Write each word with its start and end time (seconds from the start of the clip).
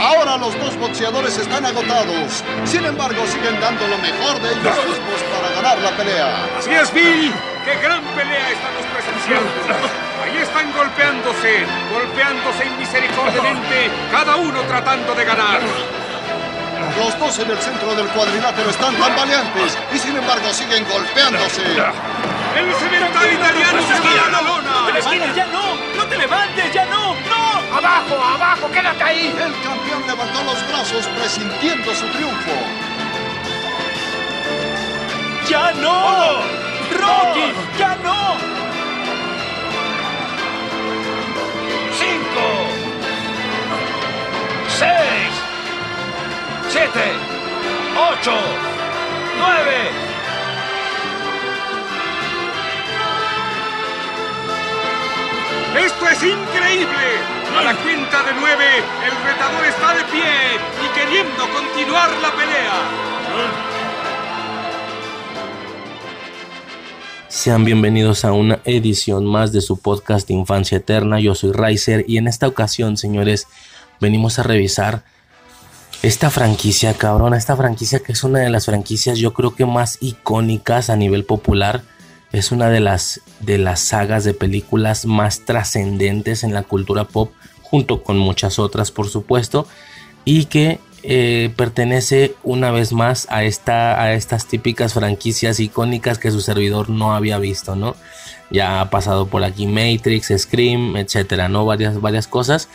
Ahora 0.00 0.36
los 0.36 0.54
dos 0.60 0.76
boxeadores 0.76 1.36
están 1.36 1.66
agotados. 1.66 2.44
Sin 2.64 2.84
embargo, 2.84 3.26
siguen 3.26 3.60
dando 3.60 3.86
lo 3.88 3.98
mejor 3.98 4.40
de 4.40 4.50
ellos 4.50 4.76
mismos 4.86 5.20
para 5.34 5.54
ganar 5.54 5.78
la 5.78 5.90
pelea. 5.96 6.46
Así 6.58 6.70
es, 6.70 6.92
Bill. 6.92 7.32
¡Qué 7.64 7.74
gran 7.82 8.02
pelea 8.14 8.50
estamos 8.50 8.84
presenciando! 8.94 9.50
Ahí 10.22 10.38
están 10.38 10.72
golpeándose, 10.72 11.66
golpeándose 11.92 12.66
inmisericordiamente, 12.66 13.90
cada 14.10 14.36
uno 14.36 14.60
tratando 14.62 15.14
de 15.14 15.24
ganar. 15.24 15.60
Los 16.96 17.18
dos 17.18 17.38
en 17.38 17.50
el 17.50 17.58
centro 17.58 17.94
del 17.94 18.06
cuadrilátero 18.08 18.70
están 18.70 18.94
tambaleantes 18.96 19.78
y 19.92 19.98
sin 19.98 20.16
embargo 20.16 20.52
siguen 20.52 20.84
golpeándose. 20.88 21.62
El 21.62 22.74
cemental 22.74 23.32
italiano 23.32 23.82
se 23.82 24.00
va 24.00 24.26
a 24.26 24.30
la 24.30 24.42
lona. 24.42 24.70
¡No 24.86 24.92
te 24.92 24.98
esquina, 24.98 25.34
ya 25.34 25.46
no! 25.46 25.74
¡No 25.96 26.04
te 26.06 26.18
levantes, 26.18 26.72
ya 26.72 26.84
no! 26.86 27.07
¡Abajo, 27.78 28.16
abajo! 28.20 28.68
¡Quédate 28.72 29.04
ahí! 29.04 29.26
El 29.28 29.52
campeón 29.62 30.04
levantó 30.04 30.42
los 30.42 30.68
brazos 30.68 31.06
presintiendo 31.16 31.94
su 31.94 32.06
triunfo. 32.06 32.50
¡Ya 35.48 35.72
no! 35.74 36.40
¡Rocky! 36.90 37.52
¡Ya 37.78 37.94
no! 38.02 38.36
Cinco. 42.00 42.46
Seis. 44.76 45.32
Siete. 46.68 47.12
Ocho. 48.10 48.34
Nueve. 49.38 49.90
¡Esto 55.76 56.08
es 56.08 56.22
increíble! 56.24 57.37
A 57.56 57.62
la 57.62 57.74
cuenta 57.82 58.22
de 58.24 58.32
nueve, 58.38 58.64
el 59.04 59.24
retador 59.24 59.64
está 59.64 59.94
de 59.94 60.04
pie 60.12 60.22
y 60.84 60.88
queriendo 60.94 61.44
continuar 61.52 62.10
la 62.22 62.30
pelea. 62.32 63.08
Sean 67.28 67.64
bienvenidos 67.64 68.24
a 68.24 68.32
una 68.32 68.60
edición 68.64 69.24
más 69.24 69.52
de 69.52 69.60
su 69.60 69.78
podcast 69.80 70.30
Infancia 70.30 70.78
Eterna. 70.78 71.20
Yo 71.20 71.34
soy 71.34 71.52
Riser 71.52 72.04
y 72.06 72.18
en 72.18 72.28
esta 72.28 72.46
ocasión, 72.46 72.96
señores, 72.96 73.46
venimos 74.00 74.38
a 74.38 74.42
revisar 74.42 75.04
esta 76.02 76.30
franquicia, 76.30 76.94
cabrón, 76.94 77.34
esta 77.34 77.56
franquicia 77.56 77.98
que 78.00 78.12
es 78.12 78.22
una 78.22 78.38
de 78.38 78.50
las 78.50 78.66
franquicias 78.66 79.18
yo 79.18 79.34
creo 79.34 79.56
que 79.56 79.66
más 79.66 79.98
icónicas 80.00 80.90
a 80.90 80.96
nivel 80.96 81.24
popular. 81.24 81.82
Es 82.30 82.52
una 82.52 82.68
de 82.68 82.80
las, 82.80 83.22
de 83.40 83.56
las 83.56 83.80
sagas 83.80 84.22
de 84.22 84.34
películas 84.34 85.06
más 85.06 85.46
trascendentes 85.46 86.44
en 86.44 86.52
la 86.52 86.62
cultura 86.62 87.04
pop, 87.04 87.32
junto 87.70 88.02
con 88.02 88.18
muchas 88.18 88.58
otras, 88.58 88.90
por 88.90 89.08
supuesto, 89.08 89.66
y 90.24 90.46
que 90.46 90.80
eh, 91.02 91.52
pertenece 91.56 92.34
una 92.42 92.70
vez 92.70 92.92
más 92.92 93.26
a, 93.30 93.44
esta, 93.44 94.02
a 94.02 94.14
estas 94.14 94.46
típicas 94.46 94.94
franquicias 94.94 95.60
icónicas 95.60 96.18
que 96.18 96.30
su 96.30 96.40
servidor 96.40 96.90
no 96.90 97.14
había 97.14 97.38
visto, 97.38 97.76
¿no? 97.76 97.94
Ya 98.50 98.80
ha 98.80 98.90
pasado 98.90 99.26
por 99.26 99.44
aquí 99.44 99.66
Matrix, 99.66 100.32
Scream, 100.36 100.96
etcétera, 100.96 101.48
¿no? 101.48 101.64
Varias, 101.66 102.00
varias 102.00 102.26
cosas. 102.26 102.68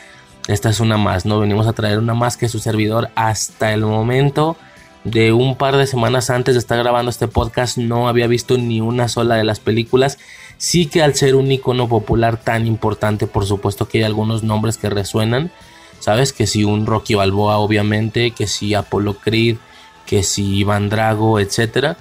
Esta 0.47 0.69
es 0.69 0.79
una 0.79 0.97
más, 0.97 1.25
¿no? 1.25 1.39
Venimos 1.39 1.67
a 1.67 1.73
traer 1.73 1.99
una 1.99 2.13
más 2.13 2.37
que 2.37 2.49
su 2.49 2.59
servidor 2.59 3.09
hasta 3.15 3.73
el 3.73 3.81
momento 3.81 4.57
de 5.03 5.33
un 5.33 5.57
par 5.57 5.75
de 5.75 5.87
semanas 5.87 6.29
antes 6.29 6.55
de 6.55 6.59
estar 6.59 6.77
grabando 6.77 7.09
este 7.09 7.27
podcast 7.27 7.77
no 7.77 8.07
había 8.07 8.27
visto 8.27 8.57
ni 8.57 8.79
una 8.79 9.07
sola 9.09 9.35
de 9.35 9.43
las 9.43 9.59
películas. 9.59 10.17
Sí 10.63 10.85
que 10.85 11.03
al 11.03 11.13
ser 11.13 11.35
un 11.35 11.51
icono 11.51 11.89
popular 11.89 12.39
tan 12.39 12.65
importante, 12.67 13.27
por 13.27 13.45
supuesto 13.45 13.89
que 13.89 13.97
hay 13.97 14.05
algunos 14.05 14.43
nombres 14.43 14.77
que 14.77 14.89
resuenan. 14.89 15.51
Sabes 15.99 16.31
que 16.31 16.47
si 16.47 16.63
un 16.63 16.85
Rocky 16.85 17.15
Balboa, 17.15 17.57
obviamente, 17.57 18.31
que 18.31 18.47
si 18.47 18.73
Apollo 18.73 19.15
Creed, 19.15 19.57
que 20.05 20.23
si 20.23 20.59
Iván 20.59 20.87
Drago, 20.87 21.41
etcétera. 21.41 21.97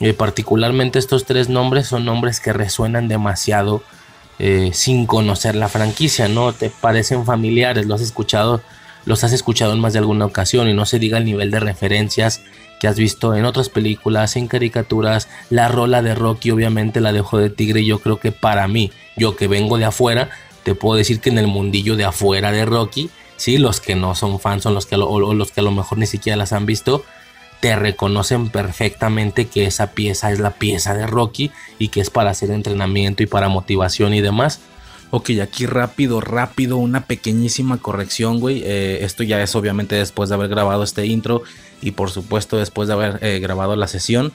Eh, 0.00 0.12
particularmente 0.12 0.98
estos 0.98 1.24
tres 1.24 1.48
nombres 1.48 1.86
son 1.86 2.04
nombres 2.04 2.40
que 2.40 2.52
resuenan 2.52 3.06
demasiado 3.06 3.80
eh, 4.40 4.70
sin 4.74 5.06
conocer 5.06 5.54
la 5.54 5.68
franquicia, 5.68 6.26
¿no? 6.26 6.52
Te 6.52 6.68
parecen 6.68 7.24
familiares, 7.24 7.86
los 7.86 8.00
has 8.00 8.08
escuchado 8.08 8.60
los 9.04 9.22
has 9.22 9.32
escuchado 9.32 9.72
en 9.72 9.78
más 9.78 9.92
de 9.92 10.00
alguna 10.00 10.26
ocasión 10.26 10.68
y 10.68 10.74
no 10.74 10.84
se 10.84 10.98
diga 10.98 11.16
el 11.16 11.24
nivel 11.24 11.52
de 11.52 11.60
referencias 11.60 12.42
que 12.80 12.88
has 12.88 12.96
visto 12.96 13.36
en 13.36 13.44
otras 13.44 13.68
películas, 13.68 14.34
en 14.34 14.48
caricaturas, 14.48 15.28
la 15.50 15.68
rola 15.68 16.02
de 16.02 16.14
Rocky, 16.14 16.50
obviamente 16.50 17.00
la 17.00 17.12
de 17.12 17.20
Ojo 17.20 17.38
de 17.38 17.50
Tigre, 17.50 17.84
yo 17.84 18.00
creo 18.00 18.18
que 18.18 18.32
para 18.32 18.66
mí, 18.66 18.90
yo 19.16 19.36
que 19.36 19.46
vengo 19.46 19.78
de 19.78 19.84
afuera, 19.84 20.30
te 20.64 20.74
puedo 20.74 20.96
decir 20.96 21.20
que 21.20 21.28
en 21.28 21.38
el 21.38 21.46
mundillo 21.46 21.94
de 21.94 22.06
afuera 22.06 22.50
de 22.50 22.64
Rocky, 22.64 23.10
sí, 23.36 23.58
los 23.58 23.80
que 23.80 23.94
no 23.94 24.14
son 24.14 24.40
fans 24.40 24.62
son 24.62 24.74
los 24.74 24.86
que, 24.86 24.96
o 24.96 25.34
los 25.34 25.52
que 25.52 25.60
a 25.60 25.62
lo 25.62 25.70
mejor 25.70 25.98
ni 25.98 26.06
siquiera 26.06 26.36
las 26.36 26.54
han 26.54 26.64
visto, 26.64 27.04
te 27.60 27.76
reconocen 27.76 28.48
perfectamente 28.48 29.46
que 29.46 29.66
esa 29.66 29.92
pieza 29.92 30.32
es 30.32 30.40
la 30.40 30.52
pieza 30.52 30.94
de 30.94 31.06
Rocky 31.06 31.50
y 31.78 31.88
que 31.88 32.00
es 32.00 32.08
para 32.08 32.30
hacer 32.30 32.50
entrenamiento 32.50 33.22
y 33.22 33.26
para 33.26 33.50
motivación 33.50 34.14
y 34.14 34.22
demás. 34.22 34.60
Ok, 35.10 35.30
aquí 35.42 35.66
rápido, 35.66 36.20
rápido, 36.20 36.76
una 36.76 37.06
pequeñísima 37.06 37.78
corrección, 37.78 38.38
güey. 38.38 38.62
Eh, 38.64 39.04
esto 39.04 39.24
ya 39.24 39.42
es 39.42 39.56
obviamente 39.56 39.96
después 39.96 40.28
de 40.28 40.36
haber 40.36 40.48
grabado 40.48 40.84
este 40.84 41.06
intro 41.06 41.42
y 41.82 41.92
por 41.92 42.10
supuesto 42.10 42.56
después 42.56 42.86
de 42.86 42.94
haber 42.94 43.18
eh, 43.22 43.40
grabado 43.40 43.74
la 43.74 43.88
sesión. 43.88 44.32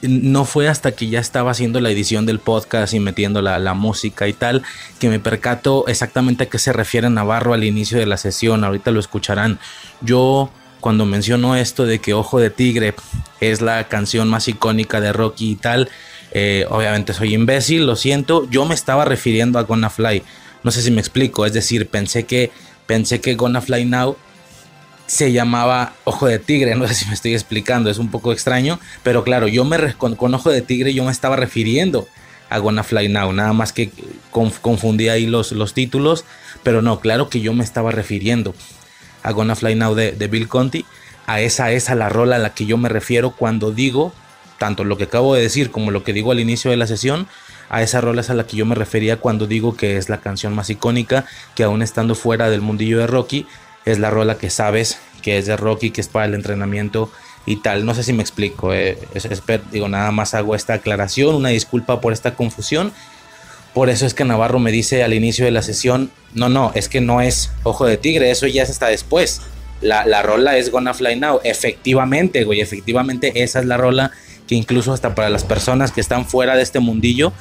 No 0.00 0.44
fue 0.44 0.68
hasta 0.68 0.92
que 0.92 1.08
ya 1.08 1.20
estaba 1.20 1.50
haciendo 1.50 1.80
la 1.80 1.90
edición 1.90 2.26
del 2.26 2.38
podcast 2.38 2.94
y 2.94 3.00
metiendo 3.00 3.42
la, 3.42 3.58
la, 3.58 3.74
música 3.74 4.26
y 4.26 4.32
tal 4.32 4.62
que 4.98 5.10
me 5.10 5.20
percato 5.20 5.86
exactamente 5.88 6.44
a 6.44 6.48
qué 6.48 6.58
se 6.58 6.72
refiere 6.72 7.10
Navarro 7.10 7.52
al 7.52 7.64
inicio 7.64 7.98
de 7.98 8.06
la 8.06 8.16
sesión. 8.16 8.64
Ahorita 8.64 8.92
lo 8.92 9.00
escucharán. 9.00 9.58
Yo 10.00 10.50
cuando 10.80 11.04
menciono 11.06 11.56
esto 11.56 11.86
de 11.86 11.98
que 11.98 12.14
Ojo 12.14 12.38
de 12.38 12.50
Tigre 12.50 12.94
es 13.40 13.60
la 13.60 13.88
canción 13.88 14.28
más 14.28 14.48
icónica 14.48 15.00
de 15.00 15.12
Rocky 15.12 15.50
y 15.50 15.56
tal, 15.56 15.90
eh, 16.32 16.66
obviamente 16.68 17.14
soy 17.14 17.34
imbécil, 17.34 17.86
lo 17.86 17.96
siento. 17.96 18.48
Yo 18.50 18.64
me 18.64 18.74
estaba 18.74 19.04
refiriendo 19.04 19.58
a 19.58 19.62
Gonna 19.62 19.90
Fly. 19.90 20.22
No 20.62 20.70
sé 20.70 20.82
si 20.82 20.90
me 20.90 21.00
explico. 21.00 21.46
Es 21.46 21.52
decir, 21.52 21.88
pensé 21.88 22.24
que 22.24 22.50
pensé 22.86 23.20
que 23.20 23.34
Gonna 23.34 23.60
Fly 23.60 23.84
Now 23.84 24.16
se 25.06 25.32
llamaba 25.32 25.94
Ojo 26.04 26.26
de 26.26 26.38
Tigre. 26.38 26.74
No 26.76 26.86
sé 26.86 26.94
si 26.94 27.06
me 27.06 27.14
estoy 27.14 27.34
explicando. 27.34 27.90
Es 27.90 27.98
un 27.98 28.10
poco 28.10 28.32
extraño. 28.32 28.78
Pero 29.02 29.24
claro, 29.24 29.48
yo 29.48 29.64
me 29.64 29.94
con, 29.94 30.16
con 30.16 30.34
Ojo 30.34 30.50
de 30.50 30.62
Tigre 30.62 30.94
yo 30.94 31.04
me 31.04 31.12
estaba 31.12 31.36
refiriendo 31.36 32.06
a 32.50 32.58
Gonna 32.58 32.84
Fly 32.84 33.08
Now. 33.08 33.32
Nada 33.32 33.52
más 33.52 33.72
que 33.72 33.90
conf 34.30 34.58
confundí 34.58 35.08
ahí 35.08 35.26
los, 35.26 35.52
los 35.52 35.74
títulos. 35.74 36.24
Pero 36.62 36.82
no, 36.82 37.00
claro 37.00 37.28
que 37.30 37.40
yo 37.40 37.54
me 37.54 37.64
estaba 37.64 37.90
refiriendo 37.90 38.54
a 39.22 39.32
Gonna 39.32 39.54
Fly 39.54 39.74
Now 39.76 39.94
de, 39.94 40.12
de 40.12 40.26
Bill 40.28 40.48
Conti. 40.48 40.84
A 41.26 41.40
esa 41.40 41.72
es 41.72 41.90
la 41.90 42.08
rola 42.08 42.36
a 42.36 42.38
la 42.38 42.54
que 42.54 42.64
yo 42.64 42.78
me 42.78 42.88
refiero 42.88 43.32
cuando 43.32 43.70
digo 43.70 44.14
tanto 44.58 44.84
lo 44.84 44.96
que 44.96 45.04
acabo 45.04 45.34
de 45.34 45.42
decir 45.42 45.70
como 45.70 45.90
lo 45.90 46.04
que 46.04 46.12
digo 46.12 46.32
al 46.32 46.40
inicio 46.40 46.70
de 46.70 46.76
la 46.76 46.86
sesión, 46.86 47.26
a 47.70 47.82
esa 47.82 48.00
rola 48.00 48.22
es 48.22 48.30
a 48.30 48.34
la 48.34 48.46
que 48.46 48.56
yo 48.56 48.66
me 48.66 48.74
refería 48.74 49.16
cuando 49.16 49.46
digo 49.46 49.76
que 49.76 49.96
es 49.96 50.08
la 50.08 50.20
canción 50.20 50.54
más 50.54 50.70
icónica, 50.70 51.26
que 51.54 51.64
aún 51.64 51.82
estando 51.82 52.14
fuera 52.14 52.50
del 52.50 52.60
mundillo 52.60 52.98
de 52.98 53.06
Rocky, 53.06 53.46
es 53.84 53.98
la 53.98 54.10
rola 54.10 54.38
que 54.38 54.50
sabes 54.50 54.98
que 55.22 55.38
es 55.38 55.46
de 55.46 55.56
Rocky, 55.56 55.90
que 55.90 56.00
es 56.00 56.08
para 56.08 56.26
el 56.26 56.34
entrenamiento 56.34 57.10
y 57.46 57.56
tal. 57.56 57.84
No 57.84 57.94
sé 57.94 58.02
si 58.02 58.12
me 58.12 58.22
explico, 58.22 58.72
eh. 58.72 58.98
digo, 59.72 59.88
nada 59.88 60.10
más 60.10 60.34
hago 60.34 60.54
esta 60.54 60.74
aclaración, 60.74 61.34
una 61.34 61.50
disculpa 61.50 62.00
por 62.00 62.12
esta 62.12 62.34
confusión. 62.34 62.92
Por 63.74 63.90
eso 63.90 64.06
es 64.06 64.14
que 64.14 64.24
Navarro 64.24 64.58
me 64.58 64.72
dice 64.72 65.02
al 65.02 65.14
inicio 65.14 65.44
de 65.44 65.50
la 65.50 65.62
sesión, 65.62 66.10
no, 66.34 66.48
no, 66.48 66.72
es 66.74 66.88
que 66.88 67.00
no 67.00 67.20
es 67.20 67.50
Ojo 67.62 67.86
de 67.86 67.96
Tigre, 67.96 68.30
eso 68.30 68.46
ya 68.46 68.62
es 68.62 68.70
hasta 68.70 68.88
después. 68.88 69.42
La, 69.80 70.04
la 70.04 70.22
rola 70.22 70.56
es 70.56 70.70
Gonna 70.70 70.94
Fly 70.94 71.16
Now. 71.16 71.40
Efectivamente, 71.44 72.44
güey, 72.44 72.60
efectivamente 72.60 73.42
esa 73.42 73.60
es 73.60 73.66
la 73.66 73.76
rola 73.76 74.10
que 74.48 74.54
incluso 74.54 74.92
hasta 74.92 75.14
para 75.14 75.30
las 75.30 75.44
personas 75.44 75.92
que 75.92 76.00
están 76.00 76.26
fuera 76.26 76.56
de 76.56 76.62
este 76.62 76.80
mundillo 76.80 77.32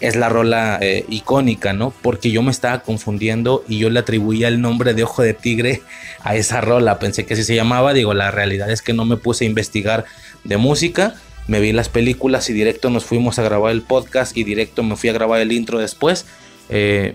es 0.00 0.16
la 0.16 0.28
rola 0.28 0.78
eh, 0.82 1.06
icónica, 1.08 1.72
¿no? 1.72 1.92
Porque 2.02 2.30
yo 2.30 2.42
me 2.42 2.50
estaba 2.50 2.80
confundiendo 2.80 3.64
y 3.66 3.78
yo 3.78 3.88
le 3.88 4.00
atribuía 4.00 4.48
el 4.48 4.60
nombre 4.60 4.92
de 4.92 5.04
Ojo 5.04 5.22
de 5.22 5.32
Tigre 5.32 5.82
a 6.22 6.36
esa 6.36 6.60
rola. 6.60 6.98
Pensé 6.98 7.24
que 7.24 7.34
así 7.34 7.44
se 7.44 7.54
llamaba. 7.54 7.94
Digo, 7.94 8.12
la 8.12 8.30
realidad 8.30 8.70
es 8.70 8.82
que 8.82 8.92
no 8.92 9.06
me 9.06 9.16
puse 9.16 9.44
a 9.44 9.48
investigar 9.48 10.04
de 10.44 10.58
música. 10.58 11.14
Me 11.46 11.60
vi 11.60 11.72
las 11.72 11.88
películas 11.88 12.50
y 12.50 12.52
directo 12.52 12.90
nos 12.90 13.04
fuimos 13.04 13.38
a 13.38 13.42
grabar 13.42 13.72
el 13.72 13.82
podcast 13.82 14.36
y 14.36 14.44
directo 14.44 14.82
me 14.82 14.96
fui 14.96 15.08
a 15.08 15.12
grabar 15.14 15.40
el 15.40 15.52
intro 15.52 15.78
después. 15.78 16.26
Eh, 16.68 17.14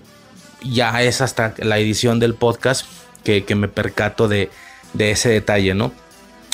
ya 0.64 1.04
es 1.04 1.22
hasta 1.22 1.54
la 1.58 1.78
edición 1.78 2.20
del 2.20 2.34
podcast 2.34 2.86
que, 3.24 3.44
me 3.56 3.68
percato 3.68 4.28
de, 4.28 4.50
de 4.94 5.12
ese 5.12 5.30
detalle, 5.30 5.76
¿no? 5.76 5.92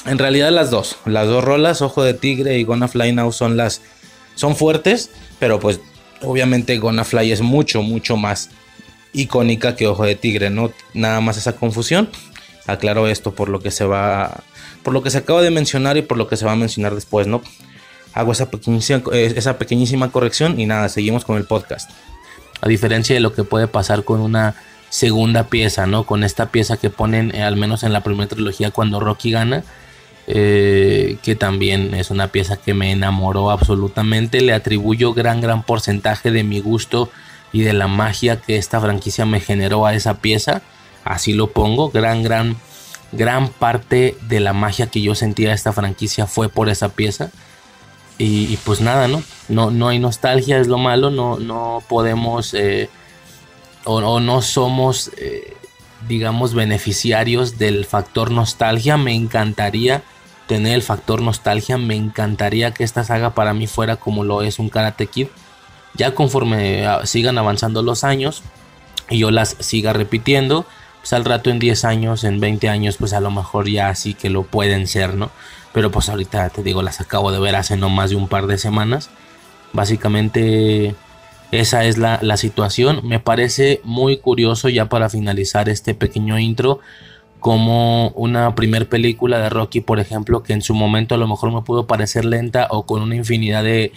En 0.08 0.18
realidad 0.18 0.52
las 0.52 0.72
dos, 0.72 0.98
las 1.06 1.28
dos 1.28 1.44
rolas, 1.44 1.82
Ojo 1.82 2.02
de 2.02 2.14
Tigre 2.14 2.58
y 2.58 2.64
Gonna 2.64 2.88
Fly 2.88 3.12
Now 3.12 3.32
son 3.34 3.58
las 3.58 3.82
son 4.36 4.56
fuertes, 4.56 5.12
pero 5.38 5.60
pues 5.60 5.82
obviamente 6.22 6.78
Gonna 6.78 7.04
Fly 7.04 7.32
es 7.32 7.42
mucho 7.42 7.82
mucho 7.82 8.16
más 8.16 8.50
icónica 9.12 9.76
que 9.76 9.88
Ojo 9.88 10.06
de 10.06 10.16
Tigre, 10.16 10.50
no 10.50 10.72
nada 10.94 11.20
más 11.20 11.38
esa 11.38 11.58
confusión. 11.58 12.10
Aclaro 12.68 13.08
esto 13.08 13.34
por 13.34 13.50
lo 13.50 13.60
que 13.60 13.70
se 13.70 13.86
va 13.86 14.44
por 14.82 14.94
lo 14.94 15.04
que 15.04 15.10
se 15.10 15.18
acaba 15.18 15.42
de 15.42 15.52
mencionar 15.52 15.98
y 15.98 16.02
por 16.02 16.18
lo 16.18 16.30
que 16.30 16.38
se 16.38 16.46
va 16.46 16.54
a 16.54 16.56
mencionar 16.56 16.96
después, 16.96 17.28
¿no? 17.28 17.42
Hago 18.14 18.32
esa 18.32 18.50
pequeñísima, 18.50 19.02
eh, 19.12 19.34
esa 19.36 19.58
pequeñísima 19.58 20.12
corrección 20.12 20.58
y 20.58 20.66
nada, 20.66 20.88
seguimos 20.88 21.26
con 21.26 21.36
el 21.36 21.44
podcast. 21.44 21.92
A 22.62 22.70
diferencia 22.70 23.14
de 23.14 23.20
lo 23.20 23.34
que 23.34 23.44
puede 23.44 23.68
pasar 23.68 24.06
con 24.06 24.22
una 24.22 24.56
segunda 24.90 25.50
pieza, 25.50 25.86
¿no? 25.86 26.06
Con 26.06 26.24
esta 26.24 26.48
pieza 26.48 26.78
que 26.78 26.90
ponen, 26.90 27.36
eh, 27.36 27.44
al 27.44 27.58
menos 27.58 27.84
en 27.84 27.92
la 27.92 28.02
primera 28.02 28.30
trilogía, 28.30 28.72
cuando 28.72 29.02
Rocky 29.02 29.32
gana, 29.32 29.64
eh, 30.30 31.18
que 31.24 31.36
también 31.36 31.94
es 31.94 32.12
una 32.12 32.28
pieza 32.28 32.58
que 32.58 32.74
me 32.74 32.92
enamoró 32.92 33.50
absolutamente. 33.50 34.42
Le 34.42 34.54
atribuyo 34.54 35.14
gran, 35.14 35.40
gran 35.40 35.64
porcentaje 35.64 36.32
de 36.32 36.44
mi 36.44 36.60
gusto 36.60 37.10
y 37.54 37.62
de 37.62 37.72
la 37.72 37.88
magia 37.88 38.42
que 38.42 38.58
esta 38.58 38.82
franquicia 38.82 39.26
me 39.26 39.40
generó 39.40 39.86
a 39.86 39.94
esa 39.94 40.16
pieza. 40.16 40.62
Así 41.06 41.34
lo 41.34 41.52
pongo, 41.52 41.90
gran, 41.90 42.24
gran, 42.24 42.58
gran 43.14 43.48
parte 43.48 44.18
de 44.28 44.42
la 44.42 44.52
magia 44.52 44.88
que 44.88 45.02
yo 45.02 45.16
sentía 45.16 45.50
de 45.50 45.56
esta 45.56 45.72
franquicia 45.72 46.28
fue 46.28 46.50
por 46.50 46.68
esa 46.68 46.90
pieza. 46.90 47.32
Y, 48.20 48.58
pues 48.58 48.82
nada, 48.82 49.08
¿no? 49.08 49.22
¿no? 49.48 49.70
No 49.70 49.90
hay 49.90 50.00
nostalgia, 50.00 50.58
es 50.58 50.68
lo 50.68 50.80
malo, 50.80 51.12
no, 51.12 51.38
no 51.38 51.84
podemos 51.88 52.56
eh, 52.56 52.90
o, 53.86 54.20
no 54.20 54.42
somos, 54.42 55.12
eh, 55.18 55.54
digamos, 56.08 56.56
beneficiarios 56.56 57.60
del 57.60 57.86
factor 57.86 58.32
nostalgia. 58.32 58.98
Me 58.98 59.14
encantaría 59.14 60.04
tener 60.48 60.74
el 60.74 60.82
factor 60.82 61.22
nostalgia. 61.22 61.78
Me 61.78 61.96
encantaría 61.96 62.72
que 62.72 62.84
esta 62.84 63.04
saga 63.04 63.32
para 63.32 63.54
mí 63.54 63.68
fuera 63.68 63.98
como 63.98 64.24
lo 64.24 64.42
es 64.42 64.60
un 64.60 64.70
Karate 64.70 65.08
Kid. 65.08 65.28
Ya 65.94 66.14
conforme 66.16 66.86
ah, 66.86 67.06
sigan 67.06 67.38
avanzando 67.38 67.82
los 67.82 68.04
años 68.04 68.44
y 69.10 69.20
yo 69.20 69.32
las 69.32 69.56
siga 69.60 69.94
repitiendo, 69.94 70.66
pues 71.00 71.14
al 71.14 71.26
rato 71.26 71.50
en 71.50 71.60
10 71.60 71.86
años, 71.86 72.24
en 72.24 72.40
20 72.40 72.70
años, 72.70 72.98
pues 72.98 73.14
a 73.14 73.20
lo 73.20 73.32
mejor 73.32 73.70
ya 73.70 73.94
sí 73.96 74.14
que 74.14 74.30
lo 74.30 74.44
pueden 74.44 74.88
ser, 74.88 75.16
¿no? 75.16 75.32
Pero 75.74 75.92
pues 75.92 76.10
ahorita 76.10 76.50
te 76.50 76.64
digo, 76.64 76.82
las 76.82 77.02
acabo 77.02 77.32
de 77.32 77.40
ver 77.40 77.56
hace 77.56 77.78
no 77.78 77.90
más 77.90 78.10
de 78.10 78.16
un 78.16 78.28
par 78.28 78.48
de 78.48 78.58
semanas. 78.58 79.10
Básicamente 79.74 80.96
esa 81.52 81.86
es 81.86 81.98
la, 81.98 82.38
situación. 82.38 83.02
Me 83.04 83.20
parece 83.20 83.82
muy 83.84 84.18
curioso 84.18 84.70
ya 84.70 84.90
para 84.90 85.10
finalizar 85.10 85.70
este 85.70 85.94
pequeño 85.94 86.38
intro 86.40 86.80
como 87.40 88.10
una 88.10 88.56
primer 88.56 88.90
película 88.90 89.40
de 89.40 89.50
Rocky, 89.50 89.82
por 89.82 90.00
ejemplo, 90.00 90.44
que 90.44 90.54
en 90.54 90.62
su 90.62 90.74
momento 90.74 91.16
a 91.16 91.18
lo 91.18 91.28
mejor 91.28 91.52
me 91.52 91.62
pudo 91.62 91.88
parecer 91.88 92.26
lenta 92.26 92.68
o 92.72 92.86
con 92.86 93.02
una 93.02 93.16
infinidad 93.16 93.64
de, 93.64 93.92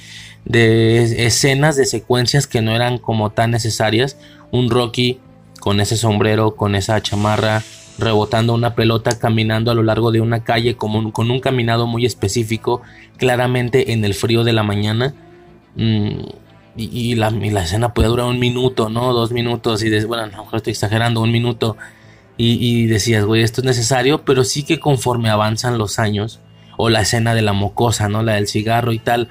de 0.45 1.27
escenas, 1.27 1.77
de 1.77 1.87
secuencias 1.87 2.47
que 2.47 2.63
no 2.63 2.75
eran 2.75 2.99
como 2.99 3.31
tan 3.31 3.51
necesarias. 3.51 4.19
Un 4.51 4.71
Rocky 4.71 5.21
con 5.61 5.81
ese 5.81 5.97
sombrero, 5.97 6.57
con 6.57 6.75
esa 6.75 7.01
chamarra, 7.01 7.63
rebotando 7.99 8.55
una 8.55 8.75
pelota, 8.75 9.19
caminando 9.19 9.71
a 9.71 9.75
lo 9.75 9.83
largo 9.83 10.11
de 10.11 10.21
una 10.21 10.43
calle 10.43 10.77
como 10.77 11.13
con 11.13 11.31
un 11.31 11.41
caminado 11.41 11.87
muy 11.87 12.07
específico, 12.07 12.83
claramente 13.17 13.93
en 13.93 14.05
el 14.05 14.15
frío 14.15 14.43
de 14.43 14.53
la 14.53 14.63
mañana. 14.63 15.15
Mm, 15.77 16.23
y, 16.77 17.15
la, 17.15 17.29
escena 17.63 17.93
puede 17.93 18.09
durar 18.09 18.27
un 18.27 18.39
minuto, 18.39 18.89
¿no? 18.89 19.13
Dos 19.13 19.33
minutos. 19.33 19.83
Y 19.83 20.05
bueno, 20.05 20.25
a 20.25 20.27
lo 20.27 20.45
mejor 20.45 20.57
estoy 20.57 20.73
exagerando, 20.73 21.21
un 21.21 21.31
minuto. 21.31 21.77
Y, 22.43 22.87
decías, 22.87 23.27
güey, 23.27 23.43
esto 23.43 23.61
es 23.61 23.67
necesario, 23.67 24.25
pero 24.25 24.45
sí 24.45 24.63
que 24.63 24.81
conforme 24.81 25.29
avanzan 25.29 25.77
los 25.77 25.99
años, 25.99 26.41
o 26.79 26.89
la 26.89 27.03
escena 27.03 27.35
de 27.35 27.43
la 27.43 27.53
mocosa, 27.53 28.09
¿no? 28.09 28.23
La 28.23 28.37
del 28.37 28.49
cigarro 28.49 28.93
y 28.93 28.99
tal, 28.99 29.29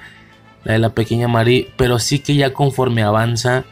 la 0.62 0.74
de 0.74 0.78
la 0.78 0.90
pequeña 0.90 1.26
Marie, 1.26 1.72
pero 1.76 1.98
sí 1.98 2.20
que 2.20 2.36
ya 2.36 2.52
conforme 2.52 3.02
avanza 3.02 3.64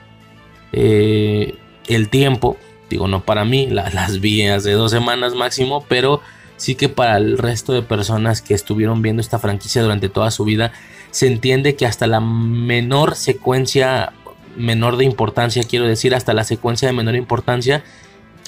eh, 0.73 1.55
el 1.87 2.08
tiempo, 2.08 2.56
digo, 2.90 3.06
no 3.06 3.23
para 3.25 3.44
mí, 3.44 3.69
las 3.69 4.20
vi 4.20 4.44
hace 4.49 4.73
dos 4.73 4.90
semanas 4.90 5.37
máximo, 5.37 5.85
pero 5.88 6.20
sí 6.56 6.75
que 6.75 6.88
para 6.88 7.17
el 7.17 7.38
resto 7.38 7.73
de 7.73 7.82
personas 7.82 8.43
que 8.43 8.55
estuvieron 8.55 9.02
viendo 9.02 9.20
esta 9.20 9.38
franquicia 9.38 9.82
durante 9.82 10.08
toda 10.08 10.32
su 10.32 10.44
vida, 10.44 10.73
se 11.12 11.29
entiende 11.29 11.76
que 11.76 11.87
hasta 11.87 12.08
la 12.08 12.20
menor 12.20 13.14
secuencia, 13.14 14.12
menor 14.56 14.96
de 14.96 15.05
importancia, 15.05 15.62
quiero 15.62 15.87
decir, 15.87 16.12
hasta 16.12 16.35
la 16.35 16.43
secuencia 16.43 16.88
de 16.88 16.94
menor 16.94 17.14
importancia, 17.14 17.85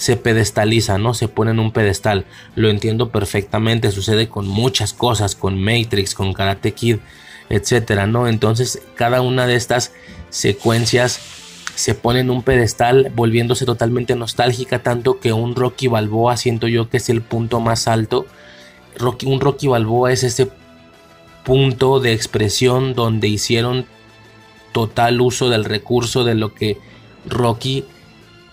se 0.01 0.17
pedestaliza, 0.17 0.97
¿no? 0.97 1.13
Se 1.13 1.29
pone 1.29 1.51
en 1.51 1.61
un 1.61 1.73
pedestal. 1.73 2.25
Lo 2.55 2.71
entiendo 2.71 3.11
perfectamente, 3.11 3.91
sucede 3.91 4.31
con 4.31 4.49
muchas 4.49 4.95
cosas, 4.95 5.37
con 5.37 5.63
Matrix, 5.63 6.15
con 6.15 6.33
Karate 6.33 6.73
Kid, 6.73 7.01
etcétera, 7.51 8.07
¿no? 8.07 8.27
Entonces, 8.27 8.81
cada 8.95 9.21
una 9.21 9.47
de 9.47 9.57
estas 9.57 9.93
secuencias 10.31 11.21
se 11.75 11.95
pone 11.95 12.21
en 12.21 12.31
un 12.31 12.43
pedestal, 12.43 13.13
volviéndose 13.15 13.67
totalmente 13.67 14.17
nostálgica, 14.17 14.83
tanto 14.83 15.21
que 15.21 15.35
un 15.35 15.55
Rocky 15.55 15.89
Balboa 15.89 16.39
siento 16.39 16.67
yo 16.67 16.89
que 16.89 16.97
es 16.97 17.11
el 17.11 17.21
punto 17.21 17.61
más 17.61 17.87
alto. 17.87 18.25
Un 19.27 19.39
Rocky 19.39 19.69
Balboa 19.69 20.13
es 20.13 20.23
ese 20.23 20.51
punto 21.45 22.01
de 22.01 22.15
expresión 22.15 22.95
donde 22.95 23.29
hicieron 23.29 23.85
total 24.73 25.21
uso 25.21 25.51
del 25.51 25.67
recurso 25.67 26.25
de 26.25 26.37
lo 26.37 26.55
que 26.55 26.79
Rocky 27.27 27.85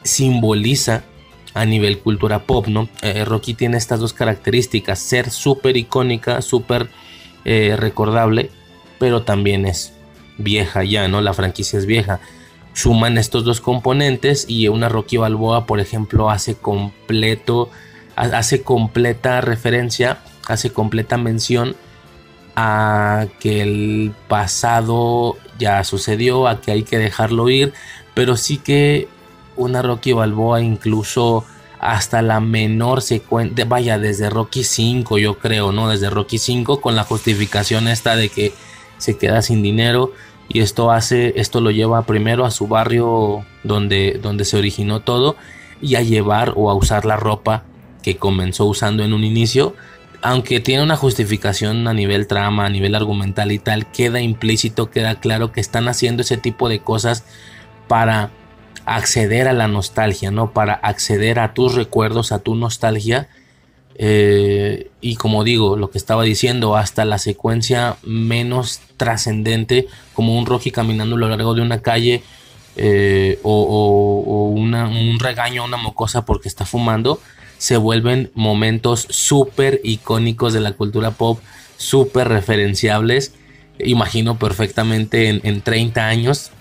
simboliza 0.04 1.06
a 1.58 1.66
nivel 1.66 2.00
cultura 2.00 2.44
pop, 2.44 2.68
¿no? 2.68 2.88
Eh, 3.02 3.26
Rocky 3.26 3.56
tiene 3.56 3.78
estas 3.78 4.00
dos 4.00 4.14
características, 4.14 5.00
ser 5.00 5.32
súper 5.32 5.76
icónica, 5.76 6.42
súper 6.42 6.90
eh, 7.46 7.76
recordable, 7.78 8.52
pero 9.00 9.24
también 9.24 9.66
es 9.66 9.94
vieja 10.38 10.84
ya, 10.84 11.08
¿no? 11.08 11.20
La 11.22 11.34
franquicia 11.34 11.80
es 11.80 11.88
vieja. 11.88 12.20
Suman 12.74 13.18
estos 13.18 13.44
dos 13.44 13.60
componentes 13.60 14.46
y 14.48 14.68
una 14.68 14.88
Rocky 14.88 15.18
Balboa, 15.18 15.66
por 15.66 15.80
ejemplo, 15.80 16.30
hace 16.30 16.56
completo, 16.56 17.72
hace 18.16 18.62
completa 18.62 19.42
referencia, 19.42 20.20
hace 20.48 20.70
completa 20.72 21.18
mención 21.18 21.76
a 22.56 23.26
que 23.40 23.62
el 23.62 24.14
pasado 24.28 25.38
ya 25.58 25.84
sucedió, 25.84 26.48
a 26.48 26.62
que 26.62 26.72
hay 26.72 26.84
que 26.84 27.00
dejarlo 27.00 27.50
ir, 27.50 27.74
pero 28.14 28.38
sí 28.38 28.58
que 28.60 29.08
una 29.58 29.82
Rocky 29.82 30.14
Balboa 30.14 30.62
incluso 30.62 31.46
hasta 31.80 32.22
la 32.22 32.40
menor 32.40 33.02
secuencia, 33.02 33.66
vaya, 33.66 34.00
desde 34.00 34.30
Rocky 34.30 34.64
5 34.64 35.18
yo 35.18 35.38
creo, 35.38 35.72
¿no? 35.72 35.90
Desde 35.90 36.10
Rocky 36.10 36.38
5 36.38 36.82
con 36.82 36.96
la 36.96 37.04
justificación 37.04 37.88
esta 37.88 38.16
de 38.16 38.30
que 38.30 38.54
se 38.98 39.18
queda 39.18 39.42
sin 39.42 39.62
dinero 39.62 40.12
y 40.50 40.62
esto 40.62 40.92
hace, 40.92 41.40
esto 41.40 41.62
lo 41.62 41.72
lleva 41.72 42.04
primero 42.04 42.46
a 42.46 42.52
su 42.52 42.68
barrio 42.68 43.46
donde, 43.64 44.20
donde 44.22 44.46
se 44.46 44.58
originó 44.58 45.02
todo 45.02 45.36
y 45.82 45.96
a 45.96 46.02
llevar 46.02 46.54
o 46.56 46.72
a 46.72 46.74
usar 46.74 47.06
la 47.06 47.18
ropa 47.18 47.64
que 48.02 48.18
comenzó 48.18 48.66
usando 48.66 49.04
en 49.04 49.14
un 49.14 49.24
inicio 49.24 49.76
aunque 50.22 50.60
tiene 50.60 50.84
una 50.84 50.96
justificación 50.96 51.88
a 51.88 51.94
nivel 51.94 52.28
trama, 52.28 52.66
a 52.66 52.70
nivel 52.70 52.96
argumental 52.96 53.52
y 53.52 53.60
tal, 53.60 53.92
queda 53.92 54.20
implícito, 54.20 54.90
queda 54.90 55.20
claro 55.20 55.52
que 55.52 55.62
están 55.62 55.88
haciendo 55.88 56.22
ese 56.22 56.38
tipo 56.38 56.70
de 56.70 56.80
cosas 56.80 57.24
para 57.88 58.32
acceder 58.96 59.48
a 59.48 59.54
la 59.54 59.68
nostalgia, 59.68 60.32
¿no? 60.32 60.52
Para 60.52 60.74
acceder 60.74 61.40
a 61.40 61.54
tus 61.54 61.76
recuerdos, 61.76 62.32
a 62.32 62.40
tu 62.40 62.56
nostalgia. 62.56 63.28
Eh, 63.96 64.92
y 65.02 65.16
como 65.16 65.44
digo, 65.44 65.76
lo 65.76 65.90
que 65.90 65.98
estaba 65.98 66.24
diciendo, 66.24 66.76
hasta 66.76 67.04
la 67.04 67.18
secuencia 67.18 67.98
menos 68.04 68.80
trascendente, 68.96 69.88
como 70.14 70.38
un 70.38 70.46
Rocky 70.46 70.72
caminando 70.72 71.16
a 71.16 71.20
lo 71.20 71.30
largo 71.30 71.54
de 71.54 71.62
una 71.62 71.82
calle 71.82 72.24
eh, 72.80 73.40
o, 73.42 74.54
un 74.56 75.20
regaño 75.20 75.64
a 75.64 75.66
una 75.66 75.78
mocosa 75.78 76.26
porque 76.26 76.48
está 76.48 76.66
fumando, 76.66 77.20
se 77.58 77.76
vuelven 77.78 78.32
momentos 78.36 79.08
súper 79.10 79.82
icónicos 79.84 80.54
de 80.54 80.62
la 80.62 80.74
cultura 80.74 81.12
pop, 81.12 81.40
súper 81.78 82.28
referenciables. 82.28 83.34
Imagino 83.80 84.38
perfectamente 84.38 85.30
en, 85.30 85.62
30 85.62 86.08
años, 86.08 86.52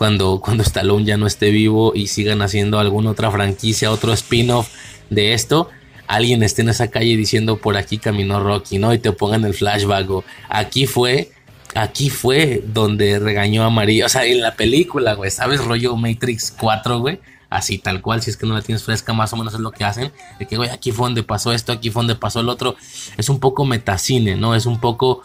cuando, 0.00 0.40
cuando 0.40 0.62
Stallone 0.62 1.04
ya 1.04 1.18
no 1.18 1.26
esté 1.26 1.50
vivo 1.50 1.92
y 1.94 2.06
sigan 2.06 2.40
haciendo 2.40 2.78
alguna 2.78 3.10
otra 3.10 3.30
franquicia, 3.30 3.92
otro 3.92 4.14
spin-off 4.14 4.70
de 5.10 5.34
esto, 5.34 5.68
alguien 6.06 6.42
esté 6.42 6.62
en 6.62 6.70
esa 6.70 6.88
calle 6.88 7.18
diciendo 7.18 7.58
por 7.58 7.76
aquí 7.76 7.98
caminó 7.98 8.42
Rocky, 8.42 8.78
¿no? 8.78 8.94
Y 8.94 8.98
te 8.98 9.12
pongan 9.12 9.44
el 9.44 9.52
flashback 9.52 10.10
o 10.10 10.24
aquí 10.48 10.86
fue, 10.86 11.32
aquí 11.74 12.08
fue 12.08 12.64
donde 12.66 13.18
regañó 13.18 13.62
a 13.62 13.68
María, 13.68 14.06
o 14.06 14.08
sea, 14.08 14.24
en 14.24 14.40
la 14.40 14.54
película, 14.54 15.12
güey, 15.12 15.30
¿sabes? 15.30 15.62
Rollo 15.62 15.94
Matrix 15.96 16.50
4, 16.58 16.98
güey. 16.98 17.20
Así 17.50 17.76
tal 17.76 18.00
cual, 18.00 18.22
si 18.22 18.30
es 18.30 18.38
que 18.38 18.46
no 18.46 18.54
la 18.54 18.62
tienes 18.62 18.82
fresca, 18.82 19.12
más 19.12 19.34
o 19.34 19.36
menos 19.36 19.52
es 19.52 19.60
lo 19.60 19.70
que 19.70 19.84
hacen. 19.84 20.12
De 20.38 20.46
que, 20.46 20.56
güey, 20.56 20.70
aquí 20.70 20.92
fue 20.92 21.08
donde 21.08 21.24
pasó 21.24 21.52
esto, 21.52 21.72
aquí 21.72 21.90
fue 21.90 22.00
donde 22.00 22.14
pasó 22.14 22.40
el 22.40 22.48
otro. 22.48 22.74
Es 23.18 23.28
un 23.28 23.38
poco 23.38 23.66
metacine, 23.66 24.34
¿no? 24.36 24.54
Es 24.54 24.64
un 24.64 24.80
poco. 24.80 25.20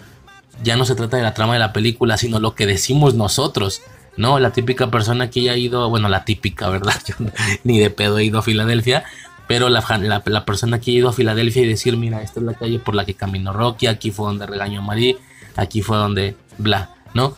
Ya 0.64 0.76
no 0.76 0.84
se 0.84 0.96
trata 0.96 1.16
de 1.16 1.24
la 1.24 1.34
trama 1.34 1.54
de 1.54 1.60
la 1.60 1.72
película, 1.72 2.18
sino 2.18 2.42
lo 2.42 2.56
que 2.56 2.66
decimos 2.66 3.14
nosotros. 3.14 3.82
¿No? 4.18 4.40
La 4.40 4.52
típica 4.52 4.90
persona 4.90 5.30
que 5.30 5.44
ya 5.44 5.54
ha 5.54 5.58
ido, 5.58 5.90
bueno, 5.90 6.10
la 6.10 6.26
típica, 6.26 6.70
¿verdad? 6.70 6.96
Yo 7.08 7.16
ni 7.64 7.80
de 7.80 7.90
pedo 7.90 8.18
he 8.18 8.26
ido 8.26 8.40
a 8.40 8.42
Filadelfia, 8.42 9.04
pero 9.48 9.70
la, 9.70 9.84
la, 10.26 10.46
persona 10.46 10.80
que 10.80 10.92
ha 10.92 10.94
ido 10.94 11.10
a 11.10 11.14
Filadelfia 11.14 11.64
y 11.64 11.68
decir, 11.68 11.98
mira, 11.98 12.22
esta 12.22 12.40
es 12.40 12.46
la 12.46 12.54
calle 12.54 12.80
por 12.80 12.96
la 12.96 13.06
que 13.06 13.14
caminó 13.14 13.54
Rocky, 13.54 13.88
aquí 13.88 14.12
fue 14.12 14.28
donde 14.28 14.46
regañó 14.46 14.82
Marie, 14.82 15.18
aquí 15.56 15.82
fue 15.82 15.98
donde, 15.98 16.36
bla, 16.58 16.96
¿no? 17.14 17.36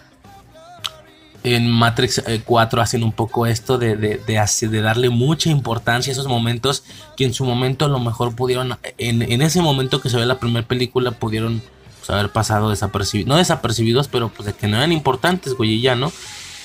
En 1.43 1.69
Matrix 1.69 2.24
4 2.46 2.79
eh, 2.79 2.84
hacen 2.84 3.03
un 3.03 3.12
poco 3.13 3.46
esto 3.46 3.77
de, 3.77 3.96
de, 3.96 4.17
de, 4.17 4.81
darle 4.81 5.10
mucha 5.10 5.50
importancia 5.50 6.12
a 6.12 6.13
esos 6.13 6.27
momentos 6.27 6.84
que 7.15 7.25
en 7.25 7.34
su 7.34 7.46
momento 7.46 7.86
a 7.86 7.88
lo 7.88 8.00
mejor 8.00 8.36
pudieron, 8.36 8.77
en, 8.98 9.22
en 9.22 9.41
ese 9.41 9.62
momento 9.62 10.01
que 10.01 10.10
se 10.10 10.17
ve 10.17 10.25
la 10.25 10.39
primera 10.39 10.67
película, 10.67 11.12
pudieron 11.12 11.62
pues, 12.00 12.10
haber 12.10 12.31
pasado 12.31 12.69
desapercibidos, 12.69 13.29
no 13.29 13.38
desapercibidos, 13.38 14.07
pero 14.07 14.29
pues 14.29 14.48
de 14.48 14.53
que 14.53 14.67
no 14.67 14.77
eran 14.77 14.91
importantes, 14.91 15.53
güey, 15.53 15.74
y 15.74 15.81
ya, 15.81 15.96
¿no? 15.96 16.12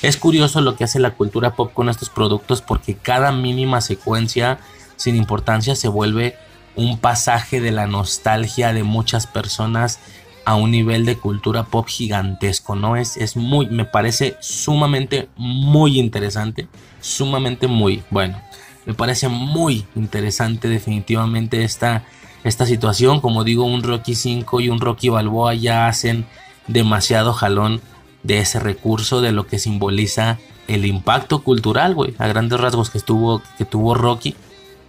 Es 0.03 0.17
curioso 0.17 0.61
lo 0.61 0.77
que 0.77 0.85
hace 0.85 0.99
la 0.99 1.15
cultura 1.15 1.55
pop 1.55 1.73
con 1.73 1.89
estos 1.89 2.11
productos 2.11 2.61
porque 2.61 2.95
cada 2.97 3.31
mínima 3.31 3.81
secuencia 3.81 4.59
sin 4.97 5.15
importancia 5.15 5.77
se 5.77 5.89
vuelve 5.89 6.37
un 6.75 6.99
pasaje 6.99 7.61
de 7.61 7.71
la 7.71 7.87
nostalgia 7.87 8.73
de 8.73 8.83
muchas 8.83 9.29
personas 9.29 10.01
a 10.45 10.57
un 10.57 10.73
nivel 10.73 11.05
de 11.05 11.17
cultura 11.17 11.63
pop 11.65 11.87
gigantesco, 11.87 12.75
¿no? 12.75 12.97
Es, 12.97 13.17
es 13.17 13.37
muy, 13.37 13.67
me 13.67 13.85
parece 13.85 14.37
sumamente 14.41 15.29
muy 15.37 16.01
interesante, 16.01 16.67
sumamente 17.01 17.69
muy, 17.69 18.03
bueno, 18.11 18.43
me 18.85 18.95
parece 18.95 19.29
muy 19.29 19.87
interesante 19.95 20.69
definitivamente 20.69 21.63
esta, 21.63 22.03
esta 22.43 22.67
situación, 22.67 23.21
como 23.21 23.45
digo, 23.45 23.65
un 23.65 23.85
Rocky 23.85 24.17
5 24.17 24.61
y 24.61 24.69
un 24.69 24.81
Rocky 24.81 25.11
Balboa 25.11 25.55
ya 25.55 25.87
hacen 25.87 26.27
demasiado 26.67 27.33
jalón 27.33 27.81
de 28.23 28.39
ese 28.39 28.61
recurso, 28.61 29.21
de 29.21 29.33
lo 29.33 29.47
que 29.47 29.59
simboliza 29.59 30.39
el 30.69 30.87
impacto 30.87 31.43
cultural, 31.43 31.95
güey, 31.95 32.15
a 32.19 32.27
grandes 32.27 32.61
rasgos 32.61 32.91
que, 32.91 32.99
estuvo, 32.99 33.43
que 33.59 33.65
tuvo 33.65 33.95
Rocky, 33.95 34.35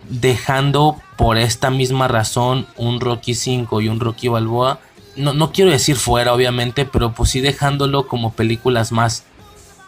dejando 0.09 1.01
por 1.17 1.37
esta 1.37 1.69
misma 1.69 2.07
razón 2.07 2.67
un 2.77 2.99
Rocky 2.99 3.33
5 3.33 3.81
y 3.81 3.89
un 3.89 3.99
Rocky 3.99 4.27
Balboa, 4.27 4.79
no, 5.15 5.33
no 5.33 5.51
quiero 5.51 5.71
decir 5.71 5.95
fuera, 5.95 6.33
obviamente, 6.33 6.85
pero 6.85 7.13
pues 7.13 7.29
sí 7.31 7.41
dejándolo 7.41 8.07
como 8.07 8.33
películas 8.33 8.91
más, 8.91 9.23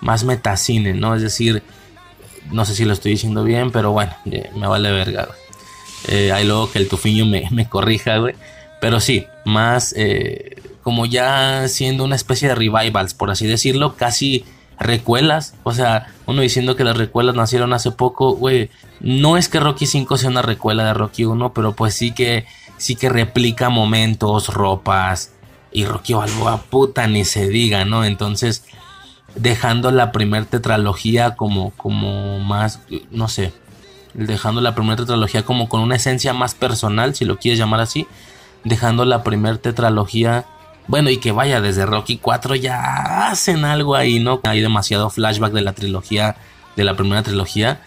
más 0.02 0.24
metacine, 0.24 0.94
¿no? 0.94 1.16
Es 1.16 1.22
decir, 1.22 1.64
no 2.52 2.66
sé 2.66 2.76
si 2.76 2.86
lo 2.86 2.94
estoy 2.94 3.14
diciendo 3.14 3.44
bien, 3.44 3.72
pero 3.72 3.92
bueno, 3.92 4.14
me 4.26 4.68
vale 4.68 4.92
verga, 4.92 5.26
güey. 5.26 5.40
Eh, 6.08 6.32
hay 6.32 6.46
luego 6.46 6.72
que 6.72 6.78
el 6.78 6.88
tufiño 6.88 7.26
me, 7.26 7.48
me 7.52 7.68
corrija, 7.68 8.18
güey. 8.18 8.36
Pero 8.80 9.00
sí, 9.00 9.26
más 9.46 9.94
eh, 9.98 10.58
como 10.86 11.08
ya 11.08 11.68
siendo 11.68 12.04
una 12.04 12.16
especie 12.16 12.48
de 12.48 12.54
revivals, 12.54 13.16
por 13.16 13.32
así 13.32 13.48
decirlo, 13.48 13.96
casi 13.96 14.46
recuelas. 14.78 15.56
O 15.64 15.74
sea, 15.74 16.14
uno 16.28 16.44
diciendo 16.44 16.76
que 16.76 16.84
las 16.84 16.96
recuelas 16.96 17.34
nacieron 17.34 17.74
hace 17.74 17.90
poco, 17.90 18.36
güey. 18.36 18.70
No 19.00 19.36
es 19.36 19.50
que 19.50 19.60
Rocky 19.60 19.88
5 19.88 20.16
sea 20.20 20.30
una 20.30 20.44
recuela 20.44 20.86
de 20.86 20.94
Rocky 20.94 21.26
1, 21.26 21.54
pero 21.54 21.74
pues 21.76 21.96
sí 21.96 22.12
que, 22.12 22.46
sí 22.78 22.96
que 22.96 23.10
replica 23.10 23.70
momentos, 23.70 24.50
ropas. 24.50 25.34
Y 25.72 25.86
Rocky 25.86 26.14
Balboa, 26.14 26.62
puta, 26.62 27.08
ni 27.08 27.26
se 27.26 27.48
diga, 27.50 27.84
¿no? 27.84 28.06
Entonces, 28.06 28.64
dejando 29.34 29.90
la 29.90 30.12
primer 30.12 30.46
tetralogía 30.46 31.36
como, 31.36 31.72
como 31.72 32.38
más, 32.42 32.80
no 33.10 33.28
sé, 33.28 33.54
dejando 34.14 34.62
la 34.62 34.76
primera 34.76 34.98
tetralogía 34.98 35.42
como 35.42 35.68
con 35.68 35.82
una 35.82 35.96
esencia 35.96 36.32
más 36.34 36.54
personal, 36.54 37.16
si 37.16 37.26
lo 37.26 37.40
quieres 37.40 37.58
llamar 37.58 37.80
así, 37.80 38.06
dejando 38.64 39.04
la 39.04 39.24
primera 39.24 39.58
tetralogía 39.58 40.46
bueno, 40.88 41.10
y 41.10 41.18
que 41.18 41.32
vaya, 41.32 41.62
desde 41.62 41.86
Rocky 41.86 42.18
4 42.18 42.56
ya 42.56 43.30
hacen 43.30 43.66
algo 43.66 43.96
ahí, 43.96 44.20
¿no? 44.20 44.40
Hay 44.44 44.62
demasiado 44.62 45.10
flashback 45.10 45.52
de 45.54 45.62
la 45.62 45.74
trilogía, 45.74 46.36
de 46.76 46.84
la 46.84 46.96
primera 46.96 47.24
trilogía. 47.24 47.82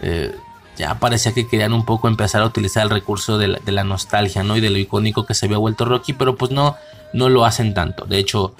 Eh, 0.00 0.34
ya 0.76 0.98
parecía 0.98 1.32
que 1.32 1.46
querían 1.46 1.72
un 1.72 1.84
poco 1.84 2.08
empezar 2.08 2.42
a 2.42 2.46
utilizar 2.46 2.84
el 2.84 2.90
recurso 2.90 3.38
de 3.38 3.48
la, 3.48 3.84
nostalgia, 3.84 4.42
¿no? 4.42 4.56
Y 4.56 4.60
de 4.60 4.70
lo 4.70 4.78
icónico 4.78 5.26
que 5.26 5.34
se 5.34 5.46
había 5.46 5.58
vuelto 5.58 5.84
Rocky, 5.84 6.12
pero 6.12 6.36
pues 6.36 6.50
no, 6.50 6.76
no 7.12 7.28
lo 7.28 7.44
hacen 7.44 7.74
tanto. 7.74 8.04
De 8.04 8.18
hecho, 8.18 8.54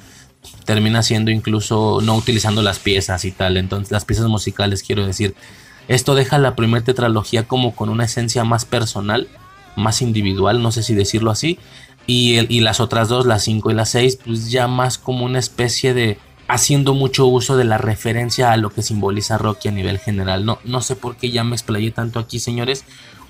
termina 0.65 1.03
siendo 1.03 1.31
incluso 1.31 2.01
no 2.03 2.17
utilizando 2.17 2.63
las 2.63 2.79
piezas 2.79 3.25
y 3.25 3.33
tal. 3.33 3.57
Entonces, 3.57 3.93
las 3.93 4.05
piezas 4.05 4.27
musicales, 4.27 4.83
quiero 4.83 5.07
decir. 5.07 5.35
Esto 5.87 6.15
deja 6.15 6.39
la 6.39 6.57
primera 6.57 6.83
tetralogía 6.83 7.47
como 7.47 7.77
con 7.77 7.91
una 7.91 8.05
esencia 8.05 8.43
más 8.43 8.65
personal, 8.65 9.29
más 9.77 10.01
individual, 10.01 10.63
no 10.63 10.73
sé 10.73 10.83
si 10.83 10.95
decirlo 10.95 11.31
así. 11.31 11.59
Y, 12.07 12.61
las 12.61 12.81
otras 12.81 13.09
dos, 13.09 13.25
las 13.25 13.45
5 13.45 13.71
y 13.71 13.75
las 13.75 13.91
6, 13.91 14.19
pues 14.25 14.51
ya 14.51 14.69
más 14.69 14.99
como 14.99 15.25
una 15.25 15.39
especie 15.39 15.95
de 15.95 16.19
haciendo 16.49 16.93
mucho 16.93 17.27
uso 17.27 17.57
de 17.57 17.65
la 17.65 17.79
referencia 17.79 18.53
a 18.53 18.59
lo 18.59 18.69
que 18.69 18.83
simboliza 18.83 19.39
Rocky 19.39 19.69
a 19.69 19.73
nivel 19.73 19.99
general. 19.99 20.45
No, 20.45 20.59
no 20.65 20.83
sé 20.83 20.97
por 20.97 21.17
qué 21.17 21.31
ya 21.31 21.45
me 21.45 21.57
explayé 21.57 21.91
tanto 21.91 22.19
aquí, 22.19 22.39
señores. 22.39 22.85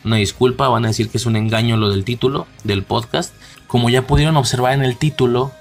Una 0.04 0.16
disculpa, 0.16 0.69
van 0.69 0.85
a 0.85 0.88
decir 0.88 1.09
que 1.09 1.19
es 1.19 1.26
un 1.26 1.37
engaño 1.37 1.76
lo 1.76 1.90
del 1.90 2.04
título 2.04 2.47
del 2.64 2.83
podcast. 2.83 3.33
Como 3.69 3.90
ya 3.90 4.07
pudieron 4.07 4.37
observar 4.37 4.75
en 4.75 4.83
el 4.83 4.97
título, 4.97 5.52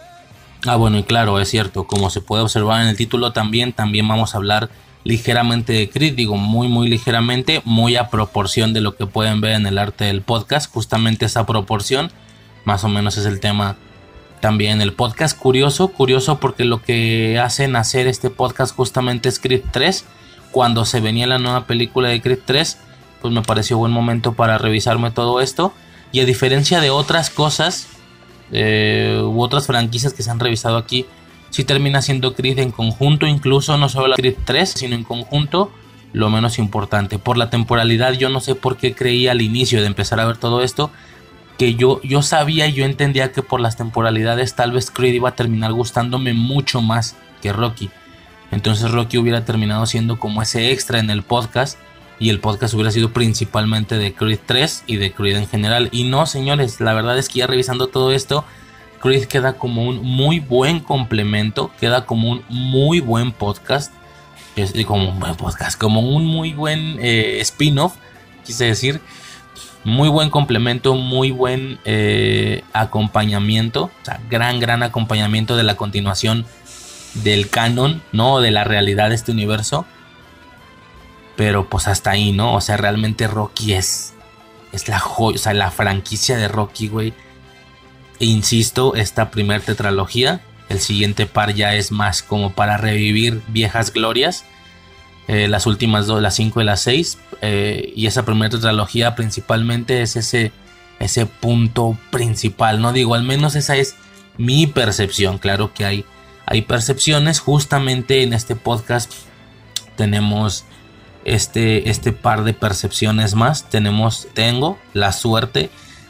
ah 0.65 0.75
bueno, 0.75 0.97
y 0.97 1.03
claro, 1.03 1.39
es 1.39 1.49
cierto, 1.49 1.85
como 1.85 2.09
se 2.09 2.21
puede 2.21 2.43
observar 2.43 2.81
en 2.81 2.87
el 2.87 2.97
título 2.97 3.31
también, 3.31 3.73
también 3.73 4.07
vamos 4.07 4.33
a 4.33 4.37
hablar 4.37 4.69
ligeramente 5.03 5.73
de 5.73 5.89
Creed, 5.89 6.15
digo 6.15 6.37
muy 6.37 6.67
muy 6.67 6.89
ligeramente, 6.89 7.61
muy 7.65 7.95
a 7.95 8.09
proporción 8.09 8.73
de 8.73 8.81
lo 8.81 8.95
que 8.95 9.05
pueden 9.05 9.41
ver 9.41 9.53
en 9.53 9.65
el 9.65 9.77
arte 9.77 10.05
del 10.05 10.21
podcast, 10.21 10.71
justamente 10.71 11.25
esa 11.25 11.45
proporción 11.45 12.11
más 12.65 12.83
o 12.83 12.89
menos 12.89 13.17
es 13.17 13.25
el 13.25 13.39
tema 13.39 13.75
también 14.43 14.81
el 14.81 14.91
podcast. 14.91 15.37
Curioso, 15.37 15.87
curioso 15.87 16.39
porque 16.39 16.65
lo 16.65 16.81
que 16.81 17.39
hacen 17.39 17.77
hacer 17.77 18.07
este 18.07 18.29
podcast 18.29 18.75
justamente 18.75 19.29
es 19.29 19.39
Creed 19.39 19.61
3. 19.71 20.05
Cuando 20.51 20.83
se 20.83 20.99
venía 20.99 21.27
la 21.27 21.39
nueva 21.39 21.65
película 21.65 22.09
de 22.09 22.21
Creed 22.21 22.39
3, 22.45 22.77
pues 23.21 23.33
me 23.33 23.41
pareció 23.41 23.77
buen 23.77 23.93
momento 23.93 24.33
para 24.33 24.57
revisarme 24.57 25.11
todo 25.11 25.39
esto. 25.39 25.73
Y 26.11 26.19
a 26.19 26.25
diferencia 26.25 26.81
de 26.81 26.89
otras 26.89 27.29
cosas 27.29 27.87
eh, 28.51 29.21
u 29.23 29.41
otras 29.41 29.65
franquicias 29.65 30.13
que 30.13 30.23
se 30.23 30.29
han 30.29 30.41
revisado 30.41 30.75
aquí, 30.75 31.05
si 31.49 31.63
termina 31.63 32.01
siendo 32.01 32.35
Creed 32.35 32.59
en 32.59 32.71
conjunto, 32.71 33.25
incluso 33.25 33.77
no 33.77 33.87
solo 33.87 34.07
la 34.07 34.15
Creed 34.17 34.35
3, 34.43 34.69
sino 34.69 34.95
en 34.95 35.05
conjunto, 35.05 35.71
lo 36.11 36.29
menos 36.29 36.59
importante. 36.59 37.17
Por 37.17 37.37
la 37.37 37.49
temporalidad, 37.49 38.11
yo 38.13 38.27
no 38.27 38.41
sé 38.41 38.55
por 38.55 38.75
qué 38.75 38.93
creí 38.93 39.29
al 39.29 39.41
inicio 39.41 39.79
de 39.79 39.87
empezar 39.87 40.19
a 40.19 40.25
ver 40.25 40.35
todo 40.35 40.63
esto 40.63 40.91
que 41.57 41.75
yo, 41.75 42.01
yo 42.01 42.21
sabía 42.21 42.67
y 42.67 42.73
yo 42.73 42.85
entendía 42.85 43.31
que 43.31 43.43
por 43.43 43.59
las 43.59 43.77
temporalidades 43.77 44.55
tal 44.55 44.71
vez 44.71 44.89
Creed 44.91 45.13
iba 45.13 45.29
a 45.29 45.35
terminar 45.35 45.73
gustándome 45.73 46.33
mucho 46.33 46.81
más 46.81 47.15
que 47.41 47.53
Rocky. 47.53 47.89
Entonces 48.51 48.91
Rocky 48.91 49.17
hubiera 49.17 49.45
terminado 49.45 49.85
siendo 49.85 50.19
como 50.19 50.41
ese 50.41 50.71
extra 50.71 50.99
en 50.99 51.09
el 51.09 51.23
podcast 51.23 51.77
y 52.19 52.29
el 52.29 52.39
podcast 52.39 52.73
hubiera 52.73 52.91
sido 52.91 53.11
principalmente 53.11 53.97
de 53.97 54.13
Creed 54.13 54.39
3 54.45 54.83
y 54.87 54.97
de 54.97 55.11
Creed 55.11 55.37
en 55.37 55.47
general. 55.47 55.89
Y 55.91 56.05
no, 56.05 56.25
señores, 56.25 56.79
la 56.79 56.93
verdad 56.93 57.17
es 57.17 57.29
que 57.29 57.39
ya 57.39 57.47
revisando 57.47 57.87
todo 57.87 58.11
esto, 58.11 58.45
Creed 59.01 59.25
queda 59.25 59.53
como 59.53 59.83
un 59.83 60.03
muy 60.03 60.39
buen 60.39 60.79
complemento, 60.79 61.71
queda 61.79 62.05
como 62.05 62.29
un 62.31 62.43
muy 62.49 62.99
buen 62.99 63.31
podcast, 63.31 63.91
como 64.85 65.09
un 65.09 65.19
buen 65.19 65.35
podcast, 65.35 65.79
como 65.79 66.01
un 66.01 66.25
muy 66.25 66.53
buen 66.53 66.97
eh, 67.01 67.39
spin-off, 67.41 67.95
quise 68.45 68.65
decir 68.65 69.01
muy 69.83 70.09
buen 70.09 70.29
complemento, 70.29 70.95
muy 70.95 71.31
buen 71.31 71.79
eh, 71.85 72.63
acompañamiento, 72.73 73.85
o 73.85 74.05
sea, 74.05 74.19
gran, 74.29 74.59
gran 74.59 74.83
acompañamiento 74.83 75.57
de 75.57 75.63
la 75.63 75.75
continuación 75.75 76.45
del 77.15 77.49
canon, 77.49 78.01
¿no? 78.11 78.39
De 78.39 78.51
la 78.51 78.63
realidad 78.63 79.09
de 79.09 79.15
este 79.15 79.31
universo. 79.31 79.85
Pero 81.35 81.67
pues 81.67 81.87
hasta 81.87 82.11
ahí, 82.11 82.31
¿no? 82.31 82.53
O 82.53 82.61
sea, 82.61 82.77
realmente 82.77 83.27
Rocky 83.27 83.73
es, 83.73 84.13
es 84.71 84.87
la 84.87 84.99
joya, 84.99 85.35
o 85.35 85.39
sea, 85.39 85.53
la 85.53 85.71
franquicia 85.71 86.37
de 86.37 86.47
Rocky, 86.47 86.87
güey. 86.87 87.13
E 88.19 88.25
insisto, 88.25 88.95
esta 88.95 89.31
primer 89.31 89.61
tetralogía, 89.61 90.41
el 90.69 90.79
siguiente 90.79 91.25
par 91.25 91.53
ya 91.53 91.75
es 91.75 91.91
más 91.91 92.23
como 92.23 92.53
para 92.53 92.77
revivir 92.77 93.41
viejas 93.47 93.91
glorias. 93.91 94.45
Eh, 95.27 95.47
las 95.47 95.65
últimas 95.65 96.05
dos, 96.05 96.21
las 96.21 96.35
5 96.35 96.61
y 96.61 96.63
las 96.63 96.81
6. 96.81 97.17
Eh, 97.41 97.93
y 97.95 98.07
esa 98.07 98.25
primera 98.25 98.49
trilogía 98.57 99.15
principalmente 99.15 100.01
es 100.01 100.15
ese, 100.15 100.51
ese 100.99 101.25
punto 101.25 101.97
principal, 102.11 102.81
¿no? 102.81 102.91
Digo, 102.93 103.15
al 103.15 103.23
menos 103.23 103.55
esa 103.55 103.75
es 103.75 103.95
mi 104.37 104.67
percepción. 104.67 105.37
Claro 105.37 105.73
que 105.73 105.85
hay, 105.85 106.05
hay 106.45 106.63
percepciones. 106.63 107.39
Justamente 107.39 108.23
en 108.23 108.33
este 108.33 108.55
podcast 108.55 109.11
tenemos 109.95 110.65
este, 111.25 111.89
este 111.89 112.11
par 112.11 112.43
de 112.43 112.53
percepciones 112.53 113.35
más. 113.35 113.69
Tenemos, 113.69 114.27
tengo 114.33 114.77
la 114.93 115.11
suerte 115.13 115.69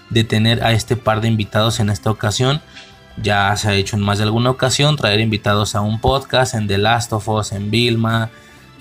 de 0.09 0.23
tener 0.23 0.63
a 0.63 0.71
este 0.71 0.95
par 0.95 1.21
de 1.21 1.27
invitados 1.27 1.79
en 1.79 1.89
esta 1.89 2.09
ocasión. 2.11 2.61
Ya 3.21 3.55
se 3.57 3.69
ha 3.69 3.73
hecho 3.75 3.95
en 3.95 4.01
más 4.01 4.17
de 4.17 4.23
alguna 4.23 4.49
ocasión 4.49 4.95
traer 4.95 5.19
invitados 5.19 5.75
a 5.75 5.81
un 5.81 5.99
podcast 6.01 6.55
en 6.55 6.67
The 6.67 6.79
Last 6.79 7.13
of 7.13 7.27
Us, 7.29 7.51
en 7.51 7.69
Vilma, 7.69 8.31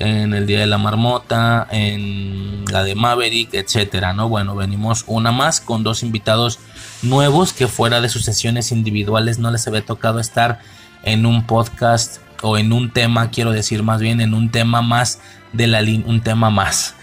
en 0.02 0.34
el 0.34 0.46
Día 0.46 0.58
de 0.58 0.66
la 0.66 0.78
Marmota, 0.78 1.68
en 1.70 2.64
la 2.72 2.82
de 2.82 2.96
Maverick, 2.96 3.54
etcétera, 3.54 4.12
¿no? 4.12 4.28
Bueno, 4.28 4.56
venimos 4.56 5.04
una 5.06 5.30
más 5.30 5.60
con 5.60 5.84
dos 5.84 6.02
invitados 6.02 6.58
nuevos 7.02 7.52
que 7.52 7.68
fuera 7.68 8.00
de 8.00 8.08
sus 8.08 8.24
sesiones 8.24 8.72
individuales 8.72 9.38
no 9.38 9.52
les 9.52 9.66
había 9.68 9.86
tocado 9.86 10.18
estar 10.18 10.58
en 11.04 11.24
un 11.24 11.46
podcast 11.46 12.20
o 12.42 12.58
en 12.58 12.72
un 12.72 12.90
tema, 12.90 13.30
quiero 13.30 13.52
decir 13.52 13.84
más 13.84 14.00
bien 14.00 14.20
en 14.20 14.34
un 14.34 14.50
tema 14.50 14.82
más 14.82 15.20
de 15.52 15.68
la 15.68 15.82
línea, 15.82 16.08
un 16.08 16.20
tema 16.20 16.50
más, 16.50 16.96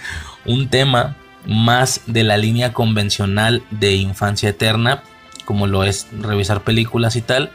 un 0.45 0.67
tema 0.67 1.15
más 1.45 2.01
de 2.05 2.25
la 2.25 2.35
línea 2.35 2.73
convencional 2.73 3.63
de 3.71 3.95
infancia 3.95 4.49
eterna, 4.49 5.03
como 5.45 5.67
lo 5.67 5.85
es 5.85 6.07
revisar 6.19 6.65
películas 6.65 7.15
y 7.15 7.21
tal. 7.21 7.51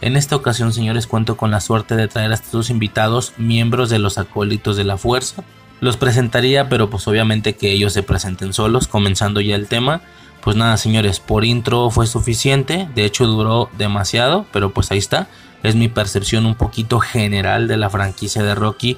En 0.00 0.16
esta 0.16 0.34
ocasión, 0.34 0.72
señores, 0.72 1.06
cuento 1.06 1.36
con 1.36 1.50
la 1.50 1.60
suerte 1.60 1.94
de 1.94 2.08
traer 2.08 2.30
a 2.30 2.34
estos 2.34 2.52
dos 2.52 2.70
invitados, 2.70 3.34
miembros 3.36 3.90
de 3.90 3.98
los 3.98 4.16
acólitos 4.16 4.76
de 4.76 4.84
la 4.84 4.96
fuerza. 4.96 5.44
Los 5.80 5.98
presentaría, 5.98 6.68
pero 6.68 6.88
pues 6.88 7.06
obviamente 7.06 7.54
que 7.54 7.70
ellos 7.70 7.92
se 7.92 8.02
presenten 8.02 8.54
solos, 8.54 8.88
comenzando 8.88 9.40
ya 9.40 9.56
el 9.56 9.66
tema. 9.66 10.00
Pues 10.42 10.56
nada, 10.56 10.78
señores, 10.78 11.20
por 11.20 11.44
intro 11.44 11.90
fue 11.90 12.06
suficiente, 12.06 12.88
de 12.94 13.04
hecho 13.04 13.26
duró 13.26 13.68
demasiado, 13.76 14.46
pero 14.52 14.72
pues 14.72 14.90
ahí 14.90 14.98
está. 14.98 15.28
Es 15.62 15.74
mi 15.74 15.88
percepción 15.88 16.46
un 16.46 16.54
poquito 16.54 16.98
general 17.00 17.68
de 17.68 17.76
la 17.76 17.90
franquicia 17.90 18.42
de 18.42 18.54
Rocky 18.54 18.96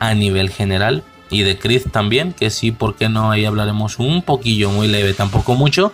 a 0.00 0.14
nivel 0.14 0.50
general 0.50 1.04
y 1.30 1.42
de 1.42 1.56
Creed 1.56 1.82
también, 1.92 2.32
que 2.32 2.50
sí, 2.50 2.72
¿por 2.72 2.96
qué 2.96 3.08
no? 3.08 3.30
Ahí 3.30 3.44
hablaremos 3.44 4.00
un 4.00 4.22
poquillo, 4.22 4.70
muy 4.70 4.88
leve, 4.88 5.14
tampoco 5.14 5.54
mucho. 5.54 5.92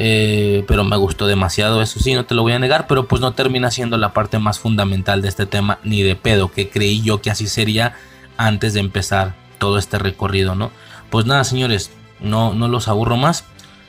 Eh, 0.00 0.64
pero 0.68 0.84
me 0.84 0.96
gustó 0.96 1.26
demasiado, 1.26 1.82
eso 1.82 1.98
sí, 1.98 2.14
no 2.14 2.24
te 2.24 2.36
lo 2.36 2.42
voy 2.42 2.52
a 2.52 2.60
negar, 2.60 2.86
pero 2.86 3.08
pues 3.08 3.20
no 3.20 3.32
termina 3.32 3.72
siendo 3.72 3.98
la 3.98 4.12
parte 4.12 4.38
más 4.38 4.60
fundamental 4.60 5.22
de 5.22 5.28
este 5.28 5.44
tema, 5.44 5.80
ni 5.82 6.02
de 6.02 6.14
pedo, 6.14 6.52
que 6.52 6.68
creí 6.70 7.02
yo 7.02 7.20
que 7.20 7.30
así 7.30 7.48
sería 7.48 7.96
antes 8.36 8.74
de 8.74 8.80
empezar 8.80 9.34
todo 9.58 9.76
este 9.76 9.98
recorrido, 9.98 10.54
¿no? 10.54 10.70
Pues 11.10 11.26
nada, 11.26 11.42
señores, 11.42 11.90
no, 12.20 12.54
no 12.54 12.68
los 12.68 12.86
aburro 12.86 13.16
más, 13.16 13.44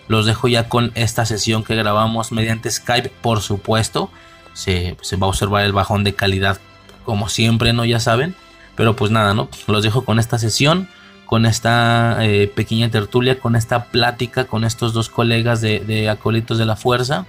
los 0.08 0.26
dejo 0.26 0.48
ya 0.48 0.68
con 0.68 0.92
esta 0.96 1.28
sesión 1.28 1.64
que 1.64 1.76
grabamos 1.76 2.32
mediante 2.32 2.72
Skype, 2.72 3.12
por 3.22 3.42
supuesto, 3.42 4.10
se, 4.54 4.98
se 5.02 5.16
va 5.16 5.28
a 5.28 5.30
observar 5.30 5.64
el 5.64 5.74
bajón 5.74 6.04
de 6.04 6.16
calidad 6.16 6.60
como 7.06 7.30
siempre, 7.30 7.72
¿no? 7.72 7.86
Ya 7.86 8.00
saben. 8.00 8.36
Pero 8.76 8.96
pues 8.96 9.12
nada, 9.12 9.34
¿no? 9.34 9.50
Los 9.68 9.84
dejo 9.84 10.06
con 10.06 10.20
esta 10.20 10.40
sesión, 10.40 10.88
con 11.30 11.46
esta 11.46 12.26
eh, 12.26 12.48
pequeña 12.48 12.90
tertulia, 12.90 13.38
con 13.38 13.56
esta 13.56 13.84
plática 13.86 14.46
con 14.46 14.64
estos 14.64 14.94
dos 14.94 15.10
colegas 15.10 15.62
de, 15.62 16.10
acolitos 16.10 16.58
de 16.58 16.66
la 16.66 16.76
fuerza. 16.76 17.28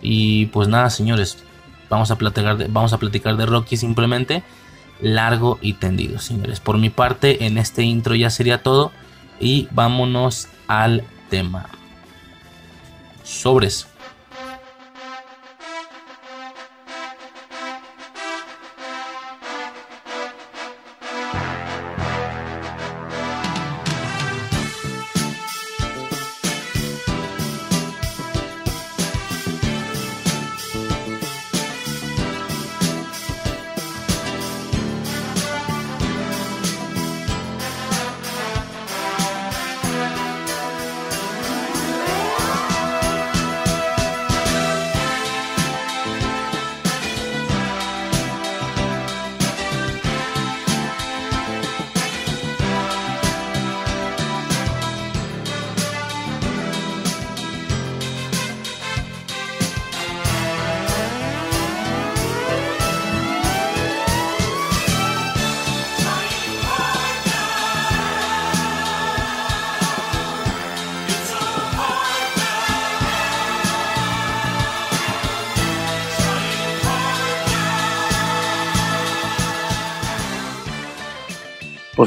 Y 0.00 0.46
pues 0.46 0.68
nada, 0.68 0.88
señores, 0.88 1.44
vamos 1.90 2.10
a 2.10 2.16
platicar 2.16 2.56
de, 2.56 2.66
vamos 2.68 2.94
a 2.94 2.98
platicar 2.98 3.36
de 3.36 3.44
Rocky 3.44 3.76
simplemente 3.76 4.42
largo 5.02 5.58
y 5.60 5.74
tendido, 5.74 6.18
señores. 6.18 6.60
Por 6.60 6.78
mi 6.78 6.88
parte, 6.88 7.44
en 7.44 7.58
este 7.58 7.82
intro 7.82 8.14
ya 8.14 8.30
sería 8.30 8.62
todo. 8.62 8.90
Y 9.38 9.68
vámonos 9.70 10.48
al 10.66 11.04
tema. 11.28 11.66
Sobres. 13.22 13.86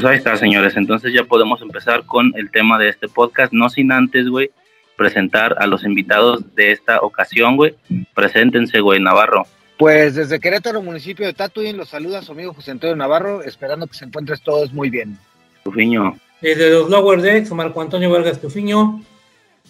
Pues 0.00 0.12
ahí 0.12 0.16
está, 0.16 0.34
señores. 0.38 0.78
Entonces 0.78 1.12
ya 1.12 1.24
podemos 1.24 1.60
empezar 1.60 2.06
con 2.06 2.32
el 2.34 2.50
tema 2.50 2.78
de 2.78 2.88
este 2.88 3.06
podcast. 3.06 3.52
No 3.52 3.68
sin 3.68 3.92
antes, 3.92 4.30
güey, 4.30 4.50
presentar 4.96 5.56
a 5.58 5.66
los 5.66 5.84
invitados 5.84 6.54
de 6.54 6.72
esta 6.72 7.00
ocasión, 7.00 7.58
güey. 7.58 7.74
Preséntense, 8.14 8.80
güey, 8.80 8.98
Navarro. 8.98 9.46
Pues 9.76 10.14
desde 10.14 10.40
Querétaro, 10.40 10.80
municipio 10.80 11.26
de 11.26 11.34
Tatuín, 11.34 11.76
los 11.76 11.90
saluda 11.90 12.22
su 12.22 12.32
amigo 12.32 12.54
José 12.54 12.70
Antonio 12.70 12.96
Navarro, 12.96 13.42
esperando 13.42 13.86
que 13.86 13.92
se 13.92 14.06
encuentres 14.06 14.40
todos 14.40 14.72
muy 14.72 14.88
bien. 14.88 15.18
Tufiño. 15.64 16.16
Desde 16.40 16.70
los 16.70 16.88
Lower 16.88 17.20
Decks, 17.20 17.52
Marco 17.52 17.82
Antonio 17.82 18.08
Vargas 18.08 18.40
Tufiño, 18.40 19.02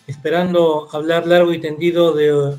esperando 0.06 0.88
hablar 0.92 1.26
largo 1.26 1.52
y 1.52 1.58
tendido 1.58 2.12
de 2.12 2.54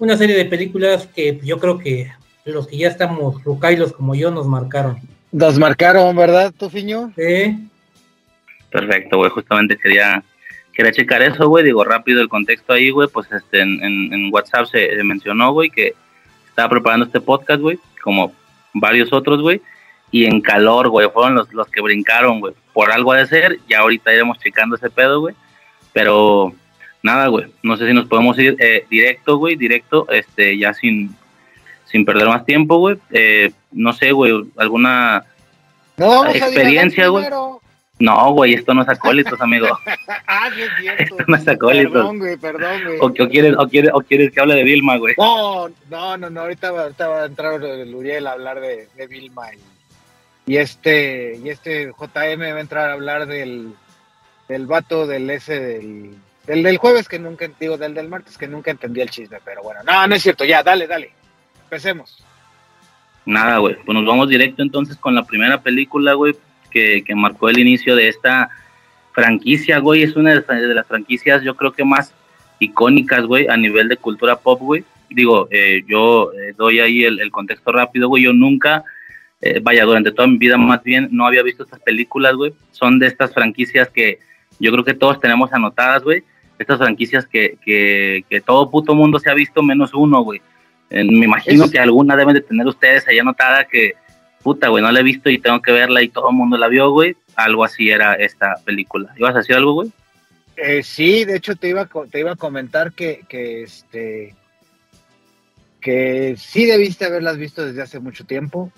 una 0.00 0.16
serie 0.16 0.36
de 0.36 0.46
películas 0.46 1.06
que 1.06 1.38
yo 1.44 1.60
creo 1.60 1.78
que 1.78 2.10
los 2.44 2.66
que 2.66 2.76
ya 2.76 2.88
estamos 2.88 3.40
rucailos 3.44 3.92
como 3.92 4.16
yo 4.16 4.32
nos 4.32 4.48
marcaron. 4.48 5.11
Nos 5.32 5.58
marcaron, 5.58 6.14
¿verdad, 6.14 6.52
Tufiño? 6.52 7.10
Sí. 7.16 7.56
Perfecto, 8.70 9.16
güey. 9.16 9.30
Justamente 9.30 9.78
quería, 9.78 10.22
quería 10.74 10.92
checar 10.92 11.22
eso, 11.22 11.48
güey. 11.48 11.64
Digo, 11.64 11.82
rápido 11.84 12.20
el 12.20 12.28
contexto 12.28 12.74
ahí, 12.74 12.90
güey. 12.90 13.08
Pues 13.08 13.32
este, 13.32 13.60
en, 13.60 14.30
WhatsApp 14.30 14.66
se, 14.66 15.02
mencionó, 15.02 15.52
güey, 15.52 15.70
que 15.70 15.94
estaba 16.48 16.68
preparando 16.68 17.06
este 17.06 17.20
podcast, 17.20 17.62
güey, 17.62 17.78
como 18.02 18.34
varios 18.74 19.10
otros, 19.10 19.40
güey. 19.40 19.62
Y 20.10 20.26
en 20.26 20.42
calor, 20.42 20.90
güey, 20.90 21.08
fueron 21.08 21.34
los, 21.34 21.50
los 21.54 21.66
que 21.68 21.80
brincaron, 21.80 22.40
güey. 22.40 22.52
Por 22.74 22.92
algo 22.92 23.14
de 23.14 23.26
ser, 23.26 23.58
ya 23.66 23.80
ahorita 23.80 24.12
iremos 24.12 24.38
checando 24.38 24.76
ese 24.76 24.90
pedo, 24.90 25.20
güey. 25.20 25.34
Pero 25.94 26.52
nada, 27.02 27.28
güey. 27.28 27.46
No 27.62 27.78
sé 27.78 27.86
si 27.86 27.94
nos 27.94 28.06
podemos 28.06 28.38
ir 28.38 28.54
eh, 28.58 28.84
directo, 28.90 29.38
güey, 29.38 29.56
directo, 29.56 30.06
este, 30.10 30.58
ya 30.58 30.74
sin, 30.74 31.16
sin 31.92 32.04
perder 32.06 32.26
más 32.26 32.44
tiempo, 32.44 32.78
güey. 32.78 32.98
Eh, 33.10 33.52
no 33.70 33.92
sé, 33.92 34.12
güey, 34.12 34.32
alguna 34.56 35.24
experiencia, 36.34 37.08
güey. 37.08 37.26
No, 37.98 38.32
güey, 38.32 38.54
esto 38.54 38.74
no 38.74 38.82
es 38.82 38.88
acólitos, 38.88 39.40
amigo. 39.40 39.68
ah, 40.26 40.50
sí 40.52 40.62
es 40.62 40.70
cierto. 40.80 41.02
Esto 41.20 41.24
no 41.28 41.36
es 41.36 41.46
acólitos. 41.46 41.92
Perdón, 41.92 42.18
güey, 42.18 42.36
perdón, 42.36 42.82
güey. 42.84 42.98
O, 43.00 43.28
quieres, 43.28 43.54
o, 43.56 43.68
quieres, 43.68 43.90
o 43.94 44.00
quieres 44.00 44.32
que 44.32 44.40
hable 44.40 44.56
de 44.56 44.64
Vilma, 44.64 44.96
güey. 44.96 45.14
No, 45.16 45.68
no, 45.88 46.16
no, 46.16 46.28
no, 46.28 46.40
ahorita, 46.40 46.68
ahorita 46.68 47.08
va 47.08 47.22
a 47.22 47.26
entrar 47.26 47.62
el 47.62 47.94
Uriel 47.94 48.26
a 48.26 48.32
hablar 48.32 48.60
de, 48.60 48.88
de 48.96 49.06
Vilma 49.06 49.54
y, 49.54 50.52
y, 50.52 50.56
este, 50.56 51.38
y 51.44 51.50
este 51.50 51.92
JM 51.92 52.40
va 52.40 52.56
a 52.56 52.60
entrar 52.60 52.90
a 52.90 52.94
hablar 52.94 53.26
del, 53.26 53.72
del 54.48 54.66
vato 54.66 55.06
del 55.06 55.30
ese 55.30 55.60
del, 55.60 56.16
del, 56.46 56.62
del 56.64 56.78
jueves 56.78 57.06
que 57.06 57.20
nunca, 57.20 57.48
digo, 57.60 57.76
del 57.76 57.94
del 57.94 58.08
martes 58.08 58.36
que 58.36 58.48
nunca 58.48 58.72
entendí 58.72 59.00
el 59.00 59.10
chisme, 59.10 59.38
pero 59.44 59.62
bueno, 59.62 59.80
no, 59.84 60.08
no 60.08 60.14
es 60.16 60.22
cierto, 60.22 60.44
ya, 60.44 60.64
dale, 60.64 60.88
dale 60.88 61.12
empecemos. 61.72 62.22
Nada, 63.24 63.56
güey. 63.58 63.76
Pues 63.82 63.96
nos 63.96 64.04
vamos 64.04 64.28
directo 64.28 64.62
entonces 64.62 64.98
con 64.98 65.14
la 65.14 65.24
primera 65.24 65.62
película, 65.62 66.12
güey, 66.12 66.34
que, 66.70 67.02
marcó 67.16 67.48
el 67.48 67.58
inicio 67.58 67.96
de 67.96 68.08
esta 68.08 68.50
franquicia, 69.12 69.78
güey. 69.78 70.02
Es 70.02 70.14
una 70.14 70.34
de 70.34 70.74
las 70.74 70.86
franquicias, 70.86 71.42
yo 71.42 71.56
creo 71.56 71.72
que 71.72 71.84
más 71.84 72.12
icónicas, 72.58 73.24
güey, 73.24 73.48
a 73.48 73.56
nivel 73.56 73.88
de 73.88 73.96
cultura 73.96 74.36
pop, 74.36 74.60
güey. 74.60 74.84
Digo, 75.08 75.48
eh, 75.50 75.82
yo 75.86 76.30
eh, 76.34 76.52
doy 76.56 76.80
ahí 76.80 77.04
el, 77.04 77.30
contexto 77.30 77.72
rápido, 77.72 78.08
güey. 78.08 78.24
Yo 78.24 78.34
nunca, 78.34 78.84
eh, 79.40 79.60
vaya, 79.62 79.84
durante 79.84 80.12
toda 80.12 80.28
mi 80.28 80.36
vida 80.36 80.58
más 80.58 80.82
bien, 80.82 81.08
no 81.10 81.26
había 81.26 81.42
visto 81.42 81.62
estas 81.62 81.80
películas, 81.80 82.34
güey. 82.34 82.52
Son 82.70 82.98
de 82.98 83.06
estas 83.06 83.32
franquicias 83.32 83.88
que 83.88 84.18
yo 84.60 84.70
creo 84.72 84.84
que 84.84 84.94
todos 84.94 85.18
tenemos 85.20 85.50
anotadas, 85.54 86.02
güey. 86.02 86.22
Estas 86.58 86.78
franquicias 86.78 87.26
que, 87.26 87.56
que, 87.64 88.26
que 88.28 88.42
todo 88.42 88.70
puto 88.70 88.94
mundo 88.94 89.18
se 89.18 89.30
ha 89.30 89.34
visto 89.34 89.62
menos 89.62 89.94
uno, 89.94 90.20
güey 90.20 90.42
me 90.92 91.24
imagino 91.24 91.70
que 91.70 91.78
alguna 91.78 92.16
deben 92.16 92.34
de 92.34 92.40
tener 92.42 92.66
ustedes 92.66 93.06
ahí 93.08 93.18
anotada 93.18 93.66
que, 93.66 93.94
puta, 94.42 94.68
güey, 94.68 94.82
no 94.82 94.92
la 94.92 95.00
he 95.00 95.04
visto 95.04 95.30
y 95.30 95.38
tengo 95.38 95.62
que 95.62 95.72
verla 95.72 96.02
y 96.02 96.08
todo 96.08 96.30
el 96.30 96.36
mundo 96.36 96.56
la 96.56 96.68
vio, 96.68 96.90
güey. 96.90 97.16
Algo 97.34 97.64
así 97.64 97.90
era 97.90 98.14
esta 98.14 98.56
película. 98.64 99.12
¿Ibas 99.16 99.34
a 99.34 99.38
decir 99.38 99.56
algo, 99.56 99.72
güey? 99.72 99.92
Eh, 100.56 100.82
sí, 100.82 101.24
de 101.24 101.36
hecho 101.36 101.56
te 101.56 101.68
iba, 101.68 101.88
te 102.10 102.20
iba 102.20 102.32
a 102.32 102.36
comentar 102.36 102.92
que, 102.92 103.22
que 103.28 103.62
este 103.62 104.34
que 105.80 106.36
sí 106.38 106.66
debiste 106.66 107.04
haberlas 107.04 107.36
visto 107.36 107.66
desde 107.66 107.82
hace 107.82 107.98
mucho 107.98 108.24
tiempo 108.24 108.70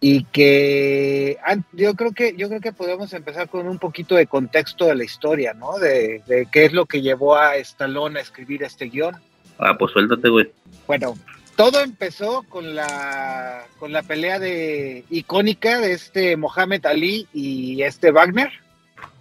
y 0.00 0.24
que 0.24 1.36
yo 1.72 1.94
creo 1.94 2.12
que 2.12 2.34
yo 2.36 2.48
creo 2.48 2.60
que 2.60 2.72
podemos 2.72 3.12
empezar 3.12 3.48
con 3.48 3.68
un 3.68 3.78
poquito 3.78 4.14
de 4.14 4.26
contexto 4.26 4.86
de 4.86 4.94
la 4.94 5.04
historia, 5.04 5.52
¿no? 5.52 5.78
De, 5.78 6.22
de 6.26 6.46
qué 6.50 6.64
es 6.64 6.72
lo 6.72 6.86
que 6.86 7.02
llevó 7.02 7.36
a 7.36 7.56
Stallone 7.56 8.18
a 8.18 8.22
escribir 8.22 8.62
este 8.62 8.86
guion. 8.86 9.16
Ah, 9.60 9.76
pues 9.78 9.92
suéltate, 9.92 10.28
güey. 10.28 10.50
Bueno, 10.86 11.16
todo 11.56 11.80
empezó 11.80 12.42
con 12.48 12.74
la 12.74 13.64
con 13.78 13.92
la 13.92 14.02
pelea 14.02 14.38
de 14.38 15.04
icónica 15.10 15.78
de 15.78 15.92
este 15.92 16.36
Mohamed 16.36 16.86
Ali 16.86 17.28
y 17.34 17.82
este 17.82 18.10
Wagner. 18.10 18.50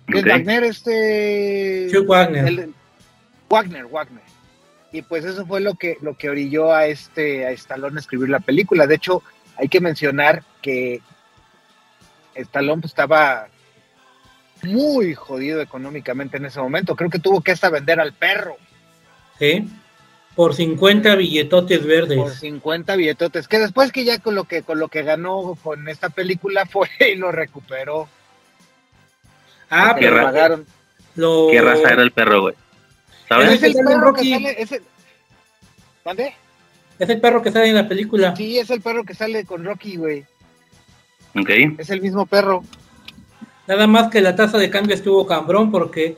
¿Qué 0.08 0.20
Ok. 0.20 0.26
es 0.26 0.32
Wagner? 0.34 0.64
Este 0.64 1.88
Chuck 1.92 2.08
Wagner. 2.08 2.46
el- 2.48 2.74
Wagner, 3.50 3.86
Wagner. 3.88 4.24
Y 4.92 5.02
pues 5.04 5.26
eso 5.26 5.46
fue 5.46 5.60
lo 5.62 5.76
que 5.76 5.98
lo 6.02 6.16
que 6.18 6.30
orilló 6.30 6.72
a 6.74 6.86
este 6.88 7.46
a 7.46 7.52
Stallone 7.52 7.98
a 7.98 8.00
escribir 8.00 8.30
la 8.30 8.40
película. 8.40 8.88
De 8.88 8.96
hecho, 8.96 9.22
hay 9.58 9.68
que 9.68 9.82
mencionar 9.82 10.44
que 10.62 11.02
Stallone 12.36 12.82
pues, 12.82 12.92
estaba 12.92 13.48
muy 14.64 15.14
jodido 15.16 15.62
económicamente 15.62 16.38
en 16.38 16.46
ese 16.46 16.60
momento. 16.60 16.96
Creo 16.96 17.10
que 17.10 17.20
tuvo 17.20 17.42
que 17.42 17.52
hasta 17.52 17.70
vender 17.70 18.00
al 18.00 18.14
perro. 18.14 18.56
Sí. 19.38 19.68
Por 20.40 20.56
50 20.56 21.16
billetotes 21.16 21.86
verdes. 21.86 22.18
por 22.18 22.32
50 22.32 22.96
billetotes, 22.96 23.50
que 23.50 23.60
después 23.60 23.92
que 23.92 24.06
ya 24.06 24.20
con 24.20 24.36
lo 24.36 24.46
que 24.46 24.64
con 24.64 24.80
lo 24.80 24.88
que 24.88 25.04
ganó 25.04 25.58
con 25.62 25.90
esta 25.90 26.08
película 26.08 26.66
fue 26.66 26.88
y 27.14 27.16
lo 27.18 27.30
recuperó. 27.30 28.08
Ah, 29.70 29.90
Porque 29.90 30.06
¿Qué, 30.06 30.12
le 30.12 30.18
ra- 30.18 30.24
pagaron. 30.24 30.66
Lo... 31.16 31.48
qué 31.52 31.60
raza 31.60 31.90
era 31.92 32.04
el 32.04 32.12
perro, 32.12 32.44
güey? 32.44 32.56
¿Sabes? 33.28 33.52
Es 33.52 33.64
el 33.64 33.74
sale 33.74 33.86
perro 33.86 34.00
que 34.14 34.22
Rocky. 34.22 34.32
sale, 34.32 34.62
es 34.62 34.72
el- 34.72 34.84
¿Mande? 36.06 36.34
Es 37.00 37.10
el 37.10 37.20
perro 37.20 37.42
que 37.42 37.52
sale 37.52 37.68
en 37.68 37.76
la 37.76 37.88
película. 37.90 38.34
Sí, 38.38 38.60
es 38.60 38.70
el 38.70 38.80
perro 38.80 39.04
que 39.04 39.16
sale 39.16 39.44
con 39.44 39.66
Rocky, 39.66 39.98
güey. 39.98 40.26
Ok. 41.38 41.50
Es 41.80 41.90
el 41.90 42.00
mismo 42.02 42.26
perro. 42.26 42.64
Nada 43.68 43.88
más 43.88 44.10
que 44.10 44.22
la 44.22 44.38
tasa 44.38 44.58
de 44.58 44.70
cambio 44.70 44.96
estuvo 44.96 45.28
cambrón 45.28 45.70
porque, 45.70 46.16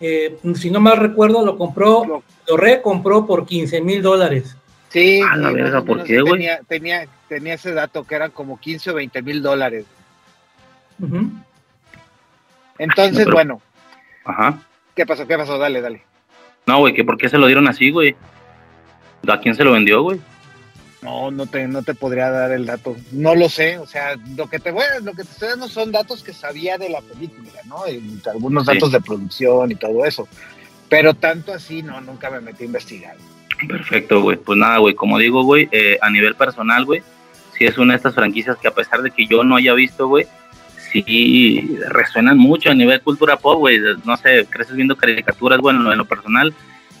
eh, 0.00 0.36
si 0.54 0.70
no 0.70 0.80
mal 0.80 0.96
recuerdo, 0.98 1.44
lo 1.44 1.56
compró, 1.56 2.22
lo 2.48 2.56
recompró 2.56 3.26
por 3.26 3.46
15 3.46 3.80
mil 3.80 4.02
dólares. 4.02 4.56
Sí, 4.90 5.20
Ah, 5.22 5.36
la 5.36 5.48
sí, 5.48 5.54
verga, 5.54 5.70
más 5.74 5.82
o 5.82 5.84
¿por 5.84 5.96
menos 5.96 6.08
qué, 6.08 6.20
güey? 6.20 6.32
Tenía, 6.34 6.60
tenía, 6.68 7.08
tenía 7.28 7.54
ese 7.54 7.72
dato 7.72 8.04
que 8.04 8.14
eran 8.14 8.30
como 8.30 8.58
15 8.60 8.90
o 8.90 8.94
20 8.94 9.22
mil 9.22 9.42
dólares. 9.42 9.84
Entonces, 12.78 13.18
No, 13.18 13.24
pero- 13.24 13.32
bueno, 13.34 13.60
Ajá. 14.24 14.58
¿qué 14.94 15.06
pasó? 15.06 15.26
¿Qué 15.26 15.36
pasó? 15.36 15.58
Dale, 15.58 15.80
dale. 15.80 16.02
No, 16.66 16.78
güey, 16.78 16.94
que 16.94 17.04
¿por 17.04 17.16
qué 17.16 17.28
se 17.28 17.38
lo 17.38 17.46
dieron 17.46 17.68
así, 17.68 17.90
güey? 17.90 18.16
¿A 19.28 19.40
quién 19.40 19.54
se 19.54 19.64
lo 19.64 19.72
vendió, 19.72 20.02
güey? 20.02 20.20
No, 21.06 21.30
no 21.30 21.46
te, 21.46 21.68
no 21.68 21.82
te 21.84 21.94
podría 21.94 22.30
dar 22.30 22.50
el 22.50 22.66
dato. 22.66 22.96
No 23.12 23.36
lo 23.36 23.48
sé. 23.48 23.78
O 23.78 23.86
sea, 23.86 24.16
lo 24.36 24.48
que 24.50 24.58
te 24.58 24.72
voy 24.72 24.82
a- 24.82 24.98
lo 24.98 25.12
que 25.12 25.22
te 25.22 25.30
estoy 25.30 25.50
dando 25.50 25.68
son 25.68 25.92
datos 25.92 26.24
que 26.24 26.32
sabía 26.32 26.78
de 26.78 26.88
la 26.88 27.00
película, 27.00 27.52
¿no? 27.66 27.86
Y 27.88 28.20
algunos 28.28 28.66
Sí. 28.66 28.72
datos 28.74 28.90
de 28.90 29.00
producción 29.00 29.70
y 29.70 29.76
todo 29.76 30.04
eso. 30.04 30.26
Pero 30.88 31.14
tanto 31.14 31.52
así, 31.54 31.80
no, 31.82 32.00
nunca 32.00 32.28
me 32.28 32.40
metí 32.40 32.64
a 32.64 32.66
investigar. 32.66 33.16
Perfecto, 33.68 34.20
güey. 34.20 34.36
Pues 34.36 34.58
nada, 34.58 34.78
güey, 34.78 34.94
como 34.96 35.16
digo, 35.18 35.44
güey, 35.44 35.68
eh, 35.70 35.96
a 36.02 36.10
nivel 36.10 36.34
personal, 36.34 36.84
güey, 36.84 37.02
sí 37.56 37.64
es 37.66 37.78
una 37.78 37.92
de 37.92 37.98
estas 37.98 38.14
franquicias 38.16 38.56
que 38.58 38.66
a 38.66 38.74
pesar 38.74 39.00
de 39.02 39.12
que 39.12 39.26
yo 39.26 39.44
no 39.44 39.54
haya 39.54 39.74
visto, 39.74 40.08
güey, 40.08 40.26
sí 40.92 41.78
resuenan 41.88 42.36
mucho 42.36 42.70
a 42.70 42.74
nivel 42.74 43.00
cultura 43.00 43.36
pop, 43.36 43.58
güey. 43.58 43.78
No 44.04 44.16
sé, 44.16 44.46
creces 44.50 44.74
viendo 44.74 44.96
caricaturas, 44.96 45.60
güey, 45.60 45.76
en 45.76 45.84
lo, 45.84 45.92
en 45.92 45.98
lo 45.98 46.04
personal, 46.04 46.52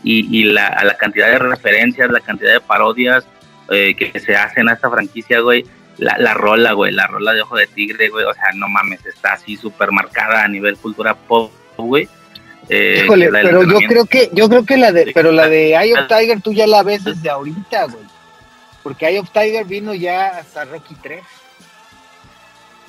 y, 0.04 0.38
y 0.38 0.44
la, 0.44 0.68
a 0.68 0.84
la 0.84 0.96
cantidad 0.96 1.26
de 1.28 1.38
referencias, 1.40 2.08
la 2.10 2.20
cantidad 2.20 2.52
de 2.52 2.60
parodias 2.60 3.26
eh, 3.70 3.94
que 3.94 4.18
se 4.18 4.36
hacen 4.36 4.68
a 4.68 4.74
esta 4.74 4.90
franquicia, 4.90 5.40
güey. 5.40 5.64
La, 5.98 6.16
la 6.18 6.34
rola, 6.34 6.72
güey, 6.72 6.92
la 6.92 7.06
rola 7.06 7.32
de 7.32 7.42
Ojo 7.42 7.56
de 7.56 7.66
Tigre, 7.66 8.10
güey, 8.10 8.24
o 8.26 8.34
sea, 8.34 8.52
no 8.54 8.68
mames, 8.68 9.04
está 9.06 9.32
así 9.32 9.56
súper 9.56 9.92
marcada 9.92 10.44
a 10.44 10.48
nivel 10.48 10.76
cultura 10.76 11.14
pop, 11.14 11.50
güey. 11.78 12.06
Eh, 12.68 13.02
Híjole, 13.04 13.30
pero 13.30 13.62
yo 13.62 13.78
creo 13.88 14.04
que, 14.04 14.28
yo 14.32 14.48
creo 14.48 14.66
que 14.66 14.76
la 14.76 14.92
de, 14.92 15.12
pero 15.14 15.32
la 15.32 15.48
de 15.48 15.70
Eye 15.74 15.94
of 15.94 16.08
Tiger 16.08 16.40
tú 16.42 16.52
ya 16.52 16.66
la 16.66 16.82
ves 16.82 17.04
desde 17.04 17.30
ahorita, 17.30 17.84
güey. 17.84 18.04
Porque 18.82 19.06
Eye 19.06 19.20
of 19.20 19.30
Tiger 19.30 19.64
vino 19.64 19.94
ya 19.94 20.26
hasta 20.38 20.64
Rocky 20.64 20.94
3. 21.02 21.22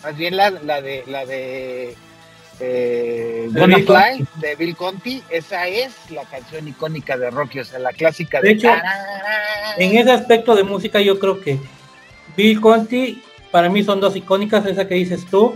Más 0.04 0.18
bien 0.18 0.36
la, 0.36 0.50
la 0.50 0.82
de, 0.82 1.04
la 1.08 1.26
de 1.26 1.96
eh, 2.60 3.48
Gonna 3.52 3.76
Bill 3.78 3.86
Fly, 3.86 4.28
de 4.36 4.56
Bill 4.56 4.76
Conti, 4.76 5.24
esa 5.30 5.68
es 5.68 5.92
la 6.10 6.24
canción 6.24 6.68
icónica 6.68 7.18
de 7.18 7.30
Rocky, 7.30 7.60
o 7.60 7.66
sea, 7.66 7.80
la 7.80 7.92
clásica 7.94 8.42
de, 8.42 8.50
De 8.50 8.54
hecho, 8.56 8.70
en 9.78 9.98
ese 9.98 10.12
aspecto 10.12 10.56
de 10.56 10.64
música 10.64 11.00
yo 11.02 11.20
creo 11.20 11.40
que 11.40 11.60
Bill 12.36 12.60
Conti 12.62 13.22
para 13.52 13.70
mí 13.70 13.84
son 13.84 14.00
dos 14.00 14.16
icónicas, 14.16 14.66
esa 14.66 14.88
que 14.88 14.96
dices 14.96 15.26
tú 15.30 15.56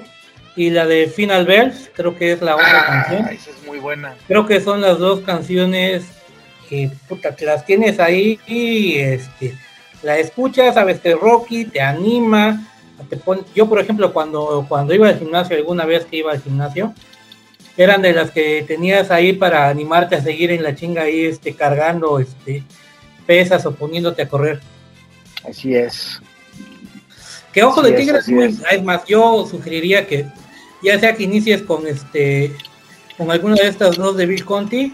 y 0.56 0.70
la 0.70 0.86
de 0.86 1.08
Final 1.08 1.46
Bells, 1.46 1.90
creo 1.96 2.18
que 2.18 2.34
es 2.34 2.42
la 2.42 2.56
otra 2.56 2.80
Ah, 2.82 2.86
canción. 3.08 3.30
esa 3.30 3.50
es 3.52 3.66
muy 3.66 3.80
buena. 3.80 4.16
Creo 4.28 4.46
que 4.46 4.60
son 4.60 4.82
las 4.82 4.98
dos 5.00 5.22
canciones 5.22 6.04
que 6.70 6.90
puta, 7.08 7.36
que 7.36 7.46
las 7.46 7.66
tienes 7.66 8.00
ahí 8.00 8.40
y 8.48 8.98
este 8.98 9.56
la 10.04 10.18
escuchas, 10.18 10.74
sabes 10.74 11.00
que 11.00 11.14
Rocky 11.14 11.66
te 11.66 11.80
anima, 11.80 12.71
te 13.10 13.18
pon- 13.18 13.46
yo 13.56 13.68
por 13.68 13.80
ejemplo 13.80 14.12
cuando 14.14 14.66
cuando 14.68 14.94
iba 14.94 15.08
al 15.08 15.20
gimnasio 15.20 15.56
alguna 15.56 15.86
vez 15.86 16.06
que 16.06 16.18
iba 16.18 16.32
al 16.32 16.42
gimnasio 16.42 16.94
eran 17.78 18.02
de 18.02 18.14
las 18.14 18.32
que 18.32 18.64
tenías 18.68 19.12
ahí 19.12 19.34
para 19.34 19.70
animarte 19.70 20.16
a 20.16 20.22
seguir 20.22 20.52
en 20.52 20.64
la 20.64 20.76
chinga 20.76 21.04
ahí 21.04 21.26
este 21.26 21.56
cargando 21.56 22.20
este 22.20 22.64
pesas 23.26 23.66
o 23.66 23.74
poniéndote 23.74 24.24
a 24.24 24.28
correr. 24.30 24.60
Así 25.48 25.76
es. 25.76 26.22
Que 27.54 27.64
ojo 27.64 27.82
Así 27.82 27.92
de 27.92 27.98
tigre 27.98 28.18
es. 28.20 28.62
es 28.72 28.84
más, 28.84 29.06
yo 29.06 29.46
sugeriría 29.50 30.06
que 30.08 30.26
ya 30.84 31.00
sea 31.00 31.16
que 31.16 31.24
inicies 31.24 31.62
con 31.64 31.88
este 31.88 32.56
con 33.18 33.30
alguna 33.32 33.56
de 33.56 33.68
estas 33.68 33.96
dos 33.98 34.18
de 34.18 34.26
Bill 34.26 34.46
Conti 34.46 34.94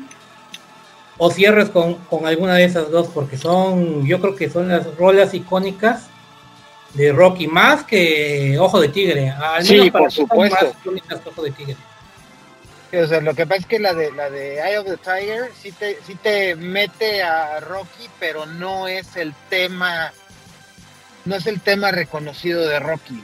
o 1.17 1.31
cierres 1.31 1.69
con, 1.69 1.95
con 1.95 2.25
alguna 2.27 2.55
de 2.55 2.65
esas 2.65 2.91
dos 2.91 3.07
porque 3.07 3.37
son, 3.37 4.05
yo 4.05 4.19
creo 4.21 4.35
que 4.35 4.49
son 4.49 4.67
las 4.67 4.95
rolas 4.97 5.33
icónicas 5.33 6.09
de 6.93 7.11
Rocky 7.11 7.47
más 7.47 7.83
que 7.83 8.57
Ojo 8.59 8.79
de 8.79 8.89
Tigre. 8.89 9.29
Al 9.29 9.63
Sí, 9.63 9.91
para 9.91 10.03
por 10.03 10.11
supuesto. 10.11 10.65
más 10.65 10.75
icónicas 10.81 11.19
que 11.21 11.29
Ojo 11.29 11.43
de 11.43 11.51
Tigre. 11.51 11.75
Sí, 12.91 12.97
o 12.97 13.07
sea, 13.07 13.21
lo 13.21 13.33
que 13.33 13.45
pasa 13.45 13.61
es 13.61 13.65
que 13.65 13.79
la 13.79 13.93
de 13.93 14.11
la 14.11 14.29
de 14.29 14.59
Eye 14.61 14.77
of 14.77 14.87
the 14.87 14.97
Tiger 14.97 15.51
sí 15.59 15.71
te, 15.73 15.97
sí 16.05 16.15
te 16.15 16.55
mete 16.55 17.21
a 17.21 17.59
Rocky, 17.59 18.09
pero 18.19 18.45
no 18.45 18.87
es 18.87 19.17
el 19.17 19.33
tema, 19.49 20.11
no 21.25 21.35
es 21.35 21.47
el 21.47 21.59
tema 21.59 21.91
reconocido 21.91 22.65
de 22.65 22.79
Rocky. 22.79 23.21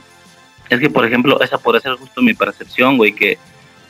Es 0.68 0.80
que, 0.80 0.90
por 0.90 1.06
ejemplo, 1.06 1.40
esa 1.40 1.58
puede 1.58 1.80
ser 1.80 1.94
justo 1.94 2.20
mi 2.22 2.34
percepción, 2.34 2.96
güey, 2.96 3.14
que 3.14 3.38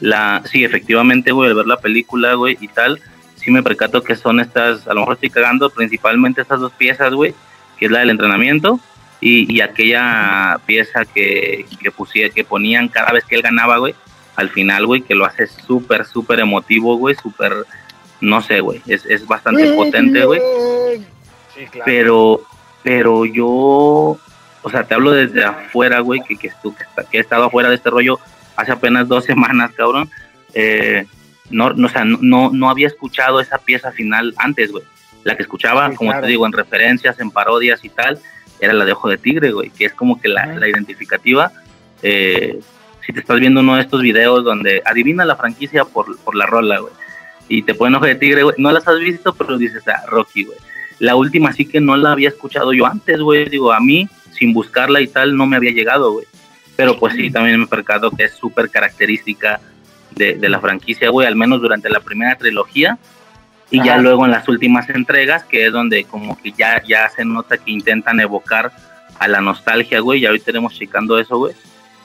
la, 0.01 0.43
sí, 0.45 0.65
efectivamente, 0.65 1.33
güey, 1.33 1.51
al 1.51 1.57
ver 1.57 1.67
la 1.67 1.79
película, 1.79 2.35
güey, 2.35 2.57
y 2.61 2.69
tal, 2.69 3.01
sí 3.37 3.51
me 3.51 3.63
percato 3.63 4.03
que 4.03 4.17
son 4.17 4.41
estas, 4.41 4.87
a 4.87 4.95
lo 4.95 5.01
mejor 5.01 5.15
estoy 5.15 5.31
cagando, 5.31 5.71
principalmente 5.71 6.43
estas 6.43 6.61
dos 6.61 6.73
piezas, 6.73 7.13
güey, 7.13 7.35
que 7.79 7.87
es 7.87 7.91
la 7.91 8.01
del 8.01 8.11
entrenamiento 8.11 8.81
y, 9.25 9.53
y 9.53 9.61
aquella 9.63 10.61
pieza 10.67 11.05
que, 11.05 11.65
que, 11.81 11.91
pusía, 11.91 12.29
que 12.31 12.45
ponían 12.45 12.89
cada 12.89 13.11
vez 13.13 13.25
que 13.25 13.37
él 13.37 13.43
ganaba, 13.43 13.79
güey, 13.79 13.95
al 14.37 14.51
final, 14.51 14.87
güey, 14.87 15.01
que 15.03 15.15
lo 15.15 15.25
hace 15.25 15.47
súper, 15.47 16.05
súper 16.05 16.41
emotivo, 16.41 16.97
güey, 16.97 17.15
súper, 17.15 17.53
no 18.21 18.43
sé, 18.43 18.61
güey, 18.61 18.83
es, 18.87 19.05
es 19.07 19.27
bastante 19.27 19.73
potente, 19.73 20.25
güey 20.25 20.41
Sí, 21.55 21.67
claro. 21.67 21.85
pero 21.87 22.41
pero 22.83 23.25
yo 23.25 23.47
o 23.47 24.71
sea 24.71 24.83
te 24.85 24.95
hablo 24.95 25.13
desde 25.13 25.45
afuera 25.45 26.01
güey 26.01 26.21
que 26.27 26.37
que, 26.37 26.51
que, 27.11 27.17
he 27.17 27.21
estado 27.21 27.45
afuera 27.45 27.69
de 27.69 27.77
este 27.77 27.91
rollo 27.91 28.19
hace 28.57 28.73
apenas 28.73 29.07
dos 29.07 29.25
semanas 29.31 29.71
cabrón 29.77 30.11
eh, 30.53 31.07
no, 31.51 31.71
no 31.71 31.87
o 31.87 31.91
sea 31.91 32.05
no- 32.05 32.19
no 32.21 32.51
no 32.53 32.71
había 32.71 32.89
escuchado 32.89 33.41
esa 33.41 33.59
pieza 33.59 33.93
final 33.93 34.35
antes 34.37 34.73
güey 34.73 34.83
la 35.23 35.37
que 35.37 35.43
escuchaba 35.45 35.91
Sí, 35.91 35.97
como 35.97 36.11
claro. 36.11 36.25
te 36.27 36.31
digo 36.33 36.45
en 36.45 36.53
referencias 36.53 37.21
en 37.21 37.31
parodias 37.31 37.85
y 37.85 37.89
tal 37.89 38.19
era 38.61 38.73
la 38.73 38.85
de 38.85 38.93
ojo 38.93 39.09
de 39.09 39.19
tigre 39.19 39.53
güey 39.53 39.71
que 39.71 39.87
es 39.87 39.95
como 39.95 40.21
que 40.21 40.29
la, 40.29 40.47
la 40.47 40.69
identificativa 40.69 41.53
eh, 42.03 42.61
si 43.05 43.13
te 43.13 43.21
estás 43.21 43.39
viendo 43.41 43.61
uno 43.61 43.77
de 43.77 43.83
estos 43.83 44.01
videos 44.01 44.45
donde 44.45 44.83
adivina 44.85 45.25
la 45.25 45.37
franquicia 45.37 45.85
por, 45.85 46.17
por 46.19 46.35
la 46.35 46.47
rola 46.47 46.79
güey 46.79 46.93
y 47.49 47.63
te 47.63 47.75
ponen 47.75 47.97
ojo 47.97 48.07
de 48.07 48.15
tigre 48.15 48.43
güey 48.43 48.57
no 48.59 48.73
las 48.73 48.87
has 48.89 48.99
visto 48.99 49.35
pero 49.35 49.59
dices 49.59 49.83
ah 49.89 50.05
Rocky 50.09 50.45
güey 50.45 50.59
la 50.99 51.17
última 51.17 51.53
sí 51.53 51.67
que 51.67 51.81
no 51.81 51.97
la 51.97 52.13
había 52.13 52.29
escuchado 52.29 52.73
yo 52.73 52.87
antes, 52.87 53.21
güey. 53.21 53.49
Digo, 53.49 53.73
a 53.73 53.81
mí, 53.81 54.09
sin 54.33 54.53
buscarla 54.53 55.01
y 55.01 55.09
tal, 55.09 55.37
no 55.37 55.47
me 55.47 55.57
había 55.57 55.73
llegado, 55.73 56.13
güey. 56.13 56.27
Pero 56.77 56.99
pues 56.99 57.15
sí, 57.15 57.31
también 57.31 57.61
me 57.61 57.67
percato 57.67 58.11
que 58.11 58.25
es 58.25 58.33
súper 58.33 58.71
característica 58.71 59.61
de, 60.11 60.35
de 60.35 60.49
la 60.49 60.61
franquicia, 60.61 61.11
güey, 61.11 61.27
al 61.27 61.37
menos 61.37 61.61
durante 61.61 61.89
la 61.89 62.01
primera 62.01 62.37
trilogía. 62.37 62.99
Y 63.71 63.83
ya 63.83 63.99
luego 63.99 64.25
en 64.25 64.31
las 64.31 64.49
últimas 64.49 64.89
entregas, 64.91 65.45
que 65.45 65.67
es 65.67 65.73
donde 65.73 66.05
como 66.05 66.41
que 66.41 66.53
ya, 66.53 66.83
ya 66.87 67.09
se 67.09 67.25
nota 67.25 67.57
que 67.59 67.71
intentan 67.71 68.21
evocar 68.21 68.73
a 69.19 69.29
la 69.29 69.41
nostalgia, 69.41 70.01
güey, 70.01 70.21
y 70.21 70.27
ahorita 70.27 70.47
tenemos 70.47 70.75
checando 70.75 71.19
eso, 71.19 71.39
güey. 71.39 71.55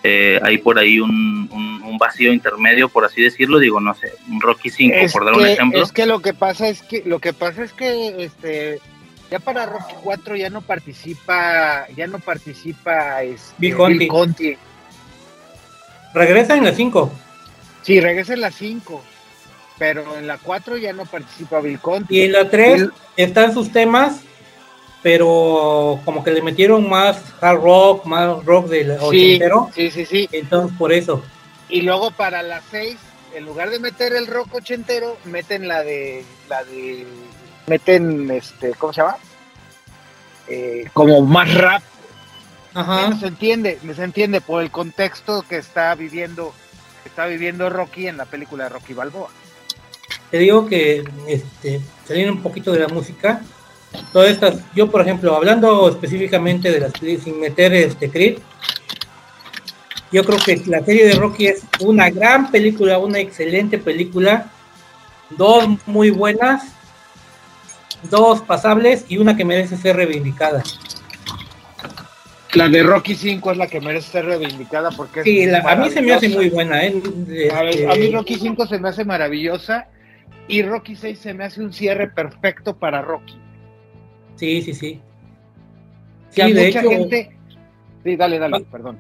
Eh, 0.01 0.39
hay 0.43 0.57
por 0.59 0.79
ahí 0.79 0.99
un, 0.99 1.49
un, 1.51 1.83
un, 1.83 1.97
vacío 1.97 2.31
intermedio, 2.31 2.87
por 2.87 3.03
así 3.03 3.21
decirlo, 3.21 3.59
digo, 3.59 3.81
no 3.81 3.93
sé, 3.93 4.13
un 4.29 4.39
Rocky 4.39 4.69
5, 4.69 4.95
es 4.95 5.11
por 5.11 5.25
dar 5.25 5.33
que, 5.33 5.39
un 5.41 5.45
ejemplo. 5.47 5.83
Es 5.83 5.91
que 5.91 6.05
lo 6.05 6.21
que 6.21 6.33
pasa 6.33 6.69
es 6.69 6.81
que, 6.81 7.03
lo 7.05 7.19
que 7.19 7.33
pasa 7.33 7.63
es 7.63 7.73
que, 7.73 8.23
este, 8.23 8.79
ya 9.29 9.39
para 9.39 9.65
Rocky 9.65 9.95
4 10.01 10.37
ya 10.37 10.49
no 10.49 10.61
participa, 10.61 11.85
ya 11.95 12.07
no 12.07 12.19
participa 12.19 13.21
este, 13.23 13.53
Bill 13.57 13.75
Conti. 13.75 13.97
Bill 13.97 14.07
Conti. 14.07 14.57
Regresa 16.13 16.55
en 16.55 16.63
la 16.63 16.71
5. 16.71 17.11
Sí, 17.81 17.99
regresa 17.99 18.33
en 18.33 18.41
la 18.41 18.51
5, 18.51 19.03
pero 19.79 20.17
en 20.17 20.27
la 20.27 20.37
4 20.37 20.77
ya 20.77 20.93
no 20.93 21.05
participa 21.05 21.61
Bill 21.61 21.79
Conti. 21.79 22.17
Y 22.17 22.21
en 22.23 22.33
la 22.33 22.49
3 22.49 22.89
están 23.15 23.53
sus 23.53 23.71
temas, 23.71 24.19
pero 25.01 25.99
como 26.03 26.23
que 26.23 26.31
le 26.31 26.41
metieron 26.41 26.87
más 26.87 27.23
hard 27.41 27.61
rock, 27.61 28.05
más 28.05 28.43
rock 28.45 28.67
del 28.67 28.99
sí, 28.99 29.05
ochentero. 29.05 29.71
Sí, 29.73 29.89
sí, 29.89 30.05
sí. 30.05 30.29
Entonces 30.33 30.77
por 30.77 30.91
eso. 30.91 31.23
Y 31.69 31.81
luego 31.81 32.11
para 32.11 32.43
la 32.43 32.61
6, 32.69 32.97
en 33.35 33.45
lugar 33.45 33.69
de 33.69 33.79
meter 33.79 34.13
el 34.13 34.27
rock 34.27 34.55
ochentero, 34.55 35.17
meten 35.23 35.67
la 35.67 35.81
de 35.81 36.25
la 36.49 36.63
de 36.65 37.07
meten 37.67 38.29
este, 38.31 38.71
¿cómo 38.71 38.91
se 38.91 39.01
llama? 39.01 39.17
Eh, 40.47 40.89
como 40.93 41.21
más 41.21 41.53
rap. 41.53 41.83
Ajá. 42.73 43.09
No 43.09 43.19
se 43.19 43.27
entiende, 43.27 43.79
no 43.83 43.93
se 43.93 44.03
entiende 44.03 44.41
por 44.41 44.61
el 44.61 44.71
contexto 44.71 45.43
que 45.47 45.57
está 45.57 45.95
viviendo 45.95 46.53
que 47.03 47.09
está 47.09 47.25
viviendo 47.27 47.69
Rocky 47.69 48.07
en 48.07 48.17
la 48.17 48.25
película 48.25 48.65
de 48.65 48.71
Rocky 48.71 48.93
Balboa. 48.93 49.29
Te 50.31 50.37
digo 50.37 50.65
que 50.67 51.03
este 51.27 51.81
saliendo 52.09 52.33
un 52.33 52.41
poquito 52.41 52.71
de 52.71 52.79
la 52.79 52.87
música, 52.87 53.41
todas 54.11 54.31
estas, 54.31 54.61
yo 54.75 54.89
por 54.89 55.01
ejemplo, 55.01 55.35
hablando 55.35 55.87
específicamente 55.87 56.71
de 56.71 56.79
las 56.79 56.93
sin 56.93 57.39
meter 57.39 57.71
este 57.73 58.09
Creed, 58.09 58.39
yo 60.11 60.23
creo 60.23 60.39
que 60.39 60.61
la 60.65 60.83
serie 60.83 61.05
de 61.05 61.13
Rocky 61.13 61.47
es 61.47 61.61
una 61.81 62.09
gran 62.09 62.49
película, 62.49 62.97
una 62.97 63.19
excelente 63.19 63.77
película, 63.77 64.49
dos 65.29 65.67
muy 65.85 66.09
buenas, 66.09 66.63
dos 68.09 68.41
pasables 68.41 69.05
y 69.07 69.19
una 69.19 69.37
que 69.37 69.45
merece 69.45 69.77
ser 69.77 69.97
reivindicada. 69.97 70.63
La 72.53 72.67
de 72.67 72.81
Rocky 72.81 73.13
5 73.13 73.51
es 73.51 73.57
la 73.57 73.67
que 73.67 73.79
merece 73.79 74.09
ser 74.11 74.25
reivindicada 74.25 74.89
porque 74.89 75.21
sí, 75.21 75.45
la, 75.45 75.59
a 75.59 75.75
mí 75.75 75.91
se 75.91 76.01
me 76.01 76.13
hace 76.13 76.29
muy 76.29 76.49
buena. 76.49 76.83
¿eh? 76.83 76.99
A, 77.53 77.61
ver, 77.61 77.91
a, 77.91 77.93
mí 77.93 78.09
Rocky 78.09 78.39
5 78.39 78.65
se 78.65 78.79
me 78.79 78.89
hace 78.89 79.05
maravillosa 79.05 79.85
y 80.49 80.63
Rocky 80.63 80.95
6 80.95 81.17
se 81.17 81.33
me 81.33 81.45
hace 81.45 81.61
un 81.61 81.71
cierre 81.71 82.09
perfecto 82.09 82.75
para 82.75 83.01
Rocky. 83.01 83.39
Sí, 84.35 84.61
sí, 84.61 84.73
sí. 84.73 85.01
Sí, 86.31 86.41
sí 86.41 86.53
de 86.53 86.65
mucha 86.65 86.79
hecho, 86.79 86.89
gente... 86.89 87.37
Sí, 88.03 88.15
dale, 88.15 88.39
dale, 88.39 88.61
perdón. 88.71 88.97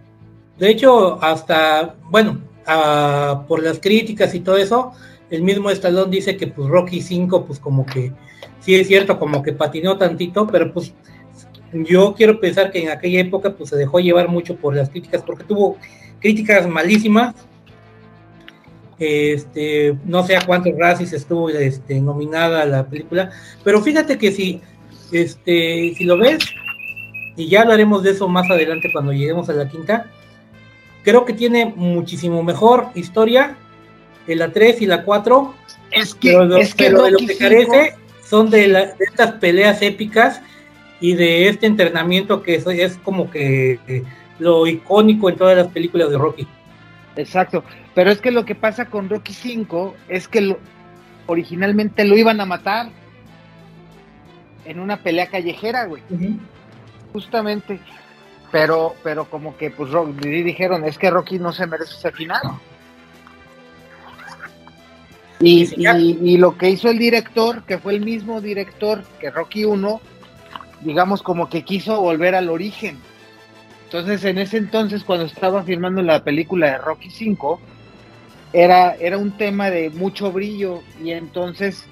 De 0.57 0.69
hecho, 0.69 1.21
hasta, 1.23 1.95
bueno, 2.09 2.39
uh, 2.67 3.45
por 3.47 3.63
las 3.63 3.79
críticas 3.79 4.35
y 4.35 4.41
todo 4.41 4.57
eso, 4.57 4.93
el 5.29 5.41
mismo 5.41 5.69
Stallone 5.71 6.11
dice 6.11 6.37
que 6.37 6.47
pues 6.47 6.67
Rocky 6.67 7.01
5, 7.01 7.45
pues 7.45 7.59
como 7.59 7.85
que, 7.85 8.11
sí 8.59 8.75
es 8.75 8.87
cierto, 8.87 9.17
como 9.17 9.41
que 9.41 9.53
patinó 9.53 9.97
tantito, 9.97 10.45
pero 10.47 10.71
pues 10.71 10.93
yo 11.73 12.13
quiero 12.13 12.39
pensar 12.39 12.71
que 12.71 12.83
en 12.83 12.89
aquella 12.89 13.21
época 13.21 13.55
pues 13.55 13.69
se 13.69 13.75
dejó 13.75 13.99
llevar 13.99 14.27
mucho 14.27 14.55
por 14.55 14.75
las 14.75 14.89
críticas, 14.89 15.23
porque 15.23 15.43
tuvo 15.45 15.77
críticas 16.19 16.67
malísimas. 16.67 17.35
Este, 18.99 19.97
no 20.05 20.25
sé 20.25 20.35
a 20.35 20.45
cuántos 20.45 20.73
Razzies 20.77 21.13
estuvo 21.13 21.49
este, 21.49 22.01
nominada 22.01 22.65
la 22.65 22.85
película, 22.85 23.31
pero 23.63 23.81
fíjate 23.81 24.17
que 24.17 24.31
si, 24.31 24.61
este, 25.11 25.93
si 25.95 26.03
lo 26.03 26.17
ves, 26.17 26.39
y 27.37 27.47
ya 27.47 27.61
hablaremos 27.61 28.03
de 28.03 28.11
eso 28.11 28.27
más 28.27 28.49
adelante 28.51 28.89
cuando 28.91 29.13
lleguemos 29.13 29.49
a 29.49 29.53
la 29.53 29.69
quinta, 29.69 30.07
creo 31.03 31.23
que 31.23 31.33
tiene 31.33 31.73
muchísimo 31.75 32.43
mejor 32.43 32.87
historia 32.95 33.55
en 34.27 34.39
la 34.39 34.51
3 34.51 34.81
y 34.81 34.85
la 34.85 35.03
4. 35.03 35.53
Es 35.91 36.13
que, 36.13 36.33
pero, 36.33 36.57
es 36.57 36.75
que 36.75 36.85
pero 36.85 37.03
de 37.03 37.11
lo 37.11 37.19
que 37.19 37.37
carece 37.37 37.95
son 38.23 38.49
de, 38.49 38.67
la, 38.67 38.85
de 38.87 39.05
estas 39.05 39.33
peleas 39.33 39.81
épicas 39.81 40.41
y 40.99 41.13
de 41.13 41.47
este 41.47 41.65
entrenamiento 41.65 42.43
que 42.43 42.55
es, 42.55 42.67
es 42.67 42.97
como 42.97 43.31
que 43.31 43.79
lo 44.37 44.67
icónico 44.67 45.29
en 45.29 45.37
todas 45.37 45.57
las 45.57 45.67
películas 45.67 46.11
de 46.11 46.17
Rocky. 46.17 46.47
Exacto, 47.15 47.63
pero 47.95 48.11
es 48.11 48.21
que 48.21 48.31
lo 48.31 48.45
que 48.45 48.55
pasa 48.55 48.85
con 48.85 49.09
Rocky 49.09 49.33
5 49.33 49.95
es 50.07 50.27
que 50.27 50.41
lo, 50.41 50.59
originalmente 51.27 52.05
lo 52.05 52.17
iban 52.17 52.39
a 52.39 52.45
matar 52.45 52.89
en 54.65 54.79
una 54.79 54.97
pelea 54.97 55.27
callejera, 55.27 55.85
güey. 55.85 56.03
Uh 56.09 56.17
-huh. 56.17 56.39
Justamente, 57.13 57.79
pero 58.51 58.95
pero 59.03 59.25
como 59.25 59.57
que 59.57 59.71
pues 59.71 59.89
dijeron, 60.21 60.85
es 60.85 60.97
que 60.97 61.09
Rocky 61.09 61.39
no 61.39 61.51
se 61.51 61.65
merece 61.65 61.95
ese 61.95 62.11
final. 62.11 62.41
Y, 65.41 65.67
sí, 65.67 65.75
y, 65.77 66.33
y, 66.33 66.37
lo 66.37 66.57
que 66.57 66.69
hizo 66.69 66.89
el 66.89 66.99
director, 66.99 67.63
que 67.63 67.77
fue 67.77 67.93
el 67.93 68.01
mismo 68.01 68.41
director 68.41 69.03
que 69.21 69.31
Rocky 69.31 69.63
1, 69.63 70.01
digamos 70.81 71.23
como 71.23 71.49
que 71.49 71.63
quiso 71.63 72.01
volver 72.01 72.35
al 72.35 72.49
origen. 72.49 72.99
Entonces, 73.89 74.23
en 74.23 74.37
ese 74.37 74.57
entonces, 74.57 75.03
cuando 75.03 75.25
estaba 75.25 75.63
filmando 75.63 76.03
la 76.03 76.23
película 76.23 76.67
de 76.67 76.77
Rocky 76.77 77.09
5, 77.09 77.59
era, 78.53 78.95
era 78.95 79.17
un 79.17 79.31
tema 79.31 79.71
de 79.71 79.89
mucho 79.89 80.31
brillo 80.31 80.81
y 81.03 81.11
entonces 81.11 81.85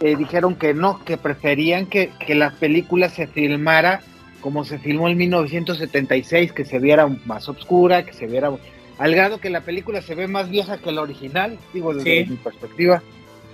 eh, 0.00 0.14
dijeron 0.14 0.54
que 0.54 0.72
no, 0.72 1.04
que 1.04 1.16
preferían 1.16 1.86
que, 1.86 2.10
que, 2.24 2.36
la 2.36 2.52
película 2.52 3.08
se 3.08 3.26
filmara 3.26 4.02
como 4.40 4.64
se 4.64 4.78
filmó 4.78 5.08
en 5.08 5.18
1976, 5.18 6.52
que 6.52 6.64
se 6.64 6.78
viera 6.78 7.08
más 7.24 7.48
oscura, 7.48 8.04
que 8.04 8.12
se 8.12 8.26
viera 8.26 8.50
al 8.98 9.14
grado 9.14 9.38
que 9.38 9.50
la 9.50 9.62
película 9.62 10.00
se 10.00 10.14
ve 10.14 10.28
más 10.28 10.48
vieja 10.48 10.78
que 10.78 10.92
la 10.92 11.02
original, 11.02 11.58
digo 11.72 11.92
desde 11.92 12.24
sí. 12.24 12.30
mi 12.30 12.36
perspectiva. 12.36 13.02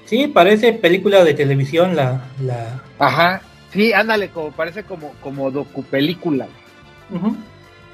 Sí, 0.04 0.26
parece 0.26 0.72
película 0.74 1.24
de 1.24 1.34
televisión 1.34 1.96
la... 1.96 2.22
la... 2.42 2.82
Ajá, 2.98 3.42
Sí, 3.72 3.92
ándale, 3.92 4.30
como 4.30 4.50
parece 4.50 4.82
como, 4.82 5.12
como 5.22 5.50
docupelícula. 5.50 6.48
Uh 7.10 7.18
-huh. 7.18 7.36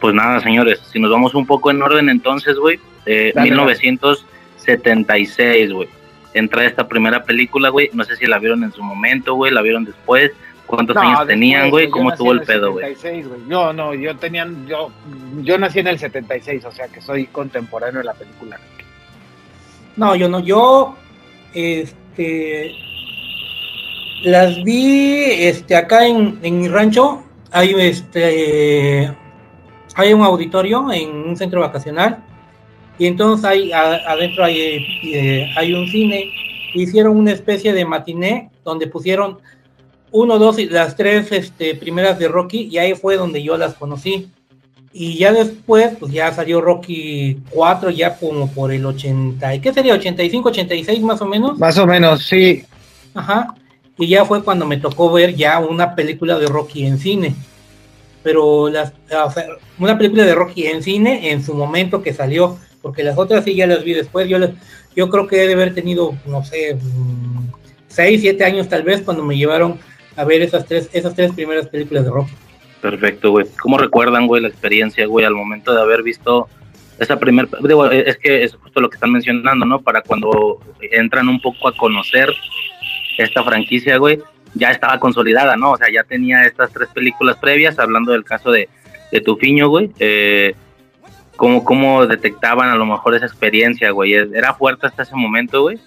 Pues 0.01 0.15
nada, 0.15 0.41
señores, 0.41 0.81
si 0.93 0.99
nos 0.99 1.11
vamos 1.11 1.35
un 1.35 1.47
poco 1.47 1.71
en 1.71 1.83
orden 1.83 2.09
entonces, 2.09 2.57
güey, 2.57 2.79
eh, 3.07 3.33
1976, 3.35 5.73
güey. 5.73 5.89
Entra 6.35 6.65
esta 6.65 6.89
primera 6.89 7.25
película, 7.25 7.69
güey, 7.69 7.91
no 7.93 8.05
sé 8.05 8.17
si 8.17 8.27
la 8.27 8.39
vieron 8.39 8.65
en 8.65 8.73
su 8.73 8.83
momento, 8.83 9.35
güey, 9.35 9.53
la 9.53 9.63
vieron 9.63 9.85
después, 9.85 10.33
cuántos 10.67 10.97
no, 10.97 11.03
años 11.03 11.21
después, 11.21 11.29
tenían, 11.29 11.71
güey, 11.71 11.89
cómo 11.89 12.11
estuvo 12.11 12.33
el 12.33 12.43
pedo, 12.43 12.73
güey. 12.73 12.97
No, 13.47 13.73
no, 13.73 13.95
yo 13.95 14.17
tenía, 14.17 14.49
yo, 14.67 14.91
yo 15.43 15.59
nací 15.59 15.79
en 15.79 15.87
el 15.87 15.99
76, 15.99 16.65
o 16.65 16.73
sea 16.73 16.89
que 16.89 17.01
soy 17.01 17.27
contemporáneo 17.27 18.01
de 18.01 18.05
la 18.05 18.15
película. 18.15 18.59
No, 19.97 20.17
yo 20.17 20.29
no, 20.29 20.41
yo, 20.41 20.97
este, 21.53 22.75
las 24.25 24.63
vi 24.65 25.25
este 25.39 25.77
acá 25.77 26.07
en, 26.07 26.39
en, 26.43 26.61
mi 26.61 26.69
rancho 26.69 27.23
hay 27.53 27.75
este 27.79 29.15
hay 29.95 30.13
un 30.13 30.23
auditorio 30.23 30.93
en 30.93 31.11
un 31.11 31.37
centro 31.37 31.61
vacacional 31.61 32.23
y 32.99 33.07
entonces 33.07 33.45
hay 33.45 33.73
adentro 33.73 34.45
hay, 34.45 34.85
eh, 35.05 35.51
hay 35.57 35.75
un 35.75 35.89
cine. 35.89 36.31
Hicieron 36.75 37.17
una 37.17 37.33
especie 37.33 37.73
de 37.73 37.85
matiné 37.85 38.51
donde 38.65 38.87
pusieron 38.87 39.39
uno 40.11 40.39
dos 40.39 40.59
y 40.59 40.67
las 40.67 40.97
tres 40.97 41.31
este, 41.33 41.75
primeras 41.75 42.19
de 42.19 42.29
Rocky 42.29 42.69
y 42.71 42.79
ahí 42.79 42.95
fue 42.95 43.17
donde 43.17 43.43
yo 43.43 43.57
las 43.57 43.75
conocí. 43.75 44.29
Y 44.93 45.19
ya 45.19 45.33
después 45.33 45.97
pues 45.99 46.13
ya 46.13 46.33
salió 46.33 46.61
Rocky 46.61 47.41
4 47.51 47.91
ya 47.91 48.17
como 48.17 48.49
por 48.53 48.73
el 48.73 48.87
80 48.87 49.61
¿qué 49.61 49.73
sería? 49.73 49.95
85 49.95 50.51
86 50.51 51.01
más 51.03 51.21
o 51.21 51.27
menos. 51.27 51.59
Más 51.59 51.77
o 51.79 51.87
menos 51.87 52.23
sí. 52.25 52.65
Ajá. 53.13 53.55
Y 53.99 54.09
ya 54.09 54.25
fue 54.25 54.45
cuando 54.45 54.67
me 54.67 54.77
tocó 54.77 55.13
ver 55.13 55.35
ya 55.35 55.59
una 55.59 55.97
película 55.97 56.39
de 56.39 56.47
Rocky 56.47 56.87
en 56.87 56.99
cine. 56.99 57.35
Pero 58.25 58.69
las, 58.69 58.93
o 59.13 59.33
una 59.79 59.97
película 59.97 60.25
de 60.25 60.35
Rocky 60.35 60.67
en 60.67 60.83
cine 60.83 61.31
en 61.31 61.45
su 61.45 61.55
momento 61.55 62.03
que 62.03 62.13
salió, 62.13 62.59
porque 62.83 63.05
las 63.05 63.17
otras 63.17 63.45
sí 63.45 63.55
ya 63.55 63.69
las 63.69 63.85
vi 63.85 63.93
después. 63.93 64.29
Yo, 64.29 64.39
yo 64.97 65.09
creo 65.09 65.29
que 65.29 65.45
he 65.45 65.47
de 65.47 65.55
haber 65.55 65.75
tenido, 65.75 66.17
no 66.27 66.43
sé, 66.43 66.77
6, 67.89 68.21
7 68.21 68.45
años 68.45 68.69
tal 68.69 68.83
vez 68.83 69.03
cuando 69.03 69.23
me 69.23 69.37
llevaron 69.37 69.79
a 70.17 70.25
ver 70.25 70.43
esas 70.43 70.67
tres, 70.67 70.89
esas 70.93 71.15
tres 71.15 71.33
primeras 71.33 71.69
películas 71.69 72.05
de 72.05 72.11
Rocky. 72.11 72.33
Perfecto, 72.81 73.31
güey. 73.31 73.47
¿Cómo 73.61 73.79
recuerdan, 73.79 74.27
güey, 74.27 74.43
la 74.43 74.49
experiencia, 74.49 75.07
güey, 75.07 75.25
al 75.25 75.35
momento 75.35 75.73
de 75.73 75.81
haber 75.81 76.03
visto 76.03 76.49
esa 76.99 77.19
primera, 77.19 77.49
digo, 77.63 77.91
es 77.91 78.17
que 78.19 78.45
es 78.45 78.55
justo 78.55 78.81
lo 78.81 78.89
que 78.89 78.97
están 78.97 79.13
mencionando, 79.13 79.67
¿no? 79.67 79.81
Para 79.81 80.03
cuando 80.03 80.61
entran 80.93 81.29
un 81.29 81.41
poco 81.41 81.69
a 81.69 81.77
conocer 81.77 82.29
esta 83.19 83.43
franquicia, 83.43 83.97
güey, 83.97 84.21
ya 84.55 84.71
estaba 84.71 84.99
consolidada, 84.99 85.57
¿no? 85.57 85.73
O 85.73 85.77
sea, 85.77 85.89
ya 85.93 86.05
tenía 86.05 86.45
estas 86.45 86.73
tres 86.73 86.89
películas 86.89 87.37
previas, 87.39 87.79
hablando 87.79 88.13
del 88.13 88.25
caso 88.25 88.51
de, 88.51 88.69
de 89.11 89.21
Tufiño, 89.21 89.69
güey. 89.69 89.91
Eh, 89.99 90.55
¿cómo, 91.37 91.65
¿Cómo 91.65 92.07
detectaban 92.07 92.71
a 92.71 92.77
lo 92.77 92.87
mejor 92.87 93.15
esa 93.15 93.27
experiencia, 93.27 93.91
güey? 93.91 94.15
¿Era 94.15 94.55
fuerte 94.55 94.87
hasta 94.87 95.03
ese 95.03 95.15
momento, 95.15 95.63
güey? 95.63 95.79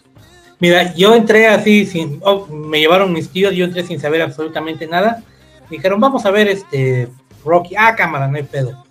Mira, 0.60 0.94
yo 0.96 1.16
entré 1.16 1.48
así, 1.48 1.86
sin, 1.86 2.20
oh, 2.24 2.48
me 2.48 2.80
llevaron 2.80 3.14
mis 3.14 3.30
tíos, 3.30 3.54
yo 3.54 3.66
entré 3.66 3.84
sin 3.84 4.00
saber 4.00 4.22
absolutamente 4.22 4.88
nada. 4.88 5.24
Dijeron, 5.70 6.00
vamos 6.00 6.26
a 6.26 6.32
ver 6.32 6.48
este 6.48 7.10
Rocky, 7.46 7.76
ah, 7.78 7.96
cámara, 7.96 8.28
no 8.28 8.38
hay 8.38 8.44
pedo. 8.44 8.84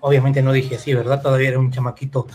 Obviamente 0.00 0.42
no 0.42 0.52
dije 0.52 0.76
así, 0.76 0.94
¿verdad? 0.94 1.22
Todavía 1.22 1.50
era 1.50 1.58
un 1.58 1.70
chamaquito. 1.70 2.26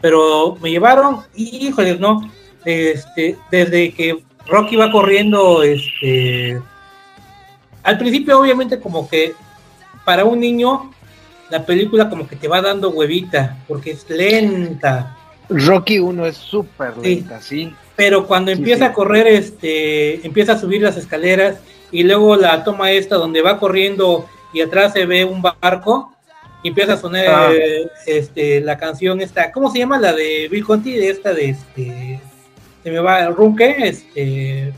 Pero 0.00 0.56
me 0.62 0.70
llevaron 0.70 1.22
y, 1.34 1.68
híjole, 1.68 1.98
no, 1.98 2.30
este, 2.64 3.36
desde 3.50 3.92
que 3.92 4.22
Rocky 4.48 4.76
va 4.76 4.90
corriendo, 4.90 5.62
este, 5.62 6.60
al 7.82 7.98
principio 7.98 8.40
obviamente 8.40 8.80
como 8.80 9.08
que 9.08 9.34
para 10.04 10.24
un 10.24 10.40
niño 10.40 10.90
la 11.50 11.64
película 11.64 12.08
como 12.10 12.26
que 12.26 12.36
te 12.36 12.48
va 12.48 12.60
dando 12.60 12.90
huevita, 12.90 13.56
porque 13.68 13.90
es 13.92 14.08
lenta. 14.08 15.16
Rocky 15.48 15.98
1 15.98 16.26
es 16.26 16.36
súper 16.36 16.96
lenta, 16.98 17.40
sí. 17.40 17.72
Pero 17.96 18.26
cuando 18.26 18.52
Sí, 18.52 18.58
empieza 18.58 18.84
sí. 18.86 18.90
a 18.90 18.92
correr, 18.92 19.26
este, 19.26 20.26
empieza 20.26 20.52
a 20.52 20.58
subir 20.58 20.82
las 20.82 20.96
escaleras 20.96 21.58
y 21.90 22.02
luego 22.02 22.36
la 22.36 22.64
toma 22.64 22.90
esta 22.92 23.16
donde 23.16 23.40
va 23.42 23.58
corriendo 23.58 24.26
y 24.52 24.60
atrás 24.60 24.92
se 24.92 25.06
ve 25.06 25.24
un 25.24 25.40
barco 25.42 26.12
y 26.62 26.68
empieza 26.68 26.94
a 26.94 26.96
sonar 26.98 27.24
Ah. 27.28 27.50
este, 28.06 28.60
la 28.60 28.76
canción 28.78 29.20
esta, 29.22 29.50
¿cómo 29.52 29.70
se 29.70 29.78
llama? 29.78 29.98
La 29.98 30.12
de 30.12 30.48
Bill 30.50 30.64
Conti, 30.64 30.92
de 30.92 31.08
esta 31.10 31.32
de 31.32 31.48
este, 31.50 32.20
se 32.82 32.90
me 32.90 33.00
va, 33.00 33.26
Runke, 33.28 33.76
este, 33.78 34.72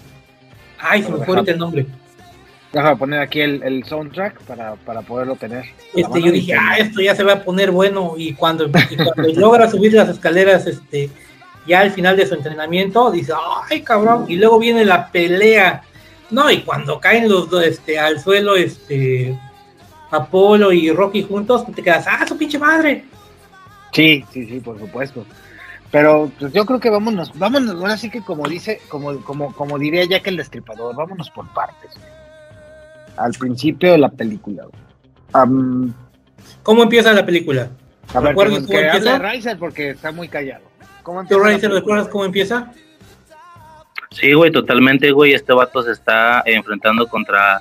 ay, 0.78 1.02
se 1.02 1.10
me 1.10 1.18
fue 1.18 1.36
ahorita 1.36 1.52
el 1.52 1.58
nombre. 1.58 1.86
Déjame 2.72 2.96
poner 2.96 3.20
aquí 3.20 3.40
el, 3.40 3.62
el 3.64 3.84
soundtrack 3.84 4.42
para, 4.42 4.76
para 4.76 5.02
poderlo 5.02 5.34
tener. 5.34 5.64
Este, 5.94 6.22
yo 6.22 6.30
dije, 6.30 6.54
ah, 6.54 6.76
esto 6.78 7.00
ya 7.00 7.16
se 7.16 7.24
va 7.24 7.32
a 7.32 7.42
poner 7.42 7.72
bueno. 7.72 8.14
Y 8.16 8.34
cuando, 8.34 8.66
y 8.66 8.96
cuando 8.96 9.22
logra 9.34 9.68
subir 9.68 9.92
las 9.92 10.08
escaleras, 10.08 10.66
este, 10.66 11.10
ya 11.66 11.80
al 11.80 11.90
final 11.90 12.16
de 12.16 12.26
su 12.26 12.34
entrenamiento, 12.34 13.10
dice, 13.10 13.32
ay, 13.68 13.82
cabrón. 13.82 14.26
Y 14.28 14.36
luego 14.36 14.60
viene 14.60 14.84
la 14.84 15.10
pelea. 15.10 15.82
No, 16.30 16.48
y 16.48 16.62
cuando 16.62 17.00
caen 17.00 17.28
los 17.28 17.50
dos, 17.50 17.64
este, 17.64 17.98
al 17.98 18.20
suelo, 18.20 18.54
este, 18.54 19.36
Apolo 20.12 20.72
y 20.72 20.92
Rocky 20.92 21.24
juntos, 21.24 21.66
te 21.74 21.82
quedas, 21.82 22.06
ah, 22.08 22.24
su 22.26 22.38
pinche 22.38 22.58
madre. 22.58 23.04
Sí, 23.92 24.24
sí, 24.32 24.46
sí, 24.46 24.60
por 24.60 24.78
supuesto. 24.78 25.24
Pero 25.90 26.30
pues, 26.38 26.52
yo 26.52 26.64
creo 26.66 26.78
que 26.78 26.90
vámonos, 26.90 27.36
vámonos, 27.38 27.74
ahora 27.74 27.96
sí 27.96 28.10
que 28.10 28.20
como 28.20 28.48
dice, 28.48 28.80
como, 28.88 29.20
como, 29.22 29.52
como 29.54 29.78
diría 29.78 30.04
Jack 30.04 30.28
el 30.28 30.36
Destripador, 30.36 30.94
vámonos 30.94 31.30
por 31.30 31.48
partes. 31.52 31.92
Al 33.16 33.32
principio 33.32 33.92
de 33.92 33.98
la 33.98 34.08
película. 34.08 34.64
Am, 35.32 35.92
¿Cómo 36.62 36.82
empieza 36.82 37.12
la 37.12 37.26
película? 37.26 37.70
a 38.14 38.20
ver, 38.20 38.30
¿Recuerdas 38.30 38.66
cómo 38.66 38.78
empieza? 38.78 39.18
Riser 39.18 39.58
porque 39.58 39.90
está 39.90 40.12
muy 40.12 40.28
callado. 40.28 40.64
¿Cómo 41.02 41.26
¿Tú, 41.26 41.40
Riser, 41.40 41.70
recuerdas 41.70 42.08
cómo 42.08 42.24
empieza? 42.24 42.72
Sí, 44.10 44.32
güey, 44.32 44.50
totalmente, 44.50 45.10
güey. 45.12 45.34
Este 45.34 45.52
vato 45.52 45.82
se 45.82 45.92
está 45.92 46.42
enfrentando 46.44 47.06
contra. 47.08 47.60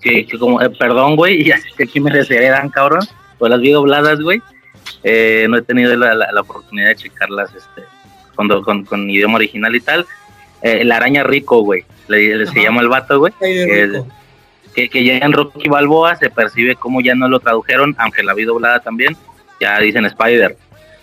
Que, 0.00 0.26
que 0.26 0.38
como, 0.38 0.60
eh, 0.60 0.70
perdón, 0.70 1.16
güey, 1.16 1.42
y 1.46 1.52
así 1.52 1.68
que 1.76 1.84
aquí 1.84 2.00
me 2.00 2.10
desheredan, 2.10 2.68
cabrón. 2.68 3.06
Pues 3.38 3.50
las 3.50 3.60
vi 3.60 3.72
dobladas, 3.72 4.20
güey. 4.20 4.42
Eh, 5.04 5.46
no 5.48 5.58
he 5.58 5.62
tenido 5.62 5.94
la, 5.96 6.14
la- 6.14 6.32
la 6.32 6.40
oportunidad 6.40 6.88
de 6.88 6.96
checarlas 6.96 7.54
este, 7.54 7.82
con, 8.34 8.48
do- 8.48 8.62
con, 8.62 8.84
con 8.84 9.08
idioma 9.10 9.36
original 9.36 9.74
y 9.76 9.80
tal. 9.80 10.06
Eh, 10.62 10.82
la 10.84 10.96
araña 10.96 11.22
rico, 11.22 11.60
güey. 11.60 11.84
Le, 12.08 12.36
le- 12.36 12.46
se 12.46 12.62
llama 12.62 12.80
el 12.80 12.88
vato, 12.88 13.18
güey. 13.18 13.32
Que- 13.38 14.02
que, 14.74 14.88
que 14.88 15.04
ya 15.04 15.18
en 15.18 15.32
Rocky 15.32 15.68
Balboa 15.68 16.16
se 16.16 16.30
percibe 16.30 16.74
como 16.74 17.00
ya 17.00 17.14
no 17.14 17.28
lo 17.28 17.38
tradujeron, 17.38 17.94
aunque 17.98 18.24
la 18.24 18.34
vi 18.34 18.42
doblada 18.42 18.80
también, 18.80 19.16
ya 19.60 19.78
dicen 19.78 20.04
Spider 20.04 20.56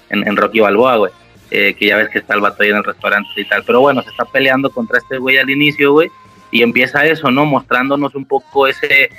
en, 0.10 0.28
en 0.28 0.36
Rocky 0.36 0.60
Balboa, 0.60 0.98
güey. 0.98 1.12
Eh, 1.52 1.74
que 1.78 1.88
ya 1.88 1.98
ves 1.98 2.10
que 2.10 2.20
está 2.20 2.34
el 2.34 2.42
vato 2.42 2.64
ahí 2.64 2.70
en 2.70 2.78
el 2.78 2.84
restaurante 2.84 3.30
y 3.38 3.46
tal. 3.46 3.64
Pero 3.66 3.80
bueno, 3.82 4.02
se 4.02 4.10
está 4.10 4.26
peleando 4.26 4.70
contra 4.72 4.98
este 4.98 5.18
güey 5.20 5.38
al 5.38 5.50
inicio, 5.50 5.92
güey. 5.94 6.10
Y 6.50 6.64
empieza 6.64 7.06
eso, 7.06 7.30
¿no? 7.32 7.46
Mostrándonos 7.46 8.14
un 8.16 8.26
poco 8.26 8.68
ese, 8.68 9.10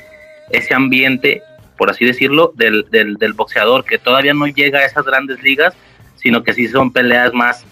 ese 0.51 0.75
ambiente, 0.75 1.43
por 1.83 1.91
así 1.91 2.05
decirlo, 2.05 2.53
del, 2.55 2.87
del, 2.93 3.17
del 3.17 3.33
boxeador, 3.33 3.85
que 3.85 3.99
todavía 3.99 4.35
no 4.35 4.47
llega 4.47 4.79
a 4.79 4.85
esas 4.85 5.05
grandes 5.05 5.43
ligas, 5.43 5.75
sino 6.15 6.45
que 6.45 6.53
sí 6.53 6.69
son 6.69 6.93
peleas 6.93 7.35
más 7.35 7.65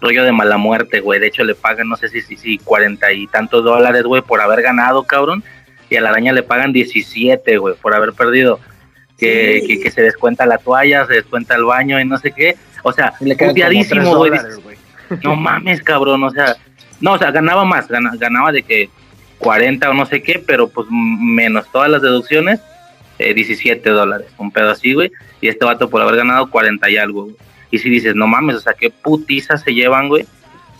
rollo 0.00 0.24
de 0.24 0.32
mala 0.32 0.56
muerte, 0.56 0.98
güey. 0.98 1.20
De 1.20 1.28
hecho, 1.28 1.44
le 1.44 1.54
pagan, 1.54 1.88
no 1.88 1.94
sé 1.96 2.08
si, 2.08 2.22
si, 2.22 2.34
si 2.36 2.58
40 2.58 3.12
y 3.12 3.28
tantos 3.28 3.62
dólares, 3.62 4.02
güey, 4.02 4.20
por 4.20 4.40
haber 4.40 4.62
ganado, 4.62 5.04
cabrón. 5.04 5.44
Y 5.88 5.94
a 5.94 6.00
la 6.00 6.08
araña 6.08 6.32
le 6.32 6.42
pagan 6.42 6.72
17, 6.72 7.56
güey, 7.58 7.76
por 7.76 7.94
haber 7.94 8.14
perdido. 8.14 8.58
Que, 9.16 9.60
Sí. 9.60 9.68
que, 9.68 9.82
que 9.84 9.90
se 9.92 10.02
descuenta 10.02 10.44
la 10.44 10.58
toalla, 10.58 11.06
se 11.06 11.12
descuenta 11.14 11.54
el 11.54 11.62
baño 11.64 12.00
y 12.00 12.04
no 12.04 12.18
sé 12.18 12.32
qué. 12.32 12.56
O 12.82 12.92
sea, 12.92 13.12
puteadísimo, 13.38 14.16
güey. 14.16 14.32
No 15.22 15.36
mames, 15.36 15.80
cabrón, 15.84 16.24
o 16.24 16.30
sea, 16.30 16.56
no, 17.00 17.12
o 17.12 17.18
sea, 17.18 17.30
ganaba 17.30 17.64
más, 17.64 17.86
gana- 17.86 18.12
ganaba 18.18 18.50
de 18.50 18.64
que 18.64 18.90
40 19.38 19.88
o 19.90 19.94
no 19.94 20.04
sé 20.06 20.20
qué, 20.20 20.42
pero 20.44 20.66
pues 20.68 20.88
menos 20.90 21.70
todas 21.70 21.88
las 21.88 22.02
deducciones, 22.02 22.58
eh, 23.18 23.34
17 23.34 23.88
dólares, 23.90 24.28
un 24.38 24.50
pedo 24.50 24.70
así, 24.70 24.94
güey, 24.94 25.10
y 25.40 25.48
este 25.48 25.64
vato 25.64 25.88
por 25.88 26.02
haber 26.02 26.16
ganado 26.16 26.50
40 26.50 26.90
y 26.90 26.96
algo. 26.96 27.28
Y 27.70 27.78
si 27.78 27.90
dices, 27.90 28.14
no 28.14 28.26
mames, 28.26 28.56
o 28.56 28.60
sea, 28.60 28.74
qué 28.74 28.90
putiza 28.90 29.56
se 29.56 29.74
llevan, 29.74 30.08
güey, 30.08 30.26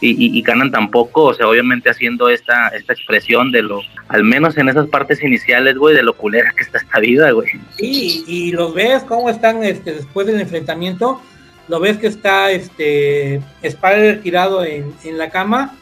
y, 0.01 0.39
y, 0.39 0.43
ganan 0.43 0.71
tan 0.71 0.91
poco, 0.91 1.25
o 1.25 1.35
sea, 1.35 1.49
obviamente 1.49 1.89
haciendo 1.89 2.29
esta, 2.29 2.69
esta 2.69 2.93
expresión 2.93 3.51
de 3.51 3.63
lo, 3.63 3.81
al 4.09 4.25
menos 4.25 4.57
en 4.59 4.69
esas 4.69 4.89
partes 4.89 5.23
iniciales, 5.23 5.79
güey, 5.79 5.95
de 5.97 6.03
lo 6.03 6.15
culera 6.15 6.53
que 6.55 6.65
está 6.65 6.79
esta 6.79 7.01
vida, 7.01 7.31
güey. 7.31 7.49
Sí, 7.79 8.25
y 8.27 8.53
los 8.53 8.75
ves 8.75 9.05
cómo 9.05 9.31
están 9.31 9.65
este, 9.65 9.95
después 9.95 10.27
del 10.27 10.41
enfrentamiento. 10.41 11.23
Lo 11.69 11.81
ves 11.81 11.97
que 11.97 12.09
está 12.09 12.51
este 12.51 13.41
Spider 13.63 14.21
tirado 14.21 14.65
en, 14.65 14.93
en 15.03 15.17
la 15.17 15.31
cama, 15.31 15.75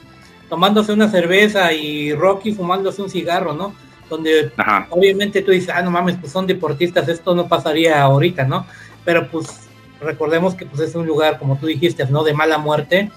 tomándose 0.49 0.93
una 0.93 1.09
cerveza 1.09 1.73
y 1.73 2.13
Rocky 2.13 2.53
fumándose 2.53 3.03
un 3.03 3.11
cigarro, 3.11 3.53
¿no? 3.53 3.75
Donde 4.11 4.53
Ajá. 4.57 4.87
obviamente 4.91 5.43
tú 5.43 5.51
dices, 5.51 5.71
ah, 5.75 5.83
no 5.83 5.91
mames, 5.91 6.17
pues 6.21 6.31
son 6.33 6.47
deportistas, 6.47 7.09
esto 7.09 7.35
no 7.35 7.49
pasaría 7.49 8.03
ahorita, 8.03 8.45
¿no? 8.45 8.67
Pero 9.05 9.29
pues 9.29 9.69
recordemos 10.01 10.55
que 10.55 10.67
pues 10.67 10.81
es 10.83 10.95
un 10.95 11.07
lugar, 11.07 11.39
como 11.39 11.57
tú 11.57 11.67
dijiste, 11.67 12.05
¿no? 12.07 12.23
De 12.25 12.35
mala 12.35 12.59
muerte, 12.59 13.11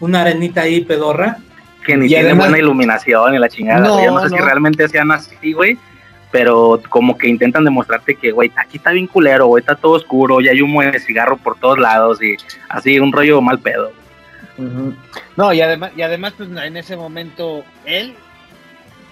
una 0.00 0.22
arenita 0.22 0.62
ahí 0.62 0.80
pedorra. 0.84 1.38
que 1.86 1.96
ni 1.96 2.06
Y 2.06 2.08
tiene 2.08 2.24
además- 2.30 2.46
buena 2.48 2.58
iluminación 2.58 3.34
y 3.34 3.38
la 3.38 3.48
chingada. 3.48 3.80
No. 3.86 4.02
Yo 4.02 4.10
no 4.10 4.20
sé 4.22 4.30
si 4.30 4.36
no. 4.36 4.44
realmente 4.44 4.88
sean 4.88 5.12
así, 5.12 5.52
güey. 5.52 5.76
Pero 6.32 6.80
como 6.88 7.16
que 7.16 7.28
intentan 7.28 7.62
demostrarte 7.64 8.16
que, 8.16 8.32
güey, 8.32 8.50
aquí 8.56 8.78
está 8.78 8.90
bien 8.90 9.06
culero, 9.06 9.46
güey, 9.46 9.60
está 9.60 9.76
todo 9.76 9.92
oscuro, 9.92 10.40
y 10.40 10.48
hay 10.48 10.60
humo 10.62 10.82
de 10.82 10.98
cigarro 10.98 11.36
por 11.36 11.56
todos 11.60 11.78
lados 11.78 12.20
y 12.22 12.36
así, 12.70 12.98
un 12.98 13.12
rollo 13.12 13.40
mal 13.40 13.60
pedo. 13.60 13.92
Ujú. 14.58 14.94
No, 15.36 15.52
y 15.52 15.60
además, 15.60 15.92
y 15.96 16.02
además, 16.02 16.32
pues 16.36 16.48
en 16.50 16.76
ese 16.76 16.96
momento, 16.96 17.64
él, 17.84 18.14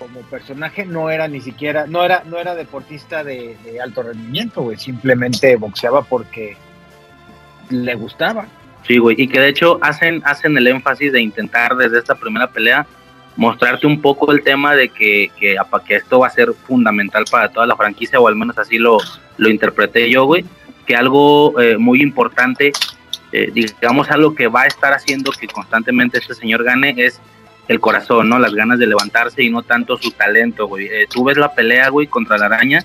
como 0.03 0.21
personaje, 0.23 0.85
no 0.85 1.11
era 1.11 1.29
ni 1.29 1.41
siquiera, 1.41 1.87
no 1.87 2.05
era, 2.05 2.25
no 2.27 2.39
era 2.39 2.55
deportista 2.55 3.23
de, 3.23 3.57
alto 3.83 4.03
rendimiento, 4.03 4.63
güey. 4.63 4.77
Simplemente 4.77 5.55
boxeaba 5.57 6.03
porque 6.03 6.57
le 7.71 7.95
gustaba. 7.95 8.47
Sí, 8.87 8.99
güey, 8.99 9.21
y 9.21 9.29
que 9.29 9.41
de 9.41 9.49
hecho 9.49 9.79
hacen, 9.81 10.21
hacen 10.25 10.57
el 10.57 10.67
énfasis 10.67 11.13
de 11.13 11.21
intentar 11.21 11.77
desde 11.77 11.99
esta 11.99 12.17
primera 12.17 12.49
pelea 12.49 12.85
mostrarte 13.37 13.87
un 13.87 14.01
poco 14.01 14.33
el 14.33 14.43
tema 14.43 14.75
de 14.75 14.89
que, 14.89 15.31
que 15.39 15.57
esto 15.89 16.19
va 16.19 16.27
a 16.27 16.31
ser 16.31 16.53
fundamental 16.53 17.25
para 17.31 17.49
toda 17.49 17.67
la 17.67 17.77
franquicia, 17.77 18.19
o 18.21 18.27
al 18.27 18.37
menos 18.37 18.59
así 18.59 18.79
lo, 18.79 18.99
lo 19.37 19.49
interpreté 19.49 20.11
yo, 20.11 20.25
güey, 20.25 20.45
que 20.85 20.97
algo 20.97 21.59
eh, 21.61 21.79
muy 21.79 22.03
importante, 22.03 22.73
eh, 23.31 23.51
digamos 23.55 24.11
algo 24.11 24.35
que 24.35 24.49
va 24.49 24.63
a 24.63 24.67
estar 24.67 24.93
haciendo 24.93 25.31
que 25.31 25.47
constantemente 25.47 26.19
este 26.19 26.35
señor 26.35 26.65
gane 26.65 26.93
es 26.99 27.21
el 27.69 27.81
corazón, 27.81 28.29
¿no? 28.29 28.39
Las 28.39 28.55
ganas 28.55 28.79
de 28.79 28.87
levantarse 28.87 29.43
y 29.43 29.51
no 29.51 29.63
tanto 29.63 29.97
su 29.97 30.11
talento, 30.11 30.67
güey. 30.67 30.87
Eh, 30.87 31.07
tú 31.11 31.25
ves 31.25 31.37
la 31.37 31.55
pelea, 31.55 31.89
güey, 31.89 32.07
contra 32.07 32.39
la 32.39 32.47
araña 32.47 32.85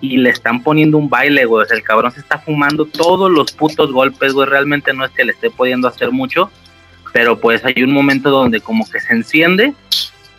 y 0.00 0.18
le 0.18 0.30
están 0.30 0.62
poniendo 0.62 0.98
un 0.98 1.08
baile, 1.08 1.44
güey. 1.44 1.64
O 1.64 1.66
sea, 1.66 1.76
el 1.76 1.82
cabrón 1.82 2.12
se 2.12 2.20
está 2.20 2.38
fumando 2.38 2.84
todos 2.84 3.30
los 3.30 3.52
putos 3.52 3.92
golpes, 3.92 4.32
güey. 4.32 4.48
Realmente 4.48 4.92
no 4.92 5.04
es 5.04 5.10
que 5.12 5.24
le 5.24 5.32
esté 5.32 5.50
pudiendo 5.50 5.88
hacer 5.88 6.12
mucho, 6.12 6.50
pero 7.12 7.38
pues 7.38 7.64
hay 7.64 7.82
un 7.82 7.92
momento 7.92 8.30
donde 8.30 8.60
como 8.60 8.88
que 8.88 9.00
se 9.00 9.12
enciende 9.12 9.74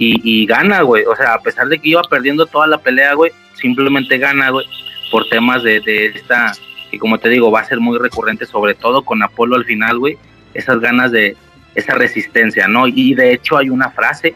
y, 0.02 0.46
gana, 0.46 0.82
güey. 0.82 1.04
O 1.04 1.16
sea, 1.16 1.34
a 1.34 1.42
pesar 1.42 1.68
de 1.68 1.78
que 1.78 1.90
iba 1.90 2.02
perdiendo 2.04 2.46
toda 2.46 2.68
la 2.68 2.78
pelea, 2.78 3.16
güey, 3.16 3.34
simplemente 3.56 4.18
gana, 4.18 4.50
güey, 4.50 4.66
por 5.12 5.28
temas 5.28 5.62
de, 5.62 5.82
de 5.82 6.06
esta, 6.06 6.54
que 6.90 6.98
como 6.98 7.18
te 7.18 7.28
digo, 7.28 7.52
va 7.52 7.60
a 7.60 7.66
ser 7.66 7.82
muy 7.82 7.98
recurrente, 7.98 8.46
sobre 8.46 8.76
todo 8.76 9.04
con 9.04 9.22
Apolo 9.22 9.58
al 9.58 9.66
final, 9.66 10.00
güey, 10.00 10.18
esas 10.54 10.80
ganas 10.80 11.12
de, 11.12 11.36
esa 11.80 11.96
resistencia, 11.96 12.68
¿no? 12.68 12.88
Y 12.88 13.14
de 13.16 13.34
hecho 13.34 13.58
hay 13.58 13.70
una 13.70 13.90
frase 13.92 14.36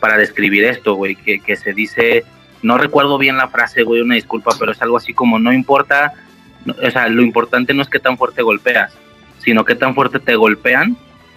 para 0.00 0.16
describir 0.16 0.64
esto, 0.64 0.94
güey, 0.94 1.16
que, 1.16 1.40
que 1.40 1.56
se 1.56 1.72
dice, 1.72 2.24
no 2.62 2.78
recuerdo 2.78 3.18
bien 3.18 3.36
la 3.36 3.48
frase, 3.48 3.82
güey, 3.82 4.00
una 4.02 4.14
disculpa, 4.14 4.52
pero 4.58 4.72
es 4.72 4.80
algo 4.82 4.96
así 4.96 5.12
como, 5.14 5.38
no 5.38 5.52
importa, 5.52 6.12
no- 6.64 6.74
o 6.82 6.90
sea, 6.90 7.08
lo 7.08 7.22
importante 7.22 7.74
no 7.74 7.82
es 7.82 7.88
qué 7.88 7.98
tan 7.98 8.16
fuerte 8.18 8.42
golpeas, 8.42 8.92
sino 9.42 9.64
qué 9.64 9.74
tan 9.74 9.94
fuerte 9.94 10.18
te 10.18 10.36
golpean 10.36 10.96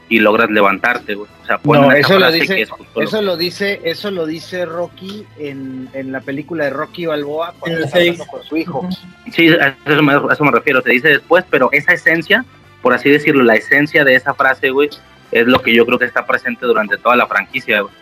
y 0.10 0.20
logras 0.20 0.49
levantarte, 0.49 1.16
güey. 1.16 1.30
O 1.41 1.45
sea, 1.45 1.60
No, 1.64 1.91
eso 1.91 2.20
lo 2.20 2.32
dice, 2.32 2.56
que 2.56 2.62
es 2.64 2.70
eso 2.97 3.22
lo 3.22 3.36
dice, 3.38 3.82
eso 3.84 4.12
lo 4.12 4.26
dice 4.26 4.66
Rocky 4.66 5.26
en, 5.39 5.89
en 5.93 6.12
la 6.12 6.20
película 6.22 6.66
de 6.66 6.70
Rocky 6.72 7.06
Balboa 7.06 7.54
cuando 7.60 7.80
está 7.86 7.97
hablando 7.99 8.26
con 8.26 8.43
su 8.43 8.58
hijo. 8.58 8.88
Sí, 9.32 9.49
a 9.49 9.76
eso 9.86 10.04
me, 10.04 10.14
a 10.14 10.22
eso 10.32 10.43
me 10.43 10.51
refiero, 10.51 10.82
te 10.82 10.91
dice 10.91 11.08
después, 11.08 11.43
pero 11.49 11.70
esa 11.72 11.93
esencia, 11.93 12.45
por 12.82 12.93
así 12.93 13.10
decirlo, 13.10 13.43
la 13.43 13.56
esencia 13.56 14.04
de 14.04 14.16
esa 14.16 14.34
frase, 14.34 14.70
güey, 14.70 14.89
es 15.34 15.48
lo 15.48 15.60
que 15.62 15.76
yo 15.76 15.86
creo 15.86 16.00
que 16.00 16.06
está 16.06 16.26
presente 16.26 16.66
durante 16.66 16.98
toda 16.98 17.16
la 17.16 17.28
franquicia, 17.28 17.82
güey. 17.82 17.94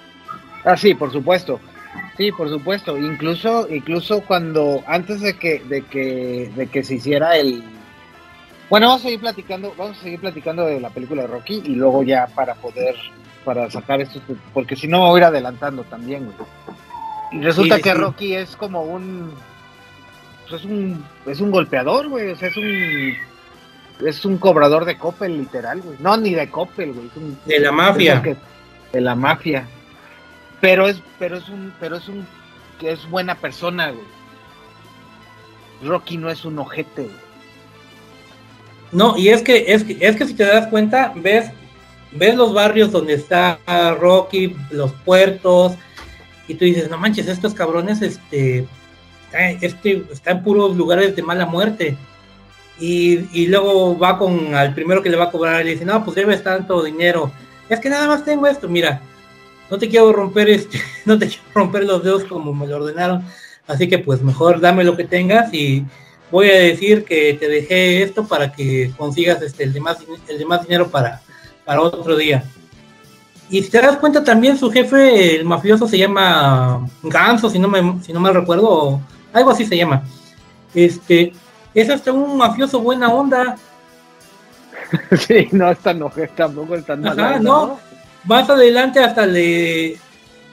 Ah, 0.63 0.77
sí, 0.77 0.93
por 0.93 1.11
supuesto. 1.11 1.59
Sí, 2.17 2.31
por 2.31 2.49
supuesto. 2.49 2.97
Incluso, 2.97 3.67
incluso 3.69 4.21
cuando 4.21 4.83
antes 4.85 5.21
de 5.21 5.37
que, 5.37 5.59
de 5.59 5.81
que, 5.83 6.51
de 6.55 6.67
que 6.67 6.83
se 6.83 6.95
hiciera 6.95 7.37
el, 7.37 7.63
bueno, 8.71 8.87
vamos 8.87 9.01
a 9.01 9.05
seguir 9.05 9.19
platicando, 9.19 9.73
vamos 9.77 9.97
a 9.97 10.01
seguir 10.01 10.21
platicando 10.21 10.65
de 10.65 10.79
la 10.79 10.89
película 10.89 11.23
de 11.23 11.27
Rocky 11.27 11.61
y 11.65 11.75
luego 11.75 12.03
ya 12.03 12.27
para 12.27 12.55
poder, 12.55 12.95
para 13.43 13.69
sacar 13.69 13.99
esto, 13.99 14.21
porque 14.53 14.77
si 14.77 14.87
no 14.87 14.99
me 14.99 15.09
voy 15.09 15.17
a 15.17 15.23
ir 15.23 15.25
adelantando 15.25 15.83
también, 15.83 16.25
güey. 16.25 16.37
Y 17.33 17.41
resulta 17.41 17.75
sí, 17.75 17.81
que 17.81 17.91
sí. 17.91 17.97
Rocky 17.97 18.35
es 18.35 18.55
como 18.55 18.83
un, 18.83 19.33
pues 20.47 20.61
es 20.61 20.65
un, 20.65 21.03
es 21.25 21.41
un 21.41 21.51
golpeador, 21.51 22.07
güey, 22.07 22.31
o 22.31 22.35
sea, 22.37 22.47
es 22.47 22.55
un, 22.55 23.13
es 24.05 24.25
un 24.25 24.37
cobrador 24.37 24.85
de 24.85 24.97
Coppel, 24.97 25.37
literal, 25.37 25.81
güey. 25.81 25.97
No, 25.99 26.17
ni 26.17 26.33
de 26.33 26.49
Coppel, 26.49 26.93
güey. 26.93 27.09
un- 27.15 27.37
De 27.45 27.59
la 27.59 27.71
mafia. 27.71 28.21
que- 28.21 28.35
de 28.93 29.01
la 29.01 29.15
mafia. 29.15 29.67
Pero 30.59 30.87
es, 30.87 31.01
pero 31.17 31.37
es 31.37 31.47
un, 31.49 31.73
pero 31.79 31.97
es 31.97 32.07
un, 32.07 32.25
que 32.79 32.91
es 32.91 33.09
buena 33.09 33.35
persona, 33.35 33.89
güey. 33.91 34.05
Rocky 35.83 36.17
no 36.17 36.29
es 36.29 36.45
un 36.45 36.59
ojete, 36.59 37.03
güey. 37.03 37.15
No, 38.91 39.17
y 39.17 39.29
es 39.29 39.41
que, 39.41 39.73
es 39.73 39.83
que, 39.83 39.97
es 40.01 40.15
que 40.17 40.27
si 40.27 40.33
te 40.33 40.45
das 40.45 40.67
cuenta, 40.67 41.13
ves, 41.15 41.49
ves 42.11 42.35
los 42.35 42.53
barrios 42.53 42.91
donde 42.91 43.13
está 43.13 43.57
Rocky, 43.99 44.55
los 44.69 44.91
puertos, 44.91 45.73
y 46.47 46.55
tú 46.55 46.65
dices, 46.65 46.89
no 46.89 46.97
manches, 46.97 47.27
estos 47.27 47.53
cabrones, 47.53 48.01
este, 48.01 48.67
está- 49.27 49.49
este, 49.65 50.03
está 50.11 50.31
en 50.31 50.43
puros 50.43 50.75
lugares 50.75 51.15
de 51.15 51.23
mala 51.23 51.45
muerte. 51.45 51.97
Y, 52.81 53.45
luego 53.45 53.97
va 53.97 54.17
con 54.17 54.55
al 54.55 54.73
primero 54.73 55.03
que 55.03 55.09
le 55.09 55.15
va 55.15 55.25
a 55.25 55.31
cobrar 55.31 55.61
y 55.61 55.65
le 55.65 55.71
dice, 55.73 55.85
no, 55.85 56.03
pues 56.03 56.15
debes 56.15 56.43
tanto 56.43 56.83
dinero. 56.83 57.31
Es 57.69 57.79
que 57.79 57.89
nada 57.89 58.07
más 58.07 58.25
tengo 58.25 58.47
esto, 58.47 58.67
mira, 58.67 59.01
no 59.69 59.77
te 59.77 59.87
quiero 59.87 60.11
romper 60.11 60.49
este, 60.49 60.81
no 61.05 61.17
te 61.19 61.27
quiero 61.27 61.43
romper 61.53 61.85
los 61.85 62.03
dedos 62.03 62.23
como 62.23 62.53
me 62.53 62.65
lo 62.65 62.77
ordenaron. 62.77 63.23
Así 63.67 63.87
que 63.87 63.99
pues 63.99 64.23
mejor 64.23 64.59
dame 64.59 64.83
lo 64.83 64.97
que 64.97 65.03
tengas 65.03 65.53
y 65.53 65.85
voy 66.31 66.49
a 66.49 66.59
decir 66.59 67.05
que 67.05 67.35
te 67.35 67.47
dejé 67.47 68.01
esto 68.01 68.27
para 68.27 68.51
que 68.51 68.91
consigas 68.97 69.41
este 69.41 69.63
el 69.63 69.73
demás 69.73 69.99
el 70.27 70.39
demás 70.39 70.63
dinero 70.63 70.89
para, 70.89 71.21
para 71.63 71.81
otro 71.81 72.17
día. 72.17 72.43
Y 73.49 73.61
si 73.61 73.69
te 73.69 73.79
das 73.79 73.97
cuenta 73.97 74.23
también 74.23 74.57
su 74.57 74.71
jefe, 74.71 75.35
el 75.35 75.45
mafioso 75.45 75.87
se 75.87 75.97
llama 75.97 76.87
Ganso, 77.03 77.49
si 77.49 77.59
no 77.59 77.67
me 77.67 78.01
si 78.01 78.11
no 78.11 78.19
mal 78.19 78.33
recuerdo, 78.33 78.67
o 78.67 79.01
algo 79.33 79.51
así 79.51 79.65
se 79.65 79.77
llama. 79.77 80.03
Este 80.73 81.33
es 81.73 81.89
hasta 81.89 82.11
un 82.11 82.37
mafioso 82.37 82.79
buena 82.79 83.09
onda. 83.09 83.55
Sí, 85.17 85.47
no 85.51 85.71
es 85.71 85.79
tan 85.79 85.99
tampoco 86.35 86.75
es 86.75 86.85
tan 86.85 87.07
Ajá, 87.07 87.39
no. 87.39 87.79
Más 88.25 88.49
adelante 88.49 88.99
hasta 88.99 89.25
le 89.25 89.97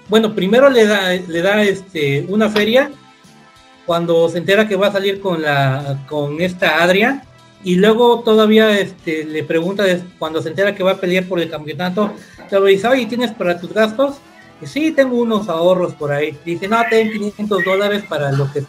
bueno, 0.09 0.35
primero 0.35 0.71
le 0.71 0.87
da 0.87 1.13
le 1.13 1.43
da 1.43 1.63
este 1.63 2.25
una 2.29 2.49
feria 2.49 2.91
cuando 3.85 4.29
se 4.29 4.39
entera 4.39 4.69
que 4.69 4.77
va 4.77 4.89
a 4.89 4.93
salir 4.93 5.21
con 5.21 5.43
la 5.43 5.99
con 6.09 6.41
esta 6.41 6.83
Adrian 6.83 7.23
y 7.65 7.77
luego 7.77 8.21
todavía 8.21 8.79
este 8.79 9.25
le 9.25 9.43
pregunta 9.43 9.85
cuando 10.19 10.41
se 10.41 10.51
entera 10.51 10.75
que 10.75 10.85
va 10.85 10.93
a 10.93 10.97
pelear 10.97 11.25
por 11.25 11.41
el 11.41 11.51
campeonato, 11.51 12.13
le 12.51 12.71
dice, 12.71 12.87
"Oye, 12.87 13.07
¿tienes 13.07 13.33
para 13.33 13.59
tus 13.59 13.73
gastos?" 13.73 14.19
Y 14.63 14.67
sí, 14.67 14.93
tengo 14.93 15.17
unos 15.17 15.49
ahorros 15.49 15.95
por 15.95 16.13
ahí. 16.13 16.37
Dice, 16.45 16.69
"No, 16.69 16.79
ten 16.89 17.11
500 17.11 17.65
dólares 17.65 18.05
para 18.09 18.31
lo 18.33 18.51
que 18.53 18.63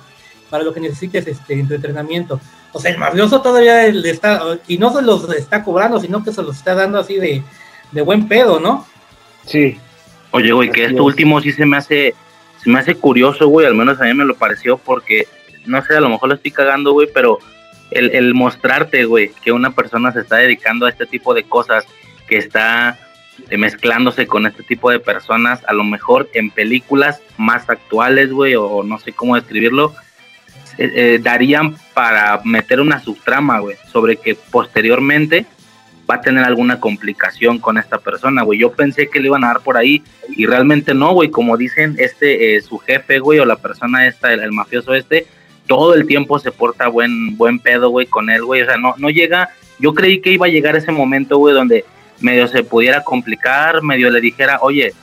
para 0.49 0.63
lo 0.63 0.73
que 0.73 0.79
necesites 0.79 1.27
este 1.27 1.53
en 1.59 1.67
tu 1.67 1.73
entrenamiento." 1.73 2.39
O 2.71 2.79
sea, 2.79 2.91
el 2.91 2.97
mafioso 2.97 3.41
todavía 3.41 3.87
le 3.87 4.09
está 4.09 4.41
y 4.67 4.77
no 4.77 4.93
se 4.93 5.01
los 5.01 5.29
está 5.31 5.63
cobrando, 5.63 5.99
sino 5.99 6.23
que 6.23 6.31
se 6.31 6.43
los 6.43 6.57
está 6.57 6.75
dando 6.75 6.99
así 6.99 7.15
de 7.15 7.43
de 7.91 8.01
buen 8.01 8.27
pedo, 8.27 8.59
¿no? 8.59 8.85
Sí. 9.45 9.79
Oye, 10.31 10.51
güey, 10.51 10.71
que 10.71 10.85
Así 10.85 10.91
esto 10.91 11.01
es. 11.01 11.05
último 11.07 11.41
sí 11.41 11.51
se 11.51 11.65
me 11.65 11.77
hace, 11.77 12.13
se 12.63 12.69
me 12.69 12.79
hace 12.79 12.95
curioso, 12.95 13.47
güey, 13.47 13.65
al 13.65 13.75
menos 13.75 13.99
a 13.99 14.03
mí 14.05 14.13
me 14.13 14.25
lo 14.25 14.35
pareció 14.35 14.77
porque, 14.77 15.27
no 15.65 15.83
sé, 15.83 15.95
a 15.95 16.01
lo 16.01 16.09
mejor 16.09 16.29
lo 16.29 16.35
estoy 16.35 16.51
cagando, 16.51 16.91
güey, 16.91 17.07
pero 17.11 17.39
el, 17.89 18.11
el 18.11 18.35
mostrarte, 18.35 19.05
güey, 19.05 19.31
que 19.43 19.51
una 19.51 19.71
persona 19.71 20.11
se 20.11 20.19
está 20.19 20.35
dedicando 20.37 20.85
a 20.85 20.89
este 20.89 21.07
tipo 21.07 21.33
de 21.33 21.43
cosas, 21.43 21.85
que 22.27 22.37
está 22.37 22.99
eh, 23.49 23.57
mezclándose 23.57 24.27
con 24.27 24.45
este 24.45 24.61
tipo 24.61 24.91
de 24.91 24.99
personas, 24.99 25.61
a 25.65 25.73
lo 25.73 25.83
mejor 25.83 26.29
en 26.33 26.51
películas 26.51 27.21
más 27.37 27.67
actuales, 27.67 28.31
güey, 28.31 28.53
o 28.55 28.83
no 28.83 28.99
sé 28.99 29.13
cómo 29.13 29.33
describirlo, 29.35 29.95
eh, 30.82 30.91
eh, 30.95 31.19
darían 31.21 31.75
para 31.93 32.39
meter 32.45 32.80
una 32.80 33.01
subtrama, 33.01 33.59
güey, 33.59 33.75
sobre 33.91 34.15
que 34.15 34.34
posteriormente 34.36 35.45
va 36.09 36.15
a 36.15 36.21
tener 36.21 36.45
alguna 36.45 36.80
complicación 36.80 37.59
con 37.59 37.77
esta 37.77 37.97
persona, 37.97 38.43
güey. 38.43 38.59
Yo 38.59 38.71
pensé 38.71 39.09
que 39.09 39.19
le 39.19 39.27
iban 39.27 39.43
a 39.43 39.47
dar 39.47 39.59
por 39.59 39.75
ahí 39.75 40.01
y 40.30 40.45
realmente 40.45 40.93
no, 40.93 41.11
güey. 41.11 41.32
Como 41.32 41.57
dicen, 41.57 41.97
este, 41.99 42.55
eh, 42.55 42.61
su 42.61 42.77
jefe, 42.77 43.19
güey, 43.19 43.39
o 43.39 43.45
la 43.45 43.57
persona 43.57 44.07
esta, 44.07 44.32
el, 44.32 44.53
mafioso 44.53 44.93
este, 44.93 45.27
todo 45.67 45.95
el 45.95 46.07
tiempo 46.07 46.39
se 46.39 46.53
porta 46.53 46.88
buen, 46.88 47.36
buen 47.36 47.59
pedo, 47.59 47.89
güey, 47.89 48.07
con 48.07 48.30
él, 48.30 48.45
güey. 48.45 48.61
O 48.61 48.65
sea, 48.65 48.77
no, 48.77 48.95
no 48.99 49.09
llega, 49.09 49.49
yo 49.80 49.93
creí 49.93 50.21
que 50.21 50.32
iba 50.32 50.45
a 50.45 50.49
llegar 50.49 50.77
ese 50.77 50.93
momento, 50.93 51.39
güey, 51.39 51.53
donde 51.53 51.84
medio 52.21 52.47
se 52.47 52.63
pudiera 52.63 53.03
complicar, 53.03 53.84
medio 53.84 54.09
le 54.09 54.21
dijera, 54.21 54.59
oye, 54.61 54.93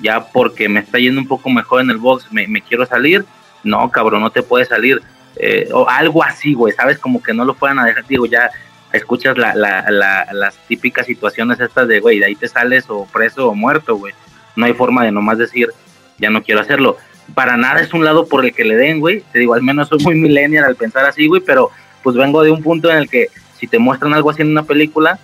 ya 0.00 0.24
porque 0.24 0.68
me 0.68 0.78
está 0.78 1.00
yendo 1.00 1.20
un 1.20 1.26
poco 1.26 1.50
mejor 1.50 1.80
en 1.80 1.90
el 1.90 1.98
box, 1.98 2.28
me, 2.30 2.46
me 2.46 2.62
quiero 2.62 2.86
salir. 2.86 3.24
No, 3.64 3.90
cabrón, 3.90 4.20
no 4.20 4.30
te 4.30 4.42
puedes 4.42 4.68
salir. 4.68 5.02
Eh, 5.36 5.68
o 5.72 5.88
algo 5.88 6.22
así, 6.22 6.54
güey, 6.54 6.72
¿sabes? 6.74 6.98
Como 6.98 7.22
que 7.22 7.34
no 7.34 7.44
lo 7.44 7.54
fueran 7.54 7.78
a 7.78 7.86
dejar, 7.86 8.06
digo, 8.06 8.26
ya 8.26 8.50
escuchas 8.92 9.36
la, 9.36 9.54
la, 9.54 9.84
la, 9.90 10.28
las 10.32 10.56
típicas 10.68 11.06
situaciones 11.06 11.58
estas 11.58 11.88
de, 11.88 12.00
güey, 12.00 12.20
de 12.20 12.26
ahí 12.26 12.36
te 12.36 12.48
sales 12.48 12.84
o 12.88 13.06
preso 13.06 13.48
o 13.48 13.54
muerto, 13.54 13.96
güey. 13.96 14.14
No 14.56 14.66
hay 14.66 14.74
forma 14.74 15.04
de 15.04 15.10
nomás 15.10 15.38
decir, 15.38 15.70
ya 16.18 16.30
no 16.30 16.42
quiero 16.42 16.60
hacerlo. 16.60 16.96
Para 17.34 17.56
nada 17.56 17.80
es 17.80 17.92
un 17.92 18.04
lado 18.04 18.26
por 18.26 18.44
el 18.44 18.54
que 18.54 18.64
le 18.64 18.76
den, 18.76 19.00
güey. 19.00 19.22
Te 19.32 19.40
digo, 19.40 19.54
al 19.54 19.62
menos 19.62 19.88
soy 19.88 19.98
muy 19.98 20.14
millennial 20.20 20.64
al 20.64 20.76
pensar 20.76 21.04
así, 21.04 21.26
güey, 21.26 21.42
pero 21.44 21.70
pues 22.02 22.16
vengo 22.16 22.42
de 22.42 22.50
un 22.50 22.62
punto 22.62 22.90
en 22.90 22.98
el 22.98 23.08
que 23.08 23.28
si 23.58 23.66
te 23.66 23.78
muestran 23.78 24.14
algo 24.14 24.30
así 24.30 24.42
en 24.42 24.50
una 24.50 24.62
película, 24.62 25.18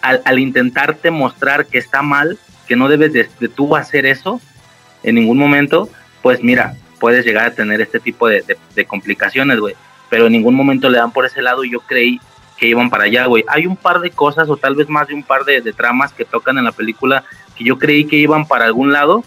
al, 0.00 0.22
al 0.24 0.38
intentarte 0.38 1.10
mostrar 1.10 1.66
que 1.66 1.78
está 1.78 2.00
mal, 2.00 2.38
que 2.66 2.76
no 2.76 2.88
debes 2.88 3.12
de, 3.12 3.28
de 3.38 3.48
tú 3.48 3.76
hacer 3.76 4.06
eso 4.06 4.40
en 5.02 5.16
ningún 5.16 5.36
momento, 5.36 5.88
pues 6.22 6.42
mira, 6.42 6.76
puedes 6.98 7.24
llegar 7.24 7.46
a 7.46 7.54
tener 7.54 7.80
este 7.80 8.00
tipo 8.00 8.28
de, 8.28 8.44
complicaciones, 8.86 9.58
güey. 9.60 9.74
Pero 10.08 10.26
en 10.26 10.32
ningún 10.32 10.54
momento 10.54 10.88
le 10.88 10.98
dan 10.98 11.12
por 11.12 11.26
ese 11.26 11.42
lado 11.42 11.64
y 11.64 11.70
yo 11.70 11.80
creí 11.80 12.20
que 12.56 12.68
iban 12.68 12.90
para 12.90 13.04
allá, 13.04 13.26
güey. 13.26 13.44
Hay 13.48 13.66
un 13.66 13.76
par 13.76 14.00
de 14.00 14.10
cosas 14.10 14.48
o 14.48 14.56
tal 14.56 14.74
vez 14.74 14.88
más 14.88 15.08
de 15.08 15.14
un 15.14 15.22
par 15.22 15.44
de, 15.44 15.60
de, 15.60 15.72
tramas 15.72 16.12
que 16.12 16.24
tocan 16.24 16.58
en 16.58 16.64
la 16.64 16.72
película 16.72 17.24
que 17.56 17.64
yo 17.64 17.78
creí 17.78 18.06
que 18.06 18.16
iban 18.16 18.46
para 18.46 18.66
algún 18.66 18.92
lado 18.92 19.24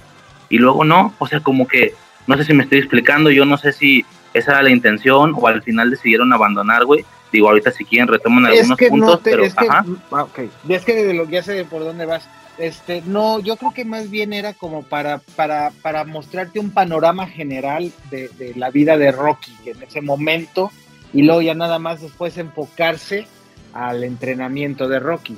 y 0.49 0.57
luego 0.57 0.83
no. 0.83 1.13
O 1.19 1.27
sea, 1.27 1.41
como 1.41 1.67
que 1.67 1.93
no 2.27 2.37
sé 2.37 2.43
si 2.43 2.53
me 2.53 2.63
estoy 2.63 2.79
explicando, 2.79 3.31
yo 3.31 3.45
no 3.45 3.57
sé 3.57 3.71
si 3.71 4.05
esa 4.33 4.51
era 4.51 4.63
la 4.63 4.69
intención 4.69 5.33
o 5.35 5.47
al 5.47 5.63
final 5.63 5.89
decidieron 5.89 6.31
abandonar, 6.31 6.85
güey. 6.85 7.05
Digo, 7.31 7.47
ahorita 7.49 7.71
si 7.71 7.85
quieren 7.85 8.07
retoman 8.07 8.45
algunos 8.47 8.71
es 8.71 8.77
que 8.77 8.89
puntos, 8.89 9.09
no 9.09 9.17
te, 9.19 9.31
pero 9.31 9.43
es 9.43 9.53
que, 9.53 9.65
ajá. 9.67 9.85
ah, 10.11 10.23
ok. 10.23 10.39
Es 10.67 10.83
que 10.85 11.05
de 11.05 11.13
lo, 11.13 11.29
ya 11.29 11.43
sé 11.43 11.63
por 11.65 11.81
dónde 11.83 12.05
vas. 12.05 12.27
Este, 12.57 13.01
no, 13.05 13.39
yo 13.39 13.55
creo 13.55 13.71
que 13.73 13.85
más 13.85 14.09
bien 14.09 14.33
era 14.33 14.53
como 14.53 14.83
para, 14.83 15.19
para, 15.35 15.71
para 15.81 16.03
mostrarte 16.03 16.59
un 16.59 16.71
panorama 16.71 17.25
general 17.27 17.91
de, 18.11 18.27
de 18.29 18.53
la 18.55 18.69
vida 18.69 18.97
de 18.97 19.11
Rocky 19.13 19.55
en 19.65 19.81
ese 19.81 20.01
momento 20.01 20.71
y 21.13 21.21
luego 21.21 21.41
ya 21.41 21.53
nada 21.53 21.79
más 21.79 22.01
después 22.01 22.37
enfocarse 22.37 23.27
al 23.73 24.03
entrenamiento 24.03 24.89
de 24.89 24.99
Rocky. 24.99 25.37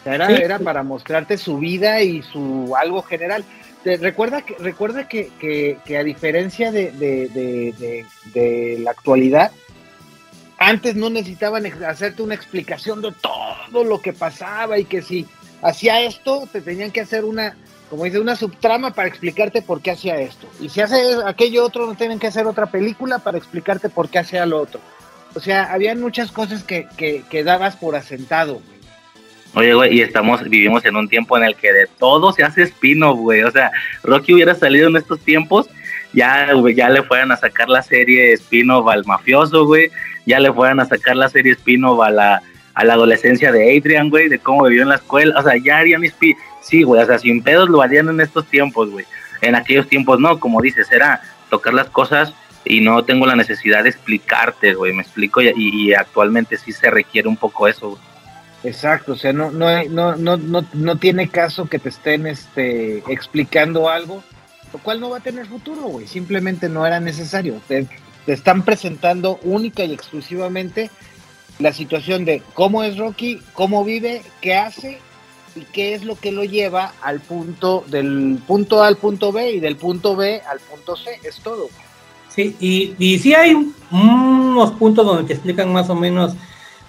O 0.00 0.04
sea, 0.04 0.14
era, 0.16 0.26
Sí. 0.28 0.34
era 0.34 0.58
para 0.58 0.82
mostrarte 0.82 1.38
su 1.38 1.58
vida 1.58 2.02
y 2.02 2.22
su 2.22 2.74
algo 2.76 3.02
general. 3.02 3.44
Te- 3.84 3.96
recuerda 3.98 4.42
que, 4.42 4.54
recuerda 4.58 5.06
que, 5.08 5.30
que, 5.38 5.78
que 5.84 5.96
a 5.98 6.02
diferencia 6.04 6.72
de, 6.72 6.90
de, 6.90 7.28
de, 7.28 7.74
de, 7.78 8.06
de 8.34 8.78
la 8.80 8.90
actualidad, 8.90 9.52
antes 10.58 10.94
no 10.94 11.10
necesitaban 11.10 11.66
hacerte 11.84 12.22
una 12.22 12.34
explicación 12.34 13.02
de 13.02 13.12
todo 13.20 13.84
lo 13.84 14.00
que 14.00 14.12
pasaba 14.12 14.78
y 14.78 14.84
que 14.84 15.02
si 15.02 15.26
hacía 15.62 16.00
esto, 16.02 16.48
te 16.52 16.60
tenían 16.60 16.90
que 16.90 17.00
hacer 17.00 17.24
una, 17.24 17.56
como 17.90 18.04
dice, 18.04 18.20
una 18.20 18.36
subtrama 18.36 18.92
para 18.92 19.08
explicarte 19.08 19.62
por 19.62 19.80
qué 19.80 19.92
hacía 19.92 20.20
esto. 20.20 20.46
Y 20.60 20.68
si 20.68 20.80
hace 20.80 20.96
aquello 21.26 21.64
otro, 21.64 21.86
no 21.86 21.94
tienen 21.94 22.18
que 22.18 22.28
hacer 22.28 22.46
otra 22.46 22.66
película 22.66 23.18
para 23.18 23.38
explicarte 23.38 23.88
por 23.88 24.08
qué 24.08 24.18
hacía 24.18 24.46
lo 24.46 24.60
otro. 24.60 24.80
O 25.34 25.40
sea, 25.40 25.72
habían 25.72 26.00
muchas 26.00 26.30
cosas 26.30 26.62
que, 26.62 26.86
que, 26.96 27.24
que 27.28 27.42
dabas 27.42 27.76
por 27.76 27.96
asentado. 27.96 28.54
güey. 28.54 28.74
Oye, 29.56 29.74
güey, 29.74 29.98
y 29.98 30.02
estamos, 30.02 30.42
vivimos 30.42 30.84
en 30.84 30.96
un 30.96 31.08
tiempo 31.08 31.36
en 31.36 31.44
el 31.44 31.54
que 31.54 31.72
de 31.72 31.86
todo 31.98 32.32
se 32.32 32.42
hace 32.42 32.62
spin-off, 32.62 33.18
güey. 33.18 33.42
O 33.42 33.50
sea, 33.50 33.70
Rocky 34.02 34.34
hubiera 34.34 34.54
salido 34.54 34.88
en 34.88 34.96
estos 34.96 35.20
tiempos, 35.20 35.68
ya, 36.12 36.52
güey, 36.52 36.74
ya 36.74 36.88
le 36.88 37.02
fueran 37.02 37.30
a 37.30 37.36
sacar 37.36 37.68
la 37.68 37.82
serie 37.82 38.32
spin-off 38.32 38.88
al 38.88 39.04
mafioso, 39.04 39.64
güey. 39.66 39.90
Ya 40.26 40.40
le 40.40 40.52
fueran 40.52 40.80
a 40.80 40.86
sacar 40.86 41.16
la 41.16 41.28
serie 41.28 41.52
spin-off 41.52 42.00
a 42.00 42.10
la, 42.10 42.42
a 42.74 42.84
la 42.84 42.94
adolescencia 42.94 43.52
de 43.52 43.76
Adrian, 43.76 44.10
güey, 44.10 44.28
de 44.28 44.38
cómo 44.38 44.64
vivió 44.64 44.82
en 44.82 44.88
la 44.88 44.96
escuela. 44.96 45.38
O 45.38 45.42
sea, 45.42 45.56
ya 45.56 45.78
harían 45.78 46.04
spin 46.04 46.36
Sí, 46.62 46.82
güey, 46.82 47.02
o 47.02 47.06
sea, 47.06 47.18
sin 47.18 47.42
pedos 47.42 47.68
lo 47.68 47.82
harían 47.82 48.08
en 48.08 48.20
estos 48.20 48.46
tiempos, 48.46 48.90
güey. 48.90 49.04
En 49.42 49.54
aquellos 49.54 49.86
tiempos 49.86 50.18
no, 50.18 50.40
como 50.40 50.62
dices, 50.62 50.90
era 50.90 51.20
tocar 51.50 51.74
las 51.74 51.90
cosas 51.90 52.32
y 52.64 52.80
no 52.80 53.04
tengo 53.04 53.26
la 53.26 53.36
necesidad 53.36 53.82
de 53.82 53.90
explicarte, 53.90 54.72
güey, 54.72 54.94
me 54.94 55.02
explico, 55.02 55.42
y, 55.42 55.52
y 55.56 55.92
actualmente 55.92 56.56
sí 56.56 56.72
se 56.72 56.90
requiere 56.90 57.28
un 57.28 57.36
poco 57.36 57.68
eso. 57.68 57.98
Exacto, 58.62 59.12
o 59.12 59.16
sea, 59.16 59.34
no, 59.34 59.50
no, 59.50 59.84
no, 59.84 60.16
no, 60.16 60.38
no, 60.38 60.66
no 60.72 60.96
tiene 60.96 61.28
caso 61.28 61.66
que 61.66 61.78
te 61.78 61.90
estén 61.90 62.26
este, 62.26 63.02
explicando 63.08 63.90
algo 63.90 64.24
lo 64.74 64.80
cual 64.80 64.98
no 64.98 65.08
va 65.08 65.18
a 65.18 65.20
tener 65.20 65.46
futuro, 65.46 65.82
güey. 65.82 66.08
Simplemente 66.08 66.68
no 66.68 66.84
era 66.84 66.98
necesario. 66.98 67.60
Te 68.26 68.32
están 68.32 68.64
presentando 68.64 69.38
única 69.42 69.84
y 69.84 69.92
exclusivamente 69.92 70.90
la 71.58 71.72
situación 71.72 72.24
de 72.24 72.42
cómo 72.54 72.82
es 72.82 72.96
Rocky, 72.96 73.40
cómo 73.52 73.84
vive, 73.84 74.22
qué 74.40 74.54
hace 74.54 74.98
y 75.54 75.60
qué 75.60 75.94
es 75.94 76.04
lo 76.04 76.16
que 76.16 76.32
lo 76.32 76.44
lleva 76.44 76.92
al 77.02 77.20
punto 77.20 77.84
del 77.86 78.38
punto 78.46 78.82
A 78.82 78.88
al 78.88 78.96
punto 78.96 79.30
B 79.30 79.52
y 79.52 79.60
del 79.60 79.76
punto 79.76 80.16
B 80.16 80.42
al 80.50 80.58
punto 80.58 80.96
C, 80.96 81.18
es 81.22 81.36
todo. 81.36 81.68
Sí, 82.28 82.56
y, 82.58 82.94
y 82.98 83.18
sí 83.20 83.32
hay 83.34 83.54
unos 83.90 84.72
puntos 84.72 85.06
donde 85.06 85.24
te 85.24 85.34
explican 85.34 85.72
más 85.72 85.88
o 85.88 85.94
menos, 85.94 86.34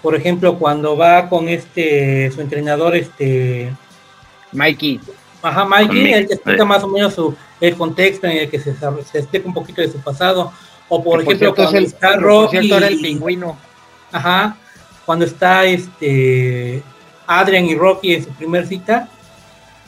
por 0.02 0.16
ejemplo, 0.16 0.58
cuando 0.58 0.98
va 0.98 1.30
con 1.30 1.48
este 1.48 2.32
su 2.32 2.42
entrenador, 2.42 2.96
este 2.96 3.72
Mikey. 4.52 5.00
Ajá, 5.44 5.66
Mikey, 5.66 6.14
él 6.14 6.28
te 6.28 6.34
explica 6.34 6.66
más 6.66 6.84
o 6.84 6.88
menos 6.88 7.14
su, 7.14 7.36
el 7.62 7.76
contexto 7.76 8.26
en 8.26 8.38
el 8.38 8.50
que 8.50 8.60
se, 8.60 8.74
se 8.74 9.20
explica 9.20 9.48
un 9.48 9.54
poquito 9.54 9.82
de 9.82 9.92
su 9.92 10.00
pasado. 10.00 10.52
O 10.90 11.04
por 11.04 11.20
Que, 11.20 11.34
ejemplo, 11.34 11.50
es 11.50 11.56
cuando 11.56 11.78
el- 11.78 11.84
está 11.86 12.14
por 12.14 12.22
Rocky. 12.24 12.72
era 12.72 12.88
el 12.88 13.00
pingüino. 13.02 13.58
Ajá. 14.12 14.58
Cuando 15.06 15.26
está 15.26 15.66
este 15.66 16.82
Adrian 17.28 17.66
y 17.66 17.76
Rocky 17.76 18.14
en 18.16 18.24
su 18.24 18.30
primer 18.32 18.66
cita, 18.68 19.10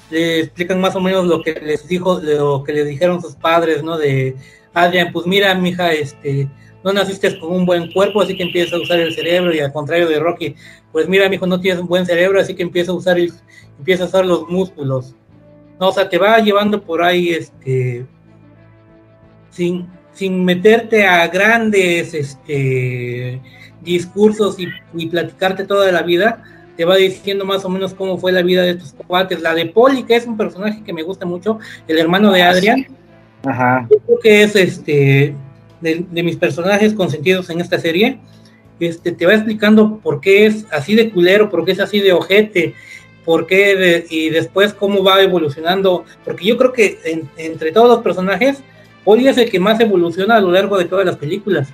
le 0.09 0.39
explican 0.41 0.79
más 0.81 0.95
o 0.95 0.99
menos 1.01 1.25
lo 1.25 1.41
que 1.41 1.53
les 1.53 1.87
dijo, 1.87 2.19
lo 2.21 2.63
que 2.63 2.73
le 2.73 2.85
dijeron 2.85 3.21
sus 3.21 3.35
padres, 3.35 3.83
¿no? 3.83 3.97
De 3.97 4.35
Adrian, 4.73 5.11
pues 5.11 5.25
mira, 5.27 5.53
mija, 5.55 5.91
este, 5.91 6.47
no 6.83 6.93
naciste 6.93 7.39
con 7.39 7.51
un 7.51 7.65
buen 7.65 7.91
cuerpo, 7.91 8.21
así 8.21 8.35
que 8.37 8.43
empieza 8.43 8.75
a 8.75 8.79
usar 8.79 8.99
el 8.99 9.13
cerebro, 9.13 9.53
y 9.53 9.59
al 9.59 9.73
contrario 9.73 10.07
de 10.07 10.19
Rocky, 10.19 10.55
pues 10.91 11.07
mira, 11.09 11.27
mijo, 11.29 11.45
no 11.45 11.59
tienes 11.59 11.81
un 11.81 11.87
buen 11.87 12.05
cerebro, 12.05 12.39
así 12.39 12.55
que 12.55 12.63
empieza 12.63 12.91
a 12.91 12.95
usar 12.95 13.17
el, 13.19 13.33
empieza 13.77 14.03
a 14.03 14.07
usar 14.07 14.25
los 14.25 14.47
músculos. 14.47 15.13
No, 15.79 15.89
o 15.89 15.91
sea, 15.91 16.07
te 16.09 16.17
va 16.17 16.39
llevando 16.39 16.81
por 16.81 17.03
ahí, 17.03 17.29
este, 17.29 18.05
sin, 19.49 19.87
sin 20.17 20.43
meterte 20.43 21.05
a 21.05 21.27
grandes, 21.27 22.13
este, 22.13 23.39
discursos 23.81 24.59
y, 24.59 24.67
y 24.95 25.07
platicarte 25.07 25.63
toda 25.63 25.91
la 25.91 26.01
vida, 26.01 26.43
te 26.75 26.85
va 26.85 26.95
diciendo 26.97 27.45
más 27.45 27.63
o 27.65 27.69
menos 27.69 27.93
cómo 27.93 28.17
fue 28.17 28.31
la 28.31 28.41
vida 28.41 28.63
de 28.63 28.71
estos 28.71 28.93
cuates. 29.07 29.41
La 29.41 29.53
de 29.53 29.67
Poli, 29.67 30.03
que 30.03 30.15
es 30.15 30.25
un 30.25 30.35
personaje 30.37 30.83
que 30.83 30.93
me 30.93 31.03
gusta 31.03 31.25
mucho, 31.25 31.59
el 31.87 31.97
hermano 31.97 32.31
de 32.31 32.43
Ajá. 33.45 33.87
yo 33.89 33.97
creo 33.99 34.19
que 34.21 34.43
es 34.43 34.55
este 34.55 35.35
de, 35.81 36.05
de 36.11 36.23
mis 36.23 36.35
personajes 36.35 36.93
consentidos 36.93 37.49
en 37.49 37.61
esta 37.61 37.79
serie. 37.79 38.19
Este 38.79 39.11
te 39.11 39.25
va 39.25 39.33
explicando 39.35 39.99
por 39.99 40.19
qué 40.21 40.45
es 40.47 40.65
así 40.71 40.95
de 40.95 41.09
culero, 41.11 41.49
por 41.49 41.63
qué 41.65 41.71
es 41.71 41.79
así 41.79 41.99
de 41.99 42.13
ojete, 42.13 42.73
por 43.25 43.47
qué 43.47 43.75
de- 43.75 44.05
y 44.09 44.29
después 44.29 44.73
cómo 44.73 45.03
va 45.03 45.21
evolucionando. 45.21 46.03
Porque 46.25 46.45
yo 46.45 46.57
creo 46.57 46.73
que 46.73 46.99
en- 47.05 47.29
entre 47.37 47.71
todos 47.71 47.87
los 47.89 47.99
personajes, 48.03 48.61
Poli 49.07 49.25
es 49.25 49.37
el 49.37 49.49
que 49.49 49.57
más 49.57 49.79
evoluciona 49.79 50.35
a 50.35 50.41
lo 50.41 50.51
largo 50.51 50.77
de 50.77 50.83
todas 50.83 51.05
las 51.05 51.15
películas. 51.15 51.73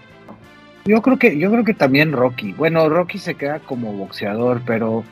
Yo 0.86 1.02
creo 1.02 1.18
que, 1.18 1.36
yo 1.36 1.50
creo 1.50 1.64
que 1.64 1.74
también 1.74 2.12
Rocky. 2.12 2.54
Bueno, 2.54 2.88
Rocky 2.90 3.18
se 3.18 3.34
queda 3.34 3.58
como 3.58 3.92
boxeador, 3.92 4.62
pero 4.68 5.04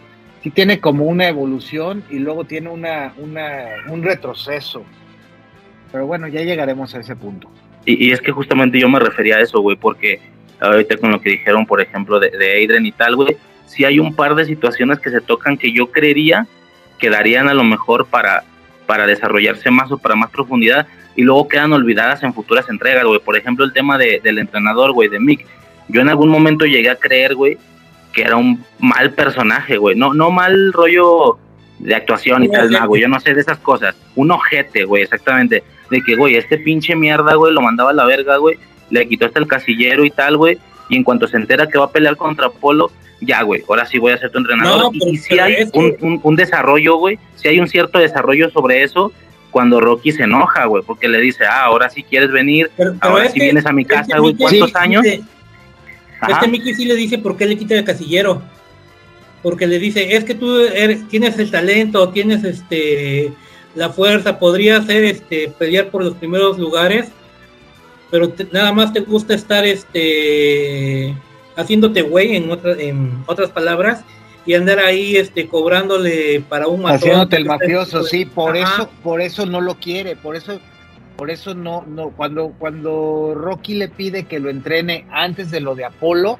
sí 0.43 0.51
tiene 0.51 0.79
como 0.79 1.05
una 1.05 1.27
evolución 1.27 2.03
y 2.11 2.19
luego 2.19 2.43
tiene 2.43 2.69
una, 2.69 3.11
una, 3.17 3.69
un 3.89 4.03
retroceso. 4.03 4.83
Pero 5.91 6.05
bueno, 6.05 6.27
ya 6.27 6.41
llegaremos 6.41 6.93
a 6.93 6.99
ese 6.99 7.15
punto. 7.15 7.49
Y, 7.87 8.09
y 8.09 8.11
es 8.11 8.21
que 8.21 8.31
justamente 8.31 8.79
yo 8.79 8.87
me 8.87 8.99
refería 8.99 9.37
a 9.37 9.41
eso, 9.41 9.59
güey, 9.59 9.75
porque 9.75 10.21
ahorita 10.59 10.97
con 10.97 11.09
lo 11.09 11.19
que 11.19 11.31
dijeron, 11.31 11.65
por 11.65 11.81
ejemplo, 11.81 12.19
de, 12.19 12.29
de 12.29 12.63
Adrian 12.63 12.85
y 12.85 12.91
tal, 12.91 13.15
güey, 13.15 13.35
sí 13.65 13.83
hay 13.83 13.97
un 13.97 14.13
par 14.13 14.35
de 14.35 14.45
situaciones 14.45 14.99
que 14.99 15.09
se 15.09 15.21
tocan 15.21 15.57
que 15.57 15.73
yo 15.73 15.89
creería 15.91 16.45
que 16.99 17.09
darían 17.09 17.49
a 17.49 17.55
lo 17.55 17.63
mejor 17.63 18.05
para, 18.05 18.43
para 18.85 19.07
desarrollarse 19.07 19.71
más 19.71 19.91
o 19.91 19.97
para 19.97 20.13
más 20.13 20.29
profundidad 20.29 20.85
y 21.15 21.23
luego 21.23 21.47
quedan 21.47 21.73
olvidadas 21.73 22.23
en 22.23 22.33
futuras 22.33 22.69
entregas, 22.69 23.03
güey. 23.05 23.19
Por 23.19 23.37
ejemplo, 23.37 23.65
el 23.65 23.73
tema 23.73 23.97
de, 23.97 24.19
del 24.23 24.39
entrenador, 24.39 24.91
güey, 24.93 25.09
de 25.09 25.19
Mick. 25.19 25.45
Yo 25.87 26.01
en 26.01 26.09
algún 26.09 26.29
momento 26.29 26.65
llegué 26.65 26.89
a 26.89 26.95
creer, 26.95 27.35
güey, 27.35 27.57
que 28.13 28.21
era 28.21 28.35
un 28.37 28.63
mal 28.79 29.11
personaje, 29.11 29.77
güey. 29.77 29.95
No, 29.95 30.13
no 30.13 30.31
mal 30.31 30.71
rollo 30.73 31.37
de 31.79 31.95
actuación 31.95 32.43
y 32.43 32.49
tal, 32.49 32.69
no, 32.71 32.87
güey. 32.87 33.01
Yo 33.01 33.07
no 33.07 33.19
sé 33.19 33.33
de 33.33 33.41
esas 33.41 33.57
cosas. 33.59 33.95
Un 34.15 34.31
ojete, 34.31 34.85
güey, 34.85 35.03
exactamente. 35.03 35.63
De 35.89 36.01
que, 36.01 36.15
güey, 36.15 36.35
este 36.35 36.57
pinche 36.57 36.95
mierda, 36.95 37.35
güey, 37.35 37.53
lo 37.53 37.61
mandaba 37.61 37.89
a 37.89 37.93
la 37.93 38.05
verga, 38.05 38.37
güey. 38.37 38.57
Le 38.89 39.07
quitó 39.07 39.25
hasta 39.25 39.39
el 39.39 39.47
casillero 39.47 40.05
y 40.05 40.11
tal, 40.11 40.37
güey. 40.37 40.57
Y 40.89 40.95
en 40.97 41.03
cuanto 41.03 41.27
se 41.27 41.37
entera 41.37 41.67
que 41.67 41.77
va 41.77 41.85
a 41.85 41.91
pelear 41.91 42.15
contra 42.17 42.49
Polo, 42.49 42.91
ya, 43.21 43.41
güey, 43.43 43.63
ahora 43.69 43.85
sí 43.85 43.97
voy 43.99 44.11
a 44.13 44.17
ser 44.17 44.31
tu 44.31 44.39
entrenador. 44.39 44.83
No, 44.83 44.91
y, 44.93 45.17
sí 45.17 45.27
pero 45.31 45.43
hay 45.43 45.55
un, 45.73 45.95
un- 46.01 46.19
un 46.23 46.35
desarrollo, 46.35 46.95
güey. 46.95 47.19
Sí 47.35 47.47
hay 47.47 47.59
un 47.59 47.67
cierto 47.67 47.99
desarrollo 47.99 48.49
sobre 48.49 48.83
eso 48.83 49.11
cuando 49.51 49.79
Rocky 49.79 50.11
se 50.11 50.23
enoja, 50.23 50.65
güey, 50.65 50.83
porque 50.83 51.07
le 51.07 51.19
dice, 51.19 51.45
ah, 51.45 51.65
ahora 51.65 51.89
sí 51.89 52.01
quieres 52.03 52.31
venir, 52.31 52.71
Pero, 52.77 52.95
pero 52.99 53.11
ahora 53.13 53.27
sí 53.27 53.33
que- 53.39 53.43
vienes 53.45 53.65
a 53.65 53.71
mi 53.73 53.85
casa, 53.85 54.17
güey, 54.17 54.35
¿cuántos 54.35 54.69
sí 54.69 54.75
años? 54.77 55.03
dice-. 55.03 55.21
Este 56.27 56.47
Mickey 56.47 56.73
sí 56.73 56.85
le 56.85 56.95
dice 56.95 57.17
por 57.17 57.35
qué 57.37 57.45
le 57.45 57.57
quita 57.57 57.75
el 57.75 57.83
casillero. 57.83 58.41
Porque 59.43 59.65
le 59.65 59.79
dice, 59.79 60.15
es 60.15 60.23
que 60.23 60.35
tú 60.35 60.59
eres- 60.59 61.07
tienes 61.07 61.37
el 61.39 61.49
talento, 61.49 62.09
tienes 62.09 62.43
este 62.43 63.33
la 63.73 63.89
fuerza, 63.89 64.37
podrías 64.37 64.85
ser 64.85 65.03
este 65.03 65.51
pelear 65.57 65.89
por 65.89 66.03
los 66.03 66.13
primeros 66.15 66.59
lugares, 66.59 67.07
pero 68.11 68.29
te- 68.29 68.47
nada 68.51 68.71
más 68.71 68.93
te 68.93 68.99
gusta 68.99 69.33
estar 69.33 69.65
este 69.65 71.15
haciéndote 71.55 72.01
güey 72.03 72.35
en 72.35 72.51
otras 72.51 72.77
en 72.79 73.23
otras 73.25 73.49
palabras 73.49 74.03
y 74.45 74.53
andar 74.55 74.79
ahí 74.79 75.15
este 75.17 75.47
cobrándole 75.47 76.41
para 76.47 76.67
un 76.67 76.81
matón. 76.81 76.97
Haciéndote 76.97 77.37
el 77.37 77.45
mafioso, 77.45 78.03
sí, 78.03 78.25
por 78.25 78.57
Ajá. 78.57 78.73
eso, 78.73 78.89
por 79.03 79.21
eso 79.21 79.45
no 79.45 79.61
lo 79.61 79.75
quiere, 79.75 80.15
por 80.15 80.35
eso, 80.35 80.59
por 81.15 81.29
eso 81.29 81.53
no, 81.53 81.83
no, 81.87 82.09
cuando, 82.09 82.53
cuando 82.57 83.33
Rocky 83.35 83.75
le 83.75 83.89
pide 83.89 84.23
que 84.23 84.39
lo 84.39 84.49
entrene 84.49 85.05
antes 85.11 85.51
de 85.51 85.61
lo 85.61 85.75
de 85.75 85.85
Apolo, 85.85 86.39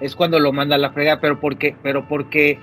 es 0.00 0.14
cuando 0.14 0.38
lo 0.38 0.52
manda 0.52 0.76
a 0.76 0.78
la 0.78 0.90
frega, 0.92 1.20
pero 1.20 1.40
porque, 1.40 1.74
pero 1.82 2.06
porque 2.06 2.58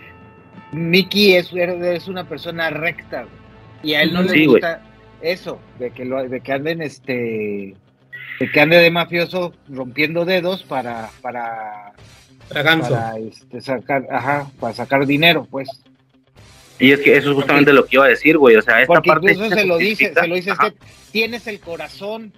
Mickey 0.71 1.33
es, 1.33 1.51
es 1.53 2.07
una 2.07 2.27
persona 2.29 2.69
recta, 2.69 3.23
güey, 3.23 3.33
y 3.81 3.93
a 3.95 4.03
él 4.03 4.13
no 4.13 4.21
le 4.21 4.29
Sí, 4.29 4.45
gusta 4.45 4.81
eso, 5.21 5.59
de 5.79 5.89
que 5.91 6.05
lo, 6.05 6.23
de 6.27 6.41
que 6.41 6.53
anden 6.53 6.81
este 6.81 7.75
de 8.39 8.51
que 8.51 8.59
ande 8.61 8.77
de 8.77 8.91
mafioso 8.91 9.53
rompiendo 9.69 10.25
dedos 10.25 10.63
para, 10.63 11.09
para, 11.21 11.93
Para 12.49 13.17
este, 13.17 13.61
sacar, 13.61 14.05
ajá, 14.11 14.51
para 14.59 14.73
sacar 14.73 15.05
dinero, 15.05 15.47
pues. 15.49 15.69
Y 16.79 16.91
es 16.91 16.99
que 16.99 17.15
eso 17.15 17.29
es 17.29 17.35
justamente 17.35 17.71
lo 17.71 17.85
que 17.85 17.95
iba 17.95 18.05
a 18.05 18.09
decir, 18.09 18.37
güey, 18.37 18.55
o 18.55 18.61
sea, 18.61 18.81
esta 18.81 18.93
Porque 18.93 19.07
parte 19.09 19.31
incluso 19.31 19.55
se 19.55 19.65
lo 19.65 19.77
dice, 19.77 20.13
se 20.13 20.27
lo 20.27 20.35
dice, 20.35 20.51
es 20.51 20.57
que 20.59 20.73
tienes 21.11 21.47
el 21.47 21.59
corazón, 21.59 22.33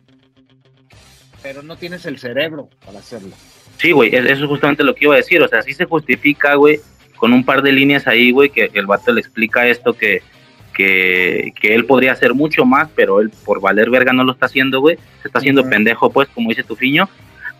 pero 1.41 1.63
no 1.63 1.77
tienes 1.77 2.05
el 2.05 2.17
cerebro 2.17 2.69
para 2.85 2.99
hacerlo. 2.99 3.31
Sí, 3.77 3.91
güey, 3.91 4.15
es- 4.15 4.25
eso 4.25 4.43
es 4.43 4.49
justamente 4.49 4.83
lo 4.83 4.95
que 4.95 5.05
iba 5.05 5.13
a 5.15 5.17
decir. 5.17 5.41
O 5.41 5.47
sea, 5.47 5.61
sí 5.61 5.73
se 5.73 5.85
justifica, 5.85 6.55
güey, 6.55 6.79
con 7.17 7.33
un 7.33 7.43
par 7.45 7.61
de 7.61 7.71
líneas 7.71 8.07
ahí, 8.07 8.31
güey, 8.31 8.49
que 8.49 8.69
el 8.73 8.85
vato 8.85 9.11
le 9.13 9.21
explica 9.21 9.67
esto 9.67 9.93
que, 9.93 10.21
que, 10.73 11.53
que 11.59 11.73
él 11.75 11.85
podría 11.85 12.11
hacer 12.11 12.33
mucho 12.33 12.65
más, 12.65 12.89
pero 12.95 13.21
él 13.21 13.31
por 13.45 13.61
valer 13.61 13.89
verga 13.89 14.13
no 14.13 14.23
lo 14.23 14.31
está 14.33 14.45
haciendo, 14.47 14.79
güey. 14.81 14.97
Se 15.21 15.27
está 15.29 15.39
haciendo 15.39 15.67
pendejo, 15.67 16.09
pues, 16.11 16.27
como 16.29 16.49
dice 16.49 16.63
Tufiño. 16.63 17.09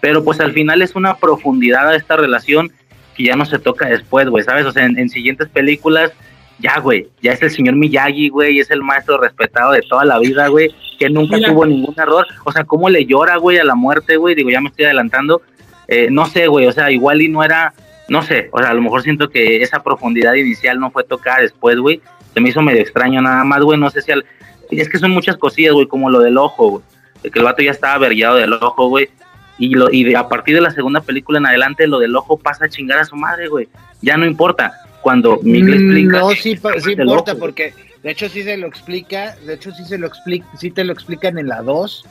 Pero 0.06 0.24
pues 0.24 0.40
al 0.40 0.54
final 0.54 0.84
es 0.84 0.94
una 0.94 1.16
profundidad 1.16 1.90
a 1.90 1.96
esta 1.96 2.16
relación 2.16 2.72
que 3.18 3.24
ya 3.24 3.36
no 3.36 3.44
se 3.44 3.58
toca 3.58 3.88
después, 3.88 4.30
güey, 4.30 4.44
¿sabes? 4.44 4.64
O 4.68 4.72
sea, 4.72 4.86
en, 4.86 5.00
en 5.00 5.10
siguientes 5.10 5.50
películas, 5.50 6.12
ya, 6.60 6.80
güey, 6.80 7.08
ya 7.24 7.32
es 7.32 7.42
el 7.42 7.50
señor 7.50 7.74
Miyagi, 7.76 8.30
güey, 8.30 8.60
es 8.60 8.70
el 8.70 8.84
maestro 8.84 9.18
respetado 9.18 9.72
de 9.72 9.82
toda 9.82 10.06
la 10.06 10.20
vida, 10.20 10.48
güey, 10.50 10.70
que 11.00 11.10
nunca 11.10 11.38
Mira. 11.38 11.50
tuvo 11.50 11.66
ningún 11.66 11.96
error. 11.98 12.28
O 12.44 12.52
sea, 12.52 12.66
cómo 12.66 12.88
le 12.88 13.08
llora, 13.08 13.38
güey, 13.38 13.58
a 13.58 13.64
la 13.64 13.74
muerte, 13.74 14.18
güey. 14.18 14.36
Digo, 14.36 14.52
ya 14.52 14.62
me 14.62 14.70
estoy 14.70 14.86
adelantando. 14.86 15.42
Eh, 15.88 16.10
no 16.12 16.28
sé, 16.28 16.46
güey, 16.46 16.68
o 16.68 16.72
sea, 16.72 16.92
igual 16.92 17.24
y 17.24 17.28
no 17.28 17.44
era, 17.44 17.74
no 18.08 18.22
sé, 18.22 18.50
o 18.52 18.60
sea, 18.60 18.70
a 18.70 18.74
lo 18.76 18.84
mejor 18.84 19.02
siento 19.02 19.32
que 19.32 19.64
esa 19.64 19.82
profundidad 19.82 20.36
inicial 20.36 20.80
no 20.80 20.92
fue 20.92 21.04
tocada 21.04 21.42
después, 21.42 21.80
güey. 21.80 22.00
Se 22.36 22.40
me 22.42 22.50
hizo 22.50 22.62
medio 22.62 22.82
extraño 22.82 23.24
nada 23.24 23.44
más, 23.44 23.64
güey, 23.64 23.80
no 23.80 23.90
sé 23.90 24.04
si 24.04 24.12
al... 24.12 24.24
Es 24.70 24.88
que 24.88 25.00
son 25.00 25.10
muchas 25.10 25.36
cosillas, 25.36 25.74
güey, 25.74 25.88
como 25.88 26.12
lo 26.12 26.20
del 26.20 26.38
ojo, 26.38 26.70
güey. 26.70 26.84
De 27.24 27.32
que 27.32 27.40
el 27.40 27.46
vato 27.46 27.64
ya 27.64 27.72
estaba 27.72 27.96
averiado 27.96 28.36
del 28.36 28.54
ojo, 28.54 28.88
güey. 28.88 29.10
Y, 29.58 29.70
lo, 29.70 29.92
y 29.92 30.04
de- 30.04 30.18
a 30.18 30.28
partir 30.28 30.56
de 30.56 30.62
la 30.62 30.72
segunda 30.72 31.02
película 31.02 31.40
en 31.40 31.46
adelante, 31.46 31.88
lo 31.88 32.00
del 32.00 32.16
ojo 32.16 32.38
pasa 32.38 32.66
a 32.66 32.70
chingar 32.70 33.00
a 33.00 33.06
su 33.06 33.16
madre, 33.16 33.48
güey. 33.48 33.68
Ya 34.02 34.18
no 34.18 34.26
importa. 34.26 34.74
Cuando 35.02 35.40
Miguel 35.44 35.76
Mm, 35.80 35.84
explica... 35.84 36.20
No, 36.20 36.32
sí, 36.32 36.56
pa- 36.56 36.80
sí 36.80 36.92
importa, 36.94 37.32
ojo, 37.34 37.40
porque 37.40 37.74
de 38.04 38.12
hecho 38.12 38.28
sí 38.28 38.44
se 38.44 38.58
lo 38.58 38.68
explica, 38.68 39.36
de 39.46 39.54
hecho 39.54 39.72
sí 39.72 39.86
se 39.86 39.98
lo 39.98 40.08
explica, 40.08 40.46
sí 40.58 40.72
te 40.72 40.84
lo 40.84 40.92
explican 40.94 41.38
en 41.38 41.48
la 41.48 41.62
2, 41.62 42.06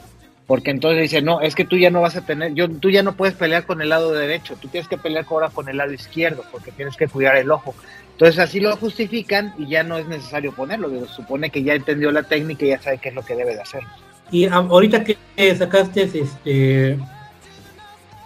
porque 0.47 0.70
entonces 0.70 1.03
dice, 1.03 1.20
no, 1.20 1.40
es 1.40 1.55
que 1.55 1.64
tú 1.64 1.76
ya 1.76 1.90
no 1.90 2.01
vas 2.01 2.16
a 2.16 2.24
tener, 2.24 2.55
yo, 2.55 2.68
tú 2.70 2.90
ya 2.90 3.03
no 3.03 3.14
puedes 3.16 3.34
pelear 3.34 3.66
con 3.66 3.80
el 3.82 3.88
lado 3.88 4.12
derecho, 4.12 4.57
tú 4.61 4.68
tienes 4.68 4.88
que 4.88 4.97
pelear 4.97 5.26
ahora 5.28 5.49
con 5.51 5.68
el 5.68 5.76
lado 5.76 5.92
izquierdo, 5.92 6.45
porque 6.53 6.70
tienes 6.70 6.97
que 6.97 7.09
cuidar 7.09 7.36
el 7.36 7.51
ojo. 7.51 7.74
Entonces 8.12 8.38
así 8.38 8.61
lo 8.61 8.76
justifican 8.76 9.53
y 9.59 9.66
ya 9.66 9.82
no 9.82 9.99
es 9.99 10.07
necesario 10.07 10.53
ponerlo, 10.53 10.88
digo, 10.88 11.07
supone 11.07 11.51
que 11.51 11.64
ya 11.64 11.74
entendió 11.74 12.12
la 12.12 12.22
técnica 12.22 12.64
y 12.64 12.68
ya 12.68 12.80
sabe 12.80 12.99
qué 12.99 13.09
es 13.09 13.14
lo 13.16 13.24
que 13.24 13.34
debe 13.34 13.55
de 13.55 13.61
hacer. 13.62 13.82
Y 14.30 14.47
ahorita 14.47 15.03
que 15.03 15.16
sacaste 15.57 16.03
este 16.05 16.97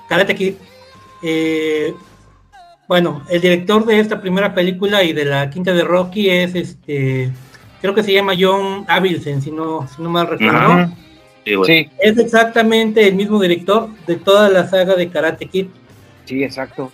Karate 0.08 0.34
Kid, 0.34 0.54
eh, 1.22 1.94
bueno, 2.86 3.22
el 3.28 3.40
director 3.40 3.84
de 3.84 4.00
esta 4.00 4.20
primera 4.20 4.54
película 4.54 5.02
y 5.02 5.12
de 5.12 5.24
la 5.24 5.50
quinta 5.50 5.72
de 5.72 5.84
Rocky 5.84 6.30
es 6.30 6.54
este 6.54 7.30
creo 7.80 7.94
que 7.94 8.02
se 8.02 8.12
llama 8.12 8.34
John 8.38 8.84
Avildsen, 8.88 9.42
si 9.42 9.50
no, 9.50 9.86
si 9.88 10.02
no 10.02 10.10
mal 10.10 10.26
recuerdo. 10.26 10.90
Sí, 11.64 11.88
Es 11.98 12.18
exactamente 12.18 13.08
el 13.08 13.14
mismo 13.14 13.40
director 13.40 13.88
de 14.06 14.16
toda 14.16 14.50
la 14.50 14.68
saga 14.68 14.96
de 14.96 15.08
Karate 15.08 15.46
Kid. 15.46 15.66
Sí, 16.26 16.44
exacto. 16.44 16.92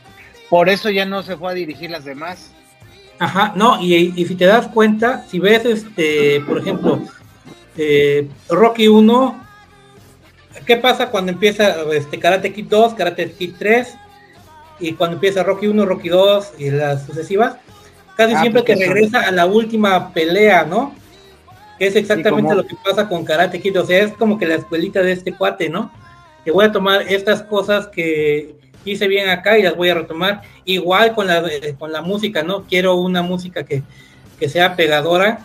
Por 0.48 0.68
eso 0.68 0.90
ya 0.90 1.04
no 1.04 1.22
se 1.22 1.36
fue 1.36 1.50
a 1.50 1.54
dirigir 1.54 1.90
las 1.90 2.04
demás. 2.04 2.52
Ajá, 3.18 3.52
no, 3.56 3.80
y, 3.80 4.12
y 4.14 4.26
si 4.26 4.34
te 4.36 4.44
das 4.44 4.68
cuenta, 4.68 5.24
si 5.28 5.40
ves, 5.40 5.64
este, 5.64 6.40
por 6.46 6.58
ejemplo, 6.58 7.00
eh, 7.76 8.28
Rocky 8.48 8.86
1, 8.86 9.43
¿qué 10.66 10.76
pasa 10.76 11.10
cuando 11.10 11.32
empieza 11.32 11.76
este, 11.92 12.18
Karate 12.18 12.52
Kid 12.52 12.66
2, 12.68 12.94
Karate 12.94 13.30
Kid 13.32 13.54
3? 13.58 13.94
Y 14.80 14.92
cuando 14.94 15.14
empieza 15.16 15.42
Rocky 15.42 15.66
1, 15.68 15.84
Rocky 15.86 16.08
2 16.08 16.52
y 16.58 16.70
las 16.70 17.06
sucesivas, 17.06 17.56
casi 18.16 18.34
Ah, 18.34 18.40
siempre 18.40 18.62
te 18.62 18.72
porque 18.72 18.84
son- 18.84 18.94
regresa 18.94 19.20
a 19.20 19.30
la 19.30 19.46
última 19.46 20.12
pelea, 20.12 20.64
¿no? 20.64 20.94
Que 21.78 21.86
es 21.88 21.96
exactamente 21.96 22.54
lo 22.54 22.66
que 22.66 22.76
pasa 22.84 23.08
con 23.08 23.24
Karate 23.24 23.60
Kid, 23.60 23.80
o 23.80 23.86
sea, 23.86 24.02
es 24.02 24.12
como 24.14 24.38
que 24.38 24.46
la 24.46 24.56
escuelita 24.56 25.02
de 25.02 25.12
este 25.12 25.34
cuate, 25.34 25.68
¿no? 25.68 25.92
Que 26.44 26.50
voy 26.50 26.64
a 26.66 26.72
tomar 26.72 27.02
estas 27.02 27.42
cosas 27.42 27.86
que 27.88 28.54
hice 28.84 29.08
bien 29.08 29.28
acá 29.28 29.58
y 29.58 29.62
las 29.62 29.76
voy 29.76 29.88
a 29.88 29.94
retomar. 29.94 30.42
Igual 30.64 31.14
con 31.14 31.26
la, 31.26 31.38
eh, 31.48 31.74
con 31.78 31.90
la 31.92 32.02
música, 32.02 32.42
¿no? 32.42 32.64
Quiero 32.64 32.96
una 32.96 33.22
música 33.22 33.64
que, 33.64 33.82
que 34.38 34.48
sea 34.48 34.76
pegadora, 34.76 35.38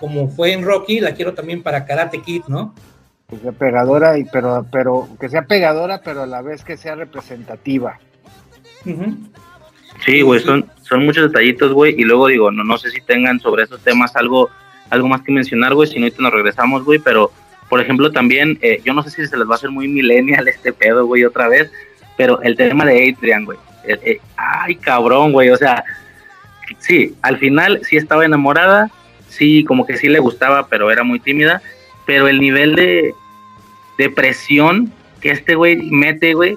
como 0.00 0.28
fue 0.28 0.52
en 0.52 0.62
Rocky, 0.64 1.00
la 1.00 1.12
quiero 1.14 1.34
también 1.34 1.62
para 1.62 1.84
Karate 1.86 2.20
Kid, 2.22 2.42
¿no? 2.48 2.74
Que 3.28 3.36
sea 3.38 3.52
pegadora, 3.52 4.18
y, 4.18 4.24
pero, 4.24 4.66
pero 4.70 5.08
que 5.18 5.28
sea 5.28 5.42
pegadora, 5.46 6.02
pero 6.04 6.22
a 6.22 6.26
la 6.26 6.42
vez 6.42 6.62
que 6.62 6.76
sea 6.76 6.94
representativa. 6.94 7.98
Sí, 10.04 10.20
güey, 10.20 10.40
son, 10.40 10.66
son 10.82 11.04
muchos 11.04 11.32
detallitos, 11.32 11.72
güey, 11.72 11.94
y 11.98 12.04
luego 12.04 12.26
digo, 12.26 12.50
no, 12.50 12.64
no 12.64 12.76
sé 12.76 12.90
si 12.90 13.00
tengan 13.00 13.40
sobre 13.40 13.64
esos 13.64 13.80
temas 13.80 14.14
algo, 14.16 14.50
algo 14.90 15.08
más 15.08 15.22
que 15.22 15.32
mencionar, 15.32 15.74
güey, 15.74 15.88
si 15.88 15.98
no 15.98 16.04
ahorita 16.04 16.22
nos 16.22 16.32
regresamos, 16.32 16.84
güey, 16.84 16.98
pero, 16.98 17.30
por 17.70 17.80
ejemplo, 17.80 18.12
también, 18.12 18.58
eh, 18.60 18.80
yo 18.84 18.92
no 18.92 19.02
sé 19.02 19.10
si 19.10 19.26
se 19.26 19.36
les 19.36 19.48
va 19.48 19.52
a 19.52 19.54
hacer 19.56 19.70
muy 19.70 19.88
millennial 19.88 20.46
este 20.48 20.72
pedo, 20.72 21.06
güey, 21.06 21.24
otra 21.24 21.48
vez, 21.48 21.70
pero 22.16 22.42
el 22.42 22.56
tema 22.56 22.84
de 22.84 23.14
Adrian, 23.16 23.44
güey, 23.44 23.58
eh, 23.84 23.98
eh, 24.04 24.20
ay, 24.36 24.76
cabrón, 24.76 25.32
güey, 25.32 25.50
o 25.50 25.56
sea, 25.56 25.84
sí, 26.78 27.14
al 27.22 27.38
final 27.38 27.80
sí 27.82 27.96
estaba 27.96 28.24
enamorada, 28.24 28.90
sí, 29.28 29.64
como 29.64 29.86
que 29.86 29.96
sí 29.96 30.08
le 30.08 30.18
gustaba, 30.18 30.68
pero 30.68 30.90
era 30.90 31.02
muy 31.02 31.20
tímida, 31.20 31.62
pero 32.06 32.28
el 32.28 32.40
nivel 32.40 32.74
de, 32.76 33.14
de 33.98 34.10
presión 34.10 34.92
que 35.20 35.30
este 35.30 35.54
güey 35.54 35.76
mete, 35.90 36.34
güey, 36.34 36.56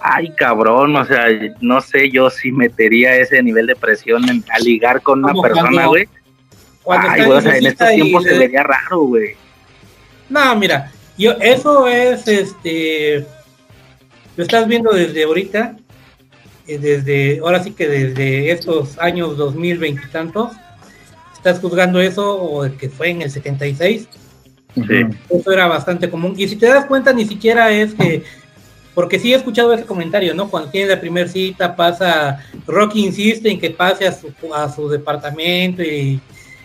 ay 0.00 0.32
cabrón, 0.36 0.96
o 0.96 1.04
sea, 1.04 1.26
no 1.60 1.80
sé 1.80 2.10
yo 2.10 2.30
si 2.30 2.50
metería 2.52 3.16
ese 3.16 3.42
nivel 3.42 3.66
de 3.66 3.76
presión 3.76 4.28
en- 4.28 4.44
a 4.52 4.58
ligar 4.58 5.02
con 5.02 5.24
una 5.24 5.40
persona, 5.40 5.86
güey. 5.86 6.08
Ay, 6.90 7.24
güey, 7.24 7.38
o 7.38 7.40
sea, 7.40 7.56
en 7.56 7.66
estos 7.66 7.88
tiempos 7.90 8.24
se 8.24 8.38
vería 8.38 8.62
raro, 8.62 9.00
güey. 9.00 9.34
No, 10.28 10.56
mira, 10.56 10.90
yo 11.16 11.32
eso 11.40 11.86
es 11.88 12.26
este 12.26 13.26
lo 14.36 14.44
estás 14.44 14.68
viendo 14.68 14.92
desde 14.92 15.24
ahorita, 15.24 15.76
eh, 16.68 16.78
desde 16.78 17.40
ahora 17.40 17.62
sí 17.62 17.72
que 17.72 17.88
desde 17.88 18.52
estos 18.52 18.96
años 18.98 19.36
2020 19.36 20.00
y 20.06 20.10
tantos, 20.10 20.52
estás 21.34 21.58
juzgando 21.60 22.00
eso 22.00 22.36
o 22.36 22.64
el 22.64 22.76
que 22.76 22.88
fue 22.88 23.10
en 23.10 23.22
el 23.22 23.30
76, 23.30 24.08
Sí. 24.74 25.06
eso 25.30 25.52
era 25.52 25.66
bastante 25.66 26.08
común. 26.08 26.34
Y 26.36 26.46
si 26.48 26.56
te 26.56 26.66
das 26.66 26.86
cuenta, 26.86 27.12
ni 27.12 27.24
siquiera 27.26 27.70
es 27.70 27.94
que, 27.94 28.22
porque 28.94 29.18
sí 29.18 29.32
he 29.32 29.36
escuchado 29.36 29.72
ese 29.72 29.84
comentario, 29.84 30.34
¿no? 30.34 30.48
Cuando 30.48 30.70
tiene 30.70 30.90
la 30.90 31.00
primera 31.00 31.28
cita, 31.28 31.74
pasa, 31.74 32.44
Rocky 32.66 33.04
insiste 33.04 33.50
en 33.50 33.58
que 33.58 33.70
pase 33.70 34.06
a 34.06 34.12
su, 34.12 34.32
a 34.54 34.72
su 34.72 34.88
departamento 34.88 35.82
y 35.82 36.20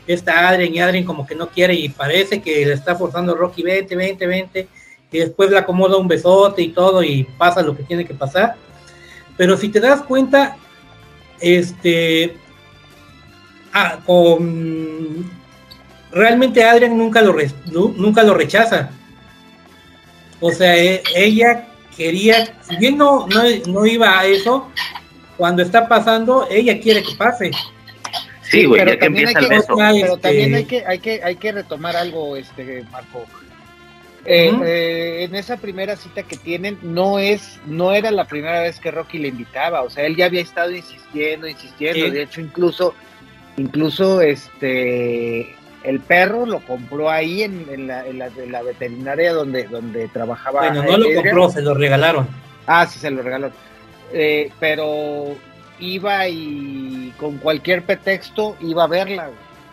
está 0.07 0.49
Adrien 0.49 0.75
y 0.75 0.79
Adrien 0.79 1.05
como 1.05 1.25
que 1.25 1.35
no 1.35 1.47
quiere 1.47 1.73
y 1.73 1.89
parece 1.89 2.41
que 2.41 2.65
le 2.65 2.73
está 2.73 2.95
forzando 2.95 3.35
Rocky, 3.35 3.63
vente, 3.63 3.95
vente, 3.95 4.27
vente, 4.27 4.67
y 5.11 5.19
después 5.19 5.49
le 5.49 5.57
acomoda 5.57 5.97
un 5.97 6.07
besote 6.07 6.61
y 6.61 6.69
todo 6.69 7.03
y 7.03 7.23
pasa 7.37 7.61
lo 7.61 7.75
que 7.75 7.83
tiene 7.83 8.05
que 8.05 8.13
pasar. 8.13 8.55
Pero 9.37 9.57
si 9.57 9.69
te 9.69 9.79
das 9.79 10.01
cuenta, 10.01 10.57
este, 11.39 12.35
ah, 13.73 13.99
con 14.05 15.29
realmente 16.13 16.63
Adrian 16.63 16.97
nunca 16.97 17.21
lo 17.21 17.33
re- 17.33 17.51
nunca 17.71 18.23
lo 18.23 18.33
rechaza. 18.33 18.89
O 20.39 20.51
sea, 20.51 20.75
e- 20.77 21.01
ella 21.15 21.67
quería, 21.95 22.53
si 22.67 22.75
bien 22.77 22.97
no, 22.97 23.27
no, 23.27 23.43
no 23.67 23.85
iba 23.85 24.19
a 24.19 24.25
eso, 24.25 24.69
cuando 25.37 25.61
está 25.63 25.87
pasando, 25.87 26.47
ella 26.49 26.79
quiere 26.79 27.03
que 27.03 27.15
pase. 27.15 27.51
Sí, 28.43 28.65
güey, 28.65 28.81
pero 28.81 28.91
ya 28.91 28.97
que 28.99 29.05
también 29.05 29.27
empieza 29.29 29.39
hay 29.39 29.45
el 29.45 29.49
que, 29.49 29.55
beso. 29.55 29.75
Pero 29.77 30.15
Este- 30.15 30.17
también 30.21 30.55
hay 30.55 30.65
que, 30.65 30.85
hay 30.85 30.99
que, 30.99 31.23
hay 31.23 31.35
que 31.37 31.51
retomar 31.51 31.95
algo, 31.95 32.35
este 32.37 32.83
Marco. 32.91 33.25
Eh, 34.25 34.53
eh, 34.63 35.23
en 35.23 35.35
esa 35.35 35.57
primera 35.57 35.97
cita 35.97 36.23
que 36.23 36.37
tienen, 36.37 36.77
no 36.81 37.19
es, 37.19 37.59
no 37.65 37.91
era 37.91 38.09
la 38.09 38.25
primera 38.25 38.61
vez 38.61 38.79
que 38.79 38.89
Rocky 38.91 39.17
le 39.17 39.27
invitaba, 39.29 39.81
o 39.81 39.89
sea, 39.89 40.05
él 40.05 40.15
ya 40.15 40.25
había 40.27 40.39
estado 40.41 40.71
insistiendo, 40.71 41.45
insistiendo, 41.47 42.05
Sí. 42.05 42.11
de 42.11 42.21
hecho 42.21 42.39
incluso, 42.39 42.93
incluso 43.57 44.21
este 44.21 45.53
el 45.83 45.99
perro 45.99 46.45
lo 46.45 46.59
compró 46.61 47.09
ahí 47.09 47.43
en, 47.43 47.65
en 47.69 47.87
la, 47.87 48.05
en 48.07 48.19
la- 48.19 48.27
en 48.27 48.51
la 48.51 48.61
veterinaria 48.61 49.33
donde, 49.33 49.63
donde 49.65 50.07
trabajaba. 50.07 50.61
Bueno, 50.61 50.83
no 50.83 50.97
lo 50.97 51.13
compró, 51.15 51.49
se 51.49 51.61
lo 51.61 51.73
regalaron. 51.73 52.27
Ah, 52.67 52.85
sí, 52.87 52.99
se 52.99 53.11
lo 53.11 53.21
regaló. 53.21 53.51
Eh, 54.13 54.51
pero 54.59 55.35
iba 55.79 56.27
y 56.29 57.13
con 57.17 57.37
cualquier 57.39 57.83
pretexto 57.83 58.55
iba 58.61 58.83
a 58.83 58.87
verla. 58.87 59.29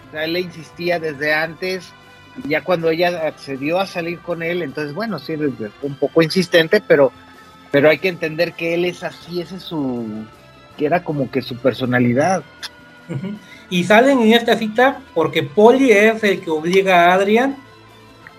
O 0.08 0.12
sea, 0.12 0.24
él 0.24 0.32
le 0.32 0.40
insistía 0.40 0.98
desde 0.98 1.32
antes. 1.32 1.92
Ya 2.48 2.62
cuando 2.62 2.90
ella 2.90 3.26
accedió 3.26 3.78
a 3.80 3.86
salir 3.86 4.18
con 4.20 4.42
él, 4.42 4.62
entonces, 4.62 4.94
bueno, 4.94 5.18
sí, 5.18 5.34
un 5.82 5.94
poco 5.96 6.22
insistente, 6.22 6.80
pero, 6.86 7.12
pero 7.70 7.90
hay 7.90 7.98
que 7.98 8.08
entender 8.08 8.52
que 8.54 8.74
él 8.74 8.84
es 8.84 9.02
así, 9.02 9.40
ese 9.40 9.56
es 9.56 9.62
su. 9.62 10.24
que 10.78 10.86
era 10.86 11.02
como 11.04 11.30
que 11.30 11.42
su 11.42 11.56
personalidad. 11.56 12.42
Y 13.70 13.84
salen 13.84 14.20
en 14.20 14.32
esta 14.34 14.56
cita 14.56 15.00
porque 15.14 15.42
Polly 15.44 15.92
es 15.92 16.22
el 16.24 16.40
que 16.40 16.50
obliga 16.50 17.06
a 17.06 17.14
Adrian 17.14 17.56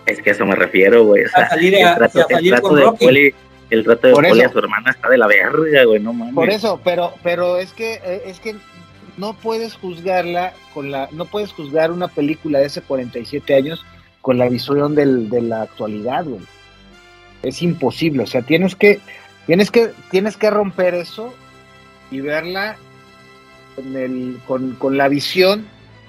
Es 0.06 0.22
que 0.22 0.32
a 0.32 0.34
eso 0.34 0.46
me 0.46 0.56
refiero, 0.56 1.06
güey. 1.06 1.24
O 1.24 1.30
sea, 1.30 1.48
salir 1.50 1.76
a- 1.78 1.92
el 1.92 1.96
trato, 1.98 2.20
a 2.20 2.24
salir 2.28 2.54
el 2.54 2.60
trato 2.60 2.68
con 2.68 2.78
de 2.78 2.84
Rocky. 2.86 3.06
Poli, 3.06 3.34
el 3.70 3.84
trato 3.86 4.08
de 4.08 4.14
Por 4.14 4.28
Poli 4.28 4.40
eso. 4.42 4.50
a 4.50 4.52
su 4.52 4.60
hermana 4.60 4.92
está 4.92 5.10
de 5.10 5.18
la 5.18 5.28
verga, 5.28 5.84
güey, 5.86 6.00
no 6.02 6.12
mames. 6.14 6.36
Por 6.36 6.50
eso, 6.50 6.82
pero, 6.84 7.14
pero 7.24 7.58
es 7.58 7.72
que, 7.72 7.94
eh, 8.04 8.24
es 8.26 8.40
que 8.42 8.56
no 9.18 9.34
puedes 9.34 9.76
juzgarla 9.76 10.54
con 10.74 10.92
la, 10.92 11.08
no 11.12 11.26
puedes 11.26 11.54
juzgar 11.54 11.92
una 11.92 12.08
película 12.10 12.60
de 12.60 12.66
hace 12.66 12.82
47 12.82 13.56
años 13.56 13.86
con 14.22 14.38
la 14.38 14.50
visión 14.50 14.96
del, 14.96 15.30
de 15.30 15.42
la 15.42 15.62
actualidad, 15.64 16.26
güey. 16.26 16.42
Es 17.44 17.62
imposible, 17.62 18.24
o 18.24 18.28
sea, 18.28 18.42
tienes 18.42 18.76
que, 18.76 19.00
tienes 19.48 19.72
que, 19.72 19.92
tienes 20.12 20.36
que 20.38 20.50
romper 20.50 20.94
eso 20.94 21.34
y 22.12 22.20
verla 22.22 22.76
con, 23.76 23.96
el, 23.96 24.38
con, 24.48 24.72
con 24.76 24.98
la 24.98 25.08
visión 25.08 25.66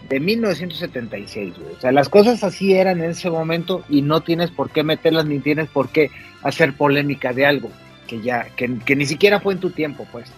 de 0.09 0.21
1976, 0.21 1.55
güey. 1.59 1.75
O 1.77 1.81
sea, 1.81 1.93
las 1.93 2.09
cosas 2.09 2.43
así 2.45 2.75
eran 2.75 3.03
en 3.03 3.11
ese 3.11 3.31
momento 3.31 3.85
y 3.89 4.03
no 4.03 4.21
tienes 4.21 4.51
por 4.51 4.71
qué 4.71 4.83
meterlas 4.83 5.27
ni 5.27 5.39
tienes 5.39 5.69
por 5.69 5.89
qué 5.89 6.11
hacer 6.43 6.75
polémica 6.75 7.33
de 7.33 7.47
algo 7.47 7.71
que 8.07 8.21
ya, 8.21 8.47
que, 8.57 8.79
que 8.85 8.97
ni 8.97 9.07
siquiera 9.07 9.41
fue 9.41 9.55
en 9.55 9.61
tu 9.61 9.71
tiempo, 9.71 10.07
pues. 10.13 10.31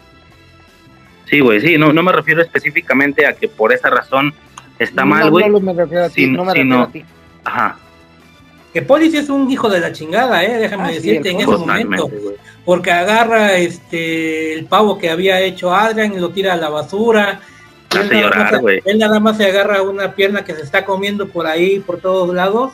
Sí, 1.28 1.40
güey, 1.40 1.60
sí, 1.60 1.78
no, 1.78 1.92
no 1.92 2.02
me 2.02 2.12
refiero 2.12 2.42
específicamente 2.42 3.26
a 3.26 3.32
que 3.34 3.48
por 3.48 3.72
esa 3.72 3.88
razón 3.90 4.34
está 4.78 5.02
No, 5.02 5.10
mal, 5.10 5.30
güey. 5.30 5.48
No, 5.48 5.58
me 5.60 5.72
refiero 5.72 6.04
a 6.04 6.08
ti, 6.10 6.24
sino- 6.26 6.36
no 6.38 6.44
me 6.44 6.50
refiero 6.52 6.74
sino- 6.74 6.82
a 6.82 6.92
ti. 6.92 7.04
Ajá. 7.44 7.78
Que 8.74 8.84
sí 9.08 9.16
es 9.16 9.28
un 9.28 9.48
hijo 9.48 9.68
de 9.68 9.78
la 9.78 9.92
chingada, 9.92 10.42
eh, 10.42 10.58
déjame 10.58 10.82
Ah, 10.82 10.88
sí, 10.88 10.94
decirte 10.94 11.28
el 11.28 11.34
en 11.36 11.40
ese 11.42 11.50
momento. 11.52 12.10
Porque 12.64 12.90
agarra 12.90 13.54
este 13.56 14.52
el 14.54 14.66
pavo 14.66 14.98
que 14.98 15.10
había 15.10 15.40
hecho 15.40 15.72
Adrian 15.72 16.12
y 16.12 16.18
lo 16.18 16.30
tira 16.30 16.54
a 16.54 16.56
la 16.56 16.70
basura. 16.70 17.40
Él 17.92 18.00
hace 18.00 18.08
nada, 18.08 18.22
llorar, 18.22 18.52
más, 18.52 18.60
güey. 18.60 18.82
él 18.84 18.98
nada 18.98 19.20
más 19.20 19.36
se 19.36 19.46
agarra 19.46 19.80
una 19.82 20.12
pierna 20.16 20.44
que 20.44 20.56
se 20.56 20.62
está 20.62 20.84
comiendo 20.84 21.28
por 21.28 21.46
ahí, 21.46 21.78
por 21.78 21.98
todos 21.98 22.34
lados. 22.34 22.72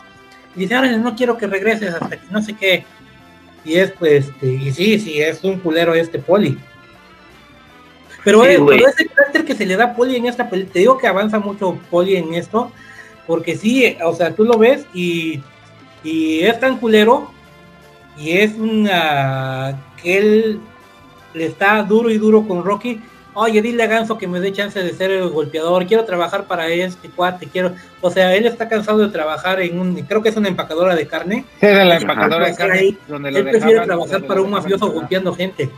Y 0.57 0.61
dice, 0.61 0.75
ahora 0.75 0.91
no 0.97 1.15
quiero 1.15 1.37
que 1.37 1.47
regreses 1.47 1.93
hasta 1.93 2.17
que 2.17 2.27
no 2.31 2.41
sé 2.41 2.55
qué. 2.55 2.87
Y 3.63 3.75
es 3.75 3.91
pues, 3.91 4.29
este, 4.29 4.47
y 4.47 4.73
sí, 4.73 4.99
sí, 4.99 5.21
es 5.21 5.45
un 5.45 5.59
culero 5.59 5.93
este 5.93 6.19
Poli. 6.19 6.59
Pero, 8.25 8.43
Sí, 8.45 8.53
es, 8.53 8.61
pero 8.67 8.89
ese 8.89 9.07
carácter 9.07 9.45
que 9.45 9.55
se 9.55 9.67
le 9.67 9.77
da 9.77 9.85
a 9.85 9.95
Poli 9.95 10.17
en 10.17 10.25
esta 10.25 10.49
película, 10.49 10.73
te 10.73 10.79
digo 10.79 10.97
que 10.97 11.07
avanza 11.07 11.39
mucho 11.39 11.79
Poli 11.91 12.17
en 12.17 12.33
esto, 12.33 12.73
porque 13.27 13.55
sí, 13.55 13.99
o 14.03 14.15
sea, 14.15 14.35
tú 14.35 14.45
lo 14.45 14.57
ves 14.57 14.87
y, 14.95 15.43
y 16.05 16.41
es 16.41 16.59
tan 16.61 16.79
culero, 16.79 17.31
y 18.19 18.33
es 18.39 18.55
una 18.59 19.79
que 20.03 20.19
él 20.19 20.61
le 21.35 21.47
está 21.47 21.83
duro 21.83 22.11
y 22.11 22.19
duro 22.19 22.47
con 22.47 22.65
Rocky. 22.65 23.01
Oye, 23.33 23.63
dile 23.63 23.85
a 23.85 23.87
Ganso 23.87 24.19
que 24.19 24.27
me 24.27 24.41
dé 24.41 24.53
chance 24.53 24.83
de 24.83 24.93
ser 24.93 25.13
el 25.13 25.29
golpeador, 25.29 25.87
quiero 25.87 26.05
trabajar 26.05 26.45
para 26.49 26.67
este 26.69 27.09
cuate, 27.09 27.47
quiero, 27.47 27.73
o 28.01 28.11
sea, 28.11 28.35
él 28.35 28.45
está 28.45 28.69
cansado 28.69 28.99
de 28.99 29.09
trabajar 29.09 29.61
en 29.61 29.79
un, 29.79 29.95
creo 30.03 30.21
que 30.21 30.31
es 30.31 30.37
una 30.37 30.49
empacadora 30.49 30.97
de 30.97 31.07
carne. 31.07 31.45
Era 31.61 31.85
la 31.85 31.95
Ajá. 31.95 32.03
empacadora 32.03 32.47
de 32.47 32.57
carne 32.57 32.79
Ahí, 32.79 32.99
donde 33.07 33.31
lo 33.31 33.39
él 33.39 33.45
prefiere 33.51 33.81
trabajar 33.83 34.23
para 34.27 34.41
un 34.43 34.51
mafioso 34.51 34.91
golpeando 34.91 35.33
gente. 35.33 35.71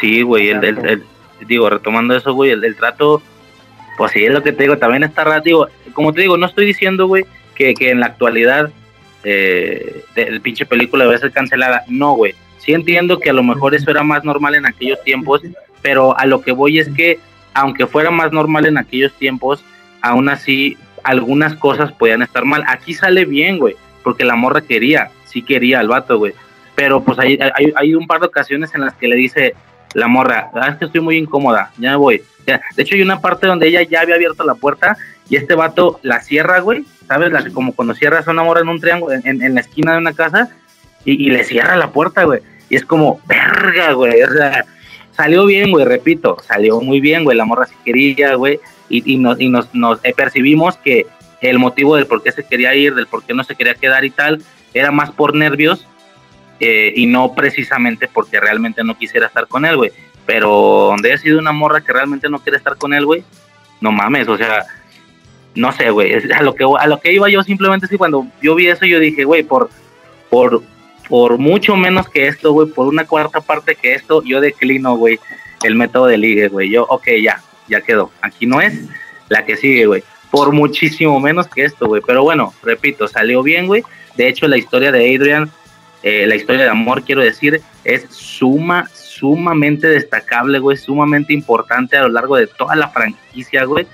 Sí, 0.00 0.22
güey, 0.22 0.50
el, 0.50 0.62
el- 0.64 0.86
el- 0.88 1.04
digo, 1.48 1.68
retomando 1.68 2.14
eso, 2.16 2.32
güey, 2.32 2.52
el, 2.52 2.64
el 2.64 2.76
trato, 2.76 3.20
Pues 3.96 4.12
sí, 4.12 4.24
es 4.24 4.32
lo 4.32 4.44
que 4.44 4.52
te 4.52 4.62
digo, 4.62 4.78
también 4.78 5.02
está 5.02 5.24
raro. 5.24 5.42
Digo, 5.42 5.66
como 5.94 6.12
te 6.12 6.20
digo, 6.20 6.36
no 6.36 6.46
estoy 6.46 6.64
diciendo, 6.66 7.08
güey, 7.08 7.24
que, 7.56 7.74
que 7.74 7.90
en 7.90 7.98
la 7.98 8.06
actualidad 8.06 8.70
eh, 9.24 10.04
el 10.14 10.40
pinche 10.40 10.66
película 10.66 11.04
debe 11.04 11.18
ser 11.18 11.32
cancelada. 11.32 11.84
No, 11.88 12.12
güey. 12.14 12.34
Sí 12.58 12.72
entiendo 12.72 13.18
que 13.18 13.30
a 13.30 13.32
lo 13.32 13.42
mejor 13.42 13.74
eso 13.74 13.90
era 13.90 14.02
más 14.02 14.24
normal 14.24 14.54
en 14.54 14.66
aquellos 14.66 15.02
tiempos, 15.02 15.42
pero 15.82 16.18
a 16.18 16.26
lo 16.26 16.42
que 16.42 16.52
voy 16.52 16.78
es 16.78 16.88
que, 16.88 17.18
aunque 17.54 17.86
fuera 17.86 18.10
más 18.10 18.32
normal 18.32 18.66
en 18.66 18.78
aquellos 18.78 19.12
tiempos, 19.14 19.64
aún 20.02 20.28
así 20.28 20.76
algunas 21.04 21.54
cosas 21.54 21.92
podían 21.92 22.22
estar 22.22 22.44
mal. 22.44 22.64
Aquí 22.66 22.94
sale 22.94 23.24
bien, 23.24 23.58
güey, 23.58 23.76
porque 24.02 24.24
la 24.24 24.36
morra 24.36 24.60
quería, 24.60 25.10
sí 25.24 25.42
quería 25.42 25.80
al 25.80 25.88
vato, 25.88 26.18
güey. 26.18 26.34
Pero 26.74 27.02
pues 27.02 27.18
hay, 27.18 27.38
hay, 27.54 27.72
hay, 27.74 27.94
un 27.94 28.06
par 28.06 28.20
de 28.20 28.26
ocasiones 28.26 28.74
en 28.74 28.82
las 28.82 28.94
que 28.94 29.08
le 29.08 29.16
dice 29.16 29.54
la 29.94 30.06
morra, 30.06 30.50
ah, 30.54 30.68
es 30.68 30.76
que 30.76 30.84
estoy 30.84 31.00
muy 31.00 31.16
incómoda, 31.16 31.72
ya 31.78 31.92
me 31.92 31.96
voy. 31.96 32.22
de 32.46 32.82
hecho 32.82 32.94
hay 32.94 33.02
una 33.02 33.20
parte 33.20 33.46
donde 33.46 33.68
ella 33.68 33.82
ya 33.82 34.02
había 34.02 34.14
abierto 34.14 34.44
la 34.44 34.54
puerta 34.54 34.96
y 35.28 35.36
este 35.36 35.54
vato 35.54 36.00
la 36.02 36.20
cierra, 36.20 36.60
güey, 36.60 36.84
¿sabes? 37.06 37.32
La, 37.32 37.48
como 37.50 37.74
cuando 37.74 37.94
cierras 37.94 38.26
una 38.26 38.42
morra 38.42 38.60
en 38.60 38.68
un 38.68 38.80
triángulo, 38.80 39.14
en, 39.14 39.42
en 39.42 39.54
la 39.54 39.60
esquina 39.60 39.92
de 39.92 39.98
una 39.98 40.14
casa 40.14 40.50
y, 41.04 41.26
y, 41.26 41.30
le 41.30 41.44
cierra 41.44 41.76
la 41.76 41.90
puerta, 41.90 42.24
güey. 42.24 42.40
Y 42.70 42.76
es 42.76 42.84
como, 42.84 43.20
verga, 43.26 43.92
güey, 43.92 44.22
o 44.22 44.30
sea, 44.30 44.64
salió 45.12 45.46
bien, 45.46 45.70
güey, 45.70 45.84
repito, 45.84 46.36
salió 46.46 46.80
muy 46.80 47.00
bien, 47.00 47.24
güey, 47.24 47.36
la 47.36 47.44
morra 47.44 47.66
se 47.66 47.74
quería, 47.84 48.34
güey, 48.34 48.60
y, 48.88 49.14
y, 49.14 49.16
nos, 49.18 49.40
y 49.40 49.48
nos, 49.48 49.74
nos 49.74 50.00
eh, 50.04 50.14
percibimos 50.16 50.76
que 50.76 51.06
el 51.40 51.58
motivo 51.58 51.96
del 51.96 52.06
por 52.06 52.22
qué 52.22 52.32
se 52.32 52.44
quería 52.44 52.74
ir, 52.74 52.94
del 52.94 53.06
por 53.06 53.24
qué 53.24 53.34
no 53.34 53.44
se 53.44 53.54
quería 53.54 53.74
quedar 53.74 54.04
y 54.04 54.10
tal, 54.10 54.42
era 54.74 54.90
más 54.90 55.10
por 55.10 55.34
nervios 55.34 55.86
eh, 56.60 56.92
y 56.96 57.06
no 57.06 57.34
precisamente 57.34 58.08
porque 58.12 58.40
realmente 58.40 58.82
no 58.84 58.96
quisiera 58.96 59.26
estar 59.26 59.46
con 59.46 59.64
él, 59.64 59.76
güey. 59.76 59.92
Pero 60.26 60.50
donde 60.90 61.12
ha 61.12 61.18
sido 61.18 61.38
una 61.38 61.52
morra 61.52 61.80
que 61.80 61.92
realmente 61.92 62.28
no 62.28 62.40
quiere 62.40 62.58
estar 62.58 62.76
con 62.76 62.92
él, 62.92 63.06
güey, 63.06 63.24
no 63.80 63.92
mames, 63.92 64.28
o 64.28 64.36
sea, 64.36 64.66
no 65.58 65.72
sé, 65.72 65.90
güey, 65.90 66.12
a 66.32 66.42
lo 66.42 66.54
que 66.54 66.64
a 66.78 66.86
lo 66.86 67.00
que 67.00 67.12
iba 67.12 67.28
yo 67.28 67.42
simplemente 67.42 67.86
sí 67.86 67.96
cuando 67.96 68.26
yo 68.40 68.54
vi 68.54 68.68
eso 68.68 68.86
yo 68.86 68.98
dije, 69.00 69.24
güey, 69.24 69.42
por 69.42 69.70
por 70.30 70.62
por 71.08 71.38
mucho 71.38 71.74
menos 71.74 72.08
que 72.08 72.28
esto, 72.28 72.52
güey, 72.52 72.68
por 72.68 72.86
una 72.86 73.06
cuarta 73.06 73.40
parte 73.40 73.74
que 73.74 73.94
esto, 73.94 74.22
yo 74.22 74.40
declino, 74.40 74.96
güey, 74.96 75.18
el 75.62 75.74
método 75.74 76.06
de 76.06 76.18
ligue, 76.18 76.48
güey. 76.48 76.70
Yo, 76.70 76.84
ok, 76.84 77.08
ya, 77.22 77.42
ya 77.66 77.80
quedó. 77.80 78.10
Aquí 78.20 78.46
no 78.46 78.60
es 78.60 78.74
la 79.28 79.44
que 79.44 79.56
sigue, 79.56 79.86
güey. 79.86 80.04
Por 80.30 80.52
muchísimo 80.52 81.18
menos 81.18 81.48
que 81.48 81.64
esto, 81.64 81.86
güey. 81.86 82.02
Pero 82.06 82.22
bueno, 82.22 82.52
repito, 82.62 83.08
salió 83.08 83.42
bien, 83.42 83.66
güey. 83.66 83.82
De 84.16 84.28
hecho, 84.28 84.46
la 84.48 84.58
historia 84.58 84.92
de 84.92 85.14
Adrian, 85.14 85.50
eh, 86.02 86.26
la 86.26 86.36
historia 86.36 86.64
de 86.64 86.70
amor, 86.70 87.02
quiero 87.02 87.22
decir, 87.22 87.62
es 87.84 88.06
suma, 88.10 88.86
sumamente 88.92 89.86
destacable, 89.86 90.58
güey, 90.58 90.76
sumamente 90.76 91.32
importante 91.32 91.96
a 91.96 92.02
lo 92.02 92.10
largo 92.10 92.36
de 92.36 92.46
toda 92.46 92.76
la 92.76 92.90
franquicia, 92.90 93.64
güey. 93.64 93.86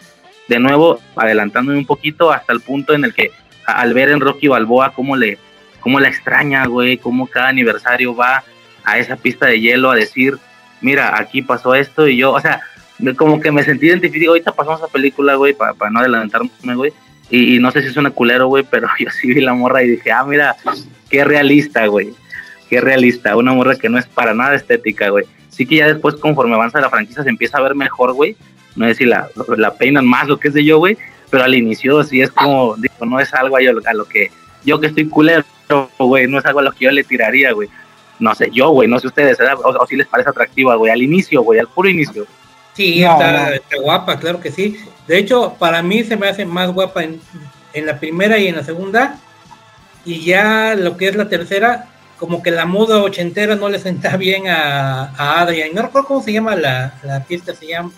De 0.48 0.58
nuevo, 0.58 1.00
adelantándome 1.16 1.78
un 1.78 1.86
poquito 1.86 2.30
hasta 2.32 2.52
el 2.52 2.60
punto 2.60 2.92
en 2.92 3.04
el 3.04 3.14
que 3.14 3.30
al 3.66 3.94
ver 3.94 4.10
en 4.10 4.20
Rocky 4.20 4.48
Balboa 4.48 4.92
cómo 4.92 5.16
le, 5.16 5.38
cómo 5.80 6.00
la 6.00 6.08
extraña, 6.08 6.66
güey, 6.66 6.98
cómo 6.98 7.26
cada 7.26 7.48
aniversario 7.48 8.14
va 8.14 8.44
a 8.84 8.98
esa 8.98 9.16
pista 9.16 9.46
de 9.46 9.60
hielo 9.60 9.90
a 9.90 9.96
decir, 9.96 10.38
mira, 10.80 11.18
aquí 11.18 11.42
pasó 11.42 11.74
esto 11.74 12.06
y 12.06 12.18
yo, 12.18 12.32
o 12.32 12.40
sea, 12.40 12.60
como 13.16 13.40
que 13.40 13.50
me 13.50 13.62
sentí 13.62 13.86
identificado, 13.86 14.32
ahorita 14.32 14.52
pasamos 14.52 14.80
esa 14.80 14.88
película, 14.88 15.34
güey, 15.34 15.54
para, 15.54 15.74
para 15.74 15.90
no 15.90 16.00
adelantarme, 16.00 16.50
güey, 16.74 16.92
y, 17.30 17.56
y, 17.56 17.58
no 17.58 17.70
sé 17.70 17.82
si 17.82 17.88
es 17.88 17.96
una 17.96 18.10
culero, 18.10 18.48
güey, 18.48 18.64
pero 18.68 18.88
yo 18.98 19.10
sí 19.10 19.28
vi 19.28 19.40
la 19.40 19.54
morra 19.54 19.82
y 19.82 19.90
dije, 19.90 20.12
ah, 20.12 20.24
mira, 20.24 20.56
qué 21.08 21.24
realista, 21.24 21.86
güey, 21.86 22.10
qué 22.68 22.80
realista, 22.80 23.36
una 23.36 23.52
morra 23.52 23.76
que 23.76 23.88
no 23.88 23.98
es 23.98 24.06
para 24.06 24.34
nada 24.34 24.54
estética, 24.54 25.08
güey. 25.08 25.24
Sí 25.48 25.66
que 25.66 25.76
ya 25.76 25.86
después, 25.86 26.16
conforme 26.16 26.54
avanza 26.54 26.80
la 26.80 26.90
franquicia, 26.90 27.22
se 27.22 27.28
empieza 27.28 27.58
a 27.58 27.62
ver 27.62 27.74
mejor, 27.76 28.12
güey, 28.12 28.36
no 28.76 28.86
sé 28.86 28.94
si 28.94 29.04
la, 29.04 29.28
la 29.56 29.74
peinan 29.74 30.06
más, 30.06 30.26
lo 30.26 30.38
que 30.38 30.48
es 30.48 30.54
de 30.54 30.64
yo, 30.64 30.78
güey, 30.78 30.96
pero 31.30 31.44
al 31.44 31.54
inicio 31.54 32.02
sí 32.04 32.20
es 32.20 32.30
como, 32.30 32.76
digo, 32.76 33.06
no 33.06 33.20
es 33.20 33.32
algo 33.34 33.56
a, 33.56 33.62
yo, 33.62 33.72
a 33.84 33.94
lo 33.94 34.04
que 34.04 34.30
yo 34.64 34.80
que 34.80 34.88
estoy 34.88 35.08
culero, 35.08 35.44
güey, 35.98 36.26
no 36.26 36.38
es 36.38 36.46
algo 36.46 36.60
a 36.60 36.62
lo 36.62 36.72
que 36.72 36.86
yo 36.86 36.90
le 36.90 37.04
tiraría, 37.04 37.52
güey. 37.52 37.68
No 38.18 38.34
sé, 38.34 38.50
yo, 38.52 38.70
güey, 38.70 38.88
no 38.88 38.98
sé 38.98 39.08
ustedes, 39.08 39.38
o, 39.40 39.68
o, 39.68 39.86
si 39.86 39.96
les 39.96 40.06
parece 40.06 40.30
atractiva, 40.30 40.76
güey, 40.76 40.92
al 40.92 41.02
inicio, 41.02 41.42
güey, 41.42 41.58
al 41.58 41.68
puro 41.68 41.88
inicio. 41.88 42.26
Sí, 42.74 43.02
no, 43.02 43.12
está, 43.12 43.32
no. 43.32 43.54
está, 43.54 43.76
guapa, 43.80 44.18
claro 44.18 44.40
que 44.40 44.50
sí. 44.50 44.78
De 45.06 45.18
hecho, 45.18 45.54
para 45.58 45.82
mí 45.82 46.02
se 46.04 46.16
me 46.16 46.28
hace 46.28 46.44
más 46.44 46.72
guapa 46.72 47.04
en, 47.04 47.20
en, 47.72 47.86
la 47.86 47.98
primera 47.98 48.38
y 48.38 48.48
en 48.48 48.56
la 48.56 48.64
segunda. 48.64 49.18
Y 50.04 50.20
ya 50.24 50.74
lo 50.74 50.96
que 50.96 51.08
es 51.08 51.16
la 51.16 51.28
tercera, 51.28 51.88
como 52.18 52.42
que 52.42 52.50
la 52.50 52.66
moda 52.66 53.02
ochentera 53.02 53.56
no 53.56 53.68
le 53.68 53.78
senta 53.78 54.16
bien 54.16 54.48
a, 54.48 55.12
a 55.16 55.40
Adrian. 55.40 55.70
No 55.74 55.82
recuerdo 55.82 56.08
cómo 56.08 56.22
se 56.22 56.32
llama 56.32 56.56
la, 56.56 56.94
la 57.02 57.16
artista, 57.16 57.54
se 57.54 57.66
llama, 57.66 57.92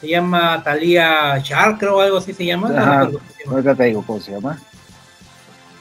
se 0.00 0.08
llama 0.08 0.62
Talia 0.64 1.42
creo, 1.78 1.96
o 1.96 2.00
algo 2.00 2.18
así 2.18 2.32
se 2.32 2.44
llama. 2.44 2.70
Ajá, 2.76 3.10
no 3.44 3.50
ahorita 3.50 3.74
te 3.74 3.84
digo 3.84 4.04
cómo 4.06 4.20
se 4.20 4.32
llama. 4.32 4.60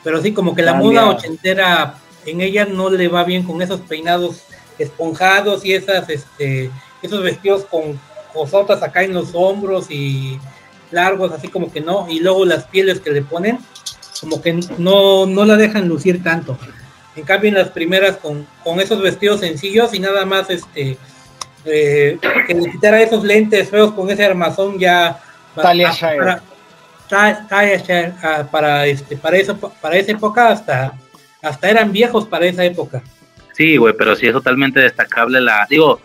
Pero 0.03 0.21
sí, 0.21 0.33
como 0.33 0.55
que 0.55 0.61
la 0.61 0.73
Talia. 0.73 0.87
moda 0.87 1.09
ochentera 1.09 1.95
en 2.25 2.41
ella 2.41 2.65
no 2.65 2.89
le 2.89 3.07
va 3.07 3.23
bien 3.23 3.43
con 3.43 3.61
esos 3.61 3.81
peinados 3.81 4.43
esponjados 4.77 5.65
y 5.65 5.73
esas, 5.73 6.09
este, 6.09 6.69
esos 7.01 7.23
vestidos 7.23 7.65
con 7.65 7.99
cosotas 8.33 8.83
acá 8.83 9.03
en 9.03 9.13
los 9.13 9.31
hombros 9.33 9.89
y 9.89 10.39
largos, 10.91 11.31
así 11.31 11.47
como 11.47 11.71
que 11.71 11.81
no, 11.81 12.07
y 12.09 12.19
luego 12.19 12.45
las 12.45 12.65
pieles 12.65 12.99
que 12.99 13.11
le 13.11 13.21
ponen, 13.21 13.59
como 14.19 14.41
que 14.41 14.59
no, 14.77 15.25
no 15.25 15.45
la 15.45 15.55
dejan 15.55 15.87
lucir 15.87 16.23
tanto. 16.23 16.57
En 17.15 17.23
cambio, 17.23 17.49
en 17.49 17.55
las 17.55 17.69
primeras, 17.69 18.17
con, 18.17 18.47
con 18.63 18.79
esos 18.79 19.01
vestidos 19.01 19.41
sencillos 19.41 19.93
y 19.93 19.99
nada 19.99 20.25
más, 20.25 20.49
este, 20.49 20.97
eh, 21.65 22.17
que 22.47 22.53
le 22.53 22.71
quitara 22.71 23.01
esos 23.01 23.23
lentes 23.23 23.69
feos 23.69 23.91
con 23.93 24.09
ese 24.09 24.25
armazón 24.25 24.77
ya. 24.79 25.19
Talia 25.55 25.91
para, 25.99 26.41
para, 27.09 27.47
Talia 27.47 28.15
ah, 28.23 28.47
para, 28.49 28.85
este, 28.85 29.17
para, 29.17 29.37
eso, 29.37 29.57
para 29.57 29.97
esa 29.97 30.11
época 30.11 30.49
hasta, 30.49 30.93
hasta 31.41 31.69
eran 31.69 31.91
viejos 31.91 32.25
para 32.25 32.45
esa 32.45 32.63
época. 32.63 33.01
Sí, 33.53 33.77
güey, 33.77 33.93
pero 33.97 34.15
sí 34.15 34.27
es 34.27 34.33
totalmente 34.33 34.79
destacable 34.79 35.41
la, 35.41 35.67
digo, 35.69 35.99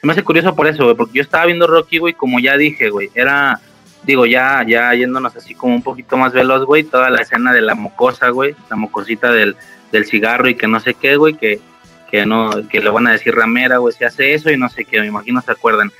se 0.00 0.06
me 0.06 0.12
hace 0.12 0.24
curioso 0.24 0.56
por 0.56 0.66
eso, 0.66 0.84
güey, 0.84 0.96
porque 0.96 1.18
yo 1.18 1.22
estaba 1.22 1.46
viendo 1.46 1.66
Rocky, 1.66 1.98
güey, 1.98 2.14
como 2.14 2.40
ya 2.40 2.56
dije, 2.56 2.90
güey, 2.90 3.10
era, 3.14 3.60
digo, 4.02 4.26
ya, 4.26 4.64
ya 4.66 4.92
yéndonos 4.92 5.36
así 5.36 5.54
como 5.54 5.74
un 5.74 5.82
poquito 5.82 6.16
más 6.16 6.32
veloz, 6.32 6.64
güey, 6.64 6.82
toda 6.82 7.10
la 7.10 7.20
escena 7.20 7.52
de 7.52 7.60
la 7.60 7.76
mocosa, 7.76 8.30
güey, 8.30 8.56
la 8.68 8.76
mocosita 8.76 9.30
del, 9.30 9.56
del 9.92 10.06
cigarro 10.06 10.48
y 10.48 10.56
que 10.56 10.66
no 10.66 10.80
sé 10.80 10.94
qué, 10.94 11.16
güey, 11.16 11.34
que, 11.34 11.60
que 12.10 12.26
no, 12.26 12.66
que 12.68 12.80
le 12.80 12.90
van 12.90 13.06
a 13.06 13.12
decir 13.12 13.34
ramera, 13.34 13.78
güey, 13.78 13.94
si 13.94 14.04
hace 14.04 14.34
eso 14.34 14.50
y 14.50 14.56
no 14.56 14.68
sé 14.68 14.84
qué, 14.84 15.00
me 15.00 15.06
imagino 15.06 15.40
se 15.40 15.52
acuerdan. 15.52 15.90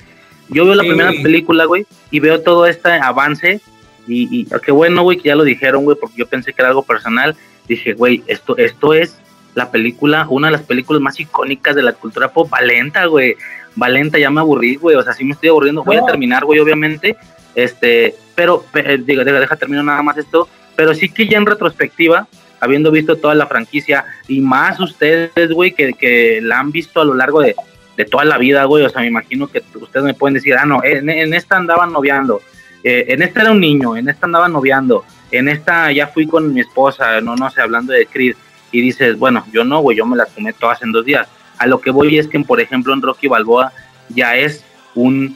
Yo 0.49 0.65
veo 0.65 0.75
la 0.75 0.83
sí. 0.83 0.89
primera 0.89 1.11
película, 1.11 1.65
güey, 1.65 1.85
y 2.11 2.19
veo 2.19 2.41
todo 2.41 2.65
este 2.65 2.89
avance 2.89 3.59
y, 4.07 4.41
y 4.41 4.47
qué 4.63 4.71
bueno, 4.71 5.03
güey, 5.03 5.17
que 5.17 5.29
ya 5.29 5.35
lo 5.35 5.43
dijeron, 5.43 5.83
güey, 5.83 5.97
porque 5.99 6.17
yo 6.17 6.27
pensé 6.27 6.53
que 6.53 6.61
era 6.61 6.69
algo 6.69 6.83
personal. 6.83 7.35
Dije, 7.67 7.93
güey, 7.93 8.23
esto, 8.27 8.57
esto 8.57 8.93
es 8.93 9.17
la 9.55 9.71
película, 9.71 10.27
una 10.29 10.47
de 10.47 10.53
las 10.53 10.61
películas 10.61 11.01
más 11.01 11.19
icónicas 11.19 11.75
de 11.75 11.81
la 11.81 11.93
cultura 11.93 12.31
pop, 12.31 12.49
Valenta, 12.49 13.05
güey. 13.05 13.35
Valenta, 13.75 14.17
ya 14.17 14.29
me 14.29 14.39
aburrí, 14.39 14.75
güey, 14.75 14.95
o 14.95 15.03
sea, 15.03 15.13
sí 15.13 15.25
me 15.25 15.33
estoy 15.33 15.49
aburriendo. 15.49 15.83
Voy 15.83 15.97
a 15.97 16.05
terminar, 16.05 16.45
güey, 16.45 16.59
obviamente, 16.59 17.17
este, 17.53 18.15
pero, 18.35 18.63
digo, 18.99 19.23
deja, 19.23 19.39
deja 19.39 19.55
termino 19.55 19.83
nada 19.83 20.01
más 20.01 20.17
esto, 20.17 20.47
pero 20.75 20.93
sí 20.93 21.09
que 21.09 21.27
ya 21.27 21.37
en 21.37 21.45
retrospectiva, 21.45 22.27
habiendo 22.59 22.91
visto 22.91 23.15
toda 23.15 23.35
la 23.35 23.47
franquicia, 23.47 24.05
y 24.27 24.41
más 24.41 24.79
ustedes, 24.79 25.51
güey, 25.51 25.73
que, 25.73 25.93
que 25.93 26.39
la 26.41 26.59
han 26.59 26.71
visto 26.71 27.01
a 27.01 27.05
lo 27.05 27.13
largo 27.13 27.41
de, 27.41 27.55
de 27.97 28.05
toda 28.05 28.23
la 28.25 28.37
vida, 28.37 28.63
güey, 28.65 28.85
o 28.85 28.89
sea, 28.89 29.01
me 29.01 29.07
imagino 29.07 29.47
que 29.47 29.63
ustedes 29.75 30.05
me 30.05 30.13
pueden 30.13 30.35
decir, 30.35 30.55
ah, 30.55 30.65
no, 30.65 30.79
en, 30.83 31.33
esta 31.33 31.57
andaban 31.57 31.91
noviando, 31.91 32.41
eh, 32.83 33.05
en 33.09 33.23
esta 33.23 33.41
era 33.41 33.51
un 33.51 33.59
niño, 33.59 33.97
en 33.97 34.07
esta 34.07 34.27
andaba 34.27 34.47
noviando, 34.47 35.03
en 35.31 35.49
esta 35.49 35.91
ya 35.91 36.07
fui 36.07 36.27
con 36.27 36.53
mi 36.53 36.61
esposa, 36.61 37.19
no, 37.21 37.35
no 37.35 37.49
sé, 37.49 37.61
hablando 37.61 37.93
de 37.93 38.05
Creed, 38.05 38.35
y 38.71 38.81
dices, 38.81 39.17
bueno, 39.17 39.45
yo 39.51 39.63
no, 39.63 39.79
güey, 39.79 39.97
yo 39.97 40.05
me 40.05 40.15
las 40.15 40.29
comé 40.29 40.53
todas 40.53 40.81
en 40.83 40.91
dos 40.91 41.05
días. 41.05 41.27
A 41.57 41.65
lo 41.65 41.81
que 41.81 41.89
voy 41.89 42.19
es 42.19 42.27
que, 42.27 42.39
por 42.41 42.61
ejemplo, 42.61 42.93
en 42.93 43.01
Rocky 43.01 43.27
Balboa 43.27 43.71
ya 44.09 44.35
es 44.35 44.63
un, 44.93 45.35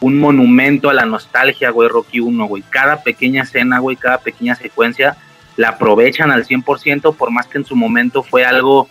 un 0.00 0.20
monumento 0.20 0.90
a 0.90 0.94
la 0.94 1.06
nostalgia, 1.06 1.70
güey, 1.70 1.88
Rocky 1.88 2.20
1, 2.20 2.44
güey. 2.46 2.62
Cada 2.68 3.02
pequeña 3.02 3.44
escena, 3.44 3.78
güey, 3.78 3.96
cada 3.96 4.18
pequeña 4.18 4.54
secuencia 4.54 5.16
la 5.56 5.70
aprovechan 5.70 6.30
al 6.30 6.46
100%, 6.46 7.14
por 7.16 7.30
más 7.30 7.46
que 7.46 7.58
en 7.58 7.64
su 7.64 7.76
momento 7.76 8.22
fue 8.22 8.44
algo 8.44 8.88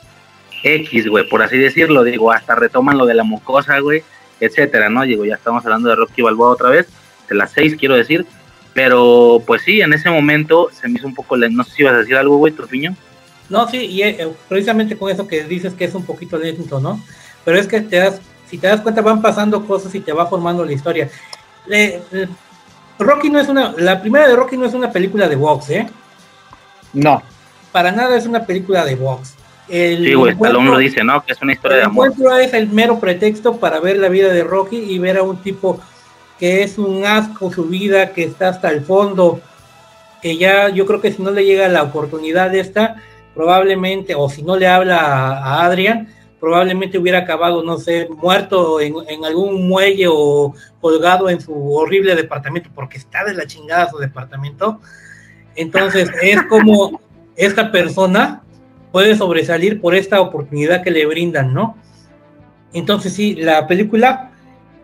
X, 0.63 1.07
güey, 1.07 1.28
por 1.30 1.43
así 1.43 1.57
decirlo, 1.57 2.03
digo, 2.03 2.32
hasta 2.32 2.55
retoman 2.55 2.97
lo 2.97 3.05
de 3.05 3.13
la 3.13 3.24
mucosa, 3.24 3.80
güey, 3.80 4.03
etcétera, 4.39 4.89
¿no? 4.89 5.03
Digo, 5.03 5.26
ya 5.26 5.36
estamos 5.36 5.63
hablando 5.63 5.89
de 5.89 5.95
Rocky 5.95 6.22
Balboa 6.22 6.49
otra 6.49 6.70
vez, 6.70 6.88
de 7.30 7.36
las 7.36 7.51
seis, 7.51 7.76
quiero 7.78 7.95
decir, 7.95 8.26
pero 8.74 9.41
pues 9.45 9.61
sí, 9.61 9.82
en 9.82 9.93
ese 9.93 10.09
momento 10.09 10.70
se 10.72 10.88
me 10.88 10.97
hizo 10.97 11.07
un 11.07 11.16
poco, 11.16 11.38
no 11.38 11.63
sé 11.63 11.72
si 11.72 11.82
ibas 11.84 11.93
a 11.93 11.99
decir 11.99 12.16
algo, 12.16 12.38
güey, 12.38 12.51
Tropiño. 12.51 12.95
No, 13.47 13.68
sí, 13.70 13.78
y 13.78 14.01
eh, 14.01 14.28
precisamente 14.49 14.97
con 14.97 15.11
eso 15.11 15.28
que 15.28 15.43
dices 15.43 15.74
que 15.76 15.86
es 15.86 15.93
un 15.93 16.03
poquito 16.03 16.38
lento, 16.38 16.80
¿no? 16.80 16.99
Pero 17.43 17.59
es 17.59 17.68
que 17.68 17.82
te 17.82 17.97
das, 17.97 18.20
si 18.49 18.57
te 18.57 18.68
das 18.68 18.82
cuenta 18.82 19.01
van 19.01 19.22
pasando 19.22 19.66
cosas 19.68 19.93
y 19.93 19.99
te 19.99 20.11
va 20.11 20.26
formando 20.26 20.66
la 20.66 20.74
historia. 20.74 21.09
Le, 21.68 22.01
Rocky 22.97 23.30
no 23.30 23.39
es 23.39 23.47
una, 23.47 23.74
la 23.78 24.01
primera 24.01 24.28
de 24.28 24.36
Rocky 24.36 24.57
no 24.57 24.66
es 24.66 24.74
una 24.74 24.91
película 24.91 25.28
de 25.28 25.36
box, 25.36 25.70
¿eh? 25.70 25.88
No. 26.96 27.22
Para 27.72 27.91
nada 27.91 28.18
es 28.18 28.26
una 28.26 28.46
película 28.46 28.84
de 28.84 28.96
box. 28.96 29.36
El 29.68 30.06
sí, 30.06 30.14
güey, 30.14 30.34
Stallone 30.34 30.72
lo 30.72 30.78
dice, 30.78 31.04
¿no? 31.04 31.24
Que 31.26 31.34
es 31.34 31.41
una 31.41 31.54
historia 31.54 31.78
de 31.78 31.84
amor. 31.84 32.08
El 32.08 32.14
encuentro 32.14 32.38
es 32.38 32.54
el 32.54 32.70
mero 32.70 33.00
pretexto 33.00 33.58
para 33.58 33.80
ver 33.80 33.98
la 33.98 34.10
vida 34.10 34.32
de 34.32 34.43
Rocky 34.43 34.78
y 34.78 35.00
ver 35.00 35.18
a 35.18 35.24
un 35.24 35.38
tipo 35.38 35.80
que 36.39 36.64
es 36.64 36.78
un 36.78 37.06
asco 37.06 37.52
su 37.52 37.66
vida, 37.66 38.12
que 38.12 38.24
está 38.24 38.50
hasta 38.50 38.70
el 38.70 38.82
fondo, 38.82 39.41
que 40.22 40.38
ya 40.38 40.70
yo 40.70 40.86
creo 40.86 41.02
que 41.02 41.12
si 41.12 41.22
no 41.22 41.32
le 41.32 41.46
llega 41.46 41.68
la 41.68 41.84
oportunidad 41.84 42.52
de 42.52 42.60
esta, 42.60 42.98
probablemente, 43.34 44.16
o 44.16 44.30
si 44.30 44.43
no 44.43 44.58
le 44.58 44.68
habla 44.68 45.00
a, 45.00 45.38
a 45.38 45.66
Adrian, 45.66 46.10
probablemente 46.39 46.98
hubiera 46.98 47.20
acabado, 47.20 47.64
no 47.64 47.78
sé, 47.78 48.08
muerto 48.10 48.80
en, 48.80 48.93
en, 49.08 49.26
algún 49.26 49.68
muelle 49.68 50.08
o 50.10 50.54
colgado 50.82 51.30
en 51.30 51.41
su 51.41 51.74
horrible 51.74 52.16
departamento, 52.16 52.70
porque 52.76 52.98
está 52.98 53.24
de 53.24 53.34
la 53.34 53.48
chingada 53.48 53.89
su 53.89 53.98
departamento. 53.98 54.80
Entonces, 55.56 56.10
es 56.22 56.41
como 56.43 56.99
esta 57.36 57.72
persona 57.72 58.41
puede 58.91 59.16
sobresalir 59.16 59.82
por 59.82 59.95
esta 59.95 60.22
oportunidad 60.22 60.84
que 60.84 60.91
le 60.91 61.06
brindan, 61.06 61.53
¿no? 61.53 61.78
Entonces, 62.74 63.14
sí, 63.14 63.36
la 63.36 63.68
película 63.68 64.32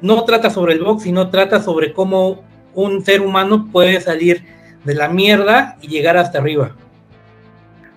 no 0.01 0.24
trata 0.24 0.49
sobre 0.49 0.74
el 0.74 0.84
box, 0.84 1.03
sino 1.03 1.30
trata 1.30 1.61
sobre 1.61 1.93
cómo 1.93 2.43
un 2.74 3.03
ser 3.03 3.22
humano 3.22 3.69
puede 3.72 3.99
salir 4.01 4.43
de 4.84 4.95
la 4.95 5.09
mierda 5.09 5.78
y 5.82 5.88
llegar 5.88 6.17
hasta 6.17 6.39
arriba. 6.39 6.76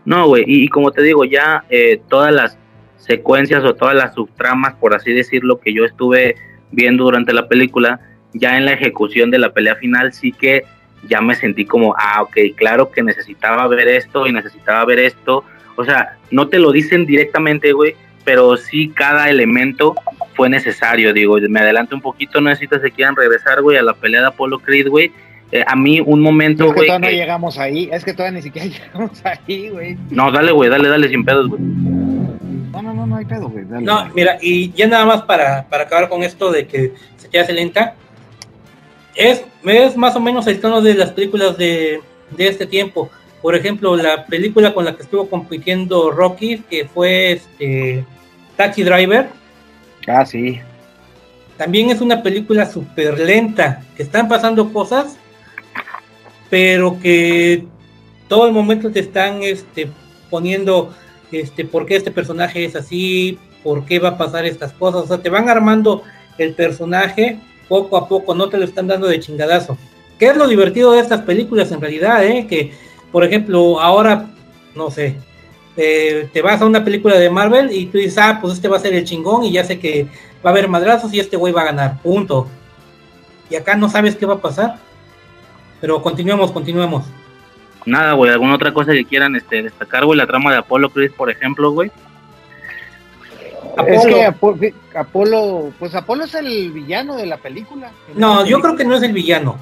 No, 0.04 0.26
güey, 0.26 0.44
y, 0.46 0.68
como 0.68 0.90
te 0.90 1.02
digo, 1.02 1.24
ya 1.24 1.64
eh, 1.70 2.00
todas 2.08 2.32
las 2.32 2.58
secuencias 2.98 3.64
o 3.64 3.74
todas 3.74 3.94
las 3.94 4.14
subtramas, 4.14 4.74
por 4.74 4.94
así 4.94 5.12
decirlo, 5.12 5.60
que 5.60 5.72
yo 5.72 5.84
estuve 5.84 6.36
viendo 6.72 7.04
durante 7.04 7.32
la 7.32 7.48
película, 7.48 8.00
ya 8.32 8.56
en 8.56 8.66
la 8.66 8.72
ejecución 8.72 9.30
de 9.30 9.38
la 9.38 9.52
pelea 9.52 9.76
final 9.76 10.12
sí 10.12 10.32
que 10.32 10.64
ya 11.08 11.20
me 11.20 11.34
sentí 11.34 11.64
como, 11.64 11.94
ah, 11.98 12.22
ok, 12.22 12.36
claro 12.56 12.90
que 12.90 13.02
necesitaba 13.02 13.66
ver 13.68 13.88
esto 13.88 14.26
y 14.26 14.32
necesitaba 14.32 14.84
ver 14.84 14.98
esto. 14.98 15.44
O 15.76 15.84
sea, 15.84 16.16
no 16.30 16.48
te 16.48 16.58
lo 16.58 16.72
dicen 16.72 17.06
directamente, 17.06 17.72
güey, 17.72 17.96
pero 18.24 18.56
sí 18.56 18.88
cada 18.88 19.28
elemento 19.28 19.94
fue 20.34 20.48
necesario, 20.48 21.12
digo, 21.12 21.38
me 21.48 21.60
adelanto 21.60 21.94
un 21.94 22.02
poquito, 22.02 22.40
no 22.40 22.50
necesitas 22.50 22.80
que 22.80 22.90
quieran 22.90 23.16
regresar, 23.16 23.62
güey, 23.62 23.76
a 23.76 23.82
la 23.82 23.94
pelea 23.94 24.20
de 24.20 24.26
Apollo 24.28 24.58
Creed, 24.58 24.88
güey. 24.88 25.12
Eh, 25.52 25.62
a 25.66 25.76
mí 25.76 26.00
un 26.00 26.20
momento, 26.20 26.72
güey. 26.72 26.76
Es 26.76 26.80
que 26.80 26.86
todavía 26.86 27.08
que... 27.08 27.14
no 27.14 27.20
llegamos 27.22 27.58
ahí, 27.58 27.88
es 27.92 28.04
que 28.04 28.12
todavía 28.12 28.38
ni 28.38 28.42
siquiera 28.42 28.66
llegamos 28.94 29.22
ahí, 29.24 29.68
güey. 29.68 29.96
No, 30.10 30.32
dale, 30.32 30.52
güey, 30.52 30.70
dale, 30.70 30.88
dale, 30.88 31.08
sin 31.08 31.24
pedos, 31.24 31.48
güey. 31.48 31.60
No, 31.62 32.82
no, 32.82 32.92
no, 32.92 33.06
no 33.06 33.16
hay 33.16 33.24
pedo, 33.24 33.48
güey. 33.48 33.64
Dale, 33.64 33.84
no, 33.84 34.10
mira, 34.14 34.38
y 34.40 34.72
ya 34.72 34.88
nada 34.88 35.06
más 35.06 35.22
para, 35.22 35.64
para 35.68 35.84
acabar 35.84 36.08
con 36.08 36.22
esto 36.22 36.50
de 36.50 36.66
que 36.66 36.94
se 37.16 37.38
hace 37.38 37.52
lenta, 37.52 37.94
es, 39.14 39.42
es 39.64 39.96
más 39.96 40.16
o 40.16 40.20
menos 40.20 40.46
el 40.46 40.60
tono 40.60 40.80
de 40.80 40.94
las 40.94 41.10
películas 41.12 41.56
de, 41.56 42.00
de 42.30 42.46
este 42.48 42.66
tiempo. 42.66 43.10
Por 43.42 43.54
ejemplo, 43.54 43.96
la 43.96 44.26
película 44.26 44.72
con 44.72 44.84
la 44.84 44.96
que 44.96 45.02
estuvo 45.02 45.28
compitiendo 45.28 46.10
Rocky, 46.10 46.58
que 46.68 46.86
fue 46.86 47.32
este 47.32 48.04
Taxi 48.56 48.82
Driver. 48.82 49.28
Ah, 50.06 50.24
sí. 50.24 50.60
También 51.56 51.90
es 51.90 52.00
una 52.00 52.22
película 52.22 52.66
súper 52.66 53.18
lenta, 53.18 53.82
que 53.96 54.02
están 54.02 54.28
pasando 54.28 54.72
cosas, 54.72 55.16
pero 56.50 56.98
que 57.00 57.64
todo 58.28 58.46
el 58.46 58.52
momento 58.52 58.90
te 58.90 59.00
están 59.00 59.42
este, 59.42 59.88
poniendo 60.30 60.94
este, 61.30 61.64
por 61.64 61.86
qué 61.86 61.96
este 61.96 62.10
personaje 62.10 62.64
es 62.64 62.74
así, 62.74 63.38
por 63.62 63.84
qué 63.84 63.98
va 63.98 64.10
a 64.10 64.18
pasar 64.18 64.46
estas 64.46 64.72
cosas. 64.72 65.02
O 65.02 65.06
sea, 65.06 65.18
te 65.18 65.30
van 65.30 65.48
armando 65.48 66.02
el 66.38 66.54
personaje 66.54 67.38
poco 67.68 67.96
a 67.96 68.08
poco, 68.08 68.34
no 68.34 68.48
te 68.48 68.58
lo 68.58 68.64
están 68.64 68.86
dando 68.86 69.06
de 69.06 69.20
chingadazo. 69.20 69.76
¿Qué 70.18 70.26
es 70.26 70.36
lo 70.36 70.46
divertido 70.46 70.92
de 70.92 71.00
estas 71.00 71.22
películas 71.22 71.72
en 71.72 71.80
realidad? 71.80 72.24
Eh? 72.24 72.46
Que, 72.46 72.72
por 73.10 73.24
ejemplo, 73.24 73.80
ahora, 73.80 74.26
no 74.74 74.90
sé, 74.90 75.16
eh, 75.76 76.28
te 76.32 76.42
vas 76.42 76.62
a 76.62 76.66
una 76.66 76.84
película 76.84 77.18
de 77.18 77.30
Marvel 77.30 77.72
y 77.72 77.86
tú 77.86 77.98
dices, 77.98 78.18
ah, 78.18 78.38
pues 78.40 78.54
este 78.54 78.68
va 78.68 78.76
a 78.76 78.80
ser 78.80 78.94
el 78.94 79.04
chingón 79.04 79.44
y 79.44 79.52
ya 79.52 79.64
sé 79.64 79.78
que 79.78 80.06
va 80.44 80.50
a 80.50 80.52
haber 80.52 80.68
madrazos 80.68 81.12
y 81.12 81.20
este 81.20 81.36
güey 81.36 81.52
va 81.52 81.62
a 81.62 81.66
ganar, 81.66 82.00
punto. 82.02 82.48
Y 83.50 83.56
acá 83.56 83.74
no 83.74 83.88
sabes 83.88 84.16
qué 84.16 84.26
va 84.26 84.34
a 84.34 84.40
pasar. 84.40 84.76
Pero 85.80 86.00
continuemos, 86.00 86.52
continuemos. 86.52 87.04
Nada, 87.84 88.14
güey, 88.14 88.30
alguna 88.30 88.54
otra 88.54 88.72
cosa 88.72 88.92
que 88.92 89.04
quieran 89.04 89.36
este, 89.36 89.62
destacar, 89.62 90.06
güey, 90.06 90.16
la 90.16 90.26
trama 90.26 90.50
de 90.52 90.58
Apolo 90.58 90.88
Creed, 90.88 91.12
por 91.12 91.30
ejemplo, 91.30 91.70
güey. 91.72 91.90
Apolo. 93.76 93.94
Es 93.94 94.06
que 94.06 94.24
Apolo, 94.24 94.58
Apolo, 94.94 95.72
pues 95.78 95.94
Apolo 95.94 96.24
es 96.24 96.34
el 96.34 96.72
villano 96.72 97.16
de 97.16 97.26
la 97.26 97.36
película. 97.38 97.90
No, 98.14 98.44
yo 98.44 98.60
creo 98.60 98.76
que 98.76 98.84
no 98.84 98.94
es 98.94 99.02
el 99.02 99.12
villano. 99.12 99.56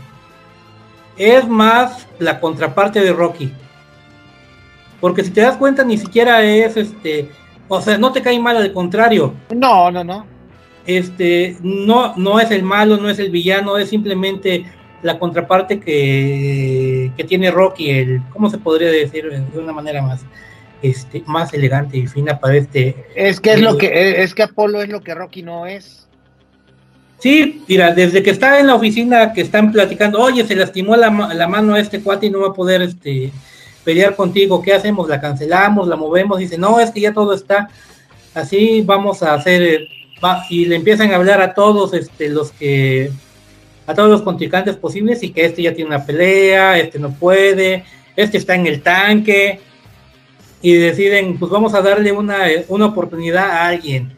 Es 1.16 1.46
más 1.48 2.06
la 2.18 2.40
contraparte 2.40 3.00
de 3.00 3.12
Rocky. 3.12 3.52
Porque 5.00 5.24
si 5.24 5.30
te 5.30 5.40
das 5.40 5.56
cuenta, 5.56 5.84
ni 5.84 5.98
siquiera 5.98 6.42
es 6.42 6.76
este. 6.76 7.30
O 7.68 7.80
sea, 7.80 7.98
no 7.98 8.12
te 8.12 8.22
cae 8.22 8.38
mal, 8.38 8.56
al 8.56 8.72
contrario. 8.72 9.34
No, 9.50 9.90
no, 9.90 10.04
no. 10.04 10.26
Este, 10.86 11.56
no, 11.62 12.14
no 12.16 12.40
es 12.40 12.50
el 12.50 12.62
malo, 12.62 12.96
no 12.96 13.08
es 13.08 13.18
el 13.18 13.30
villano, 13.30 13.78
es 13.78 13.88
simplemente 13.88 14.66
la 15.02 15.18
contraparte 15.18 15.80
que, 15.80 17.12
que 17.16 17.24
tiene 17.24 17.50
Rocky, 17.50 17.90
el, 17.90 18.22
¿cómo 18.32 18.48
se 18.50 18.58
podría 18.58 18.90
decir 18.90 19.28
de 19.28 19.58
una 19.58 19.72
manera 19.72 20.02
más? 20.02 20.24
Este, 20.82 21.22
más 21.26 21.54
elegante 21.54 21.96
y 21.96 22.06
fina 22.06 22.40
para 22.40 22.56
este. 22.56 23.06
Es 23.14 23.40
que 23.40 23.52
es 23.52 23.60
lo 23.60 23.78
que 23.78 24.22
es 24.22 24.34
que 24.34 24.42
Apolo 24.42 24.82
es 24.82 24.88
lo 24.88 25.00
que 25.00 25.14
Rocky 25.14 25.42
no 25.42 25.66
es. 25.66 26.08
Sí, 27.20 27.62
mira, 27.68 27.94
desde 27.94 28.20
que 28.22 28.30
está 28.30 28.58
en 28.58 28.66
la 28.66 28.74
oficina 28.74 29.32
que 29.32 29.42
están 29.42 29.70
platicando, 29.70 30.20
oye, 30.20 30.44
se 30.44 30.56
lastimó 30.56 30.96
la, 30.96 31.08
la 31.34 31.46
mano 31.46 31.74
a 31.74 31.80
este 31.80 32.00
cuate 32.00 32.26
y 32.26 32.30
no 32.30 32.40
va 32.40 32.48
a 32.48 32.52
poder 32.52 32.82
este 32.82 33.30
pelear 33.84 34.16
contigo, 34.16 34.62
¿qué 34.62 34.72
hacemos? 34.72 35.08
¿La 35.08 35.20
cancelamos? 35.20 35.86
¿La 35.88 35.96
movemos? 35.96 36.38
Dice, 36.38 36.58
no, 36.58 36.80
es 36.80 36.90
que 36.90 37.00
ya 37.00 37.12
todo 37.12 37.34
está 37.34 37.68
así, 38.34 38.82
vamos 38.82 39.22
a 39.22 39.34
hacer, 39.34 39.88
va, 40.24 40.44
y 40.48 40.64
le 40.66 40.76
empiezan 40.76 41.12
a 41.12 41.16
hablar 41.16 41.40
a 41.40 41.54
todos 41.54 41.94
este, 41.94 42.28
los 42.28 42.52
que, 42.52 43.10
a 43.86 43.94
todos 43.94 44.10
los 44.10 44.22
contrincantes 44.22 44.76
posibles 44.76 45.22
y 45.22 45.30
que 45.30 45.44
este 45.44 45.62
ya 45.62 45.74
tiene 45.74 45.88
una 45.88 46.04
pelea, 46.04 46.78
este 46.78 46.98
no 46.98 47.12
puede, 47.12 47.84
este 48.16 48.38
está 48.38 48.54
en 48.54 48.66
el 48.66 48.82
tanque, 48.82 49.60
y 50.62 50.74
deciden, 50.74 51.38
pues 51.38 51.50
vamos 51.50 51.74
a 51.74 51.82
darle 51.82 52.12
una, 52.12 52.46
una 52.68 52.86
oportunidad 52.86 53.50
a 53.50 53.66
alguien. 53.66 54.12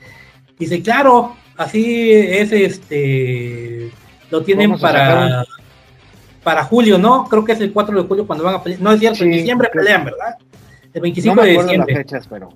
Dice, 0.59 0.83
claro, 0.83 1.35
así 1.57 2.13
es 2.13 2.53
este, 2.53 3.91
lo 4.31 4.43
tienen 4.43 4.79
para... 4.79 5.45
Para 6.43 6.63
julio, 6.63 6.99
¿no? 6.99 7.25
Creo 7.25 7.43
que 7.43 7.53
es 7.53 7.61
el 7.63 7.73
4 7.73 8.03
de 8.03 8.07
julio 8.07 8.27
cuando 8.27 8.45
van 8.45 8.57
a 8.57 8.63
pelear. 8.63 8.83
No 8.83 8.93
es 8.93 9.01
cierto, 9.01 9.21
sí, 9.21 9.25
en 9.25 9.31
diciembre 9.31 9.71
pelean, 9.73 10.05
¿verdad? 10.05 10.37
El 10.93 11.01
25 11.01 11.35
no 11.35 11.43
de 11.43 11.51
diciembre. 11.53 11.95
Las 11.95 12.03
fechas, 12.03 12.27
pero... 12.29 12.51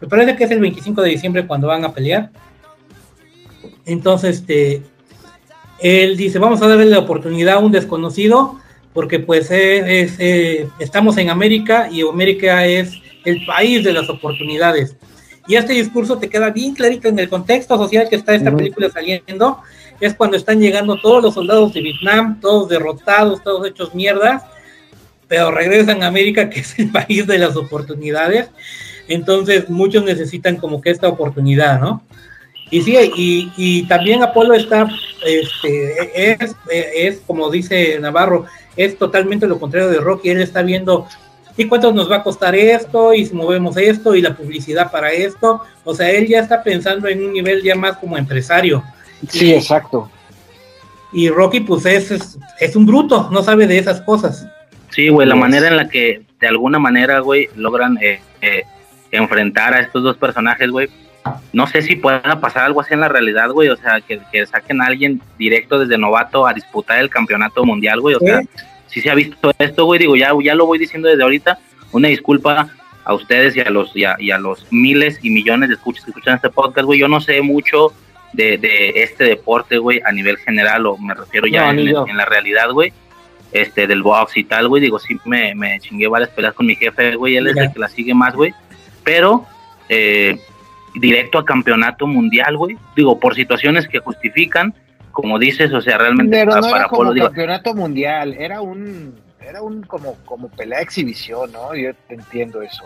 Me 0.00 0.08
parece 0.08 0.34
que 0.34 0.44
es 0.44 0.50
el 0.50 0.60
25 0.60 1.02
de 1.02 1.10
diciembre 1.10 1.46
cuando 1.46 1.66
van 1.66 1.84
a 1.84 1.92
pelear. 1.92 2.30
Entonces, 3.84 4.36
este, 4.36 4.82
él 5.80 6.16
dice, 6.16 6.38
vamos 6.38 6.62
a 6.62 6.68
darle 6.68 6.86
la 6.86 7.00
oportunidad 7.00 7.56
a 7.56 7.58
un 7.58 7.70
desconocido, 7.70 8.58
porque 8.94 9.18
pues 9.18 9.50
es, 9.50 9.84
es, 9.86 10.16
eh, 10.18 10.68
estamos 10.78 11.18
en 11.18 11.28
América 11.28 11.90
y 11.90 12.00
América 12.08 12.64
es 12.64 12.98
el 13.28 13.44
país 13.46 13.84
de 13.84 13.92
las 13.92 14.08
oportunidades. 14.08 14.96
Y 15.46 15.56
este 15.56 15.72
discurso 15.72 16.18
te 16.18 16.28
queda 16.28 16.50
bien 16.50 16.74
clarito 16.74 17.08
en 17.08 17.18
el 17.18 17.28
contexto 17.28 17.76
social 17.78 18.08
que 18.08 18.16
está 18.16 18.34
esta 18.34 18.54
película 18.54 18.90
saliendo, 18.90 19.58
es 20.00 20.14
cuando 20.14 20.36
están 20.36 20.60
llegando 20.60 21.00
todos 21.00 21.22
los 21.22 21.34
soldados 21.34 21.72
de 21.72 21.80
Vietnam, 21.80 22.38
todos 22.40 22.68
derrotados, 22.68 23.42
todos 23.42 23.66
hechos 23.66 23.94
mierda, 23.94 24.48
pero 25.26 25.50
regresan 25.50 26.02
a 26.02 26.08
América, 26.08 26.50
que 26.50 26.60
es 26.60 26.78
el 26.78 26.90
país 26.92 27.26
de 27.26 27.38
las 27.38 27.56
oportunidades. 27.56 28.50
Entonces 29.08 29.70
muchos 29.70 30.04
necesitan 30.04 30.56
como 30.56 30.80
que 30.80 30.90
esta 30.90 31.08
oportunidad, 31.08 31.80
¿no? 31.80 32.02
Y 32.70 32.82
sí, 32.82 32.96
y, 33.16 33.50
y 33.56 33.88
también 33.88 34.22
Apolo 34.22 34.52
está, 34.52 34.86
este, 35.24 36.32
es, 36.32 36.54
es, 36.70 37.22
como 37.26 37.50
dice 37.50 37.98
Navarro, 37.98 38.44
es 38.76 38.98
totalmente 38.98 39.46
lo 39.46 39.58
contrario 39.58 39.88
de 39.88 40.00
Rocky, 40.00 40.28
él 40.28 40.42
está 40.42 40.60
viendo 40.60 41.08
y 41.58 41.66
cuánto 41.66 41.92
nos 41.92 42.08
va 42.08 42.16
a 42.16 42.22
costar 42.22 42.54
esto, 42.54 43.12
y 43.12 43.26
si 43.26 43.34
movemos 43.34 43.76
esto, 43.76 44.14
y 44.14 44.22
la 44.22 44.34
publicidad 44.34 44.92
para 44.92 45.10
esto, 45.10 45.60
o 45.84 45.92
sea, 45.92 46.08
él 46.08 46.28
ya 46.28 46.38
está 46.38 46.62
pensando 46.62 47.08
en 47.08 47.22
un 47.22 47.32
nivel 47.32 47.64
ya 47.64 47.74
más 47.74 47.96
como 47.96 48.16
empresario. 48.16 48.82
Sí, 49.28 49.52
exacto. 49.52 50.08
Y 51.12 51.28
Rocky, 51.28 51.58
pues 51.60 51.84
es, 51.84 52.12
es, 52.12 52.38
es 52.60 52.76
un 52.76 52.86
bruto, 52.86 53.28
no 53.32 53.42
sabe 53.42 53.66
de 53.66 53.76
esas 53.76 54.00
cosas. 54.02 54.46
Sí, 54.90 55.08
güey, 55.08 55.26
la 55.26 55.34
manera 55.34 55.66
en 55.66 55.76
la 55.76 55.88
que 55.88 56.22
de 56.38 56.46
alguna 56.46 56.78
manera, 56.78 57.18
güey, 57.18 57.48
logran 57.56 57.98
eh, 58.00 58.20
eh, 58.40 58.62
enfrentar 59.10 59.74
a 59.74 59.80
estos 59.80 60.04
dos 60.04 60.16
personajes, 60.16 60.70
güey. 60.70 60.88
No 61.52 61.66
sé 61.66 61.82
si 61.82 61.96
pueda 61.96 62.40
pasar 62.40 62.64
algo 62.66 62.82
así 62.82 62.94
en 62.94 63.00
la 63.00 63.08
realidad, 63.08 63.50
güey. 63.50 63.68
O 63.68 63.76
sea, 63.76 64.00
que, 64.00 64.20
que, 64.30 64.46
saquen 64.46 64.80
a 64.80 64.86
alguien 64.86 65.20
directo 65.36 65.80
desde 65.80 65.98
novato 65.98 66.46
a 66.46 66.54
disputar 66.54 67.00
el 67.00 67.10
campeonato 67.10 67.64
mundial, 67.64 68.00
güey. 68.00 68.14
O 68.14 68.20
sea, 68.20 68.40
si 68.88 69.00
se 69.00 69.10
ha 69.10 69.14
visto 69.14 69.52
esto, 69.58 69.84
güey, 69.84 70.00
digo, 70.00 70.16
ya, 70.16 70.32
ya 70.42 70.54
lo 70.54 70.66
voy 70.66 70.78
diciendo 70.78 71.08
desde 71.08 71.22
ahorita. 71.22 71.58
Una 71.92 72.08
disculpa 72.08 72.68
a 73.04 73.14
ustedes 73.14 73.56
y 73.56 73.60
a 73.60 73.70
los, 73.70 73.94
y 73.96 74.04
a, 74.04 74.16
y 74.18 74.30
a 74.30 74.38
los 74.38 74.66
miles 74.70 75.18
y 75.22 75.30
millones 75.30 75.68
de 75.68 75.76
escuchas 75.76 76.04
que 76.04 76.10
escuchan 76.10 76.36
este 76.36 76.50
podcast, 76.50 76.84
güey. 76.84 76.98
Yo 76.98 77.08
no 77.08 77.20
sé 77.20 77.40
mucho 77.40 77.92
de, 78.32 78.58
de 78.58 79.02
este 79.02 79.24
deporte, 79.24 79.78
güey, 79.78 80.00
a 80.04 80.12
nivel 80.12 80.36
general, 80.38 80.86
o 80.86 80.96
me 80.98 81.14
refiero 81.14 81.46
ya 81.46 81.70
en, 81.70 81.78
en, 81.78 82.16
la 82.16 82.24
realidad, 82.24 82.70
güey, 82.70 82.92
este, 83.52 83.86
del 83.86 84.02
box 84.02 84.36
y 84.36 84.44
tal, 84.44 84.68
güey, 84.68 84.82
digo, 84.82 84.98
sí 84.98 85.16
me, 85.24 85.54
me 85.54 85.80
chingué 85.80 86.08
varias 86.08 86.30
peleas 86.30 86.54
con 86.54 86.66
mi 86.66 86.76
jefe, 86.76 87.16
güey, 87.16 87.36
él 87.36 87.48
es 87.48 87.56
el 87.56 87.72
que 87.72 87.78
la 87.78 87.88
sigue 87.88 88.14
más, 88.14 88.34
güey, 88.34 88.52
pero 89.04 89.46
eh, 89.88 90.38
directo 90.94 91.38
a 91.38 91.44
campeonato 91.44 92.06
mundial, 92.06 92.56
güey, 92.56 92.76
digo, 92.94 93.18
por 93.18 93.34
situaciones 93.34 93.88
que 93.88 94.00
justifican, 94.00 94.74
como 95.20 95.36
dices, 95.36 95.72
o 95.72 95.80
sea, 95.80 95.98
realmente 95.98 96.30
Pero 96.30 96.50
para, 96.50 96.60
no 96.60 96.66
para 96.70 96.78
era 96.82 96.88
como 96.88 97.12
digo, 97.12 97.26
campeonato 97.26 97.74
mundial, 97.74 98.34
era 98.38 98.60
un, 98.60 99.14
era 99.40 99.62
un 99.62 99.82
como, 99.82 100.14
como 100.24 100.48
pelea 100.48 100.78
de 100.78 100.84
exhibición, 100.84 101.50
¿no? 101.50 101.74
Yo 101.74 101.90
te 102.06 102.14
entiendo 102.14 102.62
eso. 102.62 102.84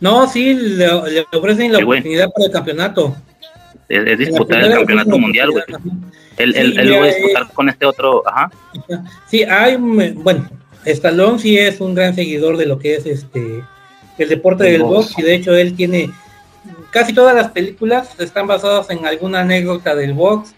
No, 0.00 0.26
sí, 0.26 0.54
le, 0.54 0.86
le 0.88 1.24
ofrecen 1.32 1.70
la 1.70 1.78
Sí, 1.78 1.84
oportunidad 1.84 2.28
para 2.32 2.46
el 2.46 2.52
campeonato. 2.52 3.16
es, 3.88 4.04
es 4.06 4.18
disputar 4.18 4.64
el 4.64 4.72
campeonato 4.72 5.16
mundial, 5.18 5.52
güey. 5.52 5.62
Él, 6.38 6.52
Sí, 6.52 6.58
él, 6.60 6.78
él 6.80 6.86
mira, 6.88 6.98
va 6.98 7.04
a 7.04 7.08
disputar 7.08 7.52
con 7.52 7.68
este 7.68 7.86
otro, 7.86 8.24
ajá. 8.28 8.50
Sí, 9.28 9.44
hay, 9.44 9.76
un- 9.76 10.14
bueno, 10.24 10.50
Stallone 10.84 11.38
sí 11.38 11.56
es 11.58 11.80
un 11.80 11.94
gran 11.94 12.12
seguidor 12.16 12.56
de 12.56 12.66
lo 12.66 12.80
que 12.80 12.96
es 12.96 13.06
este 13.06 13.62
el 14.18 14.28
deporte 14.28 14.64
El 14.66 14.72
del 14.72 14.82
box. 14.82 15.10
box 15.10 15.18
y 15.18 15.22
de 15.22 15.34
hecho 15.36 15.54
él 15.54 15.74
tiene 15.76 16.10
casi 16.90 17.12
todas 17.14 17.34
las 17.36 17.52
películas 17.52 18.10
están 18.18 18.46
basadas 18.48 18.90
en 18.90 19.06
alguna 19.06 19.40
anécdota 19.42 19.94
del 19.94 20.12
box. 20.12 20.54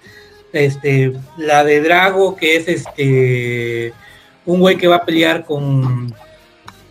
Este, 0.55 1.13
la 1.37 1.65
de 1.65 1.81
Drago 1.81 2.37
que 2.37 2.57
es 2.57 2.69
este 2.69 3.93
un 4.47 4.61
güey 4.61 4.77
que 4.77 4.87
va 4.87 4.97
a 4.97 5.05
pelear 5.05 5.45
con 5.45 6.15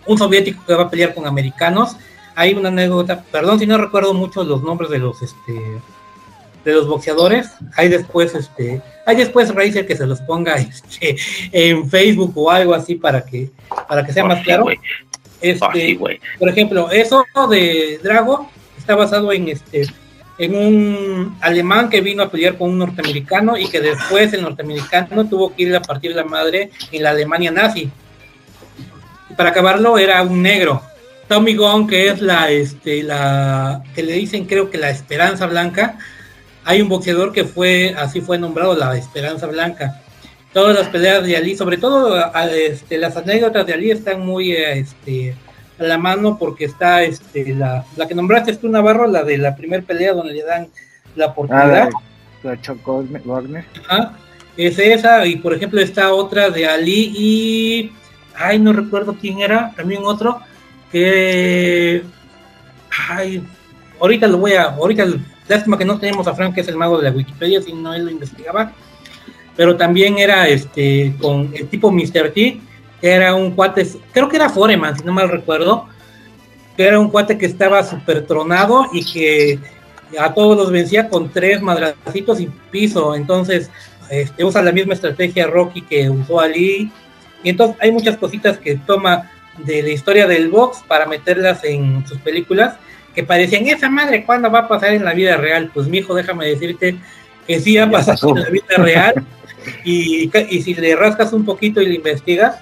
un 0.06 0.18
soviético 0.18 0.66
que 0.66 0.74
va 0.74 0.84
a 0.84 0.90
pelear 0.90 1.14
con 1.14 1.26
americanos. 1.26 1.96
Hay 2.36 2.54
una 2.54 2.70
anécdota, 2.70 3.24
perdón 3.32 3.60
si 3.60 3.66
no 3.66 3.78
recuerdo 3.78 4.14
mucho 4.14 4.44
los 4.44 4.64
nombres 4.64 4.90
de 4.90 5.00
los 5.00 5.22
este 5.22 5.54
de 6.66 6.74
los 6.74 6.88
boxeadores. 6.88 7.52
Hay 7.76 7.88
después 7.88 8.36
este, 8.36 8.82
hay 9.06 9.16
después 9.16 9.54
Razer 9.54 9.88
que 9.88 9.96
se 9.96 10.06
los 10.06 10.20
ponga 10.22 10.56
este, 10.58 11.16
en 11.52 11.90
Facebook 11.90 12.34
o 12.36 12.52
algo 12.52 12.74
así 12.74 12.96
para 12.96 13.24
que 13.24 13.50
para 13.88 14.06
que 14.06 14.12
sea 14.12 14.26
Oh, 14.26 14.28
más 14.28 14.40
sí, 14.40 14.44
claro. 14.44 14.66
Este, 15.42 15.66
Oh, 15.66 15.72
sí, 15.74 16.00
por 16.40 16.50
ejemplo, 16.50 16.92
eso 16.92 17.26
de 17.50 18.00
Drago 18.04 18.50
está 18.78 18.96
basado 18.96 19.32
en 19.32 19.48
este 19.48 19.88
en 20.38 20.56
un 20.56 21.38
alemán 21.42 21.90
que 21.90 22.02
vino 22.02 22.24
a 22.24 22.30
pelear 22.30 22.58
con 22.58 22.70
un 22.70 22.80
norteamericano 22.80 23.58
y 23.58 23.68
que 23.68 23.82
después 23.82 24.34
el 24.34 24.42
norteamericano 24.42 25.26
tuvo 25.28 25.56
que 25.56 25.64
ir 25.64 25.76
a 25.76 25.82
partir 25.82 26.16
la 26.16 26.24
madre 26.24 26.72
en 26.92 27.04
la 27.04 27.12
Alemania 27.12 27.52
nazi. 27.52 27.90
Y 29.30 29.34
para 29.36 29.50
acabarlo 29.50 29.98
era 29.98 30.22
un 30.24 30.42
negro. 30.42 30.82
Tommy 31.28 31.56
Gunn, 31.56 31.88
que 31.88 32.10
es 32.10 32.22
la 32.22 32.50
este 32.52 33.04
la 33.04 33.84
que 33.96 34.04
le 34.04 34.14
dicen 34.14 34.46
creo 34.46 34.70
que 34.70 34.78
la 34.78 34.90
Esperanza 34.90 35.46
Blanca, 35.46 35.98
hay 36.66 36.82
un 36.82 36.90
boxeador 36.90 37.32
que 37.32 37.44
fue, 37.44 37.96
así 37.98 38.22
fue 38.22 38.38
nombrado 38.38 38.76
la 38.76 38.98
Esperanza 38.98 39.48
Blanca. 39.48 40.02
Todas 40.52 40.76
las 40.76 40.90
peleas 40.90 41.26
de 41.26 41.36
Ali, 41.36 41.56
sobre 41.56 41.78
todo 41.78 42.32
este, 42.52 42.98
las 42.98 43.18
anécdotas 43.18 43.66
de 43.66 43.74
Ali 43.74 43.92
están 43.92 44.24
muy 44.24 44.52
este, 44.52 45.36
a 45.80 45.84
la 45.84 45.98
mano 45.98 46.38
porque 46.38 46.66
está 46.66 47.04
este, 47.04 47.54
la, 47.56 47.86
la 47.96 48.08
que 48.08 48.16
nombraste 48.16 48.56
tú, 48.58 48.70
Navarro, 48.70 49.08
la 49.08 49.24
de 49.24 49.38
la 49.38 49.56
primera 49.56 49.84
pelea 49.84 50.14
donde 50.14 50.34
le 50.34 50.44
dan 50.44 50.68
la 51.16 51.26
Ah, 51.26 51.30
oportunidad. 51.30 51.90
la, 52.44 52.56
la 52.56 53.22
Wagner. 53.26 53.66
Ajá, 53.88 54.14
es 54.58 54.78
esa, 54.80 55.26
y 55.26 55.38
por 55.38 55.54
ejemplo 55.54 55.80
está 55.82 56.14
otra 56.14 56.50
de 56.50 56.66
Ali 56.68 57.14
y. 57.16 57.92
Ay, 58.36 58.58
no 58.60 58.74
recuerdo 58.74 59.16
quién 59.20 59.42
era, 59.42 59.72
también 59.76 60.02
otro, 60.04 60.40
que. 60.92 62.04
Ay, 63.10 63.44
ahorita 64.00 64.28
lo 64.28 64.38
voy 64.38 64.54
a. 64.54 64.64
Ahorita, 64.64 65.06
lástima 65.48 65.78
que 65.78 65.86
no 65.86 66.00
tenemos 66.00 66.28
a 66.28 66.34
Frank, 66.34 66.54
que 66.56 66.62
es 66.62 66.68
el 66.68 66.78
mago 66.78 66.98
de 66.98 67.10
la 67.10 67.16
Wikipedia, 67.16 67.62
si 67.62 67.74
no 67.74 67.94
él 67.94 68.06
lo 68.06 68.12
investigaba. 68.12 68.72
Pero 69.56 69.78
también 69.78 70.18
era 70.18 70.48
este 70.48 71.14
con 71.22 71.52
el 71.54 71.68
tipo 71.68 71.92
Mr. 71.92 72.32
T, 72.34 72.60
que 73.04 73.12
era 73.12 73.36
un 73.36 73.52
cuate, 73.52 73.86
creo 74.14 74.30
que 74.30 74.38
era 74.38 74.50
Foreman, 74.50 74.98
si 74.98 75.04
no 75.04 75.12
mal 75.12 75.28
recuerdo, 75.28 75.90
que 76.78 76.88
era 76.88 76.98
un 76.98 77.10
cuate 77.10 77.38
que 77.38 77.46
estaba 77.46 77.84
súper 77.84 78.26
tronado 78.26 78.88
y 78.94 79.04
que 79.04 79.60
a 80.18 80.34
todos 80.34 80.56
los 80.56 80.72
vencía 80.72 81.10
con 81.10 81.30
tres 81.30 81.62
madracitos 81.62 82.40
y 82.40 82.50
piso. 82.72 83.14
Entonces, 83.14 83.70
este, 84.10 84.46
usa 84.46 84.62
la 84.62 84.72
misma 84.72 84.94
estrategia 84.94 85.48
Rocky 85.48 85.82
que 85.82 86.10
usó 86.10 86.40
Ali. 86.40 86.94
Y 87.44 87.50
entonces 87.50 87.76
hay 87.82 87.92
muchas 87.92 88.16
cositas 88.16 88.58
que 88.58 88.78
toma 88.78 89.30
de 89.58 89.84
la 89.84 89.90
historia 89.90 90.26
del 90.26 90.48
box 90.48 90.82
para 90.88 91.06
meterlas 91.06 91.62
en 91.66 92.08
sus 92.08 92.20
películas 92.20 92.76
que 93.14 93.24
parecían, 93.24 93.68
esa 93.68 93.90
madre, 93.90 94.24
¿cuándo 94.26 94.50
va 94.50 94.60
a 94.60 94.68
pasar 94.70 94.94
en 94.94 95.04
la 95.04 95.14
vida 95.14 95.36
real? 95.36 95.70
Pues 95.74 95.88
mi 95.88 95.98
hijo, 95.98 96.16
déjame 96.16 96.48
decirte 96.48 96.96
que 97.46 97.60
sí 97.60 97.78
ha 97.78 97.92
pasado 97.92 98.30
en 98.30 98.44
la 98.44 98.50
vida 98.50 98.78
real. 98.78 99.26
Y, 99.84 100.32
y 100.50 100.62
si 100.62 100.74
le 100.74 100.96
rascas 100.96 101.34
un 101.34 101.44
poquito 101.44 101.82
y 101.82 101.88
le 101.88 101.96
investigas, 101.96 102.62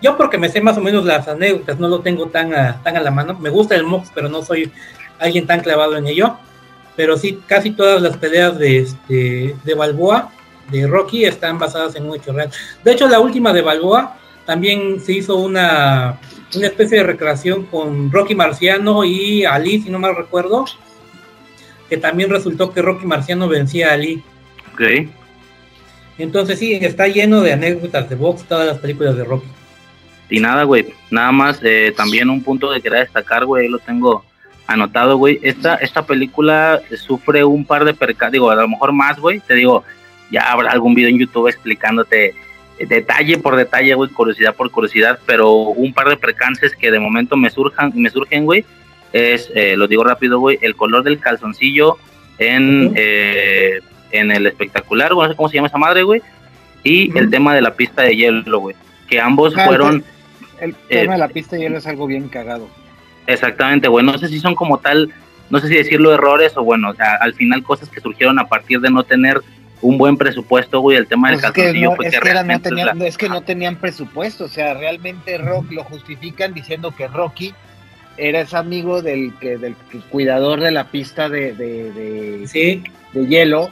yo 0.00 0.16
porque 0.16 0.38
me 0.38 0.48
sé 0.48 0.60
más 0.60 0.78
o 0.78 0.80
menos 0.80 1.04
las 1.04 1.26
anécdotas, 1.28 1.78
no 1.78 1.88
lo 1.88 2.00
tengo 2.00 2.26
tan 2.26 2.54
a, 2.54 2.82
tan 2.82 2.96
a 2.96 3.00
la 3.00 3.10
mano. 3.10 3.38
Me 3.38 3.50
gusta 3.50 3.74
el 3.74 3.84
MOX, 3.84 4.10
pero 4.14 4.28
no 4.28 4.42
soy 4.42 4.70
alguien 5.18 5.46
tan 5.46 5.60
clavado 5.60 5.96
en 5.96 6.06
ello. 6.06 6.36
Pero 6.96 7.16
sí, 7.16 7.40
casi 7.46 7.70
todas 7.70 8.02
las 8.02 8.16
peleas 8.16 8.58
de, 8.58 8.78
este, 8.78 9.56
de 9.62 9.74
Balboa, 9.74 10.30
de 10.70 10.86
Rocky, 10.86 11.24
están 11.24 11.58
basadas 11.58 11.94
en 11.96 12.06
un 12.06 12.16
hecho 12.16 12.32
real. 12.32 12.50
De 12.84 12.92
hecho, 12.92 13.08
la 13.08 13.20
última 13.20 13.52
de 13.52 13.62
Balboa 13.62 14.18
también 14.46 15.00
se 15.00 15.12
hizo 15.12 15.36
una, 15.36 16.18
una 16.54 16.66
especie 16.66 16.98
de 16.98 17.04
recreación 17.04 17.66
con 17.66 18.10
Rocky 18.10 18.34
Marciano 18.34 19.04
y 19.04 19.44
Ali, 19.44 19.80
si 19.80 19.90
no 19.90 19.98
mal 19.98 20.16
recuerdo, 20.16 20.64
que 21.88 21.96
también 21.96 22.30
resultó 22.30 22.72
que 22.72 22.82
Rocky 22.82 23.06
Marciano 23.06 23.48
vencía 23.48 23.90
a 23.90 23.92
Ali. 23.94 24.22
Ok. 24.72 25.08
Entonces 26.18 26.58
sí, 26.58 26.74
está 26.74 27.06
lleno 27.06 27.42
de 27.42 27.52
anécdotas 27.52 28.08
de 28.08 28.16
box 28.16 28.44
todas 28.44 28.66
las 28.66 28.78
películas 28.78 29.16
de 29.16 29.24
Rocky. 29.24 29.46
Y 30.30 30.40
nada, 30.40 30.64
güey, 30.64 30.92
nada 31.10 31.32
más, 31.32 31.60
eh, 31.62 31.92
también 31.96 32.28
un 32.28 32.42
punto 32.42 32.70
que 32.72 32.80
quería 32.80 32.98
destacar, 33.00 33.44
güey, 33.46 33.68
lo 33.68 33.78
tengo 33.78 34.24
anotado, 34.66 35.16
güey. 35.16 35.40
Esta, 35.42 35.76
esta 35.76 36.04
película 36.04 36.80
sufre 36.96 37.44
un 37.44 37.64
par 37.64 37.84
de 37.84 37.94
percances, 37.94 38.32
digo, 38.32 38.50
a 38.50 38.54
lo 38.54 38.68
mejor 38.68 38.92
más, 38.92 39.18
güey, 39.18 39.40
te 39.40 39.54
digo, 39.54 39.84
ya 40.30 40.52
habrá 40.52 40.70
algún 40.70 40.94
video 40.94 41.08
en 41.08 41.18
YouTube 41.18 41.48
explicándote 41.48 42.34
detalle 42.86 43.38
por 43.38 43.56
detalle, 43.56 43.94
güey, 43.94 44.10
curiosidad 44.10 44.54
por 44.54 44.70
curiosidad, 44.70 45.18
pero 45.26 45.52
un 45.52 45.92
par 45.92 46.08
de 46.08 46.16
percances 46.16 46.76
que 46.76 46.90
de 46.90 47.00
momento 47.00 47.36
me 47.36 47.50
surjan, 47.50 47.92
me 47.94 48.10
surgen, 48.10 48.44
güey, 48.44 48.64
es, 49.12 49.50
eh, 49.54 49.76
lo 49.76 49.88
digo 49.88 50.04
rápido, 50.04 50.38
güey, 50.38 50.58
el 50.60 50.76
color 50.76 51.02
del 51.02 51.18
calzoncillo 51.18 51.96
en, 52.38 52.92
eh, 52.94 53.80
en 54.12 54.30
el 54.30 54.46
espectacular, 54.46 55.14
güey, 55.14 55.26
no 55.26 55.32
sé 55.32 55.36
cómo 55.36 55.48
se 55.48 55.56
llama 55.56 55.68
esa 55.68 55.78
madre, 55.78 56.02
güey, 56.02 56.22
y 56.84 57.16
el 57.18 57.30
tema 57.30 57.54
de 57.54 57.62
la 57.62 57.74
pista 57.74 58.02
de 58.02 58.14
hielo, 58.14 58.60
güey, 58.60 58.76
que 59.08 59.20
ambos 59.20 59.54
Ah, 59.56 59.64
fueron... 59.66 60.04
El 60.60 60.70
Eh, 60.88 61.00
tema 61.02 61.12
de 61.14 61.18
la 61.18 61.28
pista 61.28 61.56
de 61.56 61.62
hielo 61.62 61.78
es 61.78 61.86
algo 61.86 62.06
bien 62.06 62.28
cagado. 62.28 62.68
Exactamente, 63.26 63.88
güey. 63.88 64.04
No 64.04 64.16
sé 64.18 64.28
si 64.28 64.40
son 64.40 64.54
como 64.54 64.78
tal, 64.78 65.12
no 65.50 65.60
sé 65.60 65.68
si 65.68 65.74
decirlo 65.76 66.12
errores 66.12 66.56
o 66.56 66.64
bueno, 66.64 66.90
o 66.90 66.94
sea, 66.94 67.14
al 67.20 67.34
final 67.34 67.62
cosas 67.62 67.88
que 67.88 68.00
surgieron 68.00 68.38
a 68.38 68.46
partir 68.48 68.80
de 68.80 68.90
no 68.90 69.02
tener 69.04 69.40
un 69.80 69.96
buen 69.98 70.16
presupuesto, 70.16 70.80
güey. 70.80 70.96
El 70.96 71.06
tema 71.06 71.30
del 71.30 71.36
Pues 71.36 71.46
es 71.46 71.52
que, 71.52 71.60
calzoncillo 71.62 71.92
fue 71.96 72.10
que 72.10 72.20
realmente 72.20 72.70
es 73.06 73.16
que 73.18 73.28
no 73.28 73.42
tenían 73.42 73.76
presupuesto, 73.76 74.44
o 74.44 74.48
sea, 74.48 74.74
realmente 74.74 75.38
Rock 75.38 75.70
lo 75.72 75.84
justifican 75.84 76.52
diciendo 76.54 76.92
que 76.96 77.06
Rocky 77.06 77.54
era 78.16 78.40
ese 78.40 78.56
amigo 78.56 79.00
del 79.02 79.32
que 79.40 79.58
del 79.58 79.76
que- 79.92 80.00
cuidador 80.00 80.60
de 80.60 80.72
la 80.72 80.84
pista 80.84 81.28
de, 81.28 81.52
de, 81.52 81.92
de- 81.92 82.82
de 83.12 83.26
hielo 83.28 83.70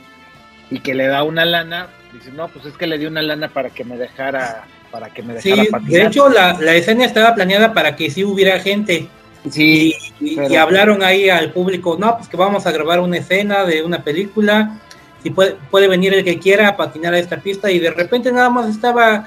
y 0.70 0.78
que 0.80 0.95
le 0.95 1.07
da 1.09 1.24
una 1.24 1.45
lana, 1.45 1.89
dice, 2.12 2.30
no, 2.30 2.47
pues 2.49 2.66
es 2.66 2.74
que 2.74 2.87
le 2.87 2.99
dio 2.99 3.09
una 3.09 3.22
lana 3.22 3.49
para 3.49 3.70
que 3.70 3.82
me 3.84 3.97
dejara, 3.97 4.64
para 4.91 5.11
que 5.11 5.22
me 5.22 5.41
Sí, 5.41 5.51
dejara 5.51 5.68
patinar. 5.70 5.93
de 5.93 6.07
hecho 6.07 6.28
la, 6.28 6.53
la 6.61 6.74
escena 6.74 7.05
estaba 7.05 7.34
planeada 7.34 7.72
para 7.74 7.97
que 7.97 8.11
sí 8.11 8.24
hubiera 8.24 8.59
gente. 8.61 9.09
Sí, 9.51 9.95
y, 10.20 10.32
y- 10.32 10.37
pero- 10.37 10.49
y 10.53 10.57
hablaron 10.57 11.03
ahí 11.03 11.28
al 11.28 11.53
público, 11.53 11.97
no, 11.99 12.16
pues 12.16 12.28
que 12.28 12.37
vamos 12.37 12.66
a 12.66 12.72
grabar 12.72 13.01
una 13.01 13.18
escena 13.18 13.64
de 13.64 13.82
una 13.82 14.03
película, 14.03 14.78
si 15.22 15.30
puede, 15.30 15.57
puede 15.70 15.87
venir 15.89 16.14
el 16.14 16.24
que 16.24 16.39
quiera 16.39 16.68
a 16.68 16.76
patinar 16.76 17.14
a 17.14 17.18
esta 17.18 17.37
pista 17.39 17.70
y 17.70 17.78
de 17.78 17.91
repente 17.91 18.32
nada 18.32 18.51
más 18.51 18.68
estaba, 18.68 19.26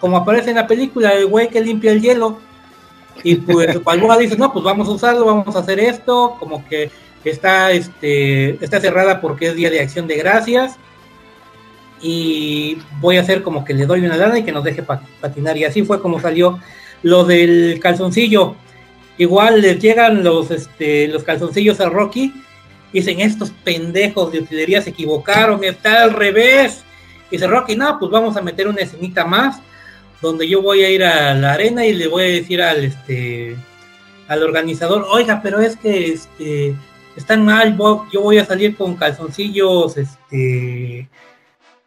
como 0.00 0.16
aparece 0.18 0.50
en 0.50 0.56
la 0.56 0.66
película, 0.66 1.12
el 1.14 1.26
güey 1.26 1.48
que 1.48 1.60
limpia 1.60 1.92
el 1.92 2.00
hielo. 2.02 2.38
Y 3.24 3.36
pues 3.36 3.80
Balboa 3.84 4.18
dice, 4.18 4.36
no, 4.36 4.52
pues 4.52 4.64
vamos 4.64 4.86
a 4.88 4.92
usarlo, 4.92 5.24
vamos 5.24 5.56
a 5.56 5.60
hacer 5.60 5.80
esto, 5.80 6.36
como 6.38 6.64
que 6.68 6.90
está, 7.24 7.72
este, 7.72 8.62
está 8.64 8.80
cerrada 8.80 9.20
porque 9.20 9.46
es 9.48 9.56
Día 9.56 9.68
de 9.70 9.80
Acción 9.80 10.06
de 10.06 10.16
Gracias 10.16 10.76
y 12.02 12.78
voy 13.00 13.16
a 13.16 13.22
hacer 13.22 13.42
como 13.42 13.64
que 13.64 13.74
le 13.74 13.86
doy 13.86 14.00
una 14.04 14.16
lana 14.16 14.38
y 14.38 14.44
que 14.44 14.52
nos 14.52 14.64
deje 14.64 14.82
pa- 14.82 15.02
patinar. 15.20 15.56
Y 15.56 15.64
así 15.64 15.82
fue 15.82 16.00
como 16.00 16.20
salió 16.20 16.58
lo 17.02 17.24
del 17.24 17.78
calzoncillo. 17.80 18.54
Igual 19.18 19.62
les 19.62 19.78
llegan 19.80 20.22
los, 20.22 20.50
este, 20.50 21.08
los 21.08 21.24
calzoncillos 21.24 21.80
a 21.80 21.88
Rocky. 21.88 22.32
y 22.92 22.98
Dicen, 23.00 23.20
estos 23.20 23.50
pendejos 23.64 24.30
de 24.32 24.40
utilería 24.40 24.82
se 24.82 24.90
equivocaron, 24.90 25.64
está 25.64 26.02
al 26.02 26.12
revés. 26.12 26.82
Y 27.30 27.36
dice 27.36 27.46
Rocky, 27.46 27.76
no, 27.76 27.98
pues 27.98 28.10
vamos 28.10 28.36
a 28.36 28.42
meter 28.42 28.68
una 28.68 28.82
escenita 28.82 29.24
más, 29.24 29.58
donde 30.20 30.48
yo 30.48 30.62
voy 30.62 30.84
a 30.84 30.90
ir 30.90 31.02
a 31.02 31.34
la 31.34 31.54
arena 31.54 31.84
y 31.86 31.92
le 31.94 32.06
voy 32.08 32.24
a 32.24 32.26
decir 32.26 32.62
al, 32.62 32.84
este, 32.84 33.56
al 34.28 34.42
organizador, 34.42 35.06
oiga, 35.10 35.40
pero 35.42 35.60
es 35.60 35.76
que 35.76 36.12
este, 36.12 36.74
están 37.16 37.44
mal, 37.44 37.76
yo 38.12 38.20
voy 38.20 38.38
a 38.38 38.44
salir 38.44 38.76
con 38.76 38.96
calzoncillos, 38.96 39.96
este, 39.96 41.08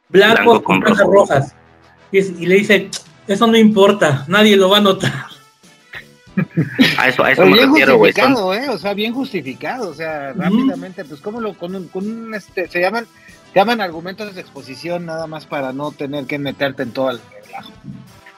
blancos 0.09 0.43
Blanco 0.45 0.63
con 0.63 0.81
rojo. 0.81 1.11
rojas. 1.11 1.55
Y, 2.11 2.17
es- 2.19 2.29
y 2.39 2.45
le 2.45 2.55
dice, 2.55 2.89
eso 3.27 3.47
no 3.47 3.57
importa, 3.57 4.25
nadie 4.27 4.57
lo 4.57 4.69
va 4.69 4.77
a 4.77 4.81
notar. 4.81 5.13
A 6.97 7.09
eso, 7.09 7.23
a 7.23 7.31
eso 7.31 7.41
Pero 7.41 7.45
me 7.47 7.57
bien 7.57 7.69
refiero. 7.69 7.91
Son- 7.93 7.99
justificado, 7.99 8.53
¿eh? 8.53 8.69
O 8.69 8.77
sea, 8.77 8.93
bien 8.93 9.13
justificado, 9.13 9.89
o 9.89 9.93
sea, 9.93 10.33
rápidamente, 10.33 11.03
pues 11.05 11.19
cómo 11.21 11.41
lo, 11.41 11.53
con 11.53 11.75
un, 11.75 11.87
con 11.89 12.05
un, 12.09 12.33
este, 12.33 12.67
se 12.69 12.79
llaman, 12.79 13.05
se 13.53 13.59
llaman 13.59 13.81
argumentos 13.81 14.33
de 14.33 14.41
exposición 14.41 15.05
nada 15.05 15.27
más 15.27 15.45
para 15.45 15.73
no 15.73 15.91
tener 15.91 16.25
que 16.25 16.39
meterte 16.39 16.83
en 16.83 16.91
todo 16.91 17.09
el 17.11 17.19
relajo. 17.43 17.71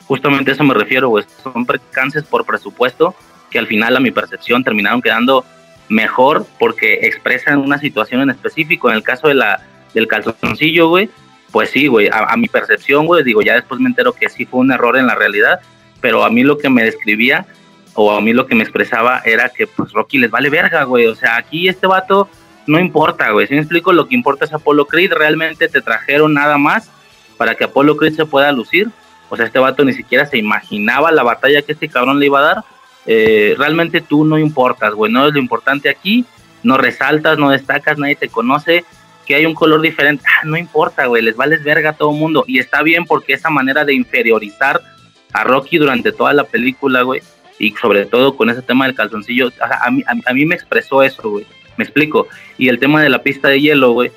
Justamente 0.08 0.52
a 0.52 0.54
eso 0.56 0.64
me 0.64 0.74
refiero, 0.74 1.10
güey. 1.10 1.26
Son 1.44 1.66
percances 1.66 2.24
por 2.24 2.46
presupuesto 2.46 3.14
que 3.52 3.60
al 3.60 3.68
final, 3.68 3.96
a 3.96 4.00
mi 4.00 4.12
percepción, 4.12 4.64
terminaron 4.64 5.02
quedando 5.02 5.46
mejor 5.90 6.46
porque 6.58 6.94
expresan 7.04 7.60
una 7.60 7.78
situación 7.78 8.22
en 8.22 8.30
específico. 8.32 8.90
En 8.90 8.96
el 8.96 9.04
caso 9.04 9.28
de 9.28 9.36
la, 9.36 9.62
del 9.94 10.08
calzoncillo, 10.08 10.90
güey, 10.90 11.10
pues 11.52 11.70
sí, 11.70 11.88
güey, 11.88 12.10
a, 12.12 12.36
mi 12.38 12.48
percepción, 12.48 13.06
güey, 13.06 13.24
digo, 13.24 13.42
ya 13.42 13.56
después 13.56 13.80
me 13.82 13.90
entero 13.90 14.14
que 14.14 14.30
sí 14.30 14.46
fue 14.46 14.62
un 14.62 14.72
error 14.72 14.98
en 14.98 15.08
la 15.08 15.16
realidad, 15.16 15.60
pero 16.00 16.24
a 16.24 16.30
mí 16.30 16.44
lo 16.44 16.58
que 16.58 16.70
me 16.70 16.84
describía 16.84 17.46
o 17.94 18.12
a 18.12 18.22
mí 18.22 18.34
lo 18.34 18.48
que 18.48 18.56
me 18.56 18.64
expresaba 18.64 19.22
era 19.26 19.50
que 19.50 19.68
pues 19.68 19.92
Rocky 19.92 20.18
les 20.18 20.32
vale 20.32 20.50
verga, 20.50 20.84
güey. 20.84 21.08
O 21.08 21.16
sea, 21.16 21.36
aquí 21.36 21.68
este 21.68 21.88
vato 21.88 22.30
no 22.68 22.80
importa, 22.80 23.32
güey. 23.32 23.48
Si 23.48 23.54
me 23.54 23.60
explico, 23.60 23.92
lo 23.92 24.08
que 24.08 24.16
importa 24.16 24.46
es 24.46 24.54
Apollo 24.54 24.86
Creed. 24.86 25.14
Realmente 25.14 25.68
te 25.68 25.82
trajeron 25.82 26.34
nada 26.34 26.58
más 26.58 26.90
para 27.38 27.56
que 27.56 27.66
Apollo 27.66 27.98
Creed 27.98 28.14
se 28.14 28.26
pueda 28.26 28.52
lucir. 28.52 28.90
O 29.30 29.36
sea, 29.36 29.46
este 29.46 29.60
vato 29.60 29.84
ni 29.84 29.94
siquiera 29.94 30.26
se 30.26 30.38
imaginaba 30.38 31.12
la 31.12 31.24
batalla 31.24 31.62
que 31.62 31.74
este 31.74 31.90
cabrón 31.90 32.20
le 32.20 32.28
iba 32.28 32.40
a 32.40 32.44
dar. 32.44 32.64
Eh, 33.06 33.56
realmente 33.58 34.02
tú 34.02 34.24
no 34.24 34.38
importas, 34.38 34.94
güey. 34.94 35.12
No 35.12 35.28
es 35.28 35.34
lo 35.34 35.40
importante 35.40 35.90
aquí. 35.90 36.26
No 36.64 36.78
resaltas, 36.78 37.38
no 37.38 37.50
destacas, 37.50 37.98
nadie 37.98 38.16
te 38.16 38.30
conoce. 38.30 38.86
Que 39.26 39.36
hay 39.36 39.46
un 39.46 39.54
color 39.54 39.82
diferente. 39.82 40.24
Ah, 40.28 40.46
no 40.46 40.58
importa, 40.58 41.06
güey. 41.06 41.22
Les 41.22 41.36
vales 41.36 41.64
verga 41.64 41.92
a 41.92 41.94
todo 41.94 42.12
mundo. 42.12 42.44
Y 42.48 42.60
está 42.60 42.82
bien 42.84 43.06
porque 43.06 43.34
esa 43.34 43.50
manera 43.50 43.86
de 43.86 43.94
inferiorizar 43.94 44.82
a 45.34 45.44
Rocky 45.44 45.78
durante 45.78 46.12
toda 46.12 46.34
la 46.34 46.44
película, 46.44 47.02
güey. 47.04 47.22
Y 47.60 47.72
sobre 47.80 48.06
todo 48.06 48.36
con 48.36 48.50
ese 48.50 48.62
tema 48.62 48.86
del 48.86 48.96
calzoncillo. 48.96 49.52
a, 49.60 49.92
mí, 49.92 50.04
a, 50.08 50.30
a 50.30 50.34
mí 50.34 50.46
me 50.46 50.56
expresó 50.56 51.04
eso, 51.04 51.30
güey. 51.30 51.46
Me 51.78 51.84
explico. 51.84 52.28
Y 52.58 52.70
el 52.70 52.80
tema 52.80 53.02
de 53.02 53.10
la 53.10 53.24
pista 53.24 53.48
de 53.48 53.62
hielo, 53.62 53.92
güey. 53.92 54.12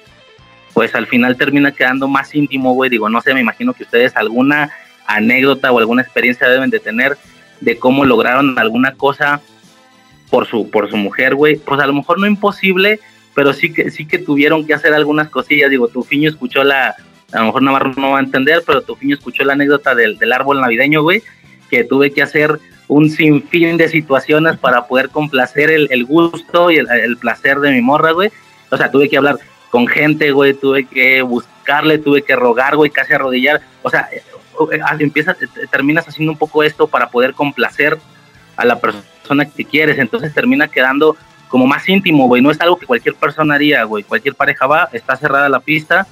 Pues 0.72 0.94
al 0.94 1.06
final 1.06 1.36
termina 1.36 1.72
quedando 1.72 2.08
más 2.08 2.34
íntimo, 2.34 2.74
güey. 2.74 2.90
Digo, 2.90 3.08
no 3.08 3.20
sé, 3.20 3.32
me 3.32 3.40
imagino 3.40 3.74
que 3.74 3.84
ustedes 3.84 4.16
alguna 4.16 4.70
anécdota 5.06 5.70
o 5.70 5.78
alguna 5.78 6.02
experiencia 6.02 6.48
deben 6.48 6.70
de 6.70 6.80
tener 6.80 7.16
de 7.60 7.78
cómo 7.78 8.04
lograron 8.04 8.58
alguna 8.58 8.94
cosa 8.94 9.40
por 10.30 10.46
su 10.46 10.70
por 10.70 10.90
su 10.90 10.96
mujer, 10.96 11.34
güey. 11.34 11.56
Pues 11.56 11.80
a 11.80 11.86
lo 11.86 11.92
mejor 11.92 12.18
no 12.18 12.26
imposible, 12.26 13.00
pero 13.34 13.52
sí 13.52 13.72
que 13.72 13.90
sí 13.90 14.06
que 14.06 14.18
tuvieron 14.18 14.66
que 14.66 14.74
hacer 14.74 14.94
algunas 14.94 15.28
cosillas. 15.28 15.70
Digo, 15.70 15.88
tu 15.88 16.02
fiño 16.02 16.30
escuchó 16.30 16.64
la, 16.64 16.94
a 17.32 17.38
lo 17.40 17.46
mejor 17.46 17.62
Navarro 17.62 17.92
no 17.96 18.12
va 18.12 18.18
a 18.18 18.22
entender, 18.22 18.62
pero 18.66 18.82
tu 18.82 18.94
fiño 18.96 19.16
escuchó 19.16 19.44
la 19.44 19.54
anécdota 19.54 19.94
del, 19.94 20.18
del 20.18 20.32
árbol 20.32 20.60
navideño, 20.60 21.02
güey, 21.02 21.22
que 21.70 21.84
tuve 21.84 22.12
que 22.12 22.22
hacer 22.22 22.58
un 22.86 23.10
sinfín 23.10 23.76
de 23.76 23.88
situaciones 23.88 24.58
para 24.58 24.86
poder 24.86 25.08
complacer 25.08 25.70
el, 25.70 26.04
gusto 26.04 26.70
y 26.70 26.76
el, 26.76 26.88
el 26.90 27.16
placer 27.16 27.58
de 27.60 27.72
mi 27.72 27.80
morra, 27.80 28.12
güey. 28.12 28.30
O 28.70 28.76
sea, 28.76 28.90
tuve 28.90 29.08
que 29.08 29.16
hablar 29.16 29.38
con 29.70 29.86
gente, 29.88 30.30
güey, 30.30 30.54
tuve 30.54 30.84
que 30.84 31.22
buscarle, 31.22 31.98
tuve 31.98 32.22
que 32.22 32.36
rogar, 32.36 32.76
güey, 32.76 32.90
casi 32.90 33.14
arrodillar. 33.14 33.60
O 33.82 33.90
sea, 33.90 34.08
eh, 34.12 34.22
eh, 34.72 34.80
empiezas, 35.00 35.36
terminas 35.70 36.06
haciendo 36.06 36.32
un 36.32 36.38
poco 36.38 36.62
esto 36.62 36.86
para 36.86 37.08
poder 37.08 37.34
complacer 37.34 37.98
a 38.56 38.64
la 38.64 38.80
persona 38.80 39.44
que 39.46 39.64
quieres, 39.64 39.98
entonces 39.98 40.32
termina 40.32 40.68
quedando 40.68 41.16
como 41.54 41.68
más 41.68 41.88
íntimo, 41.88 42.26
güey, 42.26 42.42
no 42.42 42.50
es 42.50 42.60
algo 42.60 42.76
que 42.76 42.84
cualquier 42.84 43.14
persona 43.14 43.54
haría, 43.54 43.84
güey, 43.84 44.02
cualquier 44.02 44.34
pareja 44.34 44.66
va, 44.66 44.88
está 44.92 45.14
cerrada 45.14 45.48
la 45.48 45.60
pista, 45.60 46.04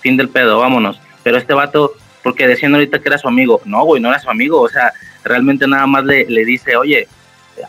fin 0.00 0.16
del 0.16 0.28
pedo, 0.28 0.58
vámonos. 0.58 1.00
Pero 1.22 1.38
este 1.38 1.54
vato, 1.54 1.92
porque 2.24 2.48
decían 2.48 2.74
ahorita 2.74 2.98
que 2.98 3.08
era 3.08 3.16
su 3.16 3.28
amigo, 3.28 3.60
no, 3.64 3.84
güey, 3.84 4.02
no 4.02 4.08
era 4.08 4.18
su 4.18 4.28
amigo, 4.28 4.60
o 4.60 4.68
sea, 4.68 4.92
realmente 5.22 5.68
nada 5.68 5.86
más 5.86 6.04
le, 6.04 6.24
dice, 6.44 6.76
oye, 6.76 7.06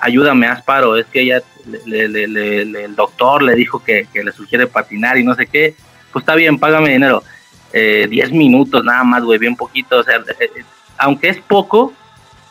ayúdame, 0.01 0.47
haz 0.47 0.63
paro, 0.63 0.97
es 0.97 1.05
que 1.05 1.21
ella, 1.21 1.43
le, 1.85 2.05
el 2.05 2.95
doctor 2.95 3.43
le 3.43 3.53
dijo 3.53 3.77
que, 3.83 4.07
le 4.11 4.31
sugiere 4.31 4.65
patinar 4.65 5.15
y 5.19 5.23
no 5.23 5.35
sé 5.35 5.45
qué, 5.45 5.75
pues 6.11 6.23
está 6.23 6.33
bien, 6.33 6.57
págame 6.57 6.89
dinero. 6.89 7.21
10 7.73 7.73
eh, 7.73 8.27
minutos 8.31 8.83
nada 8.83 9.03
más, 9.03 9.21
güey, 9.21 9.37
bien 9.37 9.55
poquito, 9.55 9.99
o 9.99 10.03
sea, 10.03 10.15
eh, 10.39 10.63
aunque 10.97 11.29
es 11.29 11.37
poco, 11.41 11.93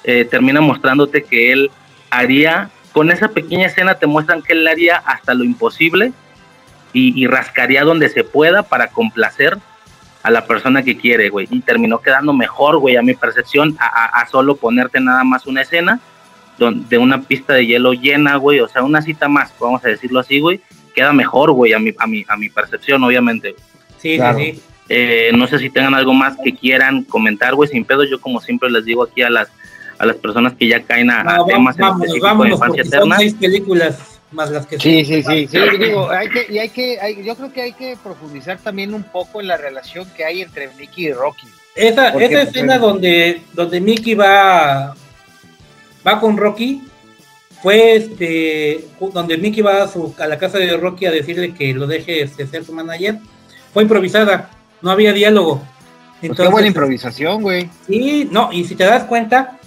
eh, 0.04 0.24
termina 0.24 0.60
mostrándote 0.60 1.24
que 1.24 1.50
él 1.50 1.68
haría, 2.10 2.70
con 2.98 3.12
esa 3.12 3.28
pequeña 3.28 3.68
escena 3.68 3.94
te 3.94 4.08
muestran 4.08 4.42
que 4.42 4.54
él 4.54 4.66
haría 4.66 4.96
hasta 4.96 5.32
lo 5.32 5.44
imposible 5.44 6.12
y, 6.92 7.22
y 7.22 7.28
rascaría 7.28 7.84
donde 7.84 8.08
se 8.08 8.24
pueda 8.24 8.64
para 8.64 8.88
complacer 8.88 9.56
a 10.24 10.32
la 10.32 10.46
persona 10.46 10.82
que 10.82 10.96
quiere, 10.96 11.28
güey, 11.28 11.46
y 11.48 11.60
terminó 11.60 12.00
quedando 12.00 12.32
mejor, 12.32 12.78
güey, 12.78 12.96
a 12.96 13.02
mi 13.02 13.14
percepción, 13.14 13.76
a, 13.78 13.86
a, 13.86 14.20
a 14.20 14.26
solo 14.26 14.56
ponerte 14.56 14.98
nada 14.98 15.22
más 15.22 15.46
una 15.46 15.62
escena 15.62 16.00
de 16.58 16.98
una 16.98 17.22
pista 17.22 17.52
de 17.54 17.68
hielo 17.68 17.92
llena, 17.92 18.34
güey, 18.34 18.58
o 18.58 18.66
sea, 18.66 18.82
una 18.82 19.00
cita 19.00 19.28
más, 19.28 19.54
vamos 19.60 19.84
a 19.84 19.88
decirlo 19.90 20.18
así, 20.18 20.40
güey, 20.40 20.60
queda 20.92 21.12
mejor, 21.12 21.52
güey, 21.52 21.74
a 21.74 21.78
mi, 21.78 21.94
a 22.00 22.06
mi, 22.08 22.24
a 22.26 22.36
mi 22.36 22.48
percepción, 22.48 23.04
obviamente. 23.04 23.54
Sí, 23.98 24.16
claro. 24.16 24.38
sí, 24.38 24.54
sí. 24.54 24.62
Eh, 24.88 25.30
no 25.36 25.46
sé 25.46 25.60
si 25.60 25.70
tengan 25.70 25.94
algo 25.94 26.14
más 26.14 26.36
que 26.42 26.52
quieran 26.52 27.04
comentar, 27.04 27.54
güey, 27.54 27.70
sin 27.70 27.84
pedo, 27.84 28.02
yo 28.02 28.20
como 28.20 28.40
siempre 28.40 28.68
les 28.68 28.84
digo 28.84 29.04
aquí 29.04 29.22
a 29.22 29.30
las 29.30 29.52
a 29.98 30.06
las 30.06 30.16
personas 30.16 30.54
que 30.54 30.68
ya 30.68 30.82
caen 30.82 31.10
a, 31.10 31.24
no, 31.24 31.44
a 31.44 31.46
temas 31.46 31.76
vamos, 31.76 32.08
en 32.14 32.20
vámonos, 32.20 32.46
de 32.46 32.54
infancia 32.54 32.84
son 32.84 32.94
eterna. 32.94 33.16
seis 33.18 33.34
películas 33.34 33.98
más 34.30 34.50
las 34.50 34.66
que 34.66 34.78
Sí, 34.78 35.04
sí, 35.04 35.22
sí, 35.22 35.48
sí, 35.50 35.58
digo, 35.78 36.10
hay 36.10 36.28
que, 36.28 36.46
y 36.48 36.58
hay 36.58 36.68
que, 36.68 37.00
hay, 37.00 37.24
yo 37.24 37.34
creo 37.34 37.52
que 37.52 37.62
hay 37.62 37.72
que 37.72 37.96
profundizar 38.02 38.58
también 38.58 38.94
un 38.94 39.02
poco 39.02 39.40
en 39.40 39.48
la 39.48 39.56
relación 39.56 40.06
que 40.16 40.24
hay 40.24 40.42
entre 40.42 40.68
Mickey 40.78 41.06
y 41.06 41.12
Rocky. 41.12 41.46
Esa, 41.74 42.12
Porque, 42.12 42.26
esa 42.26 42.42
escena 42.42 42.78
donde, 42.78 43.42
donde 43.54 43.80
Mickey 43.80 44.14
va, 44.14 44.94
va 46.06 46.20
con 46.20 46.36
Rocky 46.36 46.82
fue 47.62 47.96
este 47.96 48.84
donde 49.12 49.36
Mickey 49.36 49.62
va 49.62 49.82
a, 49.82 49.88
su, 49.88 50.14
a 50.18 50.26
la 50.26 50.38
casa 50.38 50.58
de 50.58 50.76
Rocky 50.76 51.06
a 51.06 51.10
decirle 51.10 51.54
que 51.54 51.72
lo 51.74 51.86
deje 51.86 52.22
este, 52.22 52.46
ser 52.46 52.64
su 52.64 52.72
manager. 52.72 53.18
Fue 53.72 53.82
improvisada, 53.82 54.50
no 54.82 54.90
había 54.90 55.12
diálogo. 55.12 55.62
Entonces, 56.20 56.36
pues 56.36 56.48
qué 56.48 56.52
buena 56.52 56.68
improvisación, 56.68 57.42
güey. 57.42 57.70
Sí, 57.86 58.28
no, 58.30 58.52
y 58.52 58.64
si 58.64 58.74
te 58.74 58.84
das 58.84 59.04
cuenta, 59.04 59.58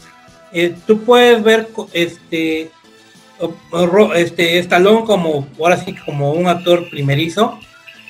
eh, 0.54 0.76
tú 0.86 1.04
puedes 1.04 1.42
ver 1.44 1.70
este, 1.94 2.72
este 4.16 4.60
Stallone 4.60 5.06
como, 5.06 5.48
ahora 5.60 5.78
sí, 5.78 5.96
como 6.06 6.34
un 6.34 6.48
actor 6.48 6.90
primerizo, 6.90 7.60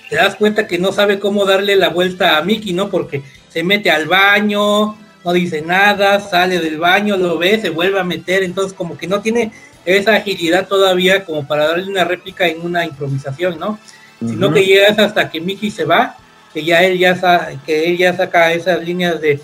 te 0.10 0.16
das 0.18 0.36
cuenta 0.36 0.68
que 0.68 0.78
no 0.78 0.92
sabe 0.92 1.20
cómo 1.20 1.46
darle 1.46 1.76
la 1.76 1.90
vuelta 1.90 2.38
a 2.38 2.44
Mickey, 2.44 2.74
¿no? 2.74 2.90
Porque 2.90 3.22
se 3.50 3.64
mete 3.64 3.92
al 3.92 4.08
baño, 4.08 4.98
no 5.24 5.34
dice 5.34 5.62
nada, 5.62 6.20
sale 6.20 6.60
del 6.60 6.80
baño, 6.80 7.16
lo 7.16 7.38
ve, 7.38 7.62
se 7.62 7.70
vuelve 7.70 8.00
a 8.00 8.04
meter, 8.04 8.44
entonces 8.44 8.74
como 8.74 8.98
que 8.98 9.08
no 9.08 9.22
tiene 9.22 9.52
esa 9.86 10.16
agilidad 10.16 10.68
todavía 10.68 11.24
como 11.26 11.48
para 11.48 11.68
darle 11.68 11.90
una 11.90 12.04
réplica 12.04 12.48
en 12.48 12.62
una 12.62 12.86
improvisación, 12.86 13.60
¿no? 13.60 13.80
Uh 14.20 14.26
-huh. 14.26 14.30
Sino 14.30 14.54
que 14.54 14.66
llegas 14.66 15.00
hasta 15.00 15.30
que 15.30 15.40
Mickey 15.40 15.72
se 15.72 15.86
va, 15.86 16.18
que 16.54 16.64
ya 16.64 16.84
él 16.84 16.98
ya, 16.98 17.16
sa 17.16 17.50
que 17.66 17.86
él 17.86 17.98
ya 17.98 18.16
saca 18.16 18.52
esas 18.52 18.84
líneas 18.84 19.22
de 19.22 19.40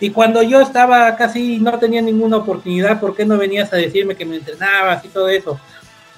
y 0.00 0.10
cuando 0.10 0.42
yo 0.42 0.60
estaba 0.60 1.14
casi 1.16 1.58
no 1.58 1.78
tenía 1.78 2.00
ninguna 2.00 2.36
oportunidad, 2.36 3.00
¿por 3.00 3.16
qué 3.16 3.24
no 3.24 3.36
venías 3.36 3.72
a 3.72 3.76
decirme 3.76 4.14
que 4.14 4.24
me 4.24 4.36
entrenabas 4.36 5.04
y 5.04 5.08
todo 5.08 5.28
eso? 5.28 5.58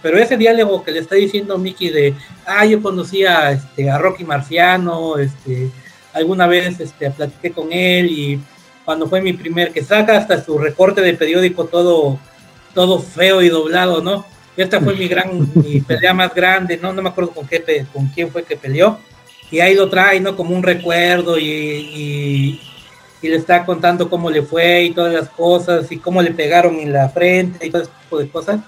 Pero 0.03 0.18
ese 0.18 0.37
diálogo 0.37 0.83
que 0.83 0.93
le 0.93 1.01
está 1.01 1.14
diciendo 1.14 1.59
Mickey 1.59 1.91
de, 1.91 2.14
ah, 2.47 2.64
yo 2.64 2.83
conocí 2.83 3.24
a, 3.24 3.53
este, 3.53 3.91
a 3.91 3.99
Rocky 3.99 4.25
Marciano, 4.25 5.18
este, 5.18 5.71
alguna 6.13 6.46
vez 6.46 6.80
este, 6.80 7.11
platiqué 7.11 7.53
con 7.53 7.72
él 7.72 8.07
y 8.11 8.41
cuando 8.84 9.07
fue 9.07 9.21
mi 9.21 9.33
primer, 9.33 9.72
que 9.72 9.84
saca 9.84 10.17
hasta 10.17 10.42
su 10.42 10.59
recorte 10.59 11.00
de 11.00 11.14
periódico 11.14 11.67
todo, 11.67 12.18
todo 12.75 12.99
feo 12.99 13.42
y 13.42 13.49
doblado, 13.49 14.03
¿no? 14.03 14.26
Esta 14.57 14.80
fue 14.80 14.95
mi 14.95 15.07
gran, 15.07 15.49
mi 15.54 15.80
pelea 15.80 16.13
más 16.13 16.34
grande, 16.34 16.76
¿no? 16.76 16.92
No 16.92 17.00
me 17.03 17.11
acuerdo 17.11 17.30
con 17.30 17.46
qué, 17.46 17.87
con 17.92 18.09
quién 18.09 18.30
fue 18.30 18.42
que 18.42 18.57
peleó. 18.57 18.99
Y 19.50 19.61
ahí 19.61 19.75
lo 19.75 19.88
trae, 19.88 20.21
¿no? 20.21 20.37
Como 20.37 20.54
un 20.54 20.63
recuerdo 20.63 21.38
y, 21.38 22.61
y 23.22 23.29
le 23.29 23.37
está 23.37 23.64
contando 23.64 24.09
cómo 24.09 24.30
le 24.30 24.42
fue 24.42 24.84
y 24.84 24.91
todas 24.92 25.13
las 25.13 25.29
cosas 25.29 25.91
y 25.92 25.99
cómo 25.99 26.22
le 26.22 26.33
pegaron 26.33 26.76
en 26.76 26.92
la 26.92 27.09
frente 27.09 27.67
y 27.67 27.71
todo 27.71 27.83
ese 27.83 27.91
tipo 28.03 28.18
de 28.18 28.29
cosas. 28.29 28.61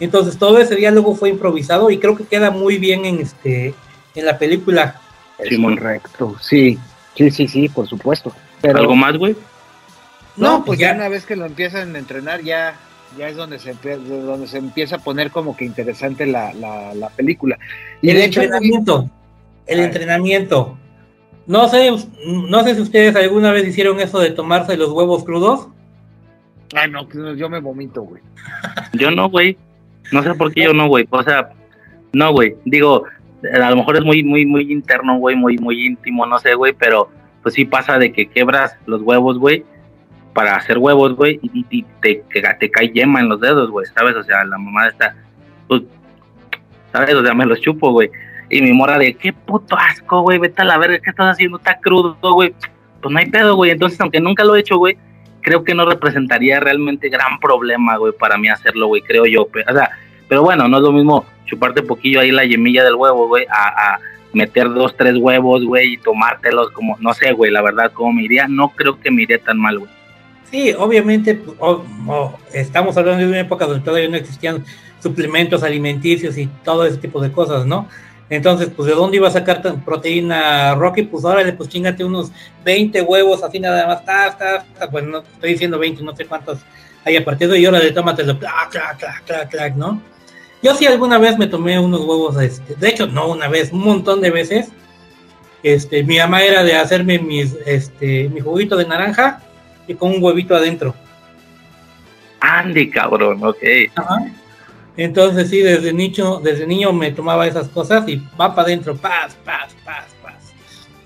Entonces 0.00 0.38
todo 0.38 0.58
ese 0.58 0.76
diálogo 0.76 1.14
fue 1.14 1.30
improvisado 1.30 1.90
y 1.90 1.98
creo 1.98 2.16
que 2.16 2.24
queda 2.24 2.50
muy 2.50 2.78
bien 2.78 3.04
en 3.04 3.20
este 3.20 3.74
en 4.14 4.26
la 4.26 4.38
película. 4.38 5.00
Es 5.38 5.58
correcto, 5.58 6.36
sí, 6.40 6.78
sí, 7.14 7.30
sí, 7.30 7.48
sí, 7.48 7.68
por 7.68 7.88
supuesto. 7.88 8.32
Pero, 8.60 8.78
¿Algo 8.78 8.96
más, 8.96 9.16
güey? 9.16 9.36
No, 10.36 10.58
no, 10.58 10.64
pues 10.64 10.78
ya 10.78 10.92
una 10.92 11.08
vez 11.08 11.24
que 11.24 11.36
lo 11.36 11.46
empiezan 11.46 11.94
a 11.94 11.98
entrenar 11.98 12.42
ya 12.42 12.76
ya 13.16 13.28
es 13.28 13.36
donde 13.36 13.58
se 13.58 13.70
empieza, 13.70 14.00
donde 14.02 14.46
se 14.46 14.58
empieza 14.58 14.96
a 14.96 14.98
poner 14.98 15.30
como 15.30 15.56
que 15.56 15.64
interesante 15.64 16.26
la, 16.26 16.52
la, 16.52 16.94
la 16.94 17.08
película. 17.08 17.58
Y 18.02 18.10
el 18.10 18.16
de 18.16 18.24
entrenamiento, 18.24 18.98
hecho, 18.98 19.10
el 19.66 19.80
Ay. 19.80 19.84
entrenamiento. 19.86 20.78
No 21.48 21.68
sé, 21.68 21.90
no 22.26 22.62
sé 22.62 22.74
si 22.74 22.82
ustedes 22.82 23.16
alguna 23.16 23.50
vez 23.52 23.66
hicieron 23.66 23.98
eso 24.00 24.20
de 24.20 24.30
tomarse 24.30 24.76
los 24.76 24.92
huevos 24.92 25.24
crudos. 25.24 25.68
Ay, 26.74 26.90
no, 26.90 27.08
yo 27.34 27.48
me 27.48 27.58
vomito, 27.60 28.02
güey. 28.02 28.22
Yo 28.92 29.10
no, 29.10 29.28
güey. 29.28 29.56
No 30.12 30.22
sé 30.22 30.34
por 30.34 30.52
qué 30.52 30.64
yo 30.64 30.74
no, 30.74 30.86
güey. 30.88 31.08
O 31.10 31.22
sea, 31.22 31.50
no, 32.12 32.32
güey. 32.32 32.54
Digo, 32.64 33.06
a 33.42 33.70
lo 33.70 33.76
mejor 33.76 33.96
es 33.96 34.04
muy, 34.04 34.22
muy, 34.22 34.44
muy 34.44 34.70
interno, 34.70 35.16
güey, 35.18 35.36
muy, 35.36 35.58
muy 35.58 35.86
íntimo, 35.86 36.26
no 36.26 36.38
sé, 36.38 36.54
güey, 36.54 36.72
pero 36.72 37.08
pues 37.42 37.54
sí 37.54 37.64
pasa 37.64 37.98
de 37.98 38.12
que 38.12 38.28
quebras 38.28 38.76
los 38.86 39.02
huevos, 39.02 39.38
güey, 39.38 39.64
para 40.34 40.56
hacer 40.56 40.78
huevos, 40.78 41.14
güey, 41.14 41.38
y, 41.42 41.64
y 41.70 41.82
te, 42.02 42.24
te, 42.32 42.70
cae 42.70 42.90
yema 42.90 43.20
en 43.20 43.28
los 43.28 43.40
dedos, 43.40 43.70
güey, 43.70 43.86
¿sabes? 43.94 44.16
O 44.16 44.22
sea, 44.22 44.44
la 44.44 44.58
mamá 44.58 44.88
está, 44.88 45.14
pues, 45.68 45.82
¿sabes? 46.92 47.14
O 47.14 47.22
sea, 47.22 47.34
me 47.34 47.46
los 47.46 47.60
chupo, 47.60 47.92
güey. 47.92 48.10
Y 48.50 48.62
mi 48.62 48.72
mora 48.72 48.98
de, 48.98 49.14
qué 49.14 49.32
puto 49.32 49.76
asco, 49.76 50.22
güey, 50.22 50.38
vete 50.38 50.62
a 50.62 50.64
la 50.64 50.78
verga, 50.78 50.98
¿qué 50.98 51.10
estás 51.10 51.32
haciendo? 51.32 51.58
Está 51.58 51.78
crudo, 51.78 52.16
güey. 52.20 52.54
Pues 53.00 53.12
no 53.12 53.18
hay 53.18 53.26
pedo, 53.26 53.56
güey. 53.56 53.70
Entonces, 53.70 54.00
aunque 54.00 54.20
nunca 54.20 54.44
lo 54.44 54.56
he 54.56 54.60
hecho, 54.60 54.78
güey, 54.78 54.96
creo 55.42 55.64
que 55.64 55.74
no 55.74 55.84
representaría 55.84 56.60
realmente 56.60 57.08
gran 57.08 57.38
problema, 57.40 57.96
güey, 57.96 58.12
para 58.12 58.38
mí 58.38 58.48
hacerlo, 58.48 58.86
güey, 58.86 59.02
creo 59.02 59.26
yo. 59.26 59.42
O 59.42 59.72
sea, 59.72 59.90
pero 60.28 60.42
bueno, 60.42 60.68
no 60.68 60.78
es 60.78 60.82
lo 60.82 60.92
mismo 60.92 61.24
chuparte 61.46 61.82
poquillo 61.82 62.20
ahí 62.20 62.30
la 62.30 62.44
yemilla 62.44 62.84
del 62.84 62.94
huevo, 62.94 63.28
güey, 63.28 63.46
a, 63.50 63.98
meter 64.34 64.68
dos, 64.68 64.94
tres 64.94 65.16
huevos, 65.16 65.64
güey, 65.64 65.94
y 65.94 65.96
tomártelos 65.96 66.70
como, 66.72 66.98
no 67.00 67.14
sé, 67.14 67.32
güey, 67.32 67.50
la 67.50 67.62
verdad, 67.62 67.92
cómo 67.94 68.12
me 68.12 68.24
iría. 68.24 68.46
No 68.46 68.68
creo 68.70 69.00
que 69.00 69.10
me 69.10 69.22
iría 69.22 69.38
tan 69.38 69.58
mal, 69.58 69.78
güey. 69.78 69.90
Sí, 70.50 70.74
obviamente, 70.78 71.42
estamos 72.52 72.96
hablando 72.96 73.22
de 73.22 73.28
una 73.28 73.40
época 73.40 73.66
donde 73.66 73.84
todavía 73.84 74.08
no 74.08 74.16
existían 74.16 74.64
suplementos 75.00 75.62
alimenticios 75.62 76.36
y 76.38 76.46
todo 76.62 76.84
ese 76.84 76.98
tipo 76.98 77.20
de 77.20 77.32
cosas, 77.32 77.66
¿no? 77.66 77.88
Entonces, 78.30 78.70
pues, 78.74 78.88
¿de 78.88 78.94
dónde 78.94 79.16
iba 79.16 79.28
a 79.28 79.32
sacar 79.32 79.62
tanta 79.62 79.84
proteína 79.84 80.74
Rocky? 80.74 81.02
Pues 81.02 81.24
órale, 81.24 81.52
pues 81.54 81.68
chingate 81.68 82.04
unos 82.04 82.30
20 82.64 83.00
huevos, 83.02 83.42
así 83.42 83.58
nada 83.58 83.86
más, 83.86 84.04
ta, 84.04 84.36
ta, 84.36 84.64
ta. 84.78 84.86
bueno, 84.86 85.08
no, 85.08 85.18
estoy 85.18 85.52
diciendo 85.52 85.78
20, 85.78 86.02
no 86.02 86.14
sé 86.14 86.26
cuántos 86.26 86.58
hay 87.04 87.16
a 87.16 87.24
partir 87.24 87.48
de 87.48 87.56
ahí, 87.56 87.66
órale, 87.66 87.90
tómatelo, 87.92 88.38
clac, 88.38 88.70
clac, 88.70 88.98
clac, 88.98 89.24
clac, 89.24 89.50
clac, 89.50 89.74
¿no? 89.76 90.02
Yo 90.62 90.74
sí 90.74 90.86
alguna 90.86 91.18
vez 91.18 91.38
me 91.38 91.46
tomé 91.46 91.78
unos 91.78 92.00
huevos, 92.00 92.40
este, 92.40 92.74
de 92.74 92.88
hecho, 92.88 93.06
no 93.06 93.28
una 93.28 93.48
vez, 93.48 93.72
un 93.72 93.80
montón 93.80 94.20
de 94.20 94.30
veces. 94.30 94.68
Este, 95.62 96.04
mi 96.04 96.18
mamá 96.18 96.42
era 96.42 96.62
de 96.62 96.74
hacerme 96.76 97.18
mis, 97.18 97.56
este, 97.66 98.28
mi 98.28 98.40
juguito 98.40 98.76
de 98.76 98.86
naranja 98.86 99.40
y 99.86 99.94
con 99.94 100.10
un 100.10 100.22
huevito 100.22 100.54
adentro. 100.54 100.94
Andy, 102.40 102.90
cabrón, 102.90 103.42
ok. 103.42 103.62
Ajá. 103.94 104.26
Entonces 104.98 105.48
sí, 105.48 105.62
desde 105.62 105.92
niño, 105.92 106.40
desde 106.40 106.66
niño 106.66 106.92
me 106.92 107.12
tomaba 107.12 107.46
esas 107.46 107.68
cosas 107.68 108.06
y 108.08 108.20
va 108.38 108.52
para 108.52 108.66
adentro, 108.66 108.96
paz, 108.96 109.38
paz, 109.44 109.72
paz, 109.84 110.06
paz. 110.20 110.52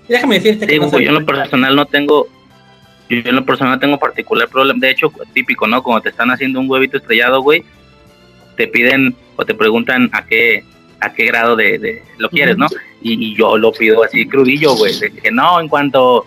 Y 0.09 0.13
déjame 0.13 0.39
decirte 0.39 0.65
que 0.65 0.79
no 0.79 0.89
yo 0.99 1.09
en 1.09 1.13
lo 1.13 1.23
personal 1.23 1.75
no 1.75 1.85
tengo, 1.85 2.27
yo 3.07 3.17
en 3.23 3.35
lo 3.35 3.45
personal 3.45 3.79
tengo 3.79 3.99
particular 3.99 4.49
problema, 4.49 4.79
de 4.79 4.89
hecho, 4.89 5.13
típico, 5.31 5.67
¿no? 5.67 5.83
Cuando 5.83 6.01
te 6.01 6.09
están 6.09 6.31
haciendo 6.31 6.59
un 6.59 6.67
huevito 6.67 6.97
estrellado, 6.97 7.43
güey, 7.43 7.63
te 8.57 8.67
piden 8.67 9.15
o 9.35 9.45
te 9.45 9.53
preguntan 9.53 10.09
a 10.11 10.25
qué 10.25 10.63
a 10.99 11.13
qué 11.13 11.25
grado 11.25 11.55
de, 11.55 12.01
lo 12.17 12.29
quieres, 12.31 12.57
¿no? 12.57 12.65
Y, 12.99 13.35
yo 13.35 13.59
lo 13.59 13.71
pido 13.73 14.03
así 14.03 14.25
crudillo, 14.25 14.75
güey, 14.75 14.97
de 14.97 15.11
que 15.11 15.29
no, 15.29 15.59
en 15.59 15.67
cuanto 15.67 16.25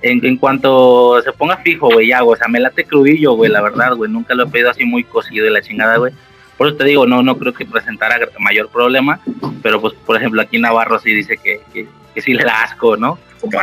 en, 0.00 0.24
en 0.24 0.38
cuanto 0.38 1.20
se 1.20 1.32
ponga 1.32 1.58
fijo, 1.58 1.90
güey, 1.90 2.08
ya, 2.08 2.24
o 2.24 2.34
sea, 2.36 2.48
me 2.48 2.58
late 2.58 2.84
crudillo, 2.84 3.34
güey, 3.34 3.50
la 3.50 3.60
verdad, 3.60 3.96
güey, 3.96 4.10
nunca 4.10 4.34
lo 4.34 4.44
he 4.44 4.46
pedido 4.46 4.70
así 4.70 4.86
muy 4.86 5.04
cocido 5.04 5.46
y 5.46 5.50
la 5.50 5.60
chingada, 5.60 5.98
güey 5.98 6.14
por 6.56 6.68
eso 6.68 6.76
te 6.76 6.84
digo, 6.84 7.06
no, 7.06 7.22
no 7.22 7.38
creo 7.38 7.52
que 7.52 7.64
presentara 7.64 8.16
mayor 8.38 8.68
problema, 8.68 9.20
pero 9.62 9.80
pues, 9.80 9.94
por 10.06 10.16
ejemplo, 10.16 10.42
aquí 10.42 10.58
Navarro 10.58 10.98
sí 10.98 11.12
dice 11.12 11.36
que, 11.36 11.60
que, 11.72 11.88
sí 12.20 12.34
le 12.34 12.44
da 12.44 12.64
asco, 12.64 12.96
¿no? 12.96 13.18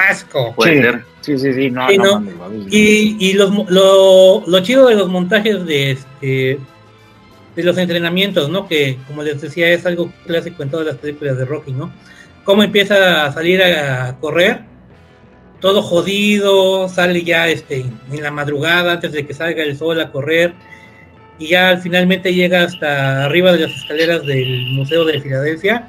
asco. 0.10 0.53
Puede 0.56 0.76
sí. 0.76 0.82
ser. 0.82 1.03
Sí, 1.22 1.38
sí, 1.38 1.53
sí, 1.53 1.70
no, 1.70 1.88
y, 2.70 3.18
y 3.20 3.34
los, 3.34 3.52
lo, 3.70 4.44
lo 4.48 4.60
chido 4.61 4.88
de 4.88 4.95
los 4.95 5.10
montajes 5.10 5.66
de 5.66 5.91
este 5.91 6.60
de 7.56 7.64
los 7.64 7.78
entrenamientos, 7.78 8.49
¿no? 8.49 8.68
Que 8.68 8.98
como 9.07 9.22
les 9.22 9.41
decía 9.41 9.70
es 9.70 9.86
algo 9.86 10.11
clásico 10.26 10.64
en 10.64 10.70
todas 10.70 10.86
las 10.86 10.95
películas 10.95 11.38
de 11.38 11.45
Rocky, 11.45 11.74
¿no? 11.74 11.91
Cómo 12.45 12.64
empieza 12.64 13.26
a 13.26 13.32
salir 13.34 13.61
a 13.61 14.18
correr, 14.20 14.61
todo 15.60 15.82
jodido, 15.82 16.88
sale 16.88 17.24
ya 17.24 17.48
este 17.48 17.86
en 18.11 18.24
la 18.24 18.32
madrugada 18.32 18.94
antes 18.94 19.11
de 19.11 19.28
que 19.28 19.34
salga 19.34 19.64
el 19.64 19.78
sol 19.78 19.99
a 19.99 20.11
correr 20.11 20.53
y 21.40 21.48
ya 21.48 21.78
finalmente 21.78 22.34
llega 22.34 22.64
hasta 22.64 23.26
arriba 23.26 23.53
de 23.53 23.60
las 23.60 23.72
escaleras 23.72 24.26
del 24.26 24.68
Museo 24.74 25.06
de 25.06 25.22
Filadelfia 25.22 25.88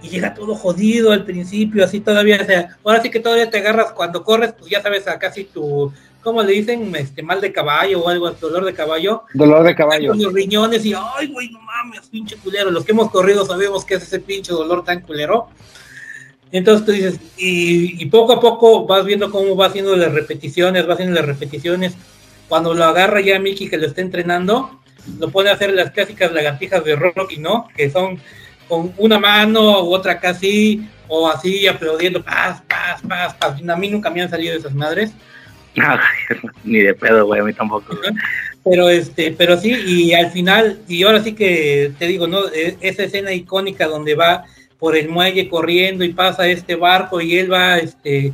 y 0.00 0.08
llega 0.08 0.32
todo 0.32 0.54
jodido 0.54 1.10
al 1.10 1.24
principio, 1.24 1.84
así 1.84 2.00
todavía, 2.00 2.38
o 2.40 2.46
sea, 2.46 2.78
ahora 2.84 3.02
sí 3.02 3.10
que 3.10 3.20
todavía 3.20 3.50
te 3.50 3.58
agarras 3.58 3.92
cuando 3.92 4.22
corres, 4.22 4.54
pues 4.56 4.70
ya 4.70 4.80
sabes 4.80 5.06
a 5.08 5.18
casi 5.18 5.44
tu, 5.44 5.92
¿cómo 6.22 6.42
le 6.42 6.52
dicen? 6.52 6.94
Este 6.94 7.22
mal 7.22 7.40
de 7.40 7.52
caballo 7.52 8.00
o 8.00 8.08
algo, 8.08 8.30
dolor 8.30 8.64
de 8.64 8.72
caballo. 8.72 9.24
Dolor 9.34 9.64
de 9.64 9.74
caballo. 9.74 10.10
Con 10.10 10.22
los 10.22 10.32
riñones 10.32 10.86
y, 10.86 10.94
ay, 10.94 11.26
güey, 11.26 11.50
no 11.50 11.60
mames, 11.60 12.08
pinche 12.08 12.36
culero. 12.36 12.70
Los 12.70 12.84
que 12.84 12.92
hemos 12.92 13.10
corrido 13.10 13.44
sabemos 13.44 13.84
que 13.84 13.94
es 13.94 14.04
ese 14.04 14.20
pinche 14.20 14.52
dolor 14.52 14.84
tan 14.84 15.00
culero. 15.00 15.48
Entonces 16.52 16.86
tú 16.86 16.92
dices, 16.92 17.20
y, 17.36 18.02
y 18.02 18.06
poco 18.06 18.32
a 18.32 18.40
poco 18.40 18.86
vas 18.86 19.04
viendo 19.04 19.30
cómo 19.30 19.54
va 19.54 19.66
haciendo 19.66 19.94
las 19.96 20.12
repeticiones, 20.12 20.88
va 20.88 20.94
haciendo 20.94 21.14
las 21.14 21.26
repeticiones 21.26 21.94
cuando 22.50 22.74
lo 22.74 22.84
agarra 22.84 23.20
ya 23.20 23.38
Mickey 23.38 23.70
que 23.70 23.78
lo 23.78 23.86
está 23.86 24.00
entrenando, 24.00 24.80
lo 25.20 25.30
pone 25.30 25.50
a 25.50 25.54
hacer 25.54 25.72
las 25.72 25.92
clásicas 25.92 26.32
lagartijas 26.32 26.84
de 26.84 26.96
Rocky, 26.96 27.38
¿no? 27.38 27.68
Que 27.76 27.88
son 27.88 28.18
con 28.68 28.92
una 28.98 29.20
mano 29.20 29.84
u 29.84 29.94
otra 29.94 30.18
casi, 30.18 30.84
o 31.06 31.28
así 31.28 31.68
aplaudiendo, 31.68 32.22
paz, 32.22 32.60
paz, 32.68 33.00
paz, 33.08 33.34
paz. 33.34 33.62
A 33.66 33.76
mí 33.76 33.88
nunca 33.88 34.10
me 34.10 34.20
han 34.20 34.28
salido 34.28 34.56
esas 34.56 34.74
madres. 34.74 35.12
ni 36.64 36.80
de 36.80 36.92
pedo, 36.92 37.24
güey, 37.24 37.40
a 37.40 37.44
mí 37.44 37.52
tampoco. 37.52 37.96
Pero 38.64 38.88
este, 38.90 39.30
pero 39.30 39.56
sí, 39.56 39.70
y 39.70 40.12
al 40.12 40.32
final, 40.32 40.80
y 40.88 41.04
ahora 41.04 41.22
sí 41.22 41.34
que 41.34 41.92
te 42.00 42.08
digo, 42.08 42.26
¿no? 42.26 42.48
E, 42.48 42.76
esa 42.80 43.04
escena 43.04 43.32
icónica 43.32 43.86
donde 43.86 44.16
va 44.16 44.44
por 44.80 44.96
el 44.96 45.08
muelle 45.08 45.48
corriendo 45.48 46.02
y 46.02 46.12
pasa 46.12 46.48
este 46.48 46.74
barco 46.74 47.20
y 47.20 47.38
él 47.38 47.52
va, 47.52 47.78
este, 47.78 48.32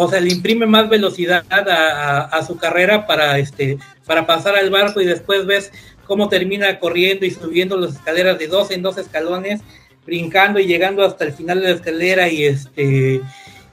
o 0.00 0.08
sea, 0.08 0.20
le 0.20 0.30
imprime 0.30 0.64
más 0.64 0.88
velocidad 0.88 1.44
a, 1.50 2.40
su 2.46 2.56
carrera 2.56 3.04
para, 3.04 3.36
este, 3.40 3.78
para 4.06 4.26
pasar 4.26 4.54
al 4.54 4.70
barco 4.70 5.00
y 5.00 5.04
después 5.04 5.44
ves 5.44 5.72
cómo 6.04 6.28
termina 6.28 6.78
corriendo 6.78 7.26
y 7.26 7.32
subiendo 7.32 7.76
las 7.76 7.96
escaleras 7.96 8.38
de 8.38 8.46
dos 8.46 8.70
en 8.70 8.80
dos 8.80 8.96
escalones, 8.96 9.60
brincando 10.06 10.60
y 10.60 10.66
llegando 10.66 11.04
hasta 11.04 11.24
el 11.24 11.32
final 11.32 11.60
de 11.60 11.70
la 11.70 11.74
escalera 11.74 12.28
y 12.28 12.44
este 12.44 13.20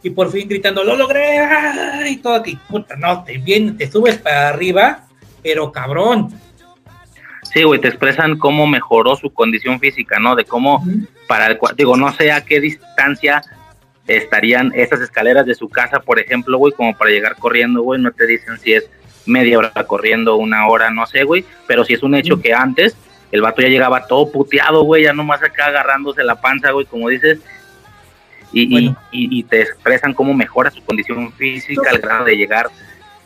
y 0.02 0.10
por 0.10 0.32
fin 0.32 0.50
gritando 0.50 0.84
lo 0.84 0.96
logré 0.96 1.38
y 2.10 2.18
todo 2.18 2.42
que 2.42 2.58
puta 2.70 2.96
no 2.96 3.24
te 3.24 3.38
viene 3.38 3.74
te 3.74 3.90
subes 3.90 4.18
para 4.18 4.50
arriba 4.50 5.06
pero 5.44 5.72
cabrón. 5.72 6.30
Sí 7.44 7.62
güey 7.62 7.80
te 7.80 7.88
expresan 7.88 8.40
cómo 8.40 8.66
mejoró 8.66 9.16
su 9.16 9.32
condición 9.32 9.80
física 9.80 10.18
no 10.18 10.36
de 10.36 10.44
cómo 10.44 10.84
para 11.28 11.46
el 11.46 11.60
digo 11.78 11.96
no 11.96 12.12
sé 12.14 12.32
a 12.32 12.44
qué 12.44 12.60
distancia 12.60 13.44
estarían 14.08 14.72
esas 14.76 15.02
escaleras 15.02 15.46
de 15.46 15.56
su 15.56 15.70
casa, 15.70 16.00
por 16.00 16.20
ejemplo, 16.20 16.58
güey, 16.58 16.74
como 16.74 16.96
para 16.96 17.12
llegar 17.12 17.36
corriendo, 17.38 17.82
güey, 17.82 18.02
no 18.02 18.12
te 18.12 18.28
dicen 18.28 18.58
si 18.60 18.74
es 18.74 18.90
media 19.26 19.58
hora 19.58 19.72
corriendo, 19.88 20.36
una 20.36 20.68
hora, 20.68 20.92
no 20.92 21.06
sé, 21.08 21.24
güey, 21.24 21.44
pero 21.68 21.84
si 21.84 21.94
es 21.94 22.04
un 22.04 22.16
hecho 22.16 22.40
que 22.40 22.54
antes 22.54 22.96
el 23.32 23.42
vato 23.42 23.62
ya 23.62 23.70
llegaba 23.70 24.06
todo 24.06 24.32
puteado, 24.32 24.84
güey, 24.84 25.04
ya 25.04 25.14
nomás 25.14 25.42
acá 25.42 25.68
agarrándose 25.68 26.24
la 26.24 26.40
panza, 26.40 26.72
güey, 26.72 26.86
como 26.86 27.10
dices, 27.10 27.40
y, 28.54 28.96
y, 29.12 29.44
te 29.44 29.62
expresan 29.62 30.14
cómo 30.14 30.34
mejora 30.34 30.72
su 30.72 30.82
condición 30.86 31.34
física 31.34 31.90
al 31.90 31.98
grado 31.98 32.24
de 32.24 32.38
llegar 32.38 32.70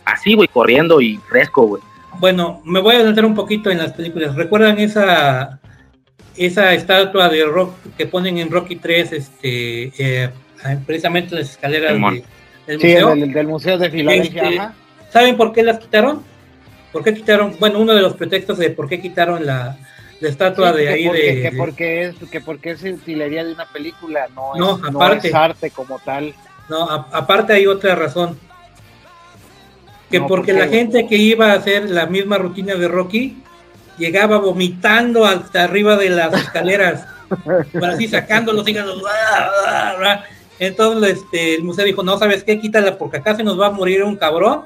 así, 0.04 0.34
güey, 0.34 0.48
corriendo 0.48 1.02
y 1.02 1.18
fresco, 1.30 1.68
güey. 1.68 1.84
Bueno, 2.18 2.62
me 2.66 2.80
voy 2.80 2.96
a 2.96 2.98
adelantar 2.98 3.26
un 3.26 3.36
poquito 3.36 3.70
en 3.70 3.78
las 3.78 3.94
películas. 3.94 4.34
¿Recuerdan 4.34 4.80
esa 4.80 5.60
esa 6.36 6.74
estatua 6.74 7.28
de 7.30 7.46
rock 7.46 7.76
que 7.98 8.06
ponen 8.06 8.38
en 8.38 8.50
Rocky 8.50 8.78
3, 8.78 9.12
este, 9.12 9.92
eh, 10.00 10.30
precisamente 10.86 11.36
las 11.36 11.52
escaleras 11.52 11.92
del 11.92 12.00
museo. 12.00 13.16
del, 13.16 13.48
museo 13.48 13.78
de 13.78 13.90
Filadelfia. 13.90 14.44
Este, 14.44 14.62
¿Saben 15.12 15.38
por 15.38 15.54
qué 15.54 15.64
las 15.64 15.80
quitaron? 15.80 16.24
¿Por 16.92 17.04
qué 17.04 17.14
quitaron? 17.14 17.56
Bueno, 17.60 17.80
uno 17.80 17.94
de 17.94 18.02
los 18.02 18.16
pretextos 18.16 18.58
de 18.58 18.72
por 18.72 18.90
qué 18.90 19.00
quitaron 19.00 19.46
la, 19.46 19.78
estatua 20.22 20.74
de 20.74 20.90
ahí 20.90 21.08
de, 21.08 21.42
que 21.44 21.52
porque 21.56 22.04
es 22.04 22.16
que 22.30 22.42
porque 22.42 22.72
es 22.72 22.84
utilería 22.84 23.44
de 23.46 23.54
una 23.54 23.66
película, 23.72 24.28
no, 24.36 24.54
no, 24.56 24.82
aparte, 24.86 25.32
arte 25.34 25.72
como 25.72 26.00
tal. 26.00 26.34
No, 26.68 26.84
aparte 26.90 27.54
hay 27.54 27.68
otra 27.68 27.96
razón. 27.96 28.38
Que 30.12 30.22
porque 30.22 30.54
la 30.54 30.68
gente 30.68 31.08
que 31.08 31.16
iba 31.16 31.52
a 31.52 31.56
hacer 31.56 31.90
la 31.90 32.08
misma 32.08 32.40
rutina 32.40 32.74
de 32.76 32.88
Rocky 32.88 33.44
llegaba 34.00 34.38
vomitando 34.40 35.26
hasta 35.26 35.66
arriba 35.66 35.96
de 35.98 36.10
las 36.10 36.34
escaleras, 36.34 37.06
para 37.74 37.94
así 37.94 38.08
sacándolos, 38.08 38.68
y 38.68 38.74
entonces 40.60 41.18
este, 41.18 41.56
el 41.56 41.64
museo 41.64 41.86
dijo, 41.86 42.04
no, 42.04 42.18
¿sabes 42.18 42.44
qué? 42.44 42.60
Quítala 42.60 42.98
porque 42.98 43.18
acá 43.18 43.36
se 43.36 43.44
nos 43.44 43.60
va 43.60 43.68
a 43.68 43.72
morir 43.72 44.04
un 44.04 44.18
cabrón 44.18 44.66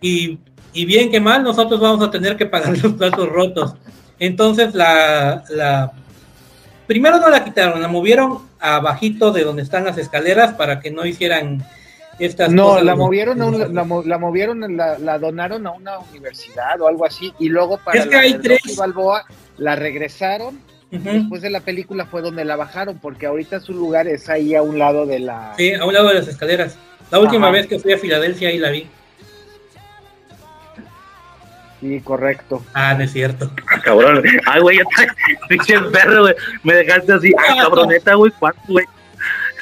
y, 0.00 0.38
bien 0.72 1.10
que 1.10 1.20
mal 1.20 1.42
nosotros 1.42 1.80
vamos 1.80 2.06
a 2.06 2.10
tener 2.10 2.36
que 2.36 2.46
pagar 2.46 2.76
los 2.82 2.92
platos 2.94 3.28
rotos. 3.28 3.74
Entonces 4.18 4.74
la, 4.74 5.44
la... 5.50 5.92
Primero 6.86 7.18
no 7.18 7.28
la 7.28 7.44
quitaron, 7.44 7.82
la 7.82 7.88
movieron 7.88 8.38
abajito 8.60 9.32
de 9.32 9.42
donde 9.42 9.62
están 9.62 9.84
las 9.84 9.98
escaleras 9.98 10.54
para 10.54 10.80
que 10.80 10.90
no 10.90 11.04
hicieran 11.04 11.64
estas 12.18 12.50
no, 12.50 12.68
cosas. 12.68 12.84
la 12.84 12.94
movieron, 12.94 13.38
la, 13.38 13.68
la, 14.04 14.18
movieron, 14.18 14.76
la, 14.76 14.98
la, 14.98 15.18
donaron 15.18 15.66
a 15.66 15.72
una 15.72 15.98
universidad 15.98 16.80
o 16.80 16.88
algo 16.88 17.04
así 17.04 17.32
y 17.38 17.48
luego 17.48 17.78
para 17.78 18.00
es 18.00 18.06
que 18.06 18.16
hay 18.16 18.34
tres... 18.38 18.60
Balboa 18.76 19.24
la 19.58 19.76
regresaron 19.76 20.58
Después 20.90 21.42
de 21.42 21.50
la 21.50 21.60
película 21.60 22.06
fue 22.06 22.22
donde 22.22 22.44
la 22.44 22.56
bajaron, 22.56 22.98
porque 22.98 23.26
ahorita 23.26 23.60
su 23.60 23.72
lugar 23.74 24.06
es 24.06 24.28
ahí 24.28 24.54
a 24.54 24.62
un 24.62 24.78
lado 24.78 25.04
de 25.04 25.18
la. 25.18 25.52
Sí, 25.56 25.72
a 25.74 25.84
un 25.84 25.92
lado 25.92 26.08
de 26.08 26.14
las 26.14 26.28
escaleras. 26.28 26.78
La 27.10 27.18
última 27.18 27.50
vez 27.50 27.66
que 27.66 27.78
fui 27.78 27.92
a 27.92 27.98
Filadelfia 27.98 28.48
ahí 28.50 28.58
la 28.58 28.70
vi. 28.70 28.86
Sí, 31.80 32.00
correcto. 32.02 32.64
Ah, 32.72 32.94
no 32.94 33.04
es 33.04 33.12
cierto. 33.12 33.50
Cabrón. 33.84 34.22
Ay, 34.46 34.60
güey, 34.62 34.78
ya 34.78 34.82
está. 34.82 35.14
Pinche 35.48 35.78
perro, 35.92 36.22
güey. 36.22 36.34
Me 36.62 36.74
dejaste 36.74 37.12
así. 37.12 37.32
Ay, 37.48 37.58
cabroneta, 37.58 38.14
güey. 38.14 38.32
¿Cuánto, 38.38 38.60
güey? 38.68 38.86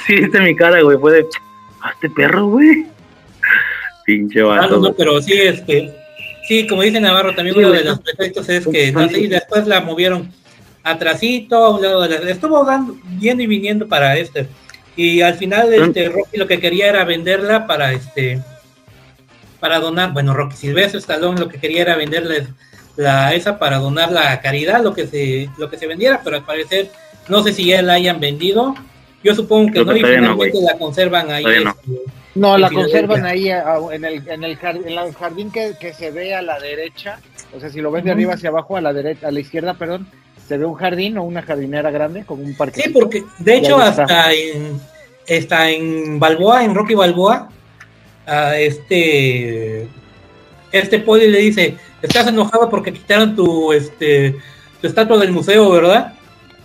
Sí, 0.07 0.17
viste 0.17 0.41
mi 0.41 0.55
cara, 0.55 0.81
güey. 0.83 0.97
Fue 0.99 1.13
de. 1.13 1.27
"Ah, 1.83 1.91
este 1.95 2.09
perro, 2.11 2.47
güey. 2.49 2.87
Pinche 4.07 4.41
Ah, 4.43 4.45
vato. 4.45 4.69
no, 4.69 4.75
no, 4.77 4.81
güey. 4.81 4.95
pero 4.97 5.21
sí, 5.23 5.33
este, 5.33 5.93
sí, 6.47 6.67
como 6.67 6.83
dice 6.83 7.01
Navarro, 7.01 7.35
también 7.35 7.57
uno 7.59 7.71
de 7.73 7.85
los 7.85 8.03
defectos 8.05 8.49
es 8.49 8.67
que 8.69 8.93
no 8.93 9.09
sé, 9.09 9.19
y 9.21 9.27
después 9.27 9.67
la 9.67 9.81
movieron 9.81 10.31
atrasito, 10.85 11.56
a 11.56 11.74
un 11.74 11.82
lado 11.82 12.02
de 12.02 12.20
la, 12.20 12.31
estuvo 12.31 12.65
dando, 12.65 12.97
yendo 13.19 13.43
y 13.43 13.47
viniendo 13.47 13.89
para 13.89 14.16
este, 14.16 14.47
y 14.94 15.23
al 15.23 15.35
final 15.35 15.73
este 15.73 16.09
Rocky 16.11 16.36
lo 16.36 16.47
que 16.47 16.61
quería 16.61 16.89
era 16.89 17.05
venderla 17.05 17.66
para 17.66 17.93
este, 17.93 18.40
para 19.59 19.81
donar, 19.81 20.12
bueno 20.12 20.35
Rocky 20.35 20.56
Silvestre 20.56 21.01
Stallone 21.01 21.40
lo 21.40 21.48
que 21.48 21.59
quería 21.59 21.82
era 21.82 21.97
venderle 21.97 22.47
la 22.97 23.35
esa 23.35 23.59
para 23.59 23.78
donarla 23.78 24.31
a 24.31 24.40
caridad, 24.40 24.85
lo 24.85 24.94
que 24.94 25.06
se, 25.06 25.48
lo 25.59 25.69
que 25.69 25.78
se 25.78 25.86
vendiera, 25.86 26.20
pero 26.23 26.36
al 26.36 26.44
parecer 26.44 26.90
no 27.28 27.43
sé 27.43 27.52
si 27.52 27.66
ya 27.66 27.82
la 27.82 27.94
hayan 27.94 28.20
vendido, 28.20 28.74
yo 29.23 29.35
supongo 29.35 29.73
que 29.73 29.82
Creo 29.82 29.86
que 29.86 29.93
no, 29.93 29.97
y 29.97 30.02
no, 30.02 30.19
finalmente 30.19 30.59
la 30.61 30.78
conservan 30.78 31.31
ahí. 31.31 31.44
No. 31.44 31.70
este, 31.70 32.02
No, 32.35 32.59
la 32.59 32.70
conservan 32.70 33.24
ahí 33.24 33.48
en 33.48 34.05
el, 34.05 34.28
en 34.28 34.44
el 34.44 34.56
jardín, 34.56 34.82
en 34.86 34.98
el 34.98 35.15
jardín 35.15 35.51
que, 35.51 35.73
que 35.81 35.94
se 35.94 36.11
ve 36.11 36.35
a 36.35 36.43
la 36.43 36.61
derecha. 36.61 37.19
O 37.56 37.61
sea, 37.61 37.70
si 37.70 37.81
lo 37.81 37.90
ves 37.90 38.05
de 38.05 38.11
arriba 38.11 38.35
hacia 38.35 38.51
abajo, 38.51 38.77
a 38.77 38.82
la 38.82 38.93
derecha, 38.93 39.27
a 39.27 39.31
la 39.31 39.40
izquierda, 39.40 39.74
perdón, 39.74 40.06
se 40.47 40.59
ve 40.59 40.65
un 40.65 40.75
jardín 40.75 41.19
o 41.19 41.25
una 41.25 41.43
jardinera 41.43 41.91
grande 41.91 42.25
con 42.25 42.41
un 42.41 42.55
parque. 42.55 42.83
Sí, 42.83 42.91
porque 42.91 43.25
de 43.39 43.57
hecho 43.57 43.79
hasta 43.79 44.33
en, 44.33 44.81
está 45.27 45.71
en 45.71 46.19
Balboa, 46.19 46.65
en 46.65 46.75
Rocky 46.75 46.95
Balboa, 46.95 47.49
a 48.27 48.57
este 48.59 49.89
este 50.73 50.99
poli 50.99 51.29
le 51.29 51.39
dice, 51.39 51.77
estás 52.03 52.27
enojado 52.27 52.69
porque 52.69 52.93
quitaron 52.93 53.37
tu 53.37 53.73
este 53.73 54.37
tu 54.81 54.87
estatua 54.87 55.19
del 55.19 55.33
museo, 55.33 55.71
¿verdad? 55.71 56.15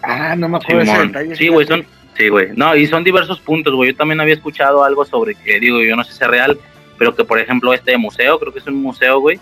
Ah, 0.02 0.36
no 0.36 0.50
me 0.50 0.58
acuerdo 0.58 0.82
ese 0.82 1.08
detalle. 1.08 1.36
Sí, 1.36 1.48
güey, 1.48 1.66
son. 1.66 1.86
Sí, 2.18 2.28
güey. 2.28 2.50
No, 2.56 2.76
y 2.76 2.86
son 2.88 3.04
diversos 3.04 3.40
puntos, 3.40 3.74
güey. 3.74 3.92
Yo 3.92 3.96
también 3.96 4.20
había 4.20 4.34
escuchado 4.34 4.84
algo 4.84 5.06
sobre 5.06 5.36
que, 5.36 5.60
digo, 5.60 5.82
yo 5.82 5.96
no 5.96 6.04
sé 6.04 6.14
si 6.14 6.24
es 6.24 6.30
real, 6.30 6.60
pero 6.98 7.16
que, 7.16 7.24
por 7.24 7.40
ejemplo, 7.40 7.74
este 7.74 7.98
museo, 7.98 8.40
creo 8.40 8.52
que 8.52 8.60
es 8.60 8.68
un 8.68 8.82
museo, 8.82 9.20
güey, 9.22 9.40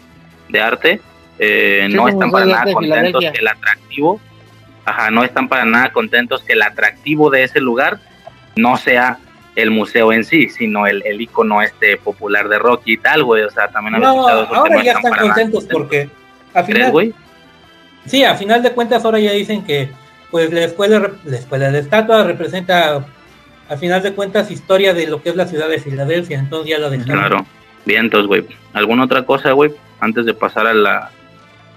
de 0.50 0.60
arte, 0.60 1.02
eh, 1.40 1.88
Sí, 1.90 1.96
no 1.96 2.08
están 2.08 2.32
para 2.32 2.46
nada 2.46 2.72
contentos 2.74 3.24
que 3.32 3.40
el 3.40 3.48
atractivo, 3.48 4.20
ajá, 4.86 5.12
no 5.12 5.24
están 5.24 5.48
para 5.48 5.66
nada 5.66 5.92
contentos 5.92 6.44
que 6.44 6.54
el 6.54 6.62
atractivo 6.62 7.30
de 7.30 7.44
ese 7.44 7.60
lugar 7.62 8.00
no 8.56 8.78
sea 8.78 9.18
el 9.56 9.72
museo 9.72 10.14
en 10.14 10.24
sí, 10.24 10.50
sino 10.50 10.86
el, 10.86 11.02
el 11.06 11.20
icono 11.20 11.62
este 11.62 11.98
popular 11.98 12.48
de 12.48 12.60
Rocky 12.60 12.94
y 12.94 12.98
tal, 12.98 13.24
güey. 13.24 13.44
O 13.44 13.50
sea, 13.50 13.68
también 13.70 14.00
No, 14.00 14.28
ahora 14.28 14.76
no 14.76 14.84
ya 14.84 14.92
están 14.92 14.98
están 14.98 15.02
para 15.02 15.22
nada 15.24 15.34
contentos 15.34 15.66
porque 15.72 16.10
a 16.54 16.64
¿Crees, 16.64 16.66
final, 16.78 16.92
güey? 16.92 17.14
sí, 18.06 18.24
a 18.24 18.36
final 18.36 18.62
de 18.62 18.72
cuentas 18.72 19.04
ahora 19.04 19.20
ya 19.20 19.32
dicen 19.32 19.64
que 19.66 19.90
pues 20.30 20.52
la 20.52 20.64
escuela 20.66 21.12
la 21.24 21.38
escuela 21.38 21.72
de 21.72 21.80
estatua 21.80 22.24
representa 22.24 23.06
a 23.70 23.78
final 23.78 24.02
de 24.04 24.14
cuentas 24.14 24.52
historia 24.52 24.94
de 24.94 25.08
lo 25.08 25.22
que 25.22 25.30
es 25.30 25.36
la 25.36 25.46
ciudad 25.48 25.68
de 25.70 25.80
Filadelfia, 25.80 26.38
entonces 26.40 26.70
ya 26.70 26.78
lo 26.80 26.90
dejaron. 26.90 27.18
Claro. 27.18 27.46
Vientos, 27.86 28.28
güey. 28.28 28.46
¿Alguna 28.74 29.06
otra 29.06 29.24
cosa, 29.24 29.52
güey? 29.54 29.72
Antes 30.00 30.26
de 30.26 30.34
pasar 30.34 30.68
a 30.68 30.74
la, 30.74 31.10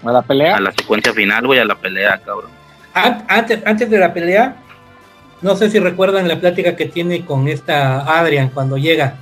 a 0.03 0.11
la 0.11 0.21
pelea. 0.21 0.55
a 0.57 0.59
la 0.61 0.71
secuencia 0.71 1.13
final, 1.13 1.45
güey, 1.47 1.59
a 1.59 1.65
la 1.65 1.75
pelea, 1.75 2.19
cabrón. 2.25 2.51
An- 2.93 3.25
Antes, 3.27 3.59
antes 3.65 3.89
de 3.89 3.97
la 3.99 4.13
pelea, 4.13 4.55
no 5.41 5.55
sé 5.55 5.69
si 5.69 5.79
recuerdan 5.79 6.27
la 6.27 6.39
plática 6.39 6.75
que 6.75 6.85
tiene 6.85 7.25
con 7.25 7.47
esta 7.47 8.19
Adrian 8.19 8.49
cuando 8.49 8.77
llega. 8.77 9.15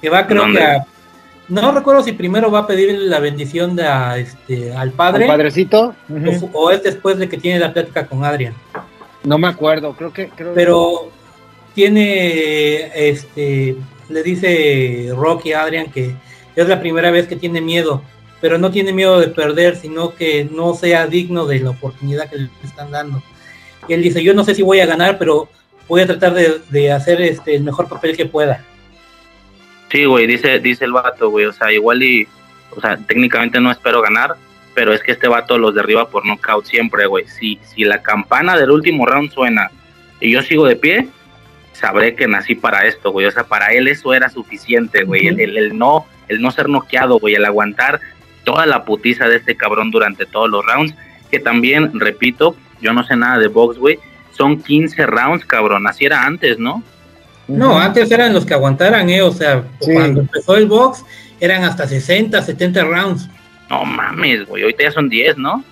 Que 0.00 0.08
va, 0.08 0.26
creo 0.26 0.42
¿Dónde? 0.42 0.58
que 0.60 0.64
a- 0.66 0.84
No 1.48 1.72
recuerdo 1.72 2.02
si 2.02 2.12
primero 2.12 2.50
va 2.50 2.60
a 2.60 2.66
pedir 2.66 2.92
la 2.98 3.18
bendición 3.20 3.76
de 3.76 3.86
a, 3.86 4.16
este, 4.18 4.74
al 4.74 4.90
padre 4.92 5.24
¿Al 5.24 5.30
padrecito? 5.30 5.94
o 6.52 6.70
es 6.70 6.82
después 6.82 7.18
de 7.18 7.28
que 7.28 7.36
tiene 7.36 7.58
la 7.58 7.72
plática 7.72 8.06
con 8.06 8.24
Adrian. 8.24 8.54
No 9.24 9.38
me 9.38 9.48
acuerdo, 9.48 9.92
creo 9.94 10.12
que. 10.12 10.28
Creo 10.28 10.54
Pero 10.54 11.10
tiene, 11.74 12.90
este, 13.08 13.76
le 14.08 14.22
dice 14.22 15.08
Rocky 15.16 15.52
a 15.52 15.62
Adrian 15.62 15.90
que 15.90 16.14
es 16.56 16.68
la 16.68 16.80
primera 16.80 17.10
vez 17.10 17.26
que 17.26 17.36
tiene 17.36 17.60
miedo, 17.60 18.02
pero 18.42 18.58
no 18.58 18.70
tiene 18.70 18.92
miedo 18.92 19.18
de 19.18 19.28
perder, 19.28 19.76
sino 19.76 20.14
que 20.14 20.44
no 20.50 20.74
sea 20.74 21.06
digno 21.06 21.46
de 21.46 21.60
la 21.60 21.70
oportunidad 21.70 22.28
que 22.28 22.36
le 22.36 22.50
están 22.62 22.90
dando. 22.90 23.22
Y 23.88 23.94
él 23.94 24.02
dice, 24.02 24.22
yo 24.22 24.34
no 24.34 24.44
sé 24.44 24.54
si 24.54 24.60
voy 24.62 24.80
a 24.80 24.86
ganar, 24.86 25.16
pero 25.16 25.48
voy 25.88 26.02
a 26.02 26.06
tratar 26.06 26.34
de, 26.34 26.60
de 26.68 26.92
hacer 26.92 27.22
este, 27.22 27.54
el 27.54 27.62
mejor 27.62 27.88
papel 27.88 28.16
que 28.16 28.26
pueda. 28.26 28.62
Sí, 29.90 30.04
güey, 30.04 30.26
dice, 30.26 30.58
dice 30.58 30.84
el 30.84 30.92
vato, 30.92 31.30
güey, 31.30 31.46
o 31.46 31.52
sea, 31.52 31.70
igual 31.72 32.02
y, 32.02 32.26
o 32.76 32.80
sea, 32.80 32.96
técnicamente 32.96 33.60
no 33.60 33.70
espero 33.70 34.00
ganar, 34.02 34.34
pero 34.74 34.92
es 34.92 35.02
que 35.02 35.12
este 35.12 35.28
vato 35.28 35.58
los 35.58 35.74
derriba 35.74 36.08
por 36.08 36.24
knockout 36.24 36.64
siempre, 36.64 37.06
güey. 37.06 37.26
Si, 37.28 37.58
si 37.62 37.84
la 37.84 38.02
campana 38.02 38.56
del 38.58 38.70
último 38.70 39.04
round 39.06 39.30
suena 39.32 39.70
y 40.20 40.32
yo 40.32 40.40
sigo 40.42 40.66
de 40.66 40.76
pie, 40.76 41.08
sabré 41.74 42.14
que 42.14 42.26
nací 42.26 42.54
para 42.54 42.86
esto, 42.86 43.10
güey. 43.12 43.26
O 43.26 43.30
sea, 43.30 43.44
para 43.44 43.66
él 43.74 43.86
eso 43.88 44.14
era 44.14 44.30
suficiente, 44.30 45.04
güey. 45.04 45.26
el, 45.28 45.40
el- 45.40 45.56
el 45.58 45.78
no, 45.78 46.06
el 46.28 46.40
no 46.40 46.50
ser 46.52 46.68
noqueado, 46.70 47.18
güey, 47.18 47.34
el 47.34 47.44
aguantar 47.44 48.00
toda 48.44 48.66
la 48.66 48.84
putiza 48.84 49.28
de 49.28 49.36
este 49.36 49.56
cabrón 49.56 49.90
durante 49.90 50.26
todos 50.26 50.50
los 50.50 50.64
rounds, 50.64 50.94
que 51.30 51.38
también, 51.38 51.98
repito, 51.98 52.56
yo 52.80 52.92
no 52.92 53.04
sé 53.04 53.16
nada 53.16 53.38
de 53.38 53.48
box, 53.48 53.78
güey. 53.78 53.98
Son 54.32 54.60
15 54.62 55.06
rounds, 55.06 55.44
cabrón. 55.44 55.86
Así 55.86 56.04
era 56.04 56.24
antes, 56.24 56.58
¿no? 56.58 56.82
No, 57.48 57.78
antes 57.78 58.10
eran 58.10 58.32
los 58.32 58.44
que 58.46 58.54
aguantaran, 58.54 59.08
¿eh? 59.10 59.22
O 59.22 59.32
sea, 59.32 59.64
cuando 59.78 60.20
empezó 60.20 60.56
el 60.56 60.66
box, 60.66 61.04
eran 61.40 61.64
hasta 61.64 61.86
60, 61.86 62.40
70 62.40 62.84
rounds. 62.84 63.28
No 63.68 63.84
mames, 63.84 64.46
güey. 64.46 64.62
Ahorita 64.62 64.84
ya 64.84 64.92
son 64.92 65.08
10, 65.08 65.38
¿no? 65.38 65.64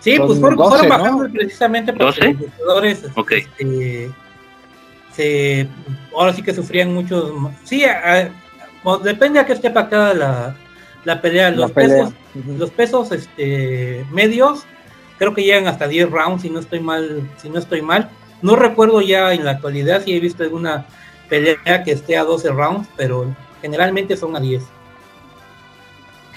Sí, 0.00 0.16
Son 0.16 0.26
pues 0.26 0.38
fueron, 0.40 0.56
12, 0.58 0.70
fueron 0.70 0.88
¿no? 0.88 0.98
bajando 1.04 1.32
precisamente 1.32 1.92
porque 1.92 2.04
12. 2.04 2.36
los 2.66 2.84
este, 3.32 4.10
se, 5.12 5.66
ahora 6.16 6.32
sí 6.32 6.42
que 6.42 6.54
sufrían 6.54 6.94
muchos. 6.94 7.32
Sí, 7.64 7.84
a- 7.84 8.22
a- 8.22 8.28
o 8.84 8.98
depende 8.98 9.40
a 9.40 9.46
qué 9.46 9.52
esté 9.54 9.70
pactada 9.70 10.14
la, 10.14 10.56
la 11.04 11.20
pelea. 11.20 11.50
Los 11.50 11.72
pelea. 11.72 12.06
pesos, 12.06 12.14
los 12.58 12.70
pesos 12.70 13.12
este, 13.12 14.04
medios, 14.10 14.64
creo 15.18 15.34
que 15.34 15.42
llegan 15.42 15.66
hasta 15.66 15.88
10 15.88 16.10
rounds, 16.10 16.42
si 16.42 16.50
no 16.50 16.60
estoy 16.60 16.80
mal, 16.80 17.28
si 17.36 17.48
no 17.48 17.58
estoy 17.58 17.82
mal. 17.82 18.10
No 18.42 18.56
recuerdo 18.56 19.00
ya 19.00 19.32
en 19.34 19.44
la 19.44 19.52
actualidad 19.52 20.04
si 20.04 20.14
he 20.14 20.20
visto 20.20 20.42
alguna 20.42 20.86
pelea 21.28 21.82
que 21.84 21.92
esté 21.92 22.16
a 22.16 22.24
12 22.24 22.50
rounds, 22.50 22.88
pero 22.96 23.34
generalmente 23.60 24.16
son 24.16 24.36
a 24.36 24.40
10. 24.40 24.62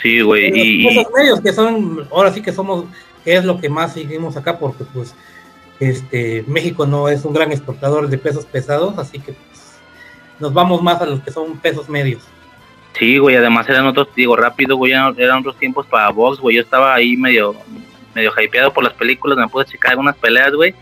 Sí, 0.01 0.21
güey. 0.21 0.49
Los 0.49 0.57
Y, 0.57 0.87
pesos 0.87 1.13
medios 1.15 1.41
que 1.41 1.53
son, 1.53 2.07
ahora 2.11 2.33
sí 2.33 2.41
que 2.41 2.51
somos, 2.51 2.85
que 3.23 3.35
es 3.35 3.45
lo 3.45 3.59
que 3.59 3.69
más 3.69 3.93
seguimos 3.93 4.35
acá 4.35 4.57
porque 4.57 4.83
pues 4.83 5.13
este 5.79 6.43
México 6.47 6.85
no 6.85 7.07
es 7.09 7.25
un 7.25 7.33
gran 7.33 7.51
exportador 7.51 8.07
de 8.07 8.17
pesos 8.17 8.45
pesados, 8.45 8.97
así 8.97 9.19
que 9.19 9.33
pues, 9.33 9.79
nos 10.39 10.53
vamos 10.53 10.81
más 10.81 11.01
a 11.01 11.05
los 11.05 11.21
que 11.21 11.31
son 11.31 11.57
pesos 11.59 11.87
medios. 11.87 12.23
Sí, 12.97 13.17
güey, 13.17 13.35
además 13.35 13.67
eran 13.69 13.87
otros, 13.87 14.09
digo, 14.15 14.35
rápido, 14.35 14.75
güey, 14.75 14.91
eran, 14.91 15.39
otros 15.39 15.57
tiempos 15.57 15.85
para 15.87 16.09
box, 16.09 16.39
güey. 16.39 16.57
Yo 16.57 16.61
estaba 16.61 16.93
ahí 16.93 17.15
medio, 17.15 17.55
medio 18.13 18.31
hypeado 18.37 18.73
por 18.73 18.83
las 18.83 18.93
películas, 18.93 19.37
me 19.37 19.47
pude 19.47 19.65
checar 19.65 19.91
algunas 19.91 20.15
peleas, 20.17 20.53
güey. 20.53 20.75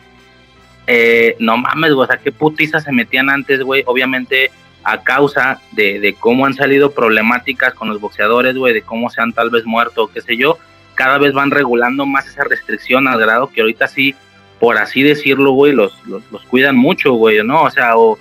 Eh, 0.88 1.36
no 1.40 1.56
mames, 1.58 1.94
güey, 1.94 2.06
o 2.06 2.08
sea, 2.08 2.18
qué 2.18 2.32
putizas 2.32 2.84
se 2.84 2.92
metían 2.92 3.30
antes, 3.30 3.62
güey. 3.62 3.84
Obviamente, 3.86 4.52
a 4.84 5.04
causa 5.04 5.62
de, 5.72 6.16
cómo 6.20 6.46
han 6.46 6.56
salido 6.56 6.92
problemáticas 6.92 7.74
con 7.74 7.90
los 7.90 8.02
boxeadores, 8.02 8.56
güey, 8.58 8.74
de 8.74 8.82
cómo 8.82 9.10
se 9.10 9.22
han 9.22 9.34
tal 9.34 9.50
vez 9.50 9.66
muerto, 9.66 10.10
qué 10.12 10.22
sé 10.22 10.36
yo, 10.36 10.58
cada 10.96 11.18
vez 11.18 11.34
van 11.34 11.52
regulando 11.52 12.06
más 12.06 12.28
esa 12.28 12.44
restricción 12.44 13.08
al 13.08 13.20
grado 13.20 13.50
que 13.52 13.62
ahorita 13.62 13.88
sí, 13.88 14.16
por 14.60 14.78
así 14.78 15.04
decirlo, 15.04 15.52
güey, 15.52 15.74
los, 15.74 15.94
los, 16.06 16.24
los 16.32 16.42
cuidan 16.46 16.76
mucho, 16.76 17.14
güey, 17.14 17.44
¿no? 17.44 17.64
O 17.64 17.70
sea, 17.70 17.98
o 17.98 18.18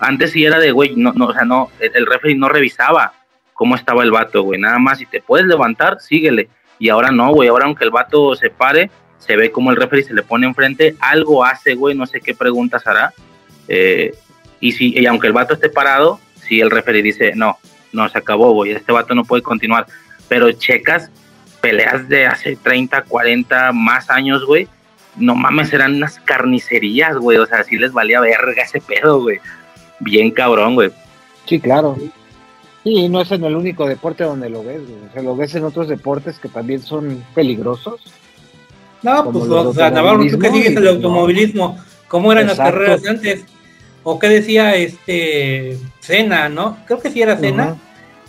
antes 0.00 0.32
sí 0.32 0.44
era 0.44 0.58
de, 0.58 0.72
güey, 0.72 0.94
no, 0.96 1.12
no, 1.12 1.26
o 1.26 1.32
sea, 1.32 1.44
no, 1.44 1.70
el, 1.80 1.90
el 1.94 2.06
referee 2.06 2.36
no 2.36 2.48
revisaba 2.48 3.12
cómo 3.56 3.74
estaba 3.74 4.04
el 4.04 4.12
vato, 4.12 4.42
güey, 4.42 4.60
nada 4.60 4.78
más, 4.78 4.98
si 4.98 5.06
te 5.06 5.20
puedes 5.20 5.46
levantar, 5.46 6.00
síguele. 6.00 6.48
Y 6.78 6.90
ahora 6.90 7.10
no, 7.10 7.32
güey, 7.32 7.48
ahora 7.48 7.64
aunque 7.64 7.84
el 7.84 7.90
vato 7.90 8.36
se 8.36 8.50
pare, 8.50 8.90
se 9.18 9.34
ve 9.34 9.50
como 9.50 9.70
el 9.70 9.76
referee 9.76 10.04
se 10.04 10.14
le 10.14 10.22
pone 10.22 10.46
enfrente, 10.46 10.94
algo 11.00 11.44
hace, 11.44 11.74
güey, 11.74 11.96
no 11.96 12.06
sé 12.06 12.20
qué 12.20 12.34
preguntas 12.34 12.86
hará. 12.86 13.12
Eh, 13.66 14.14
y 14.60 14.72
si, 14.72 14.92
y 14.96 15.06
aunque 15.06 15.26
el 15.26 15.32
vato 15.32 15.54
esté 15.54 15.70
parado, 15.70 16.20
si 16.34 16.60
el 16.60 16.70
referee 16.70 17.02
dice, 17.02 17.32
no, 17.34 17.58
no, 17.92 18.08
se 18.08 18.18
acabó, 18.18 18.52
güey, 18.52 18.72
este 18.72 18.92
vato 18.92 19.14
no 19.14 19.24
puede 19.24 19.42
continuar. 19.42 19.86
Pero 20.28 20.52
checas 20.52 21.10
peleas 21.60 22.08
de 22.08 22.26
hace 22.26 22.56
30, 22.56 23.02
40 23.02 23.72
más 23.72 24.10
años, 24.10 24.44
güey, 24.44 24.68
no 25.16 25.34
mames, 25.34 25.72
eran 25.72 25.94
unas 25.94 26.20
carnicerías, 26.20 27.16
güey, 27.16 27.38
o 27.38 27.46
sea, 27.46 27.64
sí 27.64 27.76
les 27.78 27.92
valía 27.92 28.20
verga 28.20 28.62
ese 28.62 28.80
pedo, 28.80 29.22
güey. 29.22 29.38
Bien 29.98 30.30
cabrón, 30.30 30.74
güey. 30.74 30.90
Sí, 31.46 31.58
claro. 31.58 31.96
Sí, 32.86 33.08
no 33.08 33.20
es 33.20 33.32
en 33.32 33.42
el 33.42 33.56
único 33.56 33.84
deporte 33.88 34.22
donde 34.22 34.48
lo 34.48 34.62
ves, 34.62 34.80
güey. 34.88 35.10
O 35.10 35.12
sea, 35.12 35.20
lo 35.20 35.34
ves 35.34 35.52
en 35.56 35.64
otros 35.64 35.88
deportes 35.88 36.38
que 36.38 36.48
también 36.48 36.80
son 36.80 37.24
peligrosos. 37.34 38.00
No, 39.02 39.28
pues, 39.32 39.44
o 39.46 39.74
sea, 39.74 39.90
Navarro, 39.90 40.24
tú 40.30 40.38
que 40.38 40.50
sigues 40.52 40.76
el 40.76 40.86
automovilismo, 40.86 41.76
¿cómo 42.06 42.30
eran 42.30 42.46
las 42.46 42.56
carreras 42.56 43.04
antes? 43.04 43.44
¿O 44.04 44.20
qué 44.20 44.28
decía 44.28 44.76
este 44.76 45.76
Cena, 45.98 46.48
no? 46.48 46.78
Creo 46.86 47.00
que 47.00 47.10
sí 47.10 47.20
era 47.20 47.36
Cena, 47.36 47.76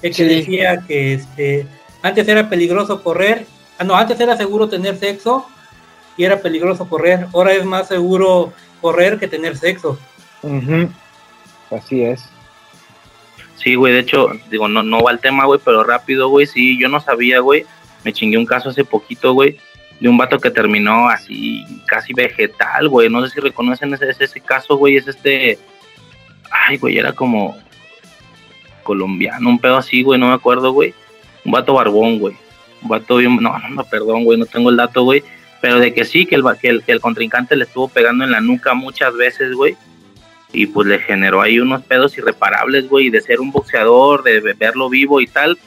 el 0.02 0.16
que 0.16 0.24
Sí. 0.28 0.36
decía 0.36 0.84
que 0.88 1.14
este 1.14 1.68
antes 2.02 2.28
era 2.28 2.50
peligroso 2.50 3.04
correr, 3.04 3.46
ah, 3.78 3.84
no, 3.84 3.96
antes 3.96 4.20
era 4.20 4.36
seguro 4.38 4.68
tener 4.68 4.98
sexo 4.98 5.46
y 6.18 6.24
era 6.24 6.40
peligroso 6.42 6.90
correr, 6.90 7.28
ahora 7.32 7.54
es 7.54 7.64
más 7.64 7.90
seguro 7.90 8.54
correr 8.82 9.20
que 9.20 9.28
tener 9.28 9.56
sexo. 9.56 10.00
Así 11.70 12.02
es. 12.02 12.24
Sí, 13.58 13.76
güey, 13.76 13.94
de 13.94 14.00
hecho, 14.00 14.30
digo, 14.52 14.68
no, 14.68 14.84
no 14.84 15.02
va 15.02 15.12
el 15.12 15.20
tema, 15.20 15.46
güey, 15.46 15.60
pero 15.64 15.84
rápido, 15.84 16.30
güey, 16.30 16.46
sí, 16.46 16.80
yo 16.80 16.90
no 16.90 17.00
sabía, 17.00 17.40
güey, 17.40 17.66
me 18.04 18.14
chingué 18.14 18.38
un 18.38 18.46
caso 18.46 18.70
hace 18.70 18.86
poquito, 18.86 19.34
güey, 19.34 19.58
de 20.00 20.08
un 20.08 20.18
vato 20.18 20.40
que 20.40 20.52
terminó 20.52 21.10
así, 21.10 21.64
casi 21.88 22.14
vegetal, 22.14 22.88
güey, 22.88 23.10
no 23.10 23.26
sé 23.26 23.34
si 23.34 23.40
reconocen 23.40 23.94
ese, 23.94 24.12
ese, 24.20 24.40
caso, 24.42 24.78
güey, 24.78 24.98
es 24.98 25.08
este, 25.08 25.58
ay, 26.52 26.78
güey, 26.78 27.00
era 27.00 27.14
como 27.14 27.58
colombiano, 28.84 29.50
un 29.50 29.60
pedo 29.60 29.78
así, 29.78 30.04
güey, 30.04 30.20
no 30.20 30.28
me 30.28 30.34
acuerdo, 30.34 30.72
güey, 30.72 30.94
un 31.44 31.52
vato 31.52 31.74
barbón, 31.74 32.20
güey, 32.20 32.36
un 32.84 32.90
vato 32.90 33.18
bien, 33.18 33.38
no, 33.42 33.58
no, 33.70 33.84
perdón, 33.86 34.24
güey, 34.24 34.38
no 34.38 34.46
tengo 34.46 34.70
el 34.70 34.78
dato, 34.78 35.02
güey, 35.02 35.24
pero 35.62 35.80
de 35.80 35.96
que 35.96 36.06
sí, 36.06 36.28
que 36.28 36.36
el, 36.36 36.44
que 36.62 36.70
el, 36.70 36.84
que 36.84 36.92
el 36.92 37.02
contrincante 37.02 37.56
le 37.56 37.64
estuvo 37.64 37.88
pegando 37.88 38.24
en 38.24 38.32
la 38.32 38.40
nuca 38.40 38.76
muchas 38.76 39.16
veces, 39.16 39.54
güey, 39.54 39.76
y 40.54 40.68
pues 40.68 40.88
le 40.88 41.00
generó 41.00 41.42
ahí 41.42 41.60
unos 41.60 41.84
pedos 41.84 42.18
irreparables, 42.18 42.90
güey, 42.90 43.10
de 43.10 43.22
ser 43.22 43.40
un 43.40 43.52
boxeador, 43.52 44.24
de 44.24 44.40
verlo 44.54 44.90
vivo 44.90 45.20
y 45.22 45.28
tal, 45.28 45.58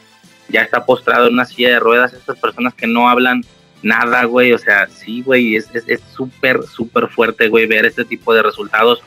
ya 0.49 0.63
está 0.63 0.85
postrado 0.85 1.27
en 1.27 1.35
una 1.35 1.45
silla 1.45 1.71
de 1.71 1.81
ruedas, 1.81 2.13
estas 2.13 2.39
personas 2.39 2.75
que 2.75 2.87
no 2.87 3.09
hablan 3.09 3.45
nada, 3.83 4.25
güey, 4.25 4.53
o 4.53 4.59
sea, 4.59 4.89
sí, 4.89 5.23
güey, 5.23 5.57
es 5.57 5.69
súper, 6.15 6.61
es, 6.63 6.71
súper 6.71 7.09
fuerte, 7.09 7.49
güey, 7.49 7.67
ver 7.67 7.87
este 7.87 8.05
tipo 8.05 8.35
de 8.35 8.43
resultados 8.43 9.03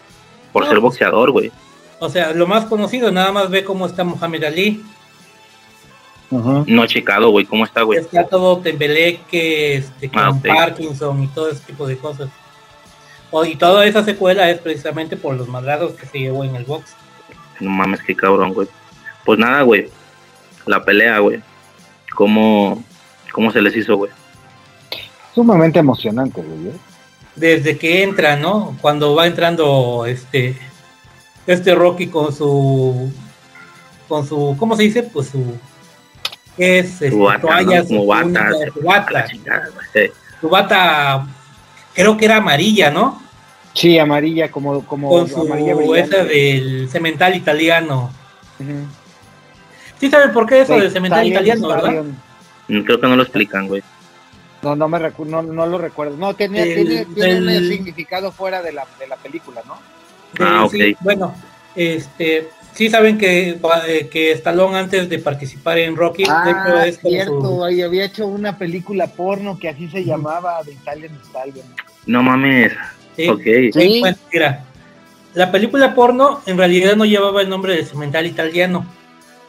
por 0.51 0.67
ser 0.67 0.79
boxeador, 0.79 1.31
güey. 1.31 1.51
O 1.99 2.09
sea, 2.09 2.33
lo 2.33 2.47
más 2.47 2.65
conocido, 2.65 3.11
nada 3.11 3.31
más 3.31 3.49
ve 3.49 3.63
cómo 3.63 3.85
está 3.85 4.03
Muhammad 4.03 4.43
Ali. 4.45 4.83
No 6.31 6.83
he 6.83 6.87
checado, 6.87 7.29
güey, 7.29 7.45
¿cómo 7.45 7.63
está, 7.63 7.83
güey? 7.83 7.99
Está 7.99 8.25
todo 8.27 8.57
tembeleque, 8.59 9.75
este, 9.75 10.09
con 10.09 10.19
ah, 10.19 10.39
Parkinson 10.43 11.23
y 11.23 11.27
todo 11.27 11.49
ese 11.49 11.61
tipo 11.61 11.85
de 11.85 11.97
cosas 11.97 12.29
y 13.45 13.55
toda 13.55 13.85
esa 13.85 14.03
secuela 14.03 14.49
es 14.49 14.59
precisamente 14.59 15.17
por 15.17 15.35
los 15.35 15.47
madrazos 15.47 15.93
que 15.93 16.05
se 16.05 16.19
llevó 16.19 16.43
en 16.43 16.55
el 16.55 16.65
box. 16.65 16.93
No 17.59 17.71
mames, 17.71 18.01
qué 18.03 18.15
cabrón, 18.15 18.53
güey. 18.53 18.67
Pues 19.25 19.39
nada, 19.39 19.63
güey. 19.63 19.89
La 20.67 20.83
pelea, 20.83 21.19
güey. 21.19 21.41
¿Cómo, 22.15 22.83
¿Cómo 23.31 23.51
se 23.51 23.61
les 23.61 23.75
hizo, 23.75 23.97
güey? 23.97 24.11
Sumamente 25.33 25.79
emocionante, 25.79 26.41
güey. 26.41 26.75
¿eh? 26.75 26.79
Desde 27.35 27.77
que 27.77 28.03
entra, 28.03 28.35
¿no? 28.35 28.77
Cuando 28.81 29.15
va 29.15 29.25
entrando 29.25 30.05
este 30.05 30.55
este 31.47 31.75
Rocky 31.75 32.07
con 32.07 32.31
su 32.31 33.11
con 34.07 34.27
su 34.27 34.55
¿cómo 34.59 34.75
se 34.75 34.83
dice? 34.83 35.03
Pues 35.03 35.29
su 35.29 35.57
es 36.55 37.01
este, 37.01 37.17
bata, 37.17 37.41
toalla, 37.41 37.83
su, 37.83 38.05
bata, 38.05 38.49
su 38.71 38.81
bata, 38.81 39.25
su 40.39 40.49
bata 40.49 41.27
creo 41.95 42.15
que 42.15 42.25
era 42.25 42.37
amarilla, 42.37 42.91
¿no? 42.91 43.22
Sí, 43.73 43.97
amarilla, 43.97 44.51
como, 44.51 44.85
como 44.85 45.09
con 45.09 45.27
su 45.27 45.95
esa 45.95 46.23
del 46.23 46.87
cemental 46.89 47.35
italiano. 47.35 48.11
Sí 49.99 50.09
saben 50.09 50.31
por 50.31 50.45
qué 50.45 50.61
eso 50.61 50.77
del 50.77 50.91
cemental 50.91 51.25
italiano, 51.25 51.67
¿verdad? 51.67 52.03
Mm, 52.67 52.81
creo 52.81 52.99
que 52.99 53.07
no 53.07 53.15
lo 53.15 53.23
explican, 53.23 53.67
güey. 53.67 53.81
No, 54.61 54.75
no 54.75 54.87
me 54.87 54.99
no, 54.99 55.41
no 55.41 55.65
lo 55.65 55.77
recuerdo. 55.77 56.15
No, 56.15 56.33
tiene, 56.35 56.65
tiene, 56.73 57.05
tiene 57.05 57.57
un 57.57 57.67
significado 57.67 58.31
fuera 58.31 58.61
de 58.61 58.71
la, 58.71 58.85
de 58.97 59.07
la 59.07 59.17
película, 59.17 59.61
¿no? 59.67 59.77
Ah, 60.39 60.65
ok. 60.65 60.73
bueno, 61.01 61.35
este, 61.75 62.49
sí 62.73 62.89
saben 62.89 63.17
que, 63.17 63.59
eh, 63.87 64.09
que 64.09 64.31
Stallone 64.31 64.77
antes 64.77 65.09
de 65.09 65.19
participar 65.19 65.77
en 65.79 65.95
Rocky, 65.95 66.23
ah, 66.27 66.85
es 66.85 66.99
cierto, 66.99 67.63
había 67.63 68.05
hecho 68.05 68.25
una 68.25 68.57
película 68.57 69.07
porno 69.07 69.59
que 69.59 69.69
así 69.69 69.89
se 69.89 70.03
llamaba, 70.03 70.63
de 70.63 70.73
Italian 70.73 71.19
Stallion. 71.25 71.65
No 72.05 72.23
mames. 72.23 72.73
Sí, 73.15 74.03
mira, 74.31 74.63
la 75.33 75.51
película 75.51 75.95
porno 75.95 76.41
en 76.45 76.57
realidad 76.57 76.95
no 76.95 77.05
llevaba 77.05 77.41
el 77.41 77.49
nombre 77.49 77.75
de 77.75 77.85
cemental 77.85 78.25
italiano, 78.25 78.85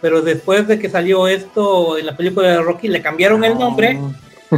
pero 0.01 0.23
después 0.23 0.67
de 0.67 0.79
que 0.79 0.89
salió 0.89 1.29
esto 1.29 1.99
en 1.99 2.07
la 2.07 2.17
película 2.17 2.49
de 2.49 2.63
Rocky 2.63 2.89
le 2.89 3.03
cambiaron 3.03 3.45
el 3.45 3.59
nombre 3.59 3.99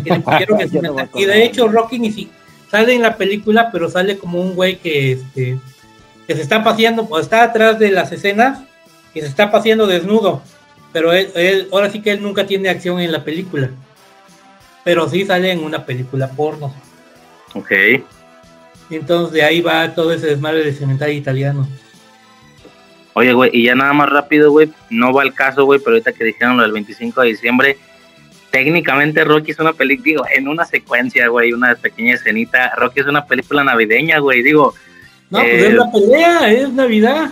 y 0.04 0.10
le 0.10 0.20
pusieron 0.20 0.60
el 0.60 0.70
cemental. 0.70 1.10
y 1.14 1.24
de 1.24 1.44
hecho 1.44 1.68
Rocky 1.68 1.98
ni 1.98 2.12
si 2.12 2.30
sale 2.70 2.94
en 2.94 3.02
la 3.02 3.16
película, 3.16 3.70
pero 3.72 3.88
sale 3.88 4.18
como 4.18 4.40
un 4.40 4.54
güey 4.54 4.76
que 4.76 5.12
este 5.12 5.58
que 6.26 6.34
se 6.34 6.42
está 6.42 6.64
paseando, 6.64 7.08
pues 7.08 7.24
está 7.24 7.44
atrás 7.44 7.78
de 7.78 7.92
las 7.92 8.10
escenas 8.10 8.60
y 9.14 9.20
se 9.20 9.26
está 9.26 9.50
paseando 9.50 9.86
desnudo, 9.86 10.42
pero 10.92 11.12
él, 11.12 11.68
ahora 11.72 11.90
sí 11.90 12.02
que 12.02 12.12
él 12.12 12.22
nunca 12.22 12.46
tiene 12.46 12.68
acción 12.68 13.00
en 13.00 13.12
la 13.12 13.22
película, 13.22 13.70
pero 14.82 15.08
sí 15.08 15.24
sale 15.24 15.52
en 15.52 15.62
una 15.62 15.86
película 15.86 16.28
porno. 16.30 16.74
Ok. 17.54 17.70
Entonces 18.90 19.32
de 19.32 19.42
ahí 19.42 19.60
va 19.60 19.94
todo 19.94 20.12
ese 20.12 20.26
desmadre 20.26 20.64
de 20.64 20.72
cementerio 20.72 21.14
italiano. 21.14 21.66
Oye, 23.14 23.32
güey, 23.32 23.50
y 23.52 23.64
ya 23.64 23.74
nada 23.74 23.94
más 23.94 24.10
rápido, 24.10 24.50
güey, 24.50 24.70
no 24.90 25.12
va 25.12 25.22
al 25.22 25.32
caso, 25.32 25.64
güey, 25.64 25.80
pero 25.80 25.92
ahorita 25.92 26.12
que 26.12 26.22
dijeron 26.22 26.58
lo 26.58 26.62
del 26.62 26.72
25 26.72 27.22
de 27.22 27.28
diciembre, 27.28 27.78
técnicamente 28.50 29.24
Rocky 29.24 29.52
es 29.52 29.58
una 29.58 29.72
película, 29.72 30.04
digo, 30.04 30.24
en 30.34 30.48
una 30.48 30.66
secuencia, 30.66 31.28
güey, 31.28 31.52
una 31.52 31.74
pequeña 31.76 32.14
escenita, 32.14 32.74
Rocky 32.76 33.00
es 33.00 33.06
una 33.06 33.24
película 33.24 33.64
navideña, 33.64 34.18
güey, 34.18 34.42
digo. 34.42 34.74
No, 35.30 35.38
pues 35.38 35.52
es 35.52 35.64
eh, 35.64 35.72
la 35.72 35.90
pelea, 35.90 36.52
es 36.52 36.72
Navidad. 36.72 37.30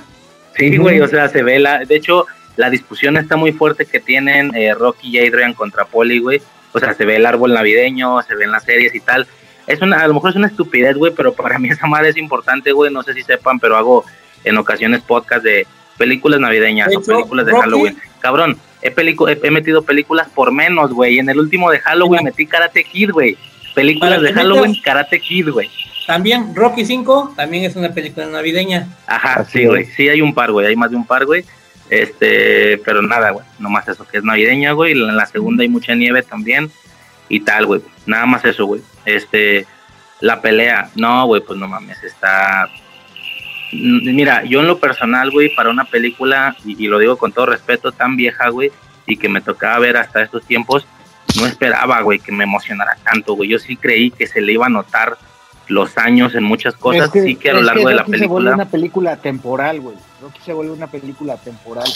Sí, 0.56 0.76
güey, 0.78 1.00
o 1.00 1.08
sea, 1.08 1.28
se 1.28 1.42
ve 1.42 1.58
la, 1.58 1.84
de 1.84 1.96
hecho, 1.96 2.26
la 2.56 2.70
discusión 2.70 3.18
está 3.18 3.36
muy 3.36 3.52
fuerte 3.52 3.84
que 3.84 4.00
tienen 4.00 4.54
eh, 4.54 4.72
Rocky 4.72 5.10
y 5.10 5.18
Adrian 5.18 5.52
contra 5.52 5.84
Polly, 5.84 6.18
güey, 6.18 6.40
o 6.72 6.78
sea, 6.78 6.94
se 6.94 7.04
ve 7.04 7.16
el 7.16 7.26
árbol 7.26 7.52
navideño, 7.52 8.22
se 8.22 8.34
ven 8.34 8.50
las 8.50 8.64
series 8.64 8.94
y 8.94 9.00
tal, 9.00 9.26
es 9.66 9.80
una, 9.80 10.00
a 10.00 10.08
lo 10.08 10.14
mejor 10.14 10.30
es 10.30 10.36
una 10.36 10.46
estupidez, 10.46 10.96
güey, 10.96 11.12
pero 11.14 11.32
para 11.32 11.58
mí 11.58 11.68
esa 11.68 11.86
madre 11.86 12.10
es 12.10 12.16
importante, 12.16 12.72
güey, 12.72 12.92
no 12.92 13.02
sé 13.02 13.14
si 13.14 13.22
sepan, 13.22 13.58
pero 13.58 13.76
hago 13.76 14.04
en 14.44 14.58
ocasiones 14.58 15.02
podcast 15.02 15.42
de 15.42 15.66
películas 15.96 16.40
navideñas 16.40 16.94
o 16.94 17.00
películas 17.00 17.46
de 17.46 17.52
Halloween. 17.52 17.98
Cabrón, 18.20 18.58
he, 18.82 18.92
he, 19.42 19.50
metido 19.50 19.82
películas 19.82 20.28
por 20.34 20.52
menos, 20.52 20.92
güey, 20.92 21.18
en 21.18 21.28
el 21.28 21.38
último 21.38 21.70
de 21.70 21.78
Halloween 21.80 22.24
metí 22.24 22.46
Karate 22.46 22.84
Kid, 22.84 23.10
güey. 23.10 23.36
Películas 23.74 24.20
de 24.22 24.32
Halloween, 24.32 24.80
Karate 24.82 25.20
Kid, 25.20 25.48
güey. 25.48 25.70
También 26.06 26.54
Rocky 26.54 26.84
5 26.84 27.34
también 27.36 27.64
es 27.64 27.76
una 27.76 27.92
película 27.92 28.26
navideña. 28.26 28.88
Ajá, 29.06 29.44
sí, 29.44 29.64
güey. 29.64 29.86
Sí, 29.86 30.08
hay 30.08 30.20
un 30.20 30.34
par, 30.34 30.52
güey. 30.52 30.66
Hay 30.66 30.76
más 30.76 30.90
de 30.90 30.96
un 30.96 31.06
par, 31.06 31.24
güey. 31.24 31.44
Este, 31.88 32.78
pero 32.84 33.02
nada, 33.02 33.30
güey. 33.30 33.44
Nomás 33.58 33.88
eso, 33.88 34.06
que 34.06 34.18
es 34.18 34.24
navideña, 34.24 34.72
güey. 34.72 34.92
En 34.92 35.16
la 35.16 35.26
segunda 35.26 35.62
hay 35.62 35.68
mucha 35.68 35.94
nieve 35.94 36.22
también. 36.22 36.70
Y 37.28 37.40
tal, 37.40 37.66
güey. 37.66 37.82
Nada 38.06 38.26
más 38.26 38.44
eso, 38.44 38.66
güey. 38.66 38.82
Este, 39.04 39.66
la 40.20 40.40
pelea, 40.40 40.90
no, 40.96 41.26
güey, 41.26 41.42
pues 41.42 41.58
no 41.58 41.68
mames, 41.68 42.02
está... 42.02 42.68
Mira, 43.72 44.44
yo 44.44 44.60
en 44.60 44.68
lo 44.68 44.78
personal, 44.78 45.30
güey, 45.30 45.54
para 45.54 45.68
una 45.68 45.84
película, 45.84 46.56
y, 46.64 46.86
lo 46.86 46.98
digo 46.98 47.16
con 47.16 47.32
todo 47.32 47.46
respeto, 47.46 47.92
tan 47.92 48.16
vieja, 48.16 48.48
güey, 48.48 48.70
y 49.06 49.16
que 49.16 49.28
me 49.28 49.40
tocaba 49.40 49.80
ver 49.80 49.96
hasta 49.96 50.22
estos 50.22 50.44
tiempos, 50.44 50.86
no 51.36 51.44
esperaba, 51.44 52.00
güey, 52.02 52.20
que 52.20 52.30
me 52.30 52.44
emocionara 52.44 52.96
tanto, 53.02 53.34
güey. 53.34 53.50
Yo 53.50 53.58
sí 53.58 53.76
creí 53.76 54.12
que 54.12 54.28
se 54.28 54.40
le 54.40 54.52
iba 54.52 54.66
a 54.66 54.70
notar 54.70 55.18
los 55.66 55.98
años 55.98 56.34
en 56.34 56.44
muchas 56.44 56.74
cosas, 56.74 57.10
sí 57.12 57.34
que 57.34 57.50
a 57.50 57.54
lo 57.54 57.62
largo 57.62 57.88
de 57.88 57.94
la 57.96 58.04
película. 58.04 58.18
se 58.18 58.26
vuelve 58.26 58.54
una 58.54 58.70
película 58.70 59.16
temporal, 59.16 59.80
güey. 59.80 59.96
Rocky 60.22 60.40
se 60.44 60.52
vuelve 60.52 60.72
una 60.72 60.86
película 60.86 61.36
temporal, 61.36 61.90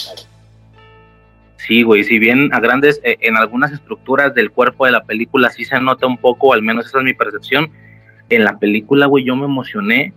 Sí, 1.58 1.82
güey, 1.82 2.04
si 2.04 2.20
bien 2.20 2.54
a 2.54 2.60
grandes, 2.60 3.00
eh, 3.02 3.18
en 3.20 3.36
algunas 3.36 3.72
estructuras 3.72 4.32
del 4.32 4.52
cuerpo 4.52 4.86
de 4.86 4.92
la 4.92 5.02
película 5.02 5.50
sí 5.50 5.64
se 5.64 5.78
nota 5.80 6.06
un 6.06 6.16
poco, 6.16 6.52
al 6.52 6.62
menos 6.62 6.86
esa 6.86 6.98
es 6.98 7.04
mi 7.04 7.14
percepción, 7.14 7.70
en 8.30 8.44
la 8.44 8.58
película, 8.58 9.06
güey, 9.06 9.24
yo 9.24 9.34
me 9.34 9.46
emocioné, 9.46 10.12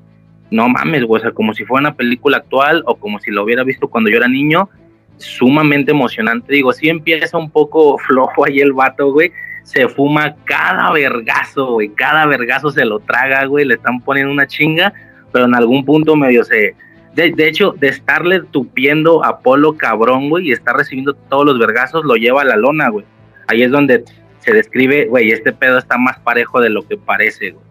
no 0.51 0.69
mames, 0.69 1.03
güey, 1.03 1.19
o 1.19 1.23
sea, 1.23 1.31
como 1.31 1.55
si 1.55 1.65
fuera 1.65 1.89
una 1.89 1.95
película 1.95 2.37
actual 2.37 2.83
o 2.85 2.95
como 2.95 3.19
si 3.19 3.31
lo 3.31 3.43
hubiera 3.43 3.63
visto 3.63 3.87
cuando 3.87 4.11
yo 4.11 4.17
era 4.17 4.27
niño, 4.27 4.69
sumamente 5.17 5.91
emocionante, 5.91 6.53
digo, 6.53 6.73
sí 6.73 6.89
empieza 6.89 7.39
un 7.39 7.49
poco 7.49 7.97
flojo 8.07 8.45
ahí 8.45 8.59
el 8.59 8.73
vato, 8.73 9.11
güey, 9.11 9.31
se 9.63 9.87
fuma 9.87 10.35
cada 10.45 10.91
vergazo, 10.91 11.73
güey, 11.73 11.89
cada 11.89 12.27
vergazo 12.27 12.69
se 12.69 12.85
lo 12.85 12.99
traga, 12.99 13.45
güey, 13.45 13.65
le 13.65 13.73
están 13.75 13.99
poniendo 14.01 14.31
una 14.31 14.45
chinga, 14.45 14.93
pero 15.31 15.45
en 15.45 15.55
algún 15.55 15.85
punto 15.85 16.15
medio 16.15 16.43
se 16.43 16.75
de, 17.15 17.47
hecho, 17.47 17.73
de 17.77 17.89
estarle 17.89 18.41
tupiendo 18.51 19.23
a 19.23 19.39
Polo 19.39 19.75
cabrón, 19.77 20.29
güey, 20.29 20.49
y 20.49 20.51
estar 20.51 20.75
recibiendo 20.75 21.13
todos 21.13 21.45
los 21.45 21.59
vergazos, 21.59 22.05
lo 22.05 22.15
lleva 22.15 22.41
a 22.41 22.45
la 22.45 22.55
lona, 22.55 22.89
güey. 22.89 23.05
Ahí 23.47 23.63
es 23.63 23.71
donde 23.71 24.03
se 24.39 24.53
describe, 24.53 25.05
güey, 25.05 25.31
este 25.31 25.51
pedo 25.51 25.77
está 25.77 25.97
más 25.97 26.19
parejo 26.19 26.61
de 26.61 26.69
lo 26.69 26.87
que 26.87 26.97
parece, 26.97 27.51
güey. 27.51 27.65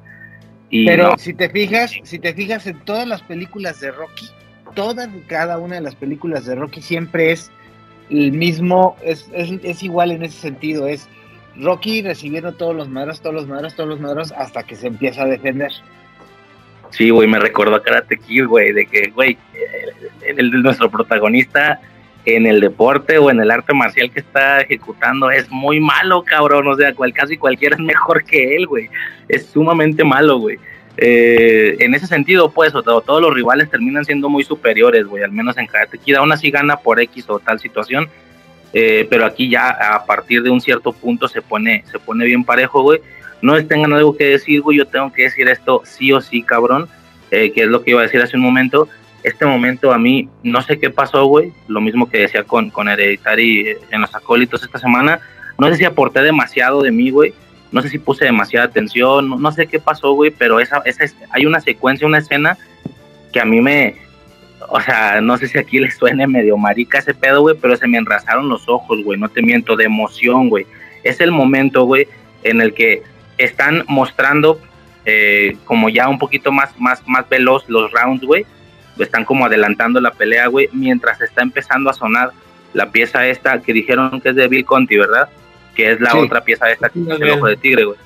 Pero 0.87 1.19
si 1.19 1.35
te 1.35 1.49
fijas, 1.49 1.93
si 2.05 2.19
te 2.19 2.33
fijas 2.33 2.67
en 2.67 2.79
todas 2.81 3.07
las 3.07 3.23
películas 3.23 3.81
de 3.81 3.91
Rocky, 3.91 4.29
todas 4.75 5.09
cada 5.27 5.59
una 5.59 5.77
de 5.77 5.81
las 5.81 5.97
películas 5.97 6.47
de 6.47 6.55
Rocky 6.55 6.81
siempre 6.81 7.33
es 7.33 7.51
el 8.09 8.33
mismo, 8.33 8.97
es, 9.03 9.29
es, 9.33 9.51
es 9.65 9.83
igual 9.83 10.13
en 10.13 10.23
ese 10.23 10.39
sentido, 10.39 10.87
es 10.87 11.09
Rocky 11.57 12.03
recibiendo 12.03 12.53
todos 12.53 12.77
los 12.77 12.89
madros, 12.89 13.21
todos 13.21 13.35
los 13.35 13.49
madros, 13.49 13.75
todos 13.75 13.89
los 13.89 14.01
madros, 14.01 14.33
hasta 14.33 14.63
que 14.63 14.77
se 14.77 14.87
empieza 14.87 15.23
a 15.23 15.27
defender. 15.27 15.73
Sí, 16.91 17.11
güey, 17.11 17.29
me 17.29 17.39
recordó 17.39 17.77
a 17.77 17.83
Karate 17.83 18.19
Kid, 18.19 18.47
güey, 18.47 18.73
de 18.73 18.87
que, 18.87 19.11
güey, 19.11 19.39
el, 20.27 20.51
nuestro 20.63 20.91
protagonista 20.91 21.81
en 22.25 22.47
el 22.47 22.61
deporte 22.61 23.19
o 23.19 23.31
en 23.31 23.41
el 23.41 23.51
arte 23.51 23.73
marcial 23.73 24.11
que 24.11 24.21
está 24.21 24.61
ejecutando 24.61 25.31
es 25.31 25.51
muy 25.51 25.81
malo, 25.81 26.23
cabrón. 26.23 26.69
O 26.69 26.77
sea, 26.77 26.95
cual, 26.95 27.13
casi 27.13 27.37
cualquiera 27.37 27.77
es 27.77 27.81
mejor 27.81 28.25
que 28.25 28.57
él, 28.57 28.67
güey. 28.67 28.91
Es 29.29 29.47
sumamente 29.47 30.05
malo, 30.05 30.39
güey. 30.39 30.59
Eh, 30.97 31.77
en 31.79 31.95
ese 31.95 32.07
sentido, 32.07 32.51
pues, 32.51 32.75
o 32.75 32.83
todos 32.83 33.23
los 33.23 33.33
rivales 33.33 33.71
terminan 33.71 34.05
siendo 34.05 34.29
muy 34.29 34.45
superiores, 34.45 35.07
güey. 35.07 35.23
Al 35.23 35.33
menos 35.33 35.57
en 35.57 35.67
Karate 35.67 35.99
Kid, 35.99 36.17
aún 36.17 36.33
así 36.33 36.51
gana 36.51 36.77
por 36.77 37.01
X 37.01 37.25
o 37.29 37.39
tal 37.39 37.59
situación. 37.59 38.09
Eh, 38.73 39.07
pero 39.11 39.25
aquí 39.25 39.49
ya 39.49 39.69
a 39.71 40.05
partir 40.05 40.43
de 40.43 40.51
un 40.51 40.61
cierto 40.61 40.93
punto 40.93 41.27
se 41.27 41.43
pone, 41.43 41.85
se 41.91 41.99
pone 41.99 42.25
bien 42.25 42.45
parejo, 42.45 42.83
güey. 42.83 43.01
No 43.43 43.65
tengan 43.67 43.93
algo 43.93 44.17
que 44.17 44.25
decir, 44.25 44.61
güey. 44.61 44.79
Yo 44.79 44.87
tengo 44.87 45.13
que 45.13 45.25
decir 45.25 45.49
esto 45.49 45.83
sí 45.85 46.13
o 46.13 46.21
sí, 46.21 46.43
cabrón. 46.43 46.89
Eh, 47.31 47.53
que 47.53 47.63
es 47.63 47.69
lo 47.69 47.83
que 47.83 47.93
iba 47.93 48.01
a 48.01 48.05
decir 48.05 48.21
hace 48.21 48.37
un 48.37 48.43
momento 48.43 48.89
este 49.23 49.45
momento 49.45 49.93
a 49.93 49.99
mí, 49.99 50.29
no 50.43 50.63
sé 50.63 50.79
qué 50.79 50.91
pasó, 50.91 51.25
güey, 51.27 51.53
lo 51.69 51.81
mismo 51.81 52.09
que 52.09 52.19
decía 52.19 52.45
con, 52.45 52.71
con 52.71 52.89
Hereditary 52.89 53.77
en 53.91 54.01
los 54.01 54.15
acólitos 54.15 54.63
esta 54.63 54.79
semana, 54.79 55.21
no 55.59 55.69
sé 55.69 55.77
si 55.77 55.85
aporté 55.85 56.23
demasiado 56.23 56.83
de 56.83 56.91
mí, 56.91 57.11
güey, 57.11 57.35
no 57.71 57.83
sé 57.83 57.89
si 57.89 57.99
puse 57.99 58.25
demasiada 58.25 58.67
atención, 58.67 59.29
no, 59.41 59.53
sé 59.53 59.67
qué 59.67 59.79
pasó, 59.79 60.13
güey, 60.13 60.31
pero 60.31 60.59
esa, 60.59 60.79
esa, 60.85 61.05
hay 61.31 61.47
una 61.47 61.61
secuencia, 61.61 62.07
una 62.07 62.19
escena 62.19 62.57
que 63.33 63.41
a 63.41 63.45
mí 63.45 63.61
me, 63.61 63.97
o 64.71 64.81
sea, 64.81 65.21
no 65.21 65.37
sé 65.37 65.49
si 65.49 65.59
aquí 65.59 65.79
le 65.79 65.91
suene 65.91 66.27
medio 66.27 66.57
marica 66.57 66.99
ese 66.99 67.15
pedo, 67.15 67.43
güey, 67.43 67.57
pero 67.61 67.77
se 67.77 67.87
me 67.87 67.99
enrasaron 67.99 68.49
los 68.49 68.69
ojos, 68.69 69.05
güey, 69.05 69.19
no 69.19 69.29
te 69.29 69.43
miento, 69.43 69.77
de 69.77 69.85
emoción, 69.85 70.49
güey. 70.49 70.67
Es 71.05 71.21
el 71.21 71.31
momento, 71.31 71.85
güey, 71.85 72.09
en 72.43 72.61
el 72.61 72.75
que 72.75 73.03
están 73.45 73.85
mostrando 73.89 74.61
eh, 75.05 75.57
como 75.65 75.89
ya 75.89 76.09
un 76.09 76.19
poquito 76.19 76.53
más, 76.53 76.79
más, 76.79 77.03
más 77.07 77.29
veloz 77.29 77.69
los 77.69 77.91
rounds, 77.93 78.25
güey, 78.25 78.45
están 78.99 79.25
como 79.25 79.47
adelantando 79.47 80.01
la 80.01 80.13
pelea, 80.13 80.47
güey, 80.49 80.69
mientras 80.73 81.21
está 81.21 81.43
empezando 81.43 81.91
a 81.91 81.95
sonar 81.95 82.31
la 82.75 82.91
pieza 82.91 83.27
esta 83.27 83.61
que 83.61 83.73
dijeron 83.73 84.21
que 84.21 84.31
es 84.31 84.37
de 84.37 84.49
Bill 84.49 84.65
Conti, 84.65 84.97
¿verdad? 84.97 85.29
Que 85.75 85.93
es 85.93 86.01
la 86.01 86.15
otra 86.17 86.43
pieza 86.43 86.71
esta, 86.71 86.89
que 86.91 87.01
es 87.01 87.09
el 87.09 87.31
ojo 87.31 87.47
de 87.47 87.57
tigre, 87.57 87.85
güey. 87.85 87.99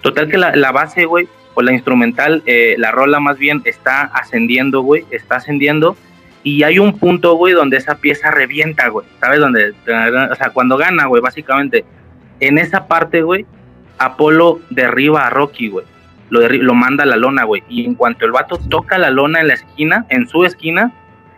Total 0.00 0.28
que 0.28 0.38
la, 0.38 0.72
base, 0.72 1.04
güey, 1.04 1.28
o 1.54 1.62
la 1.62 1.72
instrumental, 1.72 2.42
eh, 2.46 2.74
la 2.78 2.90
rola 2.90 3.20
más 3.20 3.38
bien 3.38 3.60
está 3.64 4.02
ascendiendo, 4.02 4.80
güey, 4.80 5.04
está 5.10 5.36
ascendiendo. 5.36 5.96
Y 6.42 6.62
hay 6.62 6.78
un 6.78 6.98
punto, 6.98 7.34
güey, 7.34 7.52
donde 7.52 7.76
esa 7.76 7.96
pieza 7.96 8.30
revienta, 8.30 8.88
güey. 8.88 9.06
¿Sabes? 9.20 9.40
Donde, 9.40 9.74
o 10.30 10.34
sea, 10.36 10.50
cuando 10.54 10.78
gana, 10.78 11.04
güey, 11.04 11.20
básicamente. 11.20 11.84
En 12.40 12.56
esa 12.56 12.86
parte, 12.86 13.20
güey, 13.20 13.44
Apolo 14.00 14.60
derriba 14.70 15.26
a 15.26 15.30
Rocky, 15.30 15.68
güey 15.68 15.84
lo, 16.30 16.48
lo 16.48 16.74
manda 16.74 17.04
a 17.04 17.06
la 17.06 17.16
lona, 17.16 17.44
güey. 17.44 17.62
Y 17.68 17.84
en 17.84 17.94
cuanto 17.94 18.24
el 18.24 18.32
vato 18.32 18.56
toca 18.56 18.96
la 18.98 19.10
lona 19.10 19.40
en 19.40 19.48
la 19.48 19.54
esquina, 19.54 20.06
en 20.08 20.26
su 20.26 20.44
esquina, 20.44 20.92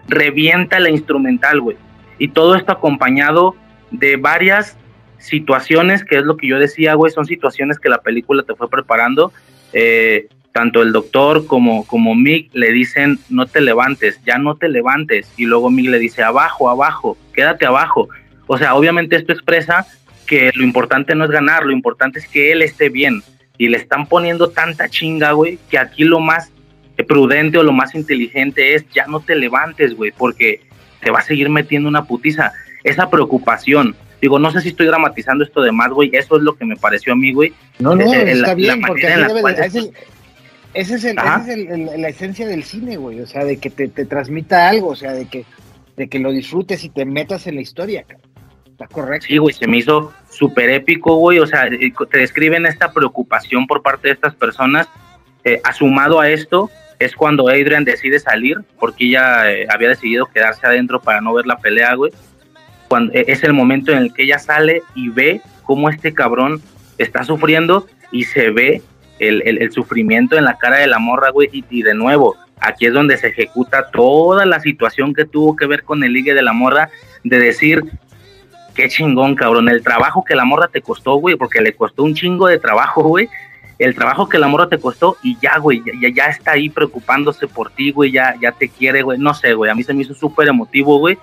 revienta 0.06 0.78
la 0.78 0.90
instrumental, 0.90 1.60
güey. 1.60 1.76
Y 2.18 2.28
todo 2.28 2.54
esto 2.54 2.72
acompañado 2.72 3.56
de 3.90 4.16
varias 4.16 4.76
situaciones, 5.18 6.04
que 6.04 6.18
es 6.18 6.24
lo 6.24 6.36
que 6.36 6.46
yo 6.46 6.58
decía, 6.58 6.94
güey, 6.94 7.10
son 7.10 7.26
situaciones 7.26 7.78
que 7.78 7.88
la 7.88 7.98
película 7.98 8.42
te 8.42 8.54
fue 8.54 8.68
preparando. 8.68 9.32
Eh, 9.72 10.28
tanto 10.52 10.82
el 10.82 10.92
doctor 10.92 11.46
como, 11.46 11.86
como 11.86 12.14
Mick 12.14 12.50
le 12.52 12.72
dicen, 12.72 13.18
no 13.30 13.46
te 13.46 13.62
levantes, 13.62 14.20
ya 14.24 14.36
no 14.36 14.56
te 14.56 14.68
levantes. 14.68 15.32
Y 15.38 15.46
luego 15.46 15.70
Mick 15.70 15.88
le 15.88 15.98
dice, 15.98 16.22
abajo, 16.22 16.68
abajo, 16.68 17.16
quédate 17.32 17.64
abajo. 17.64 18.10
O 18.46 18.58
sea, 18.58 18.74
obviamente 18.74 19.16
esto 19.16 19.32
expresa 19.32 19.86
que 20.26 20.50
lo 20.54 20.64
importante 20.64 21.14
no 21.14 21.24
es 21.24 21.30
ganar, 21.30 21.64
lo 21.64 21.72
importante 21.72 22.18
es 22.18 22.26
que 22.26 22.52
él 22.52 22.62
esté 22.62 22.88
bien 22.88 23.22
y 23.58 23.68
le 23.68 23.76
están 23.76 24.06
poniendo 24.06 24.50
tanta 24.50 24.88
chinga, 24.88 25.32
güey, 25.32 25.58
que 25.70 25.78
aquí 25.78 26.04
lo 26.04 26.20
más 26.20 26.50
prudente 27.06 27.58
o 27.58 27.62
lo 27.62 27.72
más 27.72 27.94
inteligente 27.94 28.74
es 28.74 28.84
ya 28.90 29.06
no 29.06 29.20
te 29.20 29.34
levantes, 29.34 29.94
güey, 29.94 30.12
porque 30.12 30.60
te 31.00 31.10
va 31.10 31.20
a 31.20 31.22
seguir 31.22 31.48
metiendo 31.48 31.88
una 31.88 32.04
putiza. 32.04 32.52
Esa 32.84 33.10
preocupación, 33.10 33.94
digo, 34.20 34.38
no 34.38 34.50
sé 34.50 34.60
si 34.60 34.68
estoy 34.68 34.86
dramatizando 34.86 35.44
esto 35.44 35.62
de 35.62 35.72
más, 35.72 35.90
güey, 35.90 36.10
eso 36.12 36.36
es 36.36 36.42
lo 36.42 36.56
que 36.56 36.64
me 36.64 36.76
pareció 36.76 37.12
a 37.12 37.16
mí, 37.16 37.32
güey. 37.32 37.52
No, 37.78 37.94
no, 37.94 38.12
está 38.12 38.54
bien, 38.54 38.80
porque 38.80 39.06
esa 40.74 40.94
es, 40.96 41.04
el, 41.04 41.16
la 41.16 42.08
esencia 42.08 42.46
del 42.46 42.64
cine, 42.64 42.96
güey, 42.96 43.20
o 43.20 43.26
sea, 43.26 43.44
de 43.44 43.58
que 43.58 43.68
te, 43.68 43.88
te, 43.88 44.06
transmita 44.06 44.68
algo, 44.68 44.88
o 44.88 44.96
sea, 44.96 45.12
de 45.12 45.26
que, 45.26 45.44
de 45.96 46.08
que 46.08 46.18
lo 46.18 46.32
disfrutes 46.32 46.82
y 46.84 46.88
te 46.88 47.04
metas 47.04 47.46
en 47.46 47.56
la 47.56 47.60
historia, 47.60 48.04
cabrón 48.04 48.31
correcto. 48.90 49.26
Sí, 49.26 49.38
güey, 49.38 49.54
se 49.54 49.66
me 49.66 49.78
hizo 49.78 50.12
súper 50.30 50.70
épico, 50.70 51.16
güey. 51.16 51.38
O 51.38 51.46
sea, 51.46 51.66
eh, 51.66 51.92
te 52.10 52.18
describen 52.18 52.66
esta 52.66 52.92
preocupación 52.92 53.66
por 53.66 53.82
parte 53.82 54.08
de 54.08 54.14
estas 54.14 54.34
personas. 54.34 54.88
Eh, 55.44 55.60
asumado 55.64 56.20
a 56.20 56.28
esto, 56.28 56.70
es 56.98 57.16
cuando 57.16 57.48
Adrian 57.48 57.84
decide 57.84 58.18
salir, 58.20 58.58
porque 58.78 59.06
ella 59.06 59.50
eh, 59.50 59.66
había 59.68 59.88
decidido 59.88 60.26
quedarse 60.26 60.66
adentro 60.66 61.00
para 61.00 61.20
no 61.20 61.34
ver 61.34 61.46
la 61.46 61.58
pelea, 61.58 61.94
güey. 61.94 62.12
Cuando, 62.88 63.12
es 63.14 63.42
el 63.42 63.52
momento 63.52 63.92
en 63.92 63.98
el 63.98 64.14
que 64.14 64.24
ella 64.24 64.38
sale 64.38 64.82
y 64.94 65.08
ve 65.08 65.40
cómo 65.64 65.88
este 65.88 66.12
cabrón 66.12 66.60
está 66.98 67.24
sufriendo 67.24 67.86
y 68.10 68.24
se 68.24 68.50
ve 68.50 68.82
el, 69.18 69.70
sufrimiento 69.72 70.36
en 70.36 70.44
la 70.44 70.58
cara 70.58 70.78
de 70.78 70.86
la 70.86 70.98
morra, 70.98 71.30
güey. 71.30 71.48
Y, 71.52 71.64
y, 71.70 71.82
de 71.82 71.94
nuevo, 71.94 72.36
aquí 72.60 72.86
es 72.86 72.92
donde 72.92 73.16
se 73.16 73.28
ejecuta 73.28 73.90
toda 73.90 74.46
la 74.46 74.60
situación 74.60 75.14
que 75.14 75.24
tuvo 75.24 75.56
que 75.56 75.66
ver 75.66 75.84
con 75.84 76.04
el 76.04 76.12
ligue 76.12 76.34
de 76.34 76.42
la 76.42 76.52
morra, 76.52 76.90
de 77.24 77.38
decir, 77.38 77.82
qué 78.74 78.88
chingón, 78.88 79.34
cabrón. 79.34 79.68
El 79.68 79.82
trabajo 79.82 80.24
que 80.24 80.34
la 80.34 80.44
morra 80.44 80.68
te 80.68 80.82
costó, 80.82 81.14
güey, 81.14 81.36
porque 81.36 81.60
le 81.60 81.74
costó 81.74 82.02
un 82.02 82.14
chingo 82.14 82.46
de 82.46 82.58
trabajo, 82.58 83.02
güey. 83.02 83.28
El 83.78 83.94
trabajo 83.94 84.28
que 84.28 84.38
la 84.38 84.48
morra 84.48 84.68
te 84.68 84.78
costó 84.78 85.16
y 85.22 85.36
ya, 85.40 85.58
güey, 85.58 85.82
ya, 86.00 86.08
ya 86.14 86.24
está 86.26 86.52
ahí 86.52 86.68
preocupándose 86.68 87.48
por 87.48 87.70
ti, 87.70 87.90
güey, 87.90 88.12
ya, 88.12 88.34
ya 88.40 88.52
te 88.52 88.68
quiere, 88.68 89.02
güey. 89.02 89.18
No 89.18 89.34
sé, 89.34 89.54
güey, 89.54 89.70
a 89.70 89.74
mí 89.74 89.82
se 89.82 89.94
me 89.94 90.02
hizo 90.02 90.14
súper 90.14 90.48
emotivo, 90.48 90.98
güey. 90.98 91.18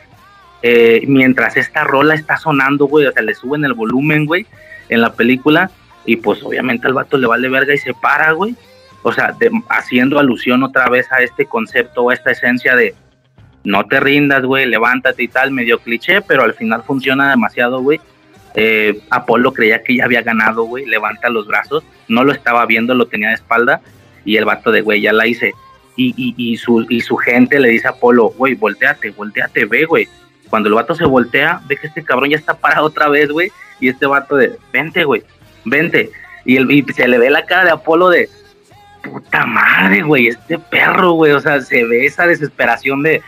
Eh, 0.62 1.04
mientras 1.08 1.56
esta 1.56 1.84
rola 1.84 2.16
está 2.16 2.38
sonando, 2.38 2.86
güey, 2.86 3.06
o 3.06 3.12
sea, 3.12 3.22
le 3.22 3.34
suben 3.34 3.64
el 3.64 3.74
volumen, 3.74 4.26
güey, 4.26 4.46
en 4.90 5.02
la 5.02 5.14
película. 5.14 5.72
Y 6.06 6.18
pues 6.18 6.42
obviamente 6.44 6.88
al 6.88 6.94
vato 6.94 7.18
le 7.18 7.28
vale 7.28 7.50
verga 7.50 7.74
y 7.74 7.78
se 7.78 7.94
para, 7.94 8.32
güey. 8.32 8.56
O 9.04 9.14
sea, 9.14 9.36
haciendo 9.70 10.20
alusión 10.20 10.64
otra 10.64 10.90
vez 10.90 11.10
a 11.12 11.22
este 11.22 11.46
concepto, 11.46 12.10
a 12.10 12.14
esta 12.14 12.32
esencia 12.32 12.76
de, 12.76 12.96
no 13.64 13.86
te 13.86 14.00
rindas, 14.00 14.44
güey, 14.44 14.66
levántate 14.66 15.24
y 15.24 15.28
tal, 15.28 15.52
medio 15.52 15.80
cliché, 15.80 16.22
pero 16.22 16.44
al 16.44 16.54
final 16.54 16.84
funciona 16.84 17.30
demasiado, 17.30 17.82
güey. 17.82 18.00
Eh, 18.56 19.02
Apolo 19.10 19.54
creía 19.54 19.84
que 19.84 19.96
ya 19.96 20.06
había 20.06 20.22
ganado, 20.22 20.64
güey, 20.64 20.86
levanta 20.86 21.30
los 21.30 21.48
brazos, 21.48 21.84
no 22.08 22.24
lo 22.24 22.32
estaba 22.32 22.66
viendo, 22.66 22.96
lo 22.96 23.08
tenía 23.08 23.30
de 23.30 23.36
espalda, 23.36 23.82
y 24.26 24.38
el 24.38 24.46
vato 24.46 24.72
de, 24.72 24.82
güey, 24.82 25.02
ya 25.02 25.14
la 25.14 25.28
hice. 25.28 25.54
Y, 25.96 26.14
y, 26.18 26.34
y, 26.38 26.58
su, 26.58 26.86
y 26.90 27.02
su 27.02 27.18
gente 27.18 27.60
le 27.60 27.70
dice 27.70 27.88
a 27.88 27.92
Apolo, 27.92 28.30
güey, 28.30 28.56
volteate, 28.56 29.12
volteate, 29.12 29.66
ve, 29.66 29.86
güey. 29.86 30.08
Cuando 30.50 30.70
el 30.70 30.76
vato 30.76 30.96
se 30.96 31.06
voltea, 31.06 31.62
ve 31.68 31.78
que 31.78 31.88
este 31.88 32.04
cabrón 32.04 32.30
ya 32.30 32.38
está 32.38 32.56
parado 32.56 32.88
otra 32.88 33.10
vez, 33.10 33.30
güey, 33.30 33.52
y 33.80 33.90
este 33.90 34.06
vato 34.06 34.36
de, 34.36 34.56
vente, 34.72 35.04
güey, 35.04 35.24
vente. 35.66 36.10
Y, 36.46 36.56
el, 36.56 36.72
y 36.72 36.84
se 36.94 37.08
le 37.08 37.18
ve 37.18 37.30
la 37.30 37.46
cara 37.46 37.66
de 37.66 37.72
Apolo 37.72 38.10
de, 38.10 38.30
puta 39.02 39.46
madre, 39.46 40.02
güey, 40.02 40.28
este 40.28 40.58
perro, 40.58 41.12
güey, 41.14 41.32
o 41.32 41.40
sea, 41.40 41.62
se 41.62 41.84
ve 41.86 42.06
esa 42.06 42.28
desesperación 42.28 43.04
de, 43.04 43.22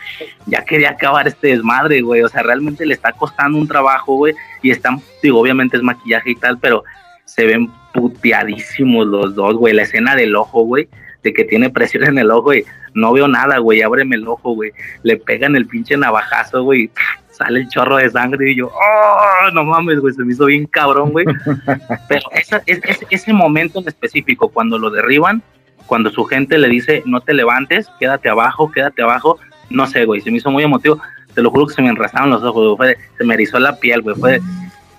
ya 0.46 0.64
quería 0.64 0.90
acabar 0.90 1.26
este 1.28 1.48
desmadre, 1.48 2.00
güey, 2.00 2.22
o 2.22 2.28
sea, 2.28 2.42
realmente 2.42 2.86
le 2.86 2.94
está 2.94 3.12
costando 3.12 3.58
un 3.58 3.68
trabajo, 3.68 4.16
güey, 4.16 4.34
y 4.62 4.70
están, 4.70 5.00
digo, 5.22 5.40
obviamente 5.40 5.76
es 5.76 5.82
maquillaje 5.82 6.30
y 6.30 6.36
tal, 6.36 6.58
pero 6.58 6.84
se 7.24 7.46
ven 7.46 7.70
puteadísimos 7.92 9.06
los 9.06 9.34
dos, 9.34 9.56
güey, 9.56 9.74
la 9.74 9.82
escena 9.82 10.14
del 10.14 10.36
ojo, 10.36 10.62
güey, 10.62 10.88
de 11.22 11.32
que 11.32 11.44
tiene 11.44 11.70
presión 11.70 12.04
en 12.04 12.18
el 12.18 12.30
ojo, 12.30 12.54
y 12.54 12.64
no 12.94 13.12
veo 13.12 13.28
nada, 13.28 13.58
güey, 13.58 13.82
ábreme 13.82 14.16
el 14.16 14.28
ojo, 14.28 14.54
güey, 14.54 14.72
le 15.02 15.16
pegan 15.16 15.56
el 15.56 15.66
pinche 15.66 15.96
navajazo, 15.96 16.62
güey, 16.62 16.90
sale 17.32 17.60
el 17.60 17.68
chorro 17.68 17.96
de 17.96 18.10
sangre 18.10 18.52
y 18.52 18.56
yo, 18.56 18.68
oh, 18.68 19.50
no 19.52 19.64
mames, 19.64 20.00
güey, 20.00 20.14
se 20.14 20.24
me 20.24 20.32
hizo 20.32 20.46
bien 20.46 20.66
cabrón, 20.66 21.10
güey. 21.10 21.26
Pero 22.08 22.22
esa, 22.32 22.62
es, 22.66 22.80
ese 23.10 23.32
momento 23.32 23.80
en 23.80 23.88
específico, 23.88 24.48
cuando 24.48 24.78
lo 24.78 24.90
derriban, 24.90 25.42
cuando 25.86 26.10
su 26.10 26.24
gente 26.24 26.58
le 26.58 26.68
dice, 26.68 27.02
no 27.06 27.20
te 27.20 27.34
levantes, 27.34 27.88
quédate 27.98 28.28
abajo, 28.28 28.70
quédate 28.70 29.02
abajo, 29.02 29.38
no 29.70 29.86
sé, 29.86 30.04
güey, 30.04 30.20
se 30.20 30.30
me 30.30 30.38
hizo 30.38 30.50
muy 30.50 30.64
emotivo, 30.64 31.00
te 31.34 31.42
lo 31.42 31.50
juro 31.50 31.66
que 31.66 31.74
se 31.74 31.82
me 31.82 31.88
enrasaron 31.88 32.30
los 32.30 32.42
ojos, 32.42 32.76
güey, 32.76 32.94
se 33.16 33.24
me 33.24 33.34
erizó 33.34 33.58
la 33.58 33.76
piel, 33.76 34.02
güey, 34.02 34.16
fue, 34.16 34.40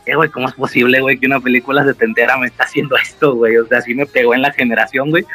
eh, 0.05 0.15
güey, 0.15 0.29
¿cómo 0.29 0.47
es 0.47 0.53
posible, 0.53 0.99
güey, 1.01 1.17
que 1.17 1.27
una 1.27 1.39
película 1.39 1.83
setentera 1.83 2.37
me 2.37 2.47
está 2.47 2.63
haciendo 2.65 2.97
esto, 2.97 3.35
güey? 3.35 3.57
O 3.57 3.65
sea, 3.67 3.77
así 3.77 3.93
me 3.93 4.05
pegó 4.05 4.33
en 4.33 4.41
la 4.41 4.51
generación, 4.51 5.09
güey. 5.09 5.25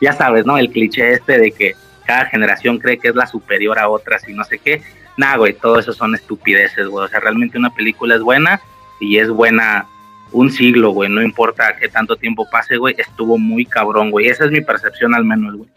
Ya 0.00 0.12
sabes, 0.12 0.44
¿no? 0.46 0.58
El 0.58 0.70
cliché 0.70 1.12
este 1.12 1.38
de 1.38 1.52
que 1.52 1.74
cada 2.06 2.26
generación 2.26 2.78
cree 2.78 2.98
que 2.98 3.08
es 3.08 3.14
la 3.14 3.26
superior 3.26 3.78
a 3.78 3.88
otras 3.88 4.28
y 4.28 4.32
no 4.32 4.44
sé 4.44 4.58
qué. 4.58 4.82
Nah, 5.16 5.36
güey, 5.36 5.52
todo 5.52 5.78
eso 5.78 5.92
son 5.92 6.14
estupideces, 6.14 6.86
güey. 6.86 7.04
O 7.04 7.08
sea, 7.08 7.20
realmente 7.20 7.58
una 7.58 7.70
película 7.70 8.14
es 8.14 8.22
buena 8.22 8.60
y 9.00 9.18
es 9.18 9.28
buena 9.28 9.86
un 10.32 10.50
siglo, 10.50 10.90
güey, 10.90 11.08
no 11.10 11.22
importa 11.22 11.76
qué 11.80 11.88
tanto 11.88 12.16
tiempo 12.16 12.46
pase, 12.50 12.76
güey, 12.76 12.94
estuvo 12.98 13.38
muy 13.38 13.64
cabrón, 13.64 14.10
güey. 14.10 14.28
Esa 14.28 14.44
es 14.44 14.50
mi 14.50 14.60
percepción 14.60 15.14
al 15.14 15.24
menos, 15.24 15.56
güey. 15.56 15.68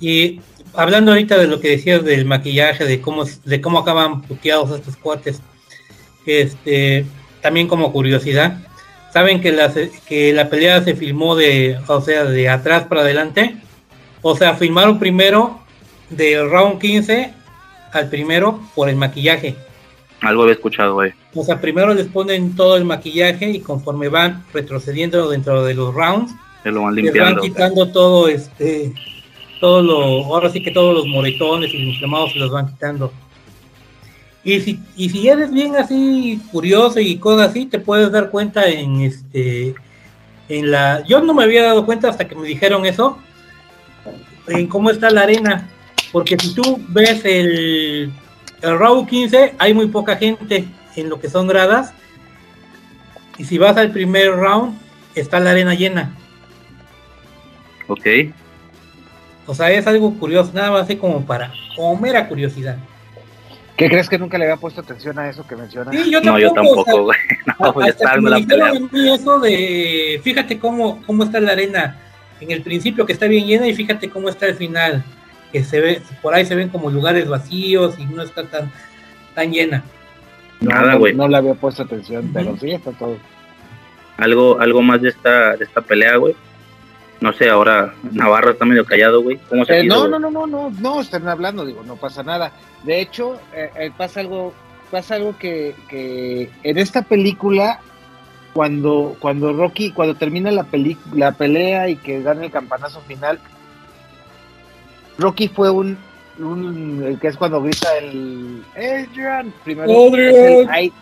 Y 0.00 0.40
hablando 0.74 1.12
ahorita 1.12 1.38
de 1.38 1.46
lo 1.46 1.60
que 1.60 1.70
decías 1.70 2.04
del 2.04 2.24
maquillaje, 2.24 2.84
de 2.84 3.00
cómo, 3.00 3.24
de 3.44 3.60
cómo 3.60 3.78
acaban 3.78 4.22
puteados 4.22 4.70
estos 4.70 4.96
cuates, 4.96 5.40
este, 6.26 7.04
también 7.40 7.68
como 7.68 7.92
curiosidad, 7.92 8.58
saben 9.12 9.40
que 9.40 9.52
la, 9.52 9.72
que 10.06 10.32
la 10.32 10.48
pelea 10.48 10.82
se 10.82 10.94
filmó 10.94 11.36
de, 11.36 11.78
o 11.86 12.00
sea, 12.00 12.24
de 12.24 12.48
atrás 12.48 12.84
para 12.84 13.02
adelante, 13.02 13.56
o 14.22 14.36
sea, 14.36 14.54
filmaron 14.54 14.98
primero 14.98 15.60
del 16.08 16.50
round 16.50 16.80
15 16.80 17.34
al 17.92 18.08
primero 18.08 18.60
por 18.74 18.88
el 18.88 18.96
maquillaje 18.96 19.56
Algo 20.22 20.42
había 20.42 20.54
escuchado, 20.54 20.94
güey. 20.94 21.12
O 21.34 21.44
sea, 21.44 21.60
primero 21.60 21.94
les 21.94 22.06
ponen 22.06 22.54
todo 22.54 22.76
el 22.76 22.84
maquillaje 22.84 23.50
y 23.50 23.60
conforme 23.60 24.08
van 24.08 24.44
retrocediendo 24.52 25.28
dentro 25.30 25.64
de 25.64 25.74
los 25.74 25.94
rounds, 25.94 26.32
Se 26.62 26.70
lo 26.70 26.82
van 26.82 26.94
limpiando. 26.94 27.40
van 27.40 27.50
quitando 27.50 27.90
todo 27.90 28.28
este, 28.28 28.92
todo 29.60 29.82
lo, 29.82 30.24
ahora 30.26 30.50
sí 30.50 30.62
que 30.62 30.70
todos 30.70 30.94
los 30.94 31.06
moretones 31.06 31.72
y 31.72 31.78
los 31.78 31.94
inflamados 31.94 32.32
se 32.32 32.38
los 32.38 32.50
van 32.50 32.68
quitando. 32.68 33.12
Y 34.42 34.60
si, 34.60 34.80
y 34.96 35.10
si 35.10 35.28
eres 35.28 35.52
bien 35.52 35.76
así 35.76 36.40
curioso 36.50 36.98
y 36.98 37.16
cosas 37.16 37.50
así, 37.50 37.66
te 37.66 37.78
puedes 37.78 38.10
dar 38.10 38.30
cuenta 38.30 38.68
en 38.68 39.02
este, 39.02 39.74
en 40.48 40.70
la, 40.70 41.04
yo 41.06 41.20
no 41.20 41.34
me 41.34 41.44
había 41.44 41.62
dado 41.62 41.84
cuenta 41.84 42.08
hasta 42.08 42.26
que 42.26 42.34
me 42.34 42.46
dijeron 42.46 42.86
eso, 42.86 43.18
en 44.48 44.66
cómo 44.66 44.90
está 44.90 45.10
la 45.10 45.22
arena, 45.22 45.68
porque 46.10 46.36
si 46.38 46.54
tú 46.54 46.80
ves 46.88 47.22
el, 47.24 48.10
el 48.62 48.78
round 48.78 49.08
15, 49.08 49.54
hay 49.58 49.74
muy 49.74 49.88
poca 49.88 50.16
gente 50.16 50.66
en 50.96 51.08
lo 51.08 51.20
que 51.20 51.28
son 51.28 51.46
gradas, 51.46 51.92
y 53.38 53.44
si 53.44 53.58
vas 53.58 53.76
al 53.76 53.90
primer 53.90 54.32
round, 54.32 54.78
está 55.14 55.40
la 55.40 55.52
arena 55.52 55.74
llena. 55.74 56.14
Ok. 57.88 58.06
O 59.46 59.54
sea, 59.54 59.70
es 59.70 59.86
algo 59.86 60.14
curioso, 60.14 60.52
nada 60.54 60.70
más 60.70 60.82
así 60.82 60.96
como 60.96 61.24
para, 61.24 61.52
como 61.74 61.96
mera 61.96 62.28
curiosidad. 62.28 62.76
¿Qué 63.76 63.88
crees 63.88 64.10
que 64.10 64.18
nunca 64.18 64.36
le 64.36 64.44
había 64.44 64.58
puesto 64.58 64.82
atención 64.82 65.18
a 65.18 65.30
eso 65.30 65.46
que 65.46 65.56
mencionas? 65.56 65.94
Sí, 65.94 66.10
yo 66.10 66.20
No, 66.20 66.38
yo 66.38 66.52
tampoco, 66.52 66.82
o 66.82 66.84
sea, 66.84 66.92
tampoco, 66.92 67.04
güey. 67.04 67.18
No, 67.58 67.88
Hasta 67.88 68.14
que 68.14 68.20
me 68.20 68.30
la 68.30 68.36
dijeron 68.36 68.90
eso 68.92 69.40
de, 69.40 70.20
fíjate 70.22 70.58
cómo, 70.58 71.02
cómo 71.06 71.24
está 71.24 71.40
la 71.40 71.52
arena 71.52 71.96
en 72.40 72.50
el 72.50 72.62
principio 72.62 73.06
que 73.06 73.14
está 73.14 73.26
bien 73.26 73.46
llena 73.46 73.66
y 73.66 73.74
fíjate 73.74 74.10
cómo 74.10 74.28
está 74.28 74.46
el 74.46 74.54
final, 74.54 75.02
que 75.52 75.64
se 75.64 75.80
ve, 75.80 76.02
por 76.22 76.34
ahí 76.34 76.44
se 76.46 76.54
ven 76.54 76.68
como 76.68 76.90
lugares 76.90 77.28
vacíos 77.28 77.98
y 77.98 78.04
no 78.06 78.22
está 78.22 78.44
tan, 78.44 78.70
tan 79.34 79.50
llena. 79.52 79.82
No, 80.60 80.70
Nada, 80.70 80.92
no- 80.92 80.98
güey. 80.98 81.14
No, 81.14 81.28
le 81.28 81.36
había 81.36 81.54
puesto 81.54 81.82
atención, 81.82 82.30
pero 82.32 82.56
sí 82.58 82.70
está 82.70 82.92
todo. 82.92 83.16
Algo, 84.18 84.60
algo 84.60 84.82
más 84.82 85.00
de 85.00 85.08
esta, 85.08 85.56
de 85.56 85.64
esta 85.64 85.80
pelea, 85.80 86.16
güey. 86.16 86.34
No 87.20 87.32
sé, 87.32 87.48
ahora 87.50 87.94
Navarro 88.12 88.52
está 88.52 88.64
medio 88.64 88.84
callado, 88.84 89.22
güey. 89.22 89.38
¿Cómo 89.48 89.64
se 89.64 89.80
Eh, 89.80 89.84
no, 89.84 90.08
no, 90.08 90.18
no, 90.18 90.30
no, 90.30 90.46
no, 90.46 90.70
no, 90.70 91.00
están 91.00 91.28
hablando, 91.28 91.66
digo, 91.66 91.82
no 91.82 91.96
pasa 91.96 92.22
nada. 92.22 92.52
De 92.84 93.00
hecho, 93.00 93.38
eh, 93.54 93.70
eh, 93.76 93.90
pasa 93.96 94.20
algo, 94.20 94.54
pasa 94.90 95.16
algo 95.16 95.36
que, 95.38 95.74
que 95.88 96.50
en 96.62 96.78
esta 96.78 97.02
película, 97.02 97.80
cuando, 98.54 99.16
cuando 99.20 99.52
Rocky, 99.52 99.92
cuando 99.92 100.14
termina 100.14 100.50
la 100.50 100.64
peli, 100.64 100.96
la 101.14 101.32
pelea 101.32 101.88
y 101.88 101.96
que 101.96 102.22
dan 102.22 102.42
el 102.42 102.50
campanazo 102.50 103.00
final, 103.02 103.38
Rocky 105.20 105.48
fue 105.48 105.70
un, 105.70 105.96
un 106.38 107.04
el 107.06 107.18
que 107.20 107.28
es 107.28 107.36
cuando 107.36 107.62
grita 107.62 107.96
el 107.98 108.64
Adrian, 108.74 109.52
primero 109.64 109.90
Adrian. 110.08 110.34
es 110.34 110.68
el 110.68 110.84
I- 110.84 110.92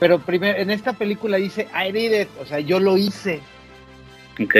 pero 0.00 0.18
primero 0.18 0.58
en 0.58 0.70
esta 0.70 0.92
película 0.92 1.36
dice 1.36 1.68
I 1.72 1.92
did 1.92 2.22
it, 2.22 2.28
o 2.40 2.44
sea, 2.44 2.58
yo 2.60 2.80
lo 2.80 2.98
hice. 2.98 3.40
Ok. 4.42 4.56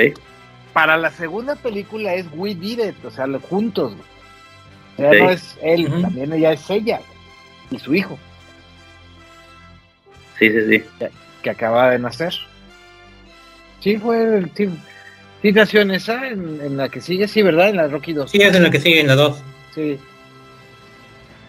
Para 0.73 0.97
la 0.97 1.11
segunda 1.11 1.57
película 1.57 2.15
es 2.15 2.27
We 2.35 2.55
Did 2.55 2.79
It, 2.91 3.05
o 3.05 3.11
sea, 3.11 3.27
lo- 3.27 3.41
juntos. 3.41 3.93
O 4.95 4.97
sea, 4.97 5.09
Ok. 5.09 5.17
no 5.19 5.31
es 5.31 5.59
él, 5.63 6.03
también 6.03 6.33
ella 6.33 6.53
es 6.53 6.71
ella 6.71 7.01
y 7.71 7.79
su 7.79 7.95
hijo 7.95 8.19
Sí, 10.39 10.51
sí, 10.51 10.69
sí. 10.79 10.83
que 11.43 11.51
acaba 11.51 11.91
de 11.91 11.99
nacer. 11.99 12.33
Sí, 13.81 13.97
fue 13.97 14.23
el 14.39 14.51
sí, 14.55 14.69
sí 15.43 15.53
nació 15.53 15.81
en 15.83 15.91
esa, 15.91 16.29
en, 16.29 16.61
en 16.63 16.77
la 16.77 16.89
que 16.89 17.01
sigue, 17.01 17.29
sí, 17.29 17.43
¿verdad? 17.43 17.69
En 17.69 17.77
la 17.77 17.89
Rocky 17.89 18.13
2. 18.13 18.31
Sí, 18.31 18.39
es 18.41 18.55
en 18.55 18.63
la 18.63 18.71
que 18.71 18.81
sigue 18.81 19.01
en 19.01 19.09
la 19.09 19.17
2. 19.17 19.43
Sí, 19.75 19.99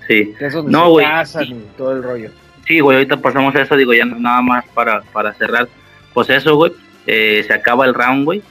Sí. 0.08 0.34
que 0.38 0.46
es 0.48 0.54
donde 0.54 0.72
No, 0.72 0.86
se 0.86 0.90
güey. 0.92 1.06
casan 1.06 1.44
y 1.46 1.56
todo 1.78 1.92
el 1.94 2.04
rollo. 2.04 2.30
Sí, 2.68 2.80
güey, 2.80 2.98
ahorita 2.98 3.18
pasamos 3.18 3.56
a 3.56 3.62
eso, 3.62 3.76
digo, 3.76 3.94
ya 3.94 4.06
nada 4.06 4.42
más 4.42 4.66
para, 4.74 5.02
para 5.14 5.34
cerrar. 5.34 5.68
Pues 6.14 6.30
eso, 6.30 6.56
güey, 6.56 6.72
eh, 7.08 7.44
se 7.48 7.54
acaba 7.54 7.86
el 7.86 7.94
round, 7.94 8.26
güey. 8.26 8.42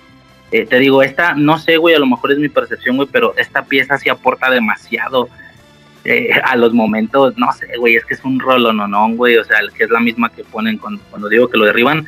Eh, 0.50 0.66
te 0.66 0.78
digo, 0.78 1.02
esta, 1.02 1.34
no 1.34 1.58
sé, 1.58 1.76
güey, 1.78 1.94
a 1.94 1.98
lo 1.98 2.06
mejor 2.06 2.32
es 2.32 2.38
mi 2.38 2.48
percepción, 2.48 2.96
güey, 2.96 3.08
pero 3.10 3.34
esta 3.38 3.64
pieza 3.64 3.96
sí 3.98 4.08
aporta 4.10 4.50
demasiado 4.50 5.28
eh, 6.04 6.30
a 6.44 6.56
los 6.56 6.74
momentos, 6.74 7.36
no 7.38 7.52
sé, 7.52 7.68
güey, 7.78 7.96
es 7.96 8.04
que 8.04 8.14
es 8.14 8.24
un 8.24 8.38
rolo, 8.40 8.72
no, 8.72 8.86
no, 8.88 9.08
güey, 9.10 9.36
o 9.36 9.44
sea, 9.44 9.58
que 9.76 9.84
es 9.84 9.90
la 9.90 10.00
misma 10.00 10.30
que 10.30 10.42
ponen 10.44 10.76
cuando, 10.76 11.00
cuando 11.10 11.28
digo 11.28 11.48
que 11.48 11.56
lo 11.56 11.64
derriban, 11.64 12.04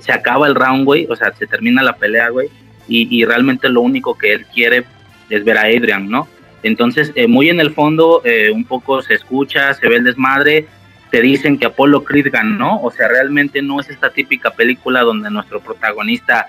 se 0.00 0.12
acaba 0.12 0.46
el 0.48 0.54
round, 0.54 0.84
güey, 0.86 1.06
o 1.10 1.14
sea, 1.14 1.32
se 1.34 1.46
termina 1.46 1.82
la 1.82 1.94
pelea, 1.94 2.30
güey, 2.30 2.48
y, 2.88 3.08
y 3.16 3.24
realmente 3.24 3.68
lo 3.68 3.80
único 3.80 4.16
que 4.16 4.32
él 4.32 4.46
quiere 4.52 4.84
es 5.30 5.44
ver 5.44 5.58
a 5.58 5.62
Adrian, 5.62 6.08
¿no? 6.08 6.28
Entonces, 6.62 7.12
eh, 7.14 7.26
muy 7.26 7.50
en 7.50 7.60
el 7.60 7.74
fondo, 7.74 8.22
eh, 8.24 8.50
un 8.50 8.64
poco 8.64 9.02
se 9.02 9.14
escucha, 9.14 9.74
se 9.74 9.86
ve 9.86 9.96
el 9.96 10.04
desmadre, 10.04 10.66
te 11.10 11.20
dicen 11.20 11.58
que 11.58 11.66
Apollo 11.66 12.04
Creed 12.04 12.32
ganó, 12.32 12.80
o 12.82 12.90
sea, 12.90 13.06
realmente 13.06 13.60
no 13.60 13.80
es 13.80 13.90
esta 13.90 14.10
típica 14.10 14.50
película 14.50 15.02
donde 15.02 15.30
nuestro 15.30 15.60
protagonista, 15.60 16.48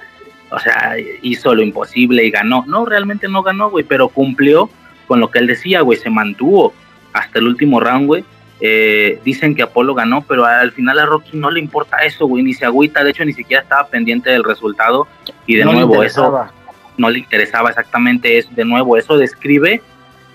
o 0.49 0.57
sea, 0.57 0.95
hizo 1.22 1.53
lo 1.53 1.62
imposible 1.62 2.24
y 2.24 2.32
ganó. 2.32 2.64
No, 2.66 2.86
realmente 2.86 3.28
no 3.28 3.44
ganó, 3.44 3.70
güey, 3.70 3.84
pero 3.84 4.07
cumplió 4.07 4.70
con 5.06 5.20
lo 5.20 5.30
que 5.30 5.40
él 5.40 5.48
decía, 5.48 5.82
güey, 5.82 5.99
se 5.99 6.10
mantuvo 6.10 6.74
hasta 7.12 7.40
el 7.40 7.48
último 7.48 7.82
round, 7.82 8.07
güey. 8.07 8.24
Eh, 8.61 9.19
dicen 9.26 9.53
que 9.53 9.64
Apolo 9.64 9.94
ganó, 9.94 10.22
pero 10.22 10.45
al 10.45 10.72
final 10.72 10.98
a 10.99 11.06
Rocky 11.06 11.36
no 11.38 11.52
le 11.52 11.60
importa 11.60 11.98
eso, 11.98 12.26
güey, 12.26 12.41
ni 12.44 12.53
se 12.53 12.65
agüita, 12.65 13.03
de 13.03 13.10
hecho 13.11 13.26
ni 13.26 13.34
siquiera 13.34 13.61
estaba 13.64 13.88
pendiente 13.88 14.30
del 14.30 14.44
resultado 14.45 15.07
y 15.45 15.56
de 15.56 15.65
No 15.65 15.73
nuevo 15.73 15.95
eso 16.03 16.22
no 16.98 17.10
le 17.10 17.19
interesaba 17.19 17.69
exactamente 17.69 18.38
eso, 18.38 18.49
de 18.56 18.64
nuevo 18.64 18.95
eso 18.98 19.18
describe 19.18 19.82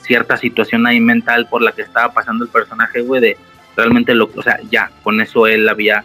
cierta 0.03 0.37
situación 0.37 0.87
ahí 0.87 1.01
mental 1.01 1.47
por 1.49 1.63
la 1.63 1.73
que 1.73 1.81
estaba 1.83 2.13
pasando 2.13 2.45
el 2.45 2.51
personaje, 2.51 3.01
güey, 3.01 3.21
de 3.23 3.37
realmente 3.77 4.15
lo, 4.15 4.29
o 4.37 4.43
sea, 4.43 4.59
ya, 4.71 4.91
con 5.03 5.19
eso 5.23 5.47
él 5.47 5.67
había 5.69 6.05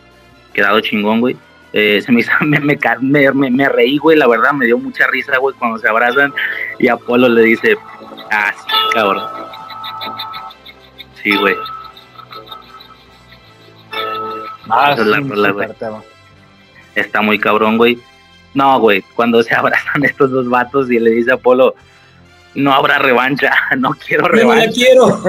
quedado 0.53 0.79
chingón, 0.79 1.19
güey. 1.19 1.35
Eh, 1.73 1.99
se 2.01 2.13
me, 2.13 2.21
hizo- 2.21 2.31
me, 2.45 2.59
me, 2.61 2.77
me, 3.01 3.31
me- 3.33 3.51
me 3.51 3.67
reí, 3.67 3.97
güey, 3.97 4.17
la 4.17 4.27
verdad, 4.27 4.53
me 4.53 4.65
dio 4.65 4.77
mucha 4.77 5.05
risa, 5.07 5.37
güey, 5.37 5.53
cuando 5.59 5.77
se 5.79 5.89
abrazan 5.89 6.33
y 6.79 6.87
Apolo 6.87 7.27
le 7.27 7.41
dice, 7.41 7.75
ah, 8.31 8.53
sí, 8.55 8.73
cabrón. 8.93 9.23
Sí, 11.21 11.35
güey. 11.35 11.55
Ah, 14.69 14.95
es 14.97 15.05
la 15.05 15.19
rola, 15.19 15.51
güey. 15.51 15.67
Está 16.95 17.21
muy 17.21 17.39
cabrón, 17.39 17.77
güey. 17.77 17.99
No, 18.53 18.79
güey, 18.79 19.03
cuando 19.15 19.43
se 19.43 19.53
abrazan 19.55 20.03
estos 20.03 20.31
dos 20.31 20.49
vatos 20.49 20.89
y 20.89 20.99
le 20.99 21.11
dice 21.11 21.31
a 21.31 21.35
Apolo, 21.35 21.75
no 22.55 22.73
habrá 22.73 22.99
revancha, 22.99 23.53
no 23.77 23.91
quiero 23.91 24.23
no 24.23 24.29
revancha. 24.29 24.65
la 24.65 24.71
quiero. 24.71 25.23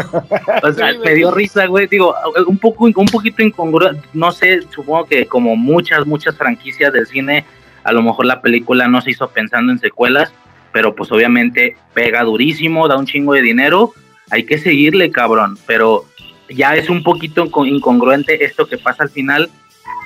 O 0.62 0.72
sea, 0.72 0.92
me 1.04 1.14
dio 1.14 1.30
risa, 1.32 1.66
güey. 1.66 1.86
Digo, 1.86 2.14
un 2.46 2.58
poco, 2.58 2.84
un 2.84 3.06
poquito 3.06 3.42
incongruente. 3.42 4.08
No 4.14 4.32
sé, 4.32 4.62
supongo 4.74 5.06
que 5.06 5.26
como 5.26 5.56
muchas, 5.56 6.06
muchas 6.06 6.36
franquicias 6.36 6.92
del 6.92 7.06
cine, 7.06 7.44
a 7.84 7.92
lo 7.92 8.02
mejor 8.02 8.26
la 8.26 8.40
película 8.40 8.88
no 8.88 9.00
se 9.00 9.10
hizo 9.10 9.28
pensando 9.28 9.72
en 9.72 9.78
secuelas, 9.78 10.32
pero 10.72 10.94
pues 10.94 11.10
obviamente 11.12 11.76
pega 11.94 12.22
durísimo, 12.22 12.88
da 12.88 12.96
un 12.96 13.06
chingo 13.06 13.34
de 13.34 13.42
dinero. 13.42 13.92
Hay 14.30 14.44
que 14.44 14.58
seguirle, 14.58 15.10
cabrón. 15.10 15.58
Pero 15.66 16.04
ya 16.48 16.74
es 16.76 16.88
un 16.88 17.02
poquito 17.02 17.44
inco- 17.44 17.66
incongruente 17.66 18.44
esto 18.44 18.66
que 18.66 18.78
pasa 18.78 19.02
al 19.02 19.10
final 19.10 19.50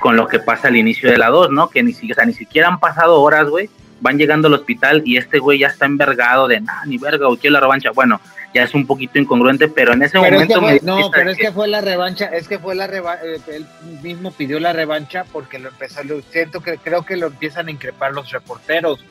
con 0.00 0.16
lo 0.16 0.26
que 0.26 0.38
pasa 0.38 0.68
al 0.68 0.76
inicio 0.76 1.10
de 1.10 1.18
la 1.18 1.28
2, 1.28 1.50
¿no? 1.50 1.68
Que 1.68 1.82
ni, 1.82 1.92
o 1.92 2.14
sea, 2.14 2.24
ni 2.24 2.32
siquiera 2.32 2.68
han 2.68 2.80
pasado 2.80 3.20
horas, 3.20 3.48
güey. 3.48 3.68
Van 4.00 4.16
llegando 4.18 4.48
al 4.48 4.54
hospital 4.54 5.02
y 5.04 5.18
este 5.18 5.38
güey 5.38 5.58
ya 5.58 5.66
está 5.66 5.84
envergado 5.84 6.48
de, 6.48 6.60
nah, 6.60 6.84
ni 6.86 6.96
verga, 6.96 7.26
güey, 7.26 7.38
quiero 7.38 7.54
la 7.54 7.60
revancha. 7.60 7.90
Bueno, 7.90 8.18
ya 8.54 8.62
es 8.62 8.72
un 8.74 8.86
poquito 8.86 9.18
incongruente, 9.18 9.68
pero 9.68 9.92
en 9.92 10.02
ese 10.02 10.18
Pero 10.18 10.40
es 10.40 10.48
que 10.48 10.54
momento 10.56 10.60
fue- 10.60 10.72
me 10.72 10.78
dio 10.78 10.86
no, 11.04 11.10
pero 11.10 11.30
es 11.30 11.36
que 11.38 11.52
fue 11.52 11.68
la 11.68 11.80
revancha, 11.82 12.24
es 12.26 12.48
que 12.48 12.58
fue 12.58 12.74
la 12.74 12.86
revancha, 12.86 13.22
él 13.48 13.66
mismo 14.02 14.32
pidió 14.32 14.58
la 14.58 14.72
revancha 14.72 15.24
porque 15.30 15.58
lo 15.58 15.68
empezó, 15.68 16.02
lo 16.04 16.22
siento 16.22 16.60
que 16.62 16.78
creo 16.78 17.04
que 17.04 17.16
lo 17.18 17.26
empiezan 17.26 17.68
a 17.68 17.70
increpar 17.70 18.12
los 18.12 18.30
reporteros. 18.32 19.04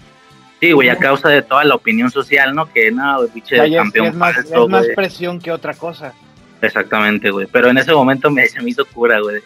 Sí, 0.59 0.71
güey, 0.71 0.89
a 0.89 0.97
causa 0.97 1.29
de 1.29 1.41
toda 1.43 1.63
la 1.63 1.75
opinión 1.75 2.09
social, 2.11 2.53
¿no? 2.55 2.69
Que 2.73 2.91
no, 2.91 3.19
pinche 3.33 3.55
O 3.55 3.57
sea, 3.59 3.67
ya 3.67 3.77
es, 3.77 3.83
campeón 3.83 4.07
es 4.07 4.15
más, 4.15 4.35
falso, 4.35 4.63
es 4.63 4.69
más 4.69 4.85
presión 4.95 5.39
que 5.39 5.51
otra 5.51 5.73
cosa. 5.75 6.13
Exactamente, 6.61 7.31
güey. 7.31 7.47
Pero 7.51 7.69
en 7.69 7.77
ese 7.77 7.93
momento 7.93 8.29
me, 8.29 8.47
se 8.47 8.61
me 8.61 8.71
hizo 8.71 8.85
cura, 8.85 9.19
güey. 9.19 9.41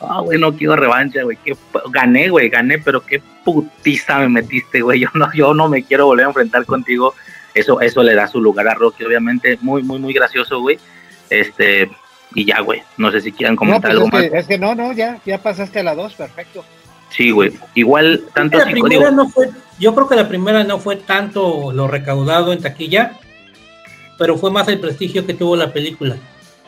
Ah, 0.00 0.20
güey, 0.20 0.38
no 0.38 0.54
quiero 0.54 0.76
revancha, 0.76 1.22
güey. 1.22 1.38
Qué 1.44 1.56
Gané, 1.90 2.28
güey, 2.28 2.48
gané, 2.48 2.78
pero 2.78 3.04
qué 3.04 3.22
putiza 3.44 4.18
me 4.18 4.28
metiste, 4.28 4.80
güey. 4.80 5.00
Yo 5.04 5.08
no, 5.14 5.32
yo 5.32 5.54
no 5.54 5.68
me 5.68 5.84
quiero 5.84 6.06
volver 6.06 6.26
a 6.26 6.28
enfrentar 6.28 6.66
contigo. 6.66 7.14
Eso, 7.54 7.80
eso 7.80 8.02
le 8.02 8.14
da 8.14 8.28
su 8.28 8.40
lugar 8.40 8.68
a 8.68 8.74
Rocky, 8.74 9.04
obviamente. 9.04 9.58
Muy, 9.62 9.82
muy, 9.82 9.98
muy 9.98 10.12
gracioso, 10.12 10.60
güey. 10.60 10.78
Este, 11.30 11.90
y 12.34 12.44
ya, 12.44 12.60
güey. 12.60 12.82
No 12.98 13.10
sé 13.10 13.20
si 13.22 13.32
quieran 13.32 13.54
No, 13.54 13.58
comentar 13.60 13.92
pues 13.92 13.92
algo 13.92 14.06
es, 14.06 14.12
más. 14.12 14.22
que, 14.30 14.38
es 14.38 14.46
que 14.46 14.58
no, 14.58 14.74
no, 14.74 14.92
ya, 14.92 15.18
ya 15.24 15.38
pasaste 15.38 15.80
a 15.80 15.82
la 15.82 15.94
2, 15.94 16.14
perfecto. 16.14 16.64
Sí, 17.08 17.30
güey. 17.30 17.52
Igual, 17.74 18.24
tanto 18.34 18.58
la 18.58 18.64
primera 18.64 19.06
digo, 19.06 19.10
no 19.10 19.28
fue, 19.30 19.48
yo 19.78 19.94
creo 19.94 20.08
que 20.08 20.16
la 20.16 20.28
primera 20.28 20.64
no 20.64 20.78
fue 20.78 20.96
tanto 20.96 21.72
lo 21.72 21.88
recaudado 21.88 22.52
en 22.52 22.60
taquilla, 22.60 23.12
pero 24.18 24.36
fue 24.36 24.50
más 24.50 24.68
el 24.68 24.80
prestigio 24.80 25.24
que 25.24 25.32
tuvo 25.32 25.56
la 25.56 25.72
película. 25.72 26.16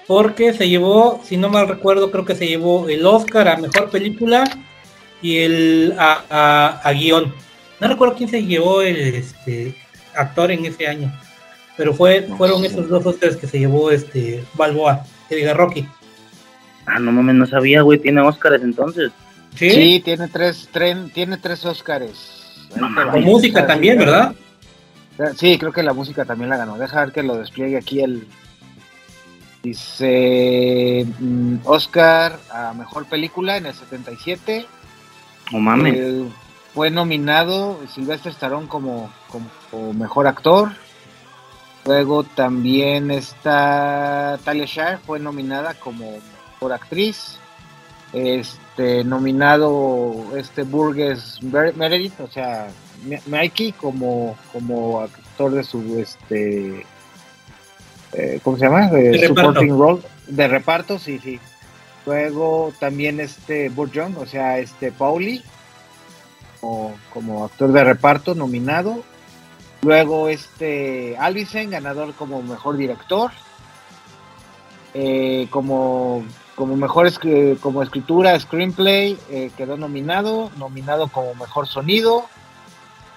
Porque 0.08 0.52
se 0.54 0.68
llevó, 0.68 1.20
si 1.22 1.36
no 1.36 1.48
mal 1.50 1.68
recuerdo, 1.68 2.10
creo 2.10 2.24
que 2.24 2.34
se 2.34 2.48
llevó 2.48 2.88
el 2.88 3.06
Oscar 3.06 3.46
a 3.46 3.56
mejor 3.58 3.90
película 3.90 4.42
y 5.22 5.36
el 5.38 5.94
a, 5.98 6.22
a- 6.30 6.80
a 6.82 6.92
guion. 6.92 7.32
No 7.78 7.86
recuerdo 7.88 8.16
quién 8.16 8.28
se 8.30 8.42
llevó 8.44 8.80
el 8.82 8.96
este, 8.96 9.76
actor 10.16 10.50
en 10.50 10.64
ese 10.64 10.88
año, 10.88 11.12
pero 11.76 11.94
fue 11.94 12.22
fueron 12.36 12.64
esos 12.64 12.88
dos 12.88 13.04
Oscars 13.06 13.36
que 13.36 13.46
se 13.46 13.58
llevó 13.60 13.90
este 13.90 14.42
Balboa, 14.54 15.04
que 15.28 15.36
diga 15.36 15.52
Rocky. 15.54 15.86
Ah, 16.86 16.98
no 16.98 17.12
mames, 17.12 17.34
no 17.36 17.46
sabía, 17.46 17.82
güey. 17.82 17.98
Tiene 17.98 18.22
Óscares 18.22 18.62
entonces. 18.62 19.12
Sí, 19.56 20.00
tiene 20.02 20.26
tres, 20.28 20.68
tren, 20.72 21.10
tiene 21.10 21.36
tres 21.36 21.64
Óscares. 21.66 22.66
Con 23.12 23.24
música 23.24 23.66
también, 23.66 23.98
¿verdad? 23.98 24.34
Sí, 25.36 25.58
creo 25.58 25.72
que 25.72 25.82
la 25.82 25.92
música 25.92 26.24
también 26.24 26.48
la 26.48 26.56
ganó. 26.56 26.78
Deja 26.78 27.00
ver 27.04 27.12
que 27.12 27.22
lo 27.22 27.36
despliegue 27.36 27.76
aquí 27.76 28.00
el. 28.00 28.26
Dice 29.62 31.06
mm, 31.18 31.56
Oscar 31.64 32.38
a 32.50 32.72
mejor 32.74 33.06
película 33.06 33.56
en 33.56 33.66
el 33.66 33.74
77. 33.74 34.66
No 35.52 35.58
mames. 35.58 35.94
Eh, 35.96 36.28
fue 36.74 36.90
nominado 36.90 37.80
Sylvester 37.92 38.32
Stallone 38.32 38.68
como, 38.68 39.10
como, 39.28 39.92
mejor 39.94 40.26
actor. 40.26 40.70
Luego 41.84 42.22
también 42.22 43.10
está 43.10 44.38
Talia 44.44 44.66
Shire, 44.66 44.98
fue 44.98 45.18
nominada 45.18 45.74
como 45.74 46.18
mejor 46.52 46.72
actriz. 46.72 47.38
Este 48.12 49.04
nominado 49.04 50.36
este 50.36 50.62
Burgess 50.62 51.42
Meredith, 51.42 52.20
o 52.20 52.28
sea, 52.28 52.68
Mikey 53.26 53.72
como, 53.72 54.36
como 54.52 55.00
actor 55.00 55.52
de 55.52 55.64
su 55.64 55.98
este 55.98 56.86
eh, 58.12 58.40
¿cómo 58.42 58.56
se 58.56 58.64
llama? 58.64 58.88
De, 58.88 59.26
supporting 59.26 59.78
role 59.78 60.02
de 60.26 60.48
reparto, 60.48 60.98
sí, 60.98 61.18
sí. 61.18 61.40
Luego 62.06 62.72
también 62.78 63.20
este 63.20 63.68
Burt 63.68 63.92
Young, 63.92 64.18
o 64.18 64.26
sea, 64.26 64.58
este 64.58 64.92
Pauli 64.92 65.42
como, 66.60 66.94
como 67.12 67.44
actor 67.44 67.72
de 67.72 67.84
reparto 67.84 68.34
nominado. 68.34 69.02
Luego 69.82 70.28
este 70.28 71.16
Alvisen, 71.18 71.70
ganador 71.70 72.14
como 72.14 72.42
mejor 72.42 72.76
director. 72.76 73.30
Eh, 74.94 75.48
como, 75.50 76.24
como 76.54 76.76
mejor 76.76 77.08
como 77.60 77.82
escritura, 77.82 78.38
screenplay, 78.40 79.18
eh, 79.30 79.50
quedó 79.56 79.76
nominado, 79.76 80.50
nominado 80.56 81.08
como 81.08 81.34
mejor 81.34 81.68
sonido, 81.68 82.24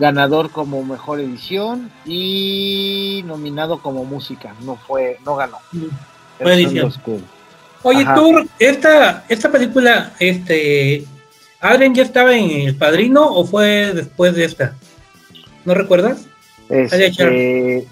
ganador 0.01 0.49
como 0.49 0.83
mejor 0.83 1.19
edición 1.19 1.91
y 2.05 3.23
nominado 3.27 3.81
como 3.81 4.03
música. 4.03 4.55
No 4.65 4.75
fue, 4.75 5.19
no 5.23 5.35
ganó. 5.35 5.57
Fue 6.39 6.53
edición. 6.55 6.91
Oye, 7.83 8.05
tú, 8.15 8.49
esta, 8.59 9.23
esta 9.29 9.51
película, 9.51 10.13
este, 10.19 11.05
¿Adrien 11.59 11.93
ya 11.93 12.03
estaba 12.03 12.35
en 12.35 12.67
El 12.67 12.75
Padrino 12.75 13.25
o 13.25 13.45
fue 13.45 13.93
después 13.93 14.35
de 14.35 14.45
esta? 14.45 14.75
¿No 15.65 15.75
recuerdas? 15.75 16.25
Este, 16.67 17.87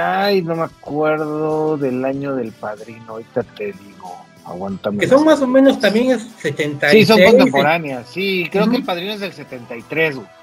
ay, 0.00 0.42
no 0.42 0.54
me 0.54 0.62
acuerdo 0.62 1.76
del 1.76 2.04
año 2.04 2.36
del 2.36 2.52
Padrino, 2.52 3.04
ahorita 3.08 3.42
te 3.42 3.66
digo. 3.66 4.16
Aguántame. 4.44 4.98
Que 4.98 5.08
son 5.08 5.24
más 5.24 5.42
o 5.42 5.46
menos 5.46 5.78
también 5.78 6.18
76. 6.18 6.92
Sí, 6.92 7.04
son 7.04 7.22
contemporáneas. 7.22 8.08
Sí, 8.08 8.48
creo 8.50 8.70
que 8.70 8.76
el 8.76 8.84
Padrino 8.84 9.12
es 9.12 9.20
del 9.20 9.32
73, 9.32 10.16
güey 10.16 10.37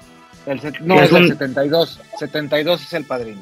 no, 0.46 1.00
es, 1.02 1.12
el 1.12 1.28
72. 1.28 2.00
72 2.18 2.82
es 2.82 2.92
el 2.92 3.04
padrino. 3.04 3.40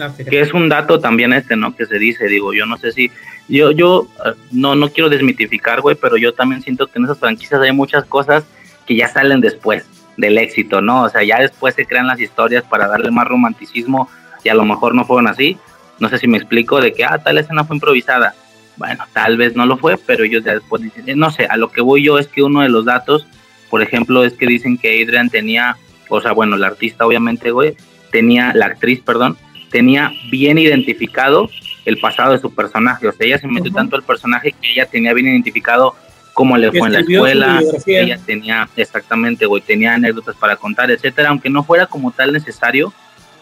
Ah, 0.00 0.10
que 0.28 0.40
es 0.40 0.52
un 0.52 0.68
dato 0.68 0.98
también 0.98 1.32
este, 1.32 1.54
¿no? 1.54 1.74
Que 1.76 1.86
se 1.86 1.98
dice, 1.98 2.26
digo, 2.26 2.52
yo 2.52 2.66
no 2.66 2.76
sé 2.76 2.90
si, 2.90 3.12
yo, 3.48 3.70
yo, 3.70 4.08
eh, 4.26 4.32
no, 4.50 4.74
no 4.74 4.90
quiero 4.90 5.08
desmitificar, 5.08 5.80
güey, 5.80 5.94
pero 5.94 6.16
yo 6.16 6.34
también 6.34 6.62
siento 6.62 6.88
que 6.88 6.98
en 6.98 7.04
esas 7.04 7.18
franquicias 7.18 7.60
hay 7.60 7.72
muchas 7.72 8.04
cosas 8.04 8.44
que 8.86 8.96
ya 8.96 9.08
salen 9.08 9.40
después 9.40 9.86
del 10.16 10.38
éxito, 10.38 10.80
¿no? 10.80 11.04
O 11.04 11.08
sea, 11.08 11.22
ya 11.22 11.38
después 11.38 11.74
se 11.74 11.86
crean 11.86 12.08
las 12.08 12.20
historias 12.20 12.64
para 12.64 12.88
darle 12.88 13.10
más 13.10 13.26
romanticismo 13.26 14.08
y 14.42 14.48
a 14.48 14.54
lo 14.54 14.64
mejor 14.64 14.94
no 14.94 15.04
fueron 15.04 15.28
así. 15.28 15.56
No 16.00 16.08
sé 16.08 16.18
si 16.18 16.26
me 16.26 16.38
explico 16.38 16.80
de 16.80 16.92
que, 16.92 17.04
ah, 17.04 17.18
tal 17.18 17.38
escena 17.38 17.64
fue 17.64 17.76
improvisada. 17.76 18.34
Bueno, 18.76 19.04
tal 19.12 19.36
vez 19.36 19.54
no 19.54 19.66
lo 19.66 19.76
fue, 19.76 19.96
pero 19.96 20.24
ellos 20.24 20.42
ya 20.44 20.54
después 20.54 20.82
dicen, 20.82 21.18
no 21.18 21.30
sé, 21.30 21.46
a 21.46 21.56
lo 21.56 21.70
que 21.70 21.80
voy 21.80 22.02
yo 22.02 22.18
es 22.18 22.26
que 22.26 22.42
uno 22.42 22.62
de 22.62 22.68
los 22.68 22.84
datos, 22.84 23.26
por 23.70 23.80
ejemplo, 23.80 24.24
es 24.24 24.32
que 24.34 24.46
dicen 24.46 24.76
que 24.76 25.00
Adrian 25.02 25.30
tenía 25.30 25.76
o 26.08 26.20
sea, 26.20 26.32
bueno, 26.32 26.56
la 26.56 26.68
artista 26.68 27.06
obviamente, 27.06 27.50
güey, 27.50 27.76
tenía, 28.10 28.52
la 28.54 28.66
actriz, 28.66 29.00
perdón, 29.00 29.36
tenía 29.70 30.12
bien 30.30 30.58
identificado 30.58 31.50
el 31.84 31.98
pasado 31.98 32.32
de 32.32 32.38
su 32.38 32.54
personaje, 32.54 33.08
o 33.08 33.12
sea, 33.12 33.26
ella 33.26 33.38
se 33.38 33.48
metió 33.48 33.72
tanto 33.72 33.96
al 33.96 34.02
personaje 34.02 34.52
que 34.52 34.72
ella 34.72 34.86
tenía 34.86 35.12
bien 35.12 35.28
identificado 35.28 35.94
cómo 36.32 36.56
le 36.56 36.70
fue 36.70 36.88
en 36.88 36.92
la 36.92 37.00
escuela, 37.00 37.62
ella 37.86 38.18
tenía, 38.24 38.68
exactamente, 38.76 39.46
güey, 39.46 39.62
tenía 39.62 39.94
anécdotas 39.94 40.36
para 40.36 40.56
contar, 40.56 40.90
etcétera, 40.90 41.28
aunque 41.28 41.50
no 41.50 41.64
fuera 41.64 41.86
como 41.86 42.10
tal 42.12 42.32
necesario 42.32 42.92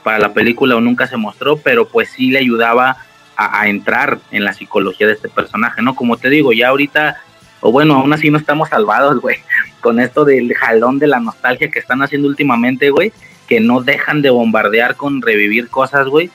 para 0.03 0.19
la 0.19 0.33
película 0.33 0.77
o 0.77 0.81
nunca 0.81 1.07
se 1.07 1.17
mostró, 1.17 1.57
pero 1.57 1.89
pues 1.89 2.11
sí 2.11 2.31
le 2.31 2.39
ayudaba 2.39 2.97
a, 3.37 3.61
a 3.61 3.69
entrar 3.69 4.19
en 4.31 4.45
la 4.45 4.53
psicología 4.53 5.07
de 5.07 5.15
este 5.15 5.29
personaje, 5.29 5.81
¿no? 5.81 5.95
Como 5.95 6.17
te 6.17 6.29
digo, 6.29 6.53
ya 6.53 6.69
ahorita 6.69 7.23
o 7.63 7.71
bueno, 7.71 7.95
aún 7.95 8.13
así 8.13 8.29
no 8.29 8.39
estamos 8.39 8.69
salvados, 8.69 9.21
güey, 9.21 9.37
con 9.81 10.01
esto 10.01 10.25
del 10.25 10.53
jalón 10.55 10.99
de 10.99 11.07
la 11.07 11.21
nostalgia 11.21 11.71
que 11.71 11.79
están 11.79 12.03
haciendo 12.03 12.29
últimamente, 12.29 12.91
güey, 12.91 13.13
que 13.49 13.61
no 13.61 13.81
dejan 13.81 14.21
de 14.21 14.31
bombardear 14.31 14.97
con 14.97 15.23
revivir 15.23 15.69
cosas, 15.69 16.09
güey, 16.09 16.29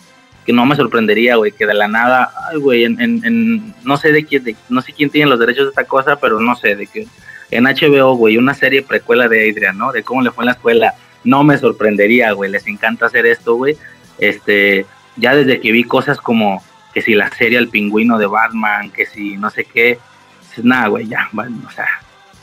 que 0.45 0.53
no 0.53 0.65
me 0.65 0.77
sorprendería, 0.77 1.35
güey, 1.35 1.51
que 1.51 1.65
de 1.65 1.73
la 1.73 1.89
nada, 1.89 2.31
ay, 2.49 2.57
güey, 2.57 2.85
en, 2.85 2.99
en, 3.01 3.75
no 3.83 3.97
sé 3.97 4.13
de 4.13 4.23
quién, 4.23 4.55
no 4.69 4.81
sé 4.81 4.93
quién 4.93 5.09
tiene 5.09 5.29
los 5.29 5.37
derechos 5.37 5.65
de 5.65 5.69
esta 5.69 5.83
cosa, 5.83 6.15
pero 6.15 6.39
no 6.39 6.55
sé, 6.55 6.77
de 6.77 6.87
que 6.87 7.05
en 7.51 7.65
HBO, 7.65 8.15
güey, 8.15 8.37
una 8.37 8.53
serie 8.53 8.81
precuela 8.81 9.27
de 9.27 9.49
Adrian, 9.49 9.77
¿no? 9.77 9.91
De 9.91 10.03
cómo 10.03 10.21
le 10.21 10.31
fue 10.31 10.43
en 10.43 10.47
la 10.47 10.53
escuela, 10.53 10.93
no 11.25 11.43
me 11.43 11.57
sorprendería, 11.57 12.31
güey, 12.31 12.49
les 12.49 12.65
encanta 12.67 13.07
hacer 13.07 13.25
esto, 13.25 13.55
güey, 13.55 13.75
este, 14.17 14.85
ya 15.17 15.35
desde 15.35 15.59
que 15.59 15.73
vi 15.73 15.83
cosas 15.83 16.19
como 16.19 16.63
que 16.93 17.01
si 17.01 17.15
la 17.15 17.29
serie 17.31 17.57
El 17.57 17.67
Pingüino 17.67 18.17
de 18.17 18.27
Batman, 18.27 18.91
que 18.91 19.05
si 19.05 19.35
no 19.35 19.49
sé 19.49 19.65
qué, 19.65 19.99
nada, 20.65 20.87
güey, 20.87 21.07
ya, 21.07 21.29
bueno, 21.31 21.57
o 21.67 21.71
sea, 21.71 21.87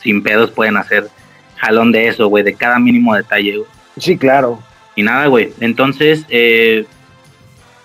sin 0.01 0.23
pedos 0.23 0.51
pueden 0.51 0.77
hacer 0.77 1.09
jalón 1.57 1.93
de 1.93 2.09
eso, 2.09 2.29
güey, 2.29 2.45
de 2.45 2.55
cada 2.55 2.79
mínimo 2.79 3.15
detalle, 3.15 3.59
güey. 3.59 3.71
Sí, 3.97 4.19
claro. 4.19 4.61
Y 4.97 5.03
nada, 5.03 5.27
güey, 5.27 5.53
entonces, 5.61 6.25
eh, 6.29 6.87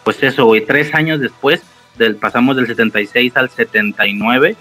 pues 0.04 0.22
eso, 0.24 0.46
güey, 0.46 0.66
tres 0.66 0.94
años 0.94 1.20
después, 1.20 1.64
del, 1.98 2.16
pasamos 2.16 2.56
del 2.56 2.68
76 2.68 3.36
al 3.36 3.50
79, 3.50 4.56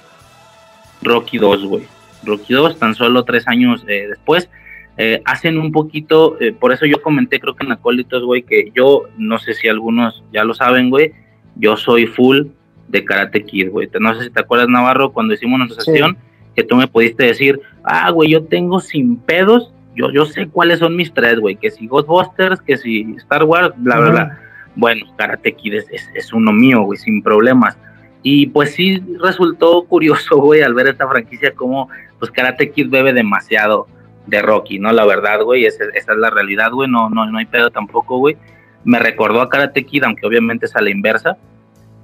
Rocky 1.02 1.38
2, 1.38 1.64
güey. 1.64 1.84
Rocky 2.24 2.52
2, 2.54 2.78
tan 2.78 2.94
solo 2.94 3.24
tres 3.24 3.46
años 3.46 3.84
eh, 3.86 4.06
después, 4.08 4.48
eh, 4.96 5.22
hacen 5.24 5.58
un 5.58 5.70
poquito, 5.70 6.36
por 6.58 6.72
eso 6.72 6.84
yo 6.84 7.00
comenté, 7.00 7.38
creo 7.38 7.54
que 7.54 7.64
en 7.64 7.72
Acólitos, 7.72 8.24
güey, 8.24 8.42
que 8.42 8.72
yo, 8.74 9.08
no 9.16 9.38
sé 9.38 9.54
si 9.54 9.68
algunos 9.68 10.24
ya 10.32 10.42
lo 10.42 10.54
saben, 10.54 10.90
güey, 10.90 11.12
yo 11.54 11.76
soy 11.76 12.06
full 12.06 12.46
de 12.88 13.04
Karate 13.04 13.44
Kid, 13.44 13.70
güey. 13.70 13.88
No 14.00 14.14
sé 14.14 14.24
si 14.24 14.30
te 14.30 14.40
acuerdas, 14.40 14.68
Navarro, 14.68 15.12
cuando 15.12 15.34
hicimos 15.34 15.58
nuestra 15.58 15.82
sesión, 15.82 16.16
que 16.56 16.64
tú 16.64 16.76
me 16.76 16.88
pudiste 16.88 17.24
decir, 17.24 17.60
ah, 17.84 18.10
güey, 18.10 18.30
yo 18.30 18.44
tengo 18.44 18.80
sin 18.80 19.16
pedos, 19.16 19.72
yo, 19.94 20.10
yo 20.10 20.26
sé 20.26 20.48
cuáles 20.48 20.80
son 20.80 20.96
mis 20.96 21.12
tres, 21.12 21.38
güey, 21.38 21.56
que 21.56 21.70
si 21.70 21.86
Ghostbusters, 21.86 22.60
que 22.62 22.76
si 22.76 23.14
Star 23.18 23.44
Wars, 23.44 23.72
bla, 23.76 23.98
bla, 23.98 24.10
bla. 24.10 24.38
Bueno, 24.74 25.06
Karate 25.16 25.52
Kid 25.54 25.74
es, 25.74 25.86
es, 26.14 26.32
uno 26.32 26.52
mío, 26.52 26.82
güey, 26.82 26.98
sin 26.98 27.22
problemas. 27.22 27.76
Y 28.22 28.46
pues 28.48 28.74
sí 28.74 29.02
resultó 29.20 29.84
curioso, 29.84 30.36
güey, 30.40 30.62
al 30.62 30.74
ver 30.74 30.88
esta 30.88 31.08
franquicia, 31.08 31.52
como 31.54 31.88
pues 32.18 32.30
Karate 32.30 32.70
Kid 32.70 32.88
bebe 32.88 33.12
demasiado 33.12 33.86
de 34.26 34.42
Rocky, 34.42 34.78
¿no? 34.78 34.92
La 34.92 35.04
verdad, 35.04 35.42
güey, 35.42 35.64
esa, 35.64 35.84
esa 35.94 36.12
es 36.12 36.18
la 36.18 36.30
realidad, 36.30 36.70
güey, 36.70 36.88
no, 36.88 37.08
no, 37.08 37.26
no 37.26 37.38
hay 37.38 37.46
pedo 37.46 37.70
tampoco, 37.70 38.18
güey. 38.18 38.36
Me 38.84 38.98
recordó 38.98 39.40
a 39.40 39.48
Karate 39.48 39.84
Kid, 39.84 40.04
aunque 40.04 40.26
obviamente 40.26 40.66
es 40.66 40.76
a 40.76 40.80
la 40.80 40.90
inversa, 40.90 41.36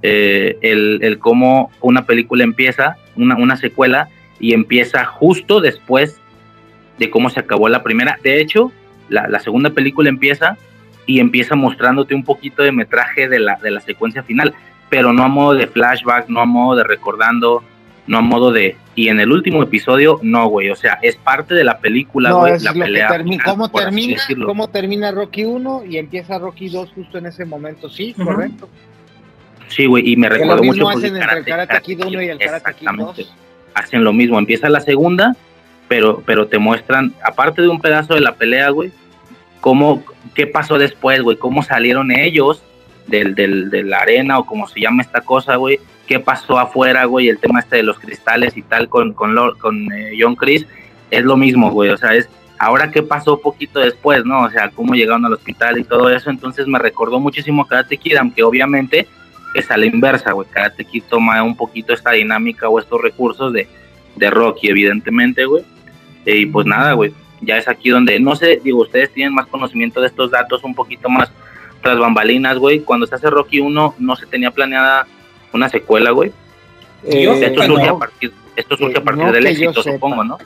eh, 0.07 0.57
el, 0.61 1.17
cómo 1.17 1.71
una 1.81 2.05
película 2.05 2.43
empieza, 2.43 2.97
una, 3.15 3.35
una 3.37 3.57
secuela, 3.57 4.09
y 4.39 4.53
empieza 4.53 5.03
justo 5.03 5.61
después 5.61 6.21
de 6.99 7.09
cómo 7.09 7.31
se 7.31 7.39
acabó 7.39 7.69
la 7.69 7.81
primera. 7.81 8.19
De 8.21 8.39
hecho, 8.39 8.71
la, 9.09 9.39
segunda 9.39 9.71
película 9.71 10.09
empieza 10.09 10.57
y 11.07 11.19
empieza 11.19 11.55
mostrándote 11.55 12.13
un 12.13 12.23
poquito 12.23 12.61
de 12.61 12.71
metraje 12.71 13.27
de 13.27 13.39
la, 13.39 13.55
de 13.55 13.71
la 13.71 13.81
secuencia 13.81 14.21
final, 14.21 14.53
pero 14.89 15.11
no 15.11 15.23
a 15.23 15.27
modo 15.27 15.55
de 15.55 15.65
flashback, 15.65 16.29
no 16.29 16.39
a 16.39 16.45
modo 16.45 16.77
de 16.77 16.83
recordando, 16.83 17.63
no 18.05 18.19
a 18.19 18.21
modo 18.21 18.51
de... 18.51 18.77
Y 18.93 19.09
en 19.09 19.19
el 19.19 19.31
último 19.31 19.63
episodio, 19.63 20.19
no, 20.21 20.47
güey, 20.47 20.69
o 20.69 20.75
sea, 20.75 20.99
es 21.01 21.15
parte 21.15 21.55
de 21.55 21.63
la 21.63 21.79
película, 21.79 22.31
güey, 22.31 22.59
la 22.59 22.73
pelea. 22.73 23.07
¿Cómo, 23.43 23.69
termina, 23.69 24.21
¿Cómo 24.45 24.69
termina 24.69 25.11
Rocky 25.11 25.45
1 25.45 25.85
y 25.85 25.97
empieza 25.97 26.37
Rocky 26.37 26.69
2 26.69 26.91
justo 26.93 27.17
en 27.17 27.25
ese 27.25 27.43
momento? 27.43 27.89
Sí, 27.89 28.13
correcto. 28.13 28.69
Sí, 29.67 29.85
güey, 29.85 30.09
y 30.09 30.15
me 30.15 30.29
recuerdo 30.29 30.63
mucho 30.63 30.87
hacen 30.89 31.15
entre 31.15 31.39
el 31.39 31.45
Karate 31.45 31.81
Kid 31.81 32.01
1 32.05 32.21
y 32.21 32.29
el 32.29 32.37
Karate 32.37 32.73
Kid 32.73 32.87
2. 32.97 33.33
Hacen 33.73 34.03
lo 34.03 34.13
mismo, 34.13 34.39
empieza 34.39 34.69
la 34.69 34.79
segunda, 34.79 35.35
pero, 35.87 36.23
pero 36.25 36.47
te 36.47 36.59
muestran, 36.59 37.13
aparte 37.23 37.61
de 37.61 37.67
un 37.67 37.81
pedazo 37.81 38.13
de 38.13 38.21
la 38.21 38.35
pelea, 38.35 38.69
güey, 38.69 38.91
cómo, 39.59 40.03
qué 40.33 40.47
pasó 40.47 40.77
después, 40.77 41.21
güey, 41.21 41.37
cómo 41.37 41.63
salieron 41.63 42.11
ellos 42.11 42.63
del, 43.07 43.35
del, 43.35 43.69
de 43.69 43.83
la 43.83 43.99
arena 43.99 44.39
o 44.39 44.45
como 44.45 44.67
se 44.67 44.79
llama 44.79 45.01
esta 45.01 45.21
cosa, 45.21 45.57
güey, 45.57 45.79
qué 46.07 46.19
pasó 46.19 46.57
afuera, 46.57 47.05
güey, 47.05 47.27
el 47.27 47.39
tema 47.39 47.59
este 47.59 47.77
de 47.77 47.83
los 47.83 47.99
cristales 47.99 48.55
y 48.55 48.61
tal 48.61 48.87
con, 48.89 49.13
con, 49.13 49.35
con 49.59 49.91
eh, 49.91 50.13
John 50.19 50.35
Chris, 50.35 50.65
es 51.11 51.23
lo 51.23 51.35
mismo, 51.35 51.71
güey, 51.71 51.89
o 51.89 51.97
sea, 51.97 52.13
es 52.13 52.29
ahora 52.57 52.91
qué 52.91 53.03
pasó 53.03 53.39
poquito 53.39 53.79
después, 53.79 54.23
¿no? 54.25 54.43
O 54.43 54.49
sea, 54.49 54.69
cómo 54.69 54.93
llegaron 54.93 55.25
al 55.25 55.33
hospital 55.33 55.77
y 55.77 55.83
todo 55.83 56.09
eso, 56.09 56.29
entonces 56.29 56.67
me 56.67 56.79
recordó 56.79 57.19
muchísimo 57.19 57.67
Karate 57.67 57.97
Kid, 57.97 58.17
aunque 58.17 58.43
obviamente 58.43 59.07
es 59.55 59.71
a 59.71 59.77
la 59.77 59.85
inversa, 59.85 60.33
güey. 60.33 60.47
Karate 60.49 60.85
Kid 60.85 61.03
toma 61.09 61.41
un 61.41 61.55
poquito 61.55 61.93
esta 61.93 62.11
dinámica 62.11 62.69
o 62.69 62.79
estos 62.79 63.01
recursos 63.01 63.51
de 63.51 63.67
de 64.15 64.29
Rocky, 64.29 64.69
evidentemente, 64.69 65.45
güey. 65.45 65.63
Y 66.25 66.45
pues 66.47 66.65
nada, 66.65 66.93
güey, 66.93 67.13
ya 67.41 67.57
es 67.57 67.67
aquí 67.67 67.89
donde, 67.89 68.19
no 68.19 68.35
sé, 68.35 68.59
digo, 68.63 68.81
ustedes 68.81 69.11
tienen 69.11 69.33
más 69.33 69.45
conocimiento 69.47 70.01
de 70.01 70.07
estos 70.07 70.31
datos, 70.31 70.63
un 70.63 70.73
poquito 70.73 71.09
más 71.09 71.31
tras 71.81 71.99
bambalinas, 71.99 72.57
güey. 72.57 72.79
Cuando 72.79 73.05
se 73.05 73.15
hace 73.15 73.29
Rocky 73.29 73.59
1, 73.59 73.95
no 73.99 74.15
se 74.15 74.25
tenía 74.25 74.51
planeada 74.51 75.05
una 75.53 75.69
secuela, 75.69 76.11
güey. 76.11 76.31
Eh, 77.03 77.29
esto 77.43 77.63
surge 77.63 77.85
no. 77.87 77.95
a 77.95 77.99
partir, 77.99 78.33
esto 78.55 78.77
surge 78.77 78.95
Eh, 78.95 78.99
a 78.99 79.03
partir 79.03 79.23
no 79.25 79.31
del 79.31 79.47
éxito, 79.47 79.83
supongo, 79.83 80.23
¿no? 80.23 80.37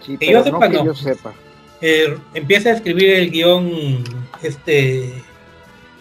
Sí, 0.00 0.16
Que 0.16 0.32
yo 0.32 0.38
no 0.38 0.44
sepa, 0.44 0.68
que 0.70 0.76
no. 0.76 0.84
yo 0.86 0.94
sepa. 0.94 1.32
Eh, 1.80 2.16
empieza 2.34 2.70
a 2.70 2.72
escribir 2.72 3.10
el 3.10 3.30
guion 3.30 4.02
este 4.42 5.12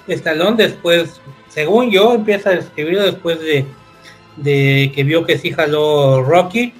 Estalón 0.07 0.55
después, 0.55 1.19
según 1.57 1.89
yo, 1.89 2.13
empieza 2.13 2.51
a 2.51 2.53
escribirlo 2.53 3.01
después 3.01 3.39
de, 3.39 4.91
que 4.93 5.03
vio 5.03 5.25
que 5.25 5.39
sí 5.39 5.49
jaló 5.49 6.21
Rocky 6.21 6.71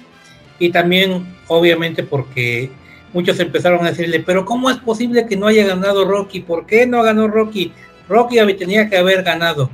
y 0.60 0.70
también 0.70 1.36
obviamente 1.48 2.04
porque 2.04 2.70
muchos 3.12 3.40
empezaron 3.40 3.84
a 3.84 3.90
decirle, 3.90 4.20
pero 4.20 4.44
¿cómo 4.44 4.70
es 4.70 4.76
posible 4.76 5.26
que 5.26 5.36
no 5.36 5.48
haya 5.48 5.66
ganado 5.66 6.04
Rocky? 6.04 6.38
¿Por 6.38 6.64
qué 6.64 6.86
no 6.86 7.02
ganó 7.02 7.26
Rocky? 7.26 7.72
Rocky 8.08 8.36
tenía 8.54 8.88
que 8.88 8.96
haber 8.96 9.24
ganado. 9.24 9.68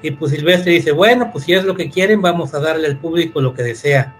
Y 0.00 0.12
pues 0.12 0.32
Silvestre 0.32 0.72
dice, 0.72 0.92
bueno, 0.92 1.28
pues 1.30 1.44
si 1.44 1.52
es 1.52 1.64
lo 1.64 1.74
que 1.74 1.90
quieren, 1.90 2.22
vamos 2.22 2.54
a 2.54 2.60
darle 2.60 2.86
al 2.86 2.96
público 2.96 3.42
lo 3.42 3.52
que 3.52 3.62
desea. 3.62 4.16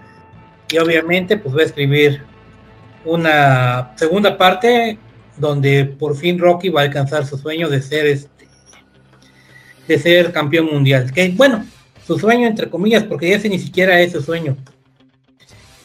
Y 0.70 0.76
obviamente 0.76 1.38
pues 1.38 1.56
va 1.56 1.62
a 1.62 1.64
escribir 1.64 2.20
una 3.06 3.92
segunda 3.96 4.36
parte 4.36 4.98
donde 5.38 5.86
por 5.86 6.14
fin 6.14 6.38
Rocky 6.38 6.68
va 6.68 6.82
a 6.82 6.84
alcanzar 6.84 7.24
su 7.24 7.38
sueño 7.38 7.70
de 7.70 7.80
ser 7.80 8.04
este 8.04 8.39
de 9.90 9.98
ser 9.98 10.32
campeón 10.32 10.66
mundial. 10.66 11.12
Que 11.12 11.30
bueno, 11.30 11.66
su 12.06 12.16
sueño 12.16 12.46
entre 12.46 12.70
comillas, 12.70 13.02
porque 13.02 13.34
ese 13.34 13.48
ni 13.48 13.58
siquiera 13.58 14.00
es 14.00 14.12
su 14.12 14.22
sueño. 14.22 14.56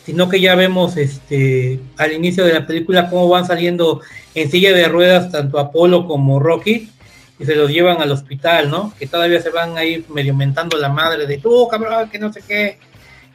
Sino 0.05 0.29
que 0.29 0.39
ya 0.39 0.53
vemos 0.53 0.95
este 0.95 1.79
al 1.97 2.13
inicio 2.13 2.45
de 2.45 2.53
la 2.53 2.67
película 2.67 3.09
cómo 3.09 3.27
van 3.27 3.47
saliendo 3.47 4.01
en 4.35 4.51
silla 4.51 4.71
de 4.73 4.87
ruedas 4.87 5.31
tanto 5.31 5.57
Apolo 5.57 6.05
como 6.05 6.39
Rocky 6.39 6.91
y 7.39 7.45
se 7.45 7.55
los 7.55 7.71
llevan 7.71 7.99
al 7.99 8.11
hospital, 8.11 8.69
¿no? 8.69 8.93
Que 8.99 9.07
todavía 9.07 9.41
se 9.41 9.49
van 9.49 9.75
ahí 9.75 10.05
medio 10.09 10.35
mentando 10.35 10.77
la 10.77 10.89
madre 10.89 11.25
de 11.25 11.39
tú, 11.39 11.67
cabrón, 11.67 12.09
que 12.11 12.19
no 12.19 12.31
sé 12.31 12.43
qué, 12.47 12.77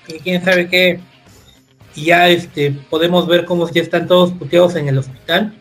que 0.06 0.18
quién 0.20 0.44
sabe 0.44 0.68
qué 0.68 1.00
y 1.96 2.04
ya 2.04 2.28
este 2.28 2.70
podemos 2.88 3.26
ver 3.26 3.44
cómo 3.44 3.68
ya 3.68 3.82
están 3.82 4.06
todos 4.06 4.30
puteados 4.30 4.76
en 4.76 4.86
el 4.86 4.98
hospital. 4.98 5.52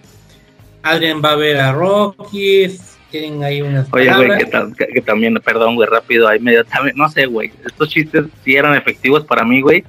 Adrian 0.84 1.22
va 1.26 1.32
a 1.32 1.36
ver 1.36 1.58
a 1.58 1.72
Rocky, 1.72 2.78
tienen 3.12 3.44
ahí 3.44 3.62
unas 3.62 3.88
Oye, 3.92 4.14
güey, 4.14 4.38
que, 4.38 4.46
ta- 4.46 4.68
que- 4.78 4.88
que 4.88 5.02
también, 5.02 5.36
perdón, 5.44 5.76
güey, 5.76 5.88
rápido, 5.90 6.28
ahí 6.28 6.40
medio, 6.40 6.64
también, 6.66 6.96
no 6.98 7.10
sé, 7.10 7.26
güey, 7.26 7.52
estos 7.66 7.90
chistes 7.90 8.26
sí 8.44 8.56
eran 8.56 8.76
efectivos 8.76 9.26
para 9.26 9.44
mí, 9.44 9.62
güey. 9.62 9.84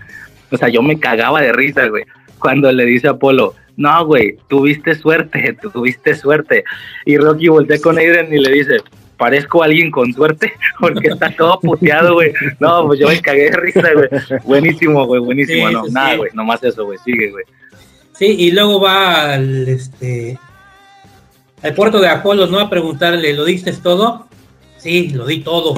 O 0.51 0.56
sea, 0.56 0.68
yo 0.68 0.82
me 0.82 0.98
cagaba 0.98 1.40
de 1.40 1.52
risa, 1.52 1.86
güey, 1.88 2.05
cuando 2.38 2.70
le 2.72 2.84
dice 2.84 3.09
a 3.09 3.12
Apolo, 3.12 3.55
no, 3.76 4.05
güey, 4.06 4.36
tuviste 4.48 4.94
suerte, 4.94 5.56
tuviste 5.72 6.14
suerte. 6.14 6.64
Y 7.06 7.16
Rocky 7.18 7.48
voltea 7.48 7.78
con 7.80 7.97
Adrian 7.98 8.32
y 8.32 8.38
le 8.38 8.51
dice, 8.52 8.78
parezco 9.16 9.62
alguien 9.62 9.90
con 9.90 10.12
suerte, 10.12 10.52
porque 10.80 11.09
está 11.09 11.30
todo 11.36 11.60
puteado, 11.60 12.14
güey. 12.14 12.32
No, 12.59 12.86
pues 12.86 12.98
yo 13.01 13.09
me 13.09 13.20
cagué 13.20 13.51
de 13.51 13.56
risa, 13.56 13.88
güey. 13.94 14.09
Buenísimo, 14.44 15.06
güey, 15.06 15.20
buenísimo. 15.20 15.68
Sí, 15.68 15.74
no, 15.74 15.84
sí, 15.84 15.92
nada, 15.92 16.10
sí. 16.12 16.16
güey, 16.16 16.30
nomás 16.34 16.62
eso, 16.64 16.84
güey, 16.84 16.98
sigue, 17.05 17.30
güey. 17.30 17.44
Sí, 18.14 18.26
y 18.38 18.51
luego 18.51 18.80
va 18.80 19.34
al 19.34 19.66
este 19.68 20.38
al 21.62 21.74
puerto 21.74 22.01
de 22.01 22.09
Apolo, 22.09 22.47
¿no? 22.47 22.59
A 22.59 22.70
preguntarle, 22.70 23.32
¿lo 23.32 23.45
diste 23.45 23.73
todo? 23.74 24.27
Sí, 24.78 25.11
lo 25.11 25.27
di 25.27 25.41
todo. 25.41 25.74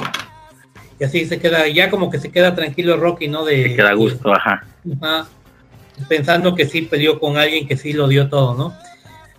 Y 0.99 1.03
así 1.03 1.25
se 1.25 1.39
queda, 1.39 1.67
ya 1.67 1.89
como 1.89 2.09
que 2.09 2.19
se 2.19 2.31
queda 2.31 2.55
tranquilo 2.55 2.97
Rocky, 2.97 3.27
¿no? 3.27 3.43
De, 3.43 3.63
Te 3.63 3.75
queda 3.75 3.89
a 3.89 3.93
gusto, 3.93 4.33
ajá. 4.33 4.65
Ajá. 5.01 5.27
pensando 6.07 6.55
que 6.55 6.65
sí 6.65 6.83
peleó 6.83 7.19
con 7.19 7.37
alguien 7.37 7.67
que 7.67 7.77
sí 7.77 7.93
lo 7.93 8.07
dio 8.07 8.29
todo, 8.29 8.55
¿no? 8.55 8.73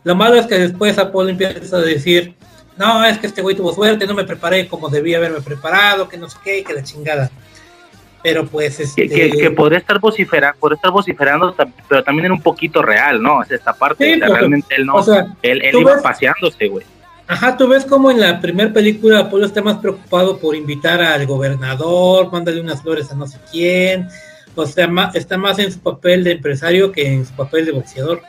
Lo 0.04 0.14
malo 0.14 0.36
es 0.36 0.46
que 0.46 0.58
después 0.58 0.98
Apolo 0.98 1.30
empieza 1.30 1.76
a 1.76 1.80
decir, 1.80 2.34
no, 2.76 3.04
es 3.04 3.18
que 3.18 3.26
este 3.26 3.40
güey 3.40 3.56
tuvo 3.56 3.72
suerte, 3.72 4.06
no 4.06 4.14
me 4.14 4.24
preparé 4.24 4.68
como 4.68 4.90
debía 4.90 5.16
haberme 5.16 5.40
preparado, 5.40 6.08
que 6.08 6.18
no 6.18 6.28
sé 6.28 6.36
qué, 6.44 6.62
que 6.62 6.74
la 6.74 6.82
chingada. 6.82 7.30
Pero 8.24 8.44
pues 8.46 8.80
este... 8.80 9.06
Que, 9.08 9.30
que, 9.30 9.38
que 9.38 9.50
podría 9.52 9.78
estar 9.78 10.00
vociferando, 10.00 10.58
podría 10.58 10.76
estar 10.76 10.90
vociferando, 10.90 11.54
pero 11.88 12.02
también 12.02 12.24
era 12.24 12.34
un 12.34 12.40
poquito 12.42 12.80
real, 12.82 13.22
¿no? 13.22 13.44
Sea, 13.44 13.56
esta 13.58 13.74
parte, 13.74 14.04
Sí, 14.06 14.12
o 14.14 14.16
sea, 14.16 14.26
porque- 14.26 14.38
realmente 14.40 14.74
él 14.76 14.86
no, 14.86 14.94
o 14.96 15.02
sea, 15.02 15.26
él, 15.42 15.62
él 15.62 15.76
iba 15.78 15.92
ves- 15.94 16.02
paseándose, 16.02 16.66
güey. 16.68 16.86
Ajá, 17.28 17.56
tú 17.56 17.68
ves 17.68 17.84
como 17.84 18.10
en 18.10 18.20
la 18.20 18.40
primera 18.40 18.72
película 18.72 19.20
Apolo 19.20 19.46
está 19.46 19.62
más 19.62 19.76
preocupado 19.78 20.38
por 20.38 20.56
invitar 20.56 21.00
al 21.02 21.26
gobernador, 21.26 22.32
mándale 22.32 22.60
unas 22.60 22.82
flores 22.82 23.10
a 23.12 23.14
no 23.14 23.26
sé 23.26 23.38
quién, 23.50 24.08
o 24.54 24.66
sea, 24.66 24.88
está 25.14 25.36
más 25.38 25.58
en 25.58 25.70
su 25.70 25.80
papel 25.80 26.24
de 26.24 26.32
empresario 26.32 26.92
que 26.92 27.06
en 27.06 27.26
su 27.26 27.32
papel 27.34 27.66
de 27.66 27.72
boxeador. 27.72 28.20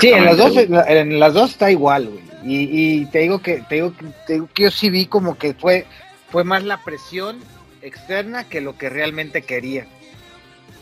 Sí, 0.00 0.08
en 0.10 0.24
las 0.24 0.36
dos, 0.36 0.52
en 0.56 1.20
las 1.20 1.34
dos 1.34 1.50
está 1.50 1.70
igual, 1.70 2.06
güey. 2.08 2.24
Y, 2.44 3.00
y 3.02 3.06
te 3.06 3.18
digo 3.20 3.40
que 3.40 3.62
te 3.68 3.76
digo, 3.76 3.92
que- 3.96 4.06
te 4.26 4.32
digo 4.34 4.48
que 4.54 4.62
yo 4.64 4.70
sí 4.70 4.90
vi 4.90 5.06
como 5.06 5.36
que 5.38 5.54
fue 5.54 5.86
fue 6.30 6.42
más 6.44 6.64
la 6.64 6.82
presión 6.84 7.38
externa 7.82 8.44
que 8.44 8.60
lo 8.60 8.76
que 8.76 8.88
realmente 8.88 9.42
quería. 9.42 9.86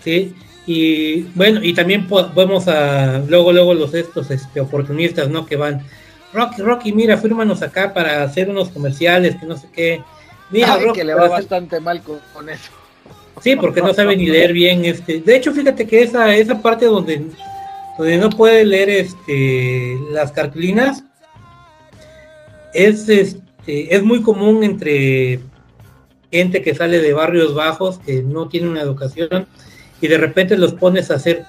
Sí, 0.05 0.35
y 0.67 1.23
bueno, 1.35 1.61
y 1.63 1.73
también 1.75 2.07
vemos 2.35 2.69
a 2.69 3.19
luego, 3.29 3.53
luego 3.53 3.75
los 3.75 3.95
estos 3.95 4.31
este, 4.31 4.61
oportunistas, 4.61 5.29
¿no? 5.29 5.47
Que 5.47 5.57
van, 5.57 5.83
Rocky, 6.33 6.63
Rocky, 6.63 6.93
mira, 6.93 7.17
fírmanos 7.17 7.63
acá 7.63 7.93
para 7.95 8.23
hacer 8.23 8.51
unos 8.51 8.69
comerciales, 8.69 9.37
que 9.37 9.47
no 9.47 9.57
sé 9.57 9.69
qué. 9.73 10.03
Mira, 10.51 10.75
Ay, 10.75 10.85
Rocky, 10.85 10.99
que 11.01 11.05
le 11.05 11.15
va 11.15 11.23
hacer- 11.23 11.31
bastante 11.31 11.81
mal 11.81 12.03
con, 12.03 12.19
con 12.33 12.49
eso. 12.49 12.71
Sí, 13.43 13.55
porque 13.57 13.81
no 13.81 13.95
sabe 13.95 14.17
ni 14.17 14.27
leer 14.27 14.53
bien 14.53 14.85
este. 14.85 15.21
De 15.21 15.37
hecho, 15.37 15.53
fíjate 15.53 15.87
que 15.87 16.03
esa, 16.03 16.35
esa 16.35 16.61
parte 16.61 16.87
donde, 16.87 17.23
donde 17.97 18.19
no 18.19 18.31
puede 18.31 18.65
leer 18.65 18.89
este 18.91 19.97
las 20.11 20.33
cartulinas 20.33 21.05
es 22.75 23.09
este 23.09 23.95
es 23.95 24.03
muy 24.03 24.23
común 24.23 24.65
entre 24.65 25.41
gente 26.31 26.63
que 26.63 26.75
sale 26.75 27.01
de 27.01 27.13
barrios 27.13 27.55
bajos, 27.55 27.99
que 27.99 28.23
no 28.23 28.49
tiene 28.49 28.69
una 28.69 28.83
educación, 28.83 29.47
y 30.01 30.09
de 30.09 30.19
repente 30.19 30.57
los 30.57 30.75
pones 30.75 31.11
a 31.11 31.15
hacer 31.15 31.45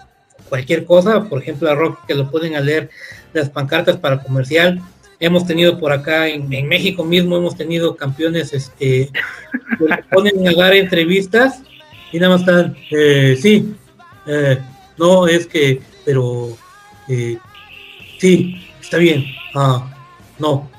cualquier 0.48 0.86
cosa, 0.86 1.26
por 1.26 1.42
ejemplo 1.42 1.70
a 1.70 1.76
Rocky 1.76 2.00
que 2.08 2.16
lo 2.16 2.30
ponen 2.32 2.56
a 2.56 2.62
leer 2.62 2.90
las 3.34 3.50
pancartas 3.50 3.98
para 3.98 4.22
comercial. 4.22 4.82
Hemos 5.20 5.46
tenido 5.46 5.78
por 5.78 5.92
acá 5.92 6.28
en, 6.28 6.52
en 6.54 6.68
México 6.68 7.04
mismo, 7.04 7.38
hemos 7.38 7.56
tenido 7.56 7.96
campeones 7.96 8.54
este 8.54 9.10
que 9.78 9.86
le 9.86 10.04
ponen 10.10 10.48
a 10.48 10.54
dar 10.54 10.74
entrevistas 10.74 11.62
y 12.12 12.20
nada 12.20 12.34
más 12.34 12.42
están, 12.42 12.76
eh, 12.92 13.38
sí, 13.40 13.76
eh, 14.26 14.58
no, 14.98 15.28
es 15.28 15.46
que, 15.46 15.82
pero, 16.06 16.58
eh, 17.08 17.38
sí, 18.18 18.68
está 18.82 18.98
bien, 18.98 19.26
ah, 19.56 19.92
no. 20.40 20.70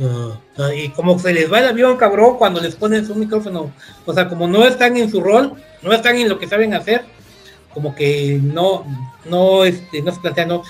Ah, 0.00 0.38
ah, 0.58 0.74
y 0.74 0.88
como 0.90 1.18
se 1.18 1.32
les 1.32 1.50
va 1.50 1.60
el 1.60 1.68
avión, 1.68 1.96
cabrón, 1.96 2.36
cuando 2.36 2.60
les 2.60 2.74
ponen 2.76 3.06
su 3.06 3.14
micrófono, 3.14 3.72
o 4.04 4.12
sea, 4.12 4.28
como 4.28 4.46
no 4.46 4.64
están 4.66 4.96
en 4.96 5.10
su 5.10 5.20
rol, 5.22 5.54
no 5.82 5.92
están 5.92 6.16
en 6.16 6.28
lo 6.28 6.38
que 6.38 6.46
saben 6.46 6.74
hacer, 6.74 7.02
como 7.72 7.94
que 7.94 8.38
no, 8.42 8.84
no, 9.24 9.64
este, 9.64 10.02
no 10.02 10.12
se 10.12 10.20
plantean, 10.20 10.48
no. 10.48 10.62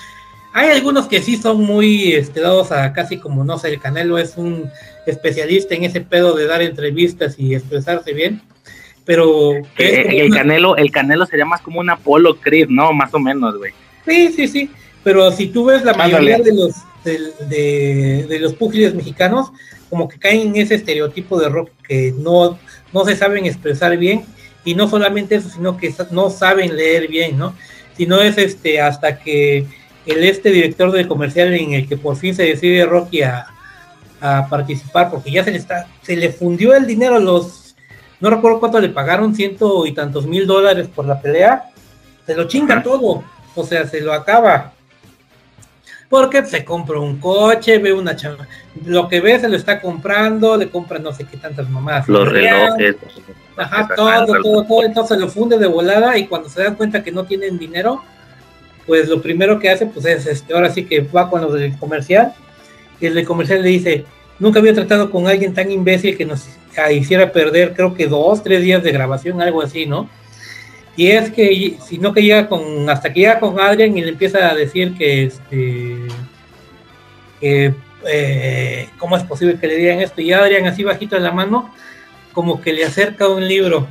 Hay 0.53 0.69
algunos 0.69 1.07
que 1.07 1.21
sí 1.21 1.35
son 1.37 1.63
muy 1.63 2.13
este, 2.13 2.39
dados 2.39 2.71
a 2.71 2.93
casi 2.93 3.17
como, 3.17 3.43
no 3.43 3.59
sé, 3.59 3.67
el 3.69 3.79
Canelo 3.81 4.17
es 4.17 4.37
un 4.37 4.69
especialista 5.05 5.75
en 5.75 5.83
ese 5.83 6.01
pedo 6.01 6.33
de 6.35 6.47
dar 6.47 6.61
entrevistas 6.61 7.35
y 7.37 7.53
expresarse 7.53 8.13
bien, 8.13 8.41
pero 9.05 9.53
Eh, 9.77 10.03
como 10.03 10.17
el 10.17 10.27
una- 10.27 10.37
Canelo, 10.37 10.77
el 10.77 10.91
Canelo 10.91 11.25
sería 11.25 11.45
más 11.45 11.61
como 11.61 11.79
un 11.81 11.89
Apolo 11.89 12.37
Creed, 12.39 12.69
¿no? 12.69 12.91
Más 12.93 13.13
o 13.13 13.19
menos, 13.19 13.57
güey. 13.57 13.71
Sí, 14.05 14.31
sí, 14.33 14.47
sí. 14.47 14.69
Pero 15.03 15.31
si 15.31 15.47
tú 15.47 15.65
ves 15.65 15.83
la 15.83 15.93
mayoría 15.93 16.37
de 16.39 16.53
los 16.53 16.71
de, 17.07 18.25
de 18.27 18.39
los 18.39 18.53
púgiles 18.53 18.93
mexicanos, 18.93 19.51
como 19.89 20.07
que 20.07 20.19
caen 20.19 20.47
en 20.47 20.55
ese 20.57 20.75
estereotipo 20.75 21.39
de 21.39 21.49
rock 21.49 21.69
que 21.87 22.13
no, 22.17 22.59
no 22.93 23.05
se 23.05 23.15
saben 23.15 23.45
expresar 23.45 23.97
bien, 23.97 24.25
y 24.65 24.75
no 24.75 24.89
solamente 24.89 25.35
eso, 25.35 25.49
sino 25.49 25.77
que 25.77 25.93
no 26.11 26.29
saben 26.29 26.75
leer 26.75 27.07
bien, 27.07 27.37
¿no? 27.37 27.55
Sino 27.95 28.21
es 28.21 28.37
este 28.37 28.81
hasta 28.81 29.17
que 29.17 29.65
el 30.05 30.23
este 30.23 30.51
director 30.51 30.91
del 30.91 31.07
comercial 31.07 31.53
en 31.53 31.73
el 31.73 31.87
que 31.87 31.95
por 31.97 32.17
fin 32.17 32.35
se 32.35 32.43
decide 32.43 32.85
Rocky 32.85 33.21
a, 33.21 33.47
a 34.19 34.47
participar, 34.49 35.09
porque 35.09 35.31
ya 35.31 35.43
se 35.43 35.51
le 35.51 35.57
está, 35.57 35.87
se 36.01 36.15
le 36.17 36.31
fundió 36.31 36.75
el 36.75 36.85
dinero 36.85 37.15
a 37.15 37.19
los, 37.19 37.75
no 38.19 38.29
recuerdo 38.29 38.59
cuánto 38.59 38.79
le 38.79 38.89
pagaron, 38.89 39.35
ciento 39.35 39.85
y 39.85 39.93
tantos 39.93 40.25
mil 40.27 40.45
dólares 40.45 40.89
por 40.93 41.05
la 41.05 41.21
pelea, 41.21 41.69
se 42.25 42.35
lo 42.35 42.45
chinga 42.45 42.83
todo, 42.83 43.23
o 43.55 43.63
sea, 43.63 43.87
se 43.87 44.01
lo 44.01 44.11
acaba. 44.11 44.73
Porque 46.09 46.45
se 46.45 46.63
compra 46.63 46.99
un 46.99 47.17
coche, 47.17 47.79
ve 47.79 47.91
una 47.91 48.15
chama, 48.15 48.47
lo 48.85 49.09
que 49.09 49.19
ve 49.19 49.39
se 49.39 49.49
lo 49.49 49.57
está 49.57 49.81
comprando, 49.81 50.55
le 50.55 50.69
compra 50.69 50.99
no 50.99 51.11
sé 51.11 51.25
qué 51.25 51.35
tantas 51.35 51.69
mamás. 51.69 52.07
Los 52.07 52.31
relojes. 52.31 52.95
Ajá, 53.57 53.89
todo, 53.93 54.25
todo, 54.41 54.63
todo, 54.63 54.83
entonces 54.83 55.17
lo 55.17 55.27
funde 55.27 55.57
de 55.57 55.67
volada 55.67 56.17
y 56.17 56.27
cuando 56.27 56.47
se 56.47 56.63
dan 56.63 56.75
cuenta 56.75 57.03
que 57.03 57.11
no 57.11 57.25
tienen 57.25 57.57
dinero, 57.57 58.03
pues 58.85 59.09
lo 59.09 59.21
primero 59.21 59.59
que 59.59 59.69
hace, 59.69 59.85
pues 59.85 60.05
es 60.05 60.25
este, 60.27 60.53
ahora 60.53 60.69
sí 60.69 60.85
que 60.85 61.01
va 61.01 61.29
con 61.29 61.41
los 61.41 61.53
del 61.53 61.77
comercial, 61.77 62.33
y 63.01 63.07
el 63.07 63.15
del 63.15 63.25
comercial 63.25 63.61
le 63.61 63.69
dice, 63.69 64.05
nunca 64.39 64.59
había 64.59 64.73
tratado 64.73 65.11
con 65.11 65.27
alguien 65.27 65.53
tan 65.53 65.69
imbécil 65.69 66.15
que 66.15 66.25
nos 66.25 66.47
hiciera 66.91 67.31
perder, 67.31 67.73
creo 67.73 67.93
que 67.93 68.07
dos, 68.07 68.43
tres 68.43 68.61
días 68.61 68.83
de 68.83 68.91
grabación, 68.91 69.41
algo 69.41 69.61
así, 69.61 69.85
¿no? 69.85 70.09
Y 70.97 71.11
es 71.11 71.29
que, 71.31 71.77
si 71.87 71.99
no 71.99 72.11
que 72.11 72.23
llega 72.23 72.49
con, 72.49 72.89
hasta 72.89 73.13
que 73.13 73.19
llega 73.19 73.39
con 73.39 73.59
Adrian 73.59 73.95
y 73.95 74.01
le 74.01 74.09
empieza 74.09 74.49
a 74.49 74.55
decir 74.55 74.95
que, 74.97 75.25
este, 75.25 75.95
que, 77.39 77.73
eh, 78.07 78.89
cómo 78.97 79.15
es 79.15 79.23
posible 79.23 79.59
que 79.59 79.67
le 79.67 79.75
digan 79.75 80.01
esto. 80.01 80.21
Y 80.21 80.33
Adrian 80.33 80.65
así 80.65 80.83
bajito 80.83 81.15
en 81.15 81.23
la 81.23 81.31
mano, 81.31 81.71
como 82.33 82.59
que 82.59 82.73
le 82.73 82.83
acerca 82.83 83.27
un 83.27 83.47
libro. 83.47 83.87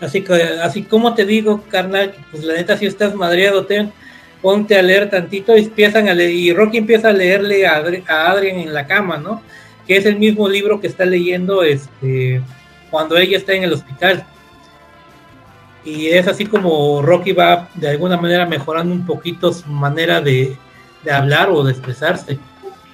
Así 0.00 0.22
que, 0.22 0.32
así 0.32 0.84
como 0.84 1.14
te 1.14 1.26
digo, 1.26 1.62
carnal, 1.68 2.14
pues 2.30 2.44
la 2.44 2.54
neta 2.54 2.78
si 2.78 2.86
estás 2.86 3.14
madreado, 3.14 3.66
ten, 3.66 3.92
ponte 4.40 4.78
a 4.78 4.82
leer 4.82 5.10
tantito 5.10 5.54
y 5.54 5.64
empiezan 5.64 6.08
a 6.08 6.14
leer, 6.14 6.30
y 6.30 6.52
Rocky 6.54 6.78
empieza 6.78 7.10
a 7.10 7.12
leerle 7.12 7.66
a, 7.66 7.82
a 8.08 8.30
Adrian 8.30 8.56
en 8.58 8.72
la 8.72 8.86
cama, 8.86 9.18
¿no? 9.18 9.42
Que 9.86 9.98
es 9.98 10.06
el 10.06 10.16
mismo 10.16 10.48
libro 10.48 10.80
que 10.80 10.86
está 10.86 11.04
leyendo 11.04 11.62
este 11.62 12.40
cuando 12.90 13.16
ella 13.16 13.36
está 13.36 13.52
en 13.52 13.64
el 13.64 13.72
hospital. 13.72 14.26
Y 15.84 16.08
es 16.08 16.28
así 16.28 16.46
como 16.46 17.02
Rocky 17.02 17.32
va 17.32 17.68
de 17.74 17.88
alguna 17.88 18.16
manera 18.16 18.46
mejorando 18.46 18.94
un 18.94 19.04
poquito 19.04 19.52
su 19.52 19.68
manera 19.68 20.20
de, 20.20 20.56
hablar 21.10 21.50
o 21.50 21.64
de 21.64 21.72
expresarse. 21.72 22.38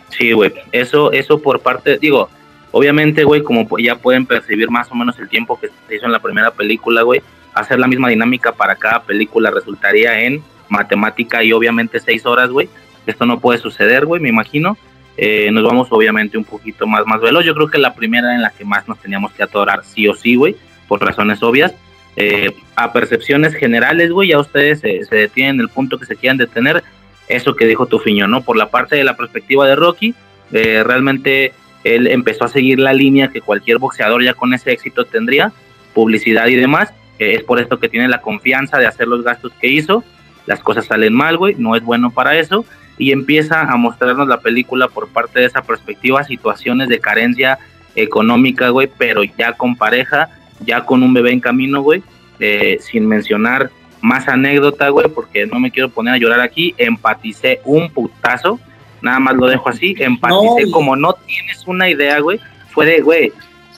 Sí, 0.09 0.33
güey, 0.33 0.53
eso, 0.73 1.13
eso 1.13 1.39
por 1.39 1.61
parte, 1.61 1.99
digo, 1.99 2.31
obviamente, 2.73 3.25
güey, 3.25 3.43
como 3.43 3.67
ya 3.79 3.97
pueden 3.97 4.25
percibir 4.25 4.71
más 4.71 4.91
o 4.91 4.95
menos 4.95 5.19
el 5.19 5.29
tiempo 5.29 5.61
que 5.61 5.69
se 5.87 5.97
hizo 5.97 6.07
en 6.07 6.13
la 6.13 6.23
primera 6.23 6.51
película, 6.51 7.03
güey, 7.03 7.21
hacer 7.53 7.79
la 7.79 7.87
misma 7.87 8.09
dinámica 8.09 8.53
para 8.53 8.77
cada 8.77 9.03
película 9.03 9.51
resultaría 9.51 10.21
en 10.21 10.43
matemática 10.69 11.43
y 11.45 11.53
obviamente 11.53 12.01
seis 12.01 12.25
horas, 12.25 12.51
güey. 12.51 12.69
Esto 13.07 13.27
no 13.27 13.41
puede 13.41 13.59
suceder, 13.59 14.07
güey, 14.07 14.21
me 14.21 14.29
imagino. 14.29 14.77
Eh, 15.17 15.51
nos 15.51 15.65
vamos 15.65 15.89
obviamente 15.91 16.39
un 16.39 16.45
poquito 16.45 16.87
más, 16.87 17.05
más 17.07 17.21
veloz. 17.21 17.45
Yo 17.45 17.55
creo 17.55 17.69
que 17.69 17.79
la 17.79 17.95
primera 17.95 18.35
en 18.35 18.43
la 18.43 18.51
que 18.51 18.65
más 18.65 18.87
nos 18.87 18.99
teníamos 18.99 19.33
que 19.33 19.43
atorar, 19.43 19.85
sí 19.85 20.07
o 20.07 20.15
sí, 20.15 20.37
güey, 20.37 20.57
por 20.87 21.05
razones 21.05 21.43
obvias. 21.43 21.75
Eh, 22.21 22.53
a 22.75 22.93
percepciones 22.93 23.55
generales, 23.55 24.11
güey, 24.11 24.31
ya 24.31 24.41
ustedes 24.41 24.81
se, 24.81 25.07
detienen 25.09 25.55
en 25.55 25.61
el 25.61 25.69
punto 25.69 25.99
que 25.99 26.07
se 26.07 26.17
quieran 26.17 26.37
detener. 26.37 26.83
Eso 27.29 27.55
que 27.55 27.65
dijo 27.65 27.87
Tufiño, 27.87 28.27
¿no? 28.27 28.43
Por 28.43 28.57
la 28.57 28.71
parte 28.71 28.97
de 28.97 29.05
la 29.05 29.17
perspectiva 29.17 29.69
de 29.69 29.77
Rocky, 29.77 30.15
eh, 30.53 30.83
realmente 30.85 31.53
él 31.85 32.09
empezó 32.09 32.45
a 32.45 32.49
seguir 32.49 32.81
la 32.81 32.93
línea 32.93 33.29
que 33.29 33.41
cualquier 33.41 33.79
boxeador 33.79 34.25
ya 34.25 34.35
con 34.35 34.53
ese 34.53 34.73
éxito 34.73 35.05
tendría, 35.05 35.53
publicidad 35.95 36.49
y 36.49 36.57
demás. 36.57 36.93
es 37.21 37.45
por 37.45 37.61
esto 37.61 37.79
que 37.79 37.89
tiene 37.89 38.09
la 38.09 38.21
confianza 38.21 38.79
de 38.79 38.87
hacer 38.87 39.07
los 39.07 39.23
gastos 39.23 39.53
que 39.61 39.69
hizo. 39.69 40.03
Las 40.47 40.61
cosas 40.61 40.87
salen 40.87 41.15
mal, 41.15 41.37
güey, 41.37 41.55
no 41.57 41.77
es 41.77 41.83
bueno 41.85 42.11
para 42.11 42.37
eso 42.37 42.65
y 42.99 43.13
empieza 43.13 43.61
a 43.61 43.77
mostrarnos 43.77 44.27
la 44.27 44.41
película 44.41 44.89
por 44.89 45.09
parte 45.09 45.39
de 45.39 45.47
esa 45.47 45.63
perspectiva, 45.63 46.25
situaciones 46.25 46.89
de 46.89 46.99
carencia 46.99 47.59
económica, 47.95 48.71
güey, 48.71 48.89
pero 48.99 49.23
ya 49.23 49.53
con 49.53 49.77
pareja, 49.77 50.29
ya 50.61 50.85
con 50.85 51.03
un 51.03 51.13
bebé 51.15 51.33
en 51.33 51.41
camino, 51.41 51.83
güey, 51.83 52.03
eh, 52.41 52.79
sin 52.81 53.07
mencionar 53.07 53.71
más 54.01 54.29
anécdota, 54.29 54.89
güey, 54.89 55.09
porque 55.09 55.47
no 55.47 55.59
me 55.59 55.71
quiero 55.71 55.89
poner 55.89 56.15
a 56.15 56.19
llorar 56.19 56.41
aquí, 56.41 56.75
empaticé 56.79 57.61
un 57.65 57.91
putazo, 57.91 58.61
nada 59.03 59.19
más 59.19 59.37
lo 59.37 59.47
dejo 59.47 59.69
así, 59.69 59.95
empaticé 59.99 60.71
como 60.71 60.97
no 60.97 61.13
tienes 61.13 61.67
una 61.67 61.89
idea, 61.89 62.21
güey, 62.21 62.41
fue 62.71 62.87
de, 62.87 63.01
güey, 63.01 63.33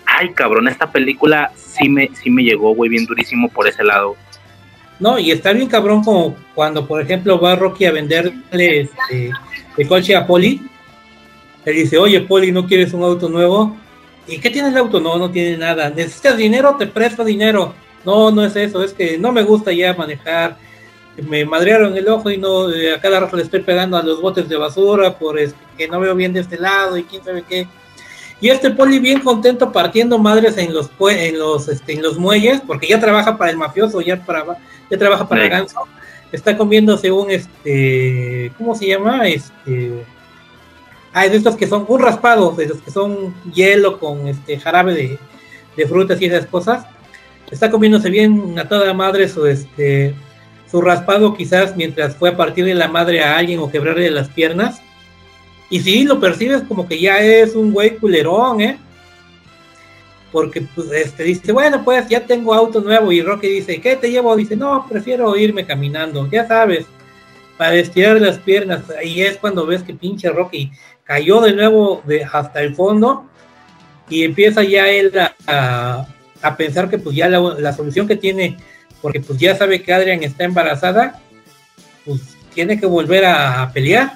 ay 0.06 0.32
cabrón, 0.32 0.68
esta 0.68 0.90
película 0.90 1.52
sí 1.56 1.88
me, 1.88 2.10
sí 2.14 2.30
me 2.30 2.42
llegó, 2.42 2.74
güey, 2.74 2.90
bien 2.90 3.06
durísimo 3.06 3.48
por 3.48 3.66
ese 3.66 3.84
lado. 3.84 4.16
No, 4.98 5.18
y 5.18 5.30
está 5.30 5.52
bien 5.52 5.66
cabrón 5.66 6.04
como 6.04 6.36
cuando, 6.54 6.86
por 6.86 7.00
ejemplo, 7.00 7.40
va 7.40 7.56
Rocky 7.56 7.86
a 7.86 7.92
venderle 7.92 8.80
este, 8.82 9.30
el 9.78 9.88
coche 9.88 10.14
a 10.14 10.26
Poli. 10.26 10.60
Le 11.64 11.72
dice, 11.72 11.96
oye, 11.96 12.20
Poli, 12.20 12.52
¿no 12.52 12.66
quieres 12.66 12.92
un 12.92 13.02
auto 13.02 13.30
nuevo? 13.30 13.76
¿Y 14.30 14.38
qué 14.38 14.48
tiene 14.48 14.68
el 14.68 14.76
auto? 14.76 15.00
No, 15.00 15.18
no 15.18 15.30
tiene 15.30 15.56
nada. 15.56 15.90
¿Necesitas 15.90 16.36
dinero? 16.36 16.76
Te 16.78 16.86
presto 16.86 17.24
dinero. 17.24 17.74
No, 18.04 18.30
no 18.30 18.44
es 18.44 18.54
eso, 18.56 18.82
es 18.82 18.92
que 18.92 19.18
no 19.18 19.32
me 19.32 19.42
gusta 19.42 19.72
ya 19.72 19.92
manejar. 19.94 20.56
Me 21.28 21.44
madrearon 21.44 21.96
el 21.96 22.08
ojo 22.08 22.30
y 22.30 22.38
no, 22.38 22.70
eh, 22.70 22.94
a 22.94 23.00
cada 23.00 23.20
rato 23.20 23.36
le 23.36 23.42
estoy 23.42 23.60
pegando 23.60 23.96
a 23.96 24.02
los 24.02 24.22
botes 24.22 24.48
de 24.48 24.56
basura 24.56 25.18
por 25.18 25.38
este, 25.38 25.58
que 25.76 25.88
no 25.88 26.00
veo 26.00 26.14
bien 26.14 26.32
de 26.32 26.40
este 26.40 26.58
lado 26.58 26.96
y 26.96 27.02
quién 27.02 27.24
sabe 27.24 27.42
qué. 27.46 27.66
Y 28.40 28.48
este 28.48 28.70
poli 28.70 29.00
bien 29.00 29.20
contento 29.20 29.70
partiendo 29.70 30.16
madres 30.18 30.56
en 30.56 30.72
los 30.72 30.88
en 31.10 31.38
los 31.38 31.68
este, 31.68 31.92
en 31.92 32.02
los 32.02 32.16
muelles, 32.16 32.62
porque 32.66 32.86
ya 32.86 33.00
trabaja 33.00 33.36
para 33.36 33.50
el 33.50 33.58
mafioso, 33.58 34.00
ya 34.00 34.24
para 34.24 34.44
ya 34.88 34.96
trabaja 34.96 35.28
para 35.28 35.42
el 35.42 35.50
ganso. 35.50 35.80
Está 36.32 36.56
comiéndose 36.56 37.10
un 37.10 37.30
este, 37.30 38.52
¿cómo 38.56 38.74
se 38.74 38.86
llama? 38.86 39.28
Este 39.28 40.04
Ah, 41.12 41.26
de 41.28 41.36
estos 41.36 41.56
que 41.56 41.66
son 41.66 41.84
un 41.88 42.00
raspado, 42.00 42.52
de 42.52 42.66
los 42.66 42.78
que 42.78 42.90
son 42.90 43.34
hielo 43.52 43.98
con 43.98 44.28
este 44.28 44.58
jarabe 44.58 44.94
de, 44.94 45.18
de 45.76 45.86
frutas 45.86 46.20
y 46.20 46.26
esas 46.26 46.46
cosas. 46.46 46.86
Está 47.50 47.70
comiéndose 47.70 48.10
bien 48.10 48.58
a 48.58 48.68
toda 48.68 48.94
madre 48.94 49.28
su 49.28 49.46
este 49.46 50.14
su 50.70 50.80
raspado 50.80 51.34
quizás 51.34 51.76
mientras 51.76 52.14
fue 52.14 52.30
a 52.30 52.36
partirle 52.36 52.74
la 52.76 52.86
madre 52.86 53.24
a 53.24 53.36
alguien 53.36 53.58
o 53.58 53.68
quebrarle 53.68 54.08
las 54.08 54.28
piernas 54.28 54.80
y 55.70 55.80
si 55.80 56.02
lo 56.02 56.18
percibes 56.18 56.62
como 56.62 56.86
que 56.86 57.00
ya 57.00 57.20
es 57.20 57.54
un 57.54 57.72
güey 57.72 57.96
culerón, 57.96 58.60
¿eh? 58.60 58.78
Porque 60.32 60.62
pues 60.74 60.90
este 60.90 61.22
dice, 61.22 61.52
bueno, 61.52 61.84
pues 61.84 62.08
ya 62.08 62.26
tengo 62.26 62.52
auto 62.52 62.80
nuevo 62.80 63.10
y 63.12 63.22
Rocky 63.22 63.48
dice, 63.48 63.80
¿qué 63.80 63.96
te 63.96 64.10
llevo? 64.10 64.34
Dice, 64.36 64.56
no, 64.56 64.86
prefiero 64.88 65.36
irme 65.36 65.64
caminando, 65.64 66.28
ya 66.30 66.46
sabes, 66.46 66.86
para 67.60 67.74
estirar 67.74 68.18
las 68.18 68.38
piernas. 68.38 68.84
Ahí 68.98 69.20
es 69.20 69.36
cuando 69.36 69.66
ves 69.66 69.82
que 69.82 69.92
pinche 69.92 70.30
Rocky 70.30 70.72
cayó 71.04 71.42
de 71.42 71.52
nuevo 71.52 72.02
de, 72.06 72.24
hasta 72.24 72.62
el 72.62 72.74
fondo 72.74 73.28
y 74.08 74.24
empieza 74.24 74.62
ya 74.62 74.88
él 74.88 75.12
a, 75.46 76.06
a, 76.40 76.56
pensar 76.56 76.88
que 76.88 76.96
pues 76.96 77.14
ya 77.14 77.28
la, 77.28 77.38
la, 77.58 77.74
solución 77.74 78.08
que 78.08 78.16
tiene, 78.16 78.56
porque 79.02 79.20
pues 79.20 79.38
ya 79.38 79.54
sabe 79.54 79.82
que 79.82 79.92
Adrian 79.92 80.22
está 80.22 80.44
embarazada, 80.44 81.20
pues 82.06 82.34
tiene 82.54 82.80
que 82.80 82.86
volver 82.86 83.26
a 83.26 83.70
pelear 83.74 84.14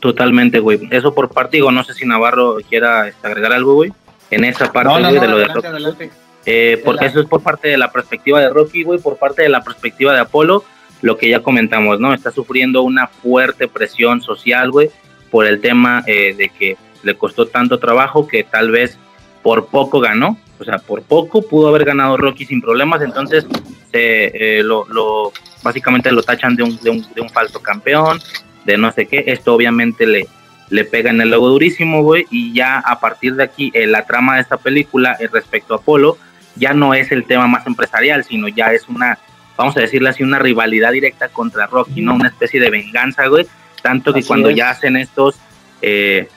Totalmente, 0.00 0.58
güey. 0.58 0.78
Eso 0.90 1.14
por 1.14 1.30
parte, 1.30 1.56
digo, 1.56 1.72
no 1.72 1.82
sé 1.84 1.94
si 1.94 2.04
Navarro 2.04 2.58
quiera 2.68 3.08
este, 3.08 3.26
agregar 3.26 3.54
algo, 3.54 3.76
güey, 3.76 3.94
en 4.30 4.44
esa 4.44 4.70
parte, 4.70 5.18
de 5.18 5.26
lo 5.26 5.38
de 5.38 5.46
Rocky. 5.46 6.10
Eh, 6.44 6.82
porque 6.84 7.06
eso 7.06 7.20
es 7.20 7.26
por 7.26 7.42
parte 7.42 7.68
de 7.68 7.78
la 7.78 7.90
perspectiva 7.90 8.42
de 8.42 8.50
Rocky, 8.50 8.82
güey, 8.82 8.98
por 8.98 9.16
parte 9.16 9.40
de 9.40 9.48
la 9.48 9.62
perspectiva 9.62 10.12
de 10.12 10.20
Apolo, 10.20 10.64
lo 11.02 11.16
que 11.16 11.28
ya 11.28 11.42
comentamos, 11.42 12.00
¿no? 12.00 12.12
Está 12.12 12.30
sufriendo 12.30 12.82
una 12.82 13.06
fuerte 13.06 13.68
presión 13.68 14.20
social, 14.20 14.70
güey, 14.70 14.90
por 15.30 15.46
el 15.46 15.60
tema 15.60 16.02
eh, 16.06 16.34
de 16.36 16.48
que 16.48 16.76
le 17.02 17.14
costó 17.14 17.46
tanto 17.46 17.78
trabajo 17.78 18.26
que 18.26 18.44
tal 18.44 18.70
vez 18.70 18.98
por 19.42 19.66
poco 19.66 20.00
ganó, 20.00 20.38
o 20.58 20.64
sea, 20.64 20.78
por 20.78 21.02
poco 21.02 21.42
pudo 21.42 21.68
haber 21.68 21.84
ganado 21.84 22.16
Rocky 22.16 22.44
sin 22.44 22.60
problemas, 22.60 23.02
entonces 23.02 23.46
eh, 23.92 24.60
lo, 24.64 24.86
lo, 24.88 25.32
básicamente 25.62 26.10
lo 26.10 26.22
tachan 26.22 26.56
de 26.56 26.64
un, 26.64 26.76
de 26.78 26.90
un, 26.90 27.06
de 27.14 27.20
un 27.20 27.30
falso 27.30 27.62
campeón, 27.62 28.18
de 28.64 28.76
no 28.76 28.90
sé 28.92 29.06
qué, 29.06 29.24
esto 29.28 29.54
obviamente 29.54 30.06
le, 30.06 30.26
le 30.70 30.84
pega 30.84 31.10
en 31.10 31.20
el 31.20 31.30
logo 31.30 31.48
durísimo, 31.48 32.02
güey, 32.02 32.26
y 32.30 32.52
ya 32.52 32.78
a 32.78 33.00
partir 33.00 33.34
de 33.34 33.44
aquí 33.44 33.70
eh, 33.74 33.86
la 33.86 34.06
trama 34.06 34.36
de 34.36 34.42
esta 34.42 34.56
película 34.56 35.16
eh, 35.18 35.28
respecto 35.32 35.74
a 35.74 35.78
Apolo 35.78 36.18
ya 36.56 36.74
no 36.74 36.92
es 36.92 37.12
el 37.12 37.24
tema 37.24 37.46
más 37.46 37.66
empresarial, 37.66 38.24
sino 38.24 38.48
ya 38.48 38.72
es 38.72 38.88
una, 38.88 39.18
vamos 39.58 39.76
a 39.76 39.80
decirle 39.80 40.08
así, 40.08 40.22
una 40.22 40.38
rivalidad 40.38 40.92
directa 40.92 41.28
contra 41.28 41.66
Rocky, 41.66 42.00
¿no? 42.00 42.14
Una 42.14 42.28
especie 42.28 42.60
de 42.60 42.70
venganza, 42.70 43.26
güey, 43.26 43.46
tanto 43.82 44.14
que 44.14 44.22
cuando 44.22 44.50
ya 44.50 44.70
hacen 44.70 44.96
estos, 44.96 45.36
eh, 45.82 46.28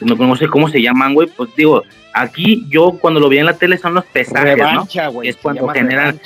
no, 0.00 0.34
sé 0.34 0.48
cómo 0.48 0.68
se 0.68 0.80
llaman, 0.82 1.14
güey, 1.14 1.28
pues 1.28 1.54
digo, 1.54 1.82
aquí 2.14 2.66
yo 2.68 2.98
cuando 3.00 3.20
lo 3.20 3.28
vi 3.28 3.38
en 3.38 3.46
la 3.46 3.56
tele 3.56 3.76
son 3.76 3.94
los 3.94 4.06
pesajes, 4.06 4.56
¿no? 4.56 5.22
es 5.22 5.36
cuando 5.36 5.68
generan... 5.68 6.18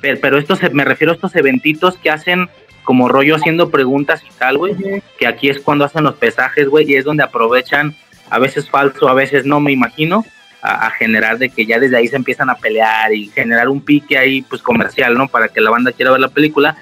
Pero, 0.00 0.20
pero 0.20 0.38
estos, 0.38 0.60
me 0.72 0.84
refiero 0.84 1.12
a 1.12 1.16
estos 1.16 1.34
eventitos 1.34 1.96
que 1.96 2.10
hacen 2.10 2.48
como 2.84 3.08
rollo 3.08 3.36
haciendo 3.36 3.70
preguntas 3.70 4.22
y 4.24 4.32
tal, 4.38 4.58
güey, 4.58 4.74
que 5.18 5.26
aquí 5.26 5.48
es 5.48 5.60
cuando 5.60 5.84
hacen 5.84 6.04
los 6.04 6.14
pesajes, 6.14 6.68
güey, 6.68 6.90
y 6.90 6.94
es 6.94 7.04
donde 7.04 7.22
aprovechan, 7.22 7.96
a 8.30 8.38
veces 8.38 8.70
falso, 8.70 9.08
a 9.08 9.14
veces 9.14 9.44
no, 9.44 9.60
me 9.60 9.72
imagino, 9.72 10.24
a, 10.60 10.90
generar 10.90 11.38
de 11.38 11.50
que 11.50 11.66
ya 11.66 11.78
desde 11.78 11.96
ahí 11.96 12.08
se 12.08 12.16
empiezan 12.16 12.50
a 12.50 12.56
pelear 12.56 13.12
y 13.12 13.28
generar 13.28 13.68
un 13.68 13.80
pique 13.80 14.18
ahí, 14.18 14.42
pues 14.42 14.62
comercial, 14.62 15.14
¿no? 15.14 15.28
Para 15.28 15.48
que 15.48 15.60
la 15.60 15.70
banda 15.70 15.92
quiera 15.92 16.10
ver 16.10 16.20
la 16.20 16.28
película. 16.28 16.76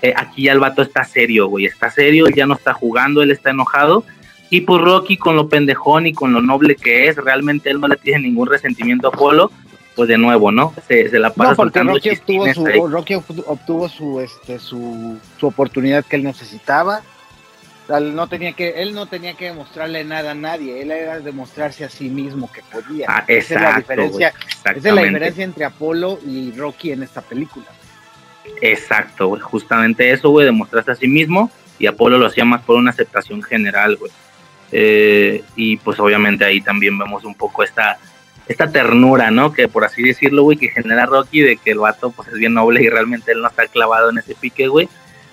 Eh, 0.00 0.14
aquí 0.16 0.44
ya 0.44 0.52
el 0.52 0.60
vato 0.60 0.82
está 0.82 1.04
serio, 1.04 1.48
güey, 1.48 1.66
está 1.66 1.90
serio, 1.90 2.26
él 2.26 2.34
ya 2.34 2.46
no 2.46 2.54
está 2.54 2.72
jugando, 2.72 3.22
él 3.22 3.30
está 3.30 3.50
enojado. 3.50 4.04
Y 4.50 4.62
pues 4.62 4.80
Rocky 4.80 5.16
con 5.16 5.36
lo 5.36 5.48
pendejón 5.48 6.06
y 6.06 6.14
con 6.14 6.32
lo 6.32 6.40
noble 6.40 6.76
que 6.76 7.08
es, 7.08 7.16
realmente 7.16 7.70
él 7.70 7.80
no 7.80 7.88
le 7.88 7.96
tiene 7.96 8.20
ningún 8.20 8.48
resentimiento 8.48 9.08
a 9.08 9.10
Polo, 9.10 9.50
pues 9.94 10.08
de 10.08 10.16
nuevo, 10.16 10.50
¿no? 10.50 10.72
Se, 10.86 11.10
la 11.18 11.30
pasa 11.30 11.50
no, 11.50 11.56
porque 11.56 11.82
Rocky 11.82 12.10
obtuvo, 12.10 12.54
su, 12.54 12.88
Rocky 12.88 13.14
obtuvo 13.14 13.88
su, 13.88 14.20
este, 14.20 14.58
su, 14.58 15.18
su 15.38 15.46
oportunidad 15.46 16.04
que 16.04 16.16
él 16.16 16.24
necesitaba. 16.24 17.02
No 17.88 18.26
tenía 18.28 18.52
que, 18.52 18.82
él 18.82 18.94
no 18.94 19.06
tenía 19.06 19.34
que 19.34 19.46
demostrarle 19.46 20.04
nada 20.04 20.32
a 20.32 20.34
nadie, 20.34 20.82
él 20.82 20.90
era 20.90 21.20
demostrarse 21.20 21.84
a 21.84 21.88
sí 21.88 22.08
mismo 22.08 22.50
que 22.52 22.62
podía. 22.62 23.06
Ah, 23.08 23.24
esa 23.26 23.54
es 23.54 23.60
la 23.60 23.76
diferencia, 23.76 24.34
esa 24.64 24.88
es 24.88 24.94
la 24.94 25.02
diferencia 25.02 25.44
entre 25.44 25.64
Apolo 25.64 26.18
y 26.26 26.52
Rocky 26.52 26.92
en 26.92 27.02
esta 27.02 27.22
película. 27.22 27.66
Exacto, 28.60 29.28
güey, 29.28 29.40
justamente 29.40 30.10
eso, 30.10 30.30
güey, 30.30 30.46
demostrarse 30.46 30.90
a 30.90 30.94
sí 30.94 31.08
mismo 31.08 31.50
y 31.78 31.86
Apolo 31.86 32.18
lo 32.18 32.26
hacía 32.26 32.44
más 32.44 32.62
por 32.62 32.76
una 32.76 32.90
aceptación 32.90 33.42
general, 33.42 33.96
güey. 33.96 34.12
Eh, 34.70 35.42
y 35.56 35.78
pues 35.78 35.98
obviamente 35.98 36.44
ahí 36.44 36.60
también 36.60 36.98
vemos 36.98 37.24
un 37.24 37.34
poco 37.34 37.62
esta 37.62 37.98
esta 38.48 38.70
ternura, 38.70 39.30
¿no? 39.30 39.52
Que 39.52 39.68
por 39.68 39.84
así 39.84 40.02
decirlo, 40.02 40.42
güey, 40.42 40.56
que 40.56 40.68
genera 40.68 41.06
Rocky 41.06 41.40
de 41.40 41.56
que 41.58 41.72
el 41.72 41.78
vato 41.78 42.10
pues 42.10 42.28
es 42.28 42.34
bien 42.34 42.54
noble 42.54 42.82
y 42.82 42.88
realmente 42.88 43.32
él 43.32 43.42
no 43.42 43.48
está 43.48 43.66
clavado 43.66 44.10
en 44.10 44.18
ese 44.18 44.34
pique, 44.34 44.68
güey. 44.68 44.88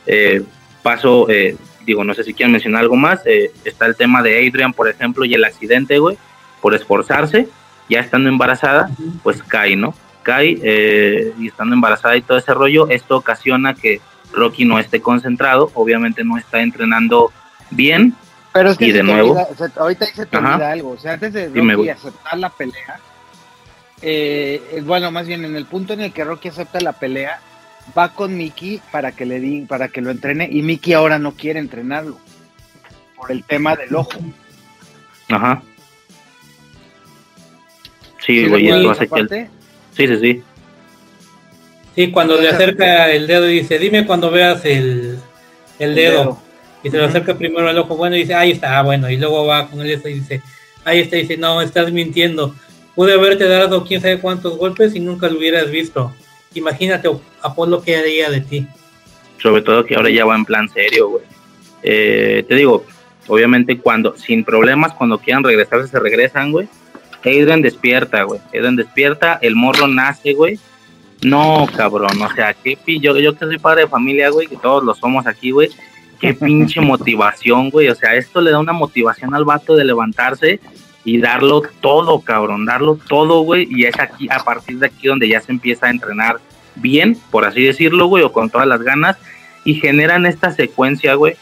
Eh, 0.05 0.43
paso, 0.83 1.29
eh, 1.29 1.55
digo, 1.85 2.03
no 2.03 2.13
sé 2.13 2.23
si 2.23 2.33
quieren 2.33 2.51
mencionar 2.51 2.81
algo 2.81 2.95
más, 2.95 3.21
eh, 3.25 3.51
está 3.63 3.85
el 3.85 3.95
tema 3.95 4.21
de 4.21 4.37
Adrian, 4.47 4.73
por 4.73 4.89
ejemplo, 4.89 5.23
y 5.25 5.33
el 5.33 5.43
accidente, 5.43 5.99
güey, 5.99 6.17
por 6.61 6.73
esforzarse, 6.73 7.47
ya 7.89 7.99
estando 7.99 8.29
embarazada, 8.29 8.89
pues 9.23 9.41
cae, 9.43 9.75
¿no? 9.75 9.93
Cae 10.23 10.57
eh, 10.63 11.33
y 11.39 11.47
estando 11.47 11.75
embarazada 11.75 12.15
y 12.17 12.21
todo 12.21 12.37
ese 12.37 12.53
rollo, 12.53 12.89
esto 12.89 13.15
ocasiona 13.17 13.75
que 13.75 14.01
Rocky 14.33 14.65
no 14.65 14.79
esté 14.79 14.99
concentrado, 15.01 15.71
obviamente 15.75 16.23
no 16.23 16.37
está 16.37 16.61
entrenando 16.61 17.31
bien, 17.69 18.15
Pero 18.51 18.71
es 18.71 18.77
que 18.77 18.87
y 18.87 18.91
de 18.91 19.03
nuevo, 19.03 19.33
olvida- 19.35 19.71
ahorita 19.81 20.05
se 20.07 20.25
te 20.25 20.37
olvida 20.37 20.71
algo. 20.71 20.89
O 20.91 20.97
sea, 20.97 21.13
antes 21.13 21.31
de 21.33 21.49
Rocky 21.75 21.89
aceptar 21.89 22.37
la 22.39 22.49
pelea, 22.49 22.99
eh, 24.01 24.81
bueno, 24.83 25.11
más 25.11 25.27
bien 25.27 25.45
en 25.45 25.55
el 25.55 25.65
punto 25.65 25.93
en 25.93 26.01
el 26.01 26.11
que 26.13 26.23
Rocky 26.23 26.49
acepta 26.49 26.79
la 26.81 26.93
pelea, 26.93 27.39
va 27.97 28.13
con 28.13 28.35
Mickey 28.35 28.81
para 28.91 29.11
que 29.11 29.25
le 29.25 29.39
di, 29.39 29.61
para 29.61 29.87
que 29.87 30.01
lo 30.01 30.11
entrene, 30.11 30.47
y 30.51 30.61
Mickey 30.61 30.93
ahora 30.93 31.19
no 31.19 31.33
quiere 31.33 31.59
entrenarlo 31.59 32.17
por 33.15 33.31
el 33.31 33.43
tema 33.43 33.75
del 33.75 33.95
ojo. 33.95 34.19
ajá. 35.29 35.61
Sí, 38.25 38.43
¿Sí 38.43 38.47
güey, 38.47 38.67
esa 38.67 38.91
hace 38.91 39.07
que? 39.07 39.47
Sí, 39.95 40.07
sí, 40.07 40.17
sí. 40.19 40.43
Sí, 41.95 42.11
cuando 42.11 42.41
le 42.41 42.49
acerca 42.49 43.11
el 43.11 43.27
dedo 43.27 43.49
y 43.49 43.59
dice, 43.59 43.79
dime 43.79 44.05
cuando 44.05 44.31
veas 44.31 44.65
el, 44.65 45.19
el 45.79 45.89
El 45.89 45.95
dedo. 45.95 46.41
Y 46.83 46.89
se 46.91 46.97
lo 46.97 47.05
acerca 47.05 47.35
primero 47.35 47.67
al 47.67 47.77
ojo 47.77 47.95
bueno 47.95 48.15
y 48.15 48.19
dice, 48.19 48.35
ahí 48.35 48.51
está, 48.51 48.77
ah, 48.77 48.83
bueno. 48.83 49.09
Y 49.09 49.17
luego 49.17 49.45
va 49.45 49.67
con 49.67 49.81
él 49.81 49.91
eso 49.91 50.07
y 50.09 50.15
dice, 50.15 50.41
ahí 50.83 50.99
está, 50.99 51.17
y 51.17 51.21
dice, 51.21 51.37
no, 51.37 51.61
estás 51.61 51.91
mintiendo. 51.91 52.55
Pude 52.95 53.13
haberte 53.13 53.47
dado 53.47 53.85
quién 53.85 54.01
sabe 54.01 54.19
cuántos 54.19 54.57
golpes 54.57 54.95
y 54.95 54.99
nunca 54.99 55.27
lo 55.27 55.37
hubieras 55.37 55.71
visto. 55.71 56.13
Imagínate, 56.55 57.09
Apolo, 57.43 57.81
qué 57.83 57.97
haría 57.97 58.29
de 58.29 58.41
ti. 58.41 58.67
sobre 59.37 59.61
todo 59.61 59.85
que 59.85 59.95
ahora 59.95 60.09
ya 60.09 60.25
va 60.25 60.35
en 60.35 60.45
plan 60.45 60.67
serio, 60.69 61.09
güey. 61.09 61.23
Eh, 61.83 62.43
te 62.47 62.55
digo, 62.55 62.83
obviamente 63.27 63.77
cuando, 63.77 64.17
sin 64.17 64.43
problemas, 64.43 64.93
cuando 64.93 65.19
quieran 65.19 65.43
regresarse, 65.43 65.87
se 65.87 65.99
regresan, 65.99 66.51
güey. 66.51 66.67
Adrian 67.19 67.61
despierta, 67.61 68.23
güey. 68.23 68.39
Adrian 68.49 68.75
despierta, 68.75 69.37
el 69.41 69.55
morro 69.55 69.87
nace, 69.87 70.33
güey. 70.33 70.59
No, 71.21 71.67
cabrón, 71.75 72.21
o 72.21 72.33
sea, 72.33 72.53
qué 72.53 72.77
yo, 72.99 73.17
yo 73.17 73.33
que 73.33 73.45
soy 73.45 73.57
padre 73.57 73.81
de 73.81 73.87
familia, 73.87 74.29
güey, 74.29 74.47
que 74.47 74.57
todos 74.57 74.83
lo 74.83 74.93
somos 74.93 75.25
aquí, 75.27 75.51
güey. 75.51 75.69
Qué 76.19 76.33
pinche 76.33 76.81
motivación, 76.81 77.69
güey. 77.69 77.89
O 77.89 77.95
sea, 77.95 78.15
esto 78.15 78.41
le 78.41 78.51
da 78.51 78.59
una 78.59 78.73
motivación 78.73 79.33
al 79.33 79.45
vato 79.45 79.75
de 79.75 79.85
levantarse 79.85 80.59
y 81.05 81.19
darlo 81.19 81.61
todo, 81.81 82.19
cabrón, 82.19 82.65
darlo 82.65 82.97
todo, 83.07 83.41
güey. 83.41 83.67
Y 83.69 83.85
es 83.85 83.97
aquí, 83.99 84.27
a 84.29 84.43
partir 84.43 84.79
de 84.79 84.87
aquí, 84.87 85.07
donde 85.07 85.29
ya 85.29 85.39
se 85.39 85.51
empieza 85.51 85.85
a 85.85 85.91
entrenar 85.91 86.37
bien, 86.75 87.17
por 87.29 87.45
así 87.45 87.63
decirlo, 87.63 88.07
güey, 88.07 88.23
o 88.23 88.33
con 88.33 88.49
todas 88.49 88.67
las 88.67 88.81
ganas. 88.81 89.15
Y 89.63 89.75
generan 89.75 90.25
esta 90.25 90.51
secuencia, 90.51 91.13
güey, 91.13 91.35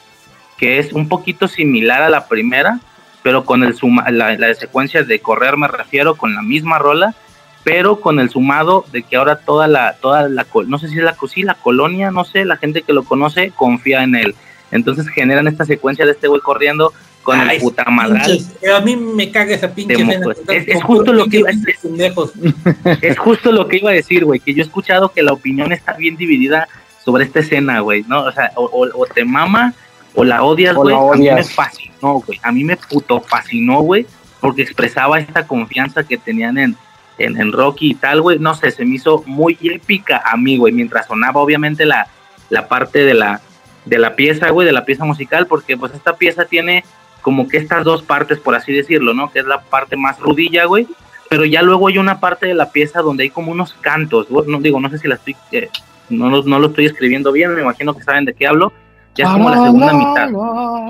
que 0.58 0.80
es 0.80 0.92
un 0.92 1.08
poquito 1.08 1.48
similar 1.48 2.02
a 2.02 2.10
la 2.10 2.28
primera, 2.28 2.80
pero 3.24 3.46
con 3.46 3.64
el 3.64 3.74
suma, 3.74 4.12
la, 4.12 4.54
secuencia 4.54 5.04
de 5.04 5.20
correr 5.20 5.56
me 5.56 5.70
refiero 5.70 6.16
con 6.16 6.36
la 6.36 6.42
misma 6.42 6.78
rola, 6.78 7.16
pero 7.64 8.02
con 8.02 8.20
el 8.20 8.30
sumado 8.30 8.86
de 8.92 9.04
que 9.04 9.16
ahora 9.16 9.38
toda 9.38 9.70
la, 9.70 9.96
toda 10.02 10.28
la, 10.28 10.46
no 10.68 10.78
sé 10.78 10.90
si 10.90 10.98
es 10.98 11.04
la, 11.04 11.16
sí, 11.30 11.44
la 11.44 11.56
colonia, 11.56 12.12
no 12.12 12.26
sé, 12.26 12.44
la 12.44 12.58
gente 12.58 12.82
que 12.82 12.92
lo 12.92 13.04
conoce 13.04 13.52
confía 13.52 14.04
en 14.04 14.16
él. 14.16 14.36
Entonces 14.72 15.08
generan 15.08 15.48
esta 15.48 15.64
secuencia 15.64 16.06
de 16.06 16.12
este 16.12 16.28
güey 16.28 16.42
corriendo 16.42 16.94
con 17.24 17.40
Ay, 17.40 17.56
el 17.56 17.62
puta 17.62 17.86
madral. 17.86 18.26
pinches, 18.38 18.70
A 18.74 18.82
mí 18.82 18.96
me 18.96 19.32
caga 19.32 19.56
esa 19.56 19.74
pinche 19.74 19.94
escena, 19.94 20.26
Es, 20.50 20.84
justo 20.84 21.14
lo 21.14 21.26
que 21.28 21.38
iba, 21.40 21.50
es, 21.50 21.56
pinches 21.58 21.78
pendejos. 21.80 22.32
es 23.02 23.18
justo 23.18 23.52
lo 23.52 23.68
que 23.68 23.78
iba 23.78 23.90
a 23.92 23.94
decir, 23.94 24.26
güey, 24.26 24.40
que 24.40 24.54
yo 24.54 24.62
he 24.62 24.66
escuchado 24.66 25.10
que 25.12 25.24
la 25.24 25.34
opinión 25.34 25.72
está 25.72 25.94
bien 25.94 26.16
dividida 26.18 26.68
sobre 27.04 27.24
esta 27.26 27.40
escena, 27.40 27.80
güey, 27.80 28.04
¿no? 28.08 28.24
O 28.26 28.32
sea, 28.32 28.52
o, 28.56 28.66
o- 28.66 29.02
o 29.02 29.06
te 29.08 29.24
mama 29.26 29.74
o 30.16 30.24
la 30.24 30.44
odias, 30.44 30.76
güey. 30.76 30.96
A 30.96 31.16
mí 31.16 31.30
me 31.32 31.44
fascinó, 31.44 32.22
güey. 32.26 32.40
A 32.44 32.52
mí 32.52 32.64
me 32.64 32.78
puto 32.78 33.20
fascinó, 33.22 33.80
güey, 33.82 34.06
porque 34.40 34.62
expresaba 34.62 35.20
esta 35.20 35.48
confianza 35.48 36.04
que 36.04 36.18
tenían 36.18 36.58
en, 36.58 36.76
en, 37.18 37.40
en 37.40 37.52
Rocky 37.52 37.92
y 37.92 37.96
tal, 37.96 38.22
güey. 38.22 38.38
No 38.40 38.54
sé, 38.54 38.70
se 38.72 38.86
me 38.86 38.96
hizo 38.96 39.24
muy 39.26 39.58
épica 39.62 40.22
a 40.26 40.36
mí, 40.38 40.58
güey, 40.58 40.74
mientras 40.74 41.08
sonaba 41.08 41.42
obviamente 41.42 41.86
la, 41.86 42.08
la 42.50 42.68
parte 42.68 43.06
de 43.06 43.14
la, 43.14 43.42
de 43.86 43.98
la 43.98 44.16
pieza, 44.16 44.50
güey, 44.50 44.66
de 44.68 44.74
la 44.74 44.86
pieza 44.86 45.04
musical, 45.06 45.48
porque 45.48 45.76
pues 45.78 45.94
esta 45.94 46.16
pieza 46.16 46.46
tiene 46.46 46.84
como 47.24 47.48
que 47.48 47.58
estas 47.58 47.84
dos 47.84 48.04
partes, 48.04 48.38
por 48.38 48.54
así 48.54 48.72
decirlo, 48.72 49.16
¿no? 49.16 49.32
Que 49.32 49.40
es 49.40 49.46
la 49.46 49.62
parte 49.62 49.98
más 49.98 50.20
rudilla, 50.20 50.66
güey, 50.66 50.86
pero 51.30 51.46
ya 51.46 51.64
luego 51.64 51.88
hay 51.88 51.98
una 51.98 52.20
parte 52.20 52.46
de 52.46 52.54
la 52.54 52.70
pieza 52.72 53.02
donde 53.02 53.24
hay 53.24 53.30
como 53.32 53.52
unos 53.52 53.74
cantos, 53.74 54.30
güey, 54.30 54.46
no 54.48 54.60
digo, 54.60 54.80
no 54.80 54.90
sé 54.90 55.00
si 55.00 55.08
la 55.08 55.16
estoy, 55.16 55.36
eh, 55.52 55.70
no, 56.10 56.30
lo- 56.30 56.44
no 56.44 56.60
lo 56.60 56.68
estoy 56.68 56.86
escribiendo 56.86 57.32
bien, 57.32 57.56
me 57.56 57.62
imagino 57.62 57.96
que 57.96 58.04
saben 58.04 58.26
de 58.26 58.34
qué 58.36 58.46
hablo, 58.46 58.72
ya 59.16 59.26
es 59.26 59.32
como 59.32 59.50
la 59.50 59.64
segunda 59.64 59.94
mitad, 59.94 60.30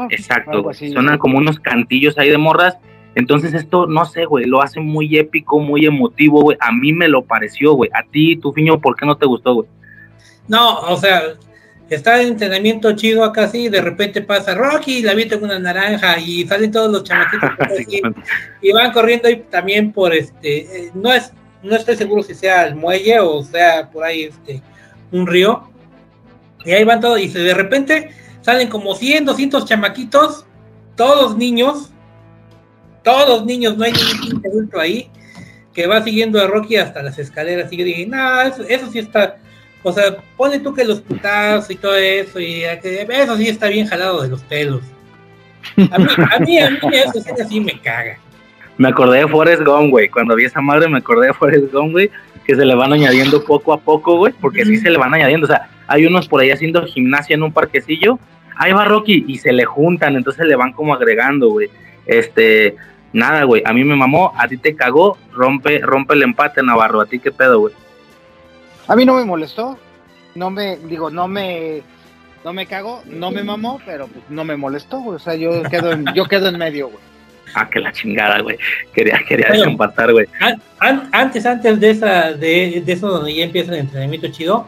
exacto, 0.09 0.69
así. 0.69 0.91
suenan 0.91 1.17
como 1.17 1.37
unos 1.37 1.59
cantillos 1.59 2.17
ahí 2.17 2.29
de 2.29 2.37
morras, 2.37 2.77
entonces 3.15 3.53
esto, 3.53 3.85
no 3.85 4.05
sé, 4.05 4.25
güey, 4.25 4.45
lo 4.45 4.61
hace 4.61 4.79
muy 4.79 5.17
épico, 5.17 5.59
muy 5.59 5.85
emotivo, 5.85 6.41
güey, 6.41 6.57
a 6.59 6.71
mí 6.71 6.91
me 6.93 7.07
lo 7.07 7.21
pareció, 7.23 7.73
güey, 7.73 7.89
a 7.93 8.03
ti, 8.03 8.35
tu 8.37 8.51
fiño, 8.53 8.79
¿por 8.81 8.95
qué 8.95 9.05
no 9.05 9.15
te 9.15 9.25
gustó, 9.27 9.53
güey? 9.53 9.67
No, 10.47 10.79
o 10.79 10.97
sea, 10.97 11.21
está 11.95 12.21
en 12.21 12.29
entrenamiento 12.29 12.91
chido 12.93 13.23
acá 13.23 13.45
así, 13.45 13.65
y 13.65 13.69
de 13.69 13.81
repente 13.81 14.21
pasa 14.21 14.55
Rocky, 14.55 15.01
la 15.01 15.11
avienta 15.11 15.39
con 15.39 15.49
una 15.49 15.59
naranja 15.59 16.19
y 16.19 16.47
salen 16.47 16.71
todos 16.71 16.91
los 16.91 17.03
chamaquitos 17.03 17.49
así, 17.59 18.01
y 18.61 18.71
van 18.71 18.91
corriendo 18.91 19.29
y 19.29 19.37
también 19.37 19.91
por 19.91 20.13
este, 20.13 20.59
eh, 20.59 20.91
no 20.93 21.11
es, 21.11 21.31
no 21.61 21.75
estoy 21.75 21.95
seguro 21.95 22.23
si 22.23 22.35
sea 22.35 22.65
el 22.67 22.75
muelle 22.75 23.19
o 23.19 23.43
sea 23.43 23.89
por 23.89 24.03
ahí 24.03 24.23
este, 24.23 24.61
un 25.11 25.27
río, 25.27 25.69
y 26.65 26.71
ahí 26.71 26.83
van 26.83 27.01
todos, 27.01 27.19
y 27.19 27.27
de 27.27 27.53
repente 27.53 28.09
salen 28.41 28.69
como 28.69 28.95
100, 28.95 29.25
200 29.25 29.65
chamaquitos, 29.65 30.45
todos 30.95 31.37
niños, 31.37 31.89
todos 33.03 33.45
niños, 33.45 33.77
no 33.77 33.83
hay 33.83 33.93
ningún 33.93 34.45
adulto 34.45 34.79
ahí, 34.79 35.09
que 35.73 35.87
va 35.87 36.03
siguiendo 36.03 36.41
a 36.41 36.47
Rocky 36.47 36.77
hasta 36.77 37.03
las 37.03 37.19
escaleras, 37.19 37.71
y 37.71 37.77
yo 37.77 37.85
dije, 37.85 38.05
no, 38.05 38.41
eso, 38.41 38.63
eso 38.63 38.89
sí 38.91 38.99
está, 38.99 39.37
o 39.83 39.91
sea, 39.91 40.17
pone 40.37 40.59
tú 40.59 40.73
que 40.73 40.85
los 40.85 41.01
putazos 41.01 41.69
y 41.69 41.75
todo 41.75 41.95
eso, 41.95 42.39
y 42.39 42.63
eso 42.63 43.37
sí 43.37 43.47
está 43.47 43.67
bien 43.67 43.85
jalado 43.85 44.21
de 44.21 44.29
los 44.29 44.41
pelos. 44.43 44.81
A 45.91 45.97
mí, 45.97 46.07
a 46.17 46.39
mí, 46.39 46.59
a 46.59 46.69
mí 46.69 46.79
eso 46.91 47.21
sí, 47.21 47.31
sí 47.49 47.59
me 47.59 47.79
caga. 47.79 48.17
Me 48.77 48.89
acordé 48.89 49.19
de 49.19 49.27
Forrest 49.27 49.63
Gump, 49.63 49.91
güey. 49.91 50.09
Cuando 50.09 50.35
vi 50.35 50.45
esa 50.45 50.61
madre 50.61 50.87
me 50.87 50.97
acordé 50.97 51.27
de 51.27 51.33
Forrest 51.33 51.71
Gump, 51.71 51.91
güey. 51.91 52.09
Que 52.45 52.55
se 52.55 52.65
le 52.65 52.75
van 52.75 52.91
añadiendo 52.91 53.43
poco 53.43 53.71
a 53.73 53.79
poco, 53.79 54.17
güey. 54.17 54.33
Porque 54.41 54.65
sí 54.65 54.77
se 54.77 54.89
le 54.89 54.97
van 54.97 55.13
añadiendo. 55.13 55.45
O 55.45 55.47
sea, 55.47 55.69
hay 55.87 56.05
unos 56.05 56.27
por 56.27 56.41
ahí 56.41 56.51
haciendo 56.51 56.85
gimnasia 56.85 57.35
en 57.35 57.43
un 57.43 57.53
parquecillo. 57.53 58.19
Ahí 58.57 58.73
va 58.73 58.85
Rocky 58.85 59.25
y 59.27 59.37
se 59.37 59.53
le 59.53 59.65
juntan. 59.65 60.15
Entonces 60.15 60.45
le 60.45 60.55
van 60.55 60.73
como 60.73 60.93
agregando, 60.93 61.49
güey. 61.49 61.69
Este, 62.05 62.75
nada, 63.13 63.43
güey. 63.43 63.61
A 63.65 63.73
mí 63.73 63.83
me 63.83 63.95
mamó. 63.95 64.33
A 64.37 64.47
ti 64.47 64.57
te 64.57 64.75
cagó. 64.75 65.17
Rompe, 65.31 65.79
rompe 65.79 66.15
el 66.15 66.23
empate, 66.23 66.63
Navarro. 66.63 67.01
A 67.01 67.05
ti 67.05 67.19
qué 67.19 67.31
pedo, 67.31 67.59
güey. 67.59 67.73
A 68.87 68.95
mí 68.95 69.05
no 69.05 69.13
me 69.15 69.25
molestó. 69.25 69.77
No 70.35 70.49
me, 70.49 70.77
digo, 70.77 71.09
no 71.11 71.27
me, 71.27 71.81
no 72.43 72.53
me 72.53 72.65
cago, 72.65 73.03
no 73.05 73.29
me 73.31 73.43
mamó, 73.43 73.79
pero 73.85 74.07
pues 74.07 74.23
no 74.29 74.43
me 74.43 74.57
molestó, 74.57 74.99
güey. 74.99 75.17
O 75.17 75.19
sea, 75.19 75.35
yo 75.35 75.61
quedo 75.69 75.91
en, 75.91 76.05
yo 76.15 76.25
quedo 76.25 76.47
en 76.49 76.57
medio, 76.57 76.87
güey. 76.89 76.99
Ah, 77.55 77.69
que 77.69 77.79
la 77.79 77.91
chingada, 77.91 78.39
güey. 78.41 78.57
Quería, 78.93 79.19
quería 79.27 79.47
Bueno. 79.49 79.63
desempatar, 79.65 80.11
güey. 80.11 80.25
An- 80.39 80.61
an- 80.79 81.09
antes, 81.11 81.45
antes 81.45 81.79
de 81.79 81.89
esa, 81.91 82.31
de, 82.33 82.81
de 82.83 82.91
eso 82.93 83.09
donde 83.09 83.33
ya 83.35 83.43
empieza 83.43 83.71
el 83.73 83.79
entrenamiento 83.79 84.27
chido, 84.29 84.67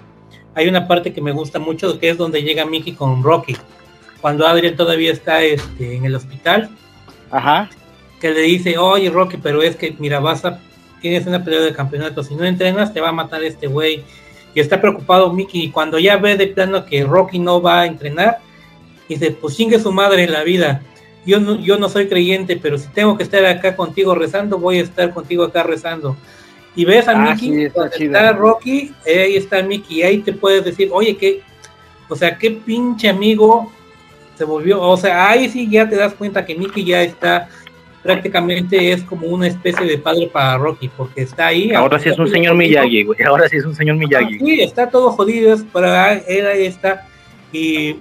hay 0.54 0.68
una 0.68 0.88
parte 0.88 1.12
que 1.12 1.22
me 1.22 1.32
gusta 1.32 1.58
mucho 1.58 2.00
que 2.00 2.10
es 2.12 2.18
donde 2.18 2.44
llega 2.44 2.64
Mickey 2.66 2.94
con 2.94 3.24
Rocky. 3.24 3.58
Cuando 4.22 4.46
Adrian 4.48 4.76
todavía 4.76 5.12
está 5.12 5.42
este, 5.42 5.96
en 5.96 6.06
el 6.06 6.16
hospital, 6.16 6.70
Ajá. 7.32 7.70
que 8.22 8.30
le 8.32 8.42
dice, 8.42 8.78
oye 8.78 9.10
Rocky, 9.10 9.38
pero 9.38 9.64
es 9.64 9.76
que 9.76 9.96
mira, 9.98 10.20
vas 10.20 10.46
a, 10.46 10.60
tienes 11.10 11.28
una 11.28 11.44
pelea 11.44 11.62
de 11.62 11.72
campeonato, 11.72 12.24
si 12.24 12.34
no 12.34 12.46
entrenas 12.46 12.92
te 12.92 13.00
va 13.00 13.10
a 13.10 13.12
matar 13.12 13.44
este 13.44 13.68
güey. 13.68 14.04
Y 14.56 14.60
está 14.60 14.82
preocupado 14.82 15.32
Mickey, 15.32 15.66
y 15.66 15.70
cuando 15.70 16.00
ya 16.00 16.18
ve 16.18 16.36
de 16.36 16.48
plano 16.48 16.84
que 16.84 17.04
Rocky 17.04 17.38
no 17.38 17.62
va 17.62 17.82
a 17.82 17.86
entrenar, 17.86 18.40
dice, 19.08 19.30
pues 19.32 19.56
chingue 19.56 19.80
su 19.80 19.92
madre 19.92 20.24
en 20.24 20.32
la 20.32 20.44
vida. 20.44 20.82
Yo 21.28 21.40
no, 21.40 21.60
yo 21.60 21.78
no 21.78 21.90
soy 21.90 22.08
creyente, 22.08 22.58
pero 22.58 22.80
si 22.80 22.88
tengo 22.88 23.18
que 23.18 23.24
estar 23.24 23.46
acá 23.46 23.76
contigo 23.76 24.16
rezando, 24.16 24.58
voy 24.58 24.80
a 24.80 24.82
estar 24.82 25.14
contigo 25.14 25.44
acá 25.44 25.62
rezando. 25.62 26.18
Y 26.76 26.86
ves 26.86 27.08
a 27.08 27.12
Ah, 27.12 27.18
Mickey, 27.18 27.70
sí, 27.70 28.06
está 28.06 28.32
Rocky, 28.32 28.94
eh, 29.06 29.22
ahí 29.22 29.36
está 29.36 29.62
Mickey, 29.62 30.00
y 30.00 30.04
ahí 30.04 30.18
te 30.20 30.34
puedes 30.34 30.66
decir, 30.66 30.90
oye, 30.92 31.16
qué, 31.16 31.42
o 32.10 32.16
sea, 32.16 32.36
qué 32.36 32.50
pinche 32.50 33.10
amigo 33.10 33.72
se 34.36 34.44
volvió, 34.44 34.82
o 34.82 34.98
sea, 34.98 35.30
ahí 35.30 35.50
sí 35.50 35.70
ya 35.70 35.88
te 35.88 35.98
das 35.98 36.16
cuenta 36.16 36.44
que 36.46 36.56
Mickey 36.56 36.84
ya 36.84 37.04
está 37.04 37.48
prácticamente 38.06 38.92
es 38.92 39.02
como 39.02 39.26
una 39.26 39.48
especie 39.48 39.84
de 39.84 39.98
padre 39.98 40.30
para 40.32 40.60
Rocky, 40.60 40.90
porque 40.96 41.24
está 41.24 41.48
ahí. 41.48 41.74
Ahora 41.74 41.98
sí 41.98 42.10
es 42.10 42.20
un 42.20 42.30
señor 42.30 42.54
Miyagi, 42.54 43.04
güey. 43.04 43.24
Ahora 43.24 43.50
sí 43.50 43.58
es 43.58 43.66
un 43.66 43.74
señor 43.74 43.96
Miyagi. 43.96 44.38
Sí, 44.38 44.62
está 44.62 44.92
todo 44.92 45.10
jodido, 45.12 45.52
es 45.52 45.64
para 45.64 46.14
él 46.14 46.46
ahí 46.46 46.66
está. 46.68 47.08
Y, 47.52 47.96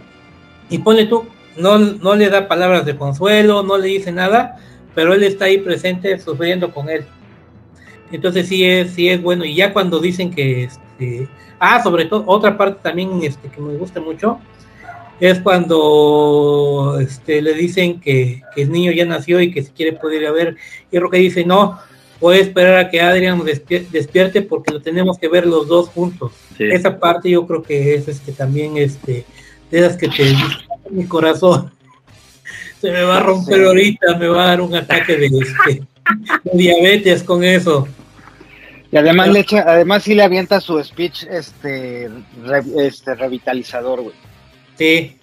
y 0.68 0.78
ponle 0.78 1.06
tú, 1.06 1.24
no, 1.56 1.78
no 1.78 2.14
le 2.16 2.28
da 2.28 2.48
palabras 2.48 2.84
de 2.84 2.96
consuelo, 2.96 3.62
no 3.62 3.78
le 3.78 3.88
dice 3.88 4.12
nada, 4.12 4.58
pero 4.94 5.14
él 5.14 5.22
está 5.22 5.46
ahí 5.46 5.56
presente 5.56 6.18
sufriendo 6.18 6.70
con 6.70 6.90
él. 6.90 7.06
Entonces 8.12 8.46
sí 8.46 8.62
es, 8.62 8.92
sí 8.92 9.08
es 9.08 9.22
bueno. 9.22 9.46
Y 9.46 9.54
ya 9.54 9.72
cuando 9.72 10.00
dicen 10.00 10.30
que 10.34 10.64
este, 10.64 11.28
ah, 11.58 11.82
sobre 11.82 12.04
todo, 12.04 12.24
otra 12.26 12.58
parte 12.58 12.80
también 12.82 13.22
este, 13.22 13.48
que 13.48 13.58
me 13.58 13.74
gusta 13.76 14.02
mucho, 14.02 14.38
es 15.20 15.38
cuando 15.40 16.98
este, 17.00 17.40
le 17.42 17.54
dicen 17.54 18.00
que, 18.00 18.42
que 18.54 18.62
el 18.62 18.72
niño 18.72 18.92
ya 18.92 19.04
nació 19.04 19.40
y 19.40 19.52
que 19.52 19.62
si 19.62 19.70
quiere 19.70 19.92
poder 19.92 20.22
ir 20.22 20.28
a 20.28 20.32
ver. 20.32 20.56
Y 20.90 20.98
Roque 20.98 21.18
dice, 21.18 21.44
no, 21.44 21.78
voy 22.20 22.38
a 22.38 22.40
esperar 22.40 22.76
a 22.78 22.90
que 22.90 23.00
Adrian 23.00 23.40
despier- 23.40 23.88
despierte 23.88 24.42
porque 24.42 24.72
lo 24.72 24.80
tenemos 24.80 25.18
que 25.18 25.28
ver 25.28 25.46
los 25.46 25.68
dos 25.68 25.88
juntos. 25.88 26.32
Sí. 26.56 26.64
Esa 26.64 26.98
parte 26.98 27.30
yo 27.30 27.46
creo 27.46 27.62
que 27.62 27.94
es 27.94 28.08
este, 28.08 28.32
también 28.32 28.76
este, 28.76 29.24
de 29.70 29.78
esas 29.78 29.96
que 29.96 30.08
te 30.08 30.34
mi 30.90 31.06
corazón 31.06 31.70
se 32.80 32.90
me 32.92 33.02
va 33.02 33.16
a 33.18 33.20
romper 33.20 33.56
Sí. 33.58 33.64
ahorita, 33.64 34.18
me 34.18 34.28
va 34.28 34.44
a 34.44 34.46
dar 34.48 34.60
un 34.60 34.74
ataque 34.74 35.16
de, 35.16 35.26
este, 35.26 35.82
de 36.44 36.50
diabetes 36.52 37.22
con 37.22 37.42
eso. 37.44 37.88
Y 38.92 38.96
además 38.96 39.28
le 39.28 39.40
echa, 39.40 39.64
además 39.66 40.02
sí 40.04 40.14
le 40.14 40.22
avienta 40.22 40.60
su 40.60 40.82
speech 40.82 41.24
este, 41.30 42.08
re- 42.44 42.86
este 42.86 43.14
revitalizador, 43.14 44.02
güey. 44.02 44.14
Sí. 44.78 45.16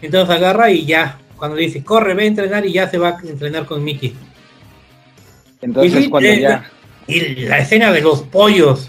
Entonces 0.00 0.34
agarra 0.36 0.70
y 0.70 0.84
ya. 0.84 1.18
Cuando 1.36 1.56
dice, 1.56 1.82
corre, 1.82 2.14
ve 2.14 2.24
a 2.24 2.26
entrenar 2.26 2.66
y 2.66 2.72
ya 2.72 2.88
se 2.88 2.98
va 2.98 3.10
a 3.10 3.18
entrenar 3.28 3.66
con 3.66 3.82
Mickey. 3.82 4.14
Entonces 5.60 5.92
Y 6.00 6.02
sí, 6.04 6.10
cuando 6.10 6.28
eh, 6.28 6.40
ya. 6.40 6.70
Y 7.06 7.20
la 7.46 7.58
escena 7.58 7.90
de 7.92 8.00
los 8.00 8.22
pollos. 8.22 8.88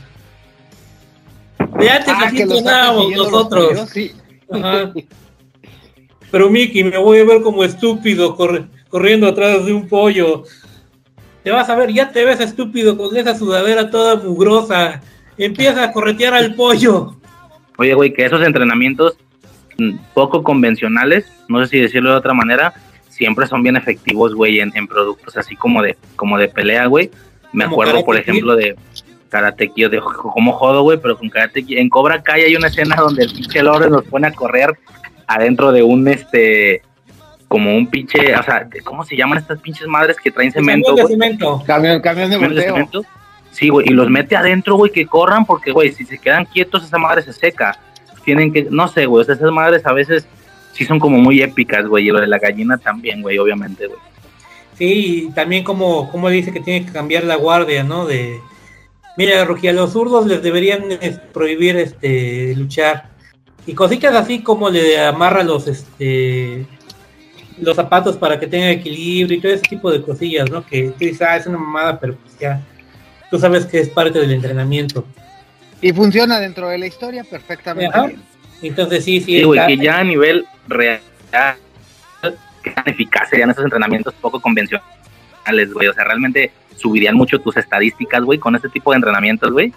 De 1.80 1.90
antes 1.90 2.14
Ah, 2.15 2.26
así 2.26 2.41
entrenábamos 2.41 3.11
nosotros. 3.15 3.68
pollos, 3.68 3.90
sí. 3.90 4.11
Ajá. 4.52 4.91
Pero 6.31 6.49
Mickey, 6.49 6.84
me 6.84 6.98
voy 6.98 7.19
a 7.19 7.26
ver 7.26 7.41
como 7.41 7.64
estúpido 7.64 8.35
corre- 8.35 8.68
corriendo 8.90 9.27
atrás 9.27 9.65
de 9.65 9.73
un 9.73 9.88
pollo. 9.88 10.44
Te 11.44 11.52
vas 11.52 11.69
a 11.69 11.76
ver, 11.76 11.91
ya 11.94 12.11
te 12.11 12.23
ves 12.26 12.40
estúpido 12.40 12.98
con 12.98 13.15
esa 13.15 13.38
sudadera 13.38 13.90
toda 13.91 14.15
mugrosa. 14.15 15.02
Empieza 15.38 15.84
a 15.84 15.91
corretear 15.91 16.34
al 16.34 16.56
pollo. 16.56 17.15
Oye, 17.77 17.94
güey, 17.94 18.14
que 18.14 18.26
esos 18.26 18.41
entrenamientos 18.44 19.15
poco 20.13 20.43
convencionales, 20.43 21.31
no 21.47 21.63
sé 21.63 21.67
si 21.67 21.79
decirlo 21.79 22.11
de 22.11 22.17
otra 22.17 22.33
manera, 22.33 22.73
siempre 23.09 23.47
son 23.47 23.63
bien 23.63 23.75
efectivos, 23.75 24.33
güey, 24.33 24.59
en, 24.59 24.71
en 24.75 24.87
productos 24.87 25.37
así 25.37 25.55
como 25.55 25.81
de, 25.81 25.97
como 26.15 26.37
de 26.37 26.47
pelea, 26.47 26.87
güey. 26.87 27.11
Me 27.51 27.65
Como 27.65 27.75
acuerdo, 27.75 28.03
por 28.03 28.17
ejemplo, 28.17 28.55
de 28.55 28.75
Karate 29.29 29.69
Kid, 29.69 29.89
de 29.89 29.99
como 29.99 30.53
jodo, 30.53 30.81
güey, 30.81 30.97
pero 30.99 31.17
con 31.17 31.29
Karate 31.29 31.63
Kid. 31.63 31.77
En 31.77 31.89
Cobra 31.89 32.21
Kai 32.21 32.41
hay 32.41 32.55
una 32.55 32.67
escena 32.67 32.95
donde 32.95 33.23
el 33.23 33.31
pinche 33.31 33.61
Lawrence 33.61 33.91
nos 33.91 34.05
pone 34.05 34.27
a 34.27 34.31
correr 34.31 34.77
adentro 35.27 35.71
de 35.71 35.83
un, 35.83 36.07
este, 36.07 36.81
como 37.47 37.75
un 37.75 37.87
pinche, 37.87 38.35
o 38.35 38.43
sea, 38.43 38.67
¿cómo 38.83 39.03
se 39.05 39.15
llaman 39.15 39.37
estas 39.37 39.59
pinches 39.59 39.87
madres 39.87 40.17
que 40.17 40.31
traen 40.31 40.51
cemento, 40.51 40.95
Camión 40.95 41.07
de 41.07 41.13
cemento. 41.13 41.63
Camión, 41.65 42.01
camión 42.01 42.29
de 42.29 42.37
de 42.49 42.61
cemento. 42.63 43.05
Sí, 43.51 43.69
güey, 43.69 43.87
y 43.87 43.93
los 43.93 44.09
mete 44.09 44.35
adentro, 44.35 44.75
güey, 44.75 44.91
que 44.91 45.05
corran, 45.05 45.45
porque, 45.45 45.71
güey, 45.71 45.91
si 45.91 46.05
se 46.05 46.17
quedan 46.17 46.45
quietos, 46.45 46.83
esa 46.83 46.97
madre 46.97 47.21
se 47.21 47.33
seca. 47.33 47.77
Tienen 48.23 48.53
que, 48.53 48.67
no 48.69 48.87
sé, 48.87 49.05
güey, 49.05 49.23
esas 49.23 49.41
madres 49.51 49.85
a 49.85 49.93
veces 49.93 50.25
sí 50.73 50.85
son 50.85 50.99
como 50.99 51.17
muy 51.17 51.41
épicas, 51.41 51.85
güey, 51.85 52.07
y 52.07 52.11
lo 52.11 52.19
de 52.19 52.27
la 52.27 52.39
gallina 52.39 52.77
también, 52.77 53.21
güey, 53.21 53.37
obviamente, 53.37 53.87
güey. 53.87 53.99
Sí, 54.77 55.27
y 55.27 55.31
también 55.31 55.63
como, 55.63 56.11
como 56.11 56.29
dice 56.29 56.51
que 56.51 56.59
tiene 56.59 56.85
que 56.85 56.91
cambiar 56.91 57.23
la 57.23 57.35
guardia, 57.35 57.83
¿no? 57.83 58.05
De, 58.05 58.39
mira, 59.17 59.45
Rugi, 59.45 59.67
a 59.67 59.73
los 59.73 59.93
zurdos 59.93 60.25
les 60.25 60.41
deberían 60.41 60.83
prohibir 61.31 61.75
este 61.77 62.55
luchar. 62.55 63.09
Y 63.65 63.73
cositas 63.73 64.15
así 64.15 64.41
como 64.41 64.69
le 64.69 64.99
amarra 64.99 65.43
los 65.43 65.67
este 65.67 66.65
los 67.59 67.75
zapatos 67.75 68.17
para 68.17 68.39
que 68.39 68.47
tenga 68.47 68.71
equilibrio 68.71 69.37
y 69.37 69.41
todo 69.41 69.51
ese 69.51 69.63
tipo 69.63 69.91
de 69.91 70.01
cosillas, 70.01 70.49
¿no? 70.49 70.65
Que 70.65 70.89
tú 70.89 70.95
dices, 70.99 71.21
ah, 71.21 71.37
es 71.37 71.45
una 71.45 71.59
mamada, 71.59 71.99
pero 71.99 72.15
pues 72.15 72.37
ya, 72.39 72.61
tú 73.29 73.37
sabes 73.37 73.65
que 73.65 73.79
es 73.79 73.89
parte 73.89 74.19
del 74.19 74.31
entrenamiento. 74.31 75.05
Y 75.84 75.91
funciona 75.93 76.39
dentro 76.39 76.69
de 76.69 76.77
la 76.77 76.88
historia 76.88 77.23
perfectamente. 77.23 77.95
Ajá. 77.97 78.10
Entonces 78.61 79.03
sí, 79.03 79.19
sí, 79.19 79.38
Sí, 79.39 79.43
güey, 79.43 79.60
que 79.68 79.77
ya 79.77 79.99
a 79.99 80.03
nivel 80.03 80.45
real, 80.68 81.01
que 82.64 82.72
tan 82.72 82.88
eficaces 82.88 83.30
serían 83.30 83.49
esos 83.49 83.65
entrenamientos 83.65 84.14
poco 84.22 84.39
convencionales, 84.39 85.73
güey. 85.73 85.89
O 85.89 85.93
sea, 85.93 86.05
realmente 86.05 86.51
subirían 86.77 87.15
mucho 87.15 87.39
tus 87.39 87.57
estadísticas, 87.57 88.23
güey, 88.23 88.39
con 88.39 88.55
este 88.55 88.69
tipo 88.69 88.91
de 88.91 88.95
entrenamientos, 88.97 89.51
güey. 89.51 89.73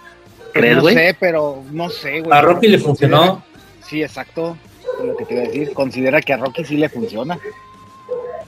¿Crees, 0.53 0.77
no 0.77 0.81
güey? 0.83 0.95
sé, 0.95 1.15
pero 1.19 1.63
no 1.71 1.89
sé, 1.89 2.21
güey. 2.21 2.31
a 2.37 2.41
Rocky 2.41 2.67
le 2.69 2.79
funcionó. 2.79 3.43
Sí, 3.81 4.01
exacto. 4.01 4.57
Lo 5.03 5.15
que 5.17 5.25
te 5.25 5.33
iba 5.33 5.43
a 5.43 5.47
decir. 5.47 5.73
Considera 5.73 6.21
que 6.21 6.31
a 6.33 6.37
Rocky 6.37 6.63
sí 6.63 6.77
le 6.77 6.87
funciona. 6.87 7.37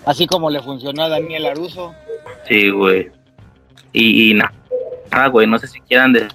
Así 0.06 0.26
como 0.26 0.50
le 0.50 0.62
funcionó 0.62 1.04
a 1.04 1.10
Daniel 1.10 1.46
Aruso. 1.48 1.94
Sí, 2.48 2.70
güey. 2.70 3.12
Y, 3.92 4.32
y 4.32 4.34
na- 4.36 4.54
nada, 5.12 5.28
güey, 5.28 5.46
no 5.46 5.60
sé 5.60 5.68
si 5.68 5.82
quieran 5.82 6.14
decir 6.14 6.30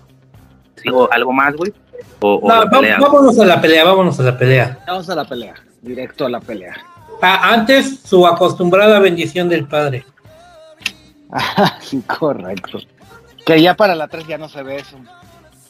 algo 1.11 1.33
más, 1.33 1.55
güey. 1.55 1.73
O, 2.21 2.35
o 2.37 2.49
No, 2.49 2.55
la 2.55 2.65
va- 2.65 2.71
pelea. 2.71 2.99
vámonos 2.99 3.39
a 3.39 3.45
la 3.45 3.61
pelea, 3.61 3.85
vámonos 3.85 4.19
a 4.21 4.23
la 4.23 4.39
pelea. 4.39 4.79
Vamos 4.87 5.09
a 5.11 5.15
la 5.15 5.25
pelea. 5.25 5.55
Directo 5.83 6.27
a 6.27 6.29
la 6.31 6.41
pelea. 6.41 6.75
Ah, 7.23 7.53
antes 7.53 8.01
su 8.05 8.27
acostumbrada 8.27 8.99
bendición 8.99 9.49
del 9.49 9.67
padre. 9.67 10.05
Ah, 11.31 11.79
sí, 11.81 12.01
correcto. 12.03 12.79
Que 13.45 13.61
ya 13.61 13.75
para 13.75 13.95
la 13.95 14.09
3 14.09 14.27
ya 14.27 14.39
no 14.39 14.49
se 14.49 14.63
ve 14.63 14.77
eso. 14.77 14.97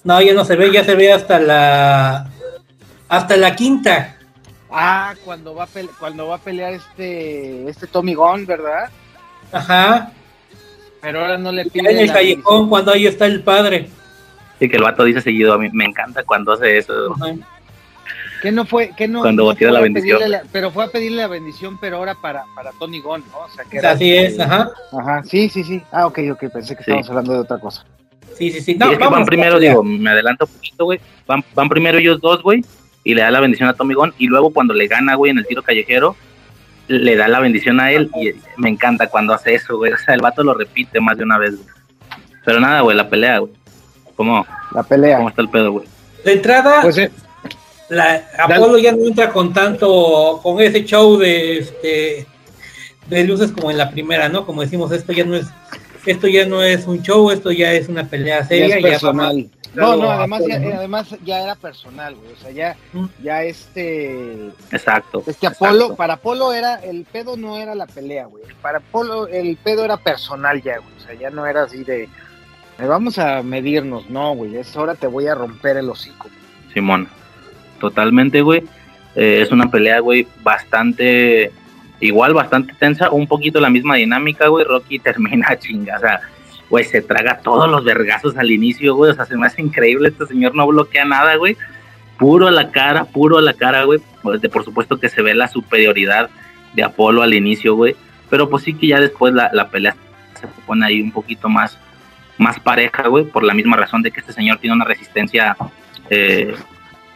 No, 0.05 0.21
ya 0.21 0.35
no 0.35 0.45
se 0.45 0.55
ve, 0.57 0.71
ya 0.73 0.85
se 0.85 0.95
ve 0.95 1.13
hasta 1.13 1.39
la 1.41 2.27
hasta 3.09 3.37
la 3.37 3.55
quinta. 3.57 4.17
Ah, 4.71 5.15
cuando 5.25 5.55
va 5.55 5.65
a 5.65 5.67
pelear, 5.67 5.95
cuando 5.99 6.27
va 6.29 6.37
a 6.37 6.39
pelear 6.39 6.73
este 6.75 7.69
este 7.69 7.87
Tommy 7.87 8.15
Gunn, 8.15 8.45
¿verdad? 8.47 8.91
Ajá. 9.53 10.11
Pero 11.01 11.21
ahora 11.21 11.39
no 11.39 11.53
le 11.53 11.65
Ya 11.65 11.71
pide 11.71 11.91
en 11.91 11.99
el 11.99 12.07
la 12.09 12.13
callejón 12.13 12.69
cuando 12.69 12.93
ahí 12.93 13.07
está 13.07 13.27
el 13.27 13.43
padre. 13.43 13.89
Sí, 14.59 14.69
que 14.69 14.77
el 14.77 14.83
vato 14.83 15.05
dice 15.05 15.21
seguido, 15.21 15.53
a 15.55 15.59
mí 15.59 15.69
me 15.73 15.85
encanta 15.85 16.23
cuando 16.25 16.53
hace 16.53 16.79
eso. 16.79 17.15
Que 18.43 18.53
no 18.53 18.67
fue, 18.67 18.91
que 18.97 19.09
no. 19.09 19.21
Cuando 19.21 19.45
no 19.51 19.57
fue 19.57 19.71
la 19.71 19.81
bendición. 19.81 20.21
la- 20.31 20.43
pero 20.53 20.71
fue 20.71 20.85
a 20.85 20.89
pedirle 20.89 21.23
la 21.23 21.29
bendición, 21.29 21.79
pero 21.81 21.97
ahora 21.97 22.15
para, 22.15 22.45
para 22.55 22.73
Tony 22.73 23.01
Gunn, 23.01 23.25
¿no? 23.33 23.39
O 23.39 23.49
sea, 23.49 23.65
que 23.65 23.79
Así 23.79 24.15
es, 24.15 24.39
ajá. 24.39 24.71
Ajá, 24.93 25.23
sí, 25.25 25.49
sí, 25.49 25.65
sí. 25.65 25.81
Ah, 25.91 26.07
ok, 26.07 26.19
ok, 26.33 26.45
pensé 26.53 26.77
que 26.77 26.85
Sí. 26.85 26.91
estábamos 26.91 27.09
hablando 27.09 27.33
de 27.33 27.39
otra 27.39 27.59
cosa. 27.59 27.85
Sí, 28.37 28.51
sí, 28.51 28.61
sí. 28.61 28.73
Y 28.73 28.75
No, 28.77 28.87
es 28.87 28.93
que 28.93 28.99
vámonos 28.99 29.21
van 29.21 29.27
primero, 29.27 29.59
digo, 29.59 29.83
me 29.83 30.11
adelanto 30.11 30.45
un 30.45 30.53
poquito, 30.53 30.85
güey. 30.85 31.01
Van, 31.27 31.43
van 31.55 31.69
primero 31.71 31.99
ellos 31.99 32.21
dos, 32.21 32.43
güey, 32.43 32.63
y 33.03 33.15
le 33.15 33.23
da 33.23 33.31
la 33.31 33.41
bendición 33.41 33.69
a 33.69 33.75
Tommy 33.75 33.95
Gunn. 33.95 34.13
Y 34.19 34.27
luego 34.27 34.53
cuando 34.53 34.75
le 34.75 34.89
gana, 34.89 35.15
güey, 35.15 35.31
en 35.31 35.39
el 35.39 35.47
tiro 35.47 35.63
callejero, 35.63 36.15
le 36.89 37.17
da 37.17 37.29
la 37.29 37.41
bendición 37.41 37.81
a 37.81 37.93
él. 37.93 38.11
Y 38.21 38.33
me 38.61 38.69
encanta 38.69 39.07
cuando 39.09 39.33
hace 39.33 39.55
eso, 39.55 39.79
güey. 39.79 39.93
O 39.93 39.99
sea, 39.99 40.15
el 40.15 40.21
vato 40.21 40.43
lo 40.43 40.53
repite 40.53 41.01
más 41.01 41.17
de 41.17 41.25
una 41.25 41.39
vez, 41.39 41.57
güey. 41.57 41.69
Pero 42.45 42.61
nada, 42.61 42.83
güey, 42.83 42.95
la 42.97 43.09
pelea, 43.09 43.39
güey. 43.39 43.53
¿Cómo, 44.17 44.47
La 44.73 44.83
pelea. 44.83 45.17
¿Cómo 45.19 45.29
está 45.29 45.43
el 45.43 45.49
pedo, 45.51 45.73
güey? 45.73 45.87
De 46.25 46.33
entrada, 46.33 46.81
Pues 46.83 46.97
eh, 46.99 47.11
la, 47.89 48.23
Apolo 48.39 48.79
ya 48.79 48.93
no 48.93 49.05
entra 49.07 49.31
con 49.33 49.53
tanto, 49.53 50.41
con 50.43 50.61
ese 50.61 50.85
show 50.85 51.17
de 51.19 51.59
este 51.59 52.27
de 53.09 53.25
luces 53.25 53.53
como 53.53 53.71
en 53.71 53.77
la 53.77 53.91
primera, 53.91 54.29
¿no? 54.31 54.47
Como 54.47 54.63
decimos, 54.63 54.91
esto 54.93 55.13
ya 55.13 55.25
no 55.25 55.37
es, 55.37 55.47
esto 56.07 56.27
ya 56.27 56.47
no 56.47 56.63
es 56.63 56.87
un 56.87 57.03
show, 57.03 57.31
esto 57.31 57.53
ya 57.53 57.73
es 57.73 57.89
una 57.89 58.05
pelea 58.09 58.41
ya 58.41 58.47
seria. 58.47 58.81
ya. 58.81 58.99
No, 59.75 59.97
no, 59.97 60.09
además 60.11 60.43
ya, 60.49 60.57
además 60.57 61.09
ya 61.25 61.43
era 61.43 61.55
personal, 61.57 62.15
güey. 62.15 62.33
O 62.33 62.37
sea, 62.37 62.51
ya, 62.53 62.77
Mm. 62.93 63.07
ya 63.23 63.43
este, 63.43 64.47
Exacto. 64.71 65.23
este 65.27 65.49
Apolo, 65.49 65.73
exacto. 65.75 65.97
para 65.97 66.15
Apolo 66.15 66.53
era, 66.53 66.77
el 66.77 67.05
pedo 67.05 67.37
no 67.37 67.59
era 67.59 67.75
la 67.75 67.87
pelea, 67.87 68.27
güey. 68.27 68.45
Para 68.63 68.79
Apolo 68.79 69.27
el 69.27 69.57
pedo 69.57 69.85
era 69.85 69.97
personal 69.97 70.63
ya, 70.63 70.79
güey. 70.79 70.95
O 70.97 71.01
sea, 71.01 71.15
ya 71.15 71.29
no 71.31 71.45
era 71.45 71.65
así 71.65 71.83
de, 71.83 72.05
"Eh, 72.05 72.09
vamos 72.79 73.19
a 73.19 73.43
medirnos, 73.43 74.09
no, 74.11 74.35
güey. 74.35 74.57
Es 74.57 74.77
ahora 74.77 74.95
te 74.95 75.07
voy 75.07 75.27
a 75.27 75.35
romper 75.35 75.77
el 75.77 75.89
hocico. 75.89 76.29
Simón. 76.73 77.09
Totalmente, 77.81 78.41
güey. 78.41 78.65
Eh, 79.15 79.41
es 79.43 79.53
una 79.53 79.71
pelea, 79.71 80.01
güey, 80.01 80.27
bastante. 80.43 81.53
Igual, 82.01 82.35
bastante 82.35 82.75
tensa. 82.75 83.11
Un 83.11 83.27
poquito 83.27 83.61
la 83.61 83.71
misma 83.71 83.97
dinámica, 83.97 84.49
güey. 84.49 84.65
Rocky 84.65 84.99
termina 85.01 85.59
chinga. 85.59 85.97
O 85.97 86.01
sea, 86.01 86.21
güey, 86.69 86.85
se 86.85 87.03
traga 87.03 87.39
todos 87.39 87.71
los 87.71 87.85
vergazos 87.85 88.37
al 88.37 88.51
inicio, 88.51 88.95
güey. 88.95 89.13
O 89.13 89.15
sea, 89.15 89.27
se 89.27 89.37
me 89.37 89.47
hace 89.47 89.63
increíble. 89.63 90.09
Este 90.09 90.27
señor 90.27 90.55
no 90.55 90.67
bloquea 90.67 91.05
nada, 91.05 91.37
güey. 91.37 91.57
Puro 92.19 92.47
a 92.47 92.51
la 92.51 92.71
cara, 92.71 93.05
puro 93.05 93.39
a 93.39 93.43
la 93.43 93.55
cara, 93.55 93.85
güey. 93.85 94.01
Pues, 94.23 94.41
por 94.49 94.65
supuesto 94.65 94.99
que 94.99 95.09
se 95.09 95.23
ve 95.23 95.35
la 95.35 95.49
superioridad 95.49 96.31
de 96.75 96.83
Apolo 96.83 97.23
al 97.23 97.35
inicio, 97.35 97.75
güey. 97.75 97.97
Pero 98.31 98.49
pues 98.49 98.65
sí 98.65 98.75
que 98.75 98.89
ya 98.89 99.01
después 99.01 99.33
la, 99.35 99.51
la 99.53 99.69
pelea 99.69 99.95
se 100.41 100.47
pone 100.67 100.87
ahí 100.87 101.01
un 101.01 101.13
poquito 101.13 101.49
más, 101.49 101.79
más 102.39 102.61
pareja, 102.61 103.09
güey. 103.09 103.25
Por 103.25 103.45
la 103.45 103.55
misma 103.55 103.77
razón 103.77 104.03
de 104.03 104.11
que 104.11 104.21
este 104.21 104.33
señor 104.33 104.59
tiene 104.59 104.77
una 104.77 104.85
resistencia. 104.85 105.57
Eh, 106.11 106.55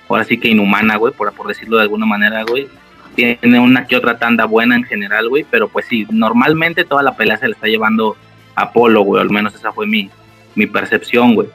ahora 0.08 0.24
sí 0.24 0.38
que 0.38 0.48
inhumana, 0.48 0.96
güey, 0.96 1.12
por, 1.12 1.32
por 1.32 1.48
decirlo 1.48 1.76
de 1.76 1.82
alguna 1.82 2.06
manera, 2.06 2.42
güey. 2.44 2.68
Tiene 3.14 3.58
una 3.58 3.86
que 3.86 3.96
otra 3.96 4.18
tanda 4.18 4.44
buena 4.44 4.76
en 4.76 4.84
general, 4.84 5.28
güey, 5.28 5.44
pero 5.50 5.68
pues 5.68 5.86
sí, 5.86 6.06
normalmente 6.10 6.84
toda 6.84 7.02
la 7.02 7.16
pelea 7.16 7.36
se 7.36 7.48
le 7.48 7.54
está 7.54 7.66
llevando 7.66 8.16
Apolo, 8.54 9.02
güey, 9.02 9.20
al 9.20 9.30
menos 9.30 9.54
esa 9.54 9.72
fue 9.72 9.86
mi, 9.86 10.08
mi 10.54 10.66
percepción, 10.66 11.34
güey. 11.34 11.48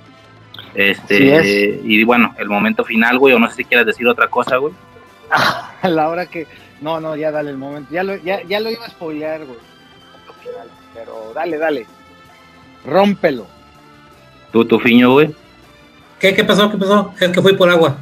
Este, 0.75 1.37
Así 1.37 1.81
y 1.83 2.03
bueno, 2.03 2.33
el 2.37 2.49
momento 2.49 2.83
final, 2.83 3.17
güey, 3.17 3.33
o 3.33 3.39
no 3.39 3.49
sé 3.49 3.57
si 3.57 3.65
quieres 3.65 3.85
decir 3.85 4.07
otra 4.07 4.27
cosa, 4.27 4.57
güey. 4.57 4.73
A 5.31 5.71
la 5.87 6.09
hora 6.09 6.25
que, 6.25 6.47
no, 6.81 6.99
no, 6.99 7.15
ya 7.15 7.31
dale 7.31 7.51
el 7.51 7.57
momento. 7.57 7.93
Ya 7.93 8.03
lo, 8.03 8.15
ya, 8.17 8.41
ya 8.43 8.59
lo 8.59 8.69
iba 8.69 8.85
a 8.85 8.89
spoilear, 8.89 9.45
güey. 9.45 9.59
Pero 10.93 11.31
dale, 11.33 11.57
dale. 11.57 11.85
Rómpelo. 12.85 13.47
¿Tú, 14.51 14.65
tu 14.65 14.79
fiño, 14.79 15.11
güey? 15.13 15.33
¿Qué, 16.19 16.33
¿Qué 16.35 16.43
pasó? 16.43 16.69
¿Qué 16.71 16.77
pasó? 16.77 17.13
Es 17.19 17.29
que 17.31 17.41
fui 17.41 17.53
por 17.55 17.69
agua. 17.69 17.97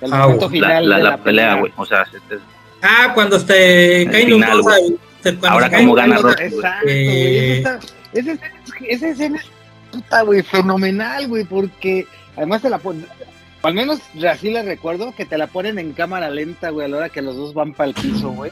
El 0.00 0.12
Ah, 0.12 0.18
momento. 0.22 0.44
La, 0.46 0.50
final 0.50 0.88
la, 0.88 0.96
de 0.96 1.02
la 1.02 1.16
pelea, 1.18 1.54
güey. 1.54 1.72
O 1.76 1.84
sea, 1.86 2.02
este- 2.02 2.38
Ah, 2.82 3.12
cuando 3.14 3.38
se 3.40 4.06
caen 4.10 4.30
los 4.30 4.38
final, 4.40 4.60
ahí, 4.72 4.96
cuando 5.22 5.48
Ahora 5.48 5.70
se 5.70 5.76
cómo 5.76 5.94
gana 5.94 6.18
güey. 6.18 6.34
Exacto, 6.38 6.84
güey. 6.84 6.96
Eh, 6.96 7.58
Esa, 7.60 7.74
está- 7.78 7.86
esa, 8.12 8.32
esa- 8.32 8.46
esa 8.88 9.08
escena 9.08 9.38
es 9.38 9.46
puta, 9.90 10.22
güey, 10.22 10.42
fenomenal, 10.42 11.28
güey, 11.28 11.44
porque 11.44 12.06
además 12.36 12.60
te 12.62 12.68
la 12.70 12.78
ponen, 12.78 13.06
o 13.62 13.66
al 13.66 13.74
menos 13.74 14.00
así 14.28 14.50
la 14.50 14.62
recuerdo, 14.62 15.14
que 15.16 15.24
te 15.24 15.38
la 15.38 15.46
ponen 15.46 15.78
en 15.78 15.92
cámara 15.92 16.28
lenta, 16.30 16.68
güey, 16.70 16.84
a 16.86 16.88
la 16.88 16.96
hora 16.98 17.08
que 17.08 17.22
los 17.22 17.36
dos 17.36 17.54
van 17.54 17.72
para 17.72 17.88
el 17.88 17.94
piso, 17.94 18.30
güey. 18.30 18.50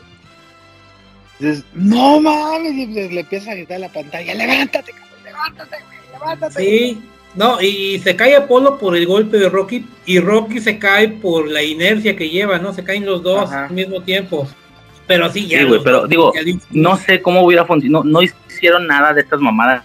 Dices, 1.39 1.65
no 1.75 2.21
mames, 2.21 2.73
y 2.73 2.87
le, 2.87 3.09
le 3.11 3.21
empieza 3.21 3.51
a 3.51 3.55
gritar 3.55 3.77
a 3.77 3.81
la 3.81 3.89
pantalla, 3.89 4.35
levántate, 4.35 4.93
cabrón, 4.93 5.12
levántate, 5.43 5.77
güey, 5.85 5.99
levántate. 6.13 6.55
Sí, 6.65 7.03
no, 7.35 7.61
y 7.61 7.99
se 8.01 8.15
cae 8.15 8.37
Apolo 8.37 8.79
por 8.79 8.97
el 8.97 9.07
golpe 9.07 9.39
de 9.39 9.49
Rocky 9.49 9.87
y 10.07 10.19
Rocky 10.21 10.61
se 10.61 10.79
cae 10.79 11.09
por 11.09 11.49
la 11.49 11.63
inercia 11.63 12.15
que 12.17 12.29
lleva, 12.29 12.59
¿no? 12.59 12.73
Se 12.75 12.85
caen 12.85 13.07
los 13.07 13.23
dos 13.23 13.51
Ajá. 13.51 13.67
al 13.67 13.73
mismo 13.73 14.03
tiempo. 14.03 14.47
Pero 15.07 15.31
sí, 15.31 15.47
ya. 15.47 15.59
Sí, 15.59 15.65
güey, 15.65 15.81
pero 15.83 16.01
dos, 16.03 16.09
digo, 16.09 16.33
no 16.71 16.97
sé 16.97 17.21
cómo 17.23 17.43
hubiera 17.43 17.65
funcionado. 17.65 18.05
No, 18.05 18.21
no 18.21 18.23
hicieron 18.23 18.87
nada 18.87 19.13
de 19.13 19.23
estas 19.23 19.41
mamadas. 19.41 19.85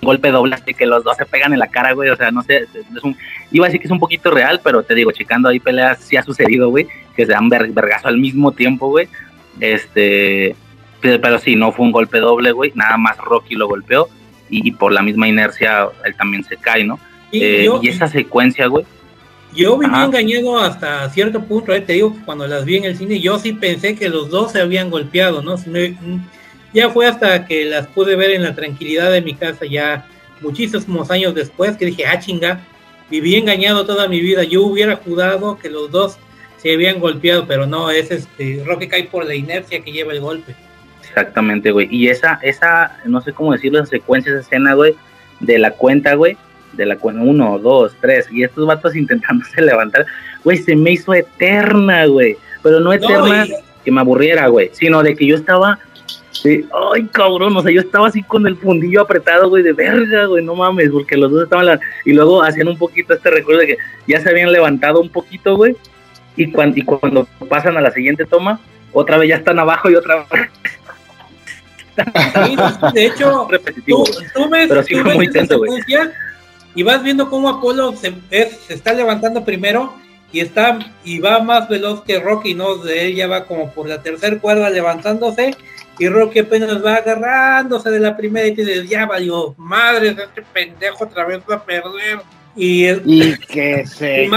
Golpe 0.00 0.30
doble, 0.30 0.54
así 0.54 0.74
que 0.74 0.86
los 0.86 1.02
dos 1.02 1.16
se 1.16 1.26
pegan 1.26 1.52
en 1.52 1.58
la 1.58 1.66
cara, 1.66 1.92
güey. 1.92 2.08
O 2.08 2.16
sea, 2.16 2.30
no 2.30 2.42
sé. 2.42 2.66
Es 2.96 3.02
un, 3.02 3.16
iba 3.50 3.66
a 3.66 3.68
decir 3.68 3.80
que 3.80 3.88
es 3.88 3.90
un 3.92 3.98
poquito 3.98 4.30
real, 4.30 4.60
pero 4.62 4.82
te 4.84 4.94
digo, 4.94 5.10
checando 5.10 5.48
ahí 5.48 5.58
peleas, 5.58 5.98
sí 6.00 6.16
ha 6.16 6.22
sucedido, 6.22 6.70
güey. 6.70 6.86
Que 7.16 7.26
se 7.26 7.32
dan 7.32 7.48
ver- 7.48 7.70
vergazo 7.72 8.06
al 8.06 8.16
mismo 8.16 8.52
tiempo, 8.52 8.88
güey. 8.88 9.08
Este. 9.60 10.54
Pero, 11.00 11.20
pero 11.20 11.38
sí, 11.38 11.56
no 11.56 11.72
fue 11.72 11.84
un 11.86 11.92
golpe 11.92 12.18
doble, 12.18 12.52
güey. 12.52 12.72
Nada 12.74 12.96
más 12.96 13.16
Rocky 13.18 13.54
lo 13.54 13.66
golpeó. 13.68 14.08
Y, 14.50 14.68
y 14.68 14.72
por 14.72 14.92
la 14.92 15.02
misma 15.02 15.28
inercia, 15.28 15.88
él 16.04 16.14
también 16.16 16.44
se 16.44 16.56
cae, 16.56 16.84
¿no? 16.84 16.98
y 17.30 17.42
Eh, 17.42 17.64
yo, 17.64 17.80
y 17.82 17.88
esa 17.88 18.08
secuencia, 18.08 18.66
güey. 18.66 18.84
yo 19.54 19.76
viví 19.76 19.92
Ajá. 19.92 20.06
engañado 20.06 20.58
hasta 20.58 21.08
cierto 21.10 21.42
punto, 21.42 21.74
eh, 21.74 21.80
te 21.80 21.94
digo 21.94 22.16
cuando 22.24 22.46
las 22.46 22.64
vi 22.64 22.76
en 22.76 22.84
el 22.84 22.96
cine, 22.96 23.20
yo 23.20 23.38
sí 23.38 23.52
pensé 23.52 23.94
que 23.94 24.08
los 24.08 24.30
dos 24.30 24.52
se 24.52 24.60
habían 24.60 24.90
golpeado, 24.90 25.42
¿no? 25.42 25.56
Ya 26.74 26.90
fue 26.90 27.06
hasta 27.06 27.46
que 27.46 27.64
las 27.64 27.86
pude 27.88 28.14
ver 28.16 28.30
en 28.30 28.42
la 28.42 28.54
tranquilidad 28.54 29.10
de 29.10 29.22
mi 29.22 29.34
casa, 29.34 29.64
ya 29.66 30.06
muchísimos 30.40 31.10
años 31.10 31.34
después, 31.34 31.76
que 31.76 31.86
dije, 31.86 32.06
ah, 32.06 32.18
chinga, 32.18 32.60
viví 33.10 33.36
engañado 33.36 33.86
toda 33.86 34.06
mi 34.08 34.20
vida. 34.20 34.44
Yo 34.44 34.62
hubiera 34.62 34.96
jurado 34.96 35.58
que 35.58 35.70
los 35.70 35.90
dos 35.90 36.18
se 36.58 36.72
habían 36.74 37.00
golpeado, 37.00 37.46
pero 37.46 37.66
no, 37.66 37.90
es 37.90 38.10
este, 38.10 38.62
Rocky 38.66 38.86
cae 38.88 39.04
por 39.04 39.24
la 39.26 39.34
inercia 39.34 39.80
que 39.80 39.92
lleva 39.92 40.12
el 40.12 40.20
golpe. 40.20 40.54
Exactamente, 41.08 41.70
güey. 41.70 41.88
Y 41.90 42.08
esa, 42.08 42.38
esa, 42.42 42.98
no 43.04 43.20
sé 43.20 43.32
cómo 43.32 43.52
decirlo, 43.52 43.78
esa 43.78 43.86
secuencia, 43.90 44.30
esa 44.32 44.40
escena, 44.40 44.74
güey, 44.74 44.94
de 45.40 45.58
la 45.58 45.70
cuenta, 45.72 46.14
güey, 46.14 46.36
de 46.74 46.86
la 46.86 46.96
cuenta, 46.96 47.22
uno, 47.22 47.58
dos, 47.58 47.94
tres, 48.00 48.28
y 48.30 48.42
estos 48.44 48.66
vatos 48.66 48.94
intentándose 48.96 49.60
levantar, 49.62 50.06
güey, 50.44 50.58
se 50.58 50.76
me 50.76 50.92
hizo 50.92 51.14
eterna, 51.14 52.06
güey. 52.06 52.36
Pero 52.62 52.80
no 52.80 52.92
eterna 52.92 53.44
que 53.84 53.90
me 53.92 54.00
aburriera, 54.00 54.48
güey, 54.48 54.70
sino 54.72 55.02
de 55.02 55.14
que 55.16 55.24
yo 55.26 55.36
estaba, 55.36 55.78
sí, 56.32 56.66
ay, 56.94 57.06
cabrón, 57.12 57.56
o 57.56 57.62
sea, 57.62 57.70
yo 57.72 57.80
estaba 57.80 58.08
así 58.08 58.22
con 58.22 58.46
el 58.46 58.56
fundillo 58.56 59.00
apretado, 59.00 59.48
güey, 59.48 59.62
de 59.62 59.72
verga, 59.72 60.26
güey, 60.26 60.44
no 60.44 60.54
mames, 60.56 60.90
porque 60.90 61.16
los 61.16 61.30
dos 61.30 61.44
estaban, 61.44 61.66
la- 61.66 61.80
y 62.04 62.12
luego 62.12 62.42
hacían 62.42 62.68
un 62.68 62.76
poquito 62.76 63.14
este 63.14 63.30
recuerdo 63.30 63.60
de 63.62 63.66
que 63.68 63.76
ya 64.06 64.20
se 64.20 64.28
habían 64.28 64.50
levantado 64.52 65.00
un 65.00 65.08
poquito, 65.08 65.56
güey, 65.56 65.76
y, 66.36 66.50
cuan- 66.52 66.72
y 66.76 66.82
cuando 66.82 67.26
pasan 67.48 67.76
a 67.76 67.80
la 67.80 67.92
siguiente 67.92 68.24
toma, 68.24 68.60
otra 68.92 69.16
vez 69.18 69.28
ya 69.28 69.36
están 69.36 69.58
abajo 69.58 69.88
y 69.90 69.94
otra 69.94 70.16
vez 70.30 70.48
Sí, 72.04 72.56
de 72.94 73.06
hecho, 73.06 73.46
repetitivo. 73.50 74.04
tú, 74.04 74.12
tú 74.34 74.48
ves, 74.50 74.68
Pero 74.68 74.82
sí 74.82 74.94
tú 74.94 75.04
ves 75.04 75.14
muy 75.16 75.30
tenso, 75.30 75.60
y 76.74 76.82
vas 76.82 77.02
viendo 77.02 77.28
cómo 77.28 77.48
Apolo 77.48 77.94
se, 77.96 78.12
es- 78.30 78.58
se 78.66 78.74
está 78.74 78.92
levantando 78.92 79.44
primero 79.44 79.94
y 80.32 80.40
está 80.40 80.78
y 81.04 81.18
va 81.18 81.40
más 81.40 81.68
veloz 81.68 82.02
que 82.04 82.20
Rocky, 82.20 82.54
¿no? 82.54 82.76
De 82.76 83.06
él 83.06 83.16
ya 83.16 83.26
va 83.26 83.44
como 83.46 83.70
por 83.72 83.88
la 83.88 84.00
tercera 84.02 84.38
cuerda 84.38 84.68
levantándose 84.70 85.56
y 85.98 86.08
Rocky 86.08 86.40
apenas 86.40 86.84
va 86.84 86.96
agarrándose 86.96 87.90
de 87.90 87.98
la 87.98 88.16
primera 88.16 88.46
y 88.46 88.54
dices, 88.54 88.88
ya 88.88 89.06
valió, 89.06 89.54
madre, 89.58 90.10
este 90.10 90.42
pendejo 90.52 91.04
otra 91.04 91.24
vez 91.24 91.40
va 91.50 91.56
a 91.56 91.64
perder. 91.64 92.20
Y, 92.54 92.88
Y 92.88 93.36
que 93.38 93.84
se 93.86 94.28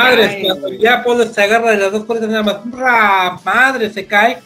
güey. 0.56 0.80
ya 0.80 0.96
Apolo 0.96 1.26
se 1.26 1.42
agarra 1.44 1.72
de 1.72 1.78
las 1.78 1.92
dos 1.92 2.06
cuerdas 2.06 2.30
nada 2.30 2.44
más, 2.44 2.56
¡ra! 2.72 3.40
madre, 3.44 3.90
se 3.92 4.06
cae. 4.06 4.38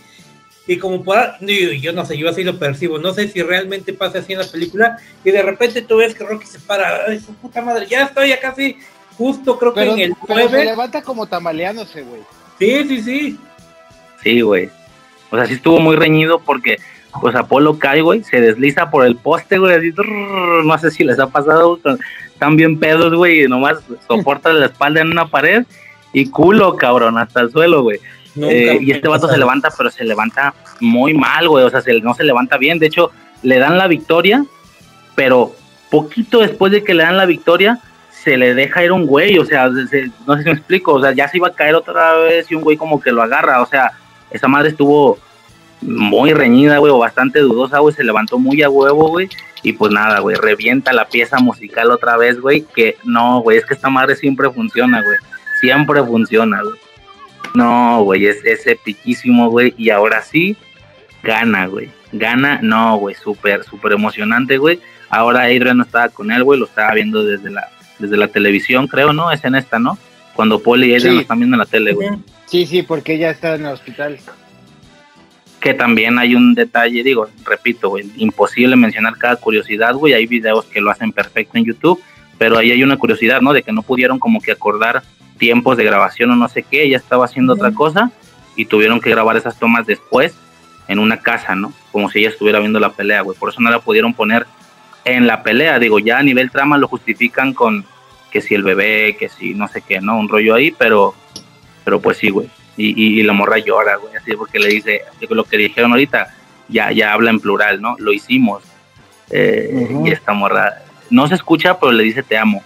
Y 0.67 0.77
como 0.77 1.03
por 1.03 1.17
digo, 1.41 1.73
yo 1.73 1.93
no 1.93 2.05
sé, 2.05 2.17
yo 2.17 2.27
así 2.27 2.43
lo 2.43 2.57
percibo, 2.57 2.97
no 2.97 3.13
sé 3.13 3.27
si 3.27 3.41
realmente 3.43 3.93
pasa 3.93 4.19
así 4.19 4.33
en 4.33 4.39
la 4.39 4.47
película, 4.47 4.97
y 5.23 5.29
de 5.29 5.43
repente 5.43 5.83
tú 5.83 5.97
ves 5.97 6.15
que 6.15 6.23
Rocky 6.23 6.47
se 6.47 6.59
para, 6.59 7.05
ay, 7.07 7.19
su 7.19 7.35
puta 7.35 7.61
madre, 7.61 7.85
ya 7.87 8.05
estoy 8.05 8.29
ya 8.29 8.39
casi, 8.39 8.77
justo 9.15 9.59
creo 9.59 9.73
que 9.73 9.83
en 9.83 9.99
el 9.99 10.13
pero 10.27 10.49
se 10.49 10.49
9. 10.49 10.65
levanta 10.65 11.03
como 11.03 11.27
tamaleándose, 11.27 12.01
güey. 12.01 12.21
Sí, 12.57 12.83
sí, 12.87 13.01
sí. 13.03 13.39
Sí, 14.23 14.41
güey. 14.41 14.69
O 15.29 15.37
sea, 15.37 15.45
sí 15.45 15.53
estuvo 15.53 15.79
muy 15.79 15.97
reñido 15.97 16.39
porque, 16.39 16.77
pues, 17.21 17.35
Apolo 17.35 17.77
cae, 17.77 18.01
güey, 18.01 18.23
se 18.23 18.41
desliza 18.41 18.89
por 18.89 19.05
el 19.05 19.17
poste, 19.17 19.59
güey, 19.59 19.75
así, 19.75 19.91
trrr, 19.91 20.65
no 20.65 20.77
sé 20.79 20.89
si 20.89 21.03
les 21.03 21.19
ha 21.19 21.27
pasado, 21.27 21.79
están 22.25 22.55
bien 22.55 22.79
pedos, 22.79 23.13
güey, 23.13 23.43
y 23.43 23.47
nomás 23.47 23.77
soportan 24.07 24.59
la 24.59 24.65
espalda 24.65 25.01
en 25.01 25.11
una 25.11 25.27
pared 25.27 25.63
y 26.11 26.29
culo, 26.29 26.75
cabrón, 26.75 27.19
hasta 27.19 27.41
el 27.41 27.51
suelo, 27.51 27.83
güey. 27.83 27.99
Eh, 28.41 28.79
y 28.81 28.91
este 28.91 29.07
vato 29.07 29.27
se 29.29 29.37
levanta, 29.37 29.69
pero 29.77 29.89
se 29.89 30.03
levanta 30.03 30.53
muy 30.81 31.13
mal, 31.13 31.47
güey, 31.47 31.63
o 31.65 31.69
sea, 31.69 31.81
se- 31.81 32.01
no 32.01 32.13
se 32.13 32.23
levanta 32.23 32.57
bien. 32.57 32.79
De 32.79 32.87
hecho, 32.87 33.11
le 33.43 33.59
dan 33.59 33.77
la 33.77 33.87
victoria, 33.87 34.43
pero 35.15 35.55
poquito 35.89 36.39
después 36.39 36.71
de 36.71 36.83
que 36.83 36.93
le 36.93 37.03
dan 37.03 37.17
la 37.17 37.25
victoria, 37.25 37.79
se 38.11 38.37
le 38.37 38.53
deja 38.53 38.83
ir 38.83 38.91
un 38.91 39.05
güey, 39.05 39.37
o 39.37 39.45
sea, 39.45 39.69
se- 39.71 39.87
se- 39.87 40.11
no 40.27 40.35
sé 40.35 40.43
si 40.43 40.49
me 40.49 40.55
explico, 40.55 40.93
o 40.95 41.01
sea, 41.01 41.11
ya 41.13 41.27
se 41.27 41.37
iba 41.37 41.47
a 41.49 41.53
caer 41.53 41.75
otra 41.75 42.13
vez 42.15 42.49
y 42.51 42.55
un 42.55 42.61
güey 42.63 42.75
como 42.75 42.99
que 42.99 43.11
lo 43.11 43.21
agarra, 43.21 43.61
o 43.61 43.65
sea, 43.67 43.91
esa 44.31 44.47
madre 44.47 44.69
estuvo 44.69 45.17
muy 45.81 46.33
reñida, 46.33 46.79
güey, 46.79 46.91
o 46.91 46.97
bastante 46.97 47.39
dudosa, 47.39 47.79
güey, 47.79 47.93
se 47.93 48.03
levantó 48.03 48.39
muy 48.39 48.63
a 48.63 48.69
huevo, 48.69 49.09
güey, 49.09 49.29
y 49.61 49.73
pues 49.73 49.91
nada, 49.91 50.19
güey, 50.19 50.35
revienta 50.35 50.91
la 50.93 51.05
pieza 51.05 51.37
musical 51.39 51.91
otra 51.91 52.17
vez, 52.17 52.39
güey, 52.39 52.65
que 52.75 52.97
no, 53.03 53.41
güey, 53.41 53.57
es 53.59 53.65
que 53.65 53.75
esta 53.75 53.89
madre 53.89 54.15
siempre 54.15 54.49
funciona, 54.49 55.01
güey, 55.01 55.17
siempre 55.61 56.03
funciona, 56.03 56.61
güey. 56.63 56.79
No, 57.55 58.03
güey, 58.03 58.25
es, 58.27 58.43
es 58.45 58.67
epiquísimo, 58.67 59.49
güey, 59.49 59.73
y 59.77 59.89
ahora 59.89 60.21
sí, 60.21 60.55
gana, 61.23 61.67
güey, 61.67 61.89
gana, 62.11 62.59
no, 62.61 62.97
güey, 62.97 63.15
súper, 63.15 63.63
súper 63.63 63.93
emocionante, 63.93 64.57
güey. 64.57 64.79
Ahora 65.09 65.43
Adrian 65.43 65.77
no 65.77 65.83
estaba 65.83 66.09
con 66.09 66.31
él, 66.31 66.43
güey, 66.43 66.59
lo 66.59 66.65
estaba 66.65 66.93
viendo 66.93 67.23
desde 67.23 67.49
la, 67.51 67.69
desde 67.99 68.17
la 68.17 68.27
televisión, 68.27 68.87
creo, 68.87 69.13
¿no? 69.13 69.31
Es 69.31 69.43
en 69.45 69.55
esta, 69.55 69.79
¿no? 69.79 69.97
Cuando 70.33 70.59
Paul 70.61 70.83
y 70.83 70.93
Adrian 70.95 71.11
Sí. 71.11 71.15
lo 71.15 71.21
están 71.21 71.39
viendo 71.39 71.55
en 71.55 71.59
la 71.59 71.65
tele, 71.65 71.93
güey. 71.93 72.09
Sí, 72.45 72.65
sí, 72.65 72.83
porque 72.83 73.13
ella 73.13 73.29
está 73.31 73.55
en 73.55 73.65
el 73.65 73.71
hospital. 73.73 74.19
que 75.61 75.73
también 75.73 76.19
hay 76.19 76.35
un 76.35 76.53
detalle, 76.53 77.01
digo, 77.01 77.27
repito, 77.43 77.89
güey, 77.89 78.05
imposible 78.17 78.75
mencionar 78.75 79.17
cada 79.17 79.35
curiosidad, 79.37 79.95
güey, 79.95 80.13
hay 80.13 80.27
videos 80.27 80.65
que 80.65 80.79
lo 80.79 80.91
hacen 80.91 81.11
perfecto 81.11 81.57
en 81.57 81.65
YouTube, 81.65 81.99
pero 82.37 82.57
ahí 82.57 82.71
hay 82.71 82.83
una 82.83 82.97
curiosidad, 82.97 83.41
¿no? 83.41 83.53
De 83.53 83.63
que 83.63 83.71
no 83.71 83.81
pudieron 83.81 84.19
como 84.19 84.41
que 84.41 84.51
acordar 84.51 85.03
tiempos 85.37 85.77
de 85.77 85.83
grabación 85.83 86.31
o 86.31 86.35
no 86.35 86.47
sé 86.47 86.63
qué, 86.63 86.83
ella 86.83 86.97
estaba 86.97 87.25
haciendo 87.25 87.53
otra 87.53 87.71
cosa 87.71 88.11
y 88.55 88.65
tuvieron 88.65 89.01
que 89.01 89.09
grabar 89.09 89.37
esas 89.37 89.57
tomas 89.59 89.85
después 89.85 90.35
en 90.87 90.99
una 90.99 91.17
casa, 91.17 91.55
¿no? 91.55 91.73
Como 91.91 92.09
si 92.09 92.19
ella 92.19 92.29
estuviera 92.29 92.59
viendo 92.59 92.79
la 92.79 92.91
pelea, 92.91 93.21
güey, 93.21 93.37
por 93.37 93.49
eso 93.49 93.61
no 93.61 93.69
la 93.69 93.79
pudieron 93.79 94.13
poner 94.13 94.45
en 95.03 95.27
la 95.27 95.43
pelea, 95.43 95.79
digo, 95.79 95.99
ya 95.99 96.17
a 96.17 96.23
nivel 96.23 96.51
trama 96.51 96.77
lo 96.77 96.87
justifican 96.87 97.53
con 97.53 97.85
que 98.31 98.41
si 98.41 98.55
el 98.55 98.63
bebé, 98.63 99.15
que 99.17 99.29
si 99.29 99.53
no 99.53 99.67
sé 99.67 99.81
qué, 99.81 100.01
¿no? 100.01 100.17
Un 100.17 100.27
rollo 100.27 100.55
ahí, 100.55 100.71
pero, 100.71 101.13
pero 101.83 102.01
pues 102.01 102.17
sí, 102.17 102.29
güey. 102.29 102.49
Y, 102.77 102.87
y, 102.89 103.19
y 103.19 103.23
la 103.23 103.33
morra 103.33 103.57
llora, 103.59 103.95
güey, 103.95 104.15
así 104.15 104.35
porque 104.35 104.59
le 104.59 104.67
dice, 104.67 105.01
lo 105.29 105.43
que 105.45 105.57
dijeron 105.57 105.91
ahorita, 105.91 106.35
ya, 106.67 106.91
ya 106.91 107.13
habla 107.13 107.29
en 107.29 107.39
plural, 107.39 107.81
¿no? 107.81 107.95
Lo 107.99 108.11
hicimos. 108.11 108.63
Eh, 109.29 109.87
Ujú. 109.89 110.07
Y 110.07 110.11
esta 110.11 110.33
morra, 110.33 110.83
no 111.09 111.27
se 111.27 111.35
escucha, 111.35 111.79
pero 111.79 111.91
le 111.91 112.03
dice 112.03 112.23
te 112.23 112.37
amo. 112.37 112.63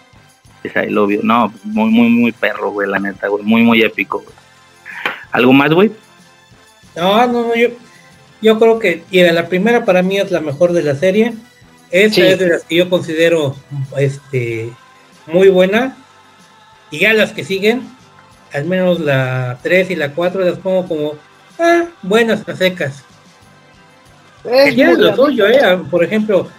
Es 0.63 0.75
ahí 0.75 0.89
lo 0.89 1.07
vio. 1.07 1.21
No, 1.23 1.53
muy, 1.63 1.89
muy, 1.89 2.09
muy 2.09 2.31
perro, 2.31 2.71
güey, 2.71 2.87
la 2.89 2.99
neta, 2.99 3.27
güey. 3.27 3.43
Muy, 3.43 3.63
muy 3.63 3.81
épico, 3.81 4.19
güey. 4.19 4.35
¿Algo 5.31 5.53
más, 5.53 5.71
güey? 5.71 5.91
No, 6.95 7.25
no, 7.27 7.47
no, 7.47 7.55
yo, 7.55 7.69
yo 8.41 8.59
creo 8.59 8.79
que, 8.79 9.03
mira, 9.11 9.31
la 9.31 9.47
primera 9.47 9.85
para 9.85 10.01
mí 10.01 10.17
es 10.17 10.31
la 10.31 10.41
mejor 10.41 10.73
de 10.73 10.83
la 10.83 10.95
serie. 10.95 11.33
Esta 11.91 12.15
Sí. 12.15 12.21
es 12.21 12.39
de 12.39 12.47
las 12.49 12.63
que 12.63 12.75
yo 12.75 12.89
considero 12.89 13.55
este 13.97 14.71
muy 15.27 15.49
buena. 15.49 15.95
Y 16.91 16.99
ya 16.99 17.13
las 17.13 17.31
que 17.31 17.43
siguen, 17.43 17.87
al 18.53 18.65
menos 18.65 18.99
la 18.99 19.59
3 19.61 19.91
y 19.91 19.95
la 19.95 20.13
4 20.13 20.41
las 20.41 20.57
pongo 20.57 20.87
como 20.87 21.13
ah, 21.59 21.85
buenas 22.01 22.47
a 22.47 22.55
secas. 22.55 23.03
Es 24.43 24.75
Ya 24.75 24.91
es 24.91 24.97
muy 24.97 25.07
lo 25.07 25.15
suyo, 25.15 25.47
eh. 25.47 25.59
Por 25.89 26.03
ejemplo, 26.03 26.49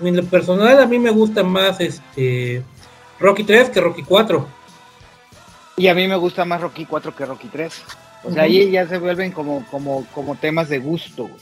en 0.00 0.16
lo 0.16 0.24
personal 0.24 0.80
a 0.80 0.86
mí 0.86 0.98
me 0.98 1.10
gusta 1.10 1.42
más 1.42 1.80
este 1.80 2.62
Rocky 3.18 3.44
3 3.44 3.70
que 3.70 3.80
Rocky 3.80 4.02
4. 4.02 4.46
Y 5.78 5.88
a 5.88 5.94
mí 5.94 6.06
me 6.08 6.16
gusta 6.16 6.44
más 6.44 6.60
Rocky 6.60 6.86
4 6.86 7.14
que 7.14 7.26
Rocky 7.26 7.48
3. 7.48 7.82
O 8.24 8.32
sea, 8.32 8.44
ahí 8.44 8.70
ya 8.70 8.86
se 8.86 8.98
vuelven 8.98 9.30
como, 9.30 9.64
como, 9.70 10.06
como 10.06 10.34
temas 10.34 10.68
de 10.68 10.78
gusto, 10.78 11.24
güey. 11.24 11.40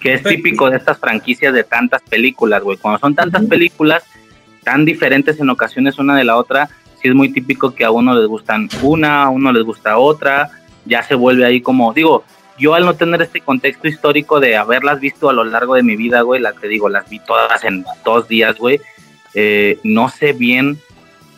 que 0.00 0.14
es 0.14 0.22
típico 0.22 0.70
de 0.70 0.76
estas 0.76 0.98
franquicias 0.98 1.52
de 1.52 1.64
tantas 1.64 2.02
películas, 2.02 2.62
güey. 2.62 2.78
Cuando 2.78 2.98
son 2.98 3.14
tantas 3.14 3.44
películas, 3.44 4.04
tan 4.62 4.84
diferentes 4.84 5.38
en 5.40 5.50
ocasiones 5.50 5.98
una 5.98 6.16
de 6.16 6.24
la 6.24 6.36
otra, 6.36 6.68
sí 7.00 7.08
es 7.08 7.14
muy 7.14 7.32
típico 7.32 7.74
que 7.74 7.84
a 7.84 7.90
uno 7.90 8.14
les 8.14 8.26
gustan 8.26 8.68
una, 8.82 9.24
a 9.24 9.28
uno 9.30 9.52
les 9.52 9.64
gusta 9.64 9.98
otra, 9.98 10.50
ya 10.84 11.02
se 11.02 11.14
vuelve 11.14 11.44
ahí 11.44 11.60
como, 11.60 11.92
digo, 11.92 12.24
yo 12.58 12.74
al 12.74 12.84
no 12.84 12.94
tener 12.94 13.22
este 13.22 13.40
contexto 13.40 13.88
histórico 13.88 14.40
de 14.40 14.56
haberlas 14.56 15.00
visto 15.00 15.28
a 15.28 15.32
lo 15.32 15.44
largo 15.44 15.74
de 15.74 15.82
mi 15.82 15.96
vida, 15.96 16.22
güey, 16.22 16.40
las 16.40 16.54
que 16.54 16.68
digo, 16.68 16.88
las 16.88 17.08
vi 17.08 17.20
todas 17.20 17.64
en 17.64 17.84
dos 18.04 18.28
días, 18.28 18.56
güey, 18.58 18.80
eh, 19.34 19.78
no 19.82 20.08
sé 20.08 20.32
bien 20.32 20.78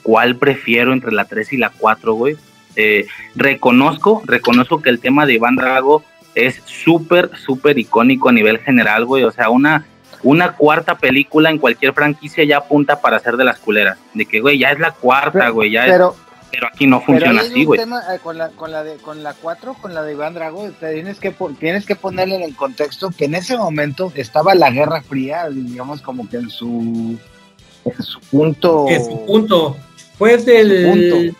cuál 0.02 0.36
prefiero 0.36 0.92
entre 0.92 1.12
la 1.12 1.24
3 1.24 1.52
y 1.52 1.56
la 1.56 1.70
4, 1.70 2.14
güey. 2.14 2.36
Eh, 2.76 3.06
reconozco, 3.34 4.22
reconozco 4.24 4.80
que 4.80 4.88
el 4.88 5.00
tema 5.00 5.26
de 5.26 5.34
Iván 5.34 5.56
Drago 5.56 6.04
es 6.34 6.62
súper, 6.64 7.30
súper 7.36 7.78
icónico 7.78 8.28
a 8.28 8.32
nivel 8.32 8.58
general, 8.60 9.04
güey. 9.04 9.24
O 9.24 9.32
sea, 9.32 9.50
una, 9.50 9.84
una 10.22 10.52
cuarta 10.52 10.96
película 10.96 11.50
en 11.50 11.58
cualquier 11.58 11.92
franquicia 11.92 12.44
ya 12.44 12.58
apunta 12.58 13.00
para 13.00 13.18
ser 13.18 13.36
de 13.36 13.44
las 13.44 13.58
culeras. 13.58 13.98
De 14.14 14.26
que, 14.26 14.40
güey, 14.40 14.58
ya 14.58 14.70
es 14.70 14.78
la 14.78 14.92
cuarta, 14.92 15.48
güey, 15.48 15.72
ya 15.72 15.84
pero, 15.86 16.14
pero 16.50 16.66
aquí 16.66 16.86
no 16.86 17.00
funciona 17.00 17.40
así, 17.40 17.64
güey. 17.64 17.80
Eh, 17.80 17.84
con 18.22 18.38
la, 18.38 18.48
con 18.50 18.72
la 18.72 18.84
de 18.84 18.96
con 18.96 19.22
la 19.22 19.34
4, 19.34 19.74
con 19.74 19.94
la 19.94 20.02
de 20.02 20.12
Iván 20.12 20.34
Drago, 20.34 20.70
te 20.70 20.94
tienes 20.94 21.18
que 21.18 21.34
tienes 21.58 21.86
que 21.86 21.96
ponerle 21.96 22.36
en 22.36 22.42
el 22.42 22.56
contexto 22.56 23.10
que 23.10 23.26
en 23.26 23.34
ese 23.34 23.56
momento 23.56 24.12
estaba 24.14 24.54
la 24.54 24.70
Guerra 24.70 25.02
Fría, 25.02 25.48
digamos 25.50 26.02
como 26.02 26.28
que 26.28 26.38
en 26.38 26.50
su 26.50 27.18
en 27.84 28.02
su 28.02 28.20
punto 28.20 28.86
en 28.88 29.04
su 29.04 29.26
punto. 29.26 29.76
Pues 30.18 30.44
del 30.44 31.34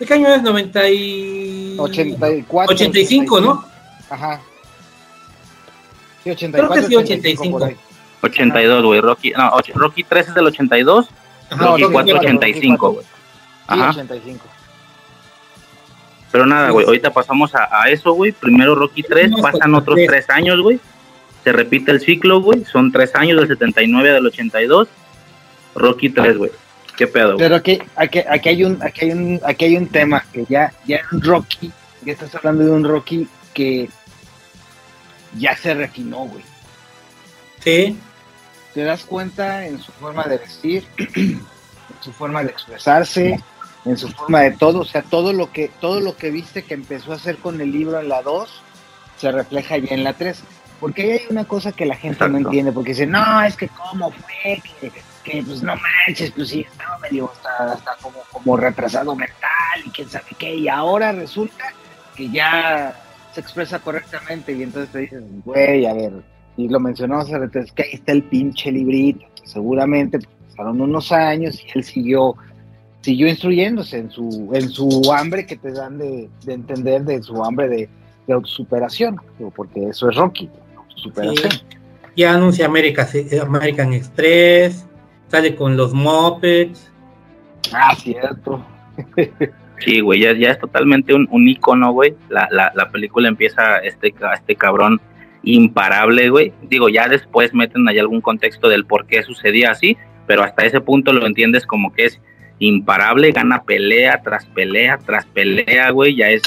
¿De 0.00 0.06
qué 0.06 0.14
año 0.14 0.28
es? 0.28 0.42
90 0.42 0.90
y... 0.90 1.76
84. 1.78 2.74
85, 2.74 3.40
¿no? 3.42 3.64
Ajá. 4.08 4.40
Sí, 6.24 6.30
84. 6.30 6.70
Creo 6.70 6.82
que 6.82 6.88
sí, 6.88 6.96
85. 6.96 7.56
85. 7.56 7.80
82, 8.22 8.84
güey. 8.84 9.00
Rocky, 9.00 9.30
no, 9.32 9.50
Rocky 9.74 10.04
3 10.04 10.28
es 10.28 10.34
del 10.34 10.46
82. 10.46 11.06
Ajá, 11.50 11.66
Rocky 11.66 11.84
4 11.92 12.18
85, 12.18 12.92
güey. 12.92 13.06
Ajá. 13.66 13.90
85. 13.90 14.44
Pero 16.32 16.46
nada, 16.46 16.70
güey, 16.70 16.86
ahorita 16.86 17.12
pasamos 17.12 17.54
a, 17.54 17.68
a 17.70 17.88
eso, 17.88 18.12
güey. 18.12 18.32
Primero 18.32 18.74
Rocky 18.74 19.02
3, 19.02 19.32
pasan 19.42 19.74
otros 19.74 19.98
3 20.06 20.30
años, 20.30 20.60
güey. 20.60 20.78
Se 21.42 21.52
repite 21.52 21.90
el 21.90 22.00
ciclo, 22.00 22.40
güey. 22.40 22.64
Son 22.64 22.92
3 22.92 23.14
años 23.16 23.38
del 23.38 23.48
79 23.48 24.12
del 24.12 24.26
82. 24.26 24.88
Rocky 25.74 26.10
3, 26.10 26.36
güey. 26.36 26.50
¿Qué 26.96 27.06
pedo? 27.06 27.36
Pero 27.38 27.56
aquí, 27.56 27.78
aquí, 27.96 28.20
aquí, 28.28 28.48
hay 28.50 28.64
un, 28.64 28.82
aquí, 28.82 29.06
hay 29.06 29.12
un, 29.12 29.40
aquí 29.44 29.64
hay 29.64 29.76
un 29.76 29.88
tema 29.88 30.22
que 30.32 30.44
ya, 30.48 30.72
ya 30.84 31.00
un 31.12 31.22
Rocky, 31.22 31.72
ya 32.02 32.12
estás 32.12 32.34
hablando 32.34 32.64
de 32.64 32.70
un 32.70 32.84
Rocky 32.84 33.26
que 33.54 33.88
ya 35.38 35.56
se 35.56 35.72
refinó, 35.74 36.26
güey. 36.26 36.44
Sí. 37.60 37.98
Te 38.74 38.84
das 38.84 39.04
cuenta 39.04 39.66
en 39.66 39.80
su 39.80 39.92
forma 39.92 40.24
de 40.24 40.38
vestir, 40.38 40.84
su 42.00 42.12
forma 42.12 42.42
de 42.42 42.50
expresarse, 42.50 43.40
en 43.84 43.96
su 43.96 44.08
forma 44.08 44.40
de 44.40 44.52
todo, 44.52 44.80
o 44.80 44.84
sea, 44.84 45.02
todo 45.02 45.32
lo 45.32 45.52
que, 45.52 45.70
todo 45.80 46.00
lo 46.00 46.16
que 46.16 46.30
viste 46.30 46.64
que 46.64 46.74
empezó 46.74 47.12
a 47.12 47.16
hacer 47.16 47.38
con 47.38 47.60
el 47.60 47.72
libro 47.72 48.00
en 48.00 48.08
la 48.08 48.22
2 48.22 48.62
se 49.16 49.32
refleja 49.32 49.78
ya 49.78 49.94
en 49.94 50.04
la 50.04 50.14
3. 50.14 50.42
Porque 50.80 51.02
ahí 51.02 51.10
hay 51.10 51.26
una 51.28 51.44
cosa 51.44 51.72
que 51.72 51.84
la 51.84 51.94
gente 51.94 52.16
Exacto. 52.16 52.32
no 52.32 52.38
entiende, 52.38 52.72
porque 52.72 52.90
dice, 52.90 53.06
no, 53.06 53.42
es 53.42 53.54
que 53.54 53.68
cómo 53.68 54.10
fue, 54.10 54.62
que, 54.80 54.90
que 55.22 55.42
pues 55.42 55.62
no 55.62 55.74
manches, 55.76 56.30
pues 56.30 56.48
sí, 56.48 56.60
estaba 56.60 56.98
medio, 56.98 57.30
hasta, 57.30 57.72
hasta 57.74 57.96
como, 58.00 58.20
como 58.32 58.56
retrasado 58.56 59.14
mental 59.14 59.82
y 59.84 59.90
quién 59.90 60.08
sabe 60.08 60.28
qué, 60.38 60.54
y 60.54 60.68
ahora 60.68 61.12
resulta 61.12 61.74
que 62.16 62.30
ya 62.30 62.98
se 63.34 63.40
expresa 63.40 63.78
correctamente 63.78 64.52
y 64.52 64.62
entonces 64.62 64.90
te 64.90 64.98
dices, 65.00 65.22
güey, 65.44 65.84
a 65.84 65.92
ver, 65.92 66.12
y 66.56 66.68
lo 66.68 66.80
mencionamos 66.80 67.28
es 67.28 67.72
que 67.72 67.82
ahí 67.82 67.90
está 67.92 68.12
el 68.12 68.22
pinche 68.24 68.72
librito, 68.72 69.26
seguramente 69.44 70.18
pasaron 70.60 70.80
unos 70.80 71.10
años 71.10 71.62
y 71.62 71.78
él 71.78 71.84
siguió 71.84 72.36
siguió 73.00 73.28
instruyéndose 73.28 73.96
en 73.96 74.10
su 74.10 74.50
en 74.52 74.68
su 74.68 75.10
hambre 75.10 75.46
que 75.46 75.56
te 75.56 75.72
dan 75.72 75.96
de, 75.96 76.28
de 76.44 76.52
entender 76.52 77.02
de 77.04 77.22
su 77.22 77.42
hambre 77.42 77.68
de, 77.68 77.88
de 78.26 78.40
superación, 78.44 79.16
porque 79.56 79.88
eso 79.88 80.10
es 80.10 80.16
Rocky, 80.16 80.50
superación. 80.96 81.50
Sí. 81.50 81.62
Ya 82.16 82.34
anuncia 82.34 82.66
América, 82.66 83.08
American 83.40 83.94
Express, 83.94 84.86
sale 85.28 85.54
con 85.54 85.78
los 85.78 85.94
Muppets. 85.94 86.92
Ah, 87.72 87.94
cierto. 87.96 88.62
Sí, 89.78 90.00
güey, 90.00 90.20
ya, 90.20 90.34
ya 90.34 90.50
es 90.50 90.58
totalmente 90.58 91.14
un, 91.14 91.26
un 91.30 91.48
icono, 91.48 91.92
güey. 91.92 92.14
La, 92.28 92.48
la, 92.50 92.70
la, 92.74 92.90
película 92.90 93.28
empieza 93.28 93.78
este, 93.78 94.12
este 94.34 94.54
cabrón 94.54 95.00
imparable, 95.42 96.28
güey. 96.28 96.52
Digo, 96.68 96.90
ya 96.90 97.08
después 97.08 97.54
meten 97.54 97.88
ahí 97.88 97.98
algún 97.98 98.20
contexto 98.20 98.68
del 98.68 98.84
por 98.84 99.06
qué 99.06 99.22
sucedía 99.22 99.70
así, 99.70 99.96
pero 100.30 100.44
hasta 100.44 100.64
ese 100.64 100.80
punto 100.80 101.12
lo 101.12 101.26
entiendes 101.26 101.66
como 101.66 101.92
que 101.92 102.04
es 102.04 102.20
imparable, 102.60 103.32
gana 103.32 103.64
pelea 103.64 104.22
tras 104.22 104.46
pelea 104.46 104.96
tras 105.04 105.26
pelea, 105.26 105.90
güey, 105.90 106.14
ya 106.14 106.28
es 106.28 106.40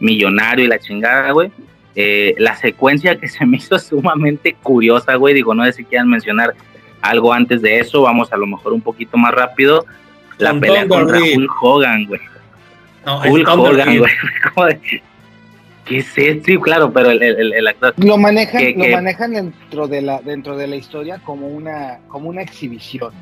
millonario 0.00 0.66
y 0.66 0.68
la 0.68 0.78
chingada, 0.78 1.30
güey. 1.30 1.50
Eh, 1.94 2.34
la 2.36 2.54
secuencia 2.56 3.18
que 3.18 3.28
se 3.28 3.46
me 3.46 3.56
hizo 3.56 3.78
sumamente 3.78 4.54
curiosa, 4.62 5.14
güey, 5.14 5.32
digo, 5.32 5.54
no 5.54 5.64
sé 5.64 5.72
si 5.72 5.84
quieran 5.84 6.10
mencionar 6.10 6.54
algo 7.00 7.32
antes 7.32 7.62
de 7.62 7.78
eso, 7.78 8.02
vamos 8.02 8.30
a 8.34 8.36
lo 8.36 8.46
mejor 8.46 8.74
un 8.74 8.82
poquito 8.82 9.16
más 9.16 9.32
rápido. 9.32 9.86
La 10.36 10.52
pelea 10.52 10.86
contra. 10.86 11.18
Hulk 11.18 11.62
Hogan, 11.62 12.04
güey. 12.04 12.20
No, 13.06 13.22
Hulk 13.22 13.48
Hogan, 13.48 13.96
güey. 13.96 14.12
¿Qué 15.84 15.98
es 15.98 16.16
esto? 16.16 16.44
Sí, 16.46 16.58
claro, 16.58 16.92
pero 16.92 17.10
el, 17.10 17.22
el, 17.22 17.52
el 17.52 17.66
actor. 17.68 17.94
Lo 17.96 18.16
manejan, 18.16 18.60
que- 18.60 18.74
lo 18.76 18.84
que- 18.84 18.92
manejan 18.94 19.32
dentro 19.32 19.88
de 19.88 20.00
la, 20.02 20.20
dentro 20.22 20.56
de 20.56 20.66
la 20.68 20.76
historia 20.76 21.18
como 21.24 21.48
una, 21.48 21.98
como 22.08 22.28
una 22.28 22.42
exhibición. 22.42 23.12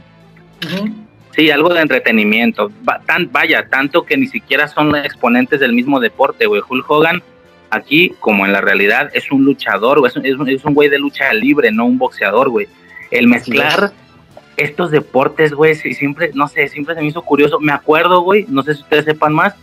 Sí, 1.34 1.50
algo 1.50 1.72
de 1.72 1.80
entretenimiento. 1.80 2.70
Va- 2.88 3.00
tan, 3.06 3.30
vaya, 3.32 3.66
tanto 3.68 4.04
que 4.04 4.16
ni 4.16 4.26
siquiera 4.26 4.68
son 4.68 4.94
exponentes 4.96 5.60
del 5.60 5.72
mismo 5.72 6.00
deporte, 6.00 6.46
güey. 6.46 6.60
Hulk 6.68 6.90
Hogan, 6.90 7.22
aquí, 7.70 8.12
como 8.20 8.44
en 8.46 8.52
la 8.52 8.60
realidad, 8.60 9.10
es 9.14 9.30
un 9.30 9.44
luchador, 9.44 10.00
güey. 10.00 10.10
Es 10.10 10.16
un, 10.16 10.26
es 10.26 10.34
un- 10.34 10.48
es 10.48 10.64
un 10.64 10.74
güey 10.74 10.88
de 10.88 10.98
lucha 10.98 11.32
libre, 11.32 11.70
no 11.72 11.86
un 11.86 11.98
boxeador, 11.98 12.50
güey. 12.50 12.66
El 13.10 13.26
mezclar 13.26 13.92
estos 14.56 14.90
deportes, 14.90 15.54
güey, 15.54 15.74
sí, 15.74 15.94
siempre, 15.94 16.30
no 16.34 16.46
sé, 16.46 16.68
siempre 16.68 16.94
se 16.94 17.00
me 17.00 17.06
hizo 17.06 17.22
curioso. 17.22 17.58
Me 17.60 17.72
acuerdo, 17.72 18.20
güey, 18.20 18.44
no 18.48 18.62
sé 18.62 18.74
si 18.74 18.82
ustedes 18.82 19.06
sepan 19.06 19.32
más, 19.32 19.54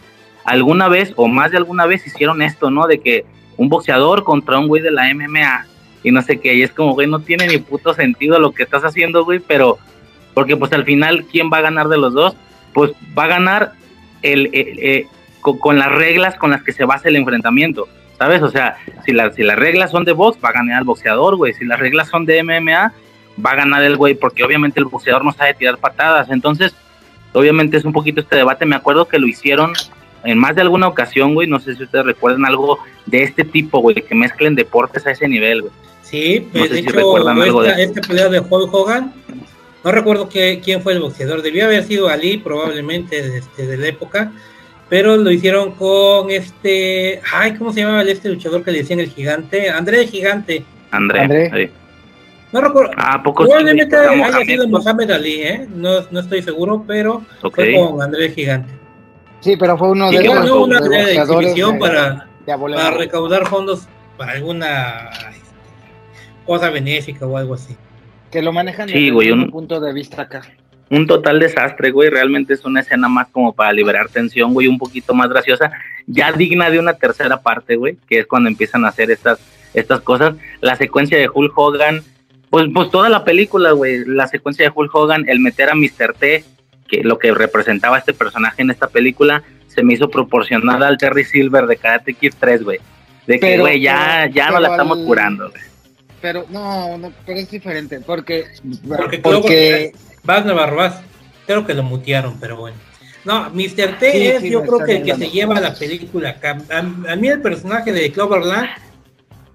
alguna 0.48 0.88
vez 0.88 1.14
o 1.18 1.28
más 1.28 1.52
de 1.52 1.58
alguna 1.58 1.86
vez 1.86 2.08
hicieron 2.08 2.42
esto, 2.42 2.72
¿no? 2.72 2.88
De 2.88 3.00
que 3.00 3.26
un 3.58 3.70
boxeador 3.70 4.24
contra 4.24 4.58
un 4.58 4.68
güey 4.68 4.82
de 4.82 4.92
la 4.92 5.14
MMA 5.14 5.66
y 6.04 6.12
no 6.12 6.22
sé 6.22 6.40
qué, 6.40 6.56
y 6.56 6.64
es 6.64 6.72
como, 6.72 6.94
güey, 6.94 7.08
no 7.08 7.20
tiene 7.20 7.48
ni 7.48 7.58
puto 7.58 7.94
sentido 7.94 8.40
lo 8.40 8.52
que 8.54 8.64
estás 8.64 8.84
haciendo, 8.84 9.26
güey, 9.26 9.40
pero 9.40 9.78
porque 10.34 10.56
pues 10.56 10.72
al 10.74 10.86
final, 10.86 11.26
¿quién 11.32 11.50
va 11.52 11.58
a 11.58 11.62
ganar 11.62 11.90
de 11.90 11.98
los 11.98 12.14
dos? 12.14 12.36
Pues 12.74 12.92
va 13.18 13.26
a 13.26 13.28
ganar 13.28 13.74
el, 14.22 14.48
el- 14.54 14.80
eh, 14.80 15.08
con, 15.42 15.58
con 15.58 15.78
las 15.80 15.92
reglas 15.92 16.36
con 16.36 16.52
las 16.52 16.64
que 16.64 16.72
se 16.72 16.86
basa 16.86 17.10
el 17.10 17.16
enfrentamiento, 17.18 17.88
¿sabes? 18.18 18.42
O 18.42 18.50
sea, 18.50 18.78
si, 19.06 19.12
la- 19.12 19.32
si 19.34 19.44
las 19.44 19.58
reglas 19.60 19.92
son 19.92 20.06
de 20.06 20.14
box, 20.14 20.38
va 20.44 20.50
a 20.50 20.54
ganar 20.54 20.80
el 20.80 20.86
boxeador, 20.86 21.36
güey, 21.36 21.54
si 21.54 21.66
las 21.66 21.80
reglas 21.80 22.08
son 22.08 22.26
de 22.26 22.42
MMA, 22.44 22.94
va 23.46 23.52
a 23.52 23.56
ganar 23.56 23.84
el 23.84 23.98
güey, 23.98 24.14
porque 24.14 24.44
obviamente 24.44 24.80
el 24.80 24.86
boxeador 24.86 25.26
no 25.26 25.34
sabe 25.34 25.56
tirar 25.56 25.78
patadas, 25.78 26.30
entonces, 26.30 26.74
obviamente 27.34 27.76
es 27.78 27.84
un 27.86 27.92
poquito 27.94 28.22
este 28.22 28.36
debate, 28.38 28.66
me 28.66 28.76
acuerdo 28.78 29.08
que 29.08 29.20
lo 29.20 29.28
hicieron 29.28 29.74
en 30.24 30.38
más 30.38 30.56
de 30.56 30.62
alguna 30.62 30.88
ocasión, 30.88 31.34
güey, 31.34 31.48
no 31.48 31.60
sé 31.60 31.76
si 31.76 31.84
ustedes 31.84 32.06
recuerdan 32.06 32.46
algo 32.46 32.80
de 33.06 33.24
este 33.24 33.44
tipo, 33.44 33.80
güey, 33.80 33.96
que 33.96 34.16
mezclen 34.16 34.56
deportes 34.56 35.06
a 35.08 35.12
ese 35.12 35.28
nivel, 35.28 35.62
güey. 35.62 35.74
Sí, 36.02 36.48
pues 36.52 36.64
No 36.64 36.68
sé 36.68 36.74
de 36.74 36.80
si 36.82 36.88
hecho, 36.88 36.98
recuerdan 36.98 37.42
algo 37.42 37.64
de 37.64 37.70
esta, 37.70 37.82
esta 37.82 38.02
pelea 38.02 38.30
de 38.30 38.40
Hulk 38.40 38.74
Hogan, 38.74 39.14
no 39.84 39.92
recuerdo 39.92 40.30
que, 40.30 40.62
quién 40.64 40.82
fue 40.82 40.94
el 40.94 41.00
boxeador, 41.00 41.42
debió 41.42 41.66
haber 41.66 41.84
sido 41.84 42.10
Ali, 42.10 42.38
probablemente, 42.38 43.22
de, 43.22 43.38
este, 43.40 43.68
de 43.68 43.78
la 43.78 43.88
época, 43.88 44.32
pero 44.90 45.18
lo 45.18 45.32
hicieron 45.32 45.72
con 45.72 46.32
este, 46.32 47.22
ay, 47.34 47.56
¿cómo 47.56 47.74
se 47.74 47.82
llamaba 47.82 48.02
el 48.02 48.10
este 48.10 48.30
luchador 48.30 48.64
que 48.64 48.72
le 48.72 48.80
decían 48.80 49.00
el 49.00 49.10
gigante? 49.10 49.70
André 49.70 50.02
el 50.02 50.08
Gigante. 50.08 50.64
André. 50.92 51.20
André. 51.22 51.52
sí. 51.54 51.72
No 52.52 52.62
recuerdo. 52.62 52.92
Ah, 52.96 53.16
¿a 53.16 53.24
poco 53.24 53.44
sí, 53.44 53.50
Probablemente 53.50 53.96
haya 53.96 54.46
sido. 54.46 54.68
Mohamed 54.70 55.12
Ali, 55.12 55.42
¿eh? 55.42 55.68
No, 55.76 56.00
no 56.10 56.20
estoy 56.22 56.42
seguro, 56.42 56.84
pero 56.88 57.22
fue 57.54 57.76
con 57.76 58.02
André 58.02 58.28
el 58.28 58.34
Gigante. 58.34 58.74
Sí, 59.40 59.56
pero 59.58 59.78
fue 59.78 59.90
uno 59.90 60.10
de 60.10 60.18
esos 60.18 60.34
ganó 60.36 60.64
una 60.64 60.78
exhibición 61.12 61.74
de- 61.76 61.80
para, 61.80 62.28
de 62.46 62.58
para 62.58 62.92
recaudar 62.92 63.48
fondos 63.48 63.88
para 64.18 64.34
alguna 64.34 65.10
este, 65.30 65.46
cosa 66.46 66.70
benéfica 66.70 67.26
o 67.26 67.38
algo 67.38 67.54
así. 67.54 67.76
que 68.32 68.42
lo 68.42 68.52
manejan 68.52 68.90
Sí, 68.90 68.94
desde 68.96 69.12
güey, 69.12 69.32
un 69.32 69.42
un- 69.44 69.52
punto 69.52 69.80
de 69.80 69.94
vista 69.94 70.24
acá. 70.24 70.42
un 70.90 71.06
total 71.08 71.40
desastre, 71.40 71.92
güey. 71.92 72.10
Realmente 72.10 72.54
es 72.54 72.66
una 72.66 72.82
escena 72.82 73.08
más 73.08 73.28
como 73.32 73.54
para 73.54 73.72
liberar 73.74 74.10
tensión, 74.10 74.54
güey, 74.54 74.68
un 74.68 74.78
poquito 74.78 75.14
más 75.14 75.30
graciosa, 75.30 75.72
ya 76.08 76.32
digna 76.32 76.70
de 76.70 76.80
una 76.80 76.94
tercera 76.94 77.42
parte, 77.42 77.76
güey, 77.76 77.98
que 78.08 78.20
es 78.20 78.28
cuando 78.28 78.50
empiezan 78.50 78.84
a 78.86 78.90
hacer 78.90 79.12
estas, 79.12 79.40
estas 79.74 80.02
cosas. 80.02 80.36
La 80.62 80.76
secuencia 80.76 81.18
de 81.18 81.30
Hulk 81.34 81.58
Hogan, 81.58 82.02
pues, 82.50 82.68
pues 82.74 82.90
toda 82.90 83.08
la 83.10 83.24
película, 83.24 83.72
güey, 83.72 84.04
la 84.06 84.28
secuencia 84.28 84.66
de 84.66 84.72
Hulk 84.74 84.94
Hogan, 84.96 85.26
el 85.30 85.40
meter 85.40 85.70
a 85.70 85.76
Mr. 85.76 86.14
T, 86.18 86.44
que 86.88 87.04
lo 87.04 87.18
que 87.20 87.32
representaba 87.34 87.98
este 87.98 88.14
personaje 88.14 88.62
en 88.62 88.70
esta 88.72 88.88
película, 88.88 89.44
se 89.68 89.84
me 89.84 89.94
hizo 89.94 90.10
proporcionada 90.10 90.88
al 90.88 90.98
Terry 90.98 91.24
Silver 91.24 91.66
de 91.68 91.78
Karate 91.78 92.14
Kid 92.14 92.34
3, 92.40 92.64
güey. 92.64 92.80
De 93.28 93.40
que, 93.40 93.58
güey, 93.58 93.82
ya, 93.82 94.22
pero- 94.24 94.34
ya 94.34 94.50
no 94.52 94.60
la 94.60 94.70
estamos 94.70 94.98
al- 95.00 95.06
curando, 95.06 95.50
güey. 95.50 95.62
Pero 96.22 96.46
no, 96.50 96.98
no, 96.98 97.14
pero 97.26 97.40
es 97.40 97.52
diferente, 97.52 98.00
porque 98.00 98.46
Porque, 98.88 99.20
porque 99.20 99.92
Wagner 100.24 100.56
Barrabás. 100.56 101.02
Creo 101.46 101.66
que 101.66 101.74
lo 101.74 101.84
mutearon, 101.84 102.40
pero 102.40 102.58
bueno. 102.58 102.76
No, 103.24 103.50
Mr. 103.52 104.00
T 104.00 104.12
Sí, 104.12 104.28
es, 104.28 104.42
sí, 104.42 104.50
yo 104.50 104.64
creo 104.64 104.80
que 104.86 104.98
el 104.98 105.04
que 105.04 105.16
se 105.16 105.30
lleva 105.30 105.60
la 105.62 105.74
película 105.74 106.30
acá. 106.32 106.58
A, 106.72 106.80
a 106.80 107.16
mí 107.16 107.28
el 107.28 107.42
personaje 107.42 107.92
de 107.94 108.12
Cloverland, 108.12 108.68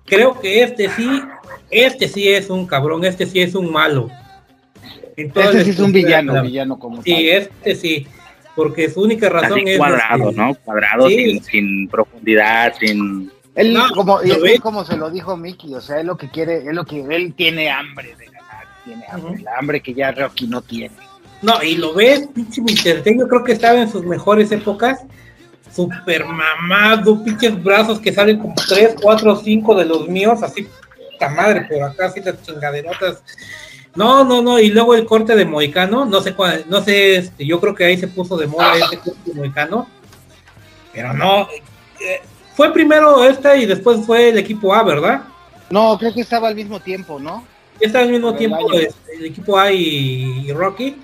creo 0.06 0.38
que 0.40 0.62
este 0.62 0.88
sí, 0.90 1.22
este 1.70 2.08
sí 2.08 2.28
es 2.28 2.48
un 2.50 2.66
cabrón, 2.66 3.04
este 3.04 3.26
sí 3.26 3.40
es 3.40 3.54
un 3.54 3.70
malo. 3.72 4.08
En 5.16 5.30
toda 5.30 5.46
Este 5.46 5.58
la 5.58 5.64
sí 5.64 5.70
es 5.70 5.78
un 5.80 5.92
villano, 5.92 6.32
la- 6.34 6.42
villano 6.42 6.78
como 6.78 7.02
Sí, 7.02 7.28
este 7.30 7.74
sí, 7.74 8.06
porque 8.56 8.88
su 8.90 9.02
única 9.02 9.28
razón 9.28 9.52
Así 9.60 9.62
es... 9.70 9.78
cuadrado, 9.78 10.30
este, 10.30 10.40
¿no? 10.40 10.54
Cuadrado, 10.64 11.08
Sí. 11.08 11.16
sin, 11.16 11.44
sin 11.44 11.88
profundidad, 11.88 12.74
sin... 12.78 13.30
Él, 13.54 13.74
No, 13.74 13.88
como, 13.90 14.22
y 14.22 14.28
lo 14.28 14.34
es 14.36 14.42
ves. 14.42 14.60
como 14.60 14.84
se 14.84 14.96
lo 14.96 15.10
dijo 15.10 15.36
Mickey, 15.36 15.74
o 15.74 15.80
sea, 15.80 16.00
él 16.00 16.06
lo 16.06 16.16
que 16.16 16.30
quiere, 16.30 16.58
es 16.58 16.72
lo 16.74 16.84
que 16.86 17.00
él 17.02 17.34
tiene 17.34 17.70
hambre 17.70 18.14
de 18.16 18.24
ganar, 18.26 18.64
tiene 18.84 19.04
hambre, 19.10 19.42
la 19.42 19.58
hambre 19.58 19.80
que 19.82 19.92
ya 19.92 20.10
Rocky 20.12 20.46
no 20.46 20.62
tiene. 20.62 20.94
No, 21.42 21.62
y 21.62 21.74
lo 21.76 21.92
ves, 21.92 22.28
pinche 22.34 22.62
Mr. 22.62 23.02
T, 23.02 23.16
yo 23.18 23.28
creo 23.28 23.44
que 23.44 23.52
estaba 23.52 23.80
en 23.80 23.90
sus 23.90 24.04
mejores 24.06 24.50
épocas. 24.52 25.00
Super 25.74 26.24
mamado, 26.26 27.22
pinches 27.24 27.62
brazos 27.62 27.98
que 27.98 28.12
salen 28.12 28.38
como 28.38 28.54
3, 28.68 28.94
4, 29.00 29.36
5 29.36 29.74
de 29.74 29.84
los 29.86 30.06
míos, 30.08 30.42
así, 30.42 30.66
puta 31.12 31.28
madre, 31.30 31.62
por 31.62 31.82
acá, 31.82 32.06
así 32.06 32.20
las 32.20 32.40
chingaderotas. 32.42 33.22
No, 33.94 34.24
no, 34.24 34.40
no, 34.40 34.58
y 34.58 34.70
luego 34.70 34.94
el 34.94 35.04
corte 35.04 35.36
de 35.36 35.44
Moicano, 35.44 36.06
no 36.06 36.20
sé 36.22 36.34
cuál, 36.34 36.64
no 36.68 36.82
sé, 36.82 37.16
este, 37.16 37.44
yo 37.44 37.60
creo 37.60 37.74
que 37.74 37.84
ahí 37.84 37.98
se 37.98 38.08
puso 38.08 38.36
de 38.38 38.46
moda 38.46 38.74
ese 38.74 38.98
corte 38.98 39.20
de 39.26 39.34
Moicano, 39.34 39.86
pero 40.92 41.12
no, 41.12 41.42
eh, 42.00 42.22
fue 42.54 42.72
primero 42.72 43.22
esta 43.24 43.56
y 43.56 43.66
después 43.66 44.04
fue 44.06 44.30
el 44.30 44.38
equipo 44.38 44.74
A, 44.74 44.82
¿verdad? 44.82 45.22
No, 45.68 45.98
creo 45.98 46.14
que 46.14 46.22
estaba 46.22 46.48
al 46.48 46.54
mismo 46.54 46.80
tiempo, 46.80 47.18
¿no? 47.18 47.46
Está 47.80 48.00
al 48.00 48.10
mismo 48.10 48.30
el 48.30 48.36
tiempo 48.36 48.72
este, 48.72 49.16
el 49.18 49.26
equipo 49.26 49.58
A 49.58 49.70
y, 49.70 50.46
y 50.46 50.52
Rocky, 50.52 50.96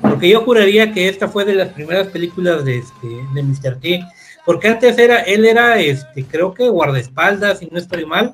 porque 0.00 0.28
yo 0.28 0.42
juraría 0.42 0.92
que 0.92 1.08
esta 1.08 1.26
fue 1.26 1.44
de 1.44 1.54
las 1.54 1.70
primeras 1.70 2.08
películas 2.08 2.64
de 2.64 2.78
este 2.78 3.08
de 3.34 3.42
Mr. 3.42 3.80
T, 3.80 4.04
porque 4.44 4.68
antes 4.68 4.96
era, 4.98 5.20
él 5.22 5.44
era 5.44 5.80
este, 5.80 6.24
creo 6.24 6.54
que 6.54 6.68
guardaespaldas, 6.68 7.58
si 7.58 7.66
no 7.66 7.78
estoy 7.78 8.06
mal. 8.06 8.30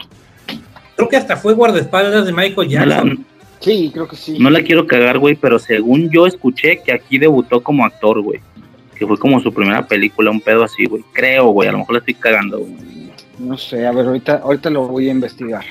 Creo 0.97 1.09
que 1.09 1.17
hasta 1.17 1.39
fue 1.39 1.55
guardaespaldas 1.55 2.27
de 2.27 2.33
Michael 2.33 2.69
Jackson. 2.69 3.27
Sí, 3.63 3.91
creo 3.93 4.09
que 4.09 4.17
sí. 4.17 4.37
no 4.39 4.51
la 4.51 4.63
quiero 4.63 4.87
cagar, 4.87 5.19
güey, 5.19 5.35
pero 5.37 5.59
según 5.59 6.11
yo 6.11 6.27
escuché 6.27 6.81
que 6.85 6.93
aquí 6.93 7.17
debutó 7.19 7.63
como 7.63 7.85
actor, 7.85 8.21
güey. 8.21 8.41
Que 8.99 9.07
fue 9.07 9.19
como 9.19 9.41
su 9.41 9.53
primera 9.53 9.87
película, 9.87 10.31
un 10.31 10.41
pedo 10.41 10.65
así, 10.65 10.85
güey. 10.87 11.03
Creo, 11.13 11.47
güey, 11.47 11.69
a 11.69 11.73
lo 11.73 11.79
mejor 11.79 11.95
la 11.95 11.99
estoy 12.01 12.15
cagando, 12.15 12.59
güey. 12.59 12.73
No 13.39 13.57
sé, 13.57 13.87
a 13.87 13.93
ver, 13.93 14.07
ahorita, 14.07 14.41
ahorita 14.45 14.71
lo 14.71 14.87
voy 14.87 15.09
a 15.09 15.13
investigar. 15.13 15.65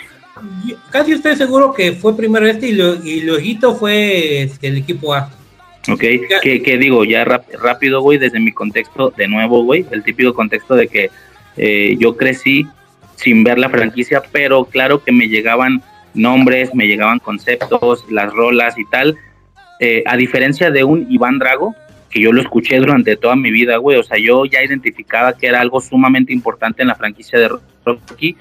Yo 0.66 0.76
casi 0.90 1.12
estoy 1.12 1.36
seguro 1.36 1.74
que 1.74 1.92
fue 1.94 2.16
primero 2.18 2.48
este 2.48 2.70
y, 2.70 2.72
lo, 2.74 2.96
y 3.06 3.22
luego 3.22 3.76
fue 3.76 4.42
este, 4.44 4.68
el 4.68 4.78
equipo 4.78 5.14
A. 5.14 5.30
Ok, 5.90 6.04
que, 6.42 6.62
que 6.64 6.78
digo, 6.78 7.04
ya 7.04 7.24
rap- 7.26 7.52
rápido, 7.62 8.02
güey, 8.02 8.18
desde 8.18 8.40
mi 8.40 8.52
contexto, 8.52 9.12
de 9.16 9.28
nuevo, 9.28 9.64
güey, 9.64 9.86
el 9.92 10.04
típico 10.04 10.34
contexto 10.34 10.76
de 10.76 10.88
que 10.88 11.10
eh, 11.58 11.96
yo 12.00 12.18
crecí 12.18 12.66
sin 13.16 13.44
ver 13.44 13.60
la 13.60 13.70
franquicia, 13.70 14.22
pero 14.32 14.66
claro 14.66 15.04
que 15.04 15.12
me 15.12 15.28
llegaban 15.28 15.82
nombres, 16.14 16.74
me 16.76 16.88
llegaban 16.88 17.20
conceptos, 17.20 18.06
las 18.10 18.34
rolas 18.34 18.78
y 18.78 18.86
tal. 18.86 19.18
Eh, 19.80 20.04
a 20.06 20.18
diferencia 20.18 20.72
de 20.72 20.84
un 20.84 21.08
Iván 21.10 21.40
Drago, 21.40 21.76
que 22.10 22.22
yo 22.22 22.32
lo 22.32 22.42
escuché 22.42 22.78
durante 22.78 23.16
toda 23.16 23.36
mi 23.36 23.52
vida, 23.52 23.78
güey, 23.78 23.98
o 23.98 24.04
sea, 24.04 24.18
yo 24.18 24.46
ya 24.46 24.64
identificaba 24.64 25.38
que 25.38 25.48
era 25.48 25.62
algo 25.62 25.80
sumamente 25.80 26.34
importante 26.34 26.82
en 26.82 26.90
la 26.90 26.96
franquicia 26.96 27.40
de 27.40 27.50
Rocky. 27.86 28.36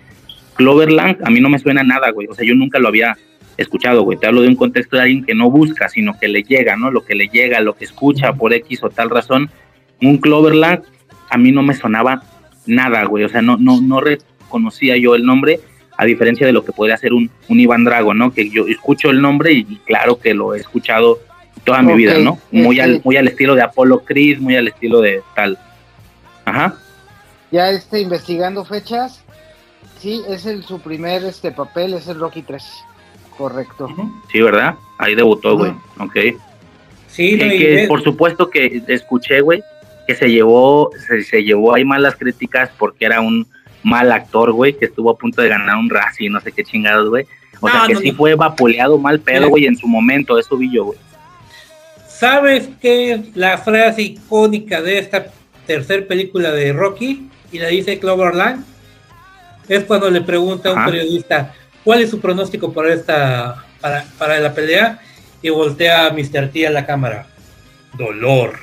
Cloverland, 0.56 1.18
a 1.24 1.30
mí 1.30 1.40
no 1.40 1.48
me 1.48 1.58
suena 1.58 1.82
nada, 1.82 2.10
güey, 2.10 2.26
o 2.28 2.34
sea, 2.34 2.44
yo 2.44 2.54
nunca 2.54 2.78
lo 2.78 2.88
había 2.88 3.16
escuchado, 3.56 4.02
güey. 4.02 4.18
Te 4.18 4.26
hablo 4.26 4.42
de 4.42 4.48
un 4.48 4.56
contexto 4.56 4.96
de 4.96 5.02
alguien 5.02 5.24
que 5.24 5.34
no 5.34 5.50
busca, 5.50 5.88
sino 5.88 6.18
que 6.18 6.28
le 6.28 6.42
llega, 6.42 6.76
¿no? 6.76 6.90
Lo 6.90 7.04
que 7.04 7.14
le 7.14 7.28
llega, 7.28 7.60
lo 7.60 7.74
que 7.74 7.84
escucha 7.84 8.32
por 8.32 8.52
X 8.52 8.82
o 8.82 8.90
tal 8.90 9.10
razón. 9.10 9.50
Un 10.02 10.18
Cloverland 10.18 10.82
a 11.28 11.38
mí 11.38 11.52
no 11.52 11.62
me 11.62 11.74
sonaba 11.74 12.22
nada, 12.66 13.04
güey. 13.04 13.24
O 13.24 13.28
sea, 13.28 13.42
no, 13.42 13.56
no, 13.56 13.80
no 13.80 14.00
reconocía 14.00 14.96
yo 14.96 15.14
el 15.14 15.24
nombre, 15.24 15.60
a 16.00 16.06
diferencia 16.06 16.46
de 16.46 16.52
lo 16.54 16.64
que 16.64 16.72
podría 16.72 16.96
ser 16.96 17.12
un, 17.12 17.30
un 17.48 17.60
Iván 17.60 17.84
Drago, 17.84 18.14
¿no? 18.14 18.32
Que 18.32 18.48
yo 18.48 18.66
escucho 18.66 19.10
el 19.10 19.20
nombre 19.20 19.52
y, 19.52 19.66
y 19.68 19.76
claro 19.84 20.18
que 20.18 20.32
lo 20.32 20.54
he 20.54 20.58
escuchado 20.58 21.18
toda 21.62 21.82
mi 21.82 21.92
vida, 21.92 22.16
¿no? 22.16 22.38
Muy, 22.50 22.80
al, 22.80 22.92
este- 22.92 23.02
muy 23.04 23.18
al 23.18 23.28
estilo 23.28 23.54
de 23.54 23.60
Apollo 23.60 24.00
Creed, 24.06 24.38
muy 24.38 24.56
al 24.56 24.66
estilo 24.68 25.02
de 25.02 25.20
tal. 25.36 25.58
Ajá. 26.46 26.74
Ya 27.50 27.70
este, 27.70 28.00
investigando 28.00 28.64
fechas, 28.64 29.22
sí, 29.98 30.22
es 30.26 30.46
el, 30.46 30.62
su 30.64 30.80
primer 30.80 31.22
este 31.24 31.50
papel, 31.52 31.92
es 31.92 32.08
el 32.08 32.18
Rocky 32.18 32.40
3. 32.40 32.64
Correcto. 33.36 33.88
Sí, 34.32 34.40
¿verdad? 34.40 34.76
Ahí 34.96 35.14
debutó, 35.14 35.58
güey. 35.58 35.72
Ok. 35.98 36.16
Sí, 37.08 37.36
no, 37.36 37.44
y 37.44 37.58
que 37.58 37.84
por 37.88 38.02
supuesto 38.02 38.48
que 38.48 38.82
escuché, 38.88 39.42
güey, 39.42 39.62
que 40.06 40.14
se 40.14 40.30
llevó, 40.30 40.90
se, 41.06 41.22
se 41.24 41.42
llevó 41.44 41.74
ahí 41.74 41.84
malas 41.84 42.16
críticas 42.16 42.70
porque 42.78 43.04
era 43.04 43.20
un 43.20 43.46
mal 43.82 44.12
actor, 44.12 44.52
güey, 44.52 44.76
que 44.76 44.86
estuvo 44.86 45.10
a 45.10 45.18
punto 45.18 45.42
de 45.42 45.48
ganar 45.48 45.76
un 45.76 45.90
Razzie, 45.90 46.30
no 46.30 46.40
sé 46.40 46.52
qué 46.52 46.64
chingados, 46.64 47.08
güey. 47.08 47.26
O 47.60 47.68
sea, 47.68 47.84
que 47.86 47.94
no, 47.94 48.00
sí 48.00 48.10
no. 48.10 48.16
fue 48.16 48.34
vapuleado 48.34 48.98
mal 48.98 49.20
pedo, 49.20 49.48
güey, 49.48 49.66
en 49.66 49.76
su 49.76 49.86
momento, 49.86 50.38
eso 50.38 50.56
vi 50.56 50.72
yo, 50.72 50.86
güey. 50.86 50.98
¿Sabes 52.08 52.68
qué 52.80 53.12
es 53.12 53.36
la 53.36 53.58
frase 53.58 54.02
icónica 54.02 54.82
de 54.82 54.98
esta 54.98 55.26
tercer 55.66 56.06
película 56.06 56.50
de 56.52 56.72
Rocky? 56.72 57.30
Y 57.50 57.58
la 57.58 57.68
dice 57.68 57.98
Cloverland. 57.98 58.64
Es 59.68 59.84
cuando 59.84 60.10
le 60.10 60.20
pregunta 60.20 60.68
a 60.68 60.72
un 60.72 60.78
Ajá. 60.80 60.90
periodista 60.90 61.54
cuál 61.84 62.02
es 62.02 62.10
su 62.10 62.20
pronóstico 62.20 62.72
para 62.72 62.92
esta 62.92 63.64
para, 63.80 64.04
para 64.18 64.38
la 64.38 64.52
pelea 64.52 65.00
y 65.40 65.48
voltea 65.48 66.06
a 66.06 66.12
Mr. 66.12 66.50
T 66.50 66.66
a 66.66 66.70
la 66.70 66.84
cámara. 66.84 67.26
Dolor. 67.96 68.58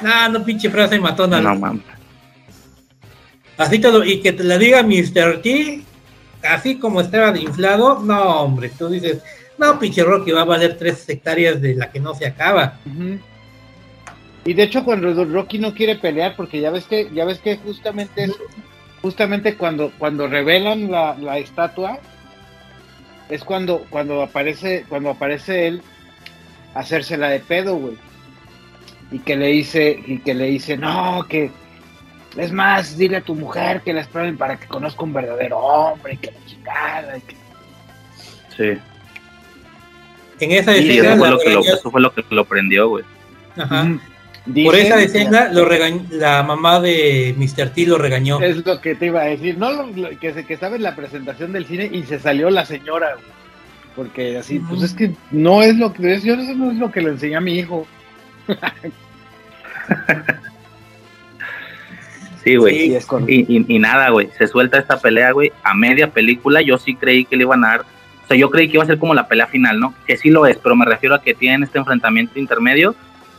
No, 0.00 0.28
no 0.30 0.44
pinche 0.44 0.70
frase 0.70 0.98
matona. 0.98 1.40
No 1.40 1.54
mames. 1.56 1.97
Así 3.58 3.80
todo, 3.80 4.04
y 4.04 4.20
que 4.20 4.32
te 4.32 4.44
la 4.44 4.56
diga 4.56 4.84
Mr. 4.84 5.42
T, 5.42 5.82
así 6.42 6.78
como 6.78 7.00
estaba 7.00 7.36
inflado, 7.36 8.00
no 8.00 8.42
hombre, 8.42 8.70
tú 8.70 8.88
dices, 8.88 9.20
no 9.58 9.78
pinche 9.80 10.04
Rocky 10.04 10.30
va 10.30 10.42
a 10.42 10.44
valer 10.44 10.78
tres 10.78 11.06
hectáreas 11.08 11.60
de 11.60 11.74
la 11.74 11.90
que 11.90 11.98
no 11.98 12.14
se 12.14 12.26
acaba. 12.26 12.78
Y 14.44 14.54
de 14.54 14.62
hecho 14.62 14.84
cuando 14.84 15.24
Rocky 15.24 15.58
no 15.58 15.74
quiere 15.74 15.96
pelear, 15.96 16.36
porque 16.36 16.60
ya 16.60 16.70
ves 16.70 16.84
que, 16.84 17.10
ya 17.12 17.24
ves 17.24 17.40
que 17.40 17.56
justamente 17.56 18.24
es, 18.24 18.32
justamente 19.02 19.56
cuando, 19.56 19.92
cuando 19.98 20.28
revelan 20.28 20.90
la, 20.90 21.16
la 21.18 21.38
estatua, 21.38 21.98
es 23.28 23.42
cuando, 23.42 23.84
cuando 23.90 24.22
aparece, 24.22 24.86
cuando 24.88 25.10
aparece 25.10 25.66
él 25.66 25.82
hacérsela 26.74 27.28
de 27.28 27.40
pedo, 27.40 27.76
güey. 27.76 27.96
Y 29.10 29.18
que 29.18 29.36
le 29.36 29.48
dice, 29.48 30.00
y 30.06 30.18
que 30.18 30.34
le 30.34 30.44
dice, 30.44 30.76
no, 30.76 31.26
que 31.28 31.50
es 32.36 32.52
más, 32.52 32.96
dile 32.96 33.18
a 33.18 33.22
tu 33.22 33.34
mujer 33.34 33.80
que 33.82 33.92
la 33.92 34.00
esperen 34.02 34.36
para 34.36 34.58
que 34.58 34.66
conozca 34.66 35.02
un 35.04 35.12
verdadero 35.12 35.58
hombre, 35.58 36.16
que 36.16 36.30
la 36.30 36.46
chingada, 36.46 37.18
y 37.18 37.20
que 37.22 37.36
Sí. 38.56 38.78
En 40.40 40.52
esa 40.52 40.74
escena, 40.76 41.10
eso 41.14 41.18
fue, 41.18 41.30
lo 41.30 41.38
que 41.38 41.50
lo, 41.50 41.60
regañó- 41.62 41.74
eso 41.74 41.90
fue 41.90 42.00
lo 42.00 42.14
que 42.14 42.24
lo 42.30 42.44
prendió, 42.44 42.88
güey. 42.88 43.04
Ajá. 43.56 43.88
Por 44.64 44.76
esa 44.76 45.00
escena, 45.02 45.48
lo 45.52 45.68
regañ- 45.68 46.08
la 46.10 46.42
mamá 46.42 46.80
de 46.80 47.34
Mr. 47.36 47.70
T 47.70 47.86
lo 47.86 47.98
regañó. 47.98 48.40
Es 48.40 48.64
lo 48.64 48.80
que 48.80 48.94
te 48.94 49.06
iba 49.06 49.20
a 49.20 49.24
decir, 49.26 49.58
no 49.58 49.70
lo- 49.72 49.86
lo- 49.88 50.18
que 50.18 50.32
se 50.32 50.46
que 50.46 50.54
estaba 50.54 50.76
en 50.76 50.82
la 50.84 50.96
presentación 50.96 51.52
del 51.52 51.66
cine 51.66 51.90
y 51.92 52.04
se 52.04 52.18
salió 52.18 52.48
la 52.50 52.64
señora, 52.64 53.14
güey. 53.14 53.38
porque 53.96 54.38
así, 54.38 54.60
pues 54.60 54.82
es 54.82 54.94
que 54.94 55.10
no 55.32 55.60
es 55.62 55.74
lo 55.76 55.92
que 55.92 56.14
es, 56.14 56.22
yo 56.22 56.34
eso 56.34 56.54
no 56.54 56.70
es 56.70 56.76
lo 56.78 56.90
que 56.92 57.00
le 57.00 57.10
enseñé 57.10 57.34
a 57.36 57.40
mi 57.40 57.58
hijo. 57.58 57.84
Sí, 62.48 62.56
güey. 62.56 62.74
Sí, 62.90 62.96
y, 63.28 63.56
y- 63.58 63.64
y 63.68 63.78
nada, 63.78 64.10
güey. 64.10 64.28
Se 64.38 64.46
suelta 64.46 64.78
esta 64.78 64.98
pelea, 64.98 65.32
güey. 65.32 65.52
A 65.62 65.74
media 65.74 66.10
película, 66.10 66.62
yo 66.62 66.78
sí 66.78 66.94
creí 66.94 67.24
que 67.24 67.36
le 67.36 67.42
iban 67.44 67.64
a 67.64 67.68
dar. 67.68 67.80
O 68.24 68.26
sea, 68.28 68.36
yo 68.36 68.50
creí 68.50 68.68
que 68.68 68.74
iba 68.76 68.82
a 68.84 68.86
ser 68.86 68.98
como 68.98 69.14
la 69.14 69.26
pelea 69.26 69.46
final, 69.46 69.80
¿no? 69.80 69.94
Que 70.06 70.16
sí 70.16 70.30
lo 70.30 70.46
es, 70.46 70.56
pero 70.58 70.76
me 70.76 70.84
refiero 70.84 71.14
a 71.14 71.22
que 71.22 71.34
tienen 71.34 71.62
este 71.62 71.78
enfrentamiento 71.78 72.38
intermedio. 72.38 72.94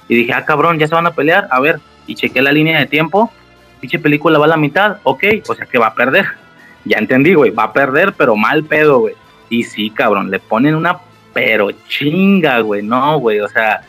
Y 0.07 0.15
dije, 0.15 0.33
ah, 0.33 0.45
cabrón, 0.45 0.79
ya 0.79 0.87
se 0.87 0.95
van 0.95 1.05
a 1.05 1.11
pelear. 1.11 1.47
A 1.51 1.59
ver, 1.59 1.79
y 2.07 2.15
chequé 2.15 2.41
la 2.41 2.51
línea 2.51 2.79
de 2.79 2.87
tiempo. 2.87 3.31
Pinche 3.79 3.99
película 3.99 4.39
va 4.39 4.45
a 4.45 4.49
la 4.49 4.57
mitad. 4.57 4.97
Ok, 5.03 5.23
o 5.47 5.53
sea 5.55 5.65
que 5.65 5.77
va 5.77 5.87
a 5.87 5.93
perder. 5.93 6.25
Ya 6.85 6.97
entendí, 6.97 7.33
güey. 7.33 7.51
Va 7.51 7.63
a 7.65 7.73
perder, 7.73 8.13
pero 8.17 8.35
mal 8.35 8.63
pedo, 8.63 8.99
güey. 8.99 9.13
Y 9.49 9.63
sí, 9.63 9.89
cabrón, 9.91 10.31
le 10.31 10.39
ponen 10.39 10.75
una 10.75 10.97
pero 11.33 11.69
chinga, 11.87 12.59
güey. 12.61 12.81
No, 12.81 13.19
güey. 13.19 13.39
O 13.39 13.47
sea, 13.47 13.81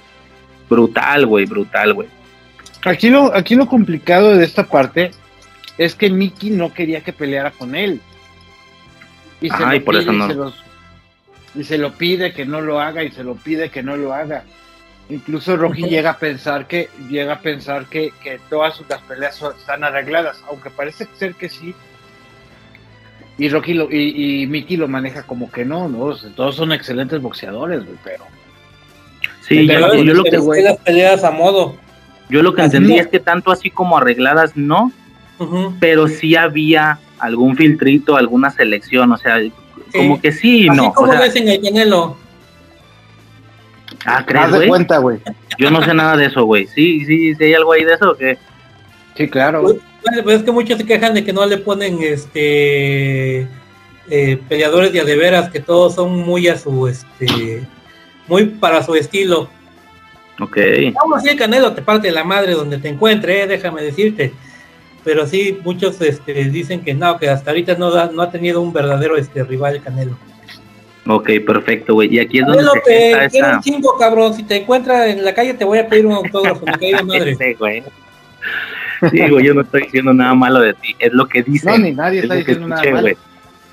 brutal, 0.68 1.26
güey, 1.26 1.47
brutal, 1.47 1.94
güey. 1.94 2.09
Aquí 2.85 3.11
lo, 3.11 3.35
aquí 3.35 3.55
lo 3.55 3.66
complicado 3.66 4.36
de 4.36 4.44
esta 4.44 4.65
parte 4.65 5.11
es 5.78 5.94
que 5.94 6.11
Mickey 6.11 6.51
no 6.51 6.73
quería 6.73 7.02
que 7.02 7.12
peleara 7.12 7.51
con 7.51 7.74
él. 7.74 8.01
Y 9.40 9.48
se, 9.48 9.55
Ajá, 9.55 9.70
lo 9.70 9.74
y 9.77 9.81
por 9.81 9.94
pide 9.94 10.02
eso 10.02 10.12
y 10.12 10.28
se 10.28 10.35
los- 10.35 10.65
y 11.57 11.65
se 11.65 11.78
lo 11.78 11.93
pide 11.94 12.32
que 12.32 12.44
no 12.47 12.61
lo 12.61 12.81
haga 12.81 13.02
y 13.02 13.11
se 13.11 13.24
lo 13.24 13.35
pide 13.35 13.70
que 13.70 13.82
no 13.82 13.97
lo 13.97 14.15
haga. 14.15 14.44
Incluso 15.09 15.57
Rocky 15.57 15.82
llega 15.82 16.11
a 16.11 16.19
pensar 16.19 16.66
que 16.69 16.89
llega 17.11 17.35
a 17.35 17.40
pensar 17.40 17.86
que, 17.86 18.12
que 18.23 18.39
todas 18.48 18.77
sus- 18.77 18.89
las 18.89 19.01
peleas 19.02 19.35
son- 19.35 19.57
están 19.57 19.82
arregladas, 19.82 20.43
aunque 20.48 20.70
parece 20.70 21.07
ser 21.19 21.35
que 21.35 21.48
sí. 21.48 21.74
Y 23.36 23.48
Rocky 23.48 23.74
lo, 23.74 23.90
y, 23.90 24.43
y 24.43 24.47
Mickey 24.47 24.77
lo 24.77 24.86
maneja 24.86 25.23
como 25.24 25.51
que 25.51 25.65
no, 25.65 25.89
no, 25.89 26.01
O 26.01 26.15
sea, 26.16 26.31
todos 26.36 26.55
son 26.57 26.73
excelentes 26.73 27.20
boxeadores, 27.20 27.85
güey, 27.85 27.97
pero 28.05 28.24
Sí, 29.43 29.66
yo, 29.66 29.74
Pero 29.74 29.94
yo 30.05 30.15
lo 30.15 30.23
que, 30.24 30.62
las 30.62 30.77
peleas 30.78 31.24
a 31.24 31.31
modo. 31.32 31.77
Yo 32.31 32.43
lo 32.43 32.55
que 32.55 32.62
Así 32.62 32.77
entendí 32.77 32.97
no. 32.97 33.01
es 33.02 33.09
que 33.09 33.20
tanto 33.20 33.51
así 33.51 33.70
como 33.70 33.97
arregladas 33.98 34.57
no, 34.57 34.93
pero 35.81 36.07
sí 36.09 36.36
había 36.36 36.98
algún 37.19 37.57
filtrito, 37.57 38.16
alguna 38.16 38.51
selección, 38.51 39.12
o 39.12 39.16
sea, 39.19 39.39
como 39.93 40.20
que 40.20 40.32
sí 40.32 40.62
y 40.65 40.69
Así 40.69 40.77
no. 40.77 40.89
o 40.89 40.93
como 40.94 41.12
sea, 41.12 41.20
ves 41.20 41.36
en 41.36 41.48
el 41.48 41.61
Canelo. 41.62 42.16
ah, 44.07 44.24
¿crees, 44.27 44.44
Haz 44.44 44.51
de 44.52 44.57
güey? 44.59 44.69
cuenta, 44.69 44.98
güey. 44.98 45.19
Yo 45.59 45.70
no 45.70 45.82
sé 45.82 45.93
nada 45.94 46.16
de 46.16 46.27
eso, 46.27 46.44
güey. 46.44 46.66
Sí, 46.66 47.05
sí, 47.05 47.35
sí 47.35 47.44
hay 47.44 47.55
algo 47.55 47.73
ahí 47.73 47.85
de 47.85 47.94
eso 47.94 48.11
o 48.12 48.16
qué? 48.16 48.39
Sí, 49.16 49.28
claro. 49.28 49.62
Pues, 49.62 49.77
Bueno, 50.07 50.23
pues 50.23 50.36
es 50.39 50.43
que 50.44 50.52
muchos 50.52 50.78
se 50.78 50.86
quejan 50.86 51.15
de 51.15 51.24
que 51.24 51.32
no 51.32 51.44
le 51.47 51.59
ponen 51.59 51.98
este 52.02 53.47
eh, 54.11 54.39
peleadores 54.48 54.93
de 54.93 55.01
a 55.01 55.05
de 55.05 55.16
veras, 55.16 55.51
que 55.51 55.61
todos 55.61 55.94
son 55.94 56.19
muy 56.20 56.48
a 56.48 56.57
su 56.59 56.86
este 56.89 57.66
muy 58.27 58.44
para 58.47 58.82
su 58.82 58.94
estilo. 58.94 59.48
Ok. 60.40 60.56
Aún 61.00 61.14
así 61.14 61.28
el 61.28 61.36
Canelo 61.36 61.72
te 61.72 61.82
parte 61.82 62.10
la 62.10 62.24
madre 62.24 62.52
donde 62.52 62.78
te 62.78 62.88
encuentre, 62.88 63.42
eh, 63.42 63.46
déjame 63.46 63.82
decirte. 63.82 64.32
Pero 65.04 65.26
sí, 65.26 65.58
muchos 65.64 66.00
este, 66.00 66.32
dicen 66.44 66.82
que 66.82 66.94
no, 66.94 67.18
que 67.18 67.28
hasta 67.28 67.50
ahorita 67.50 67.74
no, 67.76 67.90
da- 67.90 68.10
no 68.12 68.22
ha 68.22 68.30
tenido 68.30 68.60
un 68.60 68.72
verdadero 68.72 69.16
este 69.16 69.42
rival 69.44 69.76
el 69.76 69.82
Canelo. 69.82 70.16
Ok, 71.06 71.30
perfecto, 71.46 71.94
güey. 71.94 72.14
Y 72.14 72.18
aquí 72.20 72.38
es 72.38 72.46
donde 72.46 72.62
Canelo 72.62 72.72
se 72.74 72.80
te 72.80 73.28
quiero 73.30 73.46
esa... 73.48 73.56
un 73.56 73.62
chingo, 73.62 73.98
cabrón. 73.98 74.34
Si 74.34 74.42
te 74.42 74.56
encuentra 74.56 75.08
en 75.08 75.24
la 75.24 75.34
calle 75.34 75.54
te 75.54 75.64
voy 75.64 75.78
a 75.78 75.88
pedir 75.88 76.06
un 76.06 76.12
autógrafo, 76.12 76.64
me 76.66 76.72
cae 76.72 76.94
de 76.96 77.02
madre. 77.04 77.30
Ese, 77.32 77.54
güey. 77.54 77.82
Sí, 79.10 79.28
güey, 79.30 79.44
yo 79.46 79.54
no 79.54 79.62
estoy 79.62 79.82
diciendo 79.82 80.12
nada 80.12 80.34
malo 80.34 80.60
de 80.60 80.74
ti, 80.74 80.94
es 80.98 81.12
lo 81.14 81.26
que 81.26 81.42
dicen. 81.42 81.72
No, 81.72 81.78
ni 81.78 81.92
nadie 81.92 82.18
es 82.18 82.24
está 82.24 82.34
diciendo 82.34 82.68
nada 82.68 82.82
escuché, 82.82 82.94
malo. 82.94 83.08
güey. 83.08 83.16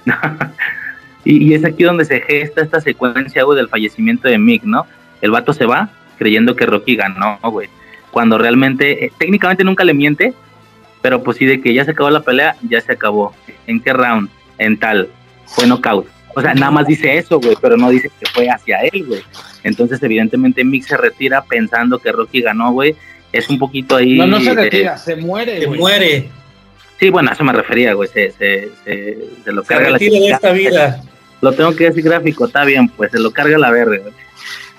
y, 1.26 1.50
y 1.50 1.54
es 1.54 1.66
aquí 1.66 1.84
donde 1.84 2.06
se 2.06 2.22
gesta 2.22 2.62
esta 2.62 2.80
secuencia, 2.80 3.44
güey, 3.44 3.58
del 3.58 3.68
fallecimiento 3.68 4.30
de 4.30 4.38
Mick, 4.38 4.64
¿no? 4.64 4.86
El 5.20 5.32
vato 5.32 5.52
se 5.52 5.66
va 5.66 5.90
creyendo 6.18 6.56
que 6.56 6.66
Rocky 6.66 6.96
ganó, 6.96 7.40
güey. 7.44 7.70
Cuando 8.12 8.38
realmente, 8.38 9.06
eh, 9.06 9.12
técnicamente 9.18 9.64
nunca 9.64 9.84
le 9.84 9.94
miente, 9.94 10.34
pero 11.02 11.22
pues 11.24 11.38
sí, 11.38 11.46
de 11.46 11.62
que 11.62 11.74
ya 11.74 11.86
se 11.86 11.92
acabó 11.92 12.10
la 12.10 12.22
pelea, 12.24 12.56
ya 12.68 12.82
se 12.82 12.92
acabó. 12.94 13.34
¿En 13.68 13.80
qué 13.82 13.94
round? 13.94 14.30
En 14.58 14.78
tal. 14.78 15.10
Fue 15.46 15.66
knockout. 15.68 16.08
O 16.36 16.42
sea, 16.42 16.54
nada 16.54 16.72
más 16.72 16.86
dice 16.88 17.18
eso, 17.18 17.40
güey, 17.40 17.56
pero 17.62 17.78
no 17.78 17.90
dice 17.90 18.12
que 18.20 18.26
fue 18.28 18.50
hacia 18.50 18.80
él, 18.82 19.06
güey. 19.06 19.22
Entonces, 19.64 20.02
evidentemente, 20.04 20.64
Mick 20.64 20.84
se 20.86 20.96
retira 20.98 21.42
pensando 21.44 21.98
que 22.00 22.12
Rocky 22.12 22.42
ganó, 22.42 22.72
güey. 22.72 22.96
Es 23.32 23.50
un 23.50 23.58
poquito 23.60 23.96
ahí. 23.96 24.18
No, 24.18 24.28
no 24.28 24.40
se 24.40 24.56
de- 24.56 24.62
retira, 24.64 24.98
se 24.98 25.16
muere, 25.16 25.60
Se 25.60 25.66
güey. 25.66 25.80
muere, 25.80 26.30
Sí, 27.00 27.12
bueno, 27.12 27.30
a 27.30 27.34
eso 27.34 27.44
me 27.44 27.54
refería, 27.54 27.94
güey. 27.94 28.10
Se, 28.10 28.32
se, 28.32 28.70
se, 28.84 29.18
se 29.44 29.52
lo 29.52 29.62
se 29.62 29.68
carga 29.68 29.90
la 29.92 29.98
retira 30.00 30.14
de 30.14 30.18
chingada. 30.20 30.36
esta 30.36 30.52
vida. 30.52 31.02
Lo 31.42 31.52
tengo 31.54 31.76
que 31.76 31.84
decir 31.86 32.04
gráfico, 32.04 32.46
está 32.48 32.66
bien, 32.66 32.90
pues 32.90 33.12
se 33.12 33.20
lo 33.20 33.30
carga 33.32 33.58
la 33.60 33.70
verga, 33.70 33.98
güey. 34.00 34.14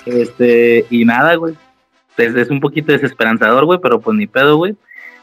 Este, 0.07 0.87
y 0.91 1.05
nada, 1.05 1.35
güey. 1.37 1.55
Es, 2.17 2.51
un 2.51 2.61
poquito 2.61 2.93
desesperanzador, 2.93 3.65
güey, 3.65 3.79
pero 3.81 4.01
pues 4.01 4.17
ni 4.17 4.27
pedo, 4.27 4.57
güey. 4.57 4.75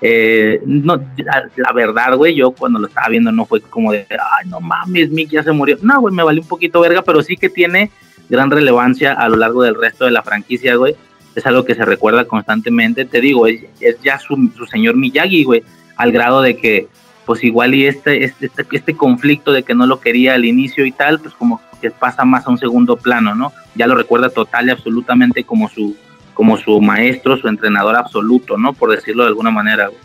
Eh, 0.02 0.62
no, 0.66 0.96
la, 1.18 1.50
la 1.56 1.72
verdad, 1.74 2.16
güey, 2.16 2.36
yo 2.36 2.52
cuando 2.52 2.80
lo 2.80 2.88
estaba 2.88 3.10
viendo 3.10 3.32
no 3.32 3.46
fue 3.46 3.62
como 3.62 3.92
de, 3.92 4.06
ay, 4.10 4.50
no 4.50 4.60
mames, 4.60 5.10
Mick 5.10 5.30
ya 5.30 5.44
se 5.44 5.52
murió. 5.52 5.78
No, 5.82 6.00
güey, 6.00 6.14
me 6.14 6.24
valió 6.24 6.42
un 6.42 6.48
poquito 6.48 6.80
verga, 6.80 7.02
pero 7.02 7.22
sí 7.22 7.36
que 7.36 7.50
tiene 7.50 7.92
gran 8.30 8.52
relevancia 8.52 9.14
a 9.14 9.28
lo 9.30 9.36
largo 9.36 9.64
del 9.64 9.76
resto 9.76 10.06
de 10.06 10.12
la 10.12 10.24
franquicia, 10.24 10.76
güey. 10.76 10.96
Es 11.36 11.46
algo 11.46 11.66
que 11.66 11.76
se 11.76 11.84
recuerda 11.84 12.26
constantemente. 12.26 13.06
Te 13.06 13.20
digo, 13.20 13.48
es, 13.48 13.62
es 13.82 14.00
ya 14.02 14.20
su, 14.20 14.52
su 14.56 14.66
señor 14.66 14.96
Miyagi, 14.96 15.44
güey, 15.44 15.64
al 15.98 16.12
grado 16.12 16.42
de 16.42 16.56
que, 16.56 16.88
pues 17.26 17.44
igual 17.44 17.76
y 17.76 17.88
este, 17.88 18.24
este, 18.24 18.46
este, 18.46 18.66
este 18.72 18.96
conflicto 18.96 19.52
de 19.52 19.64
que 19.64 19.76
no 19.76 19.86
lo 19.86 20.00
quería 20.00 20.36
al 20.36 20.46
inicio 20.46 20.86
y 20.86 20.92
tal, 20.92 21.20
pues 21.20 21.34
como 21.34 21.60
que 21.86 21.92
pasa 21.92 22.26
más 22.26 22.48
a 22.48 22.50
un 22.50 22.58
segundo 22.58 22.98
plano, 22.98 23.36
¿no? 23.36 23.54
Ya 23.76 23.86
lo 23.88 23.96
recuerda 23.96 24.30
total 24.30 24.68
y 24.68 24.72
absolutamente 24.72 25.44
como 25.44 25.70
su, 25.70 25.96
como 26.34 26.58
su 26.58 26.82
maestro, 26.82 27.38
su 27.38 27.48
entrenador 27.48 27.96
absoluto, 27.96 28.58
¿no? 28.58 28.74
Por 28.74 28.90
decirlo 28.92 29.24
de 29.24 29.30
alguna 29.30 29.52
manera, 29.52 29.88
güey. 29.88 30.00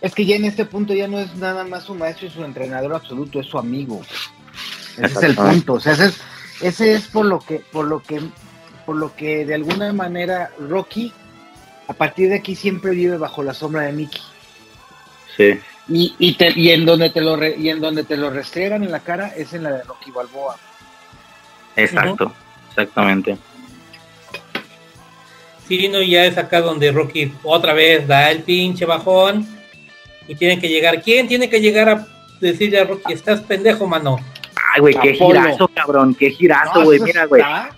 Es 0.00 0.14
que 0.14 0.24
ya 0.24 0.36
en 0.36 0.44
este 0.44 0.66
punto 0.66 0.94
ya 0.94 1.08
no 1.08 1.18
es 1.18 1.34
nada 1.36 1.64
más 1.64 1.84
su 1.84 1.94
maestro 1.94 2.28
y 2.28 2.30
su 2.30 2.44
entrenador 2.44 2.94
absoluto, 2.94 3.40
es 3.40 3.46
su 3.46 3.58
amigo. 3.58 4.02
Ese 4.98 5.04
es 5.18 5.22
el 5.22 5.34
punto. 5.34 5.74
O 5.74 5.80
sea, 5.80 5.94
ese 5.94 6.06
es, 6.06 6.20
ese 6.60 6.92
es 6.94 7.08
por 7.08 7.26
lo 7.26 7.40
que, 7.40 7.60
por 7.72 7.86
lo 7.86 8.00
que, 8.00 8.20
por 8.84 8.94
lo 8.96 9.16
que 9.16 9.44
de 9.44 9.54
alguna 9.54 9.92
manera 9.92 10.50
Rocky, 10.60 11.12
a 11.88 11.92
partir 11.92 12.28
de 12.28 12.36
aquí 12.36 12.54
siempre 12.54 12.92
vive 12.92 13.16
bajo 13.18 13.42
la 13.42 13.52
sombra 13.54 13.82
de 13.82 13.92
Mickey. 13.92 14.20
Sí. 15.36 15.58
Y, 15.88 16.14
y, 16.18 16.34
te- 16.34 16.58
y 16.58 16.70
en 16.70 16.84
donde 16.84 17.10
te 17.10 17.20
lo 17.20 17.36
re- 17.36 17.56
y 17.56 17.68
en 17.68 17.80
donde 17.80 18.04
te 18.04 18.16
lo 18.16 18.30
restregan 18.30 18.82
en 18.82 18.90
la 18.90 19.00
cara 19.00 19.28
es 19.36 19.52
en 19.54 19.62
la 19.62 19.70
de 19.70 19.82
Rocky 19.84 20.10
Balboa. 20.10 20.56
Exacto, 21.76 22.32
exactamente. 22.70 23.36
Sí, 25.68 25.88
no, 25.88 26.00
y 26.00 26.10
ya 26.10 26.24
es 26.26 26.38
acá 26.38 26.60
donde 26.60 26.92
Rocky 26.92 27.32
otra 27.42 27.72
vez 27.72 28.06
da 28.06 28.30
el 28.30 28.42
pinche 28.42 28.84
bajón 28.84 29.46
y 30.28 30.34
tiene 30.36 30.60
que 30.60 30.68
llegar. 30.68 31.02
¿Quién 31.02 31.26
tiene 31.26 31.50
que 31.50 31.60
llegar 31.60 31.88
a 31.88 32.06
decirle 32.40 32.80
a 32.80 32.84
Rocky, 32.84 33.12
estás 33.12 33.40
pendejo, 33.40 33.86
mano? 33.86 34.18
Ay, 34.74 34.80
güey, 34.80 34.94
qué 34.94 35.14
Apolo. 35.14 35.40
girazo, 35.40 35.68
cabrón, 35.68 36.14
qué 36.14 36.30
girazo, 36.30 36.84
güey. 36.84 36.96
eso 36.96 37.04
Mira, 37.06 37.24
güey. 37.26 37.42
está- 37.42 37.70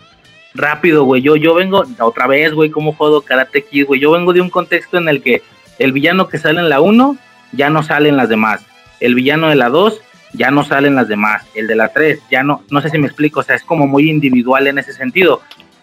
Rápido, 0.55 1.05
güey. 1.05 1.23
Yo, 1.23 1.37
yo 1.37 1.55
vengo, 1.55 1.85
otra 2.01 2.27
vez, 2.27 2.53
güey, 2.53 2.71
como 2.71 2.93
juego 2.93 3.21
Karate 3.21 3.63
Kid, 3.65 3.87
güey. 3.87 4.01
Yo 4.01 4.11
vengo 4.11 4.33
de 4.33 4.41
un 4.41 4.51
contexto 4.51 4.99
en 4.99 5.09
el 5.09 5.23
que 5.23 5.43
el 5.79 5.93
villano 5.93 6.29
que 6.29 6.39
sale 6.39 6.59
en 6.61 6.69
la 6.69 6.81
1 6.81 7.17
ya 7.53 7.71
no 7.71 7.83
sale 7.83 8.09
en 8.09 8.17
las 8.17 8.29
demás. 8.29 8.63
El 8.99 9.15
villano 9.15 9.49
de 9.49 9.55
la 9.55 9.69
2 9.69 10.01
ya 10.39 10.51
no 10.53 10.65
sale 10.65 10.89
en 10.89 10.95
las 10.95 11.09
demás. 11.09 11.45
El 11.55 11.67
de 11.67 11.75
la 11.75 11.89
3 11.89 12.21
ya 12.31 12.43
no, 12.43 12.63
no 12.71 12.81
sé 12.81 12.89
si 12.91 12.99
me 12.99 13.09
explico, 13.09 13.41
o 13.41 13.43
sea, 13.43 13.57
es 13.57 13.65
como 13.65 13.87
muy 13.87 14.09
individual 14.09 14.69
en 14.69 14.79
ese 14.79 14.93
sentido. 14.93 15.43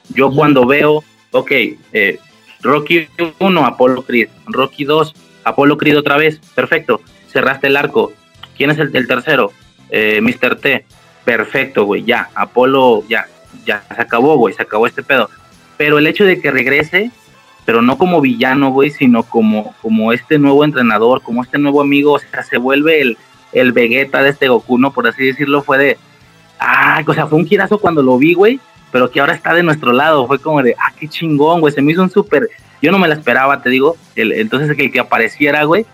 Yo 0.09 0.31
cuando 0.31 0.65
veo, 0.65 1.03
ok, 1.31 1.51
eh, 1.91 2.19
Rocky 2.61 3.07
1, 3.37 3.65
Apolo 3.65 4.03
Creed. 4.03 4.29
Rocky 4.47 4.85
2, 4.85 5.13
Apolo 5.43 5.77
Creed 5.77 5.97
otra 5.97 6.17
vez. 6.17 6.39
Perfecto. 6.55 7.01
Cerraste 7.27 7.67
el 7.67 7.77
arco. 7.77 8.13
¿Quién 8.57 8.71
es 8.71 8.79
el, 8.79 8.95
el 8.95 9.07
tercero? 9.07 9.51
Eh, 9.89 10.21
Mr. 10.21 10.55
T. 10.55 10.85
Perfecto, 11.25 11.83
güey. 11.83 12.03
Ya. 12.05 12.29
Apolo, 12.33 13.03
ya. 13.09 13.27
Ya 13.65 13.83
se 13.93 14.01
acabó, 14.01 14.37
güey. 14.37 14.53
Se 14.53 14.61
acabó 14.63 14.87
este 14.87 15.03
pedo. 15.03 15.29
Pero 15.77 15.97
el 15.97 16.07
hecho 16.07 16.23
de 16.23 16.39
que 16.39 16.49
regrese, 16.49 17.11
pero 17.65 17.81
no 17.81 17.97
como 17.97 18.21
villano, 18.21 18.71
güey, 18.71 18.89
sino 18.89 19.23
como, 19.23 19.75
como 19.81 20.13
este 20.13 20.39
nuevo 20.39 20.63
entrenador, 20.63 21.21
como 21.21 21.43
este 21.43 21.57
nuevo 21.57 21.81
amigo, 21.81 22.13
o 22.13 22.19
sea, 22.19 22.43
se 22.43 22.57
vuelve 22.57 23.01
el, 23.01 23.17
el 23.55 23.71
Vegeta 23.71 24.21
de 24.21 24.29
este 24.29 24.47
Goku, 24.47 24.77
¿no? 24.77 24.91
Por 24.91 25.07
así 25.07 25.25
decirlo, 25.25 25.63
fue 25.63 25.79
de. 25.79 25.97
Ah, 26.59 27.01
o 27.05 27.13
sea, 27.13 27.25
fue 27.25 27.39
un 27.39 27.47
girazo 27.47 27.79
cuando 27.79 28.03
lo 28.03 28.17
vi, 28.17 28.35
güey 28.35 28.59
pero 28.95 29.11
que 29.11 29.19
ahora 29.19 29.33
está 29.33 29.53
de 29.53 29.61
nuestro 29.61 29.91
lado. 29.91 30.25
Fue 30.25 30.39
como 30.39 30.63
de, 30.63 30.73
ah, 30.79 30.93
qué 30.97 31.09
chingón, 31.09 31.59
güey. 31.59 31.73
Se 31.73 31.81
me 31.81 31.91
hizo 31.91 32.01
un 32.01 32.09
súper. 32.09 32.47
Yo 32.81 32.93
no 32.93 32.97
me 32.97 33.09
la 33.09 33.15
esperaba, 33.15 33.61
te 33.61 33.69
digo. 33.69 33.97
El, 34.15 34.31
entonces, 34.31 34.73
que, 34.77 34.89
que 34.89 35.01
apareciera, 35.01 35.65
güey, 35.65 35.85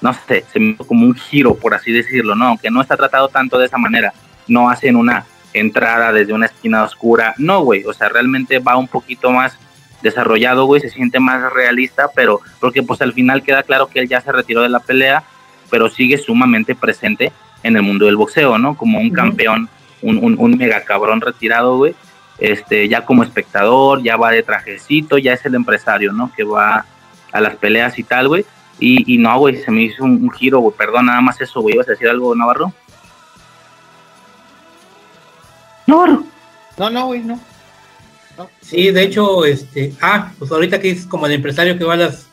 no 0.00 0.14
sé, 0.26 0.42
se 0.50 0.58
me 0.58 0.70
hizo 0.70 0.86
como 0.86 1.04
un 1.04 1.14
giro, 1.14 1.54
por 1.54 1.74
así 1.74 1.92
decirlo, 1.92 2.34
¿no? 2.34 2.46
Aunque 2.46 2.70
no 2.70 2.80
está 2.80 2.96
tratado 2.96 3.28
tanto 3.28 3.58
de 3.58 3.66
esa 3.66 3.76
manera. 3.76 4.14
No 4.48 4.70
hacen 4.70 4.96
una 4.96 5.26
entrada 5.52 6.14
desde 6.14 6.32
una 6.32 6.46
esquina 6.46 6.84
oscura. 6.84 7.34
No, 7.36 7.60
güey. 7.60 7.84
O 7.84 7.92
sea, 7.92 8.08
realmente 8.08 8.58
va 8.58 8.78
un 8.78 8.88
poquito 8.88 9.30
más 9.30 9.58
desarrollado, 10.00 10.64
güey. 10.64 10.80
Se 10.80 10.88
siente 10.88 11.20
más 11.20 11.52
realista, 11.52 12.08
pero 12.16 12.40
porque, 12.58 12.82
pues, 12.82 13.02
al 13.02 13.12
final 13.12 13.42
queda 13.42 13.64
claro 13.64 13.88
que 13.88 14.00
él 14.00 14.08
ya 14.08 14.22
se 14.22 14.32
retiró 14.32 14.62
de 14.62 14.70
la 14.70 14.80
pelea, 14.80 15.24
pero 15.74 15.90
sigue 15.90 16.18
sumamente 16.18 16.76
presente 16.76 17.32
en 17.64 17.74
el 17.74 17.82
mundo 17.82 18.06
del 18.06 18.14
boxeo, 18.14 18.58
¿no? 18.58 18.76
Como 18.76 19.00
un 19.00 19.10
campeón, 19.10 19.68
un, 20.02 20.18
un, 20.18 20.36
un 20.38 20.56
mega 20.56 20.84
cabrón 20.84 21.20
retirado, 21.20 21.78
güey 21.78 21.96
este, 22.38 22.88
ya 22.88 23.04
como 23.04 23.22
espectador, 23.22 24.02
ya 24.02 24.16
va 24.16 24.30
de 24.30 24.42
trajecito, 24.42 25.18
ya 25.18 25.32
es 25.32 25.44
el 25.46 25.54
empresario, 25.54 26.12
¿no? 26.12 26.32
Que 26.36 26.44
va 26.44 26.84
a 27.32 27.40
las 27.40 27.56
peleas 27.56 27.98
y 27.98 28.04
tal, 28.04 28.28
güey. 28.28 28.44
Y, 28.78 29.14
y 29.14 29.18
no, 29.18 29.38
güey, 29.38 29.62
se 29.62 29.70
me 29.70 29.82
hizo 29.82 30.04
un, 30.04 30.22
un 30.22 30.30
giro, 30.30 30.58
güey. 30.58 30.76
Perdón, 30.76 31.06
nada 31.06 31.20
más 31.20 31.40
eso, 31.40 31.60
güey. 31.60 31.74
¿Ibas 31.74 31.88
a 31.88 31.92
decir 31.92 32.08
algo, 32.08 32.34
Navarro? 32.34 32.72
Navarro. 35.86 36.24
No, 36.76 36.90
no, 36.90 37.06
güey, 37.06 37.20
no. 37.22 37.38
Sí, 38.60 38.90
de 38.90 39.04
hecho, 39.04 39.44
este, 39.44 39.94
ah, 40.00 40.32
pues 40.38 40.50
ahorita 40.50 40.80
que 40.80 40.90
es 40.90 41.06
como 41.06 41.26
el 41.26 41.32
empresario 41.32 41.78
que 41.78 41.84
va 41.84 41.94
a 41.94 41.98
las 41.98 42.26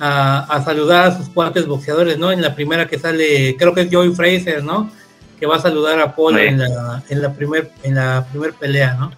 a, 0.00 0.40
a 0.44 0.62
saludar 0.64 1.06
a 1.06 1.16
sus 1.16 1.28
cuates 1.28 1.66
boxeadores, 1.66 2.18
¿no? 2.18 2.30
En 2.32 2.42
la 2.42 2.54
primera 2.54 2.86
que 2.86 2.98
sale, 2.98 3.56
creo 3.58 3.74
que 3.74 3.82
es 3.82 3.88
Joey 3.90 4.14
Fraser, 4.14 4.62
¿no? 4.62 4.90
Que 5.38 5.46
va 5.46 5.56
a 5.56 5.60
saludar 5.60 5.98
a 6.00 6.14
Paul 6.14 6.36
Sí. 6.38 6.46
en 6.46 6.58
la 6.58 7.02
en 7.08 7.22
la 7.22 7.32
primer 7.32 7.70
en 7.82 7.94
la 7.94 8.26
primer 8.30 8.52
pelea, 8.54 8.94
¿no? 8.94 9.12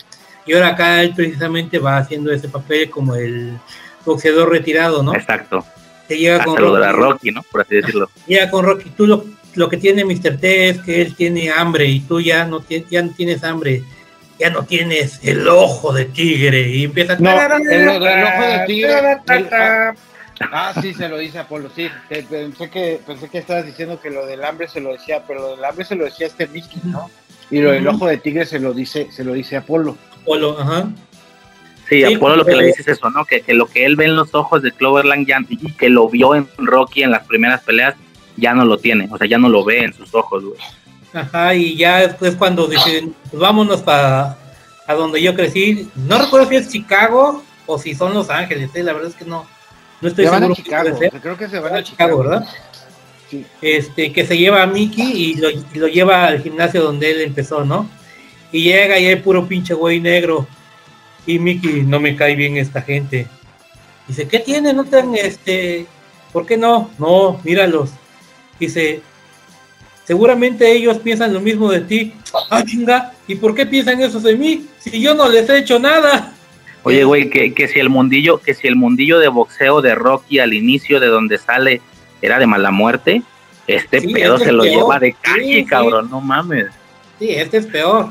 Y 0.47 0.55
ahora 0.55 0.69
acá 0.69 1.03
él 1.03 1.13
precisamente 1.15 1.79
va 1.79 1.99
haciendo 1.99 2.33
ese 2.33 2.49
papel 2.49 2.89
como 2.91 3.15
el 3.15 3.59
boxeador 4.05 4.51
retirado, 4.51 5.03
¿no? 5.03 5.15
Exacto. 5.15 5.65
Que 6.09 6.17
llega 6.17 6.41
A 6.43 6.45
con 6.45 6.55
saludar 6.55 6.83
a 6.85 6.93
Rocky. 6.93 7.03
Rocky, 7.13 7.31
¿no? 7.33 7.43
Por 7.51 7.61
así 7.61 7.75
decirlo. 7.77 8.11
Llega 8.27 8.51
con 8.51 8.65
Rocky. 8.65 8.91
Tú 8.97 9.07
lo, 9.07 9.25
lo 9.55 9.69
que 9.69 9.77
tiene 9.77 10.05
Mr. 10.07 10.39
T 10.39 10.69
es 10.71 10.79
que 10.81 11.03
él 11.03 11.15
tiene 11.15 11.51
hambre 11.51 11.85
y 11.87 12.01
tú 12.01 12.19
ya 12.21 12.47
no, 12.47 12.61
ti- 12.61 12.87
ya 12.91 13.03
no 13.03 13.11
tienes 13.15 13.45
hambre. 13.45 13.83
Ya 14.41 14.51
no 14.51 14.63
tienes 14.63 15.19
el 15.25 15.47
ojo 15.49 15.93
de 15.93 16.07
tigre. 16.07 16.67
Y 16.71 16.85
empieza 16.85 17.17
No, 17.19 17.31
el, 17.31 17.71
el 17.71 17.89
ojo 17.89 18.43
de 18.47 18.65
tigre. 18.67 18.99
el- 19.29 19.95
ah, 20.53 20.73
sí, 20.81 20.95
se 20.95 21.09
lo 21.09 21.19
dice 21.19 21.39
Apolo, 21.39 21.71
sí. 21.75 21.89
Pensé 22.09 22.71
que, 22.71 23.01
pensé 23.07 23.29
que 23.29 23.39
estabas 23.39 23.67
diciendo 23.67 24.01
que 24.01 24.11
lo 24.11 24.27
del 24.27 24.45
hambre 24.45 24.69
se 24.69 24.81
lo 24.81 24.93
decía, 24.93 25.23
pero 25.27 25.41
lo 25.41 25.57
del 25.57 25.65
hambre 25.65 25.85
se 25.85 25.95
lo 25.95 26.05
decía 26.05 26.27
este 26.27 26.47
Mickey, 26.47 26.81
¿no? 26.85 27.11
Y 27.51 27.61
lo 27.61 27.73
del 27.73 27.87
ojo 27.89 28.07
de 28.07 28.19
tigre 28.19 28.45
se 28.47 28.59
lo 28.59 28.75
dice, 28.75 29.11
se 29.11 29.25
lo 29.25 29.33
dice 29.33 29.57
Apolo. 29.57 29.97
Polo, 30.25 30.59
ajá. 30.61 30.89
Sí, 31.89 32.05
Apolo 32.05 32.37
lo 32.37 32.45
que 32.45 32.57
le 32.57 32.67
dice 32.67 32.83
es 32.83 32.89
eso, 32.89 33.11
¿no? 33.11 33.25
Que, 33.25 33.41
que, 33.41 33.55
lo 33.55 33.67
que 33.67 33.87
él 33.87 33.97
ve 33.97 34.05
en 34.05 34.17
los 34.17 34.35
ojos 34.35 34.63
de 34.63 34.73
Cloverland 34.73 35.27
ya, 35.27 35.39
y 35.49 35.73
que 35.73 35.89
lo 35.89 36.09
vio 36.09 36.35
en 36.35 36.49
Rocky 36.59 37.03
en 37.03 37.11
las 37.11 37.27
primeras 37.27 37.63
peleas, 37.63 37.95
ya 38.37 38.55
no 38.55 38.65
lo 38.65 38.79
tiene, 38.79 39.09
o 39.11 39.19
sea, 39.19 39.27
ya 39.27 39.39
no 39.39 39.49
lo 39.49 39.65
ve 39.65 39.85
en 39.85 39.93
sus 39.93 40.15
ojos, 40.15 40.45
güey. 40.45 40.59
Ajá, 41.13 41.55
y 41.55 41.77
ya 41.77 42.03
es 42.03 42.37
cuando 42.37 42.67
dicen, 42.67 43.15
pues 43.31 43.41
vámonos 43.41 43.81
para 43.81 44.37
a 44.89 44.95
donde 44.95 45.23
yo 45.23 45.35
crecí. 45.35 45.89
No 45.95 46.19
recuerdo 46.19 46.49
si 46.49 46.57
es 46.57 46.69
Chicago 46.71 47.45
o 47.67 47.79
si 47.79 47.95
son 47.95 48.15
Los 48.15 48.31
Ángeles, 48.31 48.71
¿eh? 48.75 48.83
la 48.83 48.95
verdad 48.95 49.11
es 49.11 49.17
que 49.17 49.27
no, 49.27 49.47
no 50.01 50.09
estoy 50.09 50.25
se 50.25 50.31
seguro. 50.31 50.49
Van 50.49 50.53
a 50.53 50.55
Chicago, 50.55 50.99
creo 51.21 51.37
que 51.37 51.49
se 51.49 51.59
van 51.59 51.75
a 51.75 51.83
Chicago, 51.83 52.19
¿verdad? 52.19 52.47
Sí. 53.31 53.45
Este, 53.61 54.13
que 54.13 54.27
se 54.27 54.39
lleva 54.39 54.63
a 54.63 54.67
Mickey 54.67 55.05
y 55.05 55.35
lo, 55.35 55.51
y 55.51 55.65
lo, 55.75 55.89
lleva 55.89 56.27
al 56.27 56.43
gimnasio 56.43 56.83
donde 56.83 57.11
él 57.11 57.21
empezó, 57.21 57.65
¿no? 57.65 57.89
Y 58.53 58.63
llega 58.63 58.99
y 58.99 59.07
hay 59.07 59.17
puro 59.17 59.47
pinche 59.47 59.75
güey 59.75 60.01
negro. 60.01 60.47
Y 61.27 61.39
Mickey, 61.39 61.83
no 61.83 62.01
me 62.01 62.17
cae 62.17 62.35
bien 62.37 62.57
esta 62.57 62.81
gente. 62.81 63.27
Dice, 64.07 64.27
¿qué 64.27 64.39
tiene? 64.39 64.73
No 64.73 64.85
tan, 64.85 65.15
este, 65.15 65.87
¿por 66.33 66.47
qué 66.47 66.57
no? 66.57 66.91
No, 66.99 67.39
míralos. 67.45 67.91
Dice, 68.59 69.03
seguramente 70.05 70.73
ellos 70.73 70.99
piensan 70.99 71.35
lo 71.35 71.41
mismo 71.41 71.71
de 71.71 71.81
ti. 71.83 72.15
Ah, 72.49 72.65
chinga, 72.65 73.13
¿y 73.27 73.35
por 73.35 73.55
qué 73.55 73.67
piensan 73.67 74.01
eso 74.01 74.21
de 74.21 74.37
mí? 74.37 74.67
Si 74.79 75.01
yo 75.01 75.15
no 75.15 75.29
les 75.29 75.49
he 75.51 75.59
hecho 75.59 75.79
nada. 75.79 76.33
Oye, 76.83 77.05
güey, 77.05 77.29
que, 77.29 77.53
que 77.53 77.69
si 77.69 77.81
el 77.81 77.89
mundillo, 77.91 78.39
que 78.39 78.55
si 78.55 78.67
el 78.69 78.77
mundillo 78.77 79.19
de 79.19 79.29
boxeo 79.29 79.83
de 79.83 79.95
Rocky 79.95 80.39
al 80.39 80.55
inicio 80.55 81.01
de 81.01 81.09
donde 81.09 81.39
sale 81.39 81.81
era 82.23 82.39
de 82.39 82.47
mala 82.47 82.71
muerte, 82.71 83.23
este 83.67 84.01
sí, 84.01 84.13
pedo 84.13 84.35
este 84.35 84.47
se 84.47 84.53
lo 84.53 84.63
peor. 84.63 84.75
lleva 84.75 84.99
de 84.99 85.13
calle, 85.13 85.55
sí, 85.57 85.65
cabrón, 85.65 86.07
sí. 86.07 86.11
no 86.11 86.21
mames. 86.21 86.67
Sí, 87.19 87.31
este 87.31 87.59
es 87.59 87.67
peor. 87.67 88.09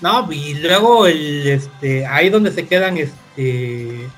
No, 0.00 0.30
y 0.32 0.54
luego 0.54 1.06
el 1.06 1.46
este 1.46 2.06
ahí 2.06 2.30
donde 2.30 2.50
se 2.50 2.66
quedan 2.66 2.96
este 2.98 4.08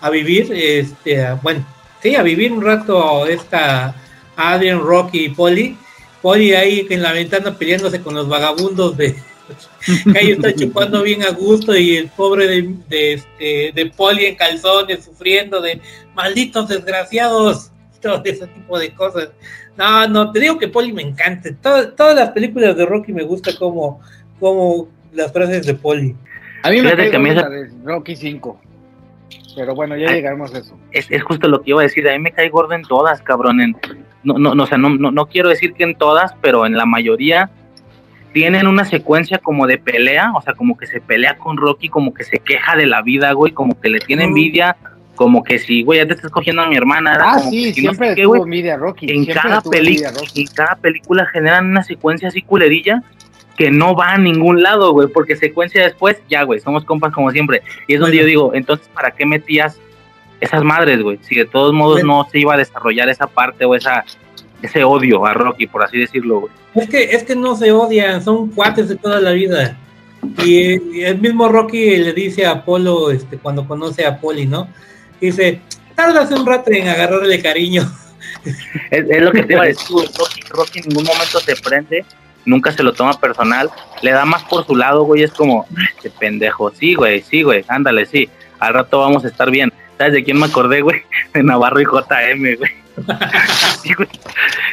a 0.00 0.10
vivir, 0.10 0.52
este, 0.52 1.26
bueno, 1.42 1.64
sí, 2.02 2.14
a 2.14 2.22
vivir 2.22 2.52
un 2.52 2.62
rato 2.62 3.26
esta 3.26 3.94
Adrian, 4.36 4.80
Rocky 4.80 5.26
y 5.26 5.28
Polly. 5.30 5.76
Polly 6.22 6.54
ahí 6.54 6.86
en 6.90 7.02
la 7.02 7.12
ventana 7.12 7.56
peleándose 7.56 8.00
con 8.00 8.14
los 8.14 8.28
vagabundos 8.28 8.96
de 8.96 9.16
que 10.12 10.18
ahí 10.18 10.30
está 10.32 10.54
chupando 10.54 11.02
bien 11.02 11.22
a 11.22 11.30
gusto 11.30 11.76
y 11.76 11.96
el 11.96 12.08
pobre 12.08 12.46
de, 12.46 12.74
de, 12.88 13.12
este, 13.14 13.72
de 13.74 13.92
Polly 13.96 14.26
en 14.26 14.36
calzones 14.36 15.04
sufriendo 15.04 15.60
de 15.60 15.80
malditos 16.14 16.68
desgraciados, 16.68 17.70
todo 18.00 18.22
ese 18.24 18.46
tipo 18.46 18.78
de 18.78 18.94
cosas. 18.94 19.30
No, 19.76 20.08
no, 20.08 20.32
te 20.32 20.40
digo 20.40 20.58
que 20.58 20.68
Polly 20.68 20.92
me 20.92 21.02
encanta. 21.02 21.50
Todo, 21.62 21.92
todas 21.92 22.16
las 22.16 22.30
películas 22.30 22.76
de 22.76 22.84
Rocky 22.84 23.12
me 23.12 23.22
gusta 23.22 23.56
como, 23.56 24.00
como 24.40 24.88
las 25.12 25.32
frases 25.32 25.66
de 25.66 25.74
Polly. 25.74 26.14
A 26.62 26.70
mí 26.70 26.82
me 26.82 26.94
cae 26.94 27.10
que 27.10 27.16
a 27.16 27.20
mí 27.20 27.30
esa... 27.30 27.48
de 27.48 27.70
Rocky 27.84 28.16
5. 28.16 28.60
Pero 29.54 29.74
bueno, 29.74 29.96
ya 29.96 30.08
Ay, 30.08 30.16
llegaremos 30.16 30.54
a 30.54 30.58
eso. 30.58 30.78
Es, 30.90 31.10
es, 31.10 31.22
justo 31.22 31.48
lo 31.48 31.62
que 31.62 31.70
iba 31.70 31.80
a 31.80 31.84
decir. 31.84 32.08
A 32.08 32.12
mí 32.12 32.18
me 32.18 32.32
cae 32.32 32.48
gordo 32.48 32.74
en 32.74 32.82
todas, 32.82 33.22
cabrón. 33.22 33.60
En, 33.60 33.76
no, 34.24 34.38
no, 34.38 34.54
no, 34.54 34.64
o 34.64 34.66
sea, 34.66 34.78
no, 34.78 34.90
no, 34.90 35.10
no 35.10 35.26
quiero 35.26 35.48
decir 35.48 35.74
que 35.74 35.84
en 35.84 35.96
todas, 35.96 36.34
pero 36.40 36.66
en 36.66 36.76
la 36.76 36.86
mayoría 36.86 37.50
tienen 38.38 38.68
una 38.68 38.84
secuencia 38.84 39.38
como 39.38 39.66
de 39.66 39.78
pelea, 39.78 40.32
o 40.32 40.40
sea, 40.40 40.54
como 40.54 40.78
que 40.78 40.86
se 40.86 41.00
pelea 41.00 41.38
con 41.38 41.56
Rocky, 41.56 41.88
como 41.88 42.14
que 42.14 42.22
se 42.22 42.38
queja 42.38 42.76
de 42.76 42.86
la 42.86 43.02
vida, 43.02 43.32
güey, 43.32 43.50
como 43.50 43.80
que 43.80 43.88
le 43.88 43.98
tiene 43.98 44.24
envidia, 44.24 44.76
como 45.16 45.42
que 45.42 45.58
si, 45.58 45.82
güey, 45.82 45.98
ya 45.98 46.06
te 46.06 46.14
estás 46.14 46.30
cogiendo 46.30 46.62
a 46.62 46.68
mi 46.68 46.76
hermana. 46.76 47.18
Ah, 47.20 47.38
como 47.38 47.50
sí, 47.50 47.72
que, 47.74 47.80
siempre 47.80 48.10
no 48.10 48.14
sé 48.14 48.20
qué, 48.20 48.26
güey. 48.26 48.42
envidia 48.42 48.76
Rocky. 48.76 49.10
En 49.10 49.26
cada, 49.26 49.60
peli 49.60 50.00
en 50.04 50.76
película 50.80 51.26
generan 51.26 51.66
una 51.66 51.82
secuencia 51.82 52.28
así 52.28 52.40
culerilla 52.42 53.02
que 53.56 53.72
no 53.72 53.96
va 53.96 54.12
a 54.12 54.18
ningún 54.18 54.62
lado, 54.62 54.92
güey, 54.92 55.08
porque 55.08 55.34
secuencia 55.34 55.82
después, 55.82 56.22
ya, 56.28 56.44
güey, 56.44 56.60
somos 56.60 56.84
compas 56.84 57.12
como 57.12 57.32
siempre. 57.32 57.62
Y 57.88 57.94
es 57.94 58.00
donde 58.00 58.18
Bueno. 58.18 58.22
yo 58.22 58.26
digo, 58.28 58.54
entonces, 58.54 58.88
¿para 58.94 59.10
qué 59.10 59.26
metías 59.26 59.80
esas 60.40 60.62
madres, 60.62 61.02
güey? 61.02 61.18
Si 61.22 61.34
de 61.34 61.44
todos 61.44 61.72
modos 61.72 61.96
Bueno. 61.96 62.22
no 62.22 62.28
se 62.30 62.38
iba 62.38 62.54
a 62.54 62.56
desarrollar 62.56 63.08
esa 63.08 63.26
parte 63.26 63.64
o 63.64 63.74
esa 63.74 64.04
ese 64.62 64.84
odio 64.84 65.24
a 65.24 65.34
Rocky, 65.34 65.66
por 65.66 65.84
así 65.84 65.98
decirlo, 65.98 66.40
güey. 66.40 66.52
Es 66.74 66.88
que, 66.88 67.02
es 67.04 67.22
que 67.24 67.36
no 67.36 67.56
se 67.56 67.72
odian, 67.72 68.22
son 68.22 68.50
cuates 68.50 68.88
de 68.88 68.96
toda 68.96 69.20
la 69.20 69.32
vida. 69.32 69.76
Y, 70.44 71.02
el 71.02 71.18
mismo 71.18 71.48
Rocky 71.48 71.96
le 71.96 72.12
dice 72.12 72.46
a 72.46 72.52
Apolo, 72.52 73.10
este, 73.10 73.38
cuando 73.38 73.66
conoce 73.66 74.04
a 74.04 74.18
Polly, 74.20 74.46
¿no? 74.46 74.68
Dice, 75.20 75.60
tardas 75.94 76.30
un 76.30 76.46
rato 76.46 76.70
en 76.70 76.88
agarrarle 76.88 77.40
cariño. 77.42 77.82
Es, 78.90 79.04
es 79.08 79.22
lo 79.22 79.32
que 79.32 79.42
te 79.42 79.54
iba 79.54 79.62
a 79.62 79.66
decir. 79.66 79.88
Rocky, 79.90 80.40
Rocky 80.50 80.78
en 80.78 80.88
ningún 80.88 81.04
momento 81.04 81.40
se 81.40 81.56
prende, 81.56 82.04
nunca 82.44 82.70
se 82.72 82.82
lo 82.82 82.92
toma 82.92 83.18
personal, 83.18 83.70
le 84.00 84.12
da 84.12 84.24
más 84.24 84.44
por 84.44 84.64
su 84.66 84.76
lado, 84.76 85.02
güey, 85.04 85.22
es 85.22 85.32
como, 85.32 85.66
"Ay, 85.76 85.86
este 85.96 86.10
pendejo, 86.10 86.70
sí, 86.70 86.94
güey, 86.94 87.22
sí, 87.22 87.42
güey, 87.42 87.64
ándale, 87.68 88.06
sí, 88.06 88.28
al 88.58 88.74
rato 88.74 89.00
vamos 89.00 89.24
a 89.24 89.28
estar 89.28 89.50
bien. 89.50 89.72
¿Sabes 89.96 90.12
de 90.12 90.24
quién 90.24 90.38
me 90.38 90.46
acordé, 90.46 90.80
güey? 90.80 91.02
De 91.34 91.42
Navarro 91.42 91.80
y 91.80 91.84
JM, 91.84 92.56
güey. 92.56 92.87
Sí, 93.82 93.92
güey. 93.96 94.08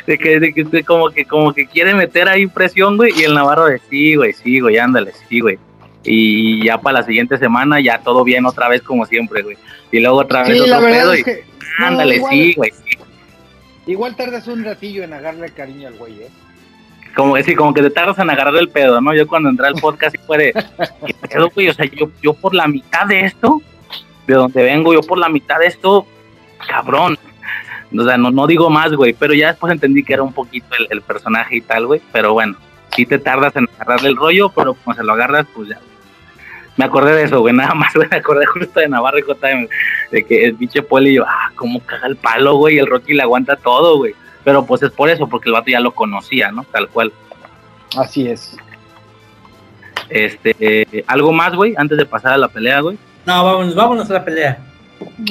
De 0.07 0.17
que, 0.17 0.39
de 0.39 0.53
que 0.53 0.63
de 0.63 0.83
como 0.83 1.09
que 1.09 1.25
como 1.25 1.53
que 1.53 1.65
quiere 1.67 1.93
meter 1.93 2.27
ahí 2.29 2.47
presión, 2.47 2.97
güey, 2.97 3.13
y 3.17 3.23
el 3.23 3.33
Navarro 3.33 3.65
de 3.65 3.79
sí, 3.89 4.15
güey, 4.15 4.33
sí, 4.33 4.59
güey, 4.59 4.77
ándale, 4.77 5.11
sí, 5.27 5.39
güey. 5.39 5.57
Y 6.03 6.63
ya 6.65 6.77
para 6.79 6.99
la 6.99 7.05
siguiente 7.05 7.37
semana 7.37 7.79
ya 7.79 7.99
todo 7.99 8.23
bien 8.23 8.45
otra 8.45 8.69
vez 8.69 8.81
como 8.83 9.05
siempre, 9.05 9.41
güey. 9.41 9.57
Y 9.91 9.99
luego 9.99 10.17
otra 10.19 10.43
vez 10.43 10.53
Sí, 10.53 10.59
otro 10.69 10.79
pedo 10.81 11.13
es 11.13 11.27
y 11.27 11.31
no, 11.79 11.85
ándale, 11.87 12.15
igual- 12.17 12.31
sí, 12.31 12.53
güey. 12.55 12.71
sí. 12.71 12.97
Igual 13.87 14.15
tardas 14.15 14.47
un 14.47 14.63
ratillo 14.63 15.03
en 15.03 15.13
agarrarle 15.13 15.49
cariño 15.49 15.87
al 15.87 15.93
güey, 15.95 16.13
¿eh? 16.23 16.29
como 17.15 17.35
decir, 17.37 17.55
como 17.55 17.73
que 17.73 17.81
te 17.81 17.89
tardas 17.89 18.19
en 18.19 18.29
agarrar 18.29 18.55
el 18.57 18.67
pedo, 18.69 18.99
¿no? 18.99 19.13
Yo 19.15 19.25
cuando 19.25 19.49
entré 19.49 19.67
al 19.67 19.75
podcast 19.75 20.13
y 20.15 20.17
fue 20.19 20.37
de, 20.37 20.53
¿qué 21.05 21.13
pedo, 21.29 21.49
güey? 21.55 21.69
O 21.69 21.73
sea, 21.73 21.85
yo, 21.85 22.09
yo 22.21 22.33
por 22.33 22.53
la 22.53 22.67
mitad 22.67 23.05
de 23.07 23.21
esto, 23.21 23.61
de 24.27 24.33
donde 24.33 24.61
vengo, 24.63 24.93
yo 24.93 25.01
por 25.01 25.17
la 25.17 25.29
mitad 25.29 25.57
de 25.59 25.67
esto, 25.67 26.05
cabrón. 26.67 27.17
O 27.97 28.03
sea, 28.03 28.17
no, 28.17 28.31
no 28.31 28.47
digo 28.47 28.69
más, 28.69 28.93
güey, 28.93 29.14
pero 29.14 29.33
ya 29.33 29.49
después 29.49 29.72
entendí 29.72 30.03
que 30.03 30.14
era 30.14 30.23
un 30.23 30.33
poquito 30.33 30.67
el, 30.80 30.88
el 30.89 31.01
personaje 31.01 31.57
y 31.57 31.61
tal, 31.61 31.88
güey, 31.88 32.01
pero 32.11 32.33
bueno, 32.33 32.57
sí 32.95 33.05
te 33.05 33.19
tardas 33.19 33.55
en 33.55 33.67
agarrarle 33.75 34.09
el 34.09 34.15
rollo, 34.15 34.49
pero 34.49 34.73
como 34.73 34.95
se 34.95 35.03
lo 35.03 35.14
agarras, 35.14 35.45
pues 35.53 35.69
ya. 35.69 35.80
Me 36.77 36.85
acordé 36.85 37.15
de 37.15 37.23
eso, 37.23 37.39
güey, 37.39 37.53
nada 37.53 37.73
más, 37.73 37.93
güey, 37.93 38.07
me 38.11 38.17
acordé 38.17 38.45
justo 38.45 38.80
de 38.80 38.88
Navarro 38.88 39.19
y 39.19 39.23
JM, 39.23 39.67
de 40.11 40.25
que 40.25 40.45
el 40.45 40.55
pinche 40.55 40.81
Poli, 40.81 41.14
yo, 41.14 41.23
ah, 41.25 41.51
cómo 41.55 41.80
caga 41.80 42.07
el 42.07 42.15
palo, 42.15 42.55
güey, 42.55 42.75
y 42.75 42.80
el 42.80 42.88
Rocky 42.88 43.14
le 43.14 43.23
aguanta 43.23 43.55
todo, 43.55 43.97
güey. 43.97 44.14
Pero 44.43 44.65
pues 44.65 44.83
es 44.83 44.91
por 44.91 45.09
eso, 45.09 45.27
porque 45.27 45.49
el 45.49 45.53
vato 45.53 45.72
ya 45.72 45.80
lo 45.80 45.91
conocía, 45.91 46.51
¿no? 46.51 46.64
Tal 46.65 46.88
cual. 46.89 47.11
Así 47.97 48.27
es. 48.27 48.55
Este, 50.09 50.55
eh, 50.59 51.03
algo 51.07 51.31
más, 51.31 51.55
güey, 51.55 51.73
antes 51.77 51.97
de 51.97 52.05
pasar 52.05 52.33
a 52.33 52.38
la 52.38 52.47
pelea, 52.47 52.81
güey. 52.81 52.97
No, 53.25 53.43
vámonos, 53.43 53.73
vámonos 53.73 54.09
a 54.11 54.14
la 54.14 54.25
pelea. 54.25 54.59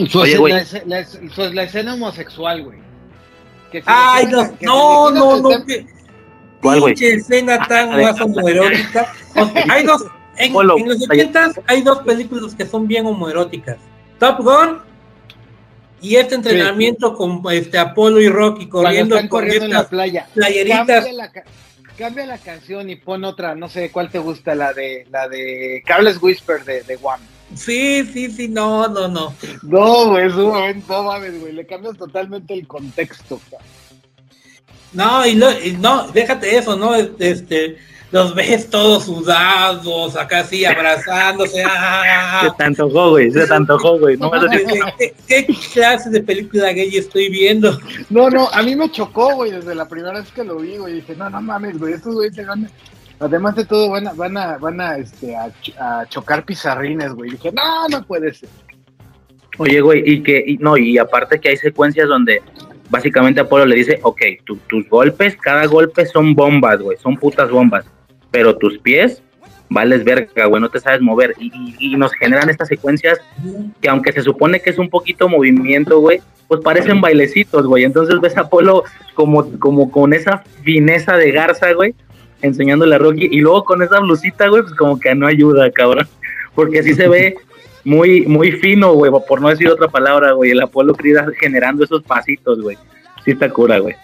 Su 0.08 0.20
Oye, 0.20 0.32
escena- 0.32 0.38
güey. 0.40 0.52
la, 0.52 0.60
escena- 0.60 0.84
la, 0.86 0.98
es- 1.00 1.18
su- 1.34 1.52
la 1.52 1.62
escena 1.62 1.94
homosexual, 1.94 2.62
güey. 2.62 2.78
Que 3.72 3.80
si 3.80 3.86
Ay, 3.88 4.26
no, 4.26 4.58
que 4.58 4.66
no, 4.66 5.10
no, 5.10 5.64
que 5.66 5.86
¿Cuál, 6.62 6.80
güey? 6.80 6.94
pinche 6.94 7.14
escena 7.14 7.58
tan 7.66 7.92
Ah, 7.92 7.96
de- 7.96 8.02
más 8.04 8.20
homoerótica. 8.20 9.12
O 9.36 9.46
sea, 9.46 9.64
hay 9.70 9.84
dos, 9.84 10.04
en, 10.36 10.52
Polo, 10.52 10.78
en 10.78 10.88
los 10.88 11.10
ahí- 11.10 11.20
80 11.20 11.52
hay 11.66 11.82
dos 11.82 11.98
películas 12.00 12.54
que 12.54 12.66
son 12.66 12.86
bien 12.86 13.06
homoeróticas. 13.06 13.76
Top 14.18 14.38
Gun 14.40 14.78
y 16.00 16.16
este 16.16 16.34
entrenamiento 16.36 17.14
con 17.14 17.42
este 17.50 17.78
Apolo 17.78 18.20
y 18.20 18.28
Rocky 18.28 18.68
corriendo 18.68 19.16
están 19.16 19.28
con 19.28 19.40
corriendo 19.40 19.64
en 19.66 19.70
la 19.72 19.78
estas 19.78 19.90
playa. 19.90 20.26
playeritas. 20.34 20.86
Cambia 20.86 21.12
la, 21.12 21.32
ca- 21.32 21.44
cambia 21.98 22.26
la 22.26 22.38
canción 22.38 22.90
y 22.90 22.96
pon 22.96 23.24
otra, 23.24 23.54
no 23.54 23.68
sé 23.68 23.90
cuál 23.90 24.10
te 24.10 24.18
gusta, 24.18 24.54
la 24.54 24.72
de 24.72 25.06
la 25.10 25.28
de 25.28 25.82
Carlos 25.86 26.18
Whisper 26.22 26.64
de, 26.64 26.82
de 26.82 26.98
One. 27.02 27.22
Sí, 27.56 28.04
sí, 28.12 28.30
sí, 28.30 28.48
no, 28.48 28.88
no, 28.88 29.08
no. 29.08 29.34
No, 29.62 30.10
güey, 30.10 30.26
es 30.26 30.34
un 30.34 30.48
momento, 30.48 30.92
no 30.92 31.02
mames, 31.04 31.40
güey, 31.40 31.52
le 31.52 31.66
cambias 31.66 31.96
totalmente 31.96 32.54
el 32.54 32.66
contexto. 32.66 33.40
No, 34.92 35.26
y, 35.26 35.34
lo- 35.34 35.50
y 35.60 35.72
no, 35.72 36.06
déjate 36.08 36.56
eso, 36.56 36.76
¿no? 36.76 36.94
Este, 36.94 37.76
los 38.12 38.32
ves 38.34 38.70
todos 38.70 39.06
sudados, 39.06 40.14
acá 40.16 40.40
así 40.40 40.64
abrazándose. 40.64 41.64
ah, 41.66 42.42
Se 42.44 42.50
te 42.56 42.64
antojó, 42.64 43.10
güey, 43.10 43.30
se 43.32 43.44
te 43.46 43.54
antojó, 43.54 43.98
güey. 43.98 44.16
No. 44.16 44.30
¿Qué, 44.96 45.14
qué 45.26 45.46
clase 45.72 46.10
de 46.10 46.20
película 46.22 46.70
gay 46.72 46.96
estoy 46.96 47.28
viendo? 47.28 47.76
No, 48.08 48.30
no, 48.30 48.48
a 48.52 48.62
mí 48.62 48.76
me 48.76 48.88
chocó, 48.92 49.34
güey, 49.34 49.50
desde 49.50 49.74
la 49.74 49.88
primera 49.88 50.20
vez 50.20 50.30
que 50.30 50.44
lo 50.44 50.58
vi, 50.58 50.76
güey, 50.76 50.94
dije, 50.94 51.16
no, 51.16 51.28
no 51.28 51.42
mames, 51.42 51.76
güey, 51.78 51.94
estos 51.94 52.14
güeyes 52.14 52.36
se 52.36 52.44
van. 52.44 52.70
Además 53.24 53.54
de 53.56 53.64
todo, 53.64 53.90
van 53.90 54.06
a, 54.08 54.12
van 54.12 54.36
a, 54.36 54.58
van 54.58 54.80
a, 54.80 54.96
este, 54.98 55.34
a, 55.36 55.48
ch- 55.48 55.74
a 55.78 56.06
chocar 56.06 56.44
pizarrines, 56.44 57.12
güey. 57.14 57.30
Dije, 57.30 57.50
no, 57.52 57.88
no 57.88 58.04
puede 58.04 58.32
ser. 58.34 58.48
Oye, 59.58 59.80
güey, 59.80 60.02
y 60.04 60.22
que, 60.22 60.42
y, 60.46 60.56
no, 60.58 60.76
y 60.76 60.98
aparte 60.98 61.38
que 61.40 61.48
hay 61.50 61.56
secuencias 61.56 62.08
donde 62.08 62.42
básicamente 62.90 63.40
Apolo 63.40 63.64
le 63.66 63.76
dice, 63.76 64.00
ok, 64.02 64.20
tu- 64.44 64.56
tus 64.68 64.88
golpes, 64.88 65.36
cada 65.36 65.64
golpe 65.66 66.06
son 66.06 66.34
bombas, 66.34 66.80
güey, 66.80 66.98
son 66.98 67.16
putas 67.16 67.50
bombas, 67.50 67.84
pero 68.30 68.56
tus 68.56 68.78
pies, 68.78 69.22
vales 69.70 70.04
verga, 70.04 70.46
güey, 70.46 70.60
no 70.60 70.68
te 70.70 70.80
sabes 70.80 71.00
mover. 71.00 71.34
Y, 71.38 71.52
y- 71.78 71.94
y 71.94 71.96
nos 71.96 72.12
generan 72.14 72.50
estas 72.50 72.68
secuencias 72.68 73.18
que 73.80 73.88
aunque 73.88 74.12
se 74.12 74.22
supone 74.22 74.60
que 74.60 74.70
es 74.70 74.78
un 74.78 74.90
poquito 74.90 75.28
movimiento, 75.28 76.00
güey, 76.00 76.20
pues 76.48 76.60
parecen 76.60 77.00
bailecitos, 77.00 77.66
güey. 77.66 77.84
Entonces 77.84 78.20
ves 78.20 78.36
a 78.36 78.42
Apolo 78.42 78.82
como, 79.14 79.58
como 79.58 79.90
con 79.90 80.12
esa 80.12 80.44
fineza 80.62 81.16
de 81.16 81.30
garza, 81.32 81.72
güey, 81.72 81.94
enseñándole 82.44 82.94
a 82.94 82.98
Rocky, 82.98 83.28
y 83.30 83.40
luego 83.40 83.64
con 83.64 83.82
esa 83.82 84.00
blusita, 84.00 84.48
güey, 84.48 84.62
pues 84.62 84.74
como 84.74 85.00
que 85.00 85.14
no 85.14 85.26
ayuda, 85.26 85.70
cabrón. 85.70 86.06
Porque 86.54 86.80
así 86.80 86.94
se 86.94 87.08
ve 87.08 87.36
muy, 87.84 88.26
muy 88.26 88.52
fino, 88.52 88.92
güey, 88.92 89.10
por 89.26 89.40
no 89.40 89.48
decir 89.48 89.68
otra 89.68 89.88
palabra, 89.88 90.32
güey. 90.32 90.50
El 90.50 90.60
Apolo 90.60 90.94
Creed 90.94 91.16
generando 91.40 91.84
esos 91.84 92.02
pasitos, 92.02 92.60
güey. 92.60 92.76
Sí 93.24 93.32
está 93.32 93.48
cura, 93.48 93.78
güey. 93.78 93.94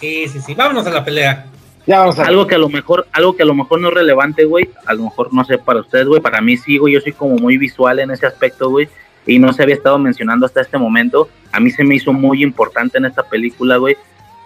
Sí, 0.00 0.28
sí, 0.28 0.40
sí. 0.40 0.54
Vámonos 0.54 0.86
a 0.86 0.90
la 0.90 1.04
pelea. 1.04 1.46
Ya 1.86 1.98
vamos 1.98 2.18
a 2.18 2.24
Algo 2.24 2.46
que 2.46 2.54
a 2.54 2.58
lo 2.58 2.68
mejor, 2.68 3.06
algo 3.12 3.36
que 3.36 3.42
a 3.42 3.46
lo 3.46 3.54
mejor 3.54 3.80
no 3.80 3.88
es 3.88 3.94
relevante, 3.94 4.44
güey. 4.44 4.70
A 4.86 4.94
lo 4.94 5.04
mejor 5.04 5.34
no 5.34 5.44
sé 5.44 5.58
para 5.58 5.80
ustedes, 5.80 6.06
güey. 6.06 6.20
Para 6.20 6.40
mí 6.40 6.56
sí, 6.56 6.78
güey. 6.78 6.94
Yo 6.94 7.00
soy 7.00 7.12
como 7.12 7.36
muy 7.36 7.58
visual 7.58 7.98
en 7.98 8.10
ese 8.10 8.26
aspecto, 8.26 8.70
güey. 8.70 8.88
Y 9.26 9.38
no 9.38 9.52
se 9.52 9.62
había 9.62 9.74
estado 9.74 9.98
mencionando 9.98 10.46
hasta 10.46 10.60
este 10.60 10.78
momento. 10.78 11.28
A 11.52 11.60
mí 11.60 11.70
se 11.70 11.84
me 11.84 11.96
hizo 11.96 12.12
muy 12.12 12.42
importante 12.42 12.98
en 12.98 13.06
esta 13.06 13.22
película, 13.22 13.76
güey. 13.76 13.96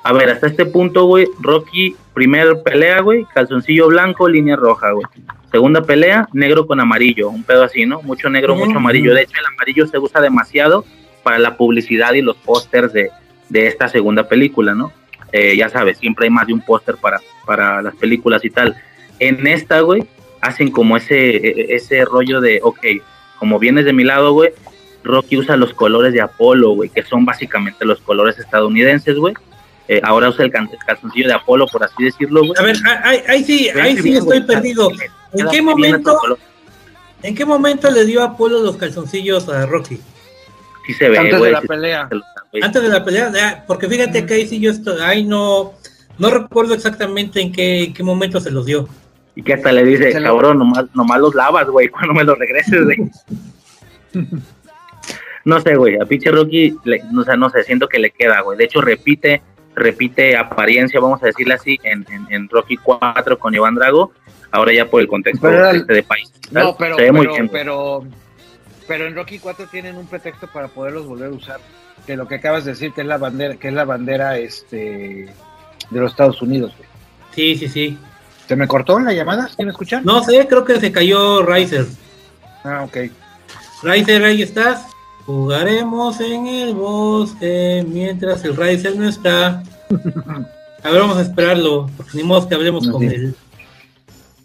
A 0.08 0.12
ver, 0.14 0.30
hasta 0.30 0.46
este 0.46 0.64
punto, 0.64 1.04
güey, 1.04 1.28
Rocky, 1.38 1.94
primer 2.14 2.62
pelea, 2.64 3.00
güey, 3.02 3.26
calzoncillo 3.34 3.88
blanco, 3.88 4.26
línea 4.26 4.56
roja, 4.56 4.90
güey. 4.92 5.04
Segunda 5.50 5.82
pelea, 5.82 6.26
negro 6.32 6.66
con 6.66 6.80
amarillo, 6.80 7.28
un 7.28 7.42
pedo 7.42 7.62
así, 7.62 7.84
¿no? 7.84 8.00
Mucho 8.00 8.30
negro, 8.30 8.54
mucho 8.56 8.78
amarillo. 8.78 9.12
De 9.12 9.20
hecho, 9.22 9.38
el 9.38 9.44
amarillo 9.44 9.86
se 9.86 9.98
usa 9.98 10.22
demasiado 10.22 10.86
para 11.22 11.38
la 11.38 11.58
publicidad 11.58 12.14
y 12.14 12.22
los 12.22 12.36
pósters 12.36 12.94
de, 12.94 13.10
de 13.50 13.66
esta 13.66 13.88
segunda 13.88 14.26
película, 14.28 14.74
¿no? 14.74 14.92
Eh, 15.30 15.54
ya 15.58 15.68
sabes, 15.68 15.98
siempre 15.98 16.24
hay 16.24 16.30
más 16.30 16.46
de 16.46 16.54
un 16.54 16.62
póster 16.62 16.96
para, 16.96 17.20
para 17.44 17.82
las 17.82 17.94
películas 17.96 18.42
y 18.46 18.50
tal. 18.50 18.76
En 19.18 19.46
esta, 19.46 19.80
güey, 19.80 20.04
hacen 20.40 20.70
como 20.70 20.96
ese, 20.96 21.36
e- 21.36 21.74
ese 21.74 22.02
rollo 22.06 22.40
de, 22.40 22.60
ok, 22.62 22.78
como 23.38 23.58
vienes 23.58 23.84
de 23.84 23.92
mi 23.92 24.04
lado, 24.04 24.32
güey, 24.32 24.52
Rocky 25.04 25.36
usa 25.36 25.58
los 25.58 25.74
colores 25.74 26.14
de 26.14 26.22
Apolo, 26.22 26.70
güey, 26.70 26.88
que 26.88 27.02
son 27.02 27.26
básicamente 27.26 27.84
los 27.84 28.00
colores 28.00 28.38
estadounidenses, 28.38 29.16
güey. 29.18 29.34
Eh, 29.88 30.00
ahora 30.04 30.28
usa 30.28 30.44
el 30.44 30.50
can- 30.52 30.68
el 30.70 30.78
calzoncillo 30.86 31.28
de 31.28 31.34
Apolo, 31.34 31.66
por 31.66 31.82
así 31.82 32.04
decirlo, 32.04 32.40
güey. 32.40 32.52
A 32.58 32.62
ver, 32.62 32.76
ahí, 33.04 33.22
ahí 33.26 33.44
sí, 33.44 33.68
ahí 33.70 33.96
sí 33.96 34.12
estoy 34.14 34.42
perdido. 34.42 34.90
¿En 35.32 35.48
qué 35.48 35.62
momento, 35.62 36.18
en 37.22 37.34
qué 37.34 37.44
momento 37.46 37.90
le 37.90 38.04
dio 38.04 38.22
Apolo 38.22 38.60
los 38.60 38.76
calzoncillos 38.76 39.48
a 39.48 39.64
Rocky? 39.66 39.98
Sí 40.86 40.92
se 40.94 41.08
ve, 41.08 41.18
Antes 41.18 41.40
de 41.40 41.50
la 41.50 41.60
sí- 41.62 41.66
pelea. 41.68 42.08
Antes 42.62 42.82
de 42.82 42.88
la 42.88 43.04
pelea, 43.04 43.64
porque 43.66 43.88
fíjate 43.88 44.24
que 44.26 44.34
ahí 44.34 44.46
sí 44.46 44.58
yo 44.60 44.70
estoy, 44.70 45.00
ahí 45.02 45.24
no, 45.24 45.72
no 46.18 46.30
recuerdo 46.30 46.74
exactamente 46.74 47.40
en 47.40 47.52
qué, 47.52 47.84
en 47.84 47.94
qué 47.94 48.02
momento 48.02 48.40
se 48.40 48.50
los 48.50 48.66
dio. 48.66 48.88
Y 49.36 49.42
que 49.42 49.54
hasta 49.54 49.70
le 49.72 49.84
dice, 49.84 50.12
Se 50.12 50.20
cabrón, 50.22 50.58
nomás, 50.58 50.84
nomás 50.94 51.20
los 51.20 51.34
lavas, 51.34 51.66
güey, 51.68 51.88
cuando 51.90 52.12
me 52.12 52.24
los 52.24 52.38
regreses, 52.38 52.84
güey. 52.84 52.98
no 55.44 55.60
sé, 55.60 55.76
güey, 55.76 55.96
a 56.00 56.04
pinche 56.04 56.30
Rocky, 56.30 56.74
le- 56.84 57.02
o 57.18 57.24
sea, 57.24 57.36
no 57.36 57.48
sé, 57.50 57.62
siento 57.64 57.88
que 57.88 57.98
le 57.98 58.10
queda, 58.10 58.40
güey. 58.40 58.58
De 58.58 58.64
hecho, 58.64 58.80
repite, 58.80 59.42
repite 59.78 60.36
apariencia, 60.36 61.00
vamos 61.00 61.22
a 61.22 61.26
decirle 61.26 61.54
así, 61.54 61.78
en, 61.82 62.04
en, 62.10 62.26
en 62.30 62.48
Rocky 62.48 62.76
4 62.76 63.38
con 63.38 63.54
Iván 63.54 63.74
Drago, 63.74 64.12
ahora 64.50 64.72
ya 64.72 64.86
por 64.86 65.00
el 65.00 65.08
contexto 65.08 65.42
Pero 65.48 65.70
este 65.70 65.92
de 65.92 66.02
país. 66.02 66.32
No, 66.50 66.76
pero, 66.76 66.96
se 66.96 67.02
ve 67.02 67.12
muy 67.12 67.20
pero, 67.26 67.32
bien. 67.32 67.46
güey. 67.46 67.62
pero, 67.62 68.04
pero 68.86 69.06
en 69.06 69.14
Rocky 69.14 69.38
4 69.38 69.66
tienen 69.70 69.96
un 69.96 70.06
pretexto 70.06 70.46
para 70.48 70.68
poderlos 70.68 71.06
volver 71.06 71.28
a 71.28 71.34
usar. 71.34 71.60
De 72.06 72.16
lo 72.16 72.26
que 72.26 72.36
acabas 72.36 72.64
de 72.64 72.72
decir, 72.72 72.92
que 72.92 73.02
es 73.02 73.06
la 73.06 73.18
bandera, 73.18 73.56
que 73.56 73.68
es 73.68 73.74
la 73.74 73.84
bandera 73.84 74.38
este 74.38 75.28
de 75.90 76.00
los 76.00 76.10
Estados 76.12 76.40
Unidos. 76.40 76.72
güey. 76.76 76.88
Sí, 77.34 77.56
sí, 77.56 77.68
sí. 77.68 77.98
¿Se 78.46 78.56
me 78.56 78.66
cortó 78.66 78.98
la 78.98 79.12
llamada? 79.12 79.48
¿Sí 79.48 79.62
me 79.62 79.70
escuchan? 79.70 80.04
No 80.04 80.22
sé, 80.22 80.46
creo 80.48 80.64
que 80.64 80.80
se 80.80 80.90
cayó 80.90 81.42
Riser. 81.42 81.84
Ah, 82.64 82.82
ok. 82.84 82.96
Riser, 83.82 84.24
ahí 84.24 84.42
estás. 84.42 84.87
Jugaremos 85.28 86.18
en 86.22 86.46
el 86.46 86.72
bosque 86.72 87.84
mientras 87.86 88.42
el 88.46 88.56
Riser 88.56 88.96
no 88.96 89.06
está. 89.06 89.62
A 90.82 90.90
ver, 90.90 91.00
vamos 91.02 91.18
a 91.18 91.22
esperarlo, 91.22 91.90
porque 91.98 92.16
ni 92.16 92.22
modo 92.22 92.48
que 92.48 92.54
hablemos 92.54 92.88
con 92.88 93.02
sí. 93.02 93.08
él. 93.08 93.34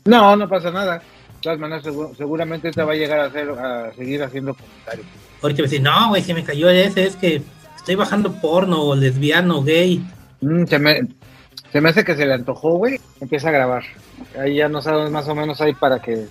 No, 0.04 0.36
no 0.36 0.50
pasa 0.50 0.72
nada. 0.72 0.96
De 0.98 1.02
todas 1.42 1.58
maneras, 1.58 1.86
segu- 1.86 2.14
seguramente 2.18 2.70
te 2.72 2.84
va 2.84 2.92
a 2.92 2.96
llegar 2.96 3.22
a, 3.22 3.26
hacer, 3.28 3.50
a 3.52 3.94
seguir 3.94 4.22
haciendo 4.24 4.54
comentarios. 4.56 5.08
Ahorita 5.42 5.62
me 5.62 5.70
dice, 5.70 5.82
no, 5.82 6.10
güey, 6.10 6.22
se 6.22 6.34
me 6.34 6.44
cayó 6.44 6.70
ese, 6.70 7.06
es 7.06 7.16
que 7.16 7.42
estoy 7.78 7.96
bajando 7.96 8.34
porno, 8.34 8.94
lesbiano, 8.94 9.64
gay. 9.64 10.04
Mm, 10.42 10.66
se, 10.66 10.80
me, 10.80 11.08
se 11.72 11.80
me 11.80 11.90
hace 11.92 12.04
que 12.04 12.18
se 12.18 12.26
le 12.26 12.34
antojó, 12.34 12.72
güey. 12.78 13.00
Empieza 13.22 13.48
a 13.48 13.54
grabar. 13.54 13.84
Ahí 14.38 14.56
ya 14.56 14.68
no 14.68 14.82
sabemos 14.82 15.12
más 15.12 15.30
o 15.30 15.36
menos 15.36 15.62
ahí 15.62 15.74
para 15.74 16.02
que, 16.02 16.26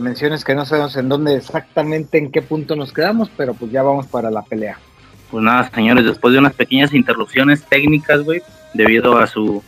menciones 0.00 0.44
que 0.44 0.54
no 0.54 0.64
sabemos 0.64 0.96
en 0.96 1.08
dónde 1.08 1.36
exactamente, 1.36 2.18
en 2.18 2.30
qué 2.30 2.42
punto 2.42 2.76
nos 2.76 2.92
quedamos, 2.92 3.30
pero 3.36 3.54
pues 3.54 3.70
ya 3.70 3.82
vamos 3.82 4.06
para 4.06 4.30
la 4.30 4.42
pelea. 4.42 4.78
Pues 5.30 5.42
nada, 5.44 5.70
señores, 5.74 6.04
después 6.04 6.32
de 6.32 6.38
unas 6.38 6.54
pequeñas 6.54 6.94
interrupciones 6.94 7.62
técnicas, 7.64 8.22
güey, 8.22 8.40
debido 8.74 9.18
a 9.18 9.26
su 9.26 9.62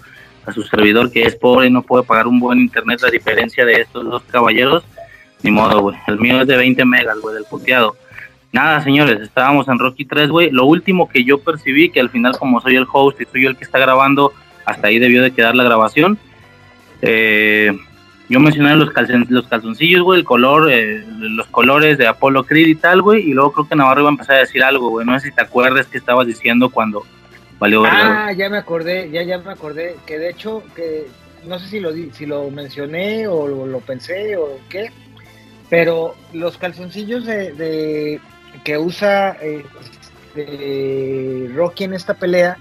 a 0.46 0.52
su 0.52 0.62
servidor 0.62 1.10
que 1.10 1.22
es 1.22 1.36
pobre 1.36 1.66
y 1.66 1.70
no 1.70 1.82
puede 1.82 2.04
pagar 2.04 2.26
un 2.26 2.40
buen 2.40 2.58
internet, 2.58 3.02
a 3.04 3.10
diferencia 3.10 3.64
de 3.64 3.82
estos 3.82 4.04
dos 4.04 4.22
caballeros, 4.30 4.84
ni 5.42 5.50
modo, 5.50 5.80
güey. 5.80 5.96
El 6.06 6.18
mío 6.18 6.40
es 6.40 6.46
de 6.46 6.56
20 6.56 6.84
megas, 6.84 7.18
güey, 7.20 7.34
del 7.34 7.44
puteado. 7.44 7.96
Nada, 8.52 8.82
señores, 8.82 9.20
estábamos 9.20 9.68
en 9.68 9.78
Rocky 9.78 10.04
3, 10.04 10.28
güey. 10.28 10.50
Lo 10.50 10.64
último 10.64 11.08
que 11.08 11.24
yo 11.24 11.38
percibí, 11.38 11.90
que 11.90 12.00
al 12.00 12.10
final, 12.10 12.36
como 12.38 12.60
soy 12.60 12.76
el 12.76 12.86
host 12.90 13.20
y 13.20 13.24
soy 13.26 13.44
yo 13.44 13.50
el 13.50 13.56
que 13.56 13.64
está 13.64 13.78
grabando, 13.78 14.32
hasta 14.64 14.88
ahí 14.88 14.98
debió 14.98 15.22
de 15.22 15.32
quedar 15.32 15.54
la 15.54 15.64
grabación. 15.64 16.18
Eh, 17.02 17.78
yo 18.30 18.40
mencioné 18.40 18.74
los, 18.76 18.88
calcen- 18.90 19.26
los 19.28 19.46
calzoncillos, 19.48 20.02
güey, 20.02 20.20
el 20.20 20.24
color, 20.24 20.70
eh, 20.72 21.04
los 21.18 21.46
colores 21.48 21.98
de 21.98 22.06
Apollo 22.06 22.44
Creed 22.44 22.68
y 22.68 22.74
tal, 22.76 23.02
güey. 23.02 23.28
Y 23.28 23.34
luego 23.34 23.52
creo 23.52 23.68
que 23.68 23.76
Navarro 23.76 24.00
iba 24.00 24.08
a 24.10 24.12
empezar 24.12 24.36
a 24.36 24.40
decir 24.40 24.62
algo, 24.62 24.88
güey. 24.90 25.04
No 25.06 25.18
sé 25.20 25.28
si 25.28 25.34
te 25.34 25.42
acuerdas 25.42 25.86
que 25.86 25.98
estabas 25.98 26.26
diciendo 26.26 26.70
cuando 26.70 27.04
valió. 27.58 27.82
Ah, 27.84 28.32
ya 28.32 28.48
me 28.48 28.56
acordé, 28.56 29.10
ya 29.10 29.22
ya 29.22 29.36
me 29.38 29.52
acordé 29.52 29.96
que 30.06 30.18
de 30.18 30.30
hecho 30.30 30.62
que 30.74 31.06
no 31.46 31.58
sé 31.58 31.68
si 31.68 31.80
lo 31.80 31.92
si 32.12 32.24
lo 32.24 32.50
mencioné 32.50 33.26
o 33.28 33.46
lo, 33.48 33.66
lo 33.66 33.80
pensé 33.80 34.36
o 34.36 34.58
qué, 34.68 34.90
pero 35.68 36.14
los 36.32 36.56
calzoncillos 36.56 37.26
de, 37.26 37.52
de- 37.52 38.20
que 38.64 38.78
usa 38.78 39.36
eh, 39.42 39.64
este, 40.34 41.50
Rocky 41.54 41.84
en 41.84 41.94
esta 41.94 42.14
pelea 42.14 42.56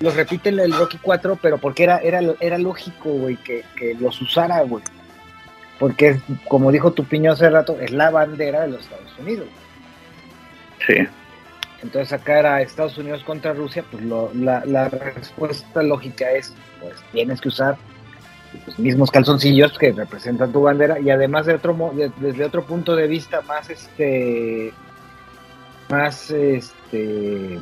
los 0.00 0.14
repite 0.14 0.50
el, 0.50 0.72
Rocky 0.72 0.98
4, 1.00 1.38
pero 1.40 1.58
porque 1.58 1.84
era 1.84 1.98
era 1.98 2.20
era 2.40 2.58
lógico, 2.58 3.10
güey, 3.10 3.36
que, 3.36 3.64
que 3.76 3.94
los 3.94 4.20
usara, 4.20 4.60
güey. 4.62 4.82
Porque 5.78 6.08
es, 6.08 6.22
como 6.48 6.72
dijo 6.72 6.92
tu 6.92 7.04
piño 7.04 7.32
hace 7.32 7.50
rato, 7.50 7.78
es 7.80 7.90
la 7.90 8.10
bandera 8.10 8.62
de 8.62 8.68
los 8.68 8.80
Estados 8.82 9.18
Unidos. 9.18 9.48
Sí. 10.86 10.94
Entonces 11.82 12.12
acá 12.12 12.38
era 12.38 12.62
Estados 12.62 12.96
Unidos 12.98 13.22
contra 13.24 13.52
Rusia, 13.52 13.84
pues 13.90 14.02
lo- 14.04 14.30
la, 14.34 14.64
la 14.64 14.88
respuesta 14.88 15.82
lógica 15.82 16.30
es, 16.32 16.54
pues 16.80 16.94
tienes 17.12 17.40
que 17.40 17.48
usar 17.48 17.76
los 18.66 18.78
mismos 18.78 19.10
calzoncillos 19.10 19.76
que 19.78 19.92
representan 19.92 20.50
tu 20.52 20.62
bandera 20.62 20.98
y 20.98 21.10
además 21.10 21.44
de 21.46 21.54
otro 21.54 21.92
de- 21.94 22.10
desde 22.16 22.44
otro 22.44 22.64
punto 22.64 22.96
de 22.96 23.06
vista 23.06 23.42
más 23.42 23.68
este 23.68 24.72
más 25.90 26.30
este 26.30 27.58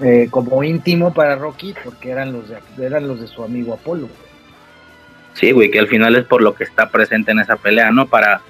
eh, 0.00 0.28
como 0.30 0.62
íntimo 0.64 1.12
para 1.12 1.36
Rocky 1.36 1.74
porque 1.84 2.10
eran 2.10 2.32
los 2.32 2.48
de 2.48 2.58
eran 2.84 3.06
los 3.06 3.20
de 3.20 3.26
su 3.26 3.42
amigo 3.44 3.74
Apolo. 3.74 4.08
Sí, 5.34 5.50
güey, 5.52 5.70
que 5.70 5.78
al 5.78 5.88
final 5.88 6.16
es 6.16 6.24
por 6.24 6.42
lo 6.42 6.54
que 6.54 6.64
está 6.64 6.90
presente 6.90 7.32
en 7.32 7.40
esa 7.40 7.56
pelea, 7.56 7.90
¿no? 7.90 8.06
Para, 8.06 8.42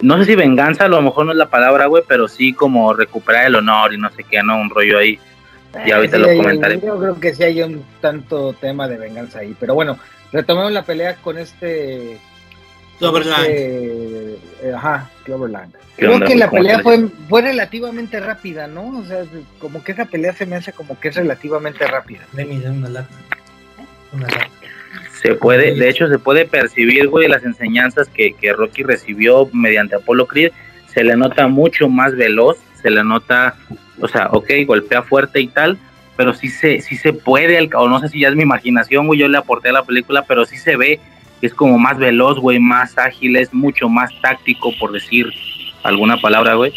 no 0.00 0.18
sé 0.18 0.24
si 0.24 0.34
venganza, 0.34 0.86
a 0.86 0.88
lo 0.88 1.02
mejor 1.02 1.26
no 1.26 1.32
es 1.32 1.38
la 1.38 1.48
palabra, 1.50 1.86
güey, 1.86 2.02
pero 2.06 2.28
sí 2.28 2.52
como 2.52 2.94
recuperar 2.94 3.46
el 3.46 3.56
honor 3.56 3.92
y 3.92 3.98
no 3.98 4.10
sé 4.10 4.24
qué, 4.24 4.42
¿no? 4.42 4.58
Un 4.58 4.70
rollo 4.70 4.98
ahí. 4.98 5.18
Y 5.86 5.90
ahorita 5.90 6.16
Sí, 6.16 6.22
lo 6.22 6.36
comentaré. 6.36 6.80
Yo 6.80 6.98
creo 6.98 7.20
que 7.20 7.34
sí 7.34 7.42
hay 7.42 7.62
un 7.62 7.84
tanto 8.00 8.54
tema 8.54 8.88
de 8.88 8.96
venganza 8.96 9.40
ahí, 9.40 9.54
pero 9.60 9.74
bueno, 9.74 9.98
retomemos 10.32 10.72
la 10.72 10.82
pelea 10.82 11.16
con 11.16 11.36
este 11.36 12.18
Cloverland. 12.98 13.46
este, 13.46 13.97
eh, 14.62 14.72
ajá, 14.74 15.10
Cloverland. 15.24 15.72
¿Qué 15.72 16.04
Creo 16.04 16.14
onda, 16.14 16.26
que 16.26 16.36
la 16.36 16.48
¿Cómo 16.48 16.62
pelea 16.62 16.78
fue, 16.80 17.08
fue 17.28 17.42
relativamente 17.42 18.20
rápida, 18.20 18.66
¿no? 18.66 18.98
O 18.98 19.04
sea, 19.04 19.24
como 19.58 19.82
que 19.82 19.92
esa 19.92 20.04
pelea 20.04 20.32
se 20.32 20.46
me 20.46 20.56
hace 20.56 20.72
como 20.72 20.98
que 21.00 21.08
es 21.08 21.16
relativamente 21.16 21.86
rápida. 21.86 22.20
Una 22.32 22.88
lata. 22.88 23.08
Una 24.12 24.26
lata. 24.28 24.48
Se 25.20 25.34
puede, 25.34 25.74
de 25.74 25.88
hecho, 25.88 26.06
se 26.08 26.18
puede 26.20 26.44
percibir, 26.44 27.08
güey, 27.08 27.26
las 27.28 27.42
enseñanzas 27.44 28.08
que, 28.08 28.34
que 28.34 28.52
Rocky 28.52 28.84
recibió 28.84 29.48
mediante 29.52 29.96
Apolo 29.96 30.26
Creed. 30.26 30.52
Se 30.86 31.02
le 31.02 31.16
nota 31.16 31.48
mucho 31.48 31.88
más 31.88 32.14
veloz, 32.14 32.56
se 32.80 32.90
le 32.90 33.02
nota, 33.02 33.56
o 34.00 34.06
sea, 34.06 34.28
ok, 34.30 34.48
golpea 34.66 35.02
fuerte 35.02 35.40
y 35.40 35.48
tal, 35.48 35.76
pero 36.16 36.32
sí 36.34 36.48
se, 36.48 36.80
sí 36.80 36.96
se 36.96 37.12
puede, 37.12 37.58
al- 37.58 37.70
o 37.74 37.88
no 37.88 37.98
sé 38.00 38.08
si 38.08 38.20
ya 38.20 38.28
es 38.28 38.36
mi 38.36 38.42
imaginación, 38.44 39.06
güey, 39.08 39.18
yo 39.18 39.28
le 39.28 39.38
aporté 39.38 39.70
a 39.70 39.72
la 39.72 39.84
película, 39.84 40.24
pero 40.26 40.44
sí 40.46 40.56
se 40.56 40.76
ve 40.76 41.00
es 41.42 41.54
como 41.54 41.78
más 41.78 41.98
veloz, 41.98 42.38
güey, 42.38 42.58
más 42.58 42.98
ágil, 42.98 43.36
es 43.36 43.52
mucho 43.54 43.88
más 43.88 44.10
táctico, 44.20 44.72
por 44.78 44.92
decir 44.92 45.32
alguna 45.82 46.16
palabra, 46.18 46.54
güey. 46.54 46.72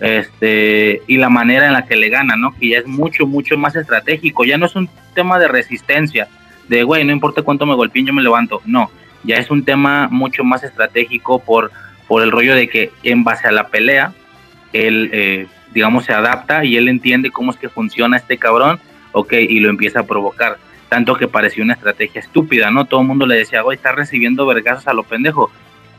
Este, 0.00 1.02
y 1.06 1.16
la 1.16 1.30
manera 1.30 1.66
en 1.66 1.72
la 1.72 1.86
que 1.86 1.96
le 1.96 2.08
gana, 2.08 2.36
¿no? 2.36 2.54
Que 2.58 2.70
ya 2.70 2.78
es 2.78 2.86
mucho, 2.86 3.26
mucho 3.26 3.56
más 3.56 3.76
estratégico, 3.76 4.44
ya 4.44 4.58
no 4.58 4.66
es 4.66 4.76
un 4.76 4.88
tema 5.14 5.38
de 5.38 5.48
resistencia, 5.48 6.28
de, 6.68 6.82
güey, 6.82 7.04
no 7.04 7.12
importa 7.12 7.42
cuánto 7.42 7.66
me 7.66 7.74
golpeen, 7.74 8.06
yo 8.06 8.12
me 8.12 8.22
levanto. 8.22 8.60
No, 8.66 8.90
ya 9.24 9.36
es 9.36 9.50
un 9.50 9.64
tema 9.64 10.08
mucho 10.10 10.44
más 10.44 10.64
estratégico 10.64 11.38
por, 11.38 11.70
por 12.08 12.22
el 12.22 12.30
rollo 12.30 12.54
de 12.54 12.68
que 12.68 12.92
en 13.02 13.24
base 13.24 13.46
a 13.46 13.52
la 13.52 13.68
pelea, 13.68 14.12
él, 14.72 15.10
eh, 15.12 15.46
digamos, 15.72 16.04
se 16.04 16.12
adapta 16.12 16.64
y 16.64 16.76
él 16.76 16.88
entiende 16.88 17.30
cómo 17.30 17.50
es 17.50 17.56
que 17.56 17.68
funciona 17.68 18.16
este 18.16 18.38
cabrón, 18.38 18.80
ok, 19.12 19.32
y 19.32 19.60
lo 19.60 19.70
empieza 19.70 20.00
a 20.00 20.06
provocar. 20.06 20.58
Tanto 20.88 21.16
que 21.16 21.26
pareció 21.28 21.64
una 21.64 21.74
estrategia 21.74 22.20
estúpida, 22.20 22.70
¿no? 22.70 22.84
Todo 22.84 23.00
el 23.00 23.06
mundo 23.08 23.26
le 23.26 23.36
decía, 23.36 23.62
güey, 23.62 23.76
está 23.76 23.92
recibiendo 23.92 24.46
vergazos 24.46 24.86
a 24.86 24.92
lo 24.94 25.02
pendejo. 25.02 25.50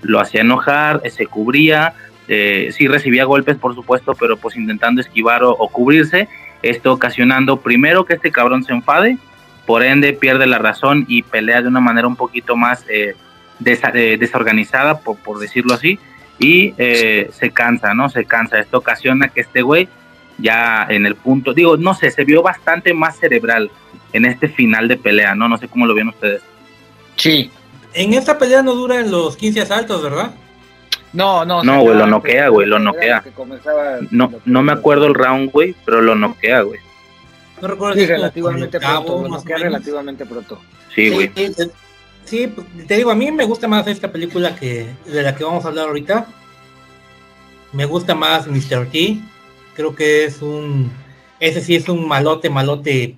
lo 0.01 0.19
hacía 0.19 0.41
enojar, 0.41 1.01
eh, 1.03 1.09
se 1.09 1.25
cubría, 1.25 1.93
eh, 2.27 2.69
sí 2.71 2.87
recibía 2.87 3.25
golpes 3.25 3.57
por 3.57 3.73
supuesto, 3.73 4.13
pero 4.13 4.37
pues 4.37 4.55
intentando 4.55 5.01
esquivar 5.01 5.43
o, 5.43 5.51
o 5.51 5.67
cubrirse, 5.69 6.27
esto 6.61 6.93
ocasionando 6.93 7.61
primero 7.61 8.05
que 8.05 8.13
este 8.13 8.31
cabrón 8.31 8.63
se 8.63 8.73
enfade, 8.73 9.17
por 9.65 9.83
ende 9.83 10.13
pierde 10.13 10.45
la 10.45 10.59
razón 10.59 11.05
y 11.07 11.23
pelea 11.23 11.61
de 11.63 11.67
una 11.67 11.79
manera 11.79 12.07
un 12.07 12.15
poquito 12.15 12.55
más 12.55 12.85
eh, 12.89 13.15
desa- 13.59 13.91
eh, 13.95 14.17
desorganizada, 14.17 14.99
por, 14.99 15.17
por 15.17 15.39
decirlo 15.39 15.73
así, 15.73 15.99
y 16.39 16.73
eh, 16.77 17.29
se 17.33 17.49
cansa, 17.49 17.93
¿no? 17.95 18.09
Se 18.09 18.23
cansa. 18.25 18.59
Esto 18.59 18.77
ocasiona 18.77 19.29
que 19.29 19.41
este 19.41 19.63
güey 19.63 19.89
ya 20.37 20.85
en 20.87 21.07
el 21.07 21.15
punto, 21.15 21.53
digo, 21.53 21.75
no 21.77 21.95
sé, 21.95 22.11
se 22.11 22.23
vio 22.23 22.43
bastante 22.43 22.93
más 22.93 23.17
cerebral 23.17 23.71
en 24.13 24.25
este 24.25 24.47
final 24.49 24.87
de 24.87 24.97
pelea, 24.97 25.35
¿no? 25.35 25.47
No 25.47 25.57
sé 25.57 25.67
cómo 25.67 25.85
lo 25.85 25.93
ven 25.93 26.09
ustedes. 26.09 26.41
Sí. 27.15 27.51
En 27.93 28.13
esta 28.13 28.37
pelea 28.37 28.61
no 28.61 28.73
duran 28.75 29.09
los 29.09 29.37
15 29.37 29.61
asaltos, 29.61 30.01
¿verdad? 30.01 30.31
No, 31.13 31.45
no. 31.45 31.63
No, 31.63 31.81
güey, 31.81 31.97
lo 31.97 32.05
noquea, 32.05 32.49
güey, 32.49 32.67
lo 32.67 32.79
noquea. 32.79 33.23
No, 34.11 34.31
no 34.45 34.61
me 34.61 34.71
acuerdo 34.71 35.07
el 35.07 35.13
round, 35.13 35.51
güey, 35.51 35.75
pero 35.85 36.01
lo 36.01 36.15
noquea, 36.15 36.61
güey. 36.61 36.79
No 37.61 37.67
recuerdo 37.67 37.95
Sí, 37.95 38.01
si 38.01 38.05
relativamente 38.07 38.77
el 38.77 38.83
cabo, 38.83 39.05
pronto. 39.05 39.23
Lo 39.23 39.35
noquea 39.37 39.57
relativamente 39.57 40.25
pronto. 40.25 40.59
Sí, 40.93 41.09
güey. 41.09 41.31
Sí, 42.25 42.53
te 42.87 42.97
digo, 42.97 43.09
a 43.09 43.15
mí 43.15 43.31
me 43.31 43.45
gusta 43.45 43.69
más 43.69 43.87
esta 43.87 44.11
película 44.11 44.53
que 44.53 44.85
de 45.05 45.23
la 45.23 45.33
que 45.33 45.45
vamos 45.45 45.63
a 45.63 45.69
hablar 45.69 45.87
ahorita. 45.87 46.27
Me 47.71 47.85
gusta 47.85 48.15
más 48.15 48.47
Mr. 48.47 48.87
T. 48.91 49.17
Creo 49.75 49.95
que 49.95 50.25
es 50.25 50.41
un. 50.41 50.91
Ese 51.39 51.61
sí 51.61 51.75
es 51.75 51.87
un 51.87 52.07
malote, 52.07 52.49
malote 52.49 53.15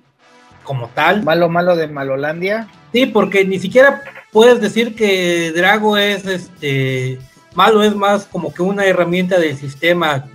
como 0.70 0.86
tal. 0.86 1.24
Malo, 1.24 1.48
malo 1.48 1.74
de 1.74 1.88
Malolandia. 1.88 2.68
Sí, 2.92 3.06
porque 3.06 3.44
ni 3.44 3.58
siquiera 3.58 4.02
puedes 4.30 4.60
decir 4.60 4.94
que 4.94 5.50
Drago 5.50 5.96
es 5.96 6.24
este. 6.26 7.18
Malo 7.56 7.82
es 7.82 7.96
más 7.96 8.26
como 8.26 8.54
que 8.54 8.62
una 8.62 8.84
herramienta 8.86 9.36
del 9.40 9.56
sistema 9.56 10.26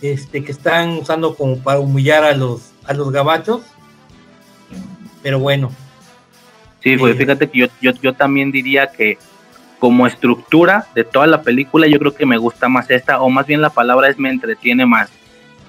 este, 0.00 0.42
que 0.42 0.50
están 0.50 0.88
usando 0.94 1.36
como 1.36 1.58
para 1.58 1.78
humillar 1.78 2.24
a 2.24 2.34
los, 2.34 2.72
a 2.86 2.92
los 2.92 3.12
gabachos. 3.12 3.62
Pero 5.22 5.38
bueno, 5.38 5.70
Sí, 6.80 6.96
güey, 6.96 7.14
fíjate 7.14 7.48
que 7.48 7.56
yo, 7.56 7.66
yo, 7.80 7.92
yo 8.02 8.12
también 8.14 8.50
diría 8.50 8.88
que 8.88 9.16
como 9.78 10.08
estructura 10.08 10.88
de 10.96 11.04
toda 11.04 11.28
la 11.28 11.42
película, 11.42 11.86
yo 11.86 12.00
creo 12.00 12.16
que 12.16 12.26
me 12.26 12.36
gusta 12.36 12.68
más 12.68 12.90
esta, 12.90 13.22
o 13.22 13.30
más 13.30 13.46
bien 13.46 13.62
la 13.62 13.70
palabra 13.70 14.08
es 14.08 14.18
me 14.18 14.28
entretiene 14.28 14.84
más. 14.86 15.08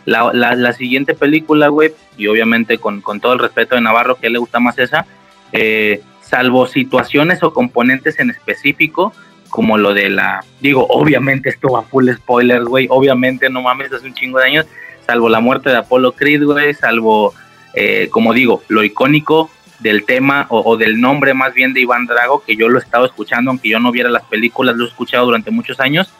La, 0.05 0.33
la, 0.33 0.73
siguiente 0.73 1.13
película, 1.13 1.69
güey, 1.69 1.93
y 2.17 2.27
obviamente 2.27 2.77
con, 2.77 3.01
con 3.01 3.21
todo 3.21 3.33
el 3.33 3.39
respeto 3.39 3.75
de 3.75 3.81
Navarro, 3.81 4.15
que 4.15 4.29
le 4.29 4.37
gusta 4.37 4.59
más 4.59 4.77
esa, 4.77 5.05
eh, 5.53 6.01
salvo 6.21 6.67
situaciones 6.67 7.41
o 7.43 7.53
componentes 7.53 8.19
en 8.19 8.29
específico, 8.29 9.13
como 9.49 9.77
lo 9.77 9.93
de 9.93 10.09
la, 10.09 10.43
digo, 10.59 10.87
obviamente 10.89 11.49
esto 11.49 11.69
va 11.69 11.83
full 11.83 12.09
spoilers, 12.11 12.65
güey, 12.65 12.87
obviamente, 12.89 13.49
no 13.49 13.61
mames, 13.61 13.93
hace 13.93 14.07
un 14.07 14.13
chingo 14.13 14.39
de 14.39 14.45
años, 14.45 14.65
salvo 15.05 15.29
la 15.29 15.39
muerte 15.39 15.69
de 15.69 15.77
Apolo 15.77 16.13
Creed, 16.13 16.43
güey, 16.43 16.73
salvo, 16.73 17.33
eh, 17.73 18.07
como 18.09 18.33
digo, 18.33 18.63
lo 18.67 18.83
icónico 18.83 19.51
del 19.79 20.05
tema 20.05 20.47
o, 20.49 20.61
o, 20.61 20.75
del 20.75 20.99
nombre 20.99 21.33
más 21.33 21.53
bien 21.53 21.73
de 21.73 21.81
Iván 21.81 22.07
Drago, 22.07 22.43
que 22.43 22.55
yo 22.55 22.67
lo 22.67 22.79
he 22.79 22.81
estado 22.81 23.05
escuchando, 23.05 23.51
aunque 23.51 23.69
yo 23.69 23.79
no 23.79 23.91
viera 23.91 24.09
las 24.09 24.23
películas, 24.23 24.75
lo 24.75 24.85
he 24.85 24.87
escuchado 24.87 25.25
durante 25.25 25.51
muchos 25.51 25.79
años, 25.79 26.11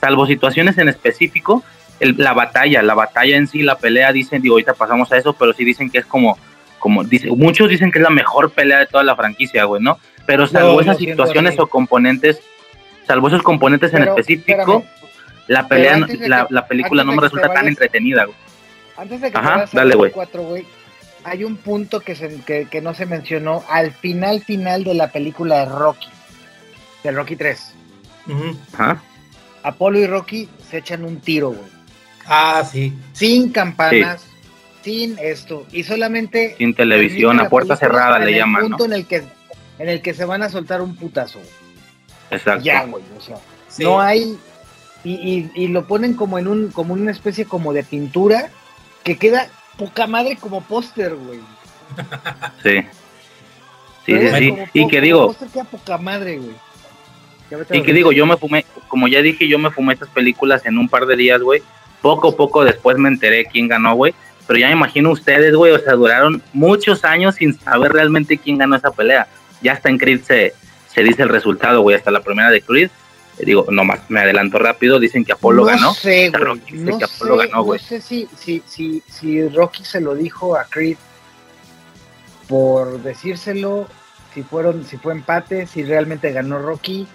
salvo 0.00 0.26
situaciones 0.26 0.76
en 0.78 0.88
específico, 0.88 1.62
el, 2.00 2.14
la 2.18 2.32
batalla, 2.32 2.82
la 2.82 2.94
batalla 2.94 3.36
en 3.36 3.46
sí, 3.46 3.62
la 3.62 3.78
pelea, 3.78 4.12
dicen, 4.12 4.42
digo, 4.42 4.54
ahorita 4.54 4.74
pasamos 4.74 5.10
a 5.12 5.16
eso, 5.16 5.32
pero 5.34 5.52
sí 5.52 5.64
dicen 5.64 5.90
que 5.90 5.98
es 5.98 6.06
como, 6.06 6.38
como 6.78 7.04
dice, 7.04 7.28
muchos 7.30 7.68
dicen 7.68 7.92
que 7.92 7.98
es 7.98 8.02
la 8.02 8.10
mejor 8.10 8.50
pelea 8.50 8.78
de 8.80 8.86
toda 8.86 9.04
la 9.04 9.14
franquicia, 9.16 9.64
güey, 9.64 9.82
¿no? 9.82 9.98
Pero 10.26 10.46
salvo 10.46 10.74
No, 10.74 10.80
esas 10.80 10.98
situaciones 10.98 11.58
o 11.58 11.66
componentes, 11.66 12.40
salvo 13.06 13.28
esos 13.28 13.42
componentes 13.42 13.92
en 13.94 14.02
específico, 14.04 14.78
espérame. 14.78 14.84
la 15.48 15.68
pelea, 15.68 15.98
la, 15.98 16.06
que- 16.06 16.54
la 16.54 16.66
película 16.66 17.04
no 17.04 17.12
me 17.12 17.22
resulta 17.22 17.52
tan 17.52 17.68
entretenida, 17.68 18.24
güey. 18.24 18.36
Antes 18.96 19.20
de 19.20 19.30
que 19.32 19.38
Ajá, 19.38 19.64
te 19.66 19.76
dale, 19.76 19.94
güey. 19.96 20.10
cuatro, 20.12 20.42
güey, 20.42 20.64
hay 21.24 21.44
un 21.44 21.56
punto 21.56 22.00
que, 22.00 22.14
se, 22.14 22.40
que, 22.42 22.66
que 22.68 22.80
no 22.80 22.94
se 22.94 23.06
mencionó 23.06 23.64
al 23.68 23.92
final 23.92 24.42
final 24.42 24.84
de 24.84 24.94
la 24.94 25.10
película 25.10 25.60
de 25.60 25.66
Rocky, 25.66 26.08
de 27.04 27.10
Rocky 27.12 27.36
3. 27.36 27.74
Ajá. 28.74 29.02
Apolo 29.62 29.98
y 29.98 30.06
Rocky 30.06 30.48
se 30.68 30.78
echan 30.78 31.04
un 31.04 31.20
tiro, 31.20 31.50
güey. 31.50 31.71
Ah, 32.34 32.64
sí. 32.64 32.94
Sin 33.12 33.52
campanas, 33.52 34.24
sin 34.82 35.18
esto, 35.18 35.66
y 35.70 35.82
solamente 35.82 36.54
Sin 36.56 36.72
televisión, 36.72 37.38
a 37.40 37.50
puerta 37.50 37.76
cerrada 37.76 38.16
en 38.16 38.24
le 38.24 38.30
el 38.30 38.38
llaman, 38.38 38.70
¿no? 38.70 38.82
en 38.82 38.94
el 38.94 39.06
que 39.06 39.22
en 39.78 39.88
el 39.90 40.00
que 40.00 40.14
se 40.14 40.24
van 40.24 40.42
a 40.42 40.48
soltar 40.48 40.80
un 40.80 40.96
putazo. 40.96 41.40
Exacto. 42.30 42.64
Ya, 42.64 42.84
güey, 42.86 43.04
o 43.18 43.20
sea, 43.20 43.36
Sí. 43.68 43.84
no 43.84 44.00
hay 44.00 44.38
y, 45.04 45.12
y, 45.12 45.50
y 45.54 45.68
lo 45.68 45.86
ponen 45.86 46.14
como 46.14 46.38
en 46.38 46.48
un 46.48 46.70
como 46.70 46.94
una 46.94 47.10
especie 47.10 47.44
como 47.44 47.74
de 47.74 47.82
pintura 47.82 48.48
que 49.04 49.18
queda 49.18 49.48
poca 49.76 50.06
madre 50.06 50.36
como 50.36 50.62
póster, 50.62 51.14
güey. 51.14 51.40
Sí. 52.62 52.80
Sí, 54.06 54.18
sí, 54.18 54.28
sí. 54.38 54.54
Y 54.72 54.88
que 54.88 54.96
como 54.96 55.02
digo, 55.02 55.26
póster 55.26 55.48
queda 55.48 55.64
poca 55.64 55.98
madre, 55.98 56.38
güey. 56.38 56.56
Y 57.78 57.82
que 57.82 57.92
digo, 57.92 58.10
yo 58.12 58.24
me 58.24 58.38
fumé, 58.38 58.64
como 58.88 59.06
ya 59.06 59.20
dije, 59.20 59.46
yo 59.46 59.58
me 59.58 59.70
fumé 59.70 59.92
estas 59.92 60.08
películas 60.08 60.64
en 60.64 60.78
un 60.78 60.88
par 60.88 61.04
de 61.04 61.16
días, 61.16 61.40
güey. 61.42 61.62
Poco 62.02 62.28
a 62.30 62.36
poco 62.36 62.64
después 62.64 62.98
me 62.98 63.08
enteré 63.08 63.46
quién 63.46 63.68
ganó, 63.68 63.94
güey. 63.94 64.14
Pero 64.46 64.58
ya 64.58 64.66
me 64.66 64.72
imagino 64.74 65.10
ustedes, 65.12 65.54
güey, 65.54 65.72
o 65.72 65.78
sea, 65.78 65.92
duraron 65.94 66.42
muchos 66.52 67.04
años 67.04 67.36
sin 67.36 67.58
saber 67.58 67.92
realmente 67.92 68.36
quién 68.36 68.58
ganó 68.58 68.76
esa 68.76 68.90
pelea. 68.90 69.26
Ya 69.62 69.72
hasta 69.74 69.88
en 69.88 69.98
Creed 69.98 70.22
se, 70.22 70.52
se 70.92 71.02
dice 71.02 71.22
el 71.22 71.28
resultado, 71.28 71.80
güey, 71.80 71.96
hasta 71.96 72.10
la 72.10 72.20
primera 72.20 72.50
de 72.50 72.60
Creed. 72.60 72.90
Eh, 73.38 73.44
Digo, 73.46 73.64
nomás 73.70 74.00
me 74.10 74.20
adelanto 74.20 74.58
rápido, 74.58 74.98
dicen 74.98 75.24
que 75.24 75.32
Apolo 75.32 75.62
no 75.62 75.68
ganó. 75.68 75.94
sé, 75.94 76.28
güey. 76.30 76.42
Rocky 76.42 76.72
No 76.74 76.98
que 76.98 77.06
sé, 77.06 77.14
Apolo 77.14 77.36
ganó, 77.36 77.52
no 77.58 77.62
güey. 77.62 77.78
sé 77.78 78.00
si, 78.00 78.28
si, 78.36 78.62
si, 78.66 79.02
si 79.06 79.48
Rocky 79.48 79.84
se 79.84 80.00
lo 80.00 80.14
dijo 80.16 80.56
a 80.56 80.64
Creed 80.64 80.96
por 82.48 83.00
decírselo, 83.02 83.86
si 84.34 84.42
fueron, 84.42 84.84
si 84.84 84.96
fue 84.98 85.12
empate, 85.12 85.66
si 85.66 85.84
realmente 85.84 86.32
ganó 86.32 86.58
Rocky, 86.58 87.06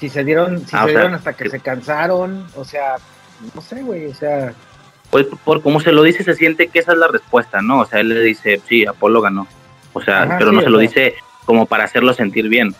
si 0.00 0.08
se 0.08 0.24
dieron, 0.24 0.58
si 0.60 0.64
Ah, 0.76 0.84
se 0.84 0.84
sea, 0.84 0.86
dieron 0.86 1.14
hasta 1.14 1.32
que 1.34 1.44
que- 1.44 1.50
se 1.50 1.60
cansaron, 1.60 2.46
o 2.56 2.64
sea, 2.64 2.96
no 3.54 3.60
sé, 3.60 3.82
güey, 3.82 4.06
o 4.06 4.14
sea, 4.14 4.52
Pues 5.10 5.26
por 5.44 5.62
como 5.62 5.80
se 5.80 5.92
lo 5.92 6.02
dice, 6.02 6.24
se 6.24 6.34
siente 6.34 6.68
que 6.68 6.78
esa 6.80 6.92
es 6.92 6.98
la 6.98 7.08
respuesta, 7.08 7.62
¿no? 7.62 7.80
O 7.80 7.86
sea, 7.86 8.00
él 8.00 8.08
le 8.08 8.20
dice, 8.20 8.60
sí, 8.68 8.84
Apolo 8.86 9.20
ganó. 9.20 9.46
O 9.92 10.00
sea, 10.00 10.22
Ajá, 10.22 10.36
pero 10.38 10.50
sí, 10.50 10.56
no 10.56 10.62
se 10.62 10.70
lo 10.70 10.78
sea. 10.78 10.88
dice 10.88 11.14
como 11.44 11.66
para 11.66 11.84
hacerlo 11.84 12.12
sentir 12.14 12.48
bien. 12.48 12.74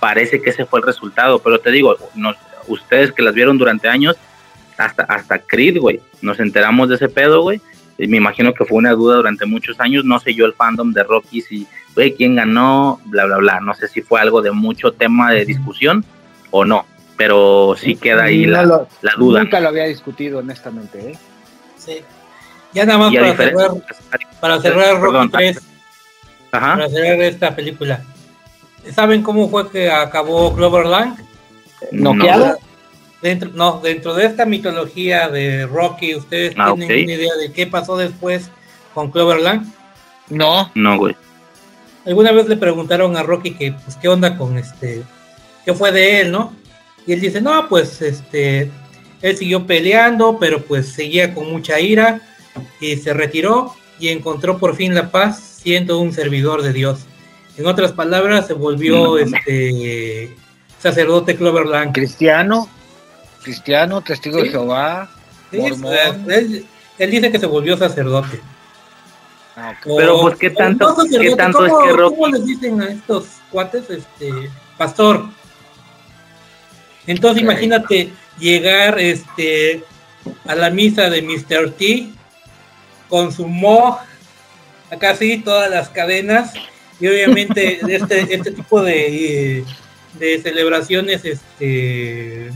Parece 0.00 0.40
que 0.42 0.50
ese 0.50 0.64
fue 0.66 0.80
el 0.80 0.86
resultado, 0.86 1.38
pero 1.38 1.58
te 1.60 1.70
digo, 1.70 1.96
nos- 2.14 2.36
ustedes 2.66 3.12
que 3.12 3.22
las 3.22 3.34
vieron 3.34 3.58
durante 3.58 3.88
años, 3.88 4.16
hasta, 4.76 5.02
hasta 5.04 5.38
Creed, 5.40 5.78
güey, 5.78 6.00
nos 6.20 6.38
enteramos 6.40 6.88
de 6.88 6.96
ese 6.96 7.08
pedo, 7.08 7.42
güey. 7.42 7.60
Y 7.96 8.06
me 8.06 8.16
imagino 8.18 8.52
que 8.54 8.64
fue 8.64 8.78
una 8.78 8.92
duda 8.92 9.16
durante 9.16 9.44
muchos 9.44 9.80
años. 9.80 10.04
No 10.04 10.20
sé 10.20 10.32
yo 10.34 10.46
el 10.46 10.52
fandom 10.52 10.92
de 10.92 11.02
Rocky, 11.02 11.40
si, 11.40 11.66
güey, 11.96 12.14
quién 12.14 12.36
ganó, 12.36 13.00
bla, 13.06 13.24
bla, 13.24 13.38
bla. 13.38 13.60
No 13.60 13.74
sé 13.74 13.88
si 13.88 14.02
fue 14.02 14.20
algo 14.20 14.40
de 14.40 14.52
mucho 14.52 14.92
tema 14.92 15.32
de 15.32 15.44
discusión 15.44 16.04
o 16.52 16.64
no, 16.64 16.86
pero 17.18 17.74
sí 17.78 17.96
queda 17.96 18.24
ahí 18.24 18.46
no 18.46 18.52
la, 18.52 18.62
lo- 18.62 18.88
la 19.02 19.12
duda. 19.18 19.42
Nunca 19.42 19.60
lo 19.60 19.68
había 19.68 19.84
discutido, 19.84 20.38
honestamente, 20.38 21.10
¿eh? 21.10 21.18
Sí. 21.76 21.98
Ya 22.72 22.86
nada 22.86 22.98
más 22.98 23.14
para 23.14 23.36
cerrar, 23.36 23.70
para 24.40 24.60
cerrar 24.60 25.00
Rocky 25.00 25.12
Perdón, 25.12 25.30
3, 25.30 25.58
Ajá. 26.52 26.74
para 26.76 26.88
cerrar 26.88 27.20
esta 27.22 27.54
película. 27.56 28.02
¿Saben 28.94 29.22
cómo 29.22 29.50
fue 29.50 29.70
que 29.70 29.90
acabó 29.90 30.54
Cloverland? 30.54 31.18
¿Noqueado? 31.92 32.56
Dentro, 33.20 33.50
no, 33.52 33.80
dentro 33.82 34.14
de 34.14 34.26
esta 34.26 34.46
mitología 34.46 35.28
de 35.28 35.66
Rocky, 35.66 36.14
¿ustedes 36.14 36.54
Ah, 36.56 36.72
tienen 36.76 37.00
ok. 37.00 37.04
una 37.04 37.14
idea 37.14 37.34
de 37.36 37.52
qué 37.52 37.66
pasó 37.66 37.96
después 37.96 38.48
con 38.94 39.10
Cloverland? 39.10 39.72
No. 40.28 40.70
No, 40.74 40.96
güey. 40.98 41.16
Alguna 42.06 42.30
vez 42.32 42.48
le 42.48 42.56
preguntaron 42.56 43.16
a 43.16 43.22
Rocky 43.24 43.54
que, 43.54 43.72
pues, 43.72 43.96
qué 43.96 44.08
onda 44.08 44.36
con 44.38 44.56
este, 44.56 45.02
qué 45.64 45.74
fue 45.74 45.90
de 45.90 46.20
él, 46.20 46.30
¿no? 46.32 46.54
Y 47.06 47.12
él 47.12 47.20
dice, 47.20 47.40
no, 47.40 47.68
pues, 47.68 48.02
este, 48.02 48.70
él 49.22 49.36
siguió 49.36 49.66
peleando, 49.66 50.38
pero 50.38 50.62
pues 50.62 50.88
seguía 50.88 51.34
con 51.34 51.50
mucha 51.50 51.80
ira 51.80 52.20
y 52.80 52.96
se 52.96 53.14
retiró 53.14 53.74
y 53.98 54.08
encontró 54.08 54.58
por 54.58 54.76
fin 54.76 54.94
la 54.94 55.10
paz 55.10 55.60
siendo 55.62 55.98
un 56.00 56.12
servidor 56.12 56.62
de 56.62 56.72
Dios. 56.72 57.00
En 57.56 57.66
otras 57.66 57.92
palabras, 57.92 58.46
se 58.46 58.52
volvió 58.52 58.94
No, 58.96 59.04
no. 59.06 59.18
este 59.18 60.36
sacerdote 60.78 61.34
Cloverland. 61.36 61.92
Cristiano, 61.92 62.68
cristiano, 63.42 64.00
testigo 64.02 64.40
de. 64.42 64.50
Jehová, 64.50 65.10
Sí, 65.50 65.58
él, 66.28 66.66
él 66.98 67.10
dice 67.10 67.32
que 67.32 67.38
se 67.38 67.46
volvió 67.46 67.76
sacerdote. 67.78 68.38
Ah. 69.56 69.72
Pero, 69.82 70.20
pues, 70.20 70.36
¿qué 70.36 70.50
tanto- 70.50 70.88
no 70.90 70.94
sacerdote, 70.94 71.28
qué 71.30 71.36
tanto 71.36 71.64
es 71.66 71.72
¿cómo- 71.72 71.84
que 71.86 71.92
Rocky- 71.94 72.14
¿Cómo 72.14 72.28
les 72.28 72.44
dicen 72.46 72.80
a 72.82 72.88
estos 72.90 73.24
cuates? 73.50 73.88
Este, 73.90 74.50
pastor. 74.76 75.24
Entonces, 77.08 77.42
imagínate 77.42 78.10
llegar 78.38 78.98
este, 78.98 79.82
a 80.46 80.54
la 80.54 80.68
misa 80.68 81.08
de 81.08 81.22
Mr. 81.22 81.72
T 81.72 82.10
con 83.08 83.32
su 83.32 83.48
mo, 83.48 83.98
acá 84.90 85.16
sí, 85.16 85.38
todas 85.38 85.70
las 85.70 85.88
cadenas, 85.88 86.52
y 87.00 87.08
obviamente 87.08 87.80
este, 87.88 88.34
este 88.34 88.52
tipo 88.52 88.82
de, 88.82 89.58
eh, 89.58 89.64
de 90.18 90.42
celebraciones, 90.42 91.24
este, 91.24 92.50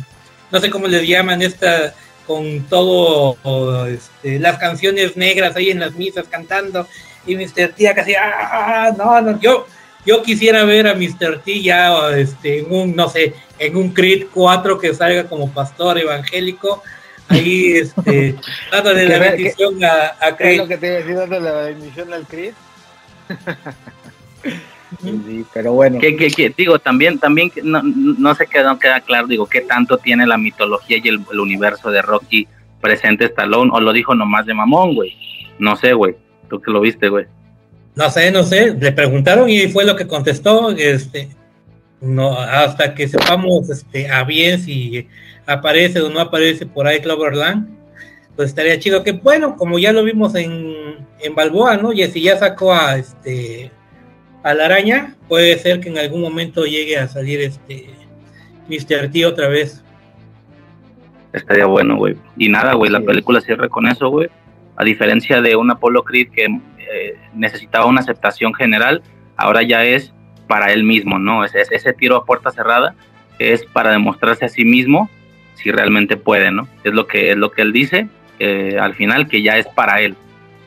no 0.50 0.60
sé 0.60 0.68
cómo 0.68 0.86
les 0.86 1.08
llaman 1.08 1.40
esta, 1.40 1.94
con 2.26 2.60
todo, 2.68 3.86
este, 3.86 4.38
las 4.38 4.58
canciones 4.58 5.16
negras 5.16 5.56
ahí 5.56 5.70
en 5.70 5.80
las 5.80 5.94
misas 5.94 6.26
cantando 6.28 6.86
y 7.26 7.36
Mr. 7.36 7.72
T 7.74 7.94
casi, 7.94 8.14
ah, 8.14 8.92
no, 8.98 9.18
no, 9.22 9.40
yo, 9.40 9.66
yo 10.04 10.22
quisiera 10.22 10.64
ver 10.64 10.86
a 10.88 10.94
Mr. 10.94 11.40
T 11.44 11.62
ya, 11.62 12.10
este, 12.16 12.60
en 12.60 12.72
un, 12.72 12.96
no 12.96 13.08
sé, 13.08 13.34
en 13.58 13.76
un 13.76 13.92
Creed 13.92 14.26
4 14.32 14.78
que 14.78 14.94
salga 14.94 15.28
como 15.28 15.52
pastor 15.52 15.98
evangélico, 15.98 16.82
ahí, 17.28 17.72
este, 17.76 18.36
dándole 18.70 19.08
la 19.08 19.18
bendición 19.18 19.82
a, 19.84 20.16
a 20.20 20.36
Creed. 20.36 20.52
¿Es 20.52 20.58
lo 20.58 20.68
que 20.68 20.76
te 20.78 20.86
iba 20.86 20.96
a 20.96 20.98
decir, 20.98 21.16
dándole 21.16 21.44
la 21.44 21.62
bendición 21.62 22.12
al 22.12 22.26
Creed? 22.26 22.54
sí, 25.02 25.44
pero 25.54 25.72
bueno. 25.72 25.98
Que, 26.00 26.16
que, 26.16 26.30
que, 26.30 26.52
digo, 26.56 26.78
también, 26.78 27.18
también, 27.18 27.52
no, 27.62 27.82
no 27.82 28.34
sé 28.34 28.46
qué 28.46 28.62
no 28.62 28.78
queda 28.78 29.00
claro, 29.00 29.26
digo, 29.26 29.46
qué 29.46 29.60
tanto 29.60 29.98
tiene 29.98 30.26
la 30.26 30.36
mitología 30.38 30.98
y 31.02 31.08
el, 31.08 31.20
el 31.30 31.40
universo 31.40 31.90
de 31.90 32.02
Rocky 32.02 32.48
presente 32.80 33.26
Stallone, 33.26 33.70
o 33.72 33.80
lo 33.80 33.92
dijo 33.92 34.14
nomás 34.14 34.44
de 34.44 34.54
mamón, 34.54 34.94
güey. 34.94 35.16
No 35.58 35.76
sé, 35.76 35.94
güey. 35.94 36.16
Tú 36.50 36.60
que 36.60 36.70
lo 36.70 36.80
viste, 36.80 37.08
güey. 37.08 37.26
No 37.94 38.10
sé, 38.10 38.30
no 38.30 38.42
sé. 38.42 38.74
Le 38.74 38.92
preguntaron 38.92 39.48
y 39.48 39.68
fue 39.68 39.84
lo 39.84 39.96
que 39.96 40.06
contestó. 40.06 40.70
Este, 40.70 41.28
no, 42.00 42.38
hasta 42.38 42.94
que 42.94 43.08
sepamos 43.08 43.70
este, 43.70 44.10
a 44.10 44.24
bien 44.24 44.60
si 44.60 45.08
aparece 45.46 46.00
o 46.00 46.10
no 46.10 46.20
aparece 46.20 46.66
por 46.66 46.86
ahí 46.86 47.00
Cloverland, 47.00 47.68
pues 48.36 48.48
estaría 48.48 48.78
chido 48.78 49.02
que, 49.02 49.12
bueno, 49.12 49.56
como 49.56 49.78
ya 49.78 49.92
lo 49.92 50.02
vimos 50.02 50.34
en, 50.34 51.06
en 51.20 51.34
Balboa, 51.34 51.76
¿no? 51.76 51.92
Y 51.92 52.04
si 52.06 52.22
ya 52.22 52.38
sacó 52.38 52.72
a 52.72 52.96
este 52.96 53.70
a 54.42 54.54
la 54.54 54.66
araña, 54.66 55.14
puede 55.28 55.56
ser 55.58 55.80
que 55.80 55.88
en 55.88 55.98
algún 55.98 56.20
momento 56.20 56.64
llegue 56.64 56.98
a 56.98 57.06
salir 57.06 57.40
este 57.40 57.90
Mr. 58.68 59.10
T 59.10 59.24
otra 59.24 59.48
vez. 59.48 59.82
Estaría 61.32 61.66
bueno, 61.66 61.96
güey. 61.96 62.16
Y 62.36 62.48
nada, 62.48 62.74
güey, 62.74 62.90
la 62.90 63.00
película 63.00 63.40
cierra 63.40 63.68
con 63.68 63.86
eso, 63.86 64.08
güey. 64.08 64.28
A 64.76 64.84
diferencia 64.84 65.40
de 65.40 65.54
un 65.54 65.70
Apollo 65.70 66.02
Creed 66.02 66.30
que 66.30 66.48
eh, 66.92 67.18
necesitaba 67.34 67.86
una 67.86 68.00
aceptación 68.00 68.54
general, 68.54 69.02
ahora 69.36 69.62
ya 69.62 69.84
es 69.84 70.12
para 70.46 70.72
él 70.72 70.84
mismo, 70.84 71.18
¿no? 71.18 71.44
Es, 71.44 71.54
ese 71.54 71.92
tiro 71.92 72.16
a 72.16 72.24
puerta 72.24 72.50
cerrada 72.50 72.94
es 73.38 73.64
para 73.64 73.90
demostrarse 73.90 74.44
a 74.44 74.48
sí 74.48 74.64
mismo 74.64 75.08
si 75.54 75.70
realmente 75.70 76.16
puede, 76.16 76.50
¿no? 76.50 76.68
Es 76.84 76.92
lo 76.92 77.06
que, 77.06 77.30
es 77.30 77.36
lo 77.36 77.50
que 77.50 77.62
él 77.62 77.72
dice 77.72 78.08
eh, 78.38 78.78
al 78.80 78.94
final, 78.94 79.28
que 79.28 79.42
ya 79.42 79.56
es 79.56 79.66
para 79.68 80.00
él 80.00 80.16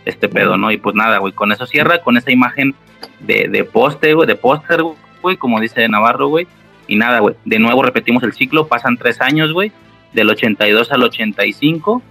este 0.05 0.29
pedo, 0.29 0.57
¿no? 0.57 0.71
Y 0.71 0.77
pues 0.77 0.95
nada, 0.95 1.17
güey, 1.17 1.33
con 1.33 1.51
eso 1.51 1.65
cierra, 1.65 2.01
con 2.01 2.17
esa 2.17 2.31
imagen 2.31 2.75
de, 3.19 3.47
de 3.49 3.63
poste, 3.63 4.13
güey, 4.13 4.27
de 4.27 4.35
póster, 4.35 4.81
güey, 5.21 5.37
como 5.37 5.59
dice 5.59 5.87
Navarro, 5.87 6.27
güey. 6.27 6.47
Y 6.87 6.95
nada, 6.95 7.19
güey, 7.19 7.35
de 7.45 7.59
nuevo 7.59 7.83
repetimos 7.83 8.23
el 8.23 8.33
ciclo, 8.33 8.67
pasan 8.67 8.97
tres 8.97 9.19
años, 9.21 9.51
güey, 9.51 9.71
del 10.13 10.29
82 10.29 10.91
al 10.91 11.03
85, 11.03 12.01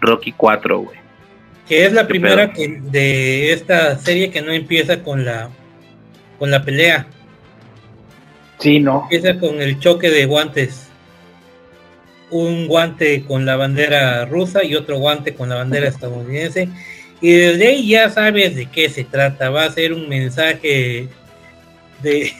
Rocky 0.00 0.32
4, 0.32 0.78
güey. 0.78 0.98
Que 1.68 1.84
es 1.84 1.92
la 1.92 2.06
primera 2.06 2.52
que, 2.52 2.80
de 2.80 3.52
esta 3.52 3.98
serie 3.98 4.30
que 4.30 4.40
no 4.40 4.52
empieza 4.52 5.02
con 5.02 5.24
la 5.24 5.50
con 6.38 6.50
la 6.50 6.64
pelea. 6.64 7.06
Sí, 8.58 8.80
no. 8.80 9.02
Empieza 9.02 9.38
con 9.38 9.60
el 9.60 9.78
choque 9.78 10.10
de 10.10 10.26
guantes. 10.26 10.88
Un 12.30 12.66
guante 12.68 13.24
con 13.24 13.46
la 13.46 13.56
bandera 13.56 14.24
rusa 14.26 14.64
y 14.64 14.74
otro 14.74 14.98
guante 14.98 15.34
con 15.34 15.48
la 15.48 15.56
bandera 15.56 15.88
estadounidense. 15.88 16.68
Y 17.20 17.32
desde 17.32 17.68
ahí 17.68 17.88
ya 17.88 18.10
sabes 18.10 18.54
de 18.54 18.66
qué 18.66 18.88
se 18.88 19.04
trata. 19.04 19.50
Va 19.50 19.64
a 19.64 19.72
ser 19.72 19.92
un 19.92 20.08
mensaje 20.08 21.08
de, 22.02 22.32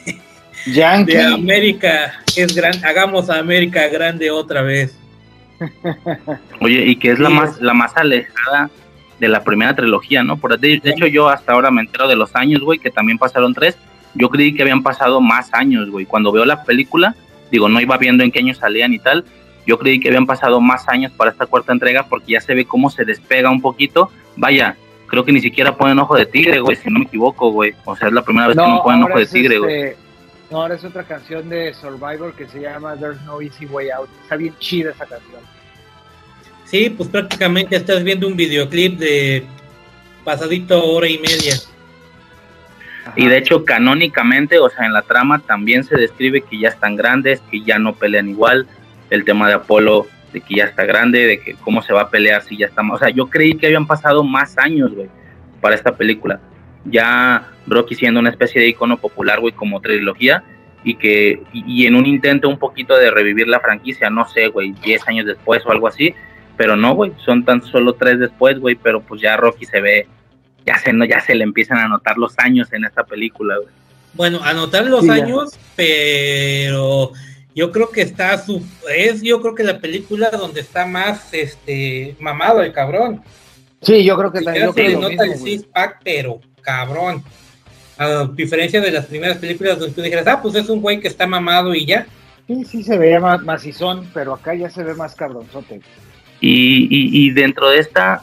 de 0.65 1.21
América, 1.21 2.23
es 2.35 2.55
gran, 2.55 2.73
hagamos 2.85 3.29
a 3.29 3.39
América 3.39 3.87
grande 3.87 4.31
otra 4.31 4.61
vez. 4.61 4.95
Oye, 6.61 6.85
y 6.85 6.95
que 6.95 7.11
es 7.11 7.19
la 7.19 7.29
más, 7.29 7.59
la 7.59 7.73
más 7.73 7.95
alejada 7.97 8.69
de 9.19 9.27
la 9.27 9.43
primera 9.43 9.75
trilogía, 9.75 10.23
¿no? 10.23 10.37
Por, 10.37 10.59
de, 10.59 10.79
de 10.79 10.89
hecho, 10.89 11.07
yo 11.07 11.29
hasta 11.29 11.53
ahora 11.53 11.71
me 11.71 11.81
entero 11.81 12.07
de 12.07 12.15
los 12.15 12.35
años, 12.35 12.61
güey, 12.61 12.79
que 12.79 12.89
también 12.89 13.17
pasaron 13.17 13.53
tres. 13.53 13.77
Yo 14.15 14.29
creí 14.29 14.55
que 14.55 14.63
habían 14.63 14.81
pasado 14.81 15.21
más 15.21 15.53
años, 15.53 15.89
güey. 15.89 16.05
Cuando 16.05 16.31
veo 16.31 16.45
la 16.45 16.63
película, 16.63 17.15
digo, 17.51 17.69
no 17.69 17.79
iba 17.79 17.97
viendo 17.97 18.23
en 18.23 18.31
qué 18.31 18.39
años 18.39 18.57
salían 18.57 18.93
y 18.93 18.99
tal. 18.99 19.25
Yo 19.67 19.77
creí 19.77 19.99
que 19.99 20.07
habían 20.07 20.25
pasado 20.25 20.59
más 20.61 20.87
años 20.89 21.11
para 21.11 21.31
esta 21.31 21.45
cuarta 21.45 21.73
entrega 21.73 22.03
porque 22.03 22.33
ya 22.33 22.41
se 22.41 22.55
ve 22.55 22.65
cómo 22.65 22.89
se 22.89 23.05
despega 23.05 23.51
un 23.51 23.61
poquito. 23.61 24.09
Vaya, 24.35 24.75
creo 25.07 25.25
que 25.25 25.31
ni 25.31 25.41
siquiera 25.41 25.75
ponen 25.75 25.99
ojo 25.99 26.15
de 26.15 26.25
tigre, 26.25 26.59
güey, 26.59 26.75
si 26.75 26.89
no 26.89 26.99
me 26.99 27.05
equivoco, 27.05 27.51
güey. 27.51 27.75
O 27.85 27.95
sea, 27.95 28.07
es 28.07 28.13
la 28.13 28.23
primera 28.23 28.47
vez 28.47 28.57
que 28.57 28.63
no 28.63 28.81
ponen 28.81 29.03
ojo 29.03 29.19
de 29.19 29.25
tigre, 29.25 29.59
güey. 29.59 29.81
Este, 29.81 29.97
no, 30.49 30.61
ahora 30.61 30.75
es 30.75 30.83
otra 30.83 31.03
canción 31.03 31.49
de 31.49 31.73
Survivor 31.75 32.33
que 32.33 32.47
se 32.47 32.61
llama 32.61 32.95
There's 32.95 33.21
No 33.23 33.41
Easy 33.41 33.65
Way 33.67 33.91
Out. 33.91 34.09
Está 34.23 34.35
bien 34.37 34.55
chida 34.57 34.91
esa 34.91 35.05
canción. 35.05 35.41
Sí, 36.69 36.91
pues 36.91 37.09
prácticamente 37.09 37.75
estás 37.75 38.03
viendo 38.03 38.27
un 38.27 38.35
videoclip 38.35 38.99
de 38.99 39.43
pasadito 40.23 40.85
hora 40.85 41.07
y 41.07 41.17
media. 41.17 41.55
Y 43.15 43.25
de 43.25 43.37
hecho, 43.39 43.65
canónicamente, 43.65 44.59
o 44.59 44.69
sea, 44.69 44.85
en 44.85 44.93
la 44.93 45.01
trama 45.01 45.39
también 45.39 45.83
se 45.83 45.95
describe 45.95 46.41
que 46.41 46.59
ya 46.59 46.69
están 46.69 46.95
grandes, 46.95 47.41
que 47.49 47.61
ya 47.61 47.79
no 47.79 47.95
pelean 47.95 48.29
igual. 48.29 48.67
El 49.09 49.25
tema 49.25 49.47
de 49.47 49.55
Apolo, 49.55 50.05
de 50.31 50.41
que 50.41 50.57
ya 50.57 50.65
está 50.65 50.85
grande, 50.85 51.25
de 51.25 51.39
que 51.39 51.55
cómo 51.55 51.81
se 51.81 51.91
va 51.91 52.01
a 52.01 52.09
pelear 52.11 52.43
si 52.43 52.55
ya 52.55 52.67
está. 52.67 52.83
O 52.83 52.99
sea, 52.99 53.09
yo 53.09 53.31
creí 53.31 53.55
que 53.55 53.65
habían 53.65 53.87
pasado 53.87 54.23
más 54.23 54.55
años, 54.59 54.93
güey, 54.93 55.09
para 55.61 55.73
esta 55.73 55.95
película. 55.95 56.39
Ya 56.85 57.49
Rocky 57.65 57.95
siendo 57.95 58.19
una 58.19 58.29
especie 58.29 58.61
de 58.61 58.67
icono 58.67 58.97
popular, 58.97 59.39
güey, 59.39 59.53
como 59.53 59.81
trilogía, 59.81 60.43
y 60.83 60.95
que, 60.95 61.41
y, 61.51 61.87
en 61.87 61.95
un 61.95 62.05
intento 62.05 62.47
un 62.47 62.59
poquito 62.59 62.95
de 62.95 63.09
revivir 63.09 63.47
la 63.47 63.59
franquicia, 63.59 64.11
no 64.11 64.27
sé, 64.27 64.47
güey, 64.49 64.71
10 64.71 65.07
años 65.07 65.25
después 65.25 65.65
o 65.65 65.71
algo 65.71 65.87
así, 65.87 66.13
pero 66.59 66.75
no, 66.75 66.93
güey, 66.93 67.13
son 67.23 67.45
tan 67.45 67.63
solo 67.63 67.93
tres 67.93 68.19
después, 68.19 68.59
güey, 68.59 68.75
pero 68.75 68.99
pues 68.99 69.21
ya 69.21 69.37
Rocky 69.37 69.65
se 69.65 69.79
ve, 69.79 70.07
ya 70.65 70.77
se, 70.77 70.91
no, 70.91 71.05
ya 71.05 71.21
se 71.21 71.33
le 71.33 71.45
empiezan 71.45 71.77
a 71.77 71.87
notar 71.87 72.17
los 72.17 72.37
años 72.37 72.67
en 72.73 72.83
esta 72.83 73.05
película, 73.05 73.55
güey. 73.55 73.69
Bueno, 74.13 74.41
anotar 74.43 74.85
los 74.85 74.99
Sí, 74.99 75.07
ya. 75.07 75.13
años, 75.13 75.57
pero 75.77 77.13
yo 77.55 77.71
creo 77.71 77.89
que 77.91 78.01
está 78.01 78.37
su, 78.37 78.61
es 78.93 79.21
yo 79.21 79.41
creo 79.41 79.55
que 79.55 79.63
la 79.63 79.79
película 79.79 80.31
donde 80.31 80.59
está 80.59 80.85
más 80.85 81.33
este 81.33 82.17
mamado 82.19 82.61
el 82.61 82.73
cabrón. 82.73 83.21
Sí, 83.81 84.03
yo 84.03 84.17
creo 84.17 84.33
que 84.33 84.41
también. 84.41 84.65
Yo 84.65 84.73
se 84.73 84.83
creo 84.83 84.99
nota 84.99 85.23
el 85.23 85.29
mismo, 85.29 85.45
six 85.45 85.63
pack, 85.63 86.01
pero 86.03 86.41
cabrón. 86.61 87.23
A 87.97 88.29
diferencia 88.33 88.81
de 88.81 88.91
las 88.91 89.05
primeras 89.05 89.37
películas 89.37 89.79
donde 89.79 89.95
tú 89.95 90.01
dijeras, 90.01 90.27
ah, 90.27 90.41
pues 90.41 90.55
es 90.55 90.67
un 90.67 90.81
güey 90.81 90.99
que 90.99 91.07
está 91.07 91.25
mamado 91.25 91.73
y 91.73 91.85
ya. 91.85 92.05
Sí, 92.47 92.65
sí 92.65 92.83
se 92.83 92.97
veía 92.97 93.21
más 93.21 93.41
macizón, 93.43 94.09
pero 94.13 94.33
acá 94.33 94.53
ya 94.55 94.69
se 94.69 94.83
ve 94.83 94.93
más 94.93 95.15
cabronzote. 95.15 95.79
Y, 96.41 96.87
y, 96.89 97.25
y 97.27 97.31
dentro 97.31 97.69
de 97.69 97.79
esta 97.79 98.21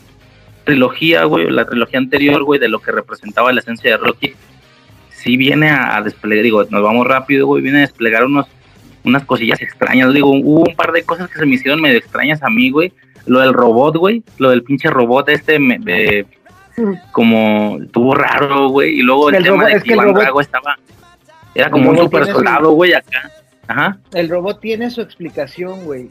trilogía, 0.64 1.24
güey, 1.24 1.50
la 1.50 1.64
trilogía 1.66 1.98
anterior, 1.98 2.42
güey, 2.44 2.58
de 2.58 2.68
lo 2.68 2.80
que 2.80 2.90
representaba 2.92 3.52
la 3.52 3.60
esencia 3.60 3.90
de 3.92 3.96
Rocky, 3.98 4.32
sí 5.10 5.36
viene 5.36 5.68
a, 5.70 5.96
a 5.96 6.02
desplegar, 6.02 6.42
digo, 6.42 6.64
nos 6.70 6.82
vamos 6.82 7.06
rápido, 7.06 7.46
güey, 7.46 7.62
viene 7.62 7.78
a 7.78 7.80
desplegar 7.82 8.24
unos, 8.24 8.46
unas 9.04 9.24
cosillas 9.24 9.60
extrañas, 9.62 10.12
digo, 10.12 10.30
hubo 10.30 10.60
un 10.68 10.74
par 10.74 10.92
de 10.92 11.02
cosas 11.04 11.28
que 11.30 11.38
se 11.38 11.46
me 11.46 11.54
hicieron 11.54 11.80
medio 11.80 11.98
extrañas 11.98 12.42
a 12.42 12.48
mí, 12.50 12.70
güey, 12.70 12.92
lo 13.26 13.40
del 13.40 13.52
robot, 13.52 13.96
güey, 13.96 14.22
lo 14.38 14.50
del 14.50 14.62
pinche 14.62 14.90
robot 14.90 15.28
este, 15.28 15.58
me, 15.58 15.78
me- 15.78 16.26
como, 17.12 17.78
estuvo 17.82 18.14
raro, 18.14 18.68
güey, 18.68 18.98
y 18.98 19.02
luego 19.02 19.28
el, 19.28 19.36
El 19.36 19.44
tema 19.44 19.56
robot- 19.64 19.66
de 19.70 19.76
es 19.76 19.82
que 19.84 19.92
Iván 19.92 20.06
robot- 20.08 20.20
Drago 20.22 20.40
estaba, 20.40 20.78
era 21.54 21.70
como 21.70 21.90
un 21.90 21.98
super 21.98 22.26
soldado, 22.26 22.70
güey, 22.72 22.92
acá, 22.92 23.30
ajá, 23.68 23.98
El 24.12 24.28
robot 24.28 24.60
tiene 24.60 24.90
su 24.90 25.00
explicación, 25.00 25.84
güey. 25.84 26.10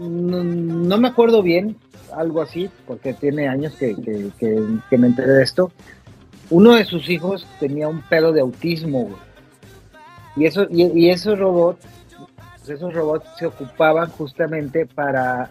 No, 0.00 0.42
no 0.42 0.98
me 0.98 1.08
acuerdo 1.08 1.42
bien, 1.42 1.76
algo 2.16 2.40
así, 2.40 2.70
porque 2.86 3.12
tiene 3.12 3.48
años 3.48 3.74
que, 3.74 3.94
que, 3.96 4.30
que- 4.38 4.64
que 4.88 4.98
me 4.98 5.08
enteré 5.08 5.32
de 5.32 5.42
esto. 5.42 5.70
Uno 6.48 6.74
de 6.74 6.84
sus 6.84 7.08
hijos 7.10 7.46
tenía 7.60 7.86
un 7.86 8.00
pedo 8.02 8.32
de 8.32 8.40
autismo, 8.40 9.02
güey. 9.02 9.16
Y, 10.36 10.46
eso, 10.46 10.66
y, 10.70 10.84
y 10.98 11.10
esos 11.10 11.38
robots, 11.38 11.84
esos 12.66 12.94
robots 12.94 13.26
se 13.38 13.46
ocupaban 13.46 14.08
justamente 14.10 14.86
para, 14.86 15.50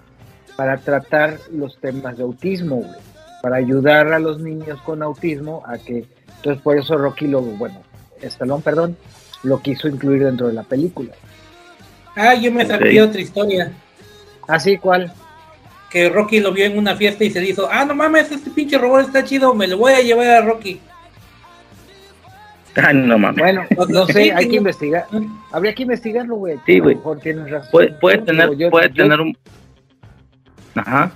para 0.56 0.78
tratar 0.78 1.38
los 1.54 1.78
temas 1.80 2.18
de 2.18 2.24
autismo, 2.24 2.78
güey. 2.78 3.00
Para 3.42 3.58
ayudar 3.58 4.12
a 4.12 4.20
los 4.20 4.40
niños 4.42 4.82
con 4.82 5.02
autismo 5.04 5.64
a 5.66 5.78
que. 5.78 6.06
Entonces, 6.38 6.62
por 6.62 6.78
eso 6.78 6.98
Rocky 6.98 7.28
lo, 7.28 7.42
bueno, 7.42 7.82
Stallone, 8.22 8.62
perdón, 8.64 8.98
lo 9.44 9.62
quiso 9.62 9.88
incluir 9.88 10.24
dentro 10.26 10.48
de 10.48 10.54
la 10.54 10.64
película. 10.64 11.14
Ah, 12.16 12.34
yo 12.36 12.52
me 12.52 12.66
sabía 12.66 13.06
otra 13.06 13.22
historia. 13.22 13.72
¿Así 14.50 14.78
cuál? 14.78 15.14
Que 15.90 16.10
Rocky 16.10 16.40
lo 16.40 16.52
vio 16.52 16.66
en 16.66 16.78
una 16.78 16.96
fiesta 16.96 17.24
y 17.24 17.30
se 17.32 17.40
dijo, 17.40 17.68
ah, 17.72 17.86
no 17.86 17.96
mames, 17.96 18.32
este 18.32 18.50
pinche 18.52 18.78
robot 18.78 19.02
está 19.08 19.24
chido, 19.24 19.54
me 19.54 19.68
lo 19.68 19.78
voy 19.78 19.94
a 19.94 20.02
llevar 20.02 20.28
a 20.28 20.42
Rocky. 20.42 20.80
ay, 22.76 22.94
no 22.96 23.18
mames. 23.18 23.40
Bueno, 23.44 23.66
no 23.90 24.06
sé, 24.08 24.32
hay 24.34 24.48
que 24.50 24.56
investigar. 24.64 25.06
Habría 25.52 25.74
que 25.74 25.84
investigarlo, 25.84 26.36
güey. 26.36 26.58
Sí, 26.66 26.76
A 26.76 26.78
lo 26.78 26.84
güey. 26.84 26.96
mejor 26.96 27.20
tienes 27.20 27.50
razón. 27.50 27.70
puede, 28.00 28.18
tener, 28.20 28.56
yo- 28.58 28.70
puede 28.70 28.90
yo- 28.90 29.04
tener 29.04 29.20
un, 29.22 29.38
ajá, 30.76 31.12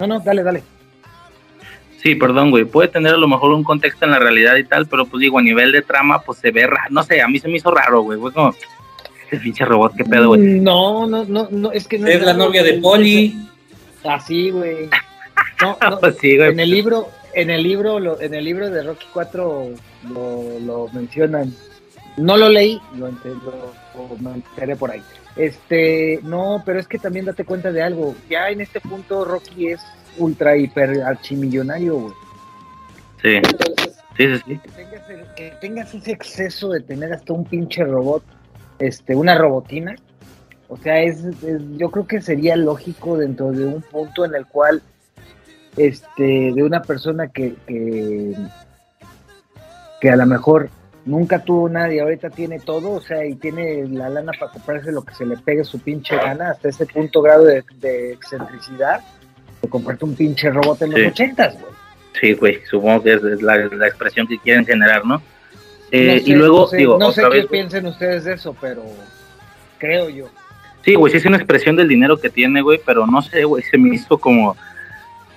No, 0.00 0.06
no, 0.06 0.20
dale, 0.20 0.42
dale. 0.42 0.62
Sí, 2.02 2.16
perdón, 2.16 2.50
güey. 2.50 2.64
Puede 2.64 2.88
tener 2.88 3.14
a 3.14 3.16
lo 3.16 3.28
mejor 3.28 3.52
un 3.52 3.62
contexto 3.62 4.04
en 4.04 4.10
la 4.10 4.18
realidad 4.18 4.56
y 4.56 4.64
tal, 4.64 4.86
pero 4.86 5.06
pues 5.06 5.20
digo, 5.20 5.38
a 5.38 5.42
nivel 5.42 5.70
de 5.70 5.82
trama, 5.82 6.20
pues 6.22 6.38
se 6.38 6.50
ve 6.50 6.66
raro. 6.66 6.88
No 6.90 7.04
sé, 7.04 7.22
a 7.22 7.28
mí 7.28 7.38
se 7.38 7.46
me 7.46 7.58
hizo 7.58 7.70
raro, 7.70 8.00
güey. 8.02 8.18
Fue 8.18 8.32
como, 8.32 8.52
este 9.32 9.42
pinche 9.44 9.64
robot, 9.64 9.94
qué 9.96 10.04
pedo, 10.04 10.28
güey. 10.28 10.40
No, 10.60 11.06
no, 11.06 11.24
no, 11.24 11.48
no, 11.50 11.72
es 11.72 11.88
que 11.88 11.98
no 11.98 12.06
Es 12.06 12.22
la 12.22 12.34
novia 12.34 12.62
de 12.62 12.74
Polly. 12.74 13.34
Así, 14.04 14.50
güey. 14.50 14.90
No, 15.62 15.78
no, 15.80 15.98
Sí, 16.20 16.36
güey. 16.36 16.50
en 16.50 16.60
el 16.60 16.70
libro, 16.70 17.08
en 17.32 17.48
el 17.50 17.62
libro, 17.62 17.98
lo- 17.98 18.20
en 18.20 18.34
el 18.34 18.44
libro 18.44 18.68
de 18.68 18.82
Rocky 18.82 19.06
4 19.12 19.70
lo, 20.12 20.42
lo 20.60 20.88
mencionan. 20.92 21.54
No 22.18 22.36
lo 22.36 22.50
leí, 22.50 22.78
lo, 22.96 23.08
lo- 23.08 23.72
lo- 23.96 24.16
me 24.20 24.34
enteré 24.34 24.76
por 24.76 24.90
ahí. 24.90 25.02
Este, 25.36 26.20
no, 26.24 26.62
pero 26.66 26.78
es 26.78 26.86
que 26.86 26.98
también 26.98 27.24
date 27.24 27.44
cuenta 27.46 27.72
de 27.72 27.80
algo. 27.80 28.14
Ya 28.28 28.50
en 28.50 28.60
este 28.60 28.80
punto 28.80 29.24
Rocky 29.24 29.68
es 29.68 29.80
ultra 30.18 30.54
hiper 30.58 31.02
archimillonario, 31.02 31.94
güey. 31.94 32.14
Sí, 33.22 33.40
sí, 34.18 34.26
sí, 34.36 34.42
sí. 34.46 34.58
Que 34.58 34.68
tengas, 34.68 35.08
el- 35.10 35.34
que 35.36 35.52
tengas 35.62 35.94
ese 35.94 36.10
exceso 36.12 36.68
de 36.68 36.80
tener 36.80 37.14
hasta 37.14 37.32
un 37.32 37.46
pinche 37.46 37.82
robot, 37.82 38.22
este, 38.82 39.14
una 39.14 39.34
robotina. 39.36 39.94
O 40.68 40.76
sea, 40.76 41.00
es, 41.02 41.24
es- 41.24 41.62
yo 41.76 41.90
creo 41.90 42.06
que 42.06 42.20
sería 42.20 42.56
lógico 42.56 43.16
dentro 43.18 43.52
de 43.52 43.64
un 43.66 43.82
punto 43.82 44.24
en 44.24 44.34
el 44.34 44.46
cual, 44.46 44.82
este, 45.76 46.52
de 46.54 46.62
una 46.62 46.82
persona 46.82 47.28
que, 47.28 47.54
que, 47.66 48.34
que 50.00 50.10
a 50.10 50.16
lo 50.16 50.26
mejor 50.26 50.68
nunca 51.04 51.40
tuvo 51.40 51.68
nada 51.68 51.92
y 51.92 51.98
ahorita 51.98 52.30
tiene 52.30 52.58
todo, 52.60 52.92
o 52.92 53.00
sea, 53.00 53.24
y 53.24 53.34
tiene 53.34 53.86
la 53.88 54.08
lana 54.08 54.32
para 54.38 54.52
comprarse 54.52 54.92
lo 54.92 55.02
que 55.02 55.14
se 55.14 55.26
le 55.26 55.36
pegue 55.36 55.64
su 55.64 55.78
pinche 55.80 56.16
gana, 56.16 56.50
hasta 56.50 56.68
ese 56.68 56.86
punto 56.86 57.20
grado 57.22 57.44
de, 57.44 57.64
de 57.80 58.12
excentricidad, 58.12 59.00
de 59.60 59.68
comprarte 59.68 60.04
un 60.04 60.14
pinche 60.14 60.50
robot 60.50 60.82
en 60.82 60.90
los 60.92 61.00
Sí. 61.00 61.06
ochentas, 61.06 61.54
güey. 61.54 61.72
Sí, 62.20 62.34
güey, 62.34 62.60
supongo 62.70 63.02
que 63.02 63.14
es, 63.14 63.24
es 63.24 63.42
la, 63.42 63.56
la 63.56 63.86
expresión 63.88 64.26
que 64.26 64.38
quieren 64.38 64.64
generar, 64.66 65.04
¿no? 65.04 65.20
Eh, 65.94 66.06
No 66.06 66.24
sé, 66.24 66.30
y 66.30 66.34
luego, 66.34 66.60
no 66.60 66.66
sé, 66.66 66.76
digo, 66.78 66.98
no 66.98 67.12
sé 67.12 67.20
otra 67.20 67.34
qué 67.34 67.40
vez, 67.42 67.50
piensen 67.50 67.86
ustedes 67.86 68.24
de 68.24 68.32
eso, 68.32 68.56
pero 68.60 68.82
creo 69.78 70.08
yo. 70.08 70.26
sí, 70.82 70.94
güey, 70.94 71.12
sí 71.12 71.18
es 71.18 71.26
una 71.26 71.36
expresión 71.36 71.76
del 71.76 71.86
dinero 71.86 72.16
que 72.18 72.30
tiene, 72.30 72.62
güey, 72.62 72.80
pero 72.84 73.06
no 73.06 73.20
sé, 73.20 73.44
güey, 73.44 73.62
se 73.62 73.76
me 73.76 73.94
hizo 73.94 74.16
como, 74.16 74.56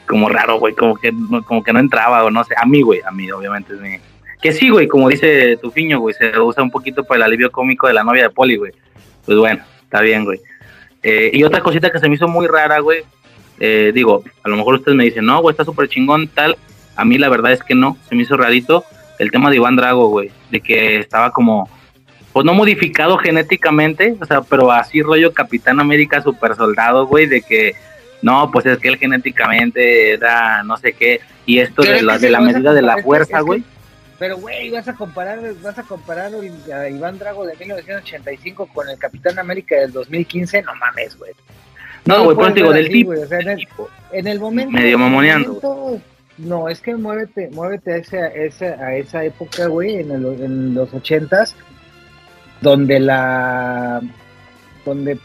como 0.08 0.30
raro, 0.30 0.58
güey, 0.58 0.74
como 0.74 0.96
que, 0.96 1.14
como 1.46 1.62
que 1.62 1.74
no 1.74 1.80
entraba, 1.80 2.24
o 2.24 2.32
no 2.32 2.44
sé, 2.46 2.56
a 2.58 2.66
mí, 2.66 2.82
güey, 2.82 3.02
a 3.06 3.12
mí, 3.12 3.30
obviamente, 3.32 3.74
es 3.74 3.82
mi... 3.82 3.98
Que 4.42 4.54
sí, 4.54 4.70
güey, 4.70 4.88
como 4.88 5.10
dice 5.10 5.58
Tufiño, 5.58 6.00
güey, 6.00 6.16
se 6.16 6.40
usa 6.40 6.64
un 6.64 6.72
poquito 6.72 7.04
para 7.04 7.18
el 7.18 7.24
alivio 7.24 7.52
cómico 7.52 7.88
de 7.88 7.94
la 7.94 8.04
novia 8.04 8.24
de 8.24 8.30
Poli, 8.30 8.56
güey. 8.56 8.72
Pues 9.26 9.38
bueno, 9.38 9.64
está 9.84 10.02
bien, 10.02 10.24
güey. 10.24 10.40
Eh, 11.04 11.32
y 11.34 11.44
otra 11.44 11.62
cosita 11.62 11.92
que 11.92 12.00
se 12.00 12.08
me 12.08 12.16
hizo 12.16 12.28
muy 12.28 12.48
rara, 12.48 12.80
güey, 12.80 13.04
eh, 13.60 13.92
digo, 13.94 14.24
a 14.44 14.50
lo 14.50 14.56
mejor 14.56 14.76
ustedes 14.76 14.96
me 14.96 15.04
dicen, 15.04 15.26
no, 15.26 15.42
güey, 15.42 15.52
está 15.54 15.66
súper 15.66 15.90
chingón, 15.90 16.28
tal. 16.28 16.56
A 16.96 17.04
mí 17.06 17.18
la 17.18 17.28
verdad 17.30 17.52
es 17.52 17.64
que 17.64 17.76
no, 17.76 17.98
se 18.08 18.16
me 18.16 18.24
hizo 18.24 18.38
rarito 18.38 18.86
el 19.20 19.32
tema 19.32 19.50
de 19.50 19.58
Iván 19.58 19.76
Drago, 19.76 20.10
güey, 20.10 20.32
de 20.52 20.62
que 20.62 20.98
estaba 20.98 21.32
como, 21.32 21.70
pues 22.34 22.46
no 22.46 22.54
modificado 22.54 23.18
genéticamente, 23.18 24.16
o 24.20 24.26
sea, 24.26 24.42
pero 24.42 24.72
así 24.72 25.02
rollo 25.02 25.34
Capitán 25.34 25.80
América 25.80 26.22
super 26.22 26.56
soldado, 26.56 27.06
güey, 27.08 27.26
de 27.28 27.42
que, 27.42 27.74
no, 28.22 28.50
pues 28.52 28.66
es 28.66 28.78
que 28.80 28.90
él 28.90 28.98
genéticamente 28.98 30.12
era 30.14 30.64
no 30.64 30.78
sé 30.78 30.94
qué, 30.94 31.22
y 31.46 31.60
esto 31.60 31.84
de 31.84 32.02
la, 32.02 32.18
de 32.18 32.30
la 32.30 32.40
medida 32.40 32.74
de 32.74 32.82
la 32.82 32.96
comparar, 32.96 32.98
es 32.98 33.04
que- 33.04 33.04
fuerza, 33.04 33.38
es 33.38 33.44
que- 33.44 33.46
güey. 33.46 33.64
Pero, 34.18 34.38
güey, 34.38 34.72
vas 34.72 34.88
a 34.88 34.94
comparar, 34.94 35.40
vas 35.62 35.78
a 35.78 35.84
comparar 35.84 36.32
a 36.34 36.90
Iván 36.90 37.20
Drago 37.20 37.46
de 37.46 37.54
1985 37.58 38.70
con 38.74 38.88
el 38.90 38.98
Capitán 38.98 39.38
América 39.40 39.76
del 39.76 39.92
2015, 39.92 40.62
no 40.62 40.74
mames, 40.76 41.18
güey. 41.18 41.34
No, 42.06 42.24
güey, 42.24 42.36
puedes 42.38 42.52
eso 42.52 42.56
digo, 42.56 42.72
del 42.72 42.86
así, 42.86 42.94
tipo. 42.94 43.12
güey, 43.12 43.24
o 43.24 43.28
sea, 43.28 43.40
en, 43.40 43.50
el, 43.50 43.68
en 44.14 44.28
el 44.28 44.40
momento. 44.40 44.72
Medio 44.72 44.98
mamoneando, 44.98 46.00
No, 46.38 46.68
es 46.68 46.82
que 46.82 46.96
muévete, 46.96 47.50
muévete 47.54 47.94
a 47.94 47.98
esa, 47.98 48.28
esa, 48.28 48.66
a 48.66 48.96
esa 48.96 49.24
época, 49.24 49.68
güey, 49.68 49.96
en, 50.02 50.12
el- 50.12 50.42
en 50.44 50.74
los 50.74 50.94
ochentas, 50.94 51.56
donde 52.62 53.00
la, 53.00 54.02
donde 54.86 55.18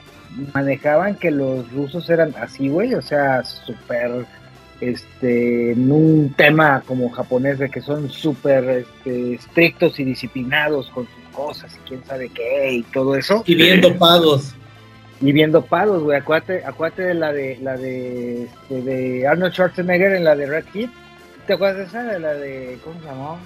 manejaban 0.55 1.17
que 1.17 1.31
los 1.33 1.71
rusos 1.73 2.09
eran 2.11 2.33
así, 2.41 2.69
güey, 2.69 2.95
o 2.95 3.03
sea, 3.03 3.43
súper, 3.43 4.25
este, 4.81 5.73
en 5.73 5.91
un 5.91 6.33
tema 6.37 6.83
como 6.87 7.11
japonés 7.11 7.59
de 7.59 7.69
que 7.71 7.81
son 7.81 8.09
súper 8.09 8.65
este, 8.87 9.35
estrictos 9.35 9.99
y 9.99 10.05
disciplinados 10.05 10.89
con 10.91 11.07
sus 11.07 11.35
cosas 11.35 11.75
y 11.77 11.89
quién 11.89 12.05
sabe 12.05 12.29
qué 12.29 12.73
y 12.75 12.83
todo 12.85 13.17
eso. 13.17 13.43
Y 13.47 13.57
bien 13.57 13.81
dopados. 13.81 14.55
Y 15.21 15.33
bien 15.33 15.53
dopados, 15.53 16.03
güey. 16.03 16.17
Acuérdate, 16.17 16.65
acuérdate 16.65 17.03
de 17.03 17.15
la 17.15 17.33
de 17.33 17.59
la 17.61 17.77
de, 17.77 18.45
este, 18.45 18.81
de 18.83 19.27
Arnold 19.27 19.53
Schwarzenegger 19.53 20.13
en 20.15 20.25
la 20.25 20.35
de 20.35 20.47
Red 20.47 20.65
Kid. 20.73 20.89
¿Te 21.51 21.55
acuerdas 21.55 21.79
de 21.79 21.85
esa? 21.87 22.03
De 22.05 22.21
la 22.21 22.33
de. 22.35 22.79
¿Cómo 22.85 23.01
se 23.01 23.07
llamaba? 23.07 23.39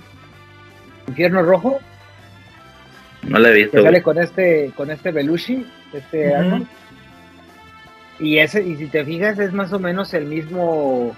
Infierno 1.09 1.43
Rojo. 1.43 1.79
No 3.23 3.39
la 3.39 3.49
he 3.49 3.55
visto. 3.55 3.79
Que 3.79 3.83
sale 3.83 4.03
con 4.03 4.19
este, 4.19 4.73
con 4.77 4.91
este 4.91 5.11
Belushi, 5.11 5.67
este 5.95 6.27
Ujú. 6.29 6.37
Arnold. 6.37 6.67
Y 8.19 8.37
ese, 8.41 8.63
y 8.63 8.77
si 8.77 8.89
te 8.89 9.07
fijas, 9.07 9.39
es 9.39 9.55
más 9.55 9.73
o 9.73 9.79
menos 9.79 10.13
el 10.13 10.27
mismo. 10.27 11.17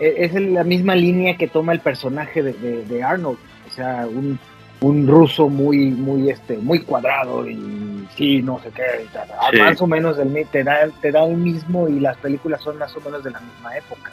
e- 0.00 0.14
Es 0.24 0.32
la 0.32 0.64
misma 0.64 0.94
línea 0.94 1.36
que 1.36 1.48
toma 1.48 1.74
el 1.74 1.80
personaje 1.80 2.42
de, 2.42 2.54
de- 2.54 2.86
de 2.86 3.02
Arnold. 3.02 3.36
O 3.68 3.70
sea, 3.74 4.06
un, 4.06 4.38
un 4.80 5.06
ruso 5.06 5.50
muy, 5.50 5.90
muy, 5.90 6.30
este, 6.30 6.56
muy 6.56 6.78
cuadrado 6.80 7.46
y 7.46 8.06
sí, 8.16 8.40
no 8.40 8.58
sé 8.60 8.70
qué. 8.74 9.04
y 9.04 9.08
tal. 9.08 9.28
Sí. 9.50 9.58
Más 9.58 9.82
o 9.82 9.86
menos 9.86 10.18
el, 10.18 10.46
te, 10.50 10.64
da, 10.64 10.88
te 11.02 11.12
da 11.12 11.26
el 11.26 11.36
mismo 11.36 11.90
y 11.90 12.00
las 12.00 12.16
películas 12.16 12.62
son 12.62 12.78
más 12.78 12.96
o 12.96 13.02
menos 13.02 13.22
de 13.22 13.32
la 13.32 13.40
misma 13.40 13.76
época. 13.76 14.10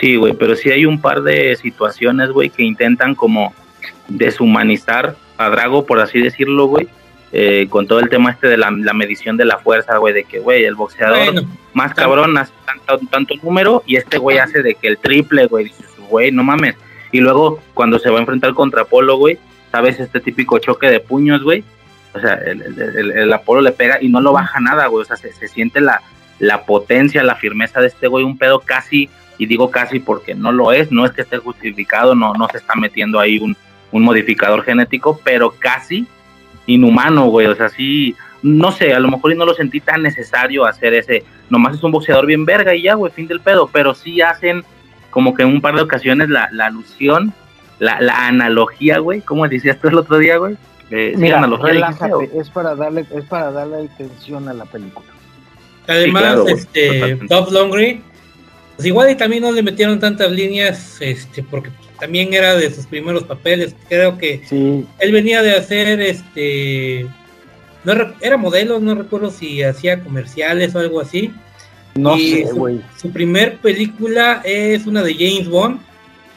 Sí, 0.00 0.16
güey, 0.16 0.34
pero 0.34 0.54
sí 0.56 0.70
hay 0.70 0.84
un 0.86 1.00
par 1.00 1.22
de 1.22 1.56
situaciones, 1.56 2.30
güey, 2.30 2.50
que 2.50 2.62
intentan 2.62 3.14
como 3.14 3.54
deshumanizar 4.08 5.16
a 5.38 5.48
Drago, 5.50 5.86
por 5.86 6.00
así 6.00 6.20
decirlo, 6.20 6.66
güey, 6.66 6.88
eh, 7.32 7.66
con 7.68 7.86
todo 7.86 8.00
el 8.00 8.08
tema 8.08 8.30
este 8.30 8.48
de 8.48 8.56
la, 8.56 8.70
la 8.70 8.92
medición 8.94 9.36
de 9.36 9.44
la 9.44 9.58
fuerza, 9.58 9.96
güey, 9.98 10.14
de 10.14 10.24
que, 10.24 10.38
güey, 10.38 10.64
el 10.64 10.74
boxeador 10.74 11.18
Bueno, 11.32 11.48
más 11.74 11.94
cabrón 11.94 12.36
hace 12.38 12.52
tanto, 12.64 13.06
tanto 13.10 13.34
número 13.42 13.82
y 13.86 13.96
este 13.96 14.18
güey 14.18 14.38
hace 14.38 14.62
de 14.62 14.74
que 14.74 14.88
el 14.88 14.98
triple, 14.98 15.46
güey, 15.46 15.64
dices, 15.64 15.86
güey, 16.08 16.30
no 16.32 16.42
mames. 16.44 16.76
Y 17.12 17.20
luego 17.20 17.60
cuando 17.74 17.98
se 17.98 18.10
va 18.10 18.18
a 18.18 18.20
enfrentar 18.20 18.54
contra 18.54 18.82
Apolo, 18.82 19.16
güey, 19.16 19.38
sabes 19.70 20.00
este 20.00 20.20
típico 20.20 20.58
choque 20.58 20.88
de 20.88 21.00
puños, 21.00 21.42
güey. 21.42 21.64
O 22.14 22.20
sea, 22.20 22.34
el, 22.34 22.62
el- 22.62 22.80
el- 22.96 23.10
el 23.12 23.32
Apolo 23.32 23.60
le 23.60 23.72
pega 23.72 23.98
y 24.00 24.08
no 24.08 24.20
lo 24.20 24.32
baja 24.32 24.58
nada, 24.60 24.86
güey. 24.86 25.02
O 25.02 25.04
sea, 25.04 25.16
se, 25.16 25.32
se 25.32 25.48
siente 25.48 25.80
la, 25.80 26.00
la 26.38 26.64
potencia, 26.64 27.22
la 27.22 27.34
firmeza 27.36 27.80
de 27.80 27.88
este 27.88 28.06
güey, 28.08 28.24
un 28.24 28.38
pedo 28.38 28.60
casi, 28.60 29.10
y 29.38 29.46
digo 29.46 29.70
casi 29.70 30.00
porque 30.00 30.34
no 30.34 30.52
lo 30.52 30.72
es, 30.72 30.90
no 30.90 31.04
es 31.04 31.12
que 31.12 31.22
esté 31.22 31.38
justificado, 31.38 32.14
no, 32.14 32.32
no 32.34 32.48
se 32.48 32.58
está 32.58 32.74
metiendo 32.74 33.20
ahí 33.20 33.38
un, 33.38 33.56
un 33.92 34.02
modificador 34.02 34.62
genético, 34.62 35.20
pero 35.22 35.54
casi 35.58 36.06
inhumano, 36.66 37.26
güey. 37.26 37.46
O 37.46 37.54
sea, 37.54 37.68
sí, 37.68 38.14
no 38.42 38.72
sé, 38.72 38.94
a 38.94 39.00
lo 39.00 39.08
mejor 39.08 39.32
y 39.32 39.36
no 39.36 39.44
lo 39.44 39.54
sentí 39.54 39.80
tan 39.80 40.02
necesario 40.02 40.64
hacer 40.64 40.94
ese, 40.94 41.24
nomás 41.50 41.76
es 41.76 41.82
un 41.82 41.92
boxeador 41.92 42.26
bien 42.26 42.44
verga 42.44 42.74
y 42.74 42.82
ya, 42.82 42.94
güey, 42.94 43.12
fin 43.12 43.26
del 43.26 43.40
pedo, 43.40 43.68
pero 43.72 43.94
sí 43.94 44.20
hacen 44.20 44.64
como 45.10 45.34
que 45.34 45.42
en 45.42 45.48
un 45.48 45.60
par 45.60 45.74
de 45.74 45.82
ocasiones 45.82 46.28
la, 46.28 46.48
la 46.52 46.66
alusión, 46.66 47.32
la, 47.78 48.00
la 48.00 48.26
analogía, 48.26 48.98
güey, 48.98 49.20
como 49.20 49.48
decías 49.48 49.78
tú 49.80 49.88
el 49.88 49.96
otro 49.96 50.18
día, 50.18 50.36
güey. 50.36 50.56
Eh, 50.90 51.12
sí, 51.14 51.20
Mira, 51.20 51.44
relájate, 51.44 52.30
es 52.38 52.48
para 52.50 52.74
darle, 52.76 53.06
es 53.10 53.24
para 53.24 53.50
darle 53.50 53.88
atención 53.92 54.48
a 54.48 54.52
la 54.52 54.66
película. 54.66 55.06
Además, 55.88 56.22
claro, 56.22 56.42
güey, 56.42 56.54
este. 56.54 57.18
Dolph 57.28 57.50
Lundgren, 57.50 58.02
pues 58.76 58.86
igual 58.86 59.10
y 59.10 59.14
también 59.16 59.42
no 59.42 59.52
le 59.52 59.62
metieron 59.62 59.98
tantas 59.98 60.30
líneas, 60.30 60.98
este, 61.00 61.42
porque 61.42 61.70
también 61.98 62.32
era 62.34 62.54
de 62.54 62.70
sus 62.70 62.86
primeros 62.86 63.24
papeles. 63.24 63.74
Creo 63.88 64.18
que 64.18 64.42
Sí, 64.48 64.86
él 64.98 65.12
venía 65.12 65.42
de 65.42 65.56
hacer, 65.56 66.00
este, 66.00 67.06
no 67.84 67.92
era 68.20 68.36
modelo, 68.36 68.78
no 68.78 68.94
recuerdo 68.94 69.30
si 69.30 69.62
hacía 69.62 70.00
comerciales 70.00 70.74
o 70.74 70.78
algo 70.78 71.00
así. 71.00 71.32
no 71.94 72.14
Y 72.16 72.30
sé, 72.32 72.48
su- 72.48 72.56
güey. 72.56 72.80
Su 73.00 73.10
primer 73.10 73.56
película 73.56 74.42
es 74.44 74.86
una 74.86 75.02
de 75.02 75.14
James 75.14 75.48
Bond, 75.48 75.80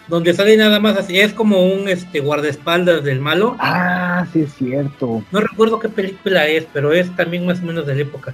donde 0.07 0.33
sale 0.33 0.55
nada 0.55 0.79
más 0.79 0.97
así, 0.97 1.19
es 1.19 1.33
como 1.33 1.61
un 1.61 1.89
este 1.89 2.21
guardaespaldas 2.21 3.03
del 3.03 3.19
malo. 3.19 3.57
Ah, 3.59 4.25
sí 4.31 4.41
es 4.43 4.53
cierto. 4.53 5.21
No 5.31 5.39
recuerdo 5.41 5.77
qué 5.79 5.89
película 5.89 6.47
es, 6.47 6.65
pero 6.71 6.93
es 6.93 7.13
también 7.17 7.45
más 7.45 7.59
o 7.59 7.63
menos 7.63 7.85
de 7.85 7.95
la 7.95 8.01
época. 8.01 8.33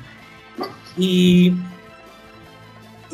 Y. 0.98 1.54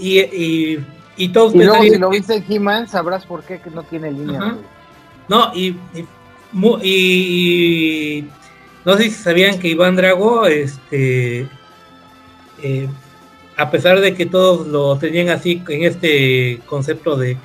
Y, 0.01 0.19
y, 0.19 0.80
y 1.15 1.30
todos 1.30 1.53
Y 1.53 1.59
luego 1.59 1.83
si 1.83 1.97
lo 1.99 2.09
viste 2.09 2.35
en 2.35 2.45
He-Man, 2.49 2.88
sabrás 2.88 3.25
por 3.25 3.43
qué 3.43 3.59
que 3.59 3.69
no 3.69 3.83
tiene 3.83 4.11
línea. 4.11 4.57
No, 5.30 5.51
y, 5.53 5.67
y, 5.93 6.05
mu- 6.51 6.80
y- 6.81 8.17
y 8.19 8.30
no 8.83 8.97
sé 8.97 9.03
si 9.03 9.11
sabían 9.11 9.59
que 9.59 9.67
Iván 9.69 9.95
Drago, 9.95 10.47
este, 10.47 11.47
eh, 12.63 12.88
a 13.57 13.69
pesar 13.69 13.99
de 14.01 14.13
que 14.15 14.25
todos 14.25 14.67
lo 14.67 14.97
tenían 14.97 15.30
así 15.30 15.61
en 15.69 15.83
este 15.83 16.59
concepto 16.65 17.15
de 17.15 17.38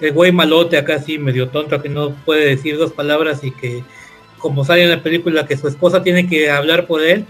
el 0.00 0.12
güey 0.12 0.32
malote 0.32 0.76
acá 0.76 0.96
así 0.96 1.18
medio 1.18 1.48
tonto 1.48 1.80
que 1.82 1.88
no 1.88 2.10
puede 2.10 2.46
decir 2.46 2.76
dos 2.76 2.92
palabras 2.92 3.42
y 3.42 3.50
que 3.52 3.82
como 4.38 4.64
sale 4.64 4.84
en 4.84 4.90
la 4.90 5.02
película 5.02 5.46
que 5.46 5.56
su 5.56 5.66
esposa 5.68 6.02
tiene 6.02 6.28
que 6.28 6.50
hablar 6.50 6.86
por 6.86 7.00
él, 7.02 7.24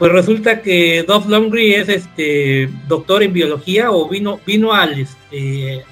pues 0.00 0.10
resulta 0.10 0.62
que 0.62 1.04
Dolph 1.06 1.28
Lundgren 1.28 1.82
es 1.82 1.88
este 1.88 2.68
doctor 2.88 3.22
en 3.22 3.32
biología 3.32 3.92
o 3.92 4.08
vino 4.08 4.40
vino 4.44 4.72
al 4.72 4.98
este 4.98 5.84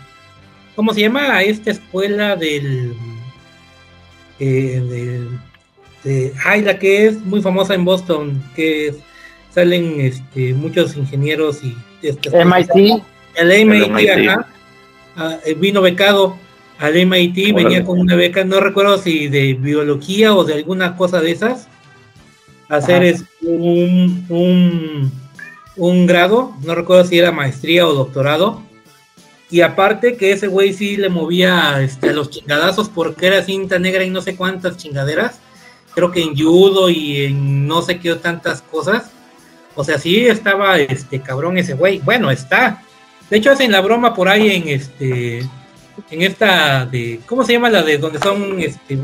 ¿cómo 0.75 0.93
se 0.93 1.03
llama? 1.03 1.37
A 1.37 1.45
esta 1.45 1.71
escuela 1.71 2.35
del 2.35 2.95
eh, 4.41 4.83
del, 4.89 5.29
este, 5.99 6.33
ay, 6.45 6.63
la 6.63 6.79
que 6.79 7.07
es 7.07 7.21
muy 7.25 7.43
famosa 7.43 7.75
en 7.75 7.85
Boston, 7.85 8.43
que 8.55 8.95
salen 9.51 10.01
este, 10.01 10.55
muchos 10.55 10.97
ingenieros 10.97 11.63
y 11.63 11.75
este, 12.03 12.31
MIT. 12.45 13.03
El 13.35 13.67
MIT, 13.67 13.91
MIT. 13.91 14.29
ajá. 14.29 14.47
Ah, 15.17 15.39
eh, 15.45 15.55
vino 15.55 15.83
becado 15.83 16.37
al 16.79 16.95
MIT, 16.95 17.53
venía 17.53 17.85
con 17.85 17.99
una 17.99 18.15
beca, 18.15 18.45
no 18.45 18.61
recuerdo 18.61 18.99
si 18.99 19.27
de 19.27 19.55
biología 19.55 20.33
o 20.33 20.45
de 20.45 20.55
alguna 20.55 20.97
cosa 20.97 21.21
de 21.21 21.33
esas, 21.33 21.69
hacer 22.69 23.03
es 23.03 23.25
un, 23.43 24.27
un, 24.29 25.13
un 25.77 26.07
grado, 26.07 26.55
no 26.63 26.75
recuerdo 26.75 27.05
si 27.05 27.19
era 27.19 27.33
maestría 27.33 27.87
o 27.87 27.95
doctorado, 27.95 28.63
y 29.51 29.63
aparte 29.63 30.17
que 30.17 30.33
ese 30.33 30.47
güey 30.47 30.75
sí 30.75 30.97
le 30.97 31.09
movía 31.09 31.81
este, 31.81 32.11
a 32.11 32.13
los 32.13 32.31
chingadazos 32.31 32.89
porque 32.89 33.29
era 33.29 33.43
cinta 33.43 33.79
negra 33.79 34.05
y 34.05 34.11
no 34.11 34.21
sé 34.21 34.37
cuántas 34.37 34.77
chingaderas, 34.77 35.41
creo 35.95 36.11
que 36.11 36.23
en 36.23 36.37
judo 36.37 36.91
y 36.91 37.25
en 37.25 37.67
no 37.67 37.81
sé 37.83 37.99
qué 37.99 38.15
tantas 38.17 38.61
cosas, 38.63 39.11
o 39.75 39.85
sea, 39.85 39.99
sí 39.99 40.27
estaba 40.27 40.79
este 40.79 41.21
cabrón 41.21 41.57
ese 41.57 41.75
güey, 41.75 42.01
bueno, 42.01 42.31
está, 42.31 42.83
de 43.31 43.39
hecho 43.39 43.53
hacen 43.53 43.73
la 43.73 43.81
broma 43.81 44.15
por 44.15 44.29
ahí 44.29 44.51
en 44.51 44.69
este 44.69 45.49
en 46.11 46.23
esta 46.23 46.87
de 46.87 47.21
¿cómo 47.27 47.45
se 47.45 47.53
llama 47.53 47.71
la 47.71 47.83
de 47.83 47.99
donde 47.99 48.19
son 48.19 48.59
este 48.61 48.99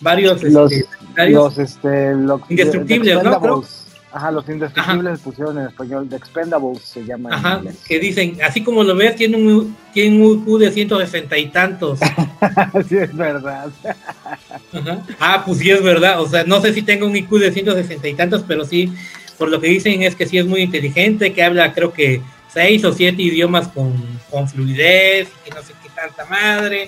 varios 0.00 0.42
Los, 0.42 0.72
este, 0.72 1.30
los, 1.30 1.58
este, 1.58 2.14
lo- 2.14 2.40
Indestructibles, 2.48 3.18
The 3.18 3.24
¿no? 3.24 3.30
Expendables. 3.30 3.80
Ajá, 4.16 4.30
los 4.30 4.48
indestructibles 4.48 5.18
pusieron 5.20 5.58
en 5.58 5.66
español. 5.66 6.08
The 6.08 6.14
Expendables 6.16 6.82
se 6.82 7.04
llama. 7.04 7.30
en 7.30 7.34
Ajá, 7.34 7.56
inglés. 7.58 7.82
que 7.84 7.98
dicen, 7.98 8.38
así 8.46 8.62
como 8.62 8.84
lo 8.84 8.94
ves, 8.94 9.16
tiene 9.16 9.36
un, 9.36 9.76
tiene 9.92 10.16
un 10.24 10.38
IQ 10.46 10.58
de 10.60 10.70
160 10.70 11.36
y 11.38 11.46
tantos. 11.48 11.98
sí, 12.88 12.96
es 12.96 13.16
verdad. 13.16 13.70
Ajá. 14.72 15.02
Ah, 15.18 15.42
pues 15.44 15.58
sí 15.58 15.70
es 15.70 15.82
verdad. 15.82 16.20
O 16.20 16.28
sea, 16.28 16.44
no 16.44 16.60
sé 16.60 16.72
si 16.72 16.82
tenga 16.82 17.06
un 17.06 17.16
IQ 17.16 17.38
de 17.38 17.50
160 17.52 18.06
y 18.08 18.14
tantos, 18.14 18.44
pero 18.46 18.64
sí, 18.64 18.92
por 19.36 19.48
lo 19.48 19.60
que 19.60 19.66
dicen 19.66 20.02
es 20.02 20.14
que 20.14 20.26
sí 20.26 20.38
es 20.38 20.46
muy 20.46 20.60
inteligente, 20.60 21.32
que 21.32 21.42
habla 21.42 21.72
creo 21.72 21.92
que 21.92 22.20
seis 22.52 22.84
o 22.84 22.92
siete 22.92 23.20
idiomas 23.20 23.66
con, 23.66 23.92
con 24.30 24.48
fluidez, 24.48 25.26
y 25.44 25.50
no 25.50 25.60
sé 25.62 25.72
qué 25.82 25.83
tanta 26.06 26.24
madre, 26.26 26.86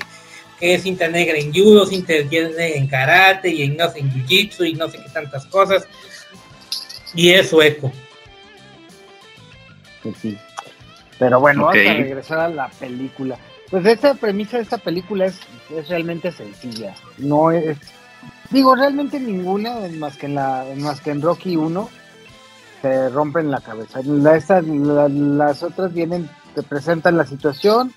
que 0.59 0.75
es 0.75 0.83
cinta 0.83 1.09
negra 1.09 1.37
en 1.39 1.53
judo, 1.53 1.87
cinta 1.87 2.13
negra 2.13 2.67
en 2.67 2.87
karate 2.87 3.49
y 3.51 3.63
en 3.63 3.77
no 3.77 3.91
sé, 3.91 4.01
en 4.01 4.11
jiu-jitsu 4.13 4.69
y 4.71 4.75
no 4.75 4.89
sé 4.89 4.99
qué 5.03 5.09
tantas 5.11 5.47
cosas. 5.47 5.87
Y 7.15 7.31
es 7.31 7.51
sueco. 7.51 7.93
sí. 10.21 10.39
Pero 11.19 11.41
bueno, 11.41 11.63
vamos 11.65 11.79
a 11.79 11.95
regresar 11.95 12.39
a 12.41 12.49
la 12.49 12.69
película. 12.69 13.39
Pues 13.71 13.87
esta 13.87 14.15
premisa 14.15 14.59
de 14.59 14.65
esta 14.65 14.77
película 14.79 15.25
es, 15.27 15.39
es 15.75 15.89
realmente 15.89 16.31
sencilla. 16.31 16.95
No 17.17 17.51
es. 17.51 17.79
Digo, 18.51 18.77
realmente 18.77 19.19
ninguna, 19.19 19.77
más 19.99 20.17
que 20.19 20.27
en, 20.27 20.35
la, 20.35 20.67
más 20.77 21.01
que 21.01 21.11
en 21.11 21.23
Rocky 21.23 21.57
1, 21.57 21.89
se 22.83 23.09
rompen 23.09 23.51
la 23.51 23.61
cabeza. 23.61 24.01
La- 24.05 24.37
estas- 24.37 24.67
la- 24.67 25.09
las 25.09 25.63
otras 25.63 25.93
vienen, 25.95 26.29
te 26.55 26.63
presentan 26.63 27.17
la 27.17 27.25
situación, 27.25 27.93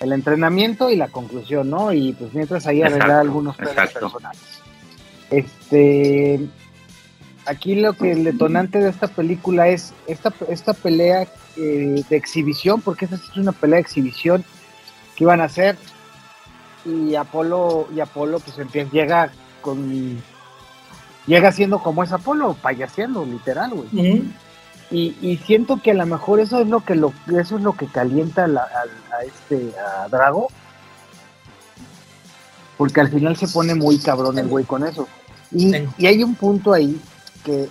el 0.00 0.12
entrenamiento 0.12 0.90
y 0.90 0.96
la 0.96 1.08
conclusión, 1.08 1.70
¿no? 1.70 1.92
Y 1.92 2.12
pues 2.12 2.34
mientras 2.34 2.66
ahí 2.66 2.82
arreglar 2.82 3.02
Exacto, 3.02 3.20
algunos 3.20 3.58
exacto. 3.58 4.00
personales. 4.00 4.42
Este. 5.30 6.40
Aquí 7.46 7.76
lo 7.76 7.92
que 7.92 8.10
el 8.10 8.24
detonante 8.24 8.80
de 8.80 8.90
esta 8.90 9.06
película 9.06 9.68
es 9.68 9.94
esta, 10.08 10.34
esta 10.48 10.74
pelea 10.74 11.28
eh, 11.56 12.02
de 12.08 12.16
exhibición, 12.16 12.80
porque 12.80 13.04
esta 13.04 13.16
es 13.16 13.36
una 13.36 13.52
pelea 13.52 13.76
de 13.76 13.82
exhibición 13.82 14.44
que 15.14 15.24
iban 15.24 15.40
a 15.40 15.44
hacer. 15.44 15.76
Y 16.84 17.14
Apolo, 17.14 17.88
y 17.94 18.00
Apolo 18.00 18.40
pues 18.40 18.58
empieza, 18.58 18.90
llega 18.90 19.30
con 19.60 20.20
llega 21.26 21.52
siendo 21.52 21.80
como 21.80 22.02
es 22.02 22.12
Apolo, 22.12 22.56
payaseando, 22.60 23.24
literal, 23.24 23.70
güey. 23.70 24.16
Ujú. 24.16 24.24
Y, 24.90 25.16
y 25.20 25.38
siento 25.38 25.80
que 25.82 25.90
a 25.90 25.94
lo 25.94 26.06
mejor 26.06 26.38
eso 26.40 26.60
es 26.60 26.68
lo 26.68 26.84
que 26.84 26.94
lo, 26.94 27.12
eso 27.36 27.56
es 27.56 27.62
lo 27.62 27.72
que 27.72 27.86
calienta 27.86 28.46
la- 28.46 28.62
a- 28.62 29.16
a 29.16 29.22
este 29.24 29.72
a 29.78 30.08
Drago. 30.08 30.48
Porque 32.76 33.00
al 33.00 33.10
final 33.10 33.36
se 33.36 33.48
pone 33.48 33.74
muy 33.74 33.98
cabrón 33.98 34.38
el 34.38 34.48
güey 34.48 34.64
con 34.64 34.86
eso. 34.86 35.08
Y, 35.50 35.74
y 35.98 36.06
hay 36.06 36.22
un 36.22 36.34
punto 36.34 36.72
ahí 36.72 37.00
que 37.44 37.68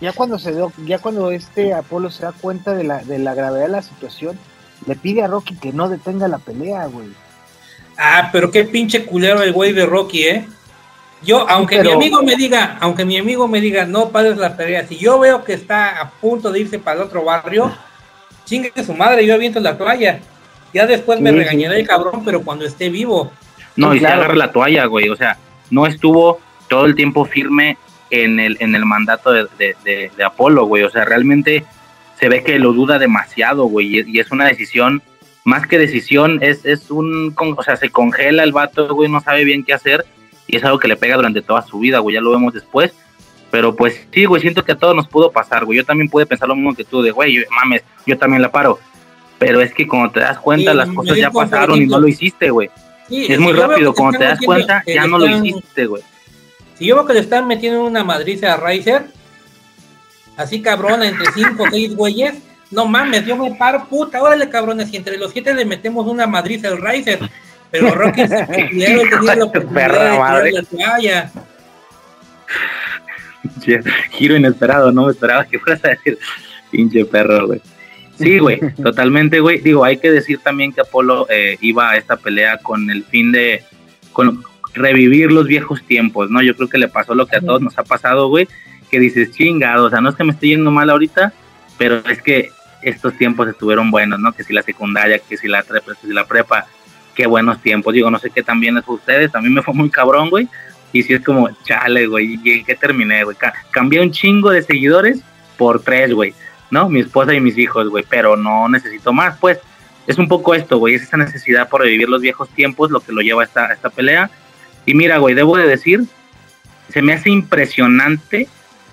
ya 0.00 0.12
cuando 0.12 0.38
se 0.38 0.52
dio, 0.54 0.72
ya 0.84 0.98
cuando 0.98 1.30
este 1.30 1.72
Apolo 1.74 2.10
se 2.10 2.24
da 2.24 2.32
cuenta 2.32 2.74
de 2.74 2.84
la, 2.84 3.02
de 3.04 3.18
la 3.18 3.34
gravedad 3.34 3.64
de 3.66 3.72
la 3.72 3.82
situación, 3.82 4.38
le 4.86 4.94
pide 4.96 5.22
a 5.22 5.26
Rocky 5.28 5.56
que 5.56 5.72
no 5.72 5.88
detenga 5.88 6.28
la 6.28 6.38
pelea, 6.38 6.86
güey. 6.86 7.08
Ah, 7.96 8.30
pero 8.32 8.50
qué 8.50 8.64
pinche 8.64 9.06
culero 9.06 9.42
el 9.42 9.52
güey 9.52 9.72
de 9.72 9.86
Rocky, 9.86 10.22
¿eh? 10.24 10.48
Yo, 11.22 11.48
aunque 11.48 11.78
pero- 11.78 11.90
mi 11.90 11.96
amigo 11.96 12.22
me 12.22 12.36
diga, 12.36 12.76
aunque 12.80 13.04
mi 13.04 13.18
amigo 13.18 13.48
me 13.48 13.60
diga, 13.60 13.84
no 13.84 14.10
pares 14.10 14.36
la 14.36 14.56
pelea, 14.56 14.86
si 14.86 14.96
yo 14.98 15.18
veo 15.18 15.42
que 15.44 15.52
está 15.54 16.00
a 16.00 16.10
punto 16.10 16.52
de 16.52 16.60
irse 16.60 16.78
para 16.78 17.00
el 17.00 17.06
otro 17.06 17.24
barrio, 17.24 17.72
chingue 18.44 18.72
su 18.84 18.94
madre, 18.94 19.26
yo 19.26 19.34
aviento 19.34 19.60
la 19.60 19.76
toalla. 19.76 20.20
Ya 20.72 20.86
después 20.86 21.20
me 21.20 21.30
Sí, 21.30 21.36
regañará 21.36 21.76
el 21.76 21.86
cabrón, 21.86 22.22
pero 22.24 22.42
cuando 22.42 22.64
esté 22.66 22.88
vivo. 22.90 23.32
No, 23.76 23.94
y 23.94 23.98
Claro. 23.98 24.14
se 24.16 24.20
agarra 24.20 24.36
la 24.36 24.52
toalla, 24.52 24.84
güey. 24.86 25.08
O 25.08 25.16
sea, 25.16 25.36
no 25.70 25.86
estuvo 25.86 26.40
todo 26.68 26.84
el 26.84 26.94
tiempo 26.94 27.24
firme 27.24 27.78
en 28.10 28.38
el, 28.38 28.56
en 28.60 28.74
el 28.74 28.84
mandato 28.84 29.32
de, 29.32 29.46
de, 29.58 29.76
de- 29.84 30.10
de 30.16 30.24
Apolo, 30.24 30.66
güey. 30.66 30.82
O 30.82 30.90
sea, 30.90 31.04
realmente 31.04 31.64
se 32.20 32.28
ve 32.28 32.42
que 32.44 32.58
lo 32.58 32.72
duda 32.72 32.98
demasiado, 32.98 33.64
güey. 33.64 33.98
Y, 34.00 34.16
y 34.16 34.20
es 34.20 34.30
una 34.30 34.44
decisión, 34.46 35.02
más 35.44 35.66
que 35.66 35.78
decisión, 35.78 36.38
es, 36.42 36.64
es 36.66 36.90
un. 36.90 37.34
O 37.56 37.62
sea, 37.62 37.76
se 37.76 37.90
congela 37.90 38.42
el 38.42 38.52
vato, 38.52 38.94
güey, 38.94 39.10
no 39.10 39.20
sabe 39.20 39.44
bien 39.44 39.64
qué 39.64 39.72
hacer. 39.72 40.04
Y 40.48 40.56
es 40.56 40.64
algo 40.64 40.78
que 40.80 40.88
le 40.88 40.96
pega 40.96 41.14
durante 41.14 41.42
toda 41.42 41.62
su 41.62 41.78
vida, 41.78 42.00
güey. 42.00 42.14
Ya 42.14 42.20
lo 42.20 42.32
vemos 42.32 42.52
después. 42.52 42.92
Pero 43.50 43.76
pues 43.76 44.00
sí, 44.12 44.24
güey, 44.24 44.42
siento 44.42 44.64
que 44.64 44.72
a 44.72 44.76
todos 44.78 44.96
nos 44.96 45.06
pudo 45.08 45.30
pasar, 45.30 45.64
güey. 45.64 45.78
Yo 45.78 45.84
también 45.84 46.08
pude 46.10 46.26
pensar 46.26 46.48
lo 46.48 46.56
mismo 46.56 46.74
que 46.74 46.84
tú, 46.84 47.00
de, 47.02 47.12
güey, 47.12 47.34
yo- 47.34 47.42
mames, 47.50 47.82
yo 48.06 48.18
también 48.18 48.42
la 48.42 48.50
paro. 48.50 48.78
Pero 49.38 49.60
es 49.60 49.72
que 49.72 49.86
cuando 49.86 50.10
te 50.10 50.20
das 50.20 50.38
cuenta, 50.38 50.72
Sí, 50.72 50.76
las 50.76 50.88
cosas 50.90 51.16
ya 51.16 51.30
pasaron 51.30 51.80
y 51.80 51.86
no 51.86 52.00
lo 52.00 52.08
hiciste, 52.08 52.50
güey. 52.50 52.68
Sí, 53.08 53.22
es 53.22 53.36
si 53.36 53.38
muy 53.38 53.52
rápido, 53.52 53.94
cuando 53.94 54.18
te 54.18 54.24
das 54.24 54.40
cuenta, 54.44 54.82
ya 54.86 55.02
le 55.04 55.08
no 55.08 55.18
lo 55.18 55.28
hiciste, 55.28 55.86
güey. 55.86 56.02
Si 56.78 56.86
yo 56.86 56.96
veo 56.96 57.06
que 57.06 57.14
le 57.14 57.20
están 57.20 57.46
metiendo 57.46 57.84
una 57.84 58.04
madriza 58.04 58.54
a 58.54 58.56
Riser, 58.56 59.06
así 60.36 60.60
cabrona, 60.60 61.08
entre 61.08 61.26
cinco 61.32 61.64
o 61.64 61.66
seis 61.70 61.94
güeyes, 61.94 62.34
no 62.70 62.86
mames, 62.86 63.24
yo 63.24 63.36
me 63.36 63.54
paro, 63.54 63.86
puta, 63.88 64.22
órale 64.22 64.48
cabrones, 64.50 64.92
y 64.92 64.96
entre 64.96 65.16
los 65.16 65.32
siete 65.32 65.54
le 65.54 65.64
metemos 65.64 66.06
una 66.06 66.26
madriza 66.26 66.68
al 66.68 66.78
Riser. 66.82 67.18
Pero 67.70 67.94
Rocky 67.94 68.26
se 68.26 68.40
él 68.40 69.10
tenía 69.10 69.36
la 69.36 69.44
oportunidad 69.44 69.74
Perra 69.74 70.04
de 70.12 70.18
madre. 70.18 70.52
la 70.52 70.62
toalla. 70.62 71.32
Giro 74.12 74.36
inesperado, 74.36 74.92
no 74.92 75.06
me 75.06 75.12
esperaba 75.12 75.44
que 75.44 75.58
fueras 75.58 75.84
a 75.84 75.88
decir 75.88 76.18
pinche 76.70 77.04
perro, 77.04 77.46
güey. 77.46 77.60
Sí, 78.18 78.38
güey, 78.38 78.60
totalmente, 78.82 79.40
güey. 79.40 79.60
Digo, 79.60 79.84
hay 79.84 79.98
que 79.98 80.10
decir 80.10 80.40
también 80.42 80.72
que 80.72 80.80
Apolo 80.80 81.26
eh, 81.30 81.56
iba 81.60 81.90
a 81.90 81.96
esta 81.96 82.16
pelea 82.16 82.58
con 82.58 82.90
el 82.90 83.04
fin 83.04 83.32
de 83.32 83.64
con 84.12 84.42
revivir 84.74 85.30
los 85.30 85.46
viejos 85.46 85.82
tiempos, 85.84 86.30
¿no? 86.30 86.42
Yo 86.42 86.56
creo 86.56 86.68
que 86.68 86.78
le 86.78 86.88
pasó 86.88 87.14
lo 87.14 87.26
que 87.26 87.36
a 87.36 87.40
todos 87.40 87.60
nos 87.60 87.78
ha 87.78 87.84
pasado, 87.84 88.28
güey, 88.28 88.48
que 88.90 88.98
dices, 88.98 89.32
chingado, 89.32 89.86
o 89.86 89.90
sea, 89.90 90.00
no 90.00 90.10
es 90.10 90.16
que 90.16 90.24
me 90.24 90.32
esté 90.32 90.48
yendo 90.48 90.70
mal 90.70 90.90
ahorita, 90.90 91.32
pero 91.76 92.02
es 92.08 92.20
que 92.22 92.50
estos 92.82 93.16
tiempos 93.16 93.48
estuvieron 93.48 93.90
buenos, 93.90 94.18
¿no? 94.18 94.32
Que 94.32 94.44
si 94.44 94.52
la 94.52 94.62
secundaria, 94.62 95.18
que 95.18 95.36
si 95.36 95.48
la 95.48 95.62
que 95.62 95.80
si 96.00 96.12
la 96.12 96.26
prepa, 96.26 96.66
qué 97.18 97.26
buenos 97.26 97.60
tiempos. 97.60 97.92
Digo, 97.92 98.12
no 98.12 98.20
sé 98.20 98.30
qué 98.30 98.44
también 98.44 98.76
les 98.76 98.84
fue 98.84 98.94
ustedes, 98.94 99.34
a 99.34 99.40
mí 99.40 99.48
me 99.50 99.60
fue 99.60 99.74
muy 99.74 99.90
cabrón, 99.90 100.30
güey. 100.30 100.46
Y 100.92 101.02
si 101.02 101.14
es 101.14 101.24
como, 101.24 101.50
chale, 101.64 102.06
güey, 102.06 102.38
¿y 102.44 102.50
en 102.52 102.64
qué 102.64 102.76
terminé, 102.76 103.24
güey? 103.24 103.36
Ca- 103.36 103.52
cambié 103.72 104.00
un 104.00 104.12
chingo 104.12 104.50
de 104.50 104.62
seguidores 104.62 105.20
por 105.56 105.82
tres, 105.82 106.14
güey, 106.14 106.32
¿no? 106.70 106.88
Mi 106.88 107.00
esposa 107.00 107.34
y 107.34 107.40
mis 107.40 107.58
hijos, 107.58 107.88
güey, 107.88 108.04
pero 108.08 108.36
no 108.36 108.68
necesito 108.68 109.12
más, 109.12 109.36
pues. 109.38 109.58
Es 110.06 110.16
un 110.16 110.28
poco 110.28 110.54
esto, 110.54 110.78
güey, 110.78 110.94
es 110.94 111.02
esa 111.02 111.16
necesidad 111.16 111.68
por 111.68 111.80
revivir 111.82 112.08
los 112.08 112.22
viejos 112.22 112.48
tiempos 112.50 112.92
lo 112.92 113.00
que 113.00 113.12
lo 113.12 113.20
lleva 113.20 113.42
a 113.42 113.46
esta, 113.46 113.66
a 113.66 113.72
esta 113.74 113.90
pelea. 113.90 114.30
Y 114.86 114.94
mira, 114.94 115.18
güey, 115.18 115.34
debo 115.34 115.56
de 115.56 115.66
decir, 115.66 116.04
se 116.88 117.02
me 117.02 117.14
hace 117.14 117.30
impresionante 117.30 118.46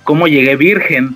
cómo 0.03 0.27
llegué 0.27 0.55
virgen 0.55 1.15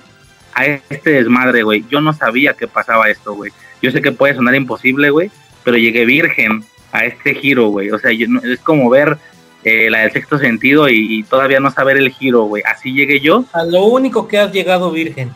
a 0.54 0.64
este 0.64 1.10
desmadre, 1.10 1.64
güey. 1.64 1.84
Yo 1.90 2.00
no 2.00 2.12
sabía 2.12 2.54
que 2.54 2.68
pasaba 2.68 3.10
esto, 3.10 3.34
güey. 3.34 3.50
Yo 3.82 3.90
sé 3.90 4.00
que 4.00 4.12
puede 4.12 4.36
sonar 4.36 4.54
imposible, 4.54 5.10
güey, 5.10 5.30
pero 5.64 5.76
llegué 5.76 6.04
virgen 6.06 6.64
a 6.92 7.04
este 7.04 7.34
giro, 7.34 7.68
güey. 7.68 7.90
O 7.90 7.98
sea, 7.98 8.12
yo 8.12 8.26
no- 8.28 8.40
es 8.42 8.58
como 8.60 8.88
ver 8.90 9.16
eh, 9.64 9.90
la 9.90 10.00
del 10.00 10.12
sexto 10.12 10.38
sentido 10.38 10.88
y, 10.88 11.18
y 11.18 11.22
todavía 11.22 11.60
no 11.60 11.70
saber 11.70 11.96
el 11.98 12.10
giro, 12.10 12.44
güey. 12.44 12.62
Así 12.64 12.92
llegué 12.94 13.20
yo 13.20 13.44
A 13.52 13.64
lo 13.64 13.84
único 13.84 14.26
que 14.26 14.38
has 14.38 14.52
llegado 14.52 14.90
virgen. 14.90 15.30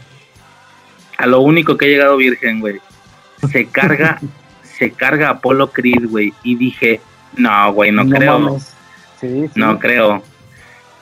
a 1.18 1.26
lo 1.26 1.40
único 1.40 1.76
que 1.76 1.86
he 1.86 1.88
llegado 1.90 2.16
virgen, 2.16 2.60
güey. 2.60 2.80
Se 3.50 3.66
carga, 3.66 4.18
se 4.62 4.90
carga 4.90 5.28
Apolo 5.30 5.70
Creed, 5.70 6.08
güey. 6.08 6.32
Y 6.42 6.56
dije, 6.56 7.00
no, 7.36 7.72
güey, 7.72 7.92
no, 7.92 8.08
creo. 8.08 8.38
mames. 8.38 8.74
Sí, 9.20 9.42
sí. 9.46 9.50
No 9.54 9.78
creo. 9.78 10.22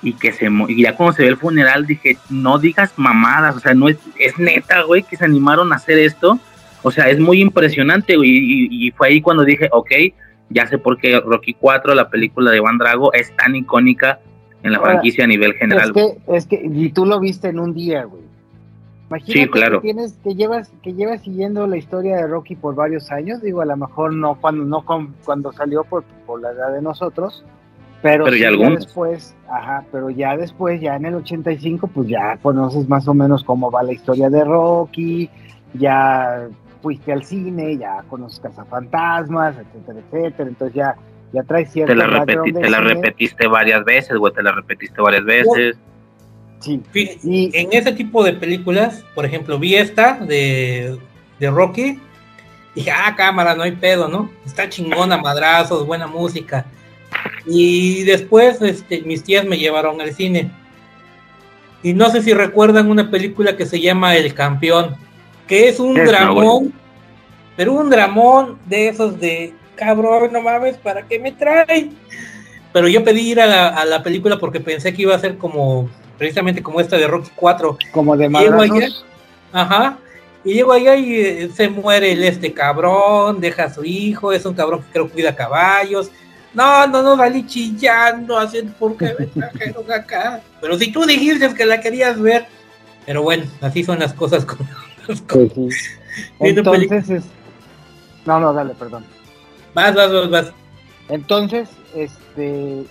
Y 0.02 0.14
que 0.14 0.32
se 0.32 0.48
y 0.68 0.82
ya 0.82 0.96
cuando 0.96 1.14
se 1.14 1.22
ve 1.22 1.28
el 1.28 1.36
funeral 1.36 1.86
dije, 1.86 2.18
no 2.28 2.58
digas 2.58 2.92
mamadas, 2.96 3.54
o 3.56 3.60
sea, 3.60 3.72
no 3.72 3.88
es, 3.88 3.98
es 4.18 4.36
neta, 4.36 4.82
güey, 4.82 5.04
que 5.04 5.16
se 5.16 5.24
animaron 5.24 5.72
a 5.72 5.76
hacer 5.76 5.96
esto. 6.00 6.40
O 6.82 6.90
sea, 6.90 7.08
es 7.08 7.20
muy 7.20 7.40
impresionante, 7.40 8.16
güey. 8.16 8.30
Y, 8.30 8.88
y 8.88 8.90
fue 8.90 9.06
ahí 9.08 9.20
cuando 9.20 9.44
dije, 9.44 9.68
ok, 9.70 9.90
ya 10.52 10.66
sé 10.66 10.78
por 10.78 10.98
qué 10.98 11.20
Rocky 11.20 11.54
4, 11.54 11.94
la 11.94 12.08
película 12.10 12.50
de 12.50 12.60
Van 12.60 12.78
Drago, 12.78 13.12
es 13.12 13.34
tan 13.36 13.54
icónica 13.56 14.20
en 14.62 14.72
la 14.72 14.80
franquicia 14.80 15.24
a 15.24 15.26
nivel 15.26 15.54
general. 15.54 15.88
Es 15.88 15.92
que, 15.92 16.18
es 16.36 16.46
que, 16.46 16.62
y 16.64 16.90
tú 16.92 17.04
lo 17.06 17.18
viste 17.20 17.48
en 17.48 17.58
un 17.58 17.74
día, 17.74 18.04
güey. 18.04 18.22
Imagínate 19.08 19.42
Sí, 19.42 19.48
claro. 19.48 19.80
que 19.80 19.86
tienes, 19.92 20.18
que 20.24 20.34
llevas, 20.34 20.72
que 20.82 20.94
llevas 20.94 21.20
siguiendo 21.22 21.66
la 21.66 21.76
historia 21.76 22.16
de 22.16 22.26
Rocky 22.26 22.56
por 22.56 22.74
varios 22.74 23.10
años, 23.10 23.42
digo, 23.42 23.60
a 23.60 23.66
lo 23.66 23.76
mejor 23.76 24.14
no 24.14 24.36
cuando, 24.40 24.64
no 24.64 24.84
con- 24.84 25.14
cuando 25.24 25.52
salió 25.52 25.84
por, 25.84 26.04
por 26.26 26.40
la 26.40 26.50
edad 26.52 26.72
de 26.72 26.80
nosotros, 26.80 27.44
pero, 28.00 28.24
Pero 28.24 28.36
sí 28.36 28.42
ya 28.42 28.50
después, 28.70 29.36
ajá, 29.50 29.84
pero 29.92 30.10
ya 30.10 30.36
después, 30.36 30.80
ya 30.80 30.96
en 30.96 31.04
el 31.06 31.14
85, 31.16 31.86
pues 31.88 32.08
ya 32.08 32.36
conoces 32.38 32.88
más 32.88 33.06
o 33.06 33.14
menos 33.14 33.44
cómo 33.44 33.70
va 33.70 33.82
la 33.82 33.92
historia 33.92 34.28
de 34.30 34.44
Rocky, 34.44 35.28
ya 35.74 36.48
fuiste 36.82 37.12
al 37.12 37.24
cine, 37.24 37.78
ya 37.78 38.02
conoces 38.10 38.40
Cazafantasmas, 38.40 39.54
etcétera, 39.56 39.98
etcétera, 40.00 40.48
entonces 40.48 40.74
ya, 40.74 40.96
ya 41.32 41.42
traes 41.44 41.70
cierto 41.72 41.92
Te 41.92 41.96
la, 41.96 42.06
repeti- 42.06 42.60
te 42.60 42.68
la 42.70 42.80
repetiste 42.80 43.46
varias 43.46 43.84
veces, 43.84 44.16
güey, 44.18 44.32
te 44.32 44.42
la 44.42 44.52
repetiste 44.52 45.00
varias 45.00 45.24
veces. 45.24 45.76
Sí. 46.60 46.80
Fí- 46.92 47.50
En 47.54 47.72
ese 47.72 47.92
tipo 47.92 48.22
de 48.22 48.34
películas, 48.34 49.04
por 49.14 49.24
ejemplo, 49.24 49.58
vi 49.58 49.74
esta 49.76 50.14
de, 50.14 50.98
de 51.38 51.50
Rocky. 51.50 51.98
Dije, 52.74 52.90
ah, 52.90 53.14
cámara, 53.16 53.54
no 53.54 53.62
hay 53.64 53.72
pedo, 53.72 54.08
¿no? 54.08 54.30
Está 54.46 54.68
chingona, 54.68 55.16
madrazos, 55.18 55.86
buena 55.86 56.06
música. 56.06 56.64
Y 57.46 58.04
después 58.04 58.62
este, 58.62 59.02
mis 59.02 59.22
tías 59.24 59.44
me 59.44 59.58
llevaron 59.58 60.00
al 60.00 60.12
cine. 60.14 60.50
Y 61.82 61.94
no 61.94 62.10
sé 62.10 62.22
si 62.22 62.32
recuerdan 62.32 62.88
una 62.90 63.10
película 63.10 63.56
que 63.56 63.66
se 63.66 63.80
llama 63.80 64.14
El 64.16 64.32
Campeón, 64.34 64.94
que 65.46 65.68
es 65.68 65.80
un 65.80 65.94
dramón, 65.94 66.72
pero 67.56 67.72
un 67.74 67.90
dramón 67.90 68.58
de 68.66 68.88
esos 68.88 69.18
de, 69.18 69.54
cabrón, 69.74 70.32
no 70.32 70.40
mames, 70.40 70.76
¿para 70.76 71.02
qué 71.02 71.18
me 71.18 71.32
traen? 71.32 71.96
Pero 72.72 72.88
yo 72.88 73.04
pedí 73.04 73.32
ir 73.32 73.40
a 73.40 73.46
la, 73.46 73.68
a 73.68 73.84
la 73.84 74.02
película 74.02 74.38
porque 74.38 74.60
pensé 74.60 74.94
que 74.94 75.02
iba 75.02 75.14
a 75.14 75.18
ser 75.18 75.36
como, 75.36 75.90
precisamente 76.16 76.62
como 76.62 76.80
esta 76.80 76.96
de 76.96 77.06
Rocky 77.06 77.30
4. 77.34 77.78
Como 77.92 78.16
de 78.16 78.28
Llego 78.28 78.60
allá, 78.60 78.72
madrazos. 78.72 79.06
ajá, 79.52 79.98
y 80.44 80.54
llego 80.54 80.72
allá 80.72 80.96
y 80.96 81.14
eh, 81.14 81.50
se 81.54 81.68
muere 81.68 82.12
el 82.12 82.24
este 82.24 82.52
cabrón, 82.52 83.40
deja 83.40 83.64
a 83.64 83.74
su 83.74 83.84
hijo, 83.84 84.32
es 84.32 84.44
un 84.44 84.54
cabrón 84.54 84.80
que 84.82 84.92
creo 84.92 85.06
que 85.06 85.12
cuida 85.12 85.36
caballos. 85.36 86.10
No, 86.54 86.86
no, 86.86 87.02
no, 87.02 87.16
salí 87.16 87.46
chillando, 87.46 88.38
haciendo 88.38 88.72
por 88.74 88.96
qué 88.96 89.14
me 89.18 89.26
trajeron 89.26 89.90
acá. 89.90 90.40
Pero 90.60 90.78
si 90.78 90.92
tú 90.92 91.04
dijiste 91.06 91.54
que 91.54 91.64
la 91.64 91.80
querías 91.80 92.20
ver. 92.20 92.46
Pero 93.06 93.22
bueno, 93.22 93.44
así 93.60 93.82
son 93.82 93.98
las 93.98 94.12
cosas 94.12 94.44
con, 94.44 94.58
Pues 95.06 95.52
sí. 95.54 95.68
Entonces 96.40 97.10
es... 97.10 97.24
No, 98.26 98.38
no, 98.38 98.52
dale, 98.52 98.74
perdón. 98.74 99.04
Vas, 99.74 99.94
vas, 99.94 100.12
vas, 100.12 100.30
vas. 100.30 100.52
Entonces, 101.08 101.68
este... 101.94 102.84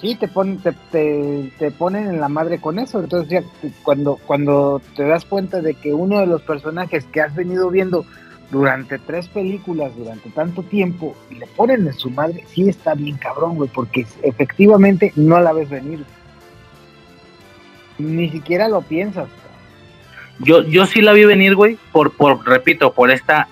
Sí, 0.00 0.14
te 0.14 0.28
ponen, 0.28 0.58
te, 0.58 0.72
te, 0.90 1.52
te 1.58 1.70
ponen 1.70 2.06
en 2.06 2.20
la 2.20 2.28
madre 2.28 2.58
con 2.58 2.78
eso. 2.78 3.00
Entonces 3.00 3.30
ya 3.30 3.42
cuando, 3.82 4.18
cuando 4.26 4.80
te 4.96 5.04
das 5.04 5.26
cuenta 5.26 5.60
de 5.60 5.74
que 5.74 5.92
uno 5.92 6.20
de 6.20 6.26
los 6.26 6.40
personajes 6.42 7.04
que 7.06 7.20
has 7.20 7.34
venido 7.34 7.68
viendo 7.68 8.06
durante 8.50 8.98
tres 8.98 9.28
películas, 9.28 9.94
durante 9.96 10.30
tanto 10.30 10.62
tiempo, 10.62 11.14
y 11.30 11.34
le 11.34 11.46
ponen 11.46 11.86
en 11.86 11.92
su 11.92 12.10
madre, 12.10 12.44
sí 12.48 12.68
está 12.68 12.94
bien 12.94 13.16
cabrón, 13.18 13.56
güey, 13.56 13.68
porque 13.68 14.06
efectivamente 14.22 15.12
no 15.16 15.38
la 15.38 15.52
ves 15.52 15.68
venir. 15.68 16.04
Ni 17.98 18.30
siquiera 18.30 18.68
lo 18.68 18.80
piensas. 18.80 19.28
Yo, 20.40 20.62
yo 20.62 20.86
sí 20.86 21.02
la 21.02 21.12
vi 21.12 21.24
venir, 21.24 21.54
güey, 21.54 21.78
por, 21.92 22.12
por, 22.12 22.46
repito, 22.46 22.92
por 22.92 23.10
esta 23.10 23.46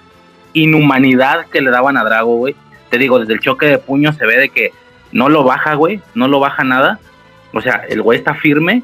inhumanidad 0.54 1.46
que 1.46 1.60
le 1.60 1.70
daban 1.70 1.96
a 1.96 2.04
Drago, 2.04 2.36
güey. 2.36 2.56
Te 2.90 2.98
digo, 2.98 3.18
desde 3.18 3.34
el 3.34 3.40
choque 3.40 3.66
de 3.66 3.78
puño 3.78 4.12
se 4.12 4.26
ve 4.26 4.38
de 4.38 4.48
que 4.48 4.72
no 5.12 5.28
lo 5.28 5.44
baja, 5.44 5.74
güey, 5.74 6.00
no 6.14 6.28
lo 6.28 6.40
baja 6.40 6.64
nada. 6.64 6.98
O 7.52 7.60
sea, 7.60 7.82
el 7.88 8.02
güey 8.02 8.18
está 8.18 8.34
firme 8.34 8.82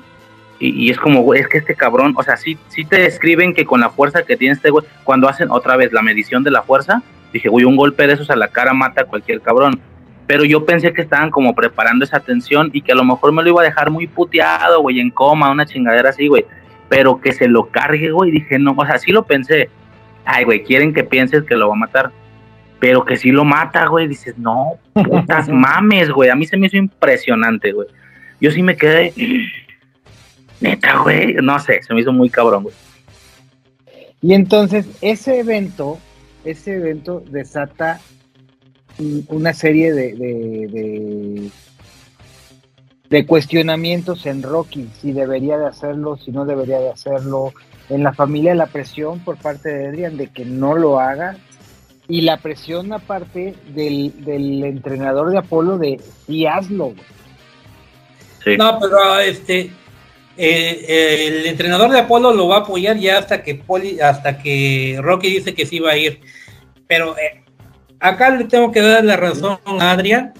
y, 0.58 0.90
es 0.90 0.98
como, 0.98 1.34
es 1.34 1.48
que 1.48 1.58
este 1.58 1.74
cabrón, 1.74 2.14
o 2.16 2.22
sea, 2.22 2.36
sí, 2.36 2.56
sí 2.68 2.84
te 2.84 3.00
describen 3.00 3.54
que 3.54 3.66
con 3.66 3.80
la 3.80 3.90
fuerza 3.90 4.22
que 4.22 4.36
tiene 4.36 4.54
este 4.54 4.70
güey, 4.70 4.84
cuando 5.02 5.28
hacen 5.28 5.50
otra 5.50 5.76
vez 5.76 5.92
la 5.92 6.00
medición 6.00 6.42
de 6.42 6.50
la 6.50 6.62
fuerza, 6.62 7.02
dije, 7.32 7.48
güey, 7.48 7.64
un 7.64 7.76
golpe 7.76 8.06
de 8.06 8.14
esos 8.14 8.30
a 8.30 8.36
la 8.36 8.48
cara 8.48 8.72
mata 8.72 9.02
a 9.02 9.04
cualquier 9.04 9.40
cabrón. 9.40 9.80
Pero 10.26 10.44
yo 10.44 10.64
pensé 10.64 10.94
que 10.94 11.02
estaban 11.02 11.30
como 11.30 11.54
preparando 11.54 12.04
esa 12.04 12.20
tensión 12.20 12.70
y 12.72 12.80
que 12.80 12.92
a 12.92 12.94
lo 12.94 13.04
mejor 13.04 13.32
me 13.32 13.42
lo 13.42 13.50
iba 13.50 13.60
a 13.60 13.64
dejar 13.64 13.90
muy 13.90 14.06
puteado, 14.06 14.80
güey, 14.80 15.00
en 15.00 15.10
coma, 15.10 15.50
una 15.50 15.66
chingadera 15.66 16.10
así, 16.10 16.28
güey. 16.28 16.46
Pero 16.94 17.20
que 17.20 17.32
se 17.32 17.48
lo 17.48 17.70
cargue, 17.70 18.12
güey, 18.12 18.30
dije, 18.30 18.56
no, 18.56 18.72
o 18.76 18.86
sea, 18.86 18.98
sí 18.98 19.10
lo 19.10 19.24
pensé. 19.24 19.68
Ay, 20.24 20.44
güey, 20.44 20.62
quieren 20.62 20.94
que 20.94 21.02
pienses 21.02 21.42
que 21.42 21.56
lo 21.56 21.66
va 21.66 21.74
a 21.74 21.78
matar. 21.78 22.12
Pero 22.78 23.04
que 23.04 23.16
sí 23.16 23.32
lo 23.32 23.44
mata, 23.44 23.86
güey, 23.86 24.06
dices, 24.06 24.38
no, 24.38 24.74
putas 24.92 25.48
mames, 25.52 26.08
güey. 26.08 26.30
A 26.30 26.36
mí 26.36 26.46
se 26.46 26.56
me 26.56 26.68
hizo 26.68 26.76
impresionante, 26.76 27.72
güey. 27.72 27.88
Yo 28.40 28.52
sí 28.52 28.62
me 28.62 28.76
quedé, 28.76 29.12
neta, 30.60 30.98
güey, 30.98 31.34
no 31.42 31.58
sé, 31.58 31.82
se 31.82 31.92
me 31.94 32.00
hizo 32.00 32.12
muy 32.12 32.30
cabrón, 32.30 32.62
güey. 32.62 32.74
Y 34.22 34.34
entonces 34.34 34.86
ese 35.00 35.40
evento, 35.40 35.98
ese 36.44 36.76
evento 36.76 37.24
desata 37.28 37.98
una 39.26 39.52
serie 39.52 39.92
de, 39.92 40.14
de, 40.14 40.68
de, 40.70 41.50
de 43.14 43.26
cuestionamientos 43.26 44.26
en 44.26 44.42
Rocky, 44.42 44.88
si 45.00 45.12
debería 45.12 45.56
de 45.56 45.68
hacerlo, 45.68 46.16
si 46.16 46.32
no 46.32 46.44
debería 46.46 46.80
de 46.80 46.90
hacerlo, 46.90 47.52
en 47.88 48.02
la 48.02 48.12
familia 48.12 48.56
la 48.56 48.66
presión 48.66 49.20
por 49.20 49.36
parte 49.36 49.68
de 49.68 49.86
Adrian 49.86 50.16
de 50.16 50.32
que 50.32 50.44
no 50.44 50.74
lo 50.74 50.98
haga, 50.98 51.36
y 52.08 52.22
la 52.22 52.38
presión 52.38 52.92
aparte 52.92 53.54
del, 53.68 54.24
del 54.24 54.64
entrenador 54.64 55.30
de 55.30 55.38
Apolo 55.38 55.78
de 55.78 56.00
sí 56.26 56.44
hazlo. 56.44 56.92
güey. 58.44 58.56
No, 58.56 58.80
pero 58.80 59.20
este 59.20 59.70
eh, 60.36 61.28
el 61.28 61.46
entrenador 61.46 61.92
de 61.92 62.00
Apolo 62.00 62.34
lo 62.34 62.48
va 62.48 62.56
a 62.56 62.60
apoyar 62.62 62.96
ya 62.96 63.18
hasta 63.18 63.44
que 63.44 63.54
Poli, 63.54 64.00
hasta 64.00 64.38
que 64.38 64.98
Rocky 65.00 65.30
dice 65.30 65.54
que 65.54 65.66
sí 65.66 65.78
va 65.78 65.92
a 65.92 65.96
ir. 65.96 66.20
Pero 66.88 67.16
eh, 67.16 67.44
acá 68.00 68.30
le 68.30 68.42
tengo 68.46 68.72
que 68.72 68.80
dar 68.80 69.04
la 69.04 69.16
razón 69.16 69.60
a 69.78 69.92
Adrián. 69.92 70.34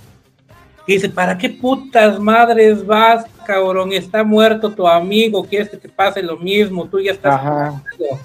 Que 0.86 0.94
dice, 0.94 1.08
¿para 1.08 1.36
qué 1.38 1.48
putas 1.48 2.18
madres 2.18 2.84
vas, 2.84 3.24
cabrón? 3.46 3.92
Está 3.92 4.22
muerto 4.22 4.72
tu 4.72 4.86
amigo, 4.86 5.44
quieres 5.44 5.70
que 5.70 5.76
te 5.76 5.88
pase 5.88 6.22
lo 6.22 6.36
mismo, 6.36 6.86
tú 6.86 7.00
ya 7.00 7.12
estás 7.12 7.34
Ajá. 7.34 7.82
muerto". 7.98 8.20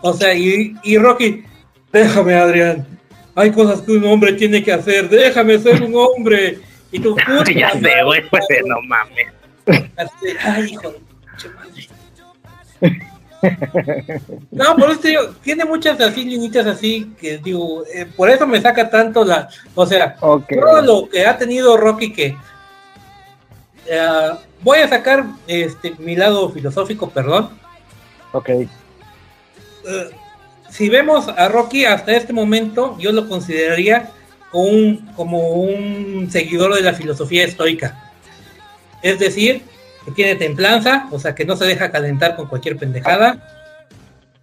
O 0.00 0.12
sea, 0.12 0.34
y, 0.34 0.74
y 0.82 0.98
Rocky, 0.98 1.44
déjame, 1.92 2.34
Adrián. 2.34 2.86
Hay 3.34 3.50
cosas 3.52 3.80
que 3.82 3.92
un 3.92 4.04
hombre 4.04 4.32
tiene 4.32 4.62
que 4.62 4.72
hacer, 4.72 5.08
déjame 5.08 5.58
ser 5.58 5.82
un 5.82 5.94
hombre. 5.94 6.58
Y 6.90 7.00
tú, 7.00 7.16
puta 7.26 7.52
ya 7.52 7.70
sé, 7.72 8.02
güey, 8.04 8.28
pues, 8.28 8.44
no 8.66 8.80
mames. 8.82 9.28
Así, 9.96 10.36
Ay, 10.42 10.72
hijo 10.72 10.90
de 10.90 10.98
madre. 12.80 12.98
No, 14.50 14.76
por 14.76 14.90
eso 14.90 15.00
te 15.00 15.08
digo, 15.08 15.28
tiene 15.42 15.64
muchas 15.64 16.00
así 16.00 16.24
linitas 16.24 16.66
así 16.66 17.12
que 17.20 17.38
digo, 17.38 17.84
eh, 17.86 18.06
por 18.16 18.30
eso 18.30 18.46
me 18.46 18.60
saca 18.60 18.90
tanto 18.90 19.24
la, 19.24 19.48
o 19.74 19.86
sea, 19.86 20.16
todo 20.16 20.82
lo 20.82 21.08
que 21.08 21.26
ha 21.26 21.36
tenido 21.38 21.76
Rocky 21.76 22.12
que 22.12 22.36
eh, 23.86 24.30
voy 24.62 24.78
a 24.78 24.88
sacar 24.88 25.24
este 25.46 25.94
mi 25.98 26.16
lado 26.16 26.50
filosófico, 26.50 27.08
perdón. 27.10 27.50
Ok. 28.32 28.48
Eh, 28.48 28.68
si 30.70 30.88
vemos 30.88 31.28
a 31.28 31.48
Rocky 31.48 31.84
hasta 31.84 32.12
este 32.12 32.32
momento, 32.32 32.96
yo 32.98 33.12
lo 33.12 33.28
consideraría 33.28 34.10
como 34.50 34.68
un, 34.68 34.96
como 35.16 35.48
un 35.52 36.28
seguidor 36.30 36.74
de 36.74 36.82
la 36.82 36.94
filosofía 36.94 37.44
estoica. 37.44 38.12
Es 39.02 39.18
decir, 39.18 39.62
tiene 40.10 40.34
templanza, 40.36 41.08
o 41.10 41.18
sea, 41.18 41.34
que 41.34 41.44
no 41.44 41.56
se 41.56 41.64
deja 41.64 41.90
calentar 41.90 42.36
con 42.36 42.48
cualquier 42.48 42.76
pendejada. 42.76 43.44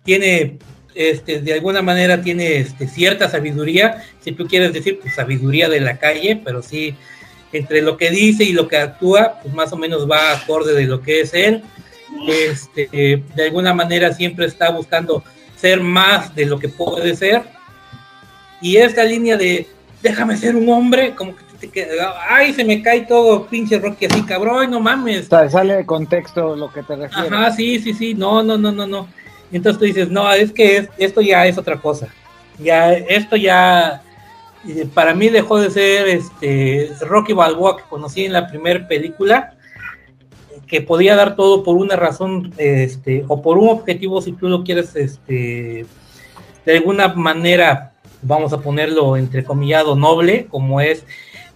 Tiene, 0.04 0.60
este, 0.94 1.42
de 1.42 1.54
alguna 1.54 1.82
manera, 1.82 2.22
tiene 2.22 2.58
este, 2.58 2.88
cierta 2.88 3.30
sabiduría, 3.30 4.04
si 4.22 4.32
tú 4.32 4.48
quieres 4.48 4.74
decir, 4.74 5.00
pues 5.02 5.16
sabiduría 5.16 5.70
de 5.70 5.82
la 5.82 5.98
calle, 5.98 6.42
pero 6.44 6.62
sí, 6.62 6.96
entre 7.52 7.82
lo 7.82 7.98
que 7.98 8.10
dice 8.12 8.44
y 8.44 8.54
lo 8.54 8.68
que 8.68 8.78
actúa, 8.78 9.40
pues 9.42 9.54
más 9.54 9.72
o 9.72 9.78
menos 9.78 10.10
va 10.10 10.34
acorde 10.34 10.74
de 10.74 10.86
lo 10.86 11.02
que 11.02 11.22
es 11.22 11.34
él. 11.34 11.64
Este, 12.28 13.24
de 13.36 13.44
alguna 13.44 13.74
manera 13.74 14.14
siempre 14.14 14.46
está 14.46 14.72
buscando 14.72 15.24
ser 15.56 15.82
más 15.82 16.36
de 16.36 16.46
lo 16.46 16.60
que 16.60 16.70
puede 16.70 17.16
ser. 17.16 17.44
Y 18.62 18.78
esta 18.78 19.04
línea 19.04 19.38
de 19.38 19.68
déjame 20.06 20.38
ser 20.38 20.56
un 20.56 20.70
hombre, 20.70 21.16
como 21.16 21.36
que 21.36 21.45
te 21.68 21.72
queda, 21.72 22.16
ay, 22.30 22.54
se 22.54 22.64
me 22.64 22.82
cae 22.82 23.02
todo 23.02 23.46
pinche 23.48 23.80
Rocky 23.80 24.06
así, 24.06 24.22
cabrón, 24.24 24.72
no 24.72 24.80
mames. 24.80 25.26
O 25.26 25.30
sea, 25.30 25.50
sale 25.50 25.76
de 25.76 25.86
contexto 25.86 26.56
lo 26.56 26.72
que 26.72 26.84
te 26.84 26.96
refieres. 26.96 27.32
Ajá, 27.32 27.52
sí, 27.52 27.80
sí, 27.80 27.94
sí, 27.94 28.14
no, 28.14 28.44
no, 28.44 28.58
no, 28.58 28.72
no, 28.72 28.86
no. 28.88 29.08
Entonces 29.52 29.80
tú 29.80 29.86
dices, 29.86 30.10
no, 30.10 30.32
es 30.34 30.52
que 30.52 30.78
es- 30.78 30.90
esto 30.98 31.22
ya 31.22 31.46
es 31.46 31.58
otra 31.58 31.78
cosa. 31.78 32.08
Ya, 32.60 32.94
esto 32.94 33.36
ya, 33.36 34.02
eh, 34.68 34.88
para 34.94 35.14
mí 35.14 35.30
dejó 35.30 35.60
de 35.60 35.70
ser 35.70 36.08
este 36.08 36.92
Rocky 37.02 37.34
Balboa 37.34 37.78
que 37.78 37.84
conocí 37.90 38.26
en 38.26 38.34
la 38.34 38.48
primera 38.48 38.88
película, 38.88 39.54
que 40.68 40.82
podía 40.82 41.16
dar 41.16 41.36
todo 41.36 41.64
por 41.64 41.76
una 41.76 41.96
razón, 41.96 42.54
este, 42.58 43.24
o 43.28 43.42
por 43.42 43.58
un 43.58 43.70
objetivo, 43.70 44.22
si 44.22 44.32
tú 44.32 44.48
lo 44.50 44.64
quieres, 44.64 44.96
este, 44.96 45.86
de 46.66 46.78
alguna 46.78 47.10
manera, 47.10 47.92
vamos 48.24 48.52
a 48.54 48.58
ponerlo 48.60 49.16
entrecomillado, 49.18 49.96
noble, 49.96 50.48
como 50.50 50.82
es 50.82 51.04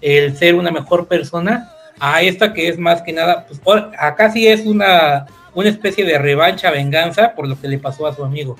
el 0.01 0.35
ser 0.37 0.55
una 0.55 0.71
mejor 0.71 1.07
persona, 1.07 1.69
a 1.99 2.21
esta 2.21 2.53
que 2.53 2.69
es 2.69 2.77
más 2.79 3.01
que 3.01 3.11
nada, 3.13 3.45
pues 3.47 3.59
por- 3.59 3.91
acá 3.99 4.31
sí 4.31 4.47
es 4.47 4.65
una, 4.65 5.25
una 5.53 5.69
especie 5.69 6.05
de 6.05 6.17
revancha, 6.17 6.71
venganza 6.71 7.33
por 7.35 7.47
lo 7.47 7.59
que 7.59 7.67
le 7.67 7.77
pasó 7.79 8.07
a 8.07 8.13
su 8.15 8.23
amigo. 8.23 8.55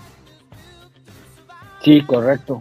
Sí, 1.83 2.01
correcto. 2.01 2.59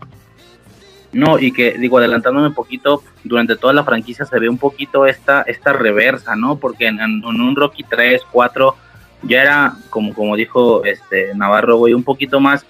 No, 1.12 1.39
y 1.39 1.52
que 1.52 1.73
digo, 1.78 1.98
adelantándome 1.98 2.48
un 2.48 2.55
poquito, 2.55 3.02
durante 3.24 3.57
toda 3.57 3.73
la 3.73 3.82
franquicia 3.82 4.24
se 4.26 4.39
ve 4.39 4.48
un 4.48 4.58
poquito 4.58 5.07
esta, 5.07 5.42
esta 5.42 5.73
reversa, 5.73 6.36
¿no? 6.36 6.57
Porque 6.57 6.86
en, 6.86 7.00
en 7.00 7.24
un 7.24 7.57
Rocky 7.57 7.82
3, 7.82 8.23
4, 8.31 8.76
ya 9.23 9.42
era, 9.42 9.73
como, 9.90 10.15
como 10.15 10.36
dijo 10.36 10.84
este 10.84 11.34
Navarro, 11.34 11.76
güey, 11.78 11.94
un 11.94 12.05
poquito 12.05 12.40
más 12.40 12.65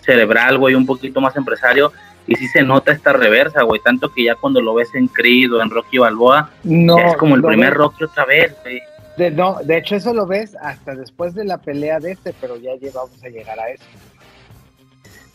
cerebral, 0.00 0.58
güey, 0.58 0.74
un 0.74 0.86
poquito 0.86 1.20
más 1.20 1.36
empresario, 1.36 1.92
y 2.26 2.34
sí 2.36 2.48
se 2.48 2.62
nota 2.62 2.92
esta 2.92 3.12
reversa, 3.12 3.62
güey, 3.62 3.80
tanto 3.82 4.12
que 4.12 4.24
ya 4.24 4.34
cuando 4.34 4.60
lo 4.60 4.74
ves 4.74 4.94
en 4.94 5.08
Creed 5.08 5.52
o 5.52 5.60
en 5.62 5.70
Rocky 5.70 5.98
Balboa, 5.98 6.50
No, 6.62 6.96
ya 6.98 7.08
es 7.08 7.16
como 7.16 7.34
el 7.34 7.42
primer 7.42 7.70
ves- 7.70 7.78
Rocky 7.78 8.04
otra 8.04 8.24
vez, 8.24 8.54
güey. 8.62 8.80
De, 9.16 9.30
no, 9.30 9.58
de 9.62 9.78
hecho 9.78 9.94
eso 9.94 10.12
lo 10.12 10.26
ves 10.26 10.56
hasta 10.60 10.94
después 10.94 11.34
de 11.34 11.44
la 11.44 11.58
pelea 11.58 12.00
de 12.00 12.12
este, 12.12 12.34
pero 12.40 12.56
ya 12.56 12.74
llevamos 12.74 13.22
a 13.22 13.28
llegar 13.28 13.58
a 13.60 13.68
eso. 13.70 13.84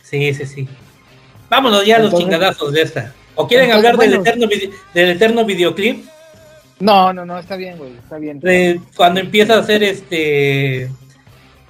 Sí, 0.01 0.34
sí, 0.34 0.45
sí. 0.45 0.68
Vámonos 1.50 1.85
ya 1.85 1.98
a 1.98 2.00
los 2.00 2.14
chingadazos 2.14 2.74
de 2.74 2.82
esta. 2.82 3.14
¿O 3.35 3.48
quieren 3.48 3.69
Entonces, 3.72 3.92
hablar 3.92 4.09
del, 4.09 4.19
eterno, 4.19 4.48
del 4.93 5.09
eterno 5.11 5.45
videoclip? 5.45 6.06
No, 6.80 7.14
no, 7.14 7.26
no, 7.26 7.38
está 7.40 7.56
bien, 7.56 7.77
güey, 7.77 7.95
está 7.98 8.18
bien. 8.18 8.40
De 8.40 8.80
cuando 8.95 9.19
empieza 9.19 9.56
a 9.56 9.59
hacer 9.59 9.84
este... 9.84 10.90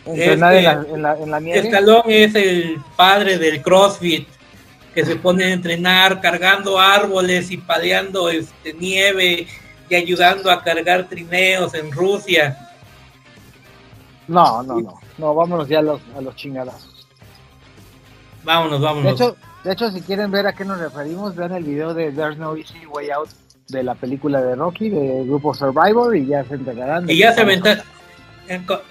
Entrenar 0.05 0.53
en, 0.55 0.65
este- 0.65 0.87
la, 0.87 0.95
en, 0.95 1.01
la, 1.03 1.17
en 1.23 1.31
la 1.31 1.39
nieve. 1.39 1.59
Stallone 1.67 2.23
es 2.23 2.33
el 2.35 2.77
padre 2.95 3.37
del 3.37 3.61
CrossFit 3.61 4.27
que 4.99 5.05
se 5.05 5.15
pone 5.15 5.45
a 5.45 5.53
entrenar 5.53 6.19
cargando 6.19 6.77
árboles 6.77 7.51
y 7.51 7.57
paleando 7.57 8.29
este, 8.29 8.73
nieve 8.73 9.47
y 9.89 9.95
ayudando 9.95 10.51
a 10.51 10.61
cargar 10.61 11.07
trineos 11.07 11.73
en 11.73 11.89
Rusia. 11.89 12.69
No, 14.27 14.61
no, 14.61 14.81
no. 14.81 14.99
No, 15.17 15.33
vámonos 15.33 15.69
ya 15.69 15.79
a 15.79 15.81
los, 15.81 16.01
a 16.17 16.19
los 16.19 16.35
chingadazos. 16.35 17.07
Vámonos, 18.43 18.81
De 18.81 18.85
vámonos. 18.85 19.13
hecho, 19.13 19.37
de 19.63 19.71
hecho, 19.71 19.89
si 19.89 20.01
quieren 20.01 20.31
ver 20.31 20.47
a 20.47 20.53
qué 20.53 20.65
nos 20.65 20.79
referimos, 20.79 21.33
vean 21.33 21.53
el 21.53 21.63
video 21.63 21.93
de 21.93 22.11
There's 22.11 22.37
No 22.37 22.57
Easy 22.57 22.85
Way 22.85 23.11
Out 23.11 23.29
de 23.69 23.83
la 23.83 23.95
película 23.95 24.41
de 24.41 24.55
Rocky, 24.55 24.89
de 24.89 25.23
Grupo 25.23 25.53
Survivor, 25.53 26.13
y 26.13 26.25
ya 26.25 26.43
se 26.43 26.55
enterarán. 26.55 27.05
de 27.05 27.13
y 27.13 27.19
ya 27.19 27.31
se 27.31 27.41
aventan, 27.41 27.81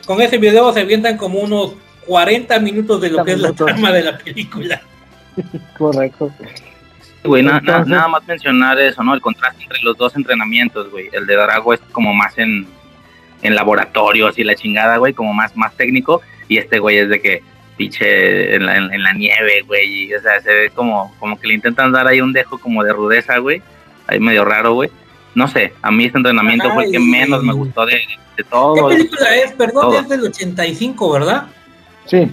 con, 0.06 0.22
ese 0.22 0.38
video 0.38 0.72
se 0.72 0.80
avientan 0.80 1.18
como 1.18 1.40
unos 1.40 1.74
40 2.06 2.60
minutos 2.60 2.98
de 3.02 3.10
lo 3.10 3.22
que 3.26 3.32
es 3.32 3.40
la 3.40 3.52
trama 3.52 3.92
de 3.92 4.04
la 4.04 4.16
película. 4.16 4.80
Correcto. 5.78 6.30
Güey, 7.24 7.42
na- 7.42 7.60
na- 7.60 7.84
nada 7.84 8.08
más 8.08 8.26
mencionar 8.26 8.78
eso, 8.78 9.02
¿no? 9.02 9.14
El 9.14 9.20
contraste 9.20 9.62
entre 9.64 9.80
los 9.82 9.96
dos 9.96 10.14
entrenamientos, 10.16 10.90
güey. 10.90 11.08
El 11.12 11.26
de 11.26 11.34
Drago 11.34 11.74
es 11.74 11.80
como 11.92 12.14
más 12.14 12.38
en, 12.38 12.66
en 13.42 13.54
laboratorios 13.54 14.38
y 14.38 14.44
la 14.44 14.54
chingada, 14.54 14.96
güey, 14.98 15.12
como 15.12 15.34
más, 15.34 15.56
más 15.56 15.74
técnico. 15.76 16.22
Y 16.48 16.58
este 16.58 16.78
güey 16.78 16.98
es 16.98 17.08
de 17.08 17.20
que 17.20 17.42
pinche 17.76 18.54
en 18.56 18.66
la, 18.66 18.76
en, 18.76 18.92
en 18.92 19.02
la 19.02 19.12
nieve, 19.12 19.62
güey. 19.66 20.04
y, 20.06 20.14
o 20.14 20.20
sea, 20.22 20.40
se 20.40 20.52
ve 20.52 20.70
como, 20.70 21.14
como 21.18 21.38
que 21.38 21.48
le 21.48 21.54
intentan 21.54 21.92
dar 21.92 22.06
ahí 22.06 22.20
un 22.20 22.32
dejo 22.32 22.58
como 22.58 22.82
de 22.84 22.92
rudeza, 22.92 23.38
güey. 23.38 23.62
Ahí 24.06 24.20
medio 24.20 24.44
raro, 24.44 24.74
güey. 24.74 24.90
No 25.34 25.46
sé, 25.46 25.74
a 25.82 25.90
mí 25.90 26.06
este 26.06 26.18
entrenamiento 26.18 26.70
fue 26.72 26.86
el 26.86 26.92
que 26.92 26.98
menos 26.98 27.42
me 27.44 27.52
gustó 27.52 27.84
de, 27.84 27.96
de 27.96 28.00
¿Qué 28.36 28.44
todo. 28.44 28.88
película 28.88 29.36
es? 29.36 29.52
Perdón, 29.52 29.82
Todo. 29.82 30.00
es 30.00 30.08
del 30.08 30.22
85, 30.24 31.12
¿verdad? 31.12 31.44
Sí. 32.06 32.28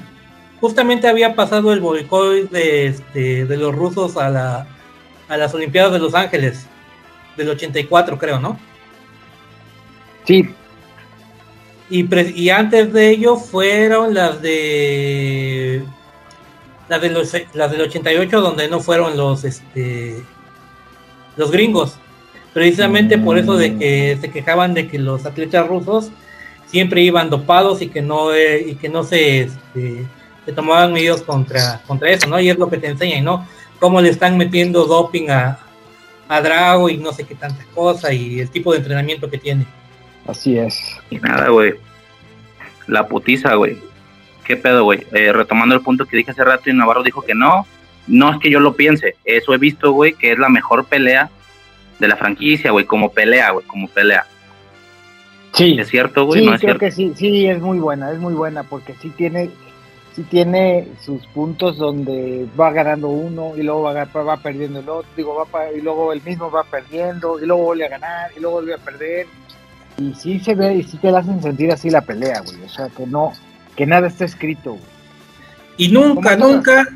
Justamente 0.65 1.07
había 1.07 1.35
pasado 1.35 1.71
el 1.73 1.79
boicot 1.79 2.49
de, 2.49 2.87
este, 2.87 3.45
de 3.45 3.55
los 3.55 3.75
rusos 3.75 4.17
a, 4.17 4.31
la, 4.31 4.67
a 5.29 5.37
las 5.37 5.53
Olimpiadas 5.53 5.93
de 5.93 5.99
Los 5.99 6.15
Ángeles, 6.15 6.65
del 7.37 7.49
84 7.49 8.17
creo, 8.17 8.39
¿no? 8.39 8.57
Sí. 10.25 10.49
Y, 11.91 12.05
pre- 12.05 12.33
y 12.35 12.49
antes 12.49 12.91
de 12.93 13.11
ello 13.11 13.35
fueron 13.35 14.15
las 14.15 14.41
de 14.41 15.83
las 16.89 16.99
de 16.99 17.09
los, 17.11 17.31
las 17.53 17.69
del 17.69 17.81
88 17.81 18.41
donde 18.41 18.67
no 18.67 18.79
fueron 18.79 19.15
los 19.15 19.43
este 19.43 20.15
los 21.37 21.51
gringos 21.51 21.93
precisamente 22.55 23.19
por 23.19 23.37
eso 23.37 23.55
de 23.55 23.77
que 23.77 24.17
se 24.19 24.31
quejaban 24.31 24.73
de 24.73 24.87
que 24.87 24.97
los 24.97 25.27
atletas 25.27 25.67
rusos 25.67 26.09
siempre 26.65 27.01
iban 27.01 27.29
dopados 27.29 27.83
y 27.83 27.89
que 27.89 28.01
no 28.01 28.33
eh, 28.33 28.65
y 28.67 28.75
que 28.75 28.89
no 28.89 29.03
se 29.03 29.41
este, 29.41 30.07
se 30.45 30.53
tomaban 30.53 30.93
medidas 30.93 31.21
contra 31.21 31.81
contra 31.87 32.09
eso 32.09 32.27
no 32.27 32.39
y 32.39 32.49
es 32.49 32.57
lo 32.57 32.69
que 32.69 32.77
te 32.77 32.87
enseñan 32.87 33.23
no 33.23 33.47
cómo 33.79 34.01
le 34.01 34.09
están 34.09 34.37
metiendo 34.37 34.85
doping 34.85 35.29
a 35.29 35.59
a 36.27 36.41
Drago 36.41 36.89
y 36.89 36.97
no 36.97 37.11
sé 37.13 37.23
qué 37.23 37.35
tanta 37.35 37.63
cosa 37.73 38.13
y 38.13 38.39
el 38.39 38.49
tipo 38.49 38.71
de 38.71 38.79
entrenamiento 38.79 39.29
que 39.29 39.37
tiene 39.37 39.65
Así 40.27 40.57
es. 40.57 40.97
Y 41.09 41.17
nada, 41.17 41.49
güey. 41.49 41.75
La 42.87 43.07
putiza, 43.07 43.55
güey. 43.55 43.77
¿Qué 44.43 44.57
pedo, 44.57 44.83
güey? 44.83 45.05
Eh, 45.11 45.31
retomando 45.31 45.75
el 45.75 45.81
punto 45.81 46.05
que 46.05 46.17
dije 46.17 46.31
hace 46.31 46.43
rato 46.43 46.69
y 46.69 46.73
Navarro 46.73 47.03
dijo 47.03 47.21
que 47.21 47.35
no. 47.35 47.65
No 48.07 48.31
es 48.31 48.39
que 48.39 48.51
yo 48.51 48.59
lo 48.59 48.75
piense. 48.75 49.15
Eso 49.23 49.53
he 49.53 49.57
visto, 49.57 49.91
güey, 49.91 50.13
que 50.13 50.31
es 50.31 50.39
la 50.39 50.49
mejor 50.49 50.85
pelea 50.85 51.29
de 51.99 52.07
la 52.07 52.15
franquicia, 52.15 52.71
güey. 52.71 52.85
Como 52.85 53.11
pelea, 53.11 53.51
güey. 53.51 53.65
Como 53.65 53.87
pelea. 53.87 54.25
Sí. 55.53 55.77
¿Es 55.79 55.87
cierto, 55.87 56.25
güey? 56.25 56.41
Sí, 56.41 56.45
no 56.45 56.53
es 56.55 56.61
creo 56.61 56.77
cierto. 56.77 56.85
que 56.85 56.91
sí, 56.91 57.13
sí, 57.15 57.47
es 57.47 57.61
muy 57.61 57.79
buena, 57.79 58.11
es 58.11 58.19
muy 58.19 58.33
buena, 58.33 58.63
porque 58.63 58.93
sí 59.01 59.09
tiene, 59.15 59.49
sí 60.15 60.23
tiene 60.23 60.87
sus 61.03 61.25
puntos 61.27 61.77
donde 61.77 62.47
va 62.59 62.71
ganando 62.71 63.09
uno 63.09 63.51
y 63.57 63.63
luego 63.63 63.81
va, 63.83 64.05
va 64.05 64.37
perdiendo 64.37 64.79
el 64.79 64.87
otro, 64.87 65.09
digo, 65.17 65.35
va 65.35 65.45
pa- 65.45 65.71
y 65.71 65.81
luego 65.81 66.13
el 66.13 66.21
mismo 66.23 66.49
va 66.49 66.63
perdiendo 66.63 67.37
y 67.41 67.45
luego 67.45 67.63
vuelve 67.63 67.85
a 67.85 67.89
ganar 67.89 68.31
y 68.35 68.39
luego 68.39 68.55
vuelve 68.57 68.73
a 68.75 68.77
perder. 68.77 69.27
Y 69.97 70.13
sí 70.13 70.39
se 70.39 70.55
ve 70.55 70.75
y 70.75 70.83
sí 70.83 70.97
te 70.97 71.11
la 71.11 71.19
hacen 71.19 71.41
sentir 71.41 71.71
así 71.71 71.89
la 71.89 72.01
pelea, 72.01 72.41
güey. 72.41 72.63
O 72.63 72.69
sea, 72.69 72.87
que 72.89 73.05
no, 73.05 73.33
que 73.75 73.85
nada 73.85 74.07
está 74.07 74.25
escrito, 74.25 74.71
güey. 74.71 74.83
Y 75.77 75.89
nunca, 75.89 76.37
nunca 76.37 76.87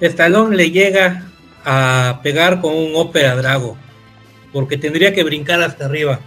Stallone 0.00 0.56
le 0.56 0.70
llega 0.72 1.22
a 1.64 2.18
pegar 2.24 2.60
con 2.60 2.74
un 2.74 2.92
ópera 2.96 3.36
drago. 3.36 3.76
Porque 4.52 4.76
tendría 4.76 5.14
que 5.14 5.22
brincar 5.24 5.62
hasta 5.62 5.86
arriba. 5.86 6.18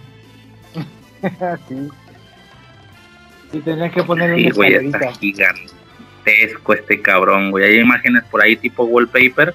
sí. 1.68 1.88
Sí, 3.52 3.60
tendrían 3.60 3.90
que 3.92 4.02
poner 4.02 4.34
Sí, 4.34 4.50
una 4.56 4.66
escalerita. 4.66 5.54
Gigantesco 6.26 6.74
este 6.74 7.00
cabrón, 7.00 7.50
güey. 7.50 7.64
Hay 7.64 7.80
imágenes 7.80 8.24
por 8.30 8.42
ahí 8.42 8.56
tipo 8.56 8.84
wallpaper 8.84 9.54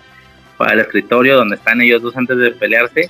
para 0.58 0.74
el 0.74 0.80
escritorio 0.82 1.36
donde 1.36 1.56
están 1.56 1.82
ellos 1.82 2.02
dos 2.02 2.16
antes 2.16 2.38
de 2.38 2.52
pelearse. 2.52 3.10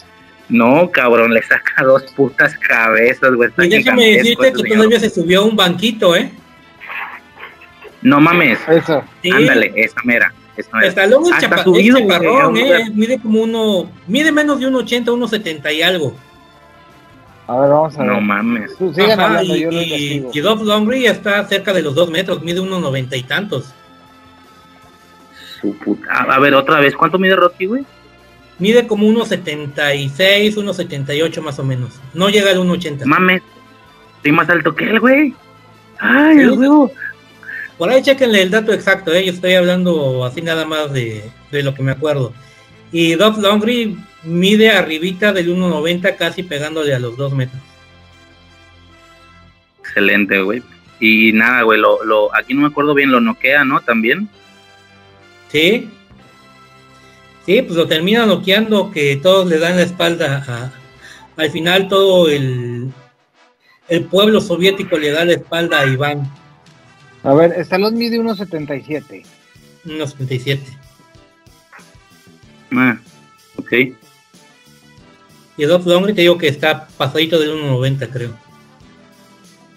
No, 0.49 0.89
cabrón, 0.91 1.33
le 1.33 1.41
saca 1.43 1.83
dos 1.83 2.03
putas 2.13 2.57
cabezas, 2.57 3.33
güey. 3.33 3.49
Está 3.49 3.65
Y 3.65 3.69
déjame 3.69 4.17
decirte 4.17 4.53
que 4.53 4.63
todavía 4.69 4.99
se 4.99 5.09
subió 5.09 5.41
a 5.41 5.45
un 5.45 5.55
banquito, 5.55 6.15
¿eh? 6.15 6.31
No 8.01 8.19
mames. 8.19 8.57
Eso. 8.67 9.03
Sí. 9.21 9.29
Ándale, 9.31 9.71
esa 9.75 10.01
mera. 10.03 10.33
Esa 10.57 10.75
mera. 10.75 10.87
Stallone 10.89 11.27
es, 11.27 11.33
Hasta 11.33 11.49
chapa- 11.49 11.63
subido, 11.63 11.97
es 11.97 12.07
chaparrón, 12.07 12.51
un 12.53 12.57
¿eh? 12.57 12.89
Mide 12.93 13.19
como 13.19 13.41
uno, 13.43 13.91
mide 14.07 14.31
menos 14.31 14.59
de 14.59 14.67
1,80, 14.67 15.05
1,70 15.05 15.73
y 15.75 15.81
algo. 15.83 16.15
A 17.51 17.59
ver, 17.59 17.69
vamos 17.69 17.95
a 17.97 18.03
ver. 18.03 18.07
No 18.13 18.21
mames. 18.21 18.77
Tú 18.77 18.93
sigan 18.93 19.19
Ajá, 19.19 19.25
hablando, 19.39 19.55
y, 19.55 19.61
yo 19.61 19.71
y, 19.71 19.83
investigo. 19.83 20.31
y 20.33 20.39
Dolph 20.39 20.61
Lundgren 20.61 21.05
está 21.05 21.45
cerca 21.47 21.73
de 21.73 21.81
los 21.81 21.93
2 21.95 22.09
metros, 22.09 22.41
mide 22.43 22.59
unos 22.61 22.81
90 22.81 23.17
y 23.17 23.23
tantos. 23.23 23.73
Su 25.59 25.75
puta. 25.77 26.09
A 26.13 26.39
ver, 26.39 26.53
otra 26.55 26.79
vez, 26.79 26.95
¿cuánto 26.95 27.19
mide 27.19 27.35
Rocky, 27.35 27.65
güey? 27.65 27.83
Mide 28.57 28.87
como 28.87 29.05
unos 29.07 29.27
76, 29.27 30.55
unos 30.57 30.77
78 30.77 31.41
más 31.41 31.59
o 31.59 31.63
menos. 31.63 31.99
No 32.13 32.29
llega 32.29 32.51
al 32.51 32.59
1,80. 32.59 33.05
Mames. 33.05 33.41
Estoy 34.17 34.31
más 34.31 34.49
alto 34.49 34.73
que 34.73 34.85
él, 34.85 34.99
güey. 34.99 35.33
Ay, 35.99 36.35
Sí. 36.35 36.41
el 36.43 36.51
huevo. 36.51 36.91
Por 37.77 37.89
ahí 37.89 38.01
chequenle 38.01 38.43
el 38.43 38.51
dato 38.51 38.71
exacto, 38.71 39.11
¿eh? 39.11 39.25
yo 39.25 39.33
estoy 39.33 39.55
hablando 39.55 40.23
así 40.23 40.41
nada 40.41 40.65
más 40.65 40.93
de, 40.93 41.29
de 41.51 41.63
lo 41.63 41.73
que 41.73 41.81
me 41.83 41.91
acuerdo. 41.91 42.31
Y 42.91 43.15
Dolph 43.15 43.39
Lundgren 43.39 44.05
mide 44.23 44.71
arribita 44.71 45.33
del 45.33 45.55
1,90 45.55 46.15
casi 46.17 46.43
pegándole 46.43 46.93
a 46.93 46.99
los 46.99 47.17
2 47.17 47.33
metros. 47.33 47.61
Excelente, 49.79 50.41
güey. 50.41 50.63
Y 50.99 51.33
nada, 51.33 51.63
güey, 51.63 51.79
lo, 51.79 52.03
lo, 52.03 52.33
aquí 52.35 52.53
no 52.53 52.61
me 52.61 52.67
acuerdo 52.67 52.93
bien, 52.93 53.11
lo 53.11 53.19
noquea, 53.19 53.65
¿no? 53.65 53.81
También. 53.81 54.29
Sí. 55.51 55.89
Sí, 57.45 57.61
pues 57.63 57.75
lo 57.75 57.87
termina 57.87 58.25
noqueando 58.25 58.91
que 58.91 59.17
todos 59.17 59.47
le 59.47 59.57
dan 59.57 59.75
la 59.75 59.81
espalda 59.81 60.45
a, 60.47 60.71
al 61.41 61.49
final 61.49 61.87
todo 61.87 62.29
el, 62.29 62.91
el 63.89 64.03
pueblo 64.05 64.39
soviético 64.41 64.97
le 64.97 65.11
da 65.11 65.25
la 65.25 65.33
espalda 65.33 65.79
a 65.79 65.87
Iván, 65.87 66.31
A 67.23 67.33
ver, 67.33 67.51
Stallone 67.59 67.97
mide 67.97 68.19
1.77. 68.19 69.25
unos 69.85 70.15
37. 70.15 70.61
Ah, 72.73 72.97
ok. 73.57 73.73
Y 75.57 75.65
Dolph 75.65 75.85
Lundgren 75.85 76.15
te 76.15 76.21
digo 76.21 76.37
que 76.37 76.47
está 76.47 76.87
pasadito 76.97 77.39
del 77.39 77.51
1.90 77.51 78.09
creo. 78.11 78.31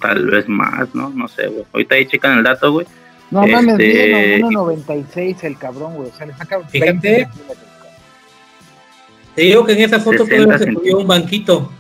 Tal 0.01 0.27
vez 0.27 0.49
más, 0.49 0.95
¿no? 0.95 1.11
No 1.11 1.29
sé, 1.29 1.47
güey. 1.49 1.65
Ahorita 1.73 1.95
ahí 1.95 2.07
checan 2.07 2.39
el 2.39 2.45
dato, 2.45 2.73
güey. 2.73 2.87
No 3.31 3.47
mames, 3.47 3.79
Este, 3.81 3.87
mide 3.87 4.41
1.96 4.43 5.45
el 5.45 5.59
cabrón, 5.59 5.95
güey. 5.95 6.11
O 6.11 6.15
sea, 6.15 6.27
le 6.27 6.35
saca 6.35 6.59
20 6.59 6.71
Fíjate. 6.79 6.93
centímetros. 7.25 7.59
Te 9.35 9.43
digo 9.43 9.65
que 9.67 9.73
en 9.73 9.81
esa 9.81 9.99
foto 9.99 10.25
60 10.25 10.37
todavía 10.45 10.59
se 10.67 10.73
subió 10.73 10.97
a 10.97 11.01
un 11.01 11.07
banquito. 11.09 11.73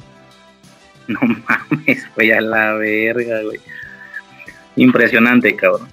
No 1.07 1.21
mames, 1.71 2.07
güey, 2.17 2.33
a 2.33 2.41
la 2.41 2.73
verga, 2.75 3.43
güey. 3.43 3.61
Impresionante, 4.77 5.55
cabrón. 5.55 5.89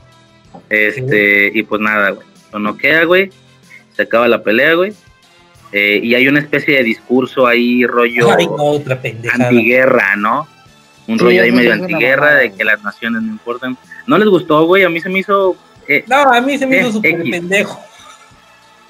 Este, 0.69 1.51
y 1.53 1.63
pues 1.63 1.81
nada, 1.81 2.11
güey. 2.11 2.27
Lo 2.53 2.59
noquea, 2.59 3.03
güey. 3.05 3.29
Se 3.95 4.03
acaba 4.03 4.27
la 4.27 4.41
pelea, 4.41 4.73
güey. 4.73 4.93
Eh, 5.71 5.99
y 6.03 6.15
hay 6.15 6.27
una 6.27 6.39
especie 6.39 6.75
de 6.77 6.83
discurso 6.83 7.47
ahí, 7.47 7.85
rollo 7.85 8.31
Ay, 8.37 8.45
no, 8.47 8.55
otra 8.57 9.01
pendejada. 9.01 9.47
antiguerra, 9.49 10.15
¿no? 10.17 10.47
Un 11.07 11.17
Sí, 11.17 11.23
rollo 11.25 11.43
ahí 11.43 11.51
medio 11.51 11.73
antiguerra 11.73 12.35
de 12.35 12.53
que 12.53 12.63
las 12.63 12.83
naciones 12.83 13.21
no 13.21 13.29
importan. 13.31 13.77
No 14.07 14.17
les 14.17 14.27
gustó, 14.27 14.65
güey. 14.65 14.83
A 14.83 14.89
mí 14.89 14.99
se 14.99 15.09
me 15.09 15.19
hizo. 15.19 15.55
eh, 15.87 16.03
No, 16.07 16.15
a 16.17 16.41
mí 16.41 16.57
se 16.57 16.67
me 16.67 16.79
hizo 16.79 16.89
Eh, 16.89 16.91
súper 16.93 17.21
pendejo. 17.23 17.79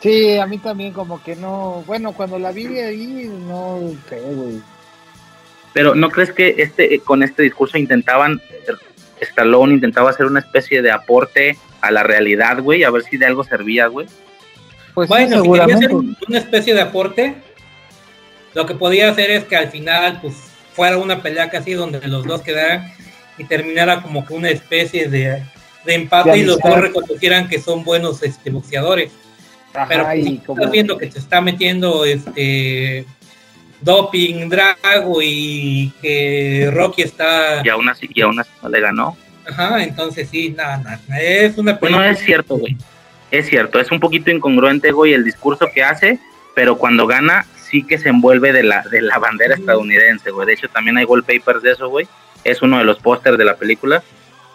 Sí, 0.01 0.37
a 0.37 0.47
mí 0.47 0.57
también 0.57 0.93
como 0.93 1.21
que 1.23 1.35
no, 1.35 1.83
bueno, 1.85 2.13
cuando 2.13 2.39
la 2.39 2.51
vi 2.51 2.65
ahí, 2.79 3.29
no 3.47 3.79
sé, 4.09 4.19
güey. 4.19 4.59
Pero 5.73 5.93
¿no 5.95 6.09
crees 6.09 6.31
que 6.33 6.55
este 6.57 6.99
con 6.99 7.21
este 7.23 7.43
discurso 7.43 7.77
intentaban, 7.77 8.41
eh, 8.49 8.73
Stallone 9.21 9.75
intentaba 9.75 10.09
hacer 10.09 10.25
una 10.25 10.39
especie 10.39 10.81
de 10.81 10.89
aporte 10.91 11.57
a 11.81 11.91
la 11.91 12.01
realidad, 12.03 12.59
güey? 12.61 12.83
A 12.83 12.89
ver 12.89 13.03
si 13.03 13.17
de 13.17 13.27
algo 13.27 13.43
servía, 13.43 13.85
güey. 13.87 14.07
Pues 14.93 15.07
sí, 15.07 15.13
Bueno, 15.13 15.41
si 15.43 15.49
quería 15.51 15.75
hacer 15.75 15.95
un- 15.95 16.17
una 16.27 16.37
especie 16.37 16.73
de 16.73 16.81
aporte, 16.81 17.35
lo 18.53 18.65
que 18.65 18.75
podía 18.75 19.09
hacer 19.09 19.31
es 19.31 19.43
que 19.45 19.55
al 19.55 19.69
final, 19.69 20.19
pues, 20.21 20.35
fuera 20.73 20.97
una 20.97 21.21
pelea 21.21 21.49
casi 21.49 21.73
donde 21.73 22.05
los 22.07 22.25
dos 22.25 22.41
quedaran 22.41 22.91
y 23.37 23.43
terminara 23.45 24.01
como 24.01 24.25
que 24.25 24.33
una 24.33 24.49
especie 24.49 25.07
de, 25.07 25.43
de 25.85 25.93
empate 25.93 26.31
De 26.31 26.37
y 26.39 26.43
los 26.43 26.59
dos 26.59 26.79
reconocieran 26.79 27.47
que 27.47 27.59
son 27.59 27.83
buenos 27.83 28.21
este, 28.23 28.49
boxeadores. 28.49 29.11
Ajá, 29.73 29.85
Pero 29.87 30.03
pues, 30.03 30.17
y 30.19 30.23
si 30.23 30.37
como- 30.39 30.59
estás 30.59 30.71
viendo 30.71 30.97
que 30.97 31.07
te 31.07 31.19
está 31.19 31.39
metiendo 31.41 32.03
este 32.05 33.05
doping, 33.79 34.49
drago 34.49 35.21
y 35.21 35.91
que 36.01 36.69
Rocky 36.73 37.01
está 37.03 37.61
Y 37.63 37.69
aún 37.69 37.87
así, 37.89 38.07
y 38.13 38.21
aún 38.21 38.39
así 38.39 38.49
no 38.61 38.69
le 38.69 38.79
ganó. 38.81 39.17
ajá, 39.49 39.81
entonces 39.83 40.27
sí, 40.29 40.49
nada, 40.49 40.77
nada, 40.77 40.99
es 41.19 41.57
una 41.57 41.73
Bueno, 41.73 41.97
película 41.97 42.09
es 42.11 42.19
cierto, 42.19 42.57
güey. 42.57 42.77
Es 43.31 43.47
cierto, 43.47 43.79
es 43.79 43.91
un 43.91 43.99
poquito 43.99 44.29
incongruente, 44.29 44.91
güey, 44.91 45.13
el 45.13 45.23
discurso 45.23 45.67
que 45.73 45.83
hace, 45.83 46.19
pero 46.53 46.77
cuando 46.77 47.07
gana 47.07 47.45
sí 47.55 47.83
que 47.83 47.97
se 47.97 48.09
envuelve 48.09 48.51
de 48.51 48.63
la, 48.63 48.83
de 48.83 49.01
la 49.01 49.17
bandera 49.17 49.55
estadounidense, 49.55 50.31
güey. 50.31 50.45
De 50.45 50.53
hecho, 50.53 50.67
también 50.67 50.97
hay 50.97 51.05
wallpapers 51.05 51.63
de 51.63 51.71
eso, 51.71 51.87
güey. 51.87 52.07
Es 52.43 52.61
uno 52.61 52.77
de 52.77 52.83
los 52.83 52.99
pósters 52.99 53.37
de 53.37 53.45
la 53.45 53.55
película. 53.55 54.03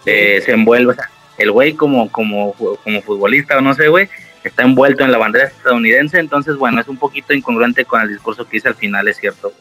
Eh, 0.05 0.43
se 0.45 0.53
envuelve, 0.53 0.93
o 0.93 0.95
sea, 0.95 1.11
el 1.39 1.51
güey 1.51 1.75
como, 1.75 2.11
como, 2.11 2.53
como 2.53 3.03
futbolista 3.03 3.59
o 3.59 3.61
no 3.61 3.75
sé, 3.75 3.89
güey, 3.89 4.09
está 4.45 4.63
envuelto 4.63 5.05
en 5.05 5.13
la 5.13 5.19
bandera 5.19 5.47
estadounidense, 5.47 6.19
entonces, 6.19 6.57
bueno, 6.57 6.81
es 6.81 6.89
un 6.89 6.97
poquito 6.97 7.35
incongruente 7.35 7.85
con 7.85 8.01
el 8.01 8.09
discurso 8.09 8.49
que 8.49 8.59
hice 8.59 8.69
al 8.69 8.75
final, 8.75 9.09
es 9.09 9.17
cierto. 9.17 9.53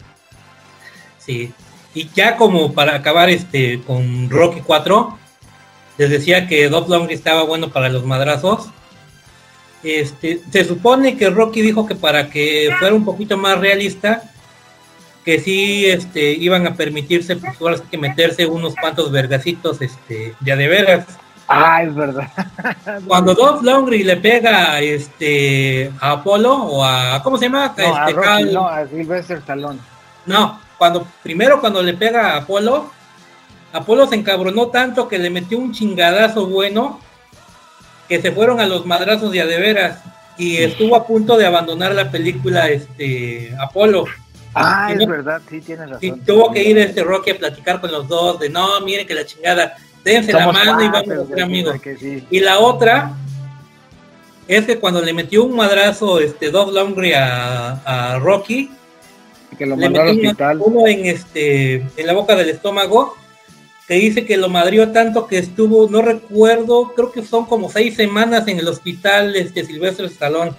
Sí. 1.17 1.51
Y 1.93 2.09
ya 2.13 2.35
como 2.35 2.73
para 2.73 2.95
acabar 2.95 3.29
este 3.29 3.81
con 3.81 4.29
Rocky 4.29 4.61
4, 4.61 5.17
les 5.97 6.09
decía 6.09 6.47
que 6.47 6.69
Lundgren 6.69 7.09
estaba 7.09 7.43
bueno 7.43 7.69
para 7.69 7.89
los 7.89 8.05
madrazos. 8.05 8.69
Este, 9.85 10.41
se 10.51 10.63
supone 10.65 11.15
que 11.15 11.29
Rocky 11.29 11.61
dijo 11.61 11.85
que 11.85 11.93
para 11.93 12.27
que 12.29 12.69
fuera 12.79 12.95
un 12.95 13.05
poquito 13.05 13.37
más 13.37 13.59
realista, 13.59 14.23
que 15.23 15.39
sí 15.39 15.85
este, 15.85 16.31
iban 16.31 16.65
a 16.65 16.73
permitirse 16.73 17.35
pues, 17.35 17.53
ahora 17.61 17.77
que 17.91 17.97
meterse 17.97 18.47
unos 18.47 18.73
cuantos 18.81 19.11
vergacitos 19.11 19.79
este, 19.81 20.33
de 20.39 20.51
a 20.51 20.55
de 20.55 20.67
veras. 20.67 21.05
Ah, 21.47 21.83
es 21.83 21.93
verdad. 21.93 22.27
Cuando 23.07 23.35
Dolph 23.35 23.61
Lundgren 23.61 24.07
le 24.07 24.17
pega 24.17 24.79
este, 24.81 25.91
a 26.01 26.13
Apolo 26.13 26.55
o 26.55 26.83
a 26.83 27.21
¿cómo 27.21 27.37
se 27.37 27.45
llama? 27.45 27.71
No, 27.77 27.95
a 27.95 27.99
Este, 27.99 28.13
Rocky, 28.13 28.27
Cal- 28.27 28.53
no, 28.53 28.67
a 28.67 28.87
Sylvester 28.87 29.37
Stallone. 29.37 29.79
no, 30.25 30.59
cuando 30.79 31.05
primero 31.21 31.61
cuando 31.61 31.83
le 31.83 31.93
pega 31.93 32.31
a 32.33 32.37
Apolo, 32.37 32.89
Apolo 33.73 34.07
se 34.07 34.15
encabronó 34.15 34.67
tanto 34.69 35.07
que 35.07 35.19
le 35.19 35.29
metió 35.29 35.59
un 35.59 35.71
chingadazo 35.71 36.47
bueno 36.47 36.99
que 38.07 38.21
se 38.21 38.31
fueron 38.31 38.59
a 38.59 38.65
los 38.67 38.85
madrazos 38.85 39.31
de 39.31 39.41
a 39.41 39.45
de 39.45 39.59
veras 39.59 39.99
y 40.37 40.57
estuvo 40.57 40.95
a 40.95 41.07
punto 41.07 41.37
de 41.37 41.45
abandonar 41.45 41.93
la 41.95 42.11
película 42.11 42.67
este 42.69 43.55
Apolo. 43.59 44.05
Ah, 44.53 44.93
Y 44.97 45.01
es 45.03 45.09
verdad, 45.09 45.41
sí, 45.49 45.59
tienes 45.61 45.89
razón. 45.89 45.99
Y 46.01 46.11
tuvo 46.21 46.51
que 46.51 46.63
ir 46.63 46.77
este 46.77 47.03
Rocky 47.03 47.31
a 47.31 47.37
platicar 47.37 47.81
con 47.81 47.91
los 47.91 48.07
dos 48.07 48.39
de 48.39 48.49
no, 48.49 48.79
miren 48.81 49.05
que 49.07 49.13
la 49.13 49.25
chingada, 49.25 49.75
dense 50.03 50.31
la 50.31 50.51
mano 50.51 50.81
y 50.81 50.87
vamos 50.87 51.09
a 51.09 51.25
ser 51.27 51.41
amigos. 51.41 51.75
sí. 51.99 52.25
Y 52.29 52.39
la 52.39 52.59
otra 52.59 53.11
es 54.47 54.65
que 54.65 54.79
cuando 54.79 55.01
le 55.01 55.13
metió 55.13 55.43
un 55.43 55.55
madrazo 55.55 56.19
este 56.19 56.51
Dolph 56.51 56.73
Lundgren 56.73 57.15
a, 57.15 58.13
a 58.13 58.19
Rocky, 58.19 58.69
Que 59.57 59.65
lo 59.65 59.75
mandó 59.75 60.01
al 60.01 60.09
hospital. 60.09 60.59
uno 60.61 60.87
en 60.87 61.05
este 61.05 61.75
en 61.97 62.05
la 62.07 62.13
boca 62.13 62.35
del 62.35 62.49
estómago 62.49 63.15
que 63.87 63.93
dice 63.95 64.25
que 64.25 64.37
lo 64.37 64.49
madrió 64.49 64.91
tanto 64.91 65.27
que 65.27 65.37
estuvo 65.37 65.87
no 65.89 66.01
recuerdo 66.01 66.93
creo 66.95 67.11
que 67.11 67.23
son 67.23 67.45
como 67.45 67.69
seis 67.69 67.95
semanas 67.95 68.47
en 68.47 68.59
el 68.59 68.67
hospital 68.67 69.35
este 69.35 69.63
Silvestre 69.65 70.07
Stallone 70.07 70.53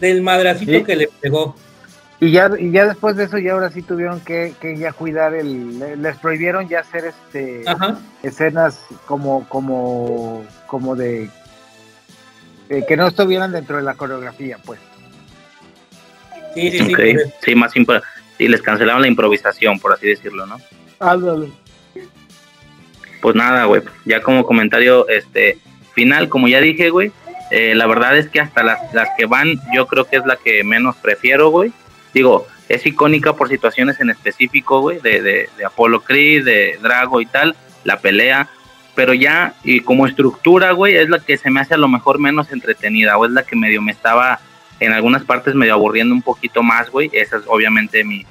del 0.00 0.22
madracito 0.22 0.72
Sí. 0.72 0.84
que 0.84 0.96
le 0.96 1.08
pegó 1.20 1.54
Y 2.20 2.30
ya, 2.30 2.50
y 2.58 2.70
ya 2.70 2.86
después 2.86 3.16
de 3.16 3.24
eso, 3.24 3.38
ya 3.38 3.52
ahora 3.52 3.70
sí 3.70 3.82
tuvieron 3.82 4.20
que, 4.20 4.54
que 4.60 4.76
ya 4.78 4.92
cuidar 4.92 5.34
el. 5.34 5.78
le- 5.78 5.96
Les 5.96 6.16
prohibieron 6.16 6.68
ya 6.68 6.80
hacer 6.80 7.06
este 7.06 7.62
Ajá. 7.66 7.98
escenas 8.22 8.80
como, 9.06 9.46
como, 9.48 10.44
como 10.66 10.94
de. 10.96 11.28
eh, 12.70 12.84
que 12.88 12.96
no 12.96 13.08
estuvieran 13.08 13.52
dentro 13.52 13.76
de 13.76 13.82
la 13.82 13.94
coreografía, 13.94 14.58
pues. 14.64 14.78
sí 16.54 16.70
sí 16.70 16.78
sí 16.78 16.84
Ok, 16.84 16.96
por 16.96 17.04
eso. 17.06 17.30
sí, 17.44 17.54
más 17.56 17.74
impro- 17.74 18.02
sí, 18.38 18.48
les 18.48 18.62
cancelaron 18.62 19.02
la 19.02 19.08
improvisación, 19.08 19.78
por 19.80 19.92
así 19.92 20.06
decirlo, 20.06 20.46
¿no? 20.46 20.58
Ándale. 21.00 21.50
Pues 23.24 23.36
nada, 23.36 23.64
güey, 23.64 23.80
ya 24.04 24.20
como 24.20 24.44
comentario 24.44 25.08
este 25.08 25.56
final, 25.94 26.28
como 26.28 26.46
ya 26.46 26.60
dije, 26.60 26.90
güey, 26.90 27.10
eh, 27.50 27.74
la 27.74 27.86
verdad 27.86 28.18
es 28.18 28.28
que 28.28 28.38
hasta 28.38 28.62
las, 28.62 28.92
las 28.92 29.08
que 29.16 29.24
van, 29.24 29.58
yo 29.74 29.86
creo 29.86 30.04
que 30.04 30.16
es 30.16 30.26
la 30.26 30.36
que 30.36 30.62
menos 30.62 30.94
prefiero, 30.96 31.48
güey. 31.48 31.72
Digo, 32.12 32.46
es 32.68 32.84
icónica 32.84 33.32
por 33.32 33.48
situaciones 33.48 33.98
en 33.98 34.10
específico, 34.10 34.82
güey, 34.82 35.00
de, 35.00 35.22
de, 35.22 35.48
de 35.56 35.64
Apollo 35.64 36.00
Creed, 36.00 36.44
de 36.44 36.78
Drago 36.82 37.22
y 37.22 37.24
tal, 37.24 37.56
la 37.84 37.98
pelea, 37.98 38.50
pero 38.94 39.14
ya, 39.14 39.54
y 39.64 39.80
como 39.80 40.06
estructura, 40.06 40.72
güey, 40.72 40.94
es 40.94 41.08
la 41.08 41.18
que 41.18 41.38
se 41.38 41.48
me 41.48 41.60
hace 41.60 41.72
a 41.72 41.78
lo 41.78 41.88
mejor 41.88 42.18
menos 42.18 42.52
entretenida, 42.52 43.16
o 43.16 43.24
es 43.24 43.32
la 43.32 43.44
que 43.44 43.56
medio 43.56 43.80
me 43.80 43.92
estaba 43.92 44.38
en 44.80 44.92
algunas 44.92 45.24
partes 45.24 45.54
medio 45.54 45.72
aburriendo 45.72 46.14
un 46.14 46.20
poquito 46.20 46.62
más, 46.62 46.90
güey. 46.90 47.08
Esa 47.14 47.38
es 47.38 47.44
obviamente 47.46 48.04
mi, 48.04 48.26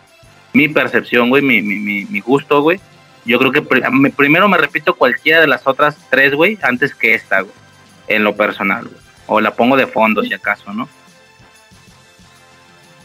mi 0.54 0.68
percepción, 0.68 1.30
güey, 1.30 1.42
mi, 1.42 1.64
mi, 1.64 2.06
mi 2.06 2.20
gusto, 2.20 2.62
güey. 2.62 2.80
Yo 3.26 3.40
creo 3.40 3.52
que 3.52 3.62
pri- 3.62 3.82
me- 3.92 4.10
primero 4.10 4.48
me 4.50 4.58
repito 4.58 4.96
cualquiera 4.96 5.40
de 5.42 5.48
las 5.48 5.66
otras 5.66 5.96
tres, 6.10 6.34
güey, 6.36 6.58
antes 6.62 6.94
que 6.94 7.14
esta, 7.16 7.42
güey, 7.42 7.54
en 8.08 8.24
lo 8.24 8.36
personal, 8.36 8.84
güey. 8.86 8.98
O 9.28 9.40
la 9.40 9.52
pongo 9.52 9.78
de 9.78 9.88
fondo, 9.88 10.22
si 10.24 10.34
acaso, 10.34 10.74
¿no? 10.74 10.90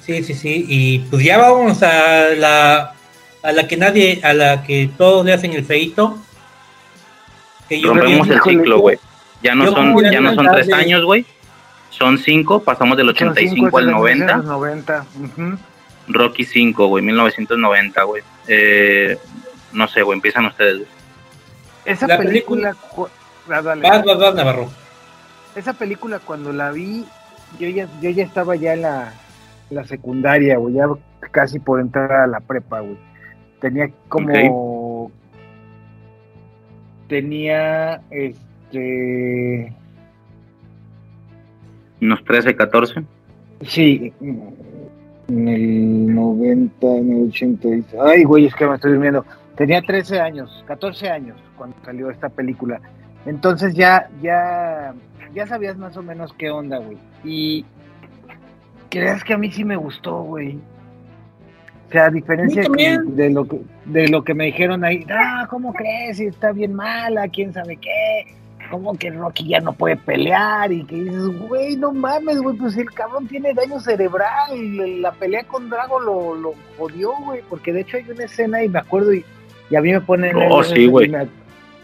Sí, 0.04 0.22
sí, 0.24 0.34
sí. 0.34 0.64
Y 0.68 0.98
pues 1.10 1.22
ya 1.24 1.38
vamos 1.38 1.82
a 1.82 2.28
la 2.36 2.94
a 3.42 3.52
la 3.52 3.68
que 3.68 3.76
nadie, 3.76 4.20
a 4.24 4.32
la 4.32 4.64
que 4.64 4.90
todos 4.96 5.24
le 5.24 5.32
hacen 5.32 5.52
el 5.52 5.64
feito. 5.64 6.18
Que 7.68 7.80
yo 7.80 7.92
Rompemos 7.94 8.28
el 8.28 8.40
ciclo, 8.42 8.78
güey. 8.80 8.98
Ya 9.42 9.54
no 9.54 9.66
Yo 9.66 9.72
son, 9.72 10.10
ya 10.10 10.20
no 10.20 10.34
son 10.34 10.46
darle- 10.46 10.64
tres 10.64 10.72
años, 10.74 11.04
güey. 11.04 11.24
Son 11.90 12.18
cinco, 12.18 12.62
pasamos 12.62 12.96
del 12.96 13.08
85 13.10 13.78
al 13.78 13.90
90. 13.90 14.36
90. 14.38 15.06
ujú. 15.22 15.58
Rocky 16.08 16.44
5, 16.44 16.86
güey, 16.86 17.04
1990, 17.04 18.02
güey. 18.04 18.22
Eh, 18.46 19.18
no 19.72 19.88
sé, 19.88 20.02
güey, 20.02 20.16
empiezan 20.16 20.46
ustedes. 20.46 20.86
Esa 21.84 22.06
La 22.06 22.18
película. 22.18 22.74
cu- 22.94 23.08
ah, 23.50 23.62
dale. 23.62 23.82
Vas, 23.88 24.04
vas, 24.04 24.18
vas, 24.18 24.34
Navarro. 24.34 24.68
Esa 25.56 25.72
película 25.72 26.18
cuando 26.18 26.52
la 26.52 26.70
vi, 26.70 27.04
yo 27.58 27.68
ya, 27.68 27.88
yo 28.00 28.10
ya 28.10 28.24
estaba 28.24 28.54
ya 28.56 28.74
en 28.74 28.82
la, 28.82 29.12
la 29.70 29.84
secundaria, 29.84 30.56
güey, 30.58 30.74
ya 30.74 30.86
casi 31.30 31.58
por 31.58 31.80
entrar 31.80 32.12
a 32.12 32.26
la 32.26 32.40
prepa, 32.40 32.80
güey. 32.80 32.96
Tenía 33.60 33.90
como... 34.08 35.10
Tenía, 37.08 38.02
este... 38.10 39.72
Unos 42.00 42.22
13, 42.24 42.54
14. 42.54 43.02
Sí, 43.62 44.12
en 44.20 45.48
el 45.48 46.14
90, 46.14 46.86
en 46.86 47.12
el 47.12 47.28
80... 47.30 47.68
y- 47.68 47.84
Ay, 48.00 48.24
güey, 48.24 48.46
es 48.46 48.54
que 48.54 48.66
me 48.66 48.74
estoy 48.74 48.92
durmiendo. 48.92 49.24
Tenía 49.58 49.82
13 49.82 50.20
años, 50.20 50.64
14 50.68 51.10
años 51.10 51.36
cuando 51.56 51.76
salió 51.84 52.10
esta 52.10 52.28
película. 52.28 52.80
Entonces 53.26 53.74
ya, 53.74 54.08
ya, 54.22 54.94
ya 55.34 55.46
sabías 55.48 55.76
más 55.76 55.96
o 55.96 56.02
menos 56.02 56.32
qué 56.34 56.48
onda, 56.48 56.78
güey. 56.78 56.96
Y 57.24 57.66
creas 58.88 59.24
que 59.24 59.34
a 59.34 59.38
mí 59.38 59.50
sí 59.50 59.64
me 59.64 59.76
gustó, 59.76 60.22
güey. 60.22 60.60
O 61.88 61.90
sea, 61.90 62.06
a 62.06 62.10
diferencia 62.10 62.62
que- 62.76 62.98
de 63.04 63.30
lo 63.30 63.48
que, 63.48 63.60
de 63.86 64.08
lo 64.08 64.22
que 64.22 64.32
me 64.34 64.44
dijeron 64.44 64.84
ahí, 64.84 65.04
ah, 65.10 65.48
¿cómo 65.50 65.72
crees? 65.72 66.20
Está 66.20 66.52
bien 66.52 66.74
mala, 66.74 67.26
quién 67.28 67.52
sabe 67.52 67.76
qué. 67.76 68.38
¿cómo 68.70 68.96
que 68.98 69.10
Rocky 69.10 69.48
ya 69.48 69.60
no 69.60 69.72
puede 69.72 69.96
pelear? 69.96 70.70
Y 70.70 70.84
que 70.84 70.96
dices, 70.96 71.26
güey, 71.48 71.76
no 71.76 71.92
mames, 71.92 72.38
güey, 72.40 72.56
pues 72.56 72.76
el 72.76 72.90
cabrón 72.92 73.26
tiene 73.26 73.54
daño 73.54 73.80
cerebral. 73.80 74.54
Y 74.54 75.00
la 75.00 75.12
pelea 75.12 75.44
con 75.44 75.68
Drago 75.68 75.98
lo, 76.00 76.34
lo 76.34 76.54
jodió, 76.76 77.12
güey, 77.24 77.42
porque 77.48 77.72
de 77.72 77.80
hecho 77.80 77.96
hay 77.96 78.10
una 78.10 78.24
escena 78.24 78.62
y 78.62 78.68
me 78.68 78.78
acuerdo 78.78 79.12
y, 79.14 79.24
y 79.70 79.76
a 79.76 79.80
mí 79.80 79.92
me 79.92 80.00
ponen 80.00 80.36
Oh, 80.50 80.62
sí, 80.62 80.86
güey. 80.86 81.12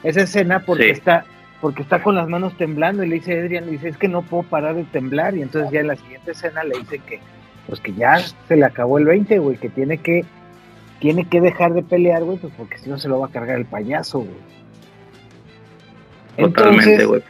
esa 0.02 0.22
escena 0.22 0.60
porque 0.60 0.84
Sí. 0.84 0.90
está 0.90 1.24
porque 1.60 1.80
está 1.82 2.02
con 2.02 2.14
las 2.14 2.28
manos 2.28 2.54
temblando 2.58 3.02
y 3.04 3.08
le 3.08 3.14
dice 3.14 3.38
a 3.38 3.42
Adrian, 3.42 3.64
le 3.64 3.72
dice, 3.72 3.88
es 3.88 3.96
que 3.96 4.06
no 4.08 4.20
puedo 4.20 4.42
parar 4.42 4.74
de 4.74 4.84
temblar 4.84 5.34
y 5.34 5.40
entonces 5.42 5.70
ya 5.72 5.80
en 5.80 5.86
la 5.86 5.96
siguiente 5.96 6.32
escena 6.32 6.62
le 6.62 6.78
dicen 6.78 7.00
que 7.06 7.20
pues 7.66 7.80
que 7.80 7.94
ya 7.94 8.18
se 8.18 8.56
le 8.56 8.66
acabó 8.66 8.98
el 8.98 9.06
20, 9.06 9.38
güey, 9.38 9.56
que 9.56 9.70
tiene 9.70 9.96
que 9.98 10.24
tiene 11.00 11.26
que 11.26 11.40
dejar 11.40 11.72
de 11.72 11.82
pelear, 11.82 12.22
güey, 12.22 12.36
pues 12.38 12.52
porque 12.56 12.76
si 12.78 12.90
no 12.90 12.98
se 12.98 13.08
lo 13.08 13.18
va 13.20 13.26
a 13.26 13.30
cargar 13.30 13.56
el 13.56 13.64
payaso, 13.64 14.18
güey. 14.18 14.30
Totalmente, 16.36 16.90
Entonces, 16.94 17.06
güey. 17.06 17.22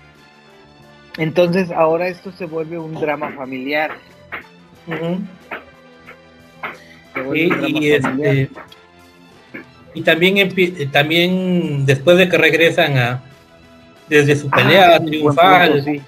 entonces 1.18 1.70
ahora 1.70 2.08
esto 2.08 2.32
se 2.32 2.46
vuelve 2.46 2.78
un 2.78 2.94
drama 2.94 3.30
familiar. 3.36 3.92
Se 7.14 7.22
vuelve 7.22 7.40
Y, 7.42 7.44
un 7.44 7.50
drama 7.50 7.68
y, 7.68 8.00
familiar. 8.00 8.36
este, 8.36 8.50
y 9.94 10.02
también 10.02 10.36
empie- 10.36 10.74
eh, 10.78 10.86
también 10.90 11.86
después 11.86 12.18
de 12.18 12.28
que 12.28 12.36
regresan 12.38 12.98
a 12.98 13.22
desde 14.08 14.36
su 14.36 14.50
pelea 14.50 14.96
Ah, 14.96 15.00
triunfal 15.04 15.70
buen 15.70 15.84
punto, 15.84 15.90
sí. 15.92 16.02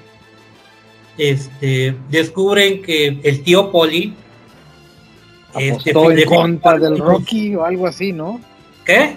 este 1.18 1.94
descubren 2.10 2.82
que 2.82 3.18
el 3.22 3.42
tío 3.42 3.70
Poli 3.70 4.12
este, 5.58 5.90
apostó 5.90 6.10
en 6.10 6.24
contra 6.28 6.78
del 6.78 6.98
Rocky 6.98 7.54
o 7.54 7.64
algo 7.64 7.86
así, 7.86 8.12
¿no? 8.12 8.40
¿Qué? 8.84 9.16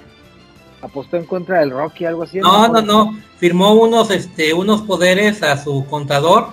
Apostó 0.81 1.17
en 1.17 1.25
contra 1.25 1.59
del 1.59 1.72
Rocky, 1.72 2.06
algo 2.06 2.23
así. 2.23 2.38
No, 2.39 2.69
no, 2.69 2.81
no. 2.81 3.19
Firmó 3.38 3.73
unos, 3.73 4.09
este, 4.11 4.53
unos 4.53 4.81
poderes 4.83 5.43
a 5.43 5.61
su 5.61 5.85
contador, 5.89 6.48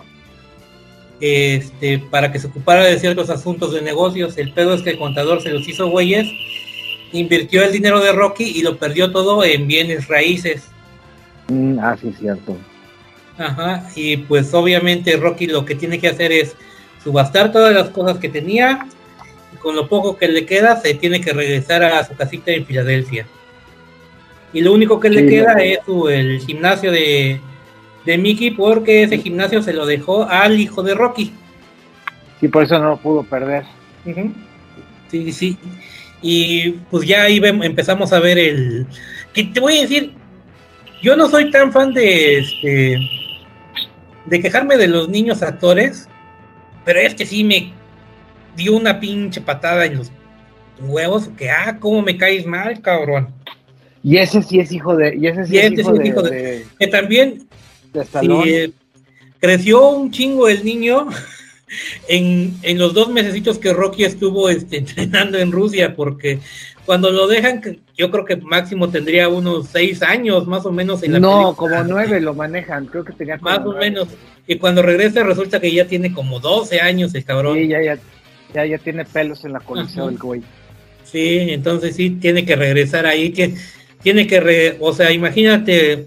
este, 1.20 1.99
para 1.99 2.33
que 2.33 2.41
se 2.41 2.49
ocupara 2.49 2.83
de 2.85 2.99
ciertos 2.99 3.31
asuntos 3.31 3.73
de 3.73 3.83
negocios. 3.83 4.36
El 4.39 4.53
pedo 4.53 4.75
es 4.75 4.83
que 4.83 4.91
el 4.91 4.99
contador 4.99 5.41
se 5.43 5.51
los 5.51 5.67
hizo 5.69 5.89
güeyes, 5.89 6.27
invirtió 7.12 7.62
el 7.62 7.73
dinero 7.73 8.01
de 8.01 8.12
Rocky 8.12 8.44
y 8.44 8.62
lo 8.62 8.76
perdió 8.76 9.10
todo 9.12 9.44
en 9.44 9.67
bienes 9.67 10.09
raíces. 10.09 10.68
Mm, 11.49 11.78
ah, 11.81 11.97
sí, 12.01 12.12
cierto. 12.18 12.57
Ajá. 13.39 13.89
Y 13.94 14.17
pues 14.17 14.52
obviamente 14.55 15.17
Rocky 15.17 15.47
lo 15.47 15.65
que 15.65 15.75
tiene 15.75 15.99
que 15.99 16.09
hacer 16.09 16.33
es 16.33 16.57
subastar 17.05 17.52
todas 17.52 17.75
las 17.75 17.91
cosas 17.91 18.18
que 18.18 18.28
tenía. 18.28 18.86
Y 19.55 19.57
con 19.59 19.76
lo 19.76 19.89
poco 19.89 20.17
que 20.17 20.28
le 20.28 20.44
queda, 20.47 20.81
se 20.81 20.94
tiene 20.94 21.20
que 21.20 21.33
regresar 21.33 21.85
a 21.85 22.05
su 22.05 22.15
casita 22.15 22.51
en 22.52 22.67
Filadelfia. 22.67 23.26
Y 24.52 24.60
lo 24.62 24.73
único 24.73 24.99
que 24.99 25.10
le 25.10 25.26
queda 25.28 25.52
es 25.62 25.81
su- 25.85 26.09
el 26.09 26.41
gimnasio 26.41 26.91
de, 26.91 27.41
de 28.05 28.18
Mickey, 28.18 28.52
porque 28.52 29.02
ese 29.02 29.18
gimnasio 29.18 29.62
se 29.62 29.73
lo 29.73 29.85
dejó 29.86 30.25
al 30.25 30.59
hijo 30.59 30.83
de 30.83 30.94
Rocky. 30.94 31.33
Sí, 32.41 32.49
por 32.49 32.65
eso 32.65 32.78
no 32.78 32.91
lo 32.91 32.97
pudo 32.97 33.23
perder. 33.23 33.65
Sí, 35.10 35.33
sí. 35.33 35.57
Y 36.29 36.71
pues 36.91 37.07
ya 37.07 37.23
ahí 37.23 37.41
empezamos 37.63 38.13
a 38.13 38.19
ver 38.19 38.37
el. 38.37 38.85
Que 39.33 39.45
te 39.45 39.61
voy 39.61 39.79
a 39.79 39.83
decir, 39.83 40.13
yo 41.01 41.15
no 41.15 41.29
soy 41.29 41.53
tan 41.53 41.73
fan 41.73 41.95
de 41.95 42.39
este. 42.39 42.99
de 44.25 44.41
quejarme 44.41 44.77
de 44.77 44.89
los 44.89 45.09
niños 45.09 45.41
actores, 45.45 46.09
pero 46.85 46.99
es 46.99 47.15
que 47.15 47.25
sí 47.25 47.45
me 47.45 47.73
dio 48.57 48.75
una 48.75 48.99
pinche 48.99 49.41
patada 49.41 49.85
en 49.87 49.99
los 49.99 50.11
huevos, 50.81 51.29
que 51.39 51.49
ah, 51.49 51.77
cómo 51.79 52.03
me 52.03 52.17
caes 52.17 52.45
mal, 52.45 52.81
cabrón. 52.81 53.29
Y 54.03 54.17
ese 54.17 54.43
sí 54.43 54.59
es 54.59 54.73
hijo 54.73 54.97
de. 54.97 55.15
Y 55.15 55.29
ese 55.29 55.45
sí 55.47 55.55
Y 55.55 55.59
es 55.59 55.65
este 55.67 55.81
hijo, 55.83 55.93
sí 55.93 55.99
de, 56.03 56.09
hijo 56.09 56.23
de- 56.23 56.31
de- 56.31 56.67
Que 56.81 56.87
también 56.89 57.47
de 57.93 58.03
Stallone. 58.03 58.43
Sí, 58.45 58.51
eh, 58.55 58.71
creció 59.39 59.91
un 59.91 60.11
chingo 60.11 60.49
el 60.49 60.65
niño 60.65 61.07
en, 62.09 62.55
en 62.63 62.79
los 62.79 62.95
dos 62.95 63.09
mesecitos 63.09 63.59
que 63.59 63.73
Rocky 63.73 64.05
estuvo 64.05 64.49
este, 64.49 64.77
entrenando 64.79 65.39
en 65.39 65.53
Rusia, 65.53 65.95
porque 65.95 66.39
cuando 66.85 67.11
lo 67.11 67.27
dejan, 67.27 67.61
yo 67.97 68.11
creo 68.11 68.25
que 68.25 68.37
máximo 68.37 68.89
tendría 68.91 69.29
unos 69.29 69.67
seis 69.69 70.03
años 70.03 70.47
más 70.47 70.65
o 70.67 70.71
menos 70.73 71.03
en 71.03 71.15
la 71.15 71.19
No, 71.21 71.55
película. 71.57 71.79
como 71.79 71.93
nueve 71.95 72.21
lo 72.21 72.35
manejan. 72.35 72.87
Creo 72.87 73.05
que 73.05 73.13
tenía 73.13 73.39
como 73.39 73.51
Más 73.51 73.59
o 73.61 73.65
nueve. 73.73 73.81
menos. 73.91 74.09
Y 74.47 74.57
cuando 74.57 74.83
regresa 74.83 75.25
resulta 75.25 75.59
que 75.61 75.73
ya 75.73 75.87
tiene 75.87 76.13
como 76.13 76.39
12 76.39 76.81
años 76.81 77.13
el 77.17 77.25
cabrón. 77.25 77.59
Sí, 77.59 77.67
ya, 77.67 77.83
ya, 77.83 77.99
ya, 78.55 78.65
ya 78.67 78.79
tiene 78.79 79.05
pelos 79.05 79.45
en 79.45 79.53
la 79.55 79.59
coliseo 79.61 80.05
Ajá. 80.05 80.13
el 80.13 80.19
güey. 80.19 80.43
Sí, 81.03 81.39
entonces 81.51 81.97
sí 81.97 82.11
tiene 82.11 82.45
que 82.45 82.55
regresar 82.57 83.07
ahí, 83.07 83.31
que 83.33 83.55
tiene 84.03 84.27
que, 84.29 84.39
re- 84.39 84.77
o 84.81 84.93
sea, 84.93 85.11
imagínate, 85.13 86.07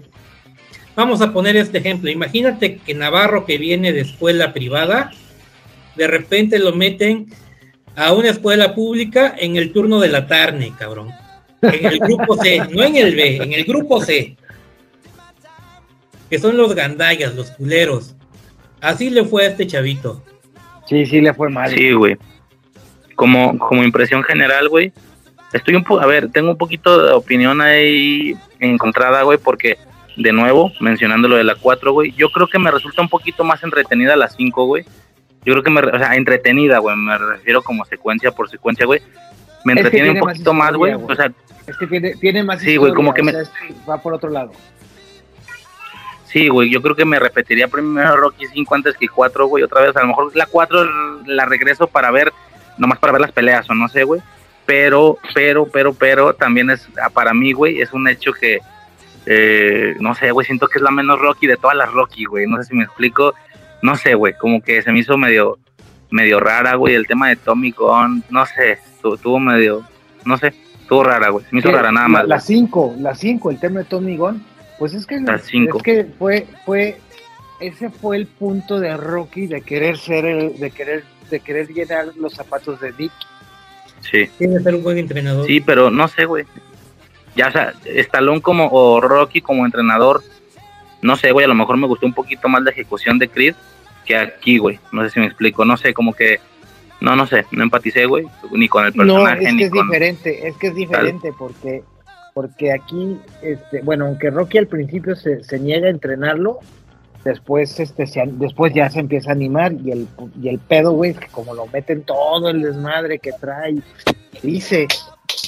vamos 0.96 1.20
a 1.20 1.32
poner 1.32 1.56
este 1.56 1.78
ejemplo, 1.78 2.10
imagínate 2.10 2.76
que 2.76 2.94
Navarro 2.94 3.44
que 3.44 3.58
viene 3.58 3.92
de 3.92 4.00
escuela 4.00 4.52
privada, 4.54 5.10
de 6.00 6.06
repente 6.06 6.58
lo 6.58 6.72
meten 6.72 7.26
a 7.94 8.14
una 8.14 8.30
escuela 8.30 8.74
pública 8.74 9.34
en 9.38 9.56
el 9.56 9.70
turno 9.70 10.00
de 10.00 10.08
la 10.08 10.26
tarde, 10.26 10.72
cabrón. 10.78 11.10
En 11.60 11.84
el 11.84 11.98
grupo 11.98 12.38
C, 12.38 12.58
no 12.70 12.82
en 12.82 12.96
el 12.96 13.14
B, 13.14 13.36
en 13.36 13.52
el 13.52 13.64
grupo 13.64 14.00
C. 14.00 14.34
Que 16.30 16.38
son 16.38 16.56
los 16.56 16.74
gandallas, 16.74 17.34
los 17.34 17.50
culeros. 17.50 18.16
Así 18.80 19.10
le 19.10 19.26
fue 19.26 19.44
a 19.44 19.48
este 19.48 19.66
chavito. 19.66 20.24
Sí, 20.86 21.04
sí 21.04 21.20
le 21.20 21.34
fue 21.34 21.50
mal. 21.50 21.70
Sí, 21.70 21.92
güey. 21.92 22.16
Como, 23.14 23.58
como 23.58 23.84
impresión 23.84 24.22
general, 24.22 24.70
güey. 24.70 24.94
Estoy 25.52 25.74
un 25.74 25.84
poco, 25.84 26.00
a 26.00 26.06
ver, 26.06 26.30
tengo 26.30 26.52
un 26.52 26.56
poquito 26.56 27.04
de 27.04 27.12
opinión 27.12 27.60
ahí 27.60 28.34
encontrada, 28.58 29.20
güey, 29.20 29.36
porque 29.36 29.76
de 30.16 30.32
nuevo, 30.32 30.72
mencionando 30.80 31.28
lo 31.28 31.36
de 31.36 31.44
la 31.44 31.56
4, 31.56 31.92
güey, 31.92 32.12
yo 32.12 32.30
creo 32.30 32.46
que 32.46 32.58
me 32.58 32.70
resulta 32.70 33.02
un 33.02 33.10
poquito 33.10 33.44
más 33.44 33.62
entretenida 33.62 34.16
la 34.16 34.30
5, 34.30 34.64
güey. 34.64 34.86
Yo 35.44 35.54
creo 35.54 35.62
que 35.62 35.70
me, 35.70 35.80
o 35.80 35.98
sea, 35.98 36.14
entretenida, 36.16 36.78
güey, 36.78 36.96
me 36.96 37.16
refiero 37.16 37.62
como 37.62 37.84
secuencia 37.84 38.30
por 38.30 38.50
secuencia, 38.50 38.84
güey. 38.86 39.00
Me 39.64 39.72
Es 39.72 39.76
que 39.76 39.86
entretiene 39.86 40.10
un 40.10 40.20
poquito 40.20 40.52
más, 40.54 40.74
güey. 40.74 40.94
O 40.94 41.14
sea, 41.14 41.30
Es 41.66 41.76
que 41.76 41.86
tiene, 41.86 42.14
tiene 42.16 42.42
más 42.42 42.60
Sí, 42.60 42.76
güey, 42.76 42.92
como 42.92 43.14
que 43.14 43.22
me- 43.22 43.32
sea, 43.32 43.42
va 43.88 43.98
por 43.98 44.12
otro 44.14 44.30
lado. 44.30 44.52
Sí, 46.26 46.48
güey, 46.48 46.70
yo 46.70 46.80
creo 46.80 46.94
que 46.94 47.04
me 47.04 47.18
repetiría 47.18 47.66
primero 47.66 48.16
Rocky 48.16 48.46
5 48.46 48.74
antes 48.74 48.96
que 48.96 49.08
4, 49.08 49.46
güey, 49.46 49.64
otra 49.64 49.82
vez. 49.82 49.96
A 49.96 50.02
lo 50.02 50.08
mejor 50.08 50.36
la 50.36 50.46
4 50.46 50.84
la 51.26 51.44
regreso 51.44 51.88
para 51.88 52.10
ver, 52.12 52.32
nomás 52.78 52.98
para 52.98 53.12
ver 53.12 53.22
las 53.22 53.32
peleas 53.32 53.68
o 53.68 53.74
no 53.74 53.88
sé, 53.88 54.04
güey. 54.04 54.20
Pero, 54.64 55.18
pero, 55.34 55.66
pero, 55.66 55.92
pero, 55.92 56.34
también 56.34 56.70
es, 56.70 56.86
para 57.12 57.34
mí, 57.34 57.52
güey, 57.52 57.80
es 57.80 57.92
un 57.92 58.06
hecho 58.06 58.32
que, 58.32 58.60
eh, 59.26 59.96
no 59.98 60.14
sé, 60.14 60.30
güey, 60.30 60.46
siento 60.46 60.68
que 60.68 60.78
es 60.78 60.82
la 60.82 60.92
menos 60.92 61.18
Rocky 61.18 61.48
de 61.48 61.56
todas 61.56 61.76
las 61.76 61.90
Rocky, 61.90 62.24
güey. 62.26 62.46
No 62.46 62.58
sé 62.58 62.64
si 62.68 62.74
me 62.76 62.84
explico. 62.84 63.34
No 63.82 63.96
sé, 63.96 64.14
güey, 64.14 64.34
como 64.34 64.62
que 64.62 64.82
se 64.82 64.92
me 64.92 65.00
hizo 65.00 65.16
medio, 65.16 65.58
medio 66.10 66.40
rara, 66.40 66.74
güey, 66.74 66.94
el 66.94 67.06
tema 67.06 67.28
de 67.28 67.36
Tommy 67.36 67.70
Gunn, 67.70 68.24
no 68.30 68.44
sé, 68.46 68.72
estuvo, 68.72 69.14
estuvo 69.14 69.38
medio, 69.38 69.86
no 70.24 70.36
sé, 70.36 70.52
estuvo 70.80 71.04
rara, 71.04 71.30
güey. 71.30 71.44
Se 71.46 71.54
me 71.54 71.60
hizo 71.60 71.70
rara 71.72 71.90
nada 71.90 72.08
más. 72.08 72.26
La 72.26 72.36
güey. 72.36 72.46
5, 72.46 72.96
la 72.98 73.14
5, 73.14 73.50
el 73.50 73.60
tema 73.60 73.80
de 73.80 73.84
Tommy 73.86 74.16
Gunn. 74.16 74.44
Pues 74.78 74.94
es 74.94 75.06
que, 75.06 75.20
La 75.20 75.38
cinco. 75.38 75.76
es 75.76 75.82
que 75.82 76.06
fue, 76.18 76.46
fue, 76.64 76.98
ese 77.60 77.90
fue 77.90 78.16
el 78.16 78.26
punto 78.26 78.80
de 78.80 78.96
Rocky 78.96 79.46
de 79.46 79.60
querer 79.60 79.98
ser 79.98 80.24
el, 80.24 80.58
de 80.58 80.70
querer, 80.70 81.04
de 81.30 81.40
querer 81.40 81.68
llenar 81.68 82.06
los 82.16 82.32
zapatos 82.32 82.80
de 82.80 82.92
Dick. 82.92 83.12
Sí. 84.00 84.26
Tiene 84.38 84.56
que 84.56 84.62
ser 84.62 84.74
un 84.74 84.82
buen 84.82 84.96
entrenador. 84.96 85.46
Sí, 85.46 85.60
pero 85.60 85.90
no 85.90 86.08
sé, 86.08 86.24
güey. 86.24 86.46
Ya, 87.36 87.48
o 87.48 87.52
sea, 87.52 87.74
Stallone 87.84 88.40
como, 88.40 88.70
o 88.72 89.02
Rocky 89.02 89.42
como 89.42 89.66
entrenador, 89.66 90.22
no 91.02 91.14
sé, 91.16 91.30
güey, 91.30 91.44
a 91.44 91.48
lo 91.48 91.54
mejor 91.54 91.76
me 91.76 91.86
gustó 91.86 92.06
un 92.06 92.14
poquito 92.14 92.48
más 92.48 92.62
la 92.62 92.70
ejecución 92.70 93.18
de 93.18 93.28
Creed 93.28 93.54
que 94.10 94.16
aquí, 94.16 94.58
güey. 94.58 94.78
No 94.92 95.02
sé 95.04 95.10
si 95.10 95.20
me 95.20 95.26
explico, 95.26 95.64
no 95.64 95.76
sé, 95.76 95.94
como 95.94 96.12
que, 96.12 96.40
no, 97.00 97.14
no 97.14 97.26
sé, 97.26 97.44
no 97.52 97.62
empaticé, 97.62 98.06
güey, 98.06 98.26
ni 98.50 98.68
con 98.68 98.84
el 98.84 98.92
No, 98.96 99.04
personaje, 99.04 99.44
es 99.44 99.52
ni 99.52 99.58
que 99.58 99.64
es 99.66 99.70
con... 99.70 99.86
diferente, 99.86 100.48
es 100.48 100.56
que 100.56 100.66
es 100.68 100.74
diferente 100.74 101.32
porque, 101.38 101.84
porque 102.34 102.72
aquí, 102.72 103.16
este, 103.42 103.82
bueno, 103.82 104.06
aunque 104.06 104.30
Rocky 104.30 104.58
al 104.58 104.66
principio 104.66 105.14
se, 105.14 105.44
se 105.44 105.58
niega 105.60 105.86
a 105.86 105.90
entrenarlo, 105.90 106.58
después, 107.24 107.78
este, 107.78 108.06
se, 108.06 108.22
después 108.26 108.74
ya 108.74 108.90
se 108.90 108.98
empieza 109.00 109.30
a 109.30 109.34
animar 109.34 109.72
y 109.72 109.92
el, 109.92 110.08
y 110.42 110.48
el 110.48 110.58
pedo, 110.58 110.92
güey, 110.92 111.12
es 111.12 111.18
que 111.18 111.28
como 111.28 111.54
lo 111.54 111.66
meten 111.68 112.02
todo 112.02 112.50
el 112.50 112.62
desmadre 112.62 113.20
que 113.20 113.32
trae, 113.32 113.76
dice, 114.42 114.88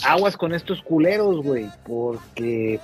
aguas 0.07 0.37
con 0.37 0.55
estos 0.55 0.81
culeros, 0.83 1.43
güey, 1.43 1.67
porque, 1.85 2.79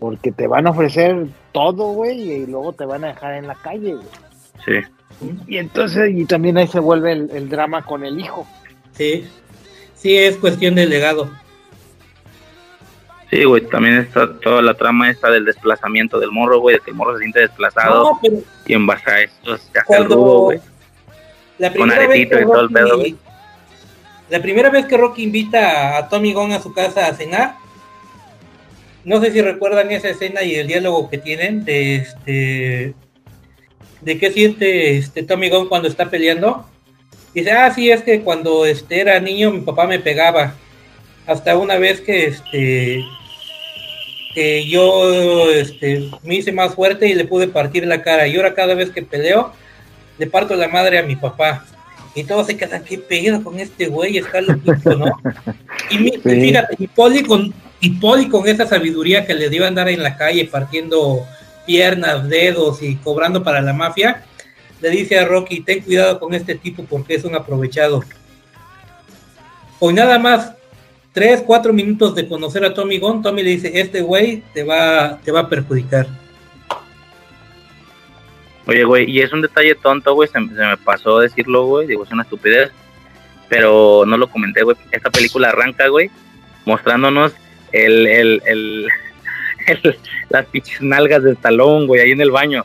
porque 0.00 0.32
te 0.32 0.48
van 0.48 0.66
a 0.66 0.70
ofrecer 0.70 1.26
todo, 1.52 1.92
güey, 1.92 2.20
y 2.20 2.46
luego 2.46 2.72
te 2.72 2.84
van 2.84 3.04
a 3.04 3.08
dejar 3.08 3.34
en 3.34 3.46
la 3.46 3.54
calle, 3.54 3.94
güey. 3.94 4.27
Sí. 4.64 4.72
Y 5.46 5.58
entonces, 5.58 6.10
y 6.14 6.24
también 6.26 6.58
ahí 6.58 6.68
se 6.68 6.80
vuelve 6.80 7.12
el, 7.12 7.30
el 7.32 7.48
drama 7.48 7.84
con 7.84 8.04
el 8.04 8.20
hijo. 8.20 8.46
Sí, 8.92 9.26
sí, 9.94 10.16
es 10.16 10.36
cuestión 10.36 10.74
de 10.76 10.86
legado. 10.86 11.30
Sí, 13.30 13.44
güey, 13.44 13.66
también 13.66 13.98
está 13.98 14.38
toda 14.40 14.62
la 14.62 14.74
trama 14.74 15.10
esta 15.10 15.30
del 15.30 15.44
desplazamiento 15.44 16.18
del 16.18 16.32
morro, 16.32 16.60
güey, 16.60 16.76
de 16.76 16.80
que 16.80 16.90
el 16.92 16.96
morro 16.96 17.12
se 17.14 17.20
siente 17.20 17.40
desplazado 17.40 18.02
No, 18.04 18.18
pero 18.22 18.36
y 18.66 18.72
en 18.72 18.86
base 18.86 19.10
a 19.10 19.20
esto 19.22 19.56
se 19.58 19.78
hace 19.78 19.96
el 19.96 20.04
rudo, 20.06 20.40
güey. 20.44 20.60
la 21.58 21.72
Con 21.74 21.88
vez 21.90 21.98
aretito 21.98 22.36
que 22.36 22.42
y 22.42 22.46
todo 22.46 22.60
el 22.62 22.70
pedo, 22.70 22.96
güey. 22.98 23.16
la 24.30 24.40
primera 24.40 24.70
vez 24.70 24.86
que 24.86 24.96
Rocky 24.96 25.24
invita 25.24 25.98
a 25.98 26.08
Tommy 26.08 26.32
Gunn 26.32 26.52
a 26.52 26.60
su 26.62 26.72
casa 26.72 27.06
a 27.06 27.14
cenar, 27.14 27.56
no 29.04 29.20
sé 29.20 29.30
si 29.30 29.42
recuerdan 29.42 29.90
esa 29.90 30.08
escena 30.08 30.42
y 30.42 30.54
el 30.54 30.66
diálogo 30.66 31.10
que 31.10 31.18
tienen 31.18 31.64
de 31.66 31.96
este 31.96 32.94
de 34.00 34.18
qué 34.18 34.30
siente 34.30 34.96
este 34.96 35.22
Tommy 35.22 35.48
Gunn 35.48 35.68
cuando 35.68 35.88
está 35.88 36.10
peleando. 36.10 36.66
Dice, 37.34 37.52
ah, 37.52 37.72
sí, 37.74 37.90
es 37.90 38.02
que 38.02 38.22
cuando 38.22 38.64
este 38.64 39.00
era 39.00 39.20
niño 39.20 39.50
mi 39.50 39.60
papá 39.60 39.86
me 39.86 39.98
pegaba. 39.98 40.54
Hasta 41.26 41.56
una 41.56 41.76
vez 41.76 42.00
que 42.00 42.26
este 42.26 43.04
que 44.34 44.68
yo 44.68 45.50
este, 45.50 46.10
me 46.22 46.36
hice 46.36 46.52
más 46.52 46.74
fuerte 46.74 47.08
y 47.08 47.14
le 47.14 47.24
pude 47.24 47.48
partir 47.48 47.86
la 47.86 48.02
cara. 48.02 48.26
Y 48.26 48.36
ahora 48.36 48.54
cada 48.54 48.74
vez 48.74 48.90
que 48.90 49.02
peleo, 49.02 49.52
le 50.18 50.26
parto 50.26 50.54
la 50.54 50.68
madre 50.68 50.98
a 50.98 51.02
mi 51.02 51.16
papá. 51.16 51.66
Y 52.14 52.24
todos 52.24 52.46
se 52.46 52.56
quedan, 52.56 52.84
qué 52.84 52.98
pedo 52.98 53.42
con 53.42 53.60
este 53.60 53.86
güey, 53.86 54.18
está 54.18 54.40
loquito, 54.40 54.96
¿no? 54.96 55.06
Y, 55.90 55.98
mi, 55.98 56.08
y 56.24 56.40
fíjate, 56.40 56.76
y 56.78 56.86
Poli 56.88 57.22
con, 57.22 57.54
y 57.80 57.90
Poli 57.90 58.28
con 58.28 58.48
esa 58.48 58.66
sabiduría 58.66 59.26
que 59.26 59.34
le 59.34 59.48
dio 59.50 59.64
a 59.64 59.68
andar 59.68 59.88
en 59.88 60.02
la 60.02 60.16
calle 60.16 60.44
partiendo 60.46 61.26
piernas, 61.68 62.26
dedos 62.30 62.82
y 62.82 62.96
cobrando 62.96 63.44
para 63.44 63.60
la 63.60 63.74
mafia, 63.74 64.24
le 64.80 64.88
dice 64.88 65.18
a 65.18 65.26
Rocky, 65.26 65.60
ten 65.60 65.82
cuidado 65.82 66.18
con 66.18 66.32
este 66.32 66.54
tipo 66.54 66.82
porque 66.84 67.14
es 67.14 67.24
un 67.24 67.34
aprovechado. 67.34 68.02
Hoy 69.78 69.92
nada 69.92 70.18
más 70.18 70.54
tres, 71.12 71.42
cuatro 71.46 71.74
minutos 71.74 72.14
de 72.14 72.26
conocer 72.26 72.64
a 72.64 72.72
Tommy 72.72 72.98
Gunn, 72.98 73.22
Tommy 73.22 73.42
le 73.42 73.50
dice, 73.50 73.70
este 73.74 74.00
güey 74.00 74.42
te 74.54 74.64
va, 74.64 75.18
te 75.22 75.30
va 75.30 75.40
a 75.40 75.48
perjudicar. 75.50 76.06
Oye, 78.66 78.84
güey, 78.84 79.10
y 79.10 79.20
es 79.20 79.30
un 79.30 79.42
detalle 79.42 79.74
tonto, 79.74 80.14
güey, 80.14 80.28
se, 80.28 80.34
se 80.34 80.40
me 80.40 80.76
pasó 80.78 81.18
decirlo, 81.18 81.66
güey, 81.66 81.86
digo, 81.86 82.04
es 82.04 82.10
una 82.10 82.22
estupidez, 82.22 82.70
pero 83.50 84.04
no 84.06 84.16
lo 84.16 84.30
comenté, 84.30 84.62
güey. 84.62 84.76
Esta 84.90 85.10
película 85.10 85.48
arranca, 85.48 85.88
güey, 85.88 86.10
mostrándonos 86.64 87.32
el, 87.72 88.06
el, 88.06 88.42
el, 88.46 88.88
el 89.68 89.98
las 90.28 90.46
pinches 90.46 90.80
nalgas 90.82 91.22
de 91.22 91.34
talón, 91.34 91.86
güey, 91.86 92.00
ahí 92.00 92.10
en 92.12 92.20
el 92.20 92.30
baño. 92.30 92.64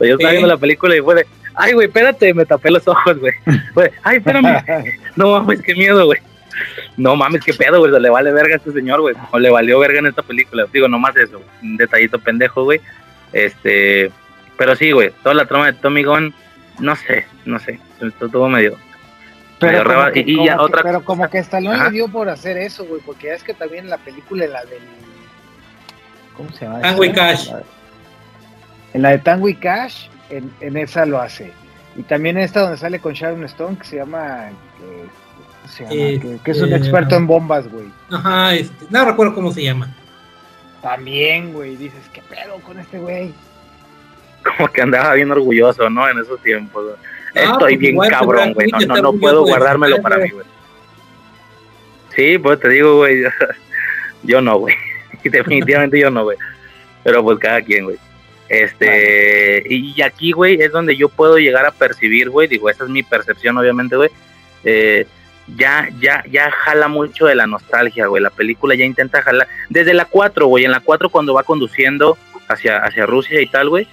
Yo 0.00 0.14
estaba 0.14 0.32
viendo 0.32 0.48
la 0.48 0.56
película 0.56 0.96
y 0.96 1.00
fue 1.00 1.14
de, 1.14 1.26
ay, 1.54 1.72
güey, 1.72 1.86
espérate, 1.86 2.34
me 2.34 2.44
tapé 2.44 2.70
los 2.70 2.86
ojos, 2.88 3.18
güey. 3.18 3.32
Fue, 3.74 3.92
ay, 4.02 4.18
espérame. 4.18 4.62
no 5.16 5.30
mames, 5.30 5.62
qué 5.62 5.74
miedo, 5.74 6.04
güey. 6.04 6.18
No 6.96 7.16
mames, 7.16 7.42
qué 7.44 7.52
pedo, 7.52 7.78
güey, 7.78 7.90
le 8.00 8.10
vale 8.10 8.32
verga 8.32 8.54
a 8.54 8.56
este 8.58 8.72
señor, 8.72 9.00
güey. 9.00 9.14
O 9.32 9.38
le 9.38 9.50
valió 9.50 9.78
verga 9.78 9.98
en 9.98 10.06
esta 10.06 10.22
película. 10.22 10.66
Digo, 10.72 10.88
nomás 10.88 11.16
eso, 11.16 11.42
un 11.62 11.76
detallito 11.76 12.18
pendejo, 12.18 12.64
güey. 12.64 12.80
Este, 13.32 14.10
pero 14.56 14.76
sí, 14.76 14.92
güey, 14.92 15.10
toda 15.22 15.34
la 15.34 15.46
trama 15.46 15.66
de 15.66 15.72
Tommy 15.74 16.04
Gunn, 16.04 16.32
no 16.78 16.96
sé, 16.96 17.26
no 17.44 17.58
sé, 17.58 17.78
estuvo 18.00 18.48
medio... 18.48 18.76
Pero, 19.58 19.84
medio 19.84 20.00
como 20.00 20.12
que, 20.12 20.20
y, 20.20 20.32
y 20.32 20.34
como 20.36 20.46
ya 20.46 20.56
que- 20.56 20.62
otra 20.62 20.82
pero 20.82 21.04
como 21.04 21.30
que 21.30 21.38
Stallone 21.38 21.84
le 21.84 21.90
dio 21.90 22.08
por 22.08 22.28
hacer 22.28 22.56
eso, 22.58 22.84
güey, 22.84 23.00
porque 23.04 23.32
es 23.32 23.42
que 23.42 23.54
también 23.54 23.88
la 23.88 23.98
película, 23.98 24.46
la 24.46 24.64
del... 24.64 24.82
¿Cómo 26.36 26.50
se 26.52 26.64
llama? 26.64 26.80
Tango 26.80 27.04
y? 27.04 27.12
Cash. 27.12 27.50
En 28.92 29.02
la 29.02 29.10
de 29.10 29.18
Tango 29.18 29.48
y 29.48 29.54
Cash, 29.54 30.06
en, 30.30 30.52
en 30.60 30.76
esa 30.76 31.04
lo 31.06 31.20
hace. 31.20 31.52
Y 31.96 32.02
también 32.02 32.38
esta 32.38 32.60
donde 32.60 32.76
sale 32.76 32.98
con 32.98 33.12
Sharon 33.12 33.44
Stone, 33.44 33.78
que 33.78 33.84
se 33.84 33.96
llama... 33.96 34.50
eh, 34.50 35.06
¿cómo 35.62 35.68
se 35.72 35.82
llama? 35.84 35.94
Eh, 35.94 36.20
que, 36.20 36.38
que 36.44 36.50
es 36.50 36.60
un 36.60 36.72
eh, 36.72 36.76
experto 36.76 37.16
en 37.16 37.26
bombas, 37.26 37.68
güey. 37.70 37.86
Ajá, 38.10 38.54
este, 38.54 38.86
no 38.90 39.04
recuerdo 39.04 39.34
cómo 39.34 39.52
se 39.52 39.62
llama. 39.62 39.94
También, 40.82 41.52
güey, 41.52 41.76
dices, 41.76 42.00
¿qué 42.12 42.20
pedo 42.22 42.56
con 42.60 42.78
este 42.78 42.98
güey? 42.98 43.32
como 44.44 44.68
que 44.68 44.82
andaba 44.82 45.14
bien 45.14 45.30
orgulloso, 45.30 45.88
¿no? 45.88 46.08
En 46.08 46.18
esos 46.18 46.40
tiempos. 46.42 46.84
güey. 46.84 46.96
Ah, 47.36 47.52
Estoy 47.52 47.76
pues 47.76 47.78
bien 47.78 47.96
cabrón, 48.10 48.52
güey. 48.52 48.68
No, 48.70 48.78
no, 48.94 49.02
no 49.02 49.12
puedo 49.14 49.42
guardármelo 49.42 50.00
para 50.02 50.18
mí, 50.18 50.28
güey. 50.30 50.46
Sí, 52.14 52.38
pues 52.38 52.60
te 52.60 52.68
digo, 52.68 52.98
güey. 52.98 53.22
Yo 54.22 54.40
no, 54.40 54.58
güey. 54.58 54.74
Definitivamente 55.30 55.98
yo 55.98 56.10
no, 56.10 56.24
güey. 56.24 56.38
Pero 57.02 57.22
pues 57.22 57.38
cada 57.38 57.60
quien, 57.60 57.84
güey. 57.84 57.96
Este, 58.48 59.62
y 59.68 60.00
aquí, 60.02 60.32
güey, 60.32 60.60
es 60.60 60.70
donde 60.70 60.96
yo 60.96 61.08
puedo 61.08 61.38
llegar 61.38 61.66
a 61.66 61.72
percibir, 61.72 62.30
güey. 62.30 62.48
Digo, 62.48 62.68
esa 62.68 62.84
es 62.84 62.90
mi 62.90 63.02
percepción, 63.02 63.56
obviamente, 63.56 63.96
güey. 63.96 64.10
Eh, 64.64 65.06
ya, 65.56 65.88
ya, 66.00 66.24
ya 66.30 66.50
jala 66.50 66.88
mucho 66.88 67.26
de 67.26 67.34
la 67.34 67.46
nostalgia, 67.46 68.06
güey. 68.06 68.22
La 68.22 68.30
película 68.30 68.74
ya 68.74 68.84
intenta 68.84 69.22
jalar. 69.22 69.48
Desde 69.68 69.94
la 69.94 70.04
4, 70.04 70.46
güey. 70.46 70.64
En 70.64 70.70
la 70.70 70.80
4, 70.80 71.10
cuando 71.10 71.34
va 71.34 71.42
conduciendo 71.42 72.16
hacia, 72.48 72.78
hacia 72.78 73.06
Rusia 73.06 73.40
y 73.40 73.46
tal, 73.46 73.68
güey. 73.68 73.86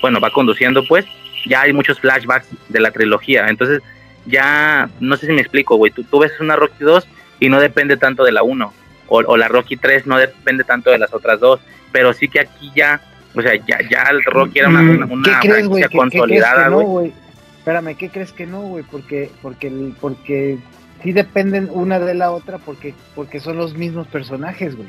Bueno, 0.00 0.20
va 0.20 0.30
conduciendo, 0.30 0.84
pues. 0.86 1.06
Ya 1.46 1.62
hay 1.62 1.72
muchos 1.72 2.00
flashbacks 2.00 2.48
de 2.68 2.80
la 2.80 2.90
trilogía. 2.90 3.48
Entonces, 3.48 3.82
ya, 4.26 4.90
no 5.00 5.16
sé 5.16 5.26
si 5.26 5.32
me 5.32 5.40
explico, 5.40 5.76
güey. 5.76 5.92
Tú, 5.92 6.02
tú 6.04 6.18
ves 6.18 6.32
una 6.40 6.56
Rocky 6.56 6.82
2 6.82 7.06
y 7.40 7.48
no 7.48 7.60
depende 7.60 7.96
tanto 7.96 8.24
de 8.24 8.32
la 8.32 8.42
1. 8.42 8.72
O, 9.08 9.18
o 9.18 9.36
la 9.36 9.48
Rocky 9.48 9.76
3 9.76 10.06
no 10.06 10.18
depende 10.18 10.64
tanto 10.64 10.90
de 10.90 10.98
las 10.98 11.12
otras 11.14 11.40
dos. 11.40 11.60
Pero 11.92 12.12
sí 12.12 12.28
que 12.28 12.40
aquí 12.40 12.70
ya, 12.74 13.00
o 13.34 13.40
sea, 13.42 13.54
ya, 13.54 13.78
ya 13.88 14.02
el 14.10 14.22
Rocky 14.24 14.58
era 14.58 14.68
una, 14.68 14.80
una, 14.80 15.06
una 15.06 15.16
Mm, 15.16 15.22
¿Qué 15.22 15.48
crees, 15.48 15.66
franquicia 15.66 15.68
¿Qué, 15.68 15.70
qué 15.70 15.70
crees 15.70 15.88
que 15.90 15.96
consolidada, 15.96 16.68
güey. 16.68 17.12
Espérame, 17.58 17.96
¿qué 17.96 18.10
crees 18.10 18.32
que 18.32 18.46
no, 18.46 18.60
güey? 18.60 18.84
Porque, 18.84 19.30
porque, 19.42 19.92
porque 20.00 20.58
sí 21.02 21.12
dependen 21.12 21.68
una 21.72 21.98
de 21.98 22.14
la 22.14 22.30
otra 22.30 22.58
porque, 22.58 22.94
porque 23.14 23.40
son 23.40 23.56
los 23.56 23.74
mismos 23.74 24.06
personajes, 24.06 24.76
güey. 24.76 24.88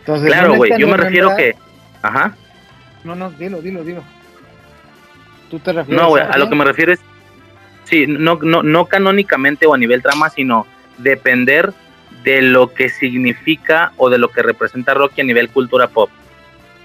Entonces, 0.00 0.26
Claro, 0.28 0.56
güey. 0.56 0.72
Yo 0.78 0.88
me 0.88 0.96
refiero 0.96 1.36
que. 1.36 1.54
Ajá. 2.02 2.34
No, 3.04 3.14
no, 3.14 3.30
dilo, 3.30 3.60
dilo, 3.62 3.84
dilo. 3.84 4.02
¿Tú 5.50 5.58
te 5.58 5.72
refieres 5.72 6.00
No, 6.02 6.08
güey, 6.08 6.22
a 6.22 6.26
lo 6.26 6.32
alguien? 6.32 6.50
que 6.50 6.56
me 6.56 6.64
refiero 6.64 6.92
es, 6.92 7.00
sí, 7.84 8.06
no, 8.06 8.38
no, 8.42 8.62
no 8.62 8.86
canónicamente 8.86 9.66
o 9.66 9.74
a 9.74 9.78
nivel 9.78 10.02
trama, 10.02 10.30
sino 10.30 10.66
depender 10.98 11.72
de 12.24 12.42
lo 12.42 12.72
que 12.74 12.88
significa 12.88 13.92
o 13.96 14.10
de 14.10 14.18
lo 14.18 14.28
que 14.28 14.42
representa 14.42 14.94
Rocky 14.94 15.20
a 15.20 15.24
nivel 15.24 15.48
cultura 15.50 15.88
pop. 15.88 16.10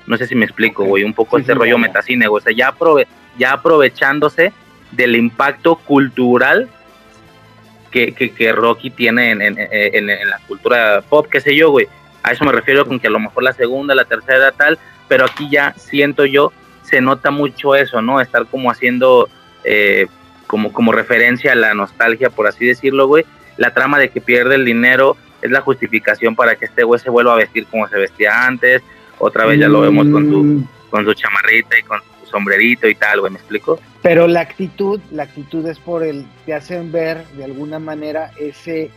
No 0.07 0.17
sé 0.17 0.27
si 0.27 0.35
me 0.35 0.45
explico, 0.45 0.83
güey, 0.85 1.03
un 1.03 1.13
poco 1.13 1.37
Sí, 1.37 1.41
este 1.41 1.53
sí, 1.53 1.59
rollo 1.59 1.75
ya. 1.75 1.81
metacine, 1.81 2.27
güey, 2.27 2.41
o 2.41 2.43
sea, 2.43 2.53
ya, 2.55 2.71
aprove- 2.71 3.07
ya 3.37 3.53
aprovechándose 3.53 4.53
del 4.91 5.15
impacto 5.15 5.75
cultural 5.77 6.69
que, 7.91 8.13
que, 8.13 8.31
que 8.31 8.51
Rocky 8.51 8.89
tiene 8.91 9.31
en, 9.31 9.41
en, 9.41 9.57
en- 9.59 10.09
en 10.09 10.29
la 10.29 10.39
cultura 10.47 11.01
pop, 11.01 11.27
qué 11.31 11.39
sé 11.41 11.55
yo, 11.55 11.71
güey. 11.71 11.87
A 12.23 12.31
eso 12.31 12.43
me 12.43 12.51
refiero 12.51 12.85
con 12.87 12.99
que 12.99 13.07
a 13.07 13.11
lo 13.11 13.19
mejor 13.19 13.43
la 13.43 13.53
segunda, 13.53 13.95
la 13.95 14.05
tercera, 14.05 14.51
tal, 14.51 14.77
pero 15.07 15.25
aquí 15.25 15.49
ya 15.49 15.73
siento 15.77 16.25
yo, 16.25 16.51
se 16.83 17.01
nota 17.01 17.31
mucho 17.31 17.75
eso, 17.75 18.01
¿no? 18.01 18.19
Estar 18.21 18.45
como 18.47 18.69
haciendo 18.71 19.29
eh, 19.63 20.07
como, 20.47 20.71
como 20.71 20.91
referencia 20.91 21.51
a 21.53 21.55
la 21.55 21.73
nostalgia, 21.73 22.29
por 22.29 22.47
así 22.47 22.65
decirlo, 22.65 23.07
güey. 23.07 23.25
La 23.57 23.73
trama 23.73 23.97
de 23.99 24.09
que 24.09 24.21
pierde 24.21 24.55
el 24.55 24.65
dinero 24.65 25.17
es 25.45 25.51
la 25.51 25.61
justificación 25.61 26.35
para 26.35 26.55
que 26.55 26.65
este 26.65 26.83
güey 26.83 26.99
se 26.99 27.09
vuelva 27.09 27.33
a 27.33 27.37
vestir 27.37 27.65
como 27.67 27.87
se 27.87 27.97
vestía 27.97 28.45
antes. 28.45 28.81
Otra 29.19 29.45
vez 29.45 29.59
ya 29.59 29.67
lo 29.69 29.81
vemos 29.81 30.07
con 30.09 30.29
su, 30.29 30.43
Mm, 30.43 30.67
con 30.89 31.05
su 31.05 31.13
chamarrita 31.13 31.79
y 31.79 31.83
con 31.83 31.99
su 32.23 32.29
sombrerito 32.29 32.87
y 32.87 32.95
tal, 32.95 33.21
güey, 33.21 33.31
¿me 33.31 33.39
explico? 33.39 33.79
Pero 34.01 34.27
la 34.27 34.41
actitud, 34.41 34.99
la 35.11 35.23
actitud 35.23 35.65
es 35.67 35.79
por 35.79 36.03
el, 36.03 36.25
te 36.45 36.53
hacen 36.53 36.91
ver 36.91 37.25
de 37.37 37.43
alguna 37.45 37.79
manera 37.79 38.31
ese, 38.39 38.91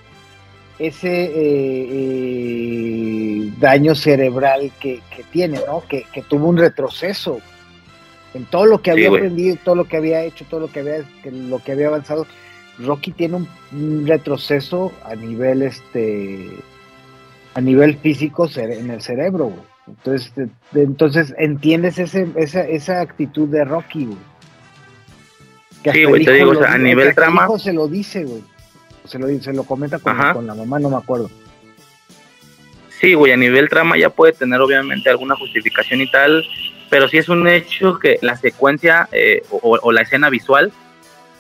ese 0.79 1.25
eh, 1.25 1.89
eh, 1.91 3.53
daño 3.59 3.95
cerebral 3.95 4.71
que, 4.81 5.01
que 5.15 5.23
tiene, 5.25 5.61
¿no? 5.67 5.83
Que, 5.89 6.05
que 6.13 6.23
tuvo 6.23 6.47
un 6.49 6.57
retroceso 6.59 7.41
en 8.35 8.45
todo 8.47 8.67
lo 8.67 8.83
que 8.83 8.91
Sí, 8.91 8.97
había 8.97 9.09
güey. 9.09 9.21
aprendido, 9.23 9.57
todo 9.65 9.75
lo 9.77 9.85
que 9.87 9.97
había 9.97 10.23
hecho, 10.25 10.45
todo 10.49 10.61
lo 10.61 10.69
que 10.71 10.81
había, 10.81 10.99
lo 11.25 11.59
que 11.63 11.73
había 11.73 11.89
avanzado. 11.89 12.27
Rocky 12.79 13.13
tiene 13.13 13.37
un, 13.37 13.49
un 13.73 14.07
retroceso 14.07 14.93
a 15.05 15.15
nivel 15.15 15.63
este 15.63 16.49
a 17.55 17.61
nivel 17.61 17.97
físico 17.99 18.49
en 18.57 18.91
el 18.91 19.03
cerebro, 19.03 19.47
güey. 19.47 19.63
Entonces, 19.89 20.33
de- 20.35 20.83
entonces 20.83 21.35
entiendes 21.39 21.99
ese, 21.99 22.29
esa, 22.37 22.61
esa 22.63 23.01
actitud 23.01 23.49
de 23.49 23.65
Rocky, 23.65 24.05
güey. 24.05 24.19
Que 25.83 25.93
Sí, 25.93 26.05
güey, 26.05 26.25
te 26.25 26.33
digo, 26.35 26.53
lo 26.53 26.61
o 26.61 26.63
sea, 26.63 26.75
a 26.75 26.79
nivel 26.79 27.15
trama- 27.15 27.45
hijo 27.45 27.59
se 27.59 27.73
lo 27.73 27.89
dice, 27.89 28.25
güey. 28.25 28.43
Se 29.07 29.19
lo, 29.19 29.27
dice- 29.27 29.45
se 29.45 29.53
lo 29.55 29.65
comenta 29.65 29.99
con, 29.99 30.47
la 30.47 30.55
mamá, 30.55 30.79
no 30.79 30.91
me 30.91 30.97
acuerdo. 30.97 31.31
Sí, 33.01 33.15
güey, 33.15 33.33
a 33.33 33.37
nivel 33.37 33.69
trama 33.69 33.97
ya 33.97 34.11
puede 34.11 34.33
tener 34.33 34.61
obviamente 34.61 35.09
alguna 35.09 35.37
justificación 35.37 36.01
y 36.01 36.11
tal, 36.11 36.45
pero 36.91 37.09
sí 37.09 37.19
es 37.19 37.29
un 37.29 37.47
hecho 37.49 37.99
que 37.99 38.19
la 38.23 38.37
secuencia 38.37 39.09
eh, 39.13 39.43
o, 39.51 39.79
o 39.81 39.93
la 39.93 40.03
escena 40.03 40.31
visual, 40.31 40.73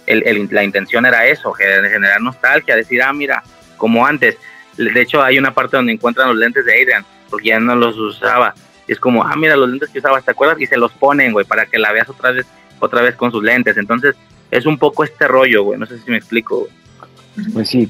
el, 0.09 0.23
el- 0.27 0.49
la 0.51 0.65
intención 0.65 1.07
era 1.07 1.27
eso, 1.27 1.53
gener- 1.53 1.91
generar 1.91 2.20
nostalgia, 2.20 2.75
decir, 2.77 3.03
ah, 3.03 3.12
mira, 3.12 3.43
como 3.77 4.05
antes. 4.07 4.37
De 4.77 5.01
hecho, 5.01 5.23
hay 5.23 5.39
una 5.39 5.53
parte 5.55 5.77
donde 5.77 5.93
encuentran 5.93 6.28
los 6.28 6.37
lentes 6.37 6.65
de 6.65 6.73
Adrian, 6.81 7.05
porque 7.31 7.49
ya 7.49 7.61
no 7.61 7.75
los 7.77 7.97
usaba. 7.97 8.55
Y 8.87 8.93
es 8.93 9.01
como, 9.01 9.25
ah, 9.25 9.35
mira, 9.37 9.57
los 9.57 9.69
lentes 9.69 9.89
que 9.91 9.99
usabas, 9.99 10.25
¿te 10.25 10.31
acuerdas? 10.31 10.61
Y 10.61 10.67
se 10.67 10.77
los 10.77 10.93
ponen, 10.93 11.33
güey, 11.33 11.45
para 11.45 11.67
que 11.67 11.78
la 11.78 11.93
veas 11.93 12.09
otra 12.09 12.31
vez, 12.33 12.47
otra 12.78 13.03
vez 13.03 13.15
con 13.17 13.31
sus 13.33 13.43
lentes. 13.43 13.77
Entonces, 13.77 14.15
es 14.51 14.65
un 14.67 14.78
poco 14.78 15.05
este 15.05 15.27
rollo, 15.28 15.62
güey, 15.65 15.78
no 15.78 15.87
sé 15.87 15.99
si 15.99 16.11
me 16.11 16.17
explico, 16.17 16.61
güey. 16.61 17.51
Pues 17.53 17.69
sí. 17.69 17.89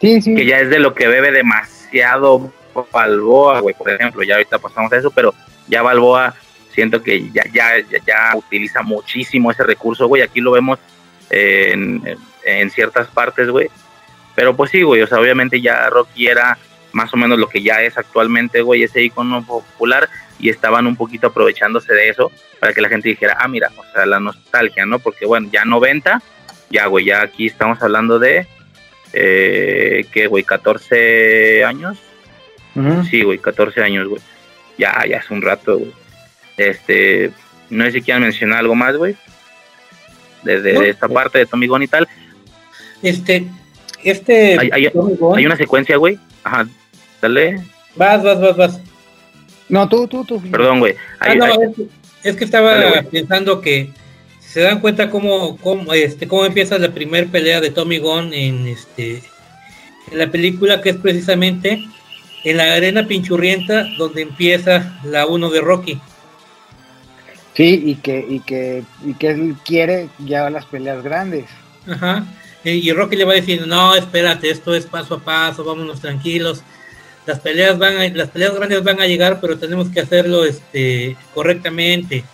Sí, 0.00 0.20
sí. 0.22 0.34
que 0.34 0.44
ya 0.46 0.58
es 0.60 0.70
de 0.70 0.78
lo 0.78 0.92
que 0.94 1.06
bebe 1.08 1.30
demasiado 1.32 2.52
Balboa, 2.92 3.60
güey, 3.60 3.74
por 3.74 3.90
ejemplo, 3.90 4.22
ya 4.22 4.34
ahorita 4.34 4.58
pasamos 4.58 4.92
a 4.92 4.96
eso, 4.96 5.10
pero 5.10 5.34
ya 5.68 5.82
Balboa 5.82 6.34
siento 6.72 7.02
que 7.02 7.30
ya, 7.30 7.44
ya, 7.52 7.78
ya, 7.90 7.98
ya 8.04 8.36
utiliza 8.36 8.82
muchísimo 8.82 9.50
ese 9.50 9.62
recurso, 9.62 10.08
güey, 10.08 10.22
aquí 10.22 10.40
lo 10.40 10.50
vemos 10.50 10.78
eh, 11.30 11.70
en, 11.72 12.02
en 12.44 12.70
ciertas 12.70 13.08
partes, 13.08 13.48
güey, 13.48 13.68
pero 14.34 14.56
pues 14.56 14.70
sí, 14.70 14.82
güey, 14.82 15.02
o 15.02 15.06
sea, 15.06 15.18
obviamente 15.18 15.60
ya 15.60 15.88
Rocky 15.90 16.26
era 16.26 16.58
más 16.92 17.12
o 17.12 17.16
menos 17.16 17.38
lo 17.38 17.48
que 17.48 17.62
ya 17.62 17.82
es 17.82 17.98
actualmente, 17.98 18.62
güey, 18.62 18.84
ese 18.84 19.02
icono 19.02 19.44
popular 19.44 20.08
y 20.38 20.48
estaban 20.48 20.86
un 20.86 20.96
poquito 20.96 21.28
aprovechándose 21.28 21.92
de 21.92 22.08
eso 22.08 22.30
para 22.60 22.72
que 22.72 22.80
la 22.80 22.88
gente 22.88 23.08
dijera, 23.08 23.36
ah, 23.38 23.48
mira, 23.48 23.70
o 23.76 23.84
sea, 23.92 24.06
la 24.06 24.20
nostalgia, 24.20 24.86
¿no? 24.86 24.98
Porque 24.98 25.26
bueno, 25.26 25.48
ya 25.52 25.64
90, 25.64 26.22
ya, 26.70 26.86
güey, 26.86 27.06
ya 27.06 27.22
aquí 27.22 27.46
estamos 27.46 27.82
hablando 27.82 28.18
de, 28.18 28.46
eh, 29.12 30.06
¿qué, 30.12 30.26
güey? 30.26 30.44
14 30.44 31.64
años. 31.64 31.98
Sí, 33.08 33.22
güey, 33.22 33.38
14 33.38 33.82
años, 33.82 34.08
güey. 34.08 34.20
Ya, 34.76 35.04
ya 35.08 35.18
es 35.18 35.30
un 35.30 35.42
rato, 35.42 35.78
güey. 35.78 35.92
Este, 36.56 37.30
no 37.70 37.84
sé 37.84 37.92
si 37.92 38.02
quieran 38.02 38.22
mencionar 38.22 38.58
algo 38.58 38.74
más, 38.74 38.96
güey. 38.96 39.14
Desde 40.44 40.90
esta 40.90 41.08
parte 41.08 41.38
de 41.38 41.46
Tommy 41.46 41.66
Gunn 41.66 41.82
y 41.82 41.88
tal. 41.88 42.08
Este, 43.02 43.46
este. 44.02 44.58
Hay, 44.58 44.70
hay, 44.72 44.86
hay 45.36 45.46
una 45.46 45.56
secuencia, 45.56 45.96
güey. 45.96 46.18
Ajá, 46.42 46.66
dale. 47.20 47.62
Vas, 47.96 48.22
vas, 48.22 48.40
vas, 48.40 48.56
vas. 48.56 48.80
No, 49.68 49.88
tú, 49.88 50.06
tú, 50.06 50.24
tú. 50.24 50.42
Perdón, 50.50 50.80
güey. 50.80 50.94
Ah, 51.20 51.34
no, 51.34 51.46
es, 51.46 51.70
es, 52.22 52.36
que 52.36 52.44
estaba 52.44 52.74
dale, 52.74 53.02
pensando 53.04 53.60
que 53.60 53.90
se 54.40 54.60
dan 54.60 54.80
cuenta 54.80 55.10
cómo, 55.10 55.56
cómo, 55.56 55.92
este, 55.94 56.28
cómo 56.28 56.44
empieza 56.44 56.78
la 56.78 56.92
primera 56.92 57.26
pelea 57.26 57.60
de 57.60 57.70
Tommy 57.70 57.98
Gunn 57.98 58.32
en 58.32 58.68
este 58.68 59.22
en 60.10 60.18
la 60.18 60.30
película 60.30 60.80
que 60.80 60.90
es 60.90 60.96
precisamente 60.96 61.82
en 62.44 62.56
la 62.56 62.74
arena 62.74 63.06
pinchurrienta 63.06 63.84
donde 63.96 64.22
empieza 64.22 64.98
la 65.04 65.26
1 65.26 65.50
de 65.50 65.60
Rocky. 65.60 66.00
Sí, 67.54 67.82
y 67.86 67.94
que, 67.96 68.24
y 68.28 68.40
que, 68.40 68.82
y 69.04 69.14
que 69.14 69.30
él 69.30 69.56
quiere 69.64 70.08
ya 70.18 70.50
las 70.50 70.66
peleas 70.66 71.02
grandes. 71.02 71.46
Ajá. 71.88 72.26
Y 72.64 72.90
Rocky 72.92 73.16
le 73.16 73.24
va 73.24 73.34
diciendo, 73.34 73.66
no, 73.66 73.94
espérate, 73.94 74.50
esto 74.50 74.74
es 74.74 74.86
paso 74.86 75.16
a 75.16 75.20
paso, 75.20 75.64
vámonos 75.64 76.00
tranquilos. 76.00 76.62
Las 77.26 77.40
peleas 77.40 77.78
van 77.78 77.96
a, 77.96 78.08
las 78.08 78.30
peleas 78.30 78.54
grandes 78.54 78.82
van 78.82 79.00
a 79.00 79.06
llegar, 79.06 79.38
pero 79.40 79.58
tenemos 79.58 79.88
que 79.88 80.00
hacerlo 80.00 80.44
este 80.44 81.16
correctamente. 81.34 82.24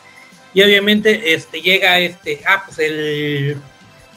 Y 0.55 0.62
obviamente 0.62 1.34
este 1.34 1.60
llega 1.60 1.99
este, 1.99 2.40
ah, 2.47 2.62
pues 2.65 2.78
el 2.78 3.57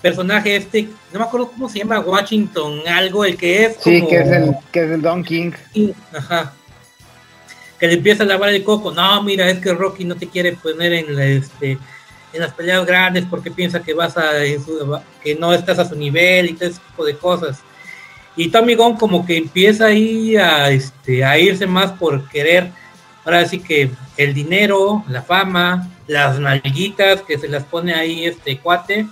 personaje 0.01 0.55
este, 0.55 0.89
no 1.11 1.19
me 1.19 1.25
acuerdo 1.25 1.49
cómo 1.51 1.69
se 1.69 1.79
llama, 1.79 1.99
Washington, 1.99 2.81
algo, 2.87 3.25
el 3.25 3.37
que 3.37 3.65
es 3.65 3.77
Sí, 3.79 4.05
que 4.07 4.17
es 4.17 4.27
el, 4.29 4.55
que 4.71 4.83
es 4.83 4.91
el 4.91 5.01
Don 5.01 5.23
King. 5.23 5.51
Ajá. 6.13 6.53
Que 7.79 7.87
le 7.87 7.93
empieza 7.93 8.23
a 8.23 8.25
lavar 8.25 8.49
el 8.49 8.63
coco. 8.63 8.91
No, 8.91 9.23
mira, 9.23 9.49
es 9.49 9.59
que 9.59 9.73
Rocky 9.73 10.05
no 10.05 10.15
te 10.15 10.27
quiere 10.27 10.53
poner 10.53 10.93
en 10.93 11.15
la, 11.15 11.25
este, 11.25 11.77
en 12.33 12.41
las 12.41 12.53
peleas 12.53 12.85
grandes 12.85 13.25
porque 13.29 13.51
piensa 13.51 13.81
que 13.81 13.93
vas 13.93 14.17
a 14.17 14.31
que 15.23 15.35
no 15.35 15.53
estás 15.53 15.79
a 15.79 15.87
su 15.87 15.95
nivel 15.95 16.49
y 16.49 16.53
todo 16.53 16.69
ese 16.69 16.79
tipo 16.79 17.05
de 17.05 17.15
cosas. 17.15 17.59
Y 18.35 18.49
Tommy 18.49 18.75
Gunn 18.75 18.97
como 18.97 19.25
que 19.25 19.37
empieza 19.37 19.85
ahí 19.85 20.35
a, 20.37 20.69
este, 20.71 21.23
a 21.23 21.37
irse 21.37 21.67
más 21.67 21.91
por 21.91 22.27
querer, 22.29 22.71
ahora 23.23 23.45
sí 23.45 23.59
que 23.59 23.91
el 24.17 24.33
dinero, 24.33 25.03
la 25.07 25.21
fama, 25.21 25.87
las 26.07 26.39
nalguitas 26.39 27.21
que 27.21 27.37
se 27.37 27.47
las 27.47 27.63
pone 27.63 27.93
ahí 27.93 28.25
este 28.25 28.57
cuate. 28.57 29.05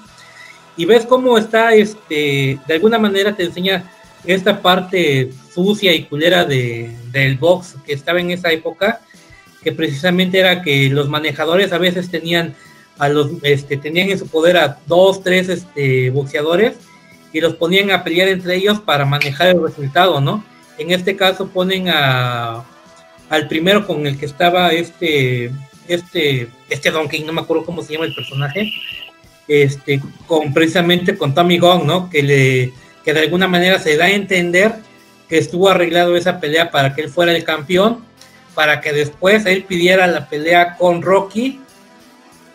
Y 0.76 0.86
ves 0.86 1.06
cómo 1.06 1.38
está, 1.38 1.74
este, 1.74 2.58
de 2.66 2.74
alguna 2.74 2.98
manera 2.98 3.36
te 3.36 3.44
enseña 3.44 3.84
esta 4.26 4.62
parte 4.62 5.32
sucia 5.54 5.94
y 5.94 6.04
culera 6.04 6.46
de, 6.46 6.96
del 7.12 7.38
box 7.38 7.76
que 7.86 7.94
estaba 7.94 8.20
en 8.20 8.32
esa 8.32 8.52
época, 8.52 9.02
que 9.64 9.72
precisamente 9.72 10.40
era 10.40 10.62
que 10.62 10.90
los 10.90 11.10
manejadores 11.10 11.72
a 11.74 11.78
veces 11.78 12.10
tenían 12.10 12.56
a 12.98 13.10
los, 13.10 13.32
este, 13.44 13.78
tenían 13.78 14.10
en 14.10 14.20
su 14.20 14.28
poder 14.28 14.58
a 14.58 14.78
dos, 14.86 15.24
tres 15.24 15.50
este, 15.50 16.10
boxeadores 16.12 16.76
y 17.34 17.42
los 17.42 17.56
ponían 17.56 17.92
a 17.92 18.04
pelear 18.04 18.28
entre 18.28 18.56
ellos 18.56 18.80
para 18.80 19.06
manejar 19.06 19.50
el 19.50 19.64
resultado, 19.64 20.22
¿no? 20.22 20.44
En 20.78 20.92
este 20.92 21.16
caso 21.16 21.48
ponen 21.48 21.90
a 21.90 22.66
al 23.30 23.48
primero 23.48 23.88
con 23.88 24.06
el 24.06 24.18
que 24.18 24.26
estaba 24.26 24.72
este 24.72 25.52
este 25.88 26.50
este 26.70 26.92
Don 26.92 27.08
King, 27.08 27.26
no 27.26 27.34
me 27.34 27.42
acuerdo 27.42 27.66
cómo 27.66 27.82
se 27.82 27.94
llama 27.94 28.06
el 28.06 28.14
personaje, 28.14 28.72
este 29.48 30.02
con 30.28 30.54
precisamente 30.54 31.18
con 31.18 31.34
Tommy 31.34 31.58
Gunn, 31.58 31.88
¿no? 31.88 32.10
Que 32.10 32.24
le 32.24 32.74
que 33.04 33.14
de 33.14 33.22
alguna 33.22 33.48
manera 33.48 33.80
se 33.80 33.98
da 33.98 34.06
a 34.06 34.12
entender 34.12 34.76
que 35.32 35.38
estuvo 35.38 35.70
arreglado 35.70 36.18
esa 36.18 36.42
pelea 36.42 36.72
para 36.72 36.94
que 36.94 37.04
él 37.04 37.10
fuera 37.10 37.34
el 37.34 37.46
campeón, 37.46 38.04
para 38.54 38.82
que 38.82 38.92
después 38.92 39.46
él 39.46 39.64
pidiera 39.64 40.06
la 40.06 40.28
pelea 40.28 40.76
con 40.76 41.02
Rocky, 41.02 41.62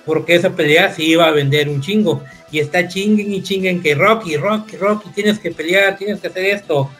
porque 0.04 0.34
esa 0.34 0.50
pelea 0.50 0.92
sí 0.92 1.04
iba 1.04 1.26
a 1.26 1.30
vender 1.30 1.70
un 1.70 1.80
chingo 1.80 2.22
y 2.52 2.58
está 2.58 2.86
chinguen 2.86 3.32
y 3.32 3.42
chinguen 3.42 3.82
que 3.82 3.94
Rocky, 3.94 4.36
Rocky, 4.36 4.76
Rocky, 4.76 5.08
tienes 5.14 5.38
que 5.38 5.52
pelear, 5.52 5.96
tienes 5.96 6.20
que 6.20 6.26
hacer 6.26 6.44
esto. 6.44 6.90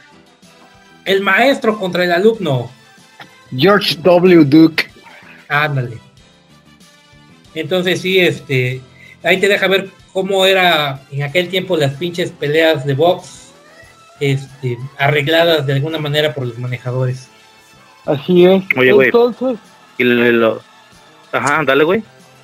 El 1.04 1.20
maestro 1.20 1.78
contra 1.78 2.04
el 2.04 2.12
alumno. 2.12 2.70
George 3.54 3.96
W. 4.02 4.46
Duke. 4.46 4.86
Ándale. 5.46 5.98
Entonces 7.54 8.00
sí, 8.00 8.18
este, 8.18 8.80
ahí 9.22 9.38
te 9.38 9.46
deja 9.46 9.68
ver 9.68 9.90
cómo 10.14 10.46
era 10.46 11.02
en 11.12 11.22
aquel 11.22 11.50
tiempo 11.50 11.76
las 11.76 11.92
pinches 11.96 12.30
peleas 12.30 12.86
de 12.86 12.94
box, 12.94 13.35
este, 14.20 14.78
arregladas 14.98 15.66
de 15.66 15.74
alguna 15.74 15.98
manera 15.98 16.34
por 16.34 16.46
los 16.46 16.58
manejadores. 16.58 17.28
Así 18.04 18.46
es. 18.46 18.62
Oye, 18.76 18.92
güey. 18.92 19.06
Entonces, 19.08 19.58
y 19.98 20.04
lo, 20.04 20.60
ajá, 21.32 21.62
dale, 21.64 21.84
güey. 21.84 22.02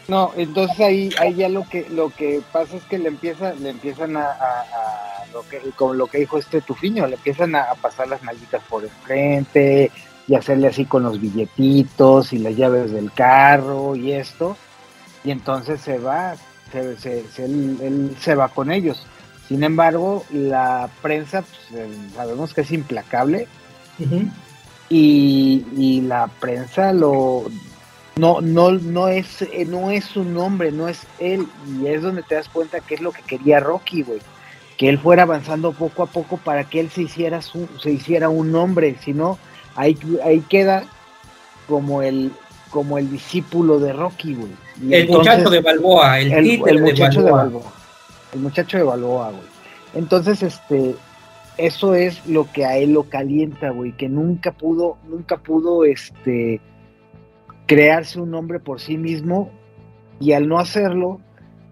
No, 0.09 0.33
entonces 0.37 0.79
ahí, 0.81 1.11
ahí 1.19 1.35
ya 1.35 1.49
lo 1.49 1.69
que 1.69 1.87
lo 1.91 2.11
que 2.11 2.43
pasa 2.53 2.77
es 2.77 2.83
que 2.85 2.99
le 2.99 3.09
empieza, 3.09 3.55
le 3.55 3.71
empiezan 3.71 4.17
a, 4.17 4.25
a, 4.27 4.61
a 4.61 5.27
lo 5.33 5.49
que 5.49 5.61
como 5.77 5.95
lo 5.95 6.09
que 6.09 6.19
dijo 6.19 6.39
este 6.39 6.61
Tufiño, 6.61 7.07
le 7.07 7.15
empiezan 7.15 7.55
a, 7.55 7.63
a 7.63 7.75
pasar 7.77 8.09
las 8.09 8.23
nalguitas 8.23 8.63
por 8.69 8.83
el 8.83 8.91
frente 8.91 9.91
y 10.27 10.35
hacerle 10.35 10.69
así 10.69 10.85
con 10.85 11.05
los 11.05 11.21
billetitos 11.21 12.33
y 12.33 12.39
las 12.39 12.57
llaves 12.57 12.93
del 12.93 13.13
carro 13.13 13.97
y 13.97 14.13
esto, 14.13 14.57
y 15.25 15.31
entonces 15.31 15.81
se 15.81 15.99
va, 15.99 16.35
se, 16.71 16.97
se, 16.97 17.25
se 17.29 17.45
él, 17.45 17.79
él, 17.81 18.17
se 18.21 18.35
va 18.35 18.49
con 18.49 18.73
ellos. 18.73 19.07
Sin 19.49 19.65
embargo, 19.65 20.25
la 20.31 20.89
prensa, 21.03 21.45
pues, 21.71 21.89
sabemos 22.15 22.55
que 22.55 22.63
es 22.63 22.71
implacable, 22.71 23.49
uh 23.99 24.03
-huh. 24.05 24.31
y, 24.89 25.65
y 25.77 26.01
la 26.03 26.29
prensa 26.41 26.93
lo 26.93 27.45
no, 28.17 28.41
no, 28.41 28.73
no 28.73 29.09
es, 29.09 29.43
eh, 29.43 29.65
no 29.67 29.91
es 29.91 30.05
su 30.05 30.25
nombre, 30.25 30.71
no 30.71 30.89
es 30.89 31.07
él, 31.19 31.47
y 31.81 31.87
es 31.87 32.03
donde 32.03 32.23
te 32.23 32.35
das 32.35 32.49
cuenta 32.49 32.81
que 32.81 32.95
es 32.95 33.01
lo 33.01 33.13
que 33.13 33.23
quería 33.23 33.59
Rocky, 33.61 34.03
güey, 34.03 34.21
que 34.77 34.89
él 34.89 34.99
fuera 34.99 35.23
avanzando 35.23 35.73
poco 35.73 36.03
a 36.03 36.07
poco 36.07 36.37
para 36.37 36.65
que 36.65 36.81
él 36.81 36.91
se 36.91 37.03
hiciera 37.03 37.41
su, 37.41 37.69
se 37.83 37.91
hiciera 37.91 38.29
un 38.29 38.53
nombre, 38.53 38.97
si 39.03 39.13
no, 39.13 39.39
ahí, 39.77 39.97
ahí 40.25 40.41
queda 40.41 40.85
como 41.67 42.03
el, 42.03 42.33
como 42.71 42.99
el 42.99 43.11
discípulo 43.11 43.79
de 43.79 43.93
Rocky, 43.95 44.35
güey. 44.35 44.53
El 44.83 44.93
entonces, 44.93 45.35
muchacho 45.35 45.51
de 45.51 45.61
Balboa, 45.61 46.21
el, 46.21 46.33
el, 46.33 46.63
el 46.67 46.83
muchacho 46.83 47.23
de 47.23 47.31
Balboa. 47.31 47.45
de 47.45 47.53
Balboa, 47.55 47.73
el 48.33 48.41
muchacho 48.41 48.79
de 48.79 48.85
Balboa, 48.85 49.31
güey. 49.31 49.43
Entonces, 49.95 50.43
este, 50.43 50.95
eso 51.59 51.95
es 51.95 52.27
lo 52.27 52.51
que 52.51 52.65
a 52.65 52.79
él 52.79 52.93
lo 52.93 53.05
calienta, 53.05 53.71
güey, 53.71 53.93
que 53.93 54.09
nunca 54.09 54.53
pudo, 54.53 54.97
nunca 55.09 55.37
pudo, 55.37 55.85
este, 55.85 56.61
crearse 57.67 58.21
un 58.21 58.31
nombre 58.31 58.59
por 58.59 58.81
sí 58.81 58.97
mismo 58.97 59.51
y 60.21 60.33
al 60.33 60.49
no 60.49 60.59
hacerlo 60.59 61.21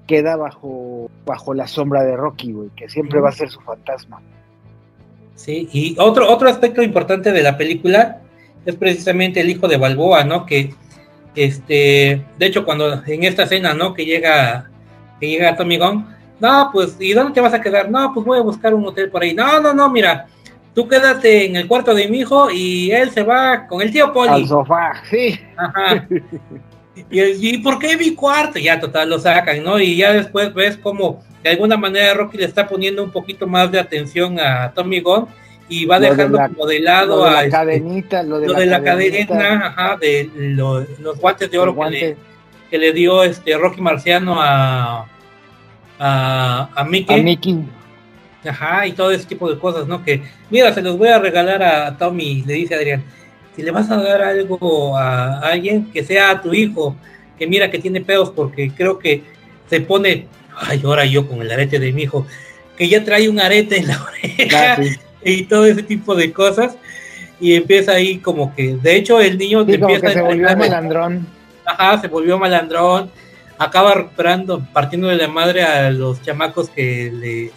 queda 0.06 0.36
bajo, 0.36 1.10
bajo 1.24 1.54
la 1.54 1.66
sombra 1.66 2.02
de 2.02 2.16
Rocky, 2.16 2.52
güey, 2.52 2.70
que 2.76 2.88
siempre 2.88 3.20
va 3.20 3.30
a 3.30 3.32
ser 3.32 3.48
su 3.48 3.60
fantasma. 3.60 4.20
Sí, 5.34 5.68
y 5.72 5.96
otro, 5.98 6.30
otro 6.30 6.48
aspecto 6.48 6.82
importante 6.82 7.32
de 7.32 7.42
la 7.42 7.56
película 7.56 8.20
es 8.66 8.74
precisamente 8.76 9.40
el 9.40 9.48
hijo 9.48 9.68
de 9.68 9.78
Balboa, 9.78 10.24
¿no? 10.24 10.44
Que, 10.44 10.74
este, 11.34 12.24
de 12.38 12.46
hecho, 12.46 12.64
cuando 12.64 13.02
en 13.06 13.24
esta 13.24 13.44
escena, 13.44 13.72
¿no? 13.72 13.94
Que 13.94 14.04
llega, 14.04 14.68
que 15.20 15.28
llega 15.28 15.56
Tommy 15.56 15.78
Gunn, 15.78 16.06
no, 16.40 16.70
pues, 16.72 16.96
¿y 16.98 17.12
dónde 17.12 17.32
te 17.34 17.40
vas 17.40 17.54
a 17.54 17.60
quedar? 17.60 17.90
No, 17.90 18.12
pues 18.14 18.24
voy 18.26 18.38
a 18.38 18.42
buscar 18.42 18.74
un 18.74 18.86
hotel 18.86 19.10
por 19.10 19.22
ahí. 19.22 19.34
No, 19.34 19.60
no, 19.60 19.72
no, 19.74 19.90
mira, 19.90 20.26
tú 20.74 20.88
quédate 20.88 21.46
en 21.46 21.56
el 21.56 21.66
cuarto 21.68 21.94
de 21.94 22.08
mi 22.08 22.20
hijo 22.20 22.50
y 22.50 22.90
él 22.92 23.10
se 23.10 23.22
va 23.22 23.66
con 23.66 23.82
el 23.82 23.90
tío 23.92 24.12
Poli. 24.12 24.30
Al 24.30 24.46
sofá, 24.48 24.92
sí. 25.10 25.38
Ajá. 25.56 26.06
Y, 27.10 27.20
y, 27.20 27.58
¿por 27.58 27.78
qué 27.78 27.96
mi 27.96 28.14
cuarto? 28.14 28.58
Ya 28.58 28.78
total 28.78 29.08
lo 29.10 29.18
sacan, 29.18 29.62
¿no? 29.62 29.78
Y 29.80 29.96
ya 29.96 30.12
después 30.12 30.52
ves 30.52 30.76
como 30.76 31.22
de 31.42 31.50
alguna 31.50 31.76
manera 31.76 32.12
Rocky 32.14 32.36
le 32.36 32.44
está 32.44 32.68
poniendo 32.68 33.02
un 33.02 33.10
poquito 33.10 33.46
más 33.46 33.70
de 33.72 33.78
atención 33.80 34.38
a 34.38 34.70
Tommy 34.74 35.00
Gunn 35.00 35.26
y 35.68 35.86
va 35.86 35.98
Lo 35.98 36.10
dejando 36.10 36.36
de 36.36 36.42
la- 36.42 36.48
como 36.50 36.66
de 36.66 36.80
lado 36.80 37.16
lo 37.18 37.22
de 37.24 37.28
a 37.30 37.32
la 37.32 37.38
este, 37.44 37.50
cadenita, 37.52 38.22
lo 38.22 38.38
de 38.40 38.46
lo 38.48 38.52
la 38.54 38.58
de 38.60 38.66
la 38.66 38.82
cadenita. 38.82 39.38
cadena, 39.38 39.66
ajá, 39.68 39.96
de 39.98 40.30
lo- 40.34 40.80
los 40.98 41.18
guantes 41.18 41.50
de 41.50 41.58
oro 41.58 41.74
que 41.78 41.90
le, 41.90 42.16
que 42.70 42.78
le 42.78 42.92
dio 42.92 43.22
este 43.24 43.56
Rocky 43.56 43.80
Marciano 43.80 44.36
a 44.38 45.06
a, 46.00 46.68
a 46.74 46.84
Mickey. 46.84 47.20
A 47.20 47.22
Mickey. 47.22 47.58
Ajá, 48.48 48.86
y 48.86 48.92
todo 48.92 49.10
ese 49.10 49.26
tipo 49.26 49.48
de 49.52 49.58
cosas, 49.58 49.86
¿no? 49.86 50.02
Que, 50.02 50.22
mira, 50.48 50.72
se 50.72 50.80
los 50.80 50.96
voy 50.96 51.08
a 51.08 51.18
regalar 51.18 51.62
a 51.62 51.96
Tommy, 51.98 52.42
le 52.46 52.54
dice 52.54 52.74
Adrián. 52.74 53.04
Si 53.54 53.62
le 53.62 53.70
vas 53.70 53.90
a 53.90 53.96
dar 54.02 54.22
algo 54.22 54.96
a 54.96 55.40
alguien, 55.40 55.90
que 55.92 56.02
sea 56.02 56.30
a 56.30 56.40
tu 56.42 56.54
hijo, 56.54 56.96
que 57.38 57.46
mira 57.46 57.70
que 57.70 57.78
tiene 57.78 58.00
pedos, 58.00 58.30
porque 58.30 58.70
creo 58.74 58.98
que 58.98 59.22
se 59.68 59.80
pone, 59.82 60.26
ay, 60.56 60.80
ahora 60.84 61.04
yo 61.04 61.28
con 61.28 61.42
el 61.42 61.50
arete 61.52 61.78
de 61.78 61.92
mi 61.92 62.02
hijo, 62.04 62.26
que 62.78 62.88
ya 62.88 63.04
trae 63.04 63.28
un 63.28 63.38
arete 63.38 63.76
en 63.78 63.88
la 63.88 64.02
oreja 64.02 64.72
Ah, 64.72 64.82
sí. 64.82 64.96
y 65.22 65.42
todo 65.44 65.66
ese 65.66 65.82
tipo 65.82 66.14
de 66.14 66.32
cosas. 66.32 66.76
y 67.40 67.54
empieza 67.54 67.92
ahí 67.92 68.18
como 68.18 68.54
que, 68.54 68.74
de 68.76 68.96
hecho 68.96 69.20
el 69.20 69.36
niño 69.36 69.66
Sí, 69.66 69.78
como 69.78 69.90
empieza 69.94 70.06
que 70.06 70.12
se 70.14 70.18
a 70.18 70.22
volvió 70.22 70.56
malandrón. 70.56 71.26
Ajá, 71.66 72.00
se 72.00 72.08
volvió 72.08 72.38
malandrón, 72.38 73.10
acaba 73.60 73.92
recuperando, 73.92 74.66
partiendo 74.72 75.08
de 75.08 75.16
la 75.16 75.28
madre 75.28 75.62
a 75.62 75.90
los 75.90 76.22
chamacos 76.22 76.70
que 76.70 77.12
le, 77.12 77.50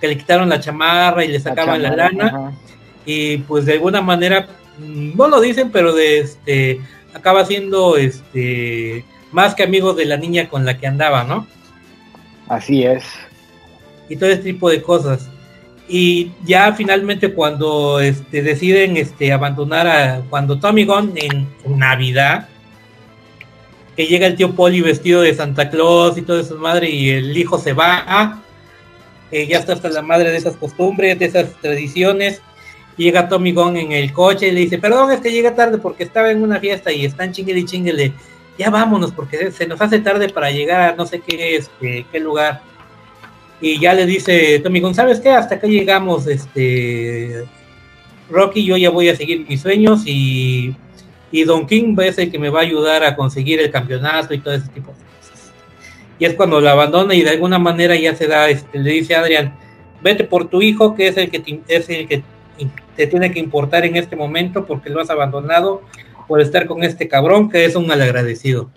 que 0.00 0.06
le 0.06 0.16
quitaron 0.16 0.48
la 0.48 0.60
chamarra 0.60 1.24
y 1.24 1.28
le 1.28 1.40
sacaban 1.40 1.82
la, 1.82 1.90
chamarra, 1.90 2.12
lana, 2.12 2.26
ajá. 2.28 2.52
y 3.04 3.38
pues 3.38 3.66
de 3.66 3.72
alguna 3.72 4.00
manera, 4.00 4.46
mm, 4.78 5.16
no 5.16 5.26
lo 5.26 5.40
dicen, 5.40 5.72
pero 5.72 5.92
de 5.92 6.20
este, 6.20 6.80
acaba 7.12 7.44
siendo 7.44 7.96
este, 7.96 9.04
más 9.32 9.56
que 9.56 9.64
amigo 9.64 9.92
de 9.92 10.04
la 10.04 10.16
niña 10.16 10.48
con 10.48 10.64
la 10.64 10.78
que 10.78 10.86
andaba, 10.86 11.24
¿no? 11.24 11.48
Así 12.48 12.84
es. 12.84 13.04
y 14.08 14.16
todo 14.16 14.30
ese 14.30 14.42
tipo 14.42 14.70
de 14.70 14.82
cosas. 14.82 15.28
Y 15.88 16.30
ya 16.44 16.72
finalmente 16.74 17.34
cuando 17.34 17.98
este, 17.98 18.42
deciden 18.42 18.96
este, 18.96 19.32
abandonar 19.32 19.88
a 19.88 20.22
cuando 20.30 20.60
Tommy 20.60 20.84
Gunn 20.84 21.14
en 21.16 21.48
Navidad, 21.66 22.48
llega 24.06 24.26
el 24.26 24.36
tío 24.36 24.54
Poli 24.54 24.80
vestido 24.80 25.22
de 25.22 25.34
Santa 25.34 25.70
Claus 25.70 26.16
y 26.18 26.22
todo 26.22 26.40
eso 26.40 26.56
madre 26.56 26.90
y 26.90 27.10
el 27.10 27.36
hijo 27.36 27.58
se 27.58 27.72
va, 27.72 28.42
eh, 29.30 29.46
ya 29.46 29.58
está 29.58 29.74
hasta 29.74 29.88
la 29.88 30.02
madre 30.02 30.30
de 30.30 30.36
esas 30.36 30.56
costumbres, 30.56 31.18
de 31.18 31.26
esas 31.26 31.52
tradiciones. 31.60 32.42
Llega 32.96 33.28
Tommy 33.28 33.52
Gunn 33.52 33.76
en 33.76 33.92
el 33.92 34.12
coche 34.12 34.48
y 34.48 34.52
le 34.52 34.60
dice, 34.60 34.78
perdón, 34.78 35.12
es 35.12 35.20
que 35.20 35.32
llegué 35.32 35.50
tarde 35.52 35.78
porque 35.78 36.04
estaba 36.04 36.30
en 36.30 36.42
una 36.42 36.60
fiesta 36.60 36.92
y 36.92 37.04
están 37.04 37.32
chinguele 37.32 37.60
y 37.60 37.64
chinguele. 37.64 38.12
Ya 38.58 38.68
vámonos 38.70 39.12
porque 39.12 39.50
se 39.52 39.66
nos 39.66 39.80
hace 39.80 40.00
tarde 40.00 40.28
para 40.28 40.50
llegar 40.50 40.80
a 40.80 40.96
no 40.96 41.06
sé 41.06 41.20
qué, 41.20 41.56
este, 41.56 42.04
qué 42.12 42.20
lugar 42.20 42.62
y 43.60 43.78
ya 43.78 43.92
le 43.92 44.06
dice 44.06 44.58
Tommy 44.60 44.80
Gunn, 44.80 44.94
¿sabes 44.94 45.20
qué? 45.20 45.30
Hasta 45.30 45.56
acá 45.56 45.66
llegamos, 45.66 46.26
este 46.26 47.44
Rocky, 48.30 48.64
yo 48.64 48.76
ya 48.76 48.90
voy 48.90 49.08
a 49.08 49.16
seguir 49.16 49.46
mis 49.46 49.60
sueños 49.60 50.02
y, 50.06 50.74
y 51.30 51.44
Don 51.44 51.66
King 51.66 51.96
ser 51.96 52.20
el 52.20 52.30
que 52.30 52.38
me 52.38 52.50
va 52.50 52.60
a 52.60 52.62
ayudar 52.62 53.04
a 53.04 53.16
conseguir 53.16 53.60
el 53.60 53.70
campeonato 53.70 54.34
y 54.34 54.38
todo 54.38 54.54
ese 54.54 54.68
tipo 54.68 54.92
de 54.92 54.98
cosas. 54.98 55.52
Y 56.18 56.24
es 56.24 56.34
cuando 56.34 56.60
lo 56.60 56.68
abandona 56.68 57.14
y 57.14 57.22
de 57.22 57.30
alguna 57.30 57.58
manera 57.58 57.94
ya 57.96 58.14
se 58.14 58.26
da, 58.26 58.48
este, 58.48 58.78
le 58.78 58.90
dice 58.90 59.14
a 59.14 59.20
Adrian, 59.20 59.54
vete 60.02 60.24
por 60.24 60.48
tu 60.48 60.62
hijo, 60.62 60.94
que 60.94 61.08
es 61.08 61.16
el 61.16 61.30
que 61.30 61.38
te, 61.38 61.60
es 61.68 61.88
el 61.88 62.08
que 62.08 62.22
te 62.96 63.06
tiene 63.06 63.32
que 63.32 63.38
importar 63.38 63.84
en 63.86 63.96
este 63.96 64.16
momento 64.16 64.66
porque 64.66 64.90
lo 64.90 65.00
has 65.00 65.10
abandonado 65.10 65.82
por 66.28 66.40
estar 66.40 66.66
con 66.66 66.84
este 66.84 67.08
cabrón 67.08 67.48
que 67.48 67.64
es 67.64 67.74
un 67.74 67.86
malagradecido. 67.86 68.70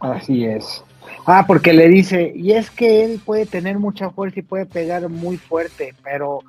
Así 0.00 0.44
es. 0.44 0.84
Ah, 1.26 1.44
porque 1.46 1.72
le 1.72 1.88
dice, 1.88 2.32
y 2.34 2.52
es 2.52 2.70
que 2.70 3.04
él 3.04 3.20
puede 3.24 3.46
tener 3.46 3.78
mucha 3.78 4.10
fuerza 4.10 4.40
y 4.40 4.42
puede 4.42 4.66
pegar 4.66 5.08
muy 5.08 5.36
fuerte, 5.36 5.94
pero 6.02 6.40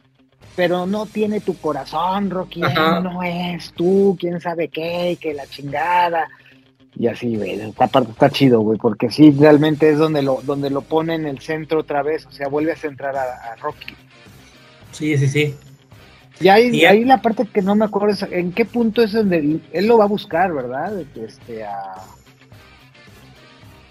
pero 0.55 0.85
no 0.85 1.05
tiene 1.05 1.39
tu 1.39 1.57
corazón, 1.57 2.29
Rocky, 2.29 2.61
Ajá. 2.63 2.99
no 2.99 3.23
es 3.23 3.71
tú, 3.73 4.17
quién 4.19 4.41
sabe 4.41 4.67
qué, 4.67 5.17
que 5.19 5.33
la 5.33 5.47
chingada. 5.47 6.27
Y 6.95 7.07
así, 7.07 7.37
güey, 7.37 7.51
esta 7.51 7.87
parte 7.87 8.11
está 8.11 8.29
chido, 8.29 8.59
güey, 8.61 8.77
porque 8.77 9.09
sí, 9.09 9.31
realmente 9.31 9.89
es 9.89 9.97
donde 9.97 10.21
lo, 10.21 10.41
donde 10.43 10.69
lo 10.69 10.81
pone 10.81 11.15
en 11.15 11.25
el 11.25 11.39
centro 11.39 11.79
otra 11.81 12.03
vez, 12.03 12.25
o 12.25 12.31
sea, 12.31 12.47
vuelve 12.47 12.73
a 12.73 12.75
centrar 12.75 13.15
a, 13.15 13.53
a 13.53 13.55
Rocky. 13.55 13.93
Sí, 14.91 15.17
sí, 15.17 15.27
sí. 15.27 15.55
Y 16.41 16.47
ahí, 16.47 16.69
Y 16.75 16.85
ahí 16.85 17.03
la 17.03 17.21
parte 17.21 17.45
que 17.45 17.61
no 17.61 17.75
me 17.75 17.85
acuerdo 17.85 18.09
es 18.09 18.23
en 18.23 18.53
qué 18.53 18.65
punto 18.65 19.01
es 19.01 19.11
donde 19.11 19.37
él, 19.39 19.63
él 19.73 19.87
lo 19.87 19.97
va 19.97 20.05
a 20.05 20.07
buscar, 20.07 20.53
¿verdad? 20.53 20.99
Este, 21.15 21.65
a, 21.65 21.95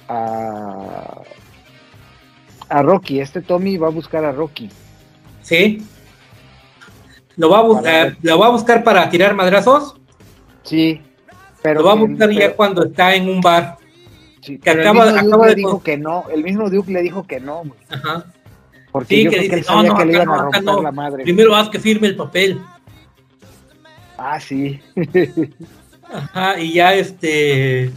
a, 0.09 1.23
a 2.69 2.83
Rocky, 2.83 3.21
este 3.21 3.43
Tommy 3.43 3.77
va 3.77 3.89
a 3.89 3.91
buscar 3.91 4.25
a 4.25 4.33
Rocky. 4.33 4.71
Sí. 5.43 5.83
Lo 7.39 7.49
va 7.49 7.61
a 7.61 7.63
buscar, 7.63 8.17
lo 8.21 8.39
va 8.39 8.47
a 8.47 8.51
buscar 8.51 8.85
para 8.85 9.09
tirar 9.09 9.35
madrazos. 9.35 9.95
Sí, 10.65 11.01
pero 11.63 11.81
lo 11.81 11.87
va 11.87 11.93
a 11.93 11.97
que- 11.97 12.01
buscar 12.07 12.31
ya 12.31 12.39
pero- 12.41 12.57
cuando 12.57 12.85
está 12.85 13.15
en 13.15 13.29
un 13.31 13.41
bar. 13.41 13.79
Sí, 14.43 14.59
que 14.59 14.71
acaba, 14.71 15.05
el 15.09 15.15
mismo 15.15 15.21
Duke 15.23 15.27
acaba 15.29 15.45
le 15.47 15.51
de 15.51 15.57
dijo 15.57 15.83
que 15.83 15.97
no, 15.97 16.25
el 16.33 16.45
mismo 16.45 16.69
Duke 16.71 16.93
le 16.93 17.03
dijo 17.03 17.27
que 17.27 17.41
no, 17.41 17.59
güey, 17.61 17.73
Ajá. 17.89 18.25
porque 18.93 19.17
Sí, 19.17 19.25
yo 19.25 19.31
que 19.31 19.37
creo 19.39 19.51
que 19.51 19.57
dice, 19.57 19.59
él 19.59 19.65
no, 19.69 19.75
sabía 19.77 19.91
no, 19.91 19.97
que 19.99 20.05
le 20.05 20.13
iban 20.13 20.23
a 20.23 20.25
no, 20.27 20.35
acá 20.35 20.43
romper 20.45 20.63
no. 20.65 20.83
la 20.83 20.93
madre. 20.93 21.23
Primero 21.25 21.57
haz 21.57 21.69
que 21.71 21.79
firme 21.81 22.07
el 22.09 22.17
papel. 22.17 22.61
Ah, 24.17 24.41
sí. 24.41 24.81
Ajá, 26.13 26.59
y 26.59 26.73
ya 26.75 26.95
este. 26.95 27.91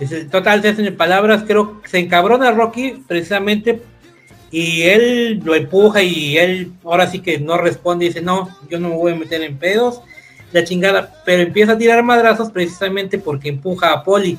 dice, 0.00 0.24
Total, 0.26 0.60
se 0.62 0.68
hacen 0.68 0.86
en 0.86 0.96
palabras, 0.96 1.44
creo 1.46 1.80
que 1.80 1.88
se 1.88 1.98
encabrona 1.98 2.50
Rocky 2.52 3.02
precisamente. 3.06 3.82
Y 4.50 4.82
él 4.84 5.40
lo 5.44 5.54
empuja 5.54 6.02
y 6.02 6.38
él 6.38 6.72
ahora 6.84 7.06
sí 7.08 7.20
que 7.20 7.38
no 7.38 7.58
responde. 7.58 8.06
Dice, 8.06 8.22
no, 8.22 8.48
yo 8.70 8.78
no 8.78 8.88
me 8.90 8.96
voy 8.96 9.12
a 9.12 9.16
meter 9.16 9.42
en 9.42 9.58
pedos. 9.58 10.00
La 10.52 10.62
chingada, 10.64 11.12
pero 11.24 11.42
empieza 11.42 11.72
a 11.72 11.78
tirar 11.78 12.02
madrazos 12.02 12.50
precisamente 12.50 13.18
porque 13.18 13.48
empuja 13.48 13.92
a 13.92 14.04
Poli. 14.04 14.38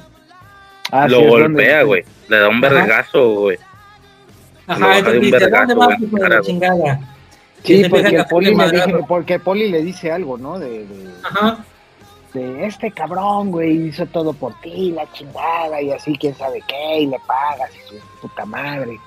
Ah, 0.92 1.08
lo 1.08 1.20
sí, 1.20 1.26
golpea, 1.28 1.84
güey. 1.84 2.04
Le 2.30 2.38
da 2.40 2.48
un 2.48 2.62
vergazo, 2.62 3.34
güey. 3.42 3.58
Ajá, 4.68 4.98
entonces 5.00 5.20
un 5.20 5.26
dice, 5.26 5.38
vergazo, 5.40 5.68
¿dónde 5.68 5.86
vas, 5.88 6.02
hijo 6.02 6.18
de 6.18 6.30
la 6.30 6.42
chingada? 6.42 7.00
Y 7.64 7.84
Sí, 7.84 7.90
porque 7.90 8.24
Poli 8.30 8.46
le 8.46 8.52
dije, 8.52 8.78
madrazos. 8.78 9.02
porque 9.08 9.40
Poli 9.40 9.70
le 9.70 9.82
dice 9.82 10.12
algo, 10.12 10.38
¿no? 10.38 10.58
De, 10.60 10.86
de, 10.86 11.10
Ajá. 11.24 11.58
de 12.34 12.66
este 12.66 12.92
cabrón, 12.92 13.52
güey, 13.52 13.88
hizo 13.88 14.06
todo 14.06 14.32
por 14.32 14.60
ti, 14.62 14.92
la 14.92 15.12
chingada, 15.12 15.82
y 15.82 15.92
así, 15.92 16.16
quién 16.18 16.36
sabe 16.36 16.62
qué, 16.68 17.00
y 17.02 17.08
le 17.08 17.18
pagas, 17.28 17.70
y 17.76 17.98
su 17.98 18.28
puta 18.28 18.46
madre. 18.46 18.98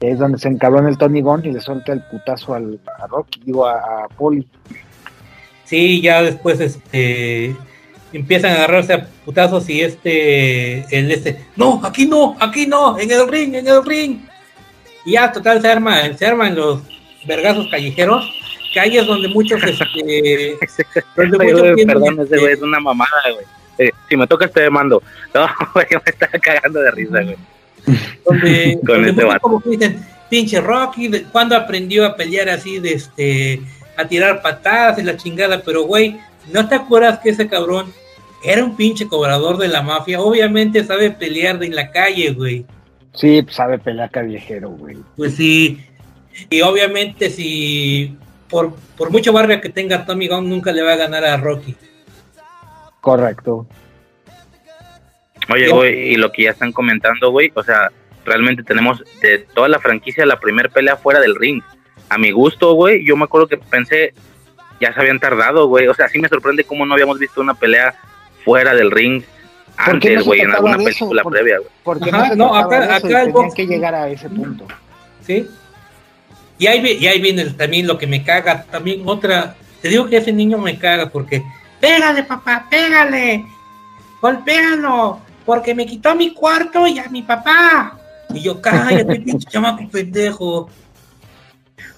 Es 0.00 0.18
donde 0.18 0.38
se 0.38 0.48
encabrona 0.48 0.88
el 0.88 0.98
Tony 0.98 1.22
Gunn 1.22 1.44
y 1.44 1.52
le 1.52 1.60
suelta 1.60 1.92
el 1.92 2.02
putazo 2.02 2.54
al, 2.54 2.78
a 2.98 3.06
Rocky, 3.06 3.40
digo, 3.44 3.66
a, 3.66 4.04
a 4.04 4.08
Poli. 4.08 4.46
Sí, 5.64 6.00
ya 6.00 6.22
después 6.22 6.60
este 6.60 7.56
empiezan 8.12 8.52
a 8.52 8.54
agarrarse 8.56 8.92
a 8.94 9.06
putazos 9.24 9.68
y 9.68 9.82
este 9.82 10.80
el 10.96 11.10
este, 11.10 11.44
no, 11.56 11.80
aquí 11.84 12.06
no, 12.06 12.36
aquí 12.40 12.66
no, 12.66 12.98
en 12.98 13.10
el 13.10 13.28
ring, 13.28 13.54
en 13.54 13.66
el 13.66 13.84
ring. 13.84 14.20
Y 15.04 15.12
ya 15.12 15.32
total 15.32 15.60
se 15.60 15.68
arma, 15.68 16.02
se 16.16 16.26
arman 16.26 16.54
los 16.54 16.80
vergazos 17.26 17.68
callejeros, 17.70 18.24
que 18.72 18.80
ahí 18.80 18.96
es 18.96 19.06
donde 19.06 19.28
muchos 19.28 19.62
este 19.62 20.56
donde 21.16 21.52
güey, 21.52 21.86
perdón, 21.86 22.20
ese 22.20 22.38
güey 22.38 22.52
es 22.52 22.62
una 22.62 22.80
mamada, 22.80 23.22
güey. 23.32 23.46
Eh, 23.78 23.90
si 24.08 24.16
me 24.16 24.26
toca, 24.26 24.48
te 24.48 24.68
mando. 24.70 25.02
No, 25.34 25.46
güey, 25.74 25.86
me 25.90 26.00
está 26.06 26.28
cagando 26.28 26.80
de 26.80 26.90
risa, 26.92 27.22
güey. 27.22 27.36
Donde, 28.24 28.78
Con 28.86 29.04
donde 29.04 29.10
este 29.10 29.40
como 29.40 29.60
que 29.60 29.70
dicen, 29.70 30.04
pinche 30.28 30.60
Rocky, 30.60 31.08
¿de 31.08 31.22
¿cuándo 31.24 31.56
aprendió 31.56 32.04
a 32.06 32.16
pelear 32.16 32.48
así 32.48 32.78
de 32.78 32.94
este 32.94 33.60
a 33.96 34.06
tirar 34.06 34.42
patadas 34.42 34.98
y 34.98 35.02
la 35.02 35.16
chingada? 35.16 35.62
Pero 35.64 35.84
güey, 35.84 36.18
¿no 36.52 36.68
te 36.68 36.74
acuerdas 36.74 37.18
que 37.20 37.30
ese 37.30 37.48
cabrón 37.48 37.92
era 38.44 38.64
un 38.64 38.76
pinche 38.76 39.06
cobrador 39.06 39.58
de 39.58 39.68
la 39.68 39.82
mafia? 39.82 40.20
Obviamente 40.20 40.84
sabe 40.84 41.10
pelear 41.10 41.58
de 41.58 41.66
en 41.66 41.74
la 41.74 41.90
calle, 41.90 42.32
güey. 42.32 42.66
Sí, 43.14 43.44
sabe 43.50 43.78
pelear 43.78 44.10
callejero, 44.10 44.70
güey. 44.70 44.96
Pues 45.16 45.34
sí. 45.34 45.80
Y 46.50 46.60
obviamente 46.60 47.30
si 47.30 48.14
por, 48.48 48.74
por 48.96 49.10
mucho 49.10 49.32
barrio 49.32 49.60
que 49.60 49.70
tenga 49.70 50.04
Tommy 50.04 50.28
Gunn 50.28 50.48
nunca 50.48 50.72
le 50.72 50.82
va 50.82 50.92
a 50.92 50.96
ganar 50.96 51.24
a 51.24 51.36
Rocky. 51.36 51.74
Correcto. 53.00 53.66
Oye, 55.48 55.68
güey, 55.68 56.12
y 56.12 56.16
lo 56.16 56.32
que 56.32 56.44
ya 56.44 56.50
están 56.50 56.72
comentando, 56.72 57.30
güey, 57.30 57.52
o 57.54 57.62
sea, 57.62 57.90
realmente 58.24 58.62
tenemos 58.62 59.04
de 59.20 59.38
toda 59.38 59.68
la 59.68 59.78
franquicia 59.78 60.26
la 60.26 60.40
primer 60.40 60.70
pelea 60.70 60.96
fuera 60.96 61.20
del 61.20 61.36
ring. 61.36 61.62
A 62.08 62.18
mi 62.18 62.30
gusto, 62.32 62.72
güey, 62.74 63.04
yo 63.04 63.16
me 63.16 63.24
acuerdo 63.24 63.46
que 63.46 63.56
pensé, 63.56 64.12
ya 64.80 64.92
se 64.92 65.00
habían 65.00 65.20
tardado, 65.20 65.66
güey. 65.68 65.86
O 65.88 65.94
sea, 65.94 66.08
sí 66.08 66.18
me 66.18 66.28
sorprende 66.28 66.64
cómo 66.64 66.84
no 66.86 66.94
habíamos 66.94 67.18
visto 67.18 67.40
una 67.40 67.54
pelea 67.54 67.94
fuera 68.44 68.74
del 68.74 68.90
ring 68.90 69.22
¿Por 69.76 69.98
qué 70.00 70.10
no 70.10 70.14
antes, 70.16 70.24
güey, 70.24 70.40
en 70.40 70.50
alguna 70.52 70.78
película 70.78 71.22
¿Por- 71.22 71.32
previa, 71.32 71.58
güey. 71.58 71.70
Porque 71.84 72.10
Ajá, 72.10 72.34
no, 72.34 72.54
acá- 72.54 72.84
acá 72.84 72.96
el 72.96 73.02
tenían 73.02 73.32
box- 73.32 73.54
que 73.54 73.66
llegar 73.66 73.94
a 73.94 74.08
ese 74.08 74.28
punto. 74.30 74.66
¿sí? 75.22 75.46
Y 76.58 76.66
ahí, 76.66 76.96
y 76.98 77.06
ahí 77.06 77.20
viene 77.20 77.44
también 77.50 77.86
lo 77.86 77.98
que 77.98 78.06
me 78.06 78.24
caga, 78.24 78.64
también 78.64 79.02
otra, 79.04 79.54
te 79.82 79.88
digo 79.90 80.06
que 80.08 80.16
ese 80.16 80.32
niño 80.32 80.56
me 80.58 80.78
caga 80.78 81.10
porque, 81.10 81.42
pégale 81.80 82.22
papá, 82.22 82.66
pégale, 82.70 83.44
golpéalo, 84.22 85.20
porque 85.46 85.74
me 85.74 85.86
quitó 85.86 86.14
mi 86.14 86.34
cuarto 86.34 86.86
y 86.86 86.98
a 86.98 87.08
mi 87.08 87.22
papá. 87.22 87.98
Y 88.34 88.42
yo, 88.42 88.60
cállate, 88.60 89.16
pinche 89.24 89.48
chamaco 89.48 89.88
pendejo. 89.88 90.68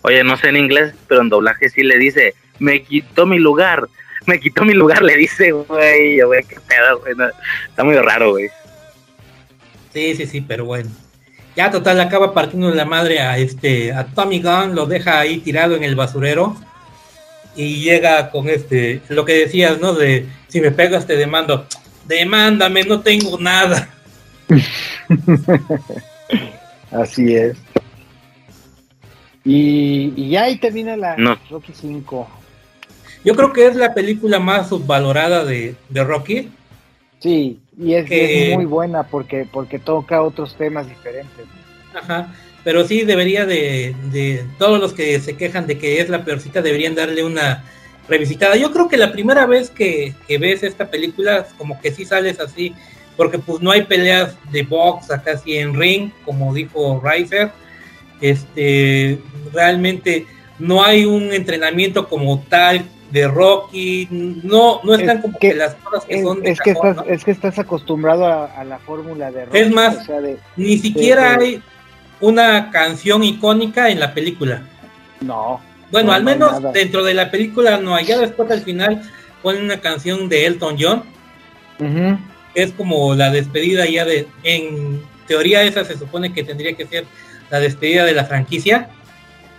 Oye, 0.02 0.23
no 0.23 0.36
sé 0.36 0.51
en 0.51 0.59
inglés, 0.59 0.94
pero 1.09 1.23
en 1.23 1.31
doblaje 1.31 1.68
sí 1.70 1.83
le 1.83 1.99
dice, 1.99 2.35
me 2.59 2.83
quitó 2.83 3.27
mi 3.27 3.39
lugar, 3.39 3.89
me 4.27 4.39
quitó 4.39 4.65
mi 4.65 4.75
lugar, 4.75 5.02
le 5.02 5.17
dice, 5.17 5.51
güey, 5.51 6.18
yo, 6.18 6.28
güey, 6.28 6.44
qué 6.44 6.60
pedo, 6.60 7.01
güey. 7.01 7.15
no, 7.17 7.27
está 7.67 7.83
muy 7.83 7.97
raro, 7.97 8.33
güey. 8.33 8.49
Sí, 9.93 10.15
sí, 10.15 10.27
sí, 10.27 10.41
pero 10.43 10.67
bueno. 10.67 10.91
Ya 11.57 11.70
total 11.70 11.99
acaba 12.01 12.33
partiendo 12.35 12.70
la 12.73 12.85
madre 12.85 13.18
a 13.18 13.36
este 13.39 13.93
a 13.93 14.07
Tommy 14.07 14.41
Gunn, 14.41 14.77
lo 14.77 14.86
deja 14.86 15.18
ahí 15.18 15.39
tirado 15.39 15.75
en 15.75 15.83
el 15.83 15.97
basurero 15.97 16.57
y 17.57 17.81
llega 17.81 18.31
con 18.31 18.49
este 18.49 19.02
lo 19.09 19.25
que 19.25 19.33
decías, 19.33 19.81
¿no? 19.81 19.93
De 19.93 20.27
si 20.47 20.60
me 20.60 20.70
pegas 20.70 21.07
te 21.07 21.17
demando. 21.17 21.67
Demándame, 22.08 22.82
no 22.84 23.00
tengo 23.00 23.38
nada. 23.38 23.88
Así 26.90 27.34
es. 27.34 27.56
Y, 29.44 30.12
y 30.16 30.30
ya 30.30 30.44
ahí 30.44 30.56
termina 30.56 30.96
la 30.96 31.16
No. 31.16 31.38
Rocky 31.50 31.72
5. 31.74 32.28
Yo 33.24 33.34
creo 33.34 33.52
que 33.52 33.66
es 33.66 33.76
la 33.76 33.94
película 33.94 34.38
más 34.38 34.68
subvalorada 34.68 35.44
de, 35.44 35.74
de 35.88 36.04
Rocky. 36.04 36.50
Sí, 37.20 37.60
y 37.78 37.94
es, 37.94 38.06
Que- 38.08 38.50
es 38.52 38.56
muy 38.56 38.64
buena 38.64 39.02
porque, 39.04 39.46
porque 39.50 39.78
toca 39.78 40.22
otros 40.22 40.56
temas 40.56 40.88
diferentes. 40.88 41.46
Ajá. 41.94 42.32
Pero 42.64 42.86
sí 42.86 43.02
debería 43.02 43.46
de, 43.46 43.94
de 44.12 44.44
todos 44.58 44.80
los 44.80 44.92
que 44.92 45.18
se 45.20 45.36
quejan 45.36 45.66
de 45.66 45.78
que 45.78 46.00
es 46.00 46.08
la 46.08 46.24
peorcita 46.24 46.60
deberían 46.62 46.94
darle 46.94 47.24
una 47.24 47.64
revisitada. 48.08 48.56
Yo 48.56 48.72
creo 48.72 48.88
que 48.88 48.96
la 48.96 49.12
primera 49.12 49.46
vez 49.46 49.70
que, 49.70 50.14
que 50.26 50.38
ves 50.38 50.62
esta 50.62 50.90
película 50.90 51.46
como 51.56 51.80
que 51.80 51.92
sí 51.92 52.04
sales 52.04 52.40
así, 52.40 52.74
porque 53.16 53.38
pues 53.38 53.60
no 53.60 53.70
hay 53.70 53.82
peleas 53.82 54.36
de 54.50 54.62
box 54.62 55.10
acá 55.10 55.32
así 55.32 55.56
en 55.56 55.74
ring, 55.78 56.10
como 56.24 56.54
dijo 56.54 57.02
Riser. 57.04 57.50
Este, 58.20 59.20
realmente 59.52 60.26
no 60.58 60.82
hay 60.84 61.04
un 61.04 61.32
entrenamiento 61.32 62.08
como 62.08 62.40
tal 62.48 62.84
de 63.10 63.26
Rocky, 63.26 64.06
no, 64.10 64.80
no 64.84 64.94
están 64.94 65.22
como 65.22 65.38
que, 65.38 65.54
las 65.54 65.74
cosas 65.76 66.04
que 66.04 66.16
Es, 66.16 66.22
son 66.22 66.42
de 66.42 66.50
es 66.50 66.60
que 66.60 66.74
cajón, 66.74 66.90
estás, 66.90 67.06
¿no? 67.06 67.12
es 67.12 67.24
que 67.24 67.30
estás 67.30 67.58
acostumbrado 67.58 68.26
a, 68.26 68.44
a 68.46 68.64
la 68.64 68.78
fórmula 68.80 69.30
de 69.30 69.46
Rocky, 69.46 69.58
Es 69.58 69.70
más, 69.70 69.96
o 69.96 70.04
sea, 70.04 70.20
de- 70.20 70.36
Ni 70.56 70.76
siquiera 70.76 71.38
de- 71.38 71.44
hay 71.44 71.62
una 72.20 72.70
canción 72.70 73.22
icónica 73.24 73.88
en 73.88 74.00
la 74.00 74.12
película. 74.12 74.62
No. 75.20 75.60
Bueno, 75.91 76.08
no, 76.08 76.12
al 76.15 76.25
menos 76.25 76.52
nada. 76.52 76.73
dentro 76.73 77.05
de 77.05 77.15
la 77.15 77.31
película 77.31 77.78
no 77.78 77.94
hay. 77.94 78.07
Ya 78.07 78.18
después 78.18 78.50
al 78.50 78.62
final 78.62 79.02
ponen 79.42 79.65
una 79.65 79.81
canción 79.81 80.28
de 80.28 80.47
Elton 80.47 80.76
John. 80.78 81.05
Es 82.55 82.73
como 82.73 83.15
la 83.15 83.31
despedida 83.31 83.86
ya 83.86 84.05
de... 84.05 84.26
En 84.42 85.02
teoría 85.26 85.62
esa 85.62 85.84
se 85.84 85.99
supone 85.99 86.33
que 86.33 86.42
tendría 86.42 86.75
que 86.75 86.86
ser 86.86 87.05
la 87.50 87.60
despedida 87.60 88.05
de 88.05 88.12
la 88.12 88.25
franquicia. 88.25 88.89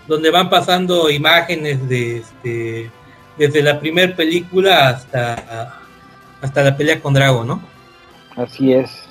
Donde 0.08 0.32
van 0.32 0.50
pasando 0.50 1.10
imágenes 1.10 1.88
de 1.88 2.18
este 2.18 2.92
desde 3.38 3.62
la 3.64 3.80
primera 3.80 4.14
película 4.16 4.90
hasta 4.90 5.80
hasta 6.42 6.64
la 6.64 6.76
pelea 6.76 7.00
con 7.00 7.14
Drago, 7.14 7.44
¿no? 7.44 7.62
Así 8.36 8.74
es. 8.74 9.08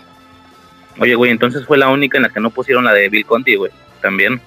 Oye, 1.00 1.14
güey, 1.14 1.30
entonces 1.30 1.64
fue 1.66 1.78
la 1.78 1.88
única 1.88 2.18
en 2.18 2.24
la 2.24 2.30
que 2.30 2.40
no 2.40 2.50
pusieron 2.50 2.84
la 2.84 2.92
de 2.92 3.08
Bill 3.08 3.24
Conti, 3.24 3.56
güey. 3.56 3.72
También. 4.00 4.40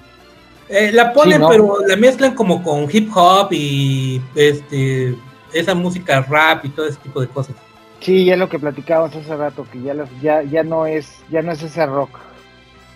Eh, 0.74 0.90
la 0.92 1.12
ponen, 1.12 1.34
Sí, 1.34 1.38
¿no? 1.40 1.48
pero 1.48 1.76
la 1.86 1.96
mezclan 1.96 2.34
como 2.34 2.62
con 2.62 2.88
hip 2.90 3.10
hop 3.14 3.48
y 3.52 4.20
este 4.34 5.14
esa 5.52 5.74
música 5.74 6.22
rap 6.22 6.64
y 6.64 6.70
todo 6.70 6.86
ese 6.86 6.96
tipo 6.98 7.20
de 7.20 7.28
cosas. 7.28 7.54
Sí, 8.00 8.24
ya 8.24 8.36
lo 8.36 8.48
que 8.48 8.58
platicábamos 8.58 9.14
hace 9.14 9.36
rato, 9.36 9.66
que 9.70 9.82
ya, 9.82 9.92
los- 9.94 10.08
ya, 10.22 10.42
ya 10.42 10.62
no 10.62 10.86
es, 10.86 11.18
ya 11.30 11.42
no 11.42 11.52
es 11.52 11.62
ese 11.62 11.84
rock. 11.84 12.18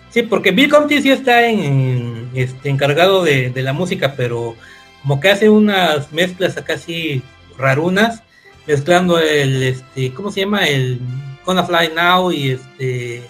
Sí, 0.09 0.23
porque 0.23 0.49
Bill 0.51 0.69
Conti 0.71 1.01
sí 1.01 1.11
está 1.11 1.45
en, 1.47 1.59
en, 1.59 2.29
este, 2.33 2.69
encargado 2.69 3.23
de, 3.23 3.51
de 3.51 3.61
la 3.61 3.73
música, 3.73 4.15
pero 4.17 4.55
como 5.03 5.19
que 5.19 5.29
hace 5.29 5.49
unas 5.49 6.11
mezclas 6.11 6.57
acá 6.57 6.73
así 6.73 7.21
rarunas, 7.59 8.23
mezclando 8.65 9.19
el, 9.19 9.61
este, 9.63 10.11
¿cómo 10.13 10.31
se 10.31 10.41
llama? 10.41 10.65
El 10.67 10.99
Gonna 11.45 11.63
Fly 11.63 11.91
Now 11.95 12.31
y 12.31 12.51
este, 12.51 13.21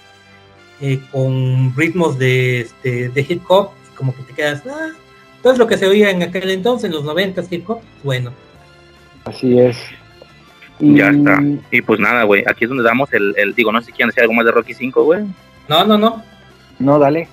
eh, 0.81 0.99
con 1.11 1.73
ritmos 1.75 2.17
de, 2.17 2.61
este, 2.61 3.09
de 3.09 3.21
hip 3.27 3.43
hop, 3.49 3.71
como 3.97 4.15
que 4.15 4.23
te 4.23 4.33
quedas, 4.33 4.63
ah, 4.67 4.91
todo 5.41 5.53
es 5.53 5.59
lo 5.59 5.67
que 5.67 5.77
se 5.77 5.87
oía 5.87 6.09
en 6.11 6.23
aquel 6.23 6.49
entonces, 6.51 6.85
en 6.85 6.95
los 6.95 7.03
90 7.03 7.43
hip 7.49 7.69
hop, 7.69 7.81
bueno. 8.03 8.31
Así 9.25 9.59
es. 9.59 9.77
Ya 10.79 11.09
está. 11.09 11.41
Y 11.71 11.81
pues 11.81 11.99
nada, 11.99 12.23
güey. 12.23 12.43
Aquí 12.47 12.65
es 12.65 12.69
donde 12.69 12.83
damos 12.83 13.11
el, 13.11 13.33
el- 13.37 13.55
Digo, 13.55 13.71
no 13.71 13.79
sé 13.81 13.87
si 13.87 13.91
quieren 13.93 14.09
decir 14.09 14.21
algo 14.21 14.33
más 14.33 14.45
de 14.45 14.51
Rocky 14.51 14.73
5, 14.75 15.03
güey. 15.03 15.25
No, 15.67 15.83
no, 15.85 15.97
no. 15.97 16.23
No, 16.79 16.99
dale. 16.99 17.27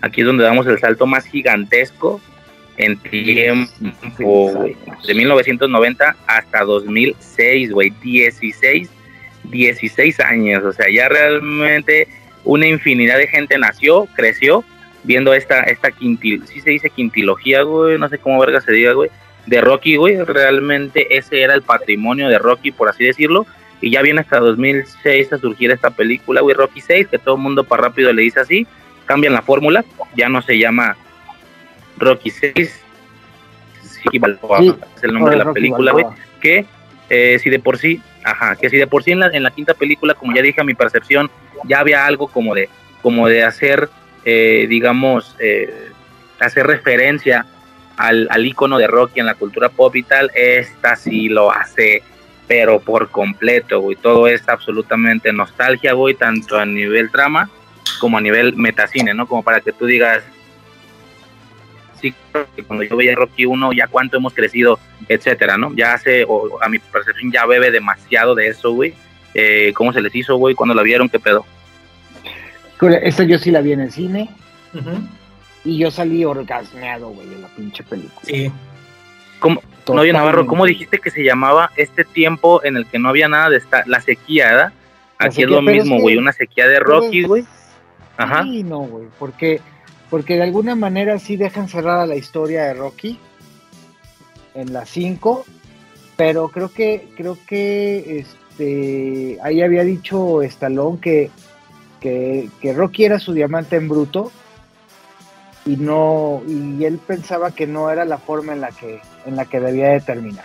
Aquí 0.00 0.20
es 0.20 0.26
donde 0.26 0.44
damos 0.44 0.66
el 0.66 0.78
salto 0.78 1.06
más 1.06 1.24
gigantesco 1.26 2.20
en 2.76 2.98
tiempo, 2.98 4.50
güey. 4.52 4.76
De 5.06 5.14
1990 5.14 6.16
hasta 6.26 6.64
2006, 6.64 7.72
güey. 7.72 7.90
16, 8.02 8.88
16 9.44 10.20
años. 10.20 10.64
O 10.64 10.72
sea, 10.72 10.86
ya 10.90 11.08
realmente 11.08 12.08
una 12.44 12.66
infinidad 12.66 13.18
de 13.18 13.26
gente 13.28 13.58
nació, 13.58 14.06
creció, 14.14 14.64
viendo 15.04 15.34
esta, 15.34 15.62
esta 15.64 15.90
quintil, 15.90 16.46
sí 16.46 16.60
se 16.60 16.70
dice 16.70 16.90
quintilogía, 16.90 17.62
güey, 17.62 17.98
no 17.98 18.08
sé 18.08 18.18
cómo 18.18 18.40
verga 18.40 18.60
se 18.60 18.72
diga, 18.72 18.92
güey, 18.92 19.10
de 19.46 19.60
Rocky, 19.60 19.96
güey. 19.96 20.16
Realmente 20.22 21.16
ese 21.16 21.42
era 21.42 21.54
el 21.54 21.62
patrimonio 21.62 22.28
de 22.28 22.38
Rocky, 22.38 22.70
por 22.70 22.88
así 22.88 23.04
decirlo. 23.04 23.46
Y 23.80 23.90
ya 23.90 24.02
viene 24.02 24.20
hasta 24.20 24.38
2006 24.38 25.32
a 25.32 25.38
surgir 25.38 25.70
esta 25.72 25.90
película, 25.90 26.40
güey, 26.40 26.54
Rocky 26.54 26.80
6, 26.80 27.08
que 27.08 27.18
todo 27.18 27.34
el 27.34 27.40
mundo 27.40 27.64
para 27.64 27.82
rápido 27.82 28.12
le 28.12 28.22
dice 28.22 28.40
así. 28.40 28.66
Cambian 29.06 29.32
la 29.32 29.42
fórmula, 29.42 29.84
ya 30.14 30.28
no 30.28 30.40
se 30.42 30.56
llama 30.56 30.96
Rocky 31.98 32.30
6, 32.30 32.80
sí, 33.82 34.18
Balboa, 34.18 34.60
Sí, 34.60 34.74
es 34.96 35.02
el 35.02 35.12
nombre 35.12 35.32
de 35.32 35.38
la 35.38 35.44
Rocky 35.44 35.60
película, 35.60 35.92
güey. 35.92 36.06
Que 36.40 36.64
eh, 37.10 37.38
si 37.40 37.50
de 37.50 37.58
por 37.58 37.76
sí, 37.76 38.00
ajá, 38.22 38.54
que 38.56 38.70
si 38.70 38.76
de 38.76 38.86
por 38.86 39.02
sí 39.02 39.10
en 39.10 39.20
la, 39.20 39.26
en 39.26 39.42
la 39.42 39.50
quinta 39.50 39.74
película, 39.74 40.14
como 40.14 40.34
ya 40.34 40.42
dije 40.42 40.60
a 40.60 40.64
mi 40.64 40.74
percepción, 40.74 41.30
ya 41.64 41.80
había 41.80 42.06
algo 42.06 42.28
como 42.28 42.54
de, 42.54 42.68
como 43.02 43.28
de 43.28 43.42
hacer, 43.42 43.88
eh, 44.24 44.66
digamos, 44.68 45.36
eh, 45.38 45.90
hacer 46.40 46.66
referencia 46.66 47.46
al, 47.96 48.26
al 48.30 48.46
icono 48.46 48.78
de 48.78 48.86
Rocky 48.86 49.20
en 49.20 49.26
la 49.26 49.34
cultura 49.34 49.68
pop 49.68 49.94
y 49.96 50.02
tal, 50.02 50.30
esta 50.34 50.96
sí 50.96 51.28
lo 51.28 51.52
hace, 51.52 52.02
pero 52.46 52.80
por 52.80 53.10
completo, 53.10 53.80
güey. 53.80 53.96
Todo 53.96 54.26
es 54.26 54.48
absolutamente 54.48 55.32
nostalgia, 55.32 55.92
güey, 55.92 56.14
tanto 56.14 56.58
a 56.58 56.66
nivel 56.66 57.10
trama 57.10 57.50
como 58.00 58.18
a 58.18 58.20
nivel 58.20 58.56
metacine, 58.56 59.14
¿no? 59.14 59.26
Como 59.26 59.42
para 59.42 59.60
que 59.60 59.72
tú 59.72 59.86
digas, 59.86 60.22
sí, 62.00 62.14
cuando 62.66 62.84
yo 62.84 62.96
veía 62.96 63.14
Rocky 63.14 63.46
1, 63.46 63.72
ya 63.72 63.86
cuánto 63.86 64.16
hemos 64.16 64.34
crecido, 64.34 64.78
etcétera, 65.08 65.56
¿no? 65.56 65.72
Ya 65.74 65.94
hace, 65.94 66.24
o 66.26 66.60
a 66.62 66.68
mi 66.68 66.78
percepción, 66.78 67.30
ya 67.30 67.46
bebe 67.46 67.70
demasiado 67.70 68.34
de 68.34 68.48
eso, 68.48 68.72
güey. 68.72 68.94
Eh, 69.34 69.72
¿Cómo 69.74 69.92
se 69.92 70.02
les 70.02 70.14
hizo, 70.14 70.36
güey? 70.36 70.54
cuando 70.54 70.74
la 70.74 70.82
vieron? 70.82 71.08
¿Qué 71.08 71.18
pedo? 71.18 71.46
Esa 72.88 73.24
yo 73.24 73.38
sí 73.38 73.50
la 73.50 73.60
vi 73.60 73.72
en 73.72 73.80
el 73.80 73.92
cine 73.92 74.28
y 75.64 75.78
yo 75.78 75.90
salí 75.90 76.24
orgasmeado, 76.24 77.10
güey, 77.10 77.28
de 77.28 77.38
la 77.38 77.48
pinche 77.48 77.82
película. 77.84 78.20
Sí. 78.24 78.50
¿Cómo? 79.38 79.56
Totalmente. 79.60 79.92
Novio 79.94 80.12
Navarro, 80.12 80.46
¿cómo 80.46 80.64
dijiste 80.66 80.98
que 80.98 81.10
se 81.10 81.24
llamaba 81.24 81.70
este 81.76 82.04
tiempo 82.04 82.62
en 82.64 82.76
el 82.76 82.86
que 82.86 82.98
no 82.98 83.08
había 83.08 83.28
nada 83.28 83.50
de 83.50 83.56
esta, 83.58 83.82
la 83.86 84.00
sequía, 84.00 84.46
¿verdad? 84.46 84.72
La 85.18 85.26
Aquí 85.26 85.34
sequía, 85.36 85.44
es 85.44 85.50
lo 85.50 85.70
es 85.70 85.76
mismo, 85.76 85.96
que- 85.96 86.02
güey, 86.02 86.16
una 86.16 86.32
sequía 86.32 86.68
de 86.68 86.78
Rocky, 86.80 87.22
güey. 87.24 87.44
Ajá. 88.16 88.42
Sí, 88.44 88.62
no, 88.62 88.80
güey, 88.80 89.06
porque, 89.18 89.60
porque 90.10 90.34
de 90.36 90.42
alguna 90.42 90.74
manera 90.76 91.18
sí 91.18 91.36
dejan 91.36 91.68
cerrada 91.68 92.06
la 92.06 92.14
historia 92.16 92.62
de 92.64 92.74
Rocky 92.74 93.18
en 94.54 94.72
las 94.72 94.88
5, 94.90 95.44
pero 96.16 96.48
creo 96.48 96.72
que, 96.72 97.08
creo 97.16 97.36
que 97.46 98.18
este 98.20 99.38
ahí 99.42 99.62
había 99.62 99.82
dicho 99.82 100.42
Stallone 100.42 101.00
que, 101.00 101.30
que, 102.02 102.50
que 102.60 102.72
Rocky 102.72 103.04
era 103.04 103.18
su 103.18 103.32
diamante 103.32 103.76
en 103.76 103.88
bruto 103.88 104.32
y 105.64 105.76
no, 105.76 106.42
y 106.48 106.84
él 106.84 106.98
pensaba 106.98 107.52
que 107.52 107.66
no 107.66 107.90
era 107.90 108.04
la 108.04 108.18
forma 108.18 108.52
en 108.52 108.60
la 108.60 108.70
que, 108.72 109.00
en 109.24 109.36
la 109.36 109.44
que 109.44 109.60
debía 109.60 109.90
de 109.90 110.00
terminar. 110.00 110.44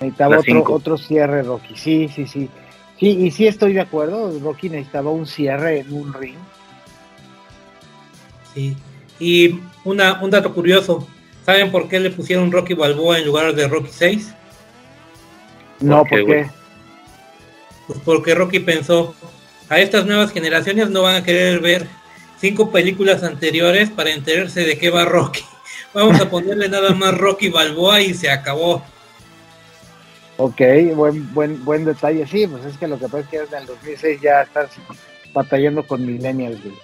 Necesitaba 0.00 0.38
otro, 0.38 0.64
otro 0.68 0.98
cierre, 0.98 1.42
Rocky. 1.42 1.74
Sí, 1.76 2.08
sí, 2.14 2.26
sí. 2.26 2.50
Sí, 3.00 3.08
y 3.08 3.30
sí 3.30 3.46
estoy 3.46 3.72
de 3.72 3.80
acuerdo. 3.80 4.38
Rocky 4.40 4.68
necesitaba 4.68 5.10
un 5.10 5.26
cierre 5.26 5.80
en 5.80 5.92
un 5.92 6.12
ring. 6.12 6.36
Sí. 8.52 8.76
Y 9.18 9.60
una, 9.84 10.22
un 10.22 10.30
dato 10.30 10.52
curioso. 10.52 11.06
¿Saben 11.46 11.70
por 11.70 11.88
qué 11.88 12.00
le 12.00 12.10
pusieron 12.10 12.52
Rocky 12.52 12.74
Balboa 12.74 13.18
en 13.18 13.26
lugar 13.26 13.54
de 13.54 13.68
Rocky 13.68 13.90
6? 13.90 14.34
No, 15.80 15.98
¿Por 15.98 16.08
qué, 16.08 16.18
porque? 16.18 16.50
Pues 17.86 17.98
porque 18.04 18.34
Rocky 18.34 18.60
pensó, 18.60 19.14
a 19.68 19.78
estas 19.78 20.06
nuevas 20.06 20.32
generaciones 20.32 20.90
no 20.90 21.02
van 21.02 21.16
a 21.16 21.24
querer 21.24 21.60
ver 21.60 21.86
cinco 22.40 22.70
películas 22.70 23.22
anteriores 23.22 23.90
para 23.90 24.10
enterarse 24.10 24.64
de 24.64 24.78
qué 24.78 24.90
va 24.90 25.04
Rocky. 25.04 25.44
Vamos 25.94 26.20
a 26.20 26.28
ponerle 26.28 26.68
nada 26.68 26.90
más 26.90 27.16
Rocky 27.16 27.48
Balboa 27.48 28.00
y 28.00 28.14
se 28.14 28.30
acabó. 28.30 28.84
Ok, 30.36 30.60
buen, 30.94 31.32
buen, 31.32 31.64
buen 31.64 31.84
detalle. 31.84 32.26
Sí, 32.26 32.46
pues 32.46 32.64
es 32.64 32.76
que 32.76 32.88
lo 32.88 32.98
que 32.98 33.04
pasa 33.04 33.20
es 33.20 33.28
que 33.28 33.40
desde 33.40 33.58
el 33.58 33.66
2006 33.66 34.20
ya 34.20 34.42
estás 34.42 34.70
batallando 35.32 35.86
con 35.86 36.04
millennials, 36.04 36.62
güey. 36.62 36.74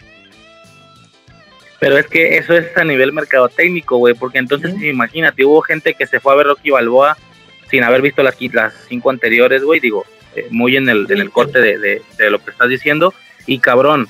Pero 1.81 1.97
es 1.97 2.07
que 2.07 2.37
eso 2.37 2.55
es 2.55 2.77
a 2.77 2.85
nivel 2.85 3.13
mercadotécnico, 3.13 3.97
güey, 3.97 4.15
porque 4.15 4.39
entonces 4.39 4.81
imagínate, 4.83 5.45
hubo 5.45 5.63
gente 5.63 5.95
que 5.95 6.07
se 6.07 6.21
fue 6.21 6.35
a 6.35 6.37
ver 6.37 6.47
Rocky 6.47 6.71
Balboa 6.71 7.17
sin 7.71 7.83
haber 7.83 8.03
visto 8.03 8.23
las, 8.23 8.37
las 8.53 8.75
cinco 8.87 9.11
anteriores, 9.11 9.63
güey, 9.65 9.81
digo, 9.81 10.05
eh, 10.41 10.47
muy 10.51 10.77
en 10.77 10.89
el, 10.89 11.07
en 11.11 11.19
el 11.21 11.31
corte 11.31 11.61
de, 11.61 11.79
de- 11.79 12.03
de 12.19 12.31
lo 12.31 12.43
que 12.43 12.51
estás 12.51 12.69
diciendo, 12.69 13.15
y 13.47 13.59
cabrón, 13.59 14.09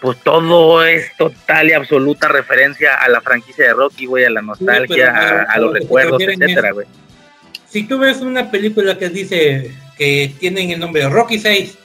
pues 0.00 0.18
todo 0.22 0.84
es 0.84 1.14
total 1.18 1.68
y 1.68 1.72
absoluta 1.74 2.28
referencia 2.28 2.94
a 2.94 3.08
la 3.08 3.20
franquicia 3.20 3.66
de 3.66 3.74
Rocky, 3.74 4.06
güey, 4.06 4.24
a 4.24 4.30
la 4.30 4.40
nostalgia, 4.42 5.10
a, 5.10 5.42
a 5.42 5.58
los 5.58 5.72
pero, 5.72 5.72
¿te 5.72 5.78
recuerdos, 5.80 6.22
etcétera, 6.22 6.72
güey. 6.72 6.86
Si 7.68 7.82
tú 7.84 7.98
ves 7.98 8.20
una 8.20 8.50
película 8.50 8.96
que 8.98 9.08
dice 9.10 9.70
que 9.98 10.32
tienen 10.40 10.70
el 10.70 10.80
nombre 10.80 11.02
de 11.02 11.08
Rocky 11.10 11.38
6, 11.38 11.76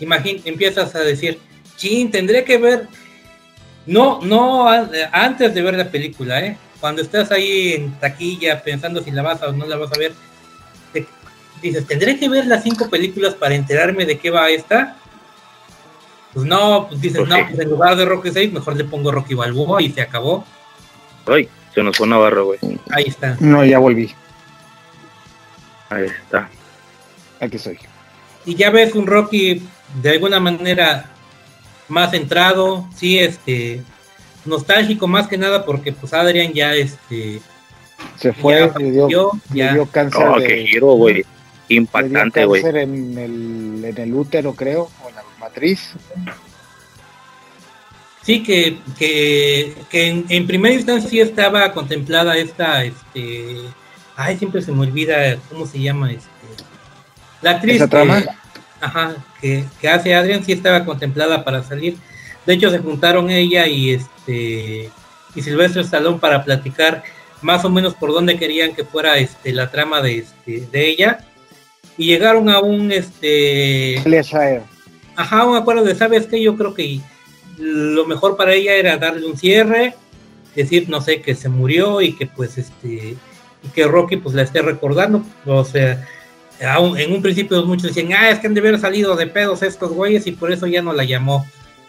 imagín, 0.00 0.42
empiezas 0.44 0.94
a 0.96 1.00
decir, 1.00 1.38
chin, 1.76 2.10
tendré 2.10 2.42
que 2.44 2.58
ver. 2.58 2.86
No, 3.86 4.20
no 4.22 4.68
antes 5.12 5.54
de 5.54 5.62
ver 5.62 5.74
la 5.74 5.88
película, 5.90 6.40
¿eh? 6.44 6.56
cuando 6.80 7.00
estás 7.02 7.30
ahí 7.30 7.74
en 7.74 7.92
taquilla 8.00 8.62
pensando 8.62 9.02
si 9.02 9.10
la 9.10 9.22
vas 9.22 9.40
a 9.42 9.48
o 9.48 9.52
no 9.52 9.66
la 9.66 9.76
vas 9.76 9.90
a 9.94 9.98
ver, 9.98 10.12
dices, 11.68 11.86
¿tendré 11.86 12.18
que 12.18 12.28
ver 12.28 12.46
las 12.46 12.62
cinco 12.62 12.88
películas 12.90 13.34
para 13.34 13.54
enterarme 13.54 14.04
de 14.06 14.18
qué 14.18 14.30
va 14.30 14.50
esta? 14.50 14.96
Pues 16.32 16.46
no, 16.46 16.88
pues 16.88 17.00
dices, 17.00 17.18
Pues 17.18 17.28
no, 17.30 17.36
sí. 17.36 17.42
pues 17.50 17.60
en 17.60 17.70
lugar 17.70 17.96
de 17.96 18.04
Rocky 18.04 18.30
6, 18.32 18.52
mejor 18.52 18.76
le 18.76 18.84
pongo 18.84 19.12
Rocky 19.12 19.34
Balboa 19.34 19.80
y 19.82 19.90
se 19.90 20.00
acabó. 20.02 20.44
Ay, 21.26 21.48
se 21.74 21.82
nos 21.82 21.96
fue 21.96 22.06
Navarro, 22.08 22.46
güey. 22.46 22.58
Ahí 22.90 23.04
está. 23.06 23.36
No, 23.40 23.64
ya 23.64 23.78
volví. 23.78 24.12
Ahí 25.90 26.06
está. 26.06 26.48
Aquí 27.40 27.56
estoy. 27.56 27.78
y 28.46 28.54
ya 28.56 28.70
ves 28.70 28.94
un 28.94 29.06
Rocky 29.06 29.62
de 30.02 30.10
alguna 30.10 30.40
manera 30.40 31.10
más 31.88 32.10
centrado, 32.10 32.86
sí, 32.96 33.18
este, 33.18 33.82
nostálgico 34.44 35.06
más 35.06 35.28
que 35.28 35.38
nada 35.38 35.64
porque 35.64 35.92
pues 35.92 36.12
Adrian 36.14 36.52
ya 36.52 36.74
este 36.74 37.40
Se 38.18 38.32
fue, 38.32 38.58
Ya 38.72 38.78
le 38.78 38.90
dio, 38.90 39.30
le 39.52 39.72
dio 39.72 39.86
cáncer 39.86 40.26
Oh, 40.26 40.38
de- 40.40 40.46
qué 40.46 40.66
giro, 40.66 40.86
güey. 40.94 41.24
Impactante, 41.68 42.44
güey. 42.44 42.62
en 42.64 43.18
el, 43.18 43.84
en 43.84 43.98
el 43.98 44.14
útero, 44.14 44.54
creo, 44.54 44.90
o 45.02 45.08
en 45.08 45.14
la 45.14 45.22
matriz. 45.40 45.94
sí 48.22 48.42
que, 48.42 48.78
que, 48.98 49.74
que 49.90 50.08
en, 50.08 50.24
en 50.28 50.46
primera 50.46 50.74
instancia 50.74 51.08
sí 51.08 51.20
estaba 51.20 51.72
contemplada 51.72 52.36
esta 52.38 52.82
este 52.84 53.56
ay 54.16 54.38
siempre 54.38 54.62
se 54.62 54.72
me 54.72 54.80
olvida 54.80 55.36
cómo 55.50 55.66
se 55.66 55.80
llama 55.80 56.10
este 56.12 56.28
la 57.42 57.50
actriz 57.52 57.76
¿Esa 57.76 57.88
trama? 57.88 58.22
que, 58.22 58.28
ajá, 58.80 59.16
que, 59.40 59.64
que 59.80 59.88
hace 59.88 60.14
Adrian 60.14 60.44
sí 60.44 60.52
estaba 60.52 60.84
contemplada 60.84 61.44
para 61.44 61.62
salir 61.62 61.96
de 62.46 62.54
hecho 62.54 62.70
se 62.70 62.78
juntaron 62.78 63.30
ella 63.30 63.66
y 63.66 63.90
este 63.90 64.90
y 65.34 65.42
Silvestre 65.42 65.82
Stallone 65.82 66.18
para 66.18 66.44
platicar 66.44 67.02
más 67.42 67.64
o 67.64 67.70
menos 67.70 67.94
por 67.94 68.12
dónde 68.12 68.38
querían 68.38 68.74
que 68.74 68.84
fuera 68.84 69.18
este 69.18 69.52
la 69.52 69.70
trama 69.70 70.00
de 70.00 70.18
este 70.18 70.66
de 70.72 70.88
ella 70.88 71.18
y 71.96 72.06
llegaron 72.06 72.48
a 72.48 72.60
un 72.60 72.90
este. 72.92 74.00
Ajá, 75.16 75.44
un 75.46 75.56
acuerdo 75.56 75.84
de, 75.84 75.94
¿sabes 75.94 76.26
qué? 76.26 76.42
Yo 76.42 76.56
creo 76.56 76.74
que 76.74 77.00
lo 77.58 78.04
mejor 78.06 78.36
para 78.36 78.52
ella 78.54 78.74
era 78.74 78.96
darle 78.96 79.26
un 79.26 79.36
cierre, 79.38 79.94
decir, 80.56 80.88
no 80.88 81.00
sé, 81.00 81.20
que 81.20 81.34
se 81.34 81.48
murió 81.48 82.00
y 82.00 82.14
que 82.16 82.26
pues 82.26 82.58
este, 82.58 83.16
y 83.62 83.68
que 83.74 83.86
Rocky 83.86 84.16
pues 84.16 84.34
la 84.34 84.42
esté 84.42 84.60
recordando. 84.60 85.22
O 85.46 85.64
sea, 85.64 86.04
aún- 86.68 86.98
en 86.98 87.12
un 87.12 87.22
principio 87.22 87.64
muchos 87.64 87.94
decían, 87.94 88.12
ah, 88.12 88.30
es 88.30 88.40
que 88.40 88.48
han 88.48 88.54
de 88.54 88.60
haber 88.60 88.78
salido 88.80 89.14
de 89.14 89.26
pedos 89.28 89.62
estos 89.62 89.92
güeyes 89.92 90.26
y 90.26 90.32
por 90.32 90.50
eso 90.52 90.66
ya 90.66 90.82
no 90.82 90.92
la 90.92 91.04
llamó, 91.04 91.46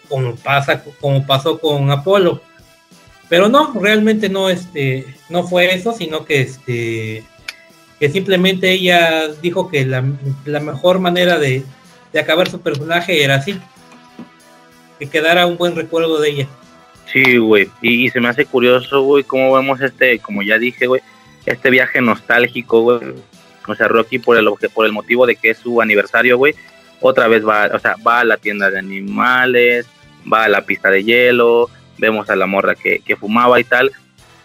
como 0.07 0.35
pasa, 0.35 0.83
como 1.01 1.25
pasó 1.25 1.57
con 1.59 1.89
Apolo. 1.89 2.41
Pero 3.27 3.49
no, 3.49 3.73
realmente 3.73 4.29
no, 4.29 4.49
este, 4.51 5.03
no 5.29 5.47
fue 5.47 5.73
eso, 5.73 5.93
sino 5.93 6.25
que 6.25 6.41
este, 6.41 7.23
que 7.99 8.09
simplemente 8.09 8.71
ella 8.71 9.27
dijo 9.41 9.69
que 9.69 9.85
la, 9.85 10.03
la 10.45 10.59
mejor 10.59 10.99
manera 10.99 11.39
de, 11.39 11.63
de 12.11 12.19
acabar 12.19 12.49
su 12.49 12.61
personaje 12.61 13.23
era 13.23 13.35
así, 13.35 13.59
que 14.99 15.07
quedara 15.07 15.45
un 15.45 15.57
buen 15.57 15.75
recuerdo 15.75 16.19
de 16.19 16.29
ella. 16.29 16.47
Sí, 17.11 17.37
güey. 17.37 17.69
Y, 17.81 18.09
se 18.09 18.19
me 18.19 18.29
hace 18.29 18.45
curioso, 18.45 19.01
güey, 19.01 19.23
cómo 19.23 19.53
vemos 19.53 19.79
este, 19.81 20.19
como 20.19 20.41
ya 20.41 20.57
dije, 20.57 20.87
güey, 20.87 21.01
este 21.45 21.69
viaje 21.69 22.01
nostálgico, 22.01 22.81
güey. 22.81 22.99
O 23.67 23.75
sea, 23.75 23.87
Rocky 23.87 24.19
por 24.19 24.37
el 24.37 24.47
por 24.73 24.85
el 24.85 24.91
motivo 24.91 25.25
de 25.25 25.35
que 25.35 25.51
es 25.51 25.57
su 25.57 25.81
aniversario, 25.81 26.37
güey, 26.37 26.53
otra 26.99 27.27
vez 27.27 27.47
va, 27.47 27.69
o 27.73 27.79
sea, 27.79 27.95
va 28.05 28.19
a 28.19 28.23
la 28.25 28.37
tienda 28.37 28.69
de 28.69 28.79
animales, 28.79 29.87
va 30.31 30.45
a 30.45 30.49
la 30.49 30.65
pista 30.65 30.89
de 30.89 31.03
hielo, 31.03 31.69
vemos 31.97 32.29
a 32.29 32.35
la 32.35 32.45
morra 32.45 32.75
que, 32.75 32.99
que 32.99 33.15
fumaba 33.15 33.59
y 33.59 33.63
tal. 33.63 33.91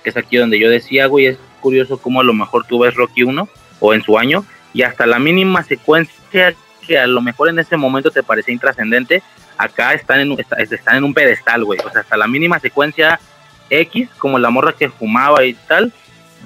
Que 0.03 0.11
es 0.11 0.17
aquí 0.17 0.37
donde 0.37 0.59
yo 0.59 0.71
decía, 0.71 1.07
güey, 1.07 1.27
es 1.27 1.39
curioso 1.61 1.99
cómo 1.99 2.21
a 2.21 2.25
lo 2.25 2.33
mejor 2.33 2.65
tú 2.67 2.81
ves 2.81 2.95
Rocky 2.95 3.23
1 3.23 3.49
o 3.81 3.95
en 3.95 4.03
su 4.03 4.19
año 4.19 4.45
y 4.73 4.83
hasta 4.83 5.07
la 5.07 5.19
mínima 5.19 5.63
secuencia 5.63 6.55
que 6.87 6.99
a 6.99 7.07
lo 7.07 7.21
mejor 7.21 7.49
en 7.49 7.59
ese 7.59 7.77
momento 7.77 8.11
te 8.11 8.23
parecía 8.23 8.55
intrascendente, 8.55 9.23
acá 9.59 9.93
están 9.93 10.21
en, 10.21 10.37
están 10.59 10.97
en 10.97 11.05
un 11.05 11.15
pedestal, 11.15 11.65
güey. 11.65 11.79
O 11.85 11.91
sea, 11.91 12.01
hasta 12.01 12.17
la 12.17 12.27
mínima 12.27 12.59
secuencia 12.59 13.21
X, 13.69 14.09
como 14.19 14.39
la 14.39 14.51
morra 14.51 14.73
que 14.73 14.89
fumaba 14.89 15.45
y 15.45 15.55
tal, 15.55 15.93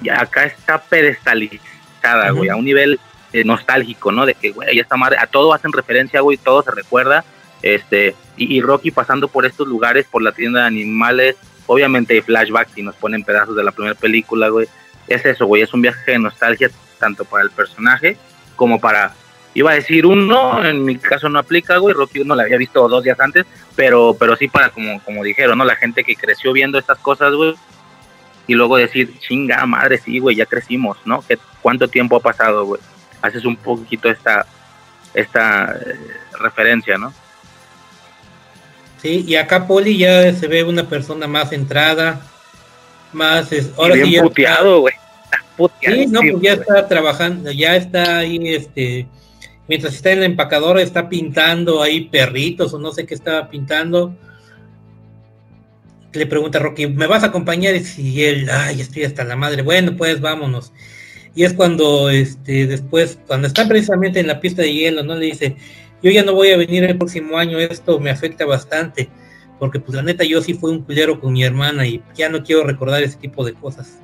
ya 0.01 0.21
acá 0.21 0.43
está 0.43 0.81
pedestalizada, 0.81 2.31
güey, 2.31 2.49
a 2.49 2.55
un 2.55 2.65
nivel 2.65 2.99
eh, 3.33 3.43
nostálgico, 3.43 4.11
¿no? 4.11 4.25
De 4.25 4.33
que, 4.33 4.51
güey, 4.51 4.79
esta 4.79 4.97
madre, 4.97 5.17
a 5.19 5.27
todo 5.27 5.53
hacen 5.53 5.71
referencia, 5.71 6.21
güey, 6.21 6.37
todo 6.37 6.61
se 6.61 6.71
recuerda. 6.71 7.23
Este, 7.61 8.15
y, 8.37 8.57
y 8.57 8.61
Rocky 8.61 8.91
pasando 8.91 9.27
por 9.27 9.45
estos 9.45 9.67
lugares, 9.67 10.05
por 10.11 10.21
la 10.21 10.33
tienda 10.33 10.61
de 10.61 10.67
animales, 10.67 11.37
obviamente 11.65 12.13
hay 12.13 12.21
flashbacks 12.21 12.77
y 12.77 12.83
nos 12.83 12.95
ponen 12.95 13.23
pedazos 13.23 13.55
de 13.55 13.63
la 13.63 13.71
primera 13.71 13.95
película, 13.95 14.49
güey. 14.49 14.67
Es 15.07 15.25
eso, 15.25 15.45
güey, 15.45 15.61
es 15.61 15.73
un 15.73 15.81
viaje 15.81 16.11
de 16.11 16.19
nostalgia 16.19 16.69
tanto 16.99 17.25
para 17.25 17.43
el 17.43 17.51
personaje 17.51 18.17
como 18.55 18.79
para 18.79 19.13
iba 19.55 19.71
a 19.71 19.75
decir 19.75 20.05
uno, 20.05 20.63
en 20.65 20.83
mi 20.83 20.97
caso 20.97 21.29
no 21.29 21.39
aplica, 21.39 21.77
güey, 21.77 21.95
Rocky 21.95 22.19
uno 22.19 22.35
la 22.35 22.43
había 22.43 22.57
visto 22.57 22.87
dos 22.87 23.03
días 23.03 23.19
antes, 23.19 23.45
pero, 23.75 24.15
pero 24.19 24.35
sí 24.35 24.49
para 24.49 24.69
como, 24.69 25.01
como 25.01 25.23
dijeron, 25.23 25.57
¿no? 25.57 25.63
La 25.63 25.77
gente 25.77 26.03
que 26.03 26.15
creció 26.15 26.51
viendo 26.51 26.77
estas 26.77 26.99
cosas, 26.99 27.33
güey, 27.33 27.55
y 28.47 28.53
luego 28.53 28.75
decir, 28.75 29.17
chinga 29.19 29.65
madre, 29.65 29.97
sí, 29.97 30.19
güey, 30.19 30.35
ya 30.35 30.45
crecimos, 30.45 30.97
¿no? 31.05 31.23
¿Qué, 31.25 31.39
¿Cuánto 31.61 31.87
tiempo 31.87 32.17
ha 32.17 32.19
pasado, 32.19 32.65
güey? 32.65 32.81
Haces 33.21 33.45
un 33.45 33.55
poquito 33.55 34.09
esta, 34.09 34.45
esta 35.13 35.73
eh, 35.73 35.99
referencia, 36.39 36.97
¿no? 36.97 37.13
Sí, 39.01 39.23
y 39.25 39.35
acá 39.35 39.67
Poli 39.67 39.97
ya 39.97 40.33
se 40.33 40.47
ve 40.47 40.63
una 40.63 40.89
persona 40.89 41.27
más 41.27 41.49
centrada, 41.49 42.21
más, 43.13 43.51
es- 43.51 43.71
ahora 43.77 43.95
bien 43.95 44.07
sí 44.07 44.13
ya 44.13 44.23
puteado, 44.23 44.81
güey. 44.81 44.93
Está 45.23 45.93
Sí, 45.95 46.07
no, 46.07 46.19
pues 46.19 46.41
ya 46.41 46.53
está 46.53 46.87
trabajando, 46.87 47.51
ya 47.51 47.75
está 47.75 48.17
ahí, 48.19 48.39
este, 48.49 49.07
mientras 49.67 49.95
está 49.95 50.11
en 50.11 50.19
la 50.19 50.25
empacadora, 50.25 50.81
está 50.81 51.07
pintando 51.07 51.81
ahí 51.81 52.01
perritos 52.09 52.73
o 52.73 52.79
no 52.79 52.91
sé 52.91 53.05
qué 53.05 53.13
estaba 53.13 53.49
pintando. 53.49 54.13
Le 56.13 56.25
pregunta 56.27 56.59
a 56.59 56.61
Rocky, 56.61 56.87
¿me 56.87 57.07
vas 57.07 57.23
a 57.23 57.27
acompañar? 57.27 57.75
Y 57.97 58.23
él, 58.23 58.49
ay, 58.49 58.79
estoy 58.81 59.03
hasta 59.03 59.23
la 59.23 59.35
madre, 59.35 59.61
bueno, 59.61 59.95
pues 59.97 60.21
vámonos. 60.21 60.71
Y 61.35 61.43
es 61.43 61.53
cuando, 61.53 62.09
este, 62.09 62.67
después, 62.67 63.19
cuando 63.27 63.47
están 63.47 63.67
precisamente 63.67 64.21
en 64.21 64.27
la 64.27 64.39
pista 64.39 64.61
de 64.61 64.73
hielo, 64.73 65.03
¿no? 65.03 65.15
Le 65.15 65.25
dice, 65.25 65.57
yo 66.01 66.11
ya 66.11 66.23
no 66.23 66.33
voy 66.33 66.51
a 66.51 66.57
venir 66.57 66.85
el 66.85 66.97
próximo 66.97 67.37
año, 67.37 67.59
esto 67.59 67.99
me 67.99 68.09
afecta 68.11 68.45
bastante, 68.45 69.09
porque 69.59 69.79
pues 69.79 69.95
la 69.95 70.01
neta 70.01 70.23
yo 70.23 70.41
sí 70.41 70.53
fui 70.53 70.71
un 70.71 70.83
culero 70.83 71.19
con 71.19 71.33
mi 71.33 71.43
hermana 71.43 71.85
y 71.85 72.01
ya 72.15 72.29
no 72.29 72.43
quiero 72.43 72.63
recordar 72.63 73.03
ese 73.03 73.17
tipo 73.17 73.45
de 73.45 73.53
cosas. 73.53 73.99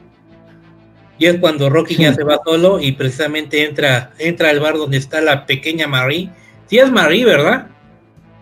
Y 1.18 1.28
es 1.28 1.38
cuando 1.38 1.70
Rocky 1.70 1.96
ya 1.98 2.14
se 2.14 2.24
va 2.24 2.40
solo 2.46 2.80
y 2.80 2.94
precisamente 2.94 3.64
entra, 3.64 4.12
entra 4.18 4.50
al 4.50 4.60
bar 4.60 4.76
donde 4.76 4.98
está 4.98 5.22
la 5.22 5.46
pequeña 5.46 5.88
Marie. 5.88 6.30
Sí 6.68 6.80
es 6.80 6.92
Marie, 6.92 7.26
¿verdad? 7.26 7.68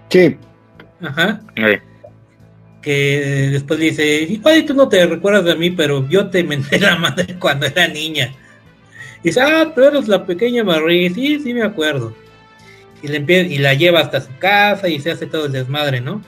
Sí. 0.09 0.37
Ajá. 1.01 1.41
Que 2.81 3.49
después 3.51 3.79
le 3.79 3.87
dice, 3.87 4.39
ay, 4.45 4.63
tú 4.63 4.73
no 4.73 4.87
te 4.87 5.05
recuerdas 5.05 5.43
de 5.45 5.55
mí, 5.55 5.71
pero 5.71 6.07
yo 6.07 6.29
te 6.29 6.43
menté 6.43 6.79
la 6.79 6.95
madre 6.95 7.35
cuando 7.39 7.65
era 7.65 7.87
niña. 7.87 8.33
Y 9.23 9.29
dice, 9.29 9.41
ah, 9.41 9.71
tú 9.75 9.83
eres 9.83 10.07
la 10.07 10.25
pequeña 10.25 10.63
Marie. 10.63 11.09
Sí, 11.09 11.39
sí 11.39 11.53
me 11.53 11.63
acuerdo. 11.63 12.15
Y, 13.01 13.07
le 13.07 13.43
y 13.43 13.57
la 13.57 13.73
lleva 13.73 13.99
hasta 13.99 14.21
su 14.21 14.37
casa 14.37 14.87
y 14.87 14.99
se 14.99 15.11
hace 15.11 15.25
todo 15.25 15.47
el 15.47 15.51
desmadre, 15.51 15.99
¿no? 15.99 16.21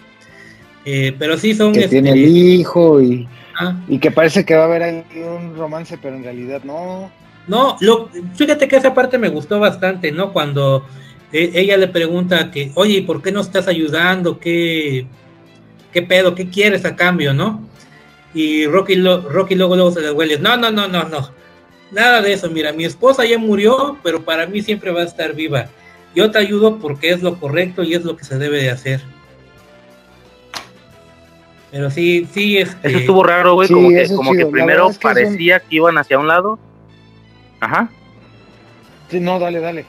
Eh, 0.86 1.16
pero 1.18 1.38
sí 1.38 1.54
son... 1.54 1.74
Que 1.74 1.82
este, 1.82 1.90
tiene 1.90 2.12
el 2.12 2.26
hijo 2.26 3.02
y, 3.02 3.28
ah, 3.60 3.80
y 3.88 4.00
que 4.00 4.12
parece 4.12 4.46
que 4.46 4.56
va 4.56 4.64
a 4.64 4.66
haber 4.66 4.84
ahí 4.84 5.04
un 5.16 5.56
romance, 5.56 5.98
pero 6.02 6.16
en 6.16 6.24
realidad 6.24 6.62
no. 6.64 7.12
No, 7.48 7.78
lo, 7.82 8.10
fíjate 8.36 8.68
que 8.68 8.78
esa 8.78 8.94
parte 8.94 9.18
me 9.18 9.30
gustó 9.30 9.60
bastante, 9.60 10.12
¿no? 10.12 10.32
Cuando 10.32 10.86
eh, 11.32 11.52
ella 11.54 11.78
le 11.78 11.88
pregunta 11.88 12.52
que, 12.52 12.72
oye, 12.76 12.98
¿y 12.98 13.02
por 13.02 13.22
qué 13.22 13.32
no 13.32 13.42
estás 13.42 13.68
ayudando? 13.68 14.40
¿Qué, 14.40 15.08
qué 15.92 16.02
pedo? 16.02 16.36
¿Qué 16.36 16.50
quieres 16.50 16.86
a 16.86 16.96
cambio, 16.96 17.34
no? 17.34 17.68
Y 18.34 18.66
Rocky, 18.68 18.96
lo, 18.96 19.22
Rocky 19.30 19.56
luego, 19.56 19.76
luego 19.76 19.92
se 19.92 20.02
le 20.02 20.12
huele, 20.12 20.40
no, 20.40 20.56
no, 20.56 20.72
no, 20.72 20.88
no, 20.88 21.04
no. 21.04 21.32
Nada 21.92 22.22
de 22.22 22.34
eso, 22.34 22.50
mira, 22.50 22.72
mi 22.72 22.86
esposa 22.86 23.26
ya 23.26 23.38
murió, 23.38 23.98
pero 24.02 24.24
para 24.24 24.48
mí 24.48 24.62
siempre 24.62 24.92
va 24.92 25.02
a 25.02 25.06
estar 25.06 25.36
viva. 25.36 25.68
Yo 26.16 26.32
te 26.32 26.38
ayudo 26.38 26.80
porque 26.80 27.10
es 27.10 27.22
lo 27.22 27.40
correcto 27.40 27.84
y 27.84 27.94
es 27.94 28.06
lo 28.06 28.16
que 28.16 28.24
se 28.24 28.38
debe 28.38 28.62
de 28.62 28.70
hacer. 28.70 29.02
Pero 31.72 31.90
sí, 31.90 32.28
sí, 32.34 32.58
este... 32.58 32.88
Eso 32.90 32.98
estuvo 33.00 33.24
raro, 33.24 33.54
güey, 33.54 33.68
Sí, 33.68 33.74
como 33.74 33.90
que, 33.90 34.08
como 34.16 34.32
que 34.34 34.46
primero 34.46 34.86
verdad 34.88 34.92
es 34.92 34.98
que 34.98 35.08
es 35.08 35.16
un- 35.16 35.24
parecía 35.24 35.60
que 35.62 35.76
iban 35.76 35.98
hacia 35.98 36.20
un 36.20 36.28
lado. 36.28 36.60
Ajá. 37.60 37.90
Sí, 39.10 39.20
no, 39.20 39.40
dale, 39.40 39.60
dale. 39.60 39.86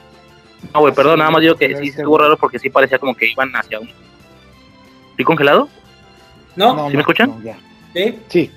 No, 0.73 0.79
güey, 0.79 0.93
perdón, 0.93 1.15
Sí, 1.15 1.19
nada 1.19 1.31
más 1.31 1.41
digo 1.41 1.55
que 1.55 1.75
sí 1.77 1.89
estuvo 1.89 2.17
raro 2.17 2.37
porque 2.37 2.57
sí 2.59 2.69
parecía 2.69 2.97
como 2.99 3.15
que 3.15 3.29
iban 3.29 3.51
hacia 3.55 3.79
un... 3.79 3.89
¿Sí 5.17 5.23
congelado? 5.23 5.67
¿No? 6.55 6.73
No, 6.75 6.85
¿Sí 6.85 6.89
no, 6.91 6.95
me 6.95 6.99
escuchan? 7.01 7.29
no, 7.29 7.43
ya. 7.43 7.57
¿Sí? 7.93 8.19
Sí. 8.29 8.51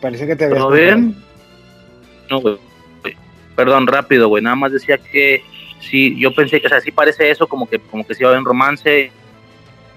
Parece 0.00 0.26
que 0.26 0.36
te 0.36 0.48
¿Todo 0.48 0.66
congelado. 0.68 0.96
bien? 0.96 1.16
No, 2.30 2.40
güey. 2.40 2.58
Perdón, 3.56 3.86
rápido, 3.86 4.28
güey. 4.28 4.42
Nada 4.42 4.56
más 4.56 4.72
decía 4.72 4.98
que 4.98 5.42
sí, 5.80 6.18
yo 6.18 6.34
pensé 6.34 6.60
que, 6.60 6.66
o 6.66 6.70
sea, 6.70 6.80
sí 6.80 6.90
parece 6.90 7.30
eso, 7.30 7.46
como 7.46 7.68
que, 7.68 7.78
como 7.78 8.06
que 8.06 8.14
sí 8.14 8.22
va 8.22 8.28
a 8.28 8.32
haber 8.32 8.40
un 8.40 8.46
romance 8.46 9.10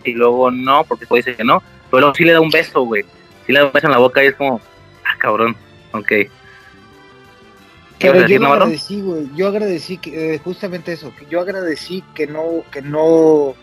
y 0.03 0.11
luego 0.14 0.50
no, 0.51 0.84
porque 0.85 1.01
después 1.01 1.26
dice 1.26 1.35
que 1.38 1.43
no, 1.43 1.61
pero 1.90 2.01
luego 2.01 2.16
sí 2.16 2.24
le 2.24 2.33
da 2.33 2.41
un 2.41 2.49
beso, 2.49 2.82
güey. 2.83 3.03
Sí 3.45 3.53
le 3.53 3.59
da 3.59 3.66
un 3.66 3.72
beso 3.72 3.88
en 3.88 3.91
la 3.91 3.99
boca 3.99 4.24
y 4.24 4.27
es 4.27 4.35
como, 4.35 4.61
ah, 5.06 5.17
cabrón. 5.19 5.56
Ok. 5.93 6.11
Pero 7.99 8.27
yo 8.27 8.48
agradecí, 8.48 9.01
güey. 9.01 9.30
Yo 9.35 9.48
agradecí 9.48 9.98
que, 9.98 10.35
eh, 10.35 10.40
justamente 10.40 10.93
eso. 10.93 11.11
Que 11.17 11.25
yo 11.25 11.41
agradecí 11.41 12.03
que 12.14 12.27
no, 12.27 12.64
que 12.72 12.82
no, 12.82 13.56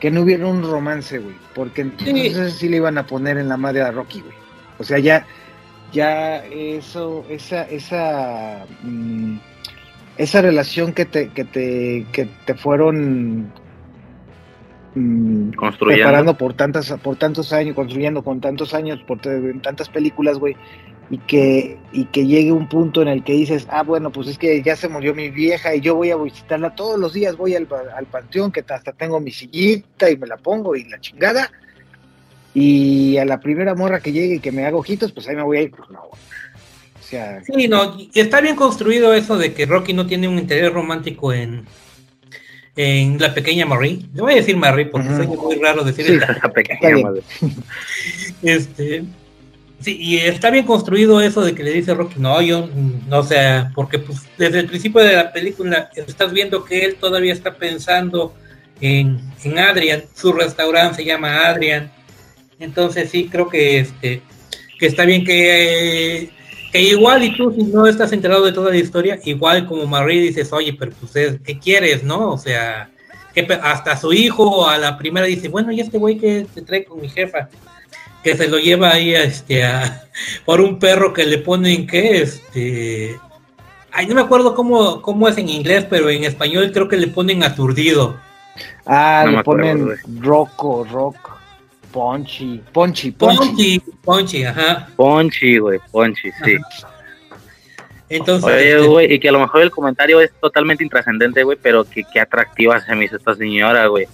que 0.00 0.10
no 0.10 0.22
hubiera 0.22 0.46
un 0.46 0.62
romance, 0.62 1.18
güey. 1.18 1.36
Porque 1.54 1.82
entonces 1.82 2.54
sí. 2.54 2.68
le 2.68 2.76
iban 2.76 2.98
a 2.98 3.06
poner 3.06 3.38
en 3.38 3.48
la 3.48 3.56
madre 3.56 3.82
a 3.82 3.90
Rocky, 3.90 4.20
güey. 4.20 4.36
O 4.78 4.84
sea, 4.84 4.98
ya, 4.98 5.26
ya 5.92 6.44
eso, 6.46 7.24
esa, 7.28 7.62
esa, 7.62 8.64
mmm, 8.82 9.38
esa 10.18 10.42
relación 10.42 10.92
que 10.92 11.04
te, 11.04 11.30
que 11.30 11.44
te, 11.44 12.06
que 12.12 12.28
te 12.44 12.54
fueron 12.54 13.52
mmm, 14.94 15.50
preparando 15.78 16.36
por 16.36 16.54
tantas, 16.54 16.92
por 17.02 17.16
tantos 17.16 17.52
años, 17.52 17.74
construyendo 17.74 18.22
con 18.22 18.40
tantos 18.40 18.74
años, 18.74 19.00
por 19.06 19.24
en 19.26 19.60
tantas 19.60 19.88
películas, 19.88 20.38
güey 20.38 20.56
y 21.10 21.18
que, 21.18 21.78
y 21.92 22.04
que 22.06 22.26
llegue 22.26 22.52
un 22.52 22.68
punto 22.68 23.00
en 23.00 23.08
el 23.08 23.24
que 23.24 23.32
dices, 23.32 23.66
ah, 23.70 23.82
bueno, 23.82 24.10
pues 24.10 24.28
es 24.28 24.38
que 24.38 24.62
ya 24.62 24.76
se 24.76 24.88
murió 24.88 25.14
mi 25.14 25.30
vieja 25.30 25.74
y 25.74 25.80
yo 25.80 25.94
voy 25.94 26.10
a 26.10 26.16
visitarla 26.16 26.74
todos 26.74 26.98
los 26.98 27.14
días, 27.14 27.36
voy 27.36 27.54
al, 27.54 27.66
al 27.96 28.06
panteón, 28.06 28.52
que 28.52 28.64
hasta 28.68 28.92
tengo 28.92 29.18
mi 29.18 29.30
sillita 29.30 30.10
y 30.10 30.18
me 30.18 30.26
la 30.26 30.36
pongo 30.36 30.76
y 30.76 30.84
la 30.84 31.00
chingada. 31.00 31.50
Y 32.52 33.16
a 33.18 33.24
la 33.24 33.40
primera 33.40 33.74
morra 33.74 34.00
que 34.00 34.12
llegue 34.12 34.36
y 34.36 34.40
que 34.40 34.52
me 34.52 34.66
haga 34.66 34.76
ojitos, 34.76 35.12
pues 35.12 35.28
ahí 35.28 35.36
me 35.36 35.42
voy 35.42 35.58
a 35.58 35.62
ir, 35.62 35.70
pues 35.70 35.88
no. 35.90 36.00
O 36.00 37.02
sea, 37.02 37.42
sí, 37.42 37.68
no, 37.68 37.96
y 37.96 38.10
está 38.14 38.42
bien 38.42 38.56
construido 38.56 39.14
eso 39.14 39.38
de 39.38 39.54
que 39.54 39.64
Rocky 39.64 39.94
no 39.94 40.06
tiene 40.06 40.28
un 40.28 40.38
interés 40.38 40.70
romántico 40.72 41.32
en, 41.32 41.64
en 42.78 43.18
la 43.18 43.34
pequeña 43.34 43.66
Marie. 43.66 43.98
Le 44.14 44.22
voy 44.22 44.34
a 44.34 44.36
decir 44.36 44.56
Marie 44.56 44.86
porque 44.86 45.08
soy 45.08 45.26
muy 45.26 45.56
raro 45.56 45.82
decir 45.82 46.06
sí, 46.06 46.16
la 46.42 46.52
pequeña 46.52 46.96
Marie. 47.02 47.22
este, 48.42 49.04
Sí, 49.80 49.96
y 50.00 50.16
está 50.16 50.50
bien 50.50 50.66
construido 50.66 51.20
eso 51.20 51.40
de 51.40 51.54
que 51.54 51.62
le 51.62 51.72
dice 51.72 51.94
Rocky, 51.94 52.18
no, 52.18 52.42
yo, 52.42 52.68
no 53.06 53.22
sé, 53.22 53.64
porque 53.76 54.00
pues 54.00 54.22
desde 54.36 54.58
el 54.58 54.66
principio 54.66 55.00
de 55.00 55.14
la 55.14 55.32
película 55.32 55.88
estás 55.94 56.32
viendo 56.32 56.64
que 56.64 56.84
él 56.84 56.96
todavía 56.96 57.32
está 57.32 57.54
pensando 57.54 58.34
en, 58.80 59.20
en 59.44 59.58
Adrian, 59.60 60.02
su 60.14 60.32
restaurante 60.32 60.96
se 60.96 61.04
llama 61.04 61.46
Adrian, 61.46 61.92
entonces 62.58 63.08
sí 63.10 63.28
creo 63.30 63.48
que 63.48 63.78
este 63.78 64.20
que 64.80 64.86
está 64.86 65.04
bien 65.04 65.24
que, 65.24 66.30
que 66.72 66.80
igual 66.80 67.24
y 67.24 67.36
tú 67.36 67.52
si 67.52 67.62
no 67.64 67.86
estás 67.86 68.12
enterado 68.12 68.44
de 68.44 68.52
toda 68.52 68.70
la 68.70 68.76
historia, 68.76 69.18
igual 69.24 69.66
como 69.66 69.86
Marie 69.86 70.22
dices, 70.22 70.52
oye, 70.52 70.74
pero 70.78 70.92
pues 71.00 71.38
¿qué 71.44 71.58
quieres, 71.58 72.02
no? 72.04 72.32
O 72.32 72.38
sea, 72.38 72.90
que 73.34 73.46
hasta 73.62 73.96
su 73.96 74.12
hijo 74.12 74.68
a 74.68 74.78
la 74.78 74.98
primera 74.98 75.26
dice, 75.26 75.48
bueno, 75.48 75.72
¿y 75.72 75.80
este 75.80 75.98
güey 75.98 76.18
que 76.18 76.46
te 76.54 76.62
trae 76.62 76.84
con 76.84 77.00
mi 77.00 77.08
jefa? 77.08 77.48
que 78.22 78.36
se 78.36 78.48
lo 78.48 78.58
lleva 78.58 78.90
ahí 78.90 79.14
a, 79.14 79.22
este 79.22 79.64
a, 79.64 80.02
por 80.44 80.60
un 80.60 80.78
perro 80.78 81.12
que 81.12 81.24
le 81.24 81.38
ponen 81.38 81.86
que 81.86 82.22
este 82.22 83.18
ay 83.92 84.06
no 84.06 84.14
me 84.14 84.20
acuerdo 84.20 84.54
cómo, 84.54 85.02
cómo 85.02 85.28
es 85.28 85.38
en 85.38 85.48
inglés 85.48 85.86
pero 85.88 86.10
en 86.10 86.24
español 86.24 86.70
creo 86.72 86.88
que 86.88 86.96
le 86.96 87.08
ponen 87.08 87.42
aturdido 87.42 88.16
ah 88.86 89.22
no 89.24 89.38
le 89.38 89.44
ponen 89.44 89.82
acuerdo, 89.82 90.02
Rocco 90.20 90.84
Rock 90.90 91.37
Ponchi 91.92 92.62
Ponchi 92.72 93.10
Ponchi 93.12 93.80
Ponchi 94.04 94.44
ajá 94.44 94.88
Ponchi 94.96 95.58
güey 95.58 95.78
Ponchi 95.90 96.30
sí 96.44 96.56
ajá. 96.56 96.88
Entonces, 98.10 98.50
Oye, 98.50 98.86
güey, 98.86 99.12
y 99.12 99.20
que 99.20 99.28
a 99.28 99.32
lo 99.32 99.40
mejor 99.40 99.60
el 99.60 99.70
comentario 99.70 100.18
es 100.22 100.30
totalmente 100.40 100.82
intrascendente, 100.82 101.42
güey, 101.42 101.58
pero 101.60 101.84
que 101.84 102.04
qué 102.10 102.20
atractiva 102.20 102.80
se 102.80 102.94
me 102.94 103.04
hizo 103.04 103.16
esta 103.16 103.34
señora, 103.34 103.86
güey. 103.86 104.06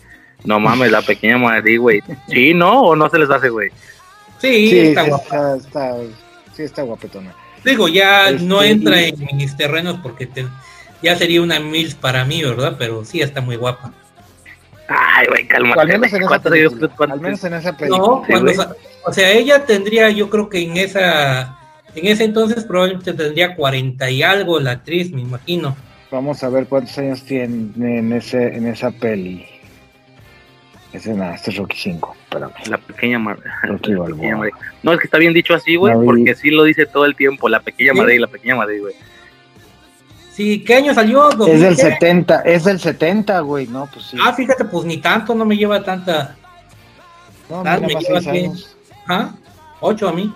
No 0.45 0.59
mames, 0.59 0.91
la 0.91 1.01
pequeña 1.01 1.39
Madrid, 1.39 1.79
güey. 1.79 2.03
¿Sí, 2.29 2.55
no? 2.55 2.83
¿O 2.83 2.97
no 2.97 3.09
se 3.09 3.21
les 3.21 3.31
hace, 3.31 3.51
güey? 3.51 3.71
Sí, 4.39 4.69
sí, 4.69 4.79
está, 4.81 5.05
sí, 5.05 5.09
guapa. 5.11 5.25
está, 5.25 5.57
está, 5.57 5.97
sí, 6.57 6.63
está 6.65 6.83
guapetona. 6.83 7.35
Digo, 7.65 7.87
ya 7.87 8.31
Este, 8.31 8.45
no 8.45 8.65
entra 8.65 9.01
en 9.01 9.15
mis 9.37 9.57
terrenos 9.57 10.01
porque 10.03 10.27
te- 10.27 10.49
ya 11.01 11.17
sería 11.17 11.41
una 11.41 11.61
mil 11.61 11.95
para 11.95 12.25
mí, 12.25 12.43
¿verdad? 12.43 12.75
Pero 12.77 13.05
sí 13.05 13.21
está 13.23 13.41
muy 13.41 13.55
guapa. 13.55 13.93
Ay, 14.89 15.27
güey, 15.29 15.47
cálmate. 15.49 15.81
Al 15.81 15.89
menos 15.89 16.13
en 16.13 16.19
esa 16.21 16.29
¿Cuántos 16.29 16.53
película. 16.53 16.79
años- 16.87 16.93
cuántos- 16.97 17.17
Al 17.17 17.21
menos 17.23 17.45
en 17.45 17.55
esa 17.55 17.77
película. 17.77 17.99
No, 18.07 18.23
cuando 18.27 18.77
o 19.07 19.13
sea, 19.13 19.31
ella 19.33 19.65
tendría, 19.65 20.11
yo 20.11 20.29
creo 20.31 20.49
que 20.49 20.63
en 20.63 20.77
esa, 20.77 21.57
en 21.95 22.07
ese 22.07 22.25
entonces 22.25 22.65
probablemente 22.65 23.13
tendría 23.15 23.55
40 23.55 24.11
y 24.11 24.23
algo 24.23 24.61
la 24.61 24.73
actriz, 24.73 25.11
me 25.13 25.23
imagino. 25.23 25.77
Vamos 26.11 26.43
a 26.45 26.49
ver 26.49 26.67
cuántos 26.67 26.97
años 26.99 27.23
tiene 27.25 27.99
en, 27.99 28.13
ese, 28.13 28.57
en 28.57 28.67
esa 28.67 28.91
peli. 28.91 29.47
Ese 30.93 31.13
nada, 31.13 31.35
este 31.35 31.51
es 31.51 31.57
Rocky 31.57 31.77
5. 31.77 32.15
Espérame. 32.25 32.53
La 32.69 32.79
pequeña. 32.79 33.19
Rocky 33.65 33.95
Balboa. 33.95 34.49
No, 34.85 34.93
es 34.93 34.99
que 35.01 35.07
está 35.07 35.19
bien 35.19 35.33
dicho 35.33 35.53
así, 35.55 35.75
güey, 35.75 35.93
porque 36.05 36.35
sí 36.37 36.51
lo 36.51 36.63
dice 36.63 36.87
todo 36.87 37.05
el 37.05 37.17
tiempo, 37.17 37.49
la 37.49 37.59
pequeña 37.61 37.93
Sí. 37.93 37.99
Madrid, 37.99 38.21
la 38.21 38.29
pequeña 38.29 38.55
Madrid, 38.55 38.81
güey. 38.81 38.95
Sí, 40.35 40.65
¿qué 40.65 40.75
año 40.75 40.93
salió? 40.95 41.31
Es 41.31 41.37
¿2000 41.39 41.59
del 41.61 41.77
qué? 41.77 41.83
70, 41.83 42.41
es 42.41 42.65
del 42.65 42.81
70, 42.81 43.39
güey. 43.41 43.69
No, 43.69 43.89
pues 43.93 44.07
sí. 44.07 44.17
Ah, 44.21 44.33
fíjate, 44.33 44.65
pues 44.65 44.85
ni 44.85 44.99
tanto, 44.99 45.33
no 45.35 45.45
me 45.45 45.57
lleva 45.57 45.83
tanta. 45.85 46.35
no, 47.49 47.61
ah, 47.65 47.77
mira, 47.81 47.81
me 47.81 47.95
lleva 47.95 48.21
seis 48.21 48.25
que- 48.25 48.31
años. 48.31 48.77
¿Ah? 49.09 49.31
¿Ocho 49.81 50.09
a 50.09 50.13
mí? 50.13 50.33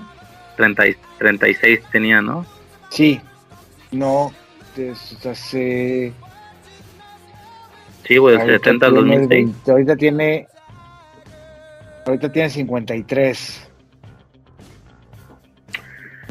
30 0.57 0.86
y- 0.86 0.97
36 1.18 1.81
tenía, 1.91 2.20
¿no? 2.23 2.47
Sí. 2.91 3.20
No, 3.91 4.33
desde 4.77 5.31
hace. 5.31 6.12
Sí, 8.07 8.17
güey, 8.18 8.36
del 8.36 8.43
ahorita 8.43 8.59
70 8.65 8.86
al 8.86 8.93
tiene 8.93 9.09
2006. 9.18 9.28
20, 9.47 9.70
ahorita 9.73 9.97
tiene. 9.97 10.47
Ahorita 12.07 12.33
tiene 12.33 12.51
53. 12.51 13.68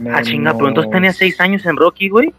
Ah, 0.09 0.21
chinga, 0.21 0.53
pero 0.53 0.67
entonces 0.69 0.89
Menos- 0.89 0.91
tenía 0.91 1.13
6 1.13 1.39
años 1.41 1.65
en 1.65 1.75
Rocky, 1.75 2.07
güey. 2.09 2.33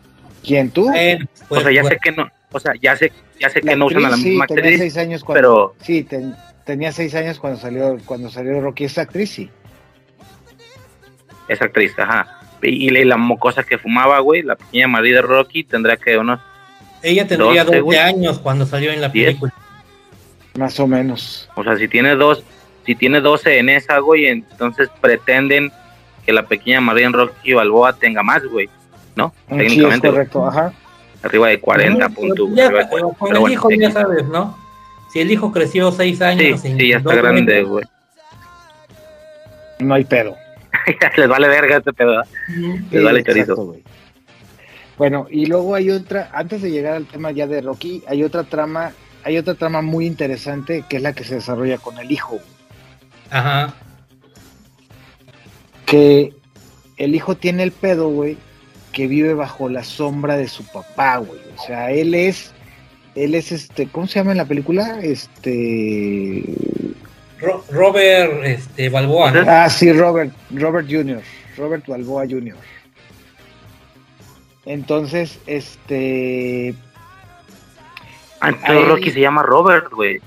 ¿Quién 0.48 0.70
tú? 0.70 0.90
Eh, 0.94 1.18
pues, 1.48 1.60
o 1.60 1.64
sea, 1.64 1.72
ya 1.72 1.82
pues, 1.82 1.94
sé 1.94 2.00
que 2.02 2.12
no, 2.12 2.28
o 2.50 2.58
sea, 2.60 2.72
ya 2.80 2.96
sé, 2.96 3.12
ya 3.40 3.48
sé 3.50 3.60
La 3.62 3.72
que 3.72 3.76
no 3.76 3.86
usan 3.86 4.04
a 4.04 4.10
la 4.10 4.16
sí, 4.16 4.30
misma 4.30 4.46
tenía 4.46 4.62
actriz, 4.62 4.78
seis 4.80 4.96
años 4.96 5.22
cuando, 5.24 5.38
pero 5.40 5.74
sí, 5.82 6.02
ten- 6.02 6.34
tenía 6.64 6.90
seis 6.92 7.14
años 7.14 7.38
cuando 7.38 7.58
salió 7.60 7.96
cuando 8.04 8.30
salió 8.30 8.60
Rocky 8.60 8.84
esa 8.84 9.02
actriz, 9.02 9.30
sí. 9.30 9.50
esa 11.48 11.64
actriz, 11.66 11.92
ajá. 11.98 12.40
Y, 12.62 12.88
y 12.88 13.04
la 13.04 13.16
mocosa 13.16 13.62
que 13.62 13.78
fumaba, 13.78 14.18
güey, 14.20 14.42
la 14.42 14.56
pequeña 14.56 14.88
Madrid 14.88 15.14
de 15.14 15.22
Rocky, 15.22 15.64
tendrá 15.64 15.96
que 15.96 16.18
unos 16.18 16.40
ella 17.02 17.26
tendría 17.26 17.62
12, 17.64 17.76
12 17.76 17.80
güey. 17.82 17.98
años 17.98 18.38
cuando 18.40 18.66
salió 18.66 18.90
en 18.90 19.00
la 19.00 19.12
película. 19.12 19.54
Más 20.58 20.80
o 20.80 20.86
menos. 20.88 21.48
O 21.54 21.62
sea, 21.62 21.76
si 21.76 21.86
tiene 21.86 22.16
dos, 22.16 22.42
si 22.84 22.96
tiene 22.96 23.20
12 23.20 23.58
en 23.58 23.68
esa, 23.68 23.98
güey, 23.98 24.26
entonces 24.26 24.88
pretenden 25.00 25.70
que 26.26 26.32
la 26.32 26.42
pequeña 26.42 26.80
María 26.80 27.06
en 27.06 27.12
Rocky 27.12 27.52
Balboa 27.52 27.92
tenga 27.92 28.24
más, 28.24 28.44
güey, 28.44 28.68
¿no? 29.18 29.32
Sí, 29.48 29.54
es 29.54 29.58
Técnicamente, 29.58 30.08
güey. 30.08 30.12
correcto, 30.16 30.46
ajá. 30.46 30.72
arriba 31.22 31.48
de 31.48 31.60
40 31.60 32.06
Ujú, 32.06 32.14
puntos. 32.14 32.48
ya, 32.54 32.66
arriba 32.66 32.80
de 32.84 32.88
40, 32.88 33.18
con 33.18 33.28
pero 33.28 33.34
el 33.34 33.40
bueno, 33.40 33.52
hijo 33.54 33.70
ya 33.72 33.90
sabes, 33.90 34.24
¿no? 34.28 34.56
Si 35.12 35.20
el 35.20 35.30
hijo 35.30 35.50
creció 35.52 35.90
6 35.90 36.18
sí, 36.18 36.24
años. 36.24 36.64
en 36.64 36.78
sí, 36.78 36.88
ya 36.88 36.98
está 36.98 37.14
grande, 37.16 37.62
güey. 37.64 37.84
No 39.80 39.94
hay 39.94 40.04
pedo. 40.04 40.36
Les 41.16 41.28
vale 41.28 41.48
verga 41.48 41.76
este 41.78 41.92
pedo, 41.92 42.10
¿verdad? 42.10 42.26
ujú. 42.48 42.78
Les 42.90 43.02
vale 43.04 43.20
exacto, 43.20 43.44
chorizo. 43.54 43.66
güey. 43.66 43.82
Bueno, 44.96 45.26
y 45.30 45.46
luego 45.46 45.74
hay 45.74 45.90
otra, 45.90 46.30
antes 46.32 46.60
de 46.62 46.70
llegar 46.70 46.94
al 46.94 47.06
tema 47.06 47.30
ya 47.30 47.46
de 47.46 47.60
Rocky, 47.60 48.02
hay 48.08 48.22
otra 48.24 48.44
trama, 48.44 48.92
hay 49.24 49.38
otra 49.38 49.54
trama 49.54 49.80
muy 49.82 50.06
interesante 50.06 50.84
que 50.88 50.96
es 50.96 51.02
la 51.02 51.12
que 51.12 51.24
se 51.24 51.36
desarrolla 51.36 51.78
con 51.78 51.98
el 51.98 52.10
hijo. 52.10 52.38
Ajá. 53.30 53.74
Que 55.86 56.32
el 56.96 57.14
hijo 57.14 57.36
tiene 57.36 57.62
el 57.62 57.72
pedo, 57.72 58.08
güey, 58.08 58.36
que 58.98 59.06
vive 59.06 59.32
bajo 59.32 59.68
la 59.68 59.84
sombra 59.84 60.36
de 60.36 60.48
su 60.48 60.64
papá, 60.64 61.18
güey. 61.18 61.40
O 61.56 61.62
sea, 61.64 61.92
él 61.92 62.16
es, 62.16 62.50
él 63.14 63.36
es 63.36 63.52
este, 63.52 63.86
¿cómo 63.86 64.08
se 64.08 64.18
llama 64.18 64.32
en 64.32 64.38
la 64.38 64.44
película? 64.44 64.98
Este, 65.00 66.42
Ro- 67.38 67.64
Robert 67.70 68.42
este, 68.42 68.88
Balboa, 68.88 69.30
¿no? 69.30 69.44
Ah, 69.48 69.70
sí, 69.70 69.92
Robert, 69.92 70.32
Robert 70.50 70.88
Jr., 70.90 71.22
Robert 71.56 71.86
Balboa 71.86 72.24
Jr. 72.28 72.56
Entonces, 74.66 75.38
este, 75.46 76.74
Ah, 78.40 78.48
entonces 78.48 78.88
Rocky 78.88 79.10
se 79.12 79.20
llama 79.20 79.44
Robert, 79.44 79.92
güey. 79.92 80.18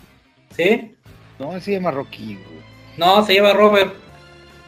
¿Sí? 0.55 0.95
no, 1.39 1.55
él 1.55 1.61
se 1.61 1.73
llama 1.73 1.91
Rocky, 1.91 2.35
güey. 2.35 2.61
No, 2.95 3.21
se 3.25 3.33
lleva 3.33 3.51
Robert. 3.51 3.93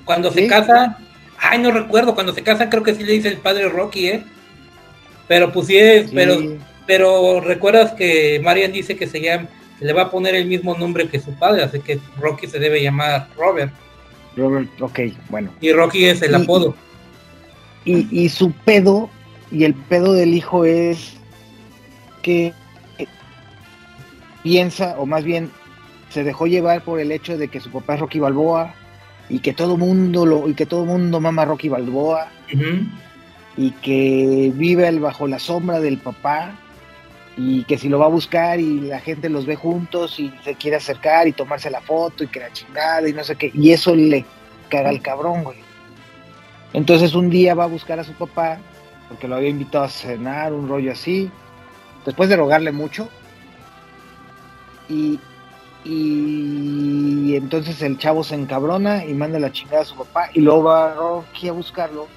Cuando 0.03 0.29
se 0.29 0.45
casa, 0.47 0.97
ay, 1.43 1.59
no 1.59 1.71
recuerdo, 1.71 2.15
cuando 2.15 2.33
se 2.33 2.41
casa 2.43 2.69
creo 2.69 2.83
que 2.83 2.95
sí 2.95 3.03
le 3.03 3.13
dice 3.13 3.27
el 3.27 3.37
padre 3.37 3.69
Rocky, 3.69 4.07
¿eh? 4.07 4.23
Pero 5.27 5.51
pues 5.51 5.67
sí, 5.67 5.77
es- 5.77 6.09
Sí. 6.09 6.15
pero, 6.15 6.37
pero 6.87 7.39
recuerdas 7.41 7.91
que 7.93 8.41
Marian 8.43 8.71
dice 8.71 8.95
que 8.97 9.07
se 9.07 9.21
llama, 9.21 9.47
se 9.79 9.85
le 9.85 9.93
va 9.93 10.03
a 10.03 10.11
poner 10.11 10.35
el 10.35 10.45
mismo 10.47 10.75
nombre 10.77 11.07
que 11.07 11.19
su 11.19 11.33
padre, 11.33 11.63
así 11.63 11.79
que 11.79 11.99
Rocky 12.19 12.47
se 12.47 12.59
debe 12.59 12.81
llamar 12.81 13.27
Robert. 13.37 13.71
Robert, 14.35 14.69
ok, 14.81 14.99
bueno. 15.29 15.51
Y 15.61 15.71
Rocky 15.73 16.05
es 16.05 16.21
el 16.21 16.31
Y- 16.31 16.35
apodo. 16.43 16.75
Y, 17.85 18.07
y 18.25 18.29
su 18.29 18.51
pedo, 18.51 19.09
y 19.51 19.65
el 19.65 19.73
pedo 19.73 20.13
del 20.13 20.33
hijo 20.33 20.65
es 20.65 21.13
que 22.21 22.53
piensa, 24.43 24.95
o 24.97 25.05
más 25.05 25.23
bien 25.23 25.51
se 26.09 26.23
dejó 26.23 26.47
llevar 26.47 26.83
por 26.83 26.99
el 26.99 27.11
hecho 27.11 27.37
de 27.37 27.47
que 27.47 27.59
su 27.59 27.69
papá 27.71 27.95
es 27.95 27.99
Rocky 28.01 28.19
Balboa 28.19 28.73
y 29.33 29.39
que 29.39 29.51
todo 29.51 29.77
mundo 29.77 30.27
lo, 30.27 30.47
y 30.47 30.53
que 30.53 30.67
todo 30.67 30.85
mundo 30.85 31.19
mama 31.19 31.43
Rocky 31.43 31.67
Balboa. 31.67 32.27
Y 33.57 33.71
que 33.71 34.51
vive 34.53 34.91
bajo 34.99 35.27
la 35.27 35.39
sombra 35.39 35.79
del 35.79 35.97
papá 35.97 36.55
y 37.35 37.63
que 37.63 37.79
si 37.79 37.89
lo 37.89 37.97
va 37.97 38.05
a 38.05 38.09
buscar 38.09 38.59
y 38.59 38.81
la 38.81 38.99
gente 38.99 39.29
los 39.29 39.47
ve 39.47 39.55
juntos 39.55 40.19
y 40.19 40.31
se 40.43 40.53
quiere 40.53 40.77
acercar 40.77 41.27
y 41.27 41.31
tomarse 41.31 41.71
la 41.71 41.81
foto 41.81 42.23
y 42.23 42.27
que 42.27 42.41
la 42.41 42.53
chingada 42.53 43.09
y 43.09 43.13
no 43.13 43.23
sé 43.23 43.35
qué, 43.35 43.51
y 43.55 43.71
eso 43.71 43.95
le 43.95 44.23
caga 44.69 44.89
al 44.89 45.01
cabrón, 45.01 45.43
güey. 45.43 45.57
Entonces 46.73 47.15
un 47.15 47.31
día 47.31 47.55
va 47.55 47.63
a 47.63 47.67
buscar 47.67 47.99
a 47.99 48.03
su 48.03 48.13
papá, 48.13 48.59
porque 49.09 49.27
lo 49.27 49.35
había 49.35 49.49
invitado 49.49 49.85
a 49.85 49.89
cenar, 49.89 50.53
un 50.53 50.67
rollo 50.67 50.91
así, 50.91 51.31
después 52.05 52.29
de 52.29 52.37
rogarle 52.37 52.71
mucho, 52.71 53.09
y, 54.89 55.19
y 55.85 57.35
entonces 57.35 57.81
el 57.81 57.97
chavo 57.97 58.23
se 58.23 58.35
encabrona 58.35 59.05
y 59.05 59.13
manda 59.13 59.39
la 59.39 59.51
chingada 59.51 59.81
a 59.81 59.85
su 59.85 59.95
papá, 59.95 60.29
y 60.33 60.41
luego 60.41 60.63
va 60.63 60.93
Rocky 60.93 61.49
a 61.49 61.51
buscarlo, 61.51 62.07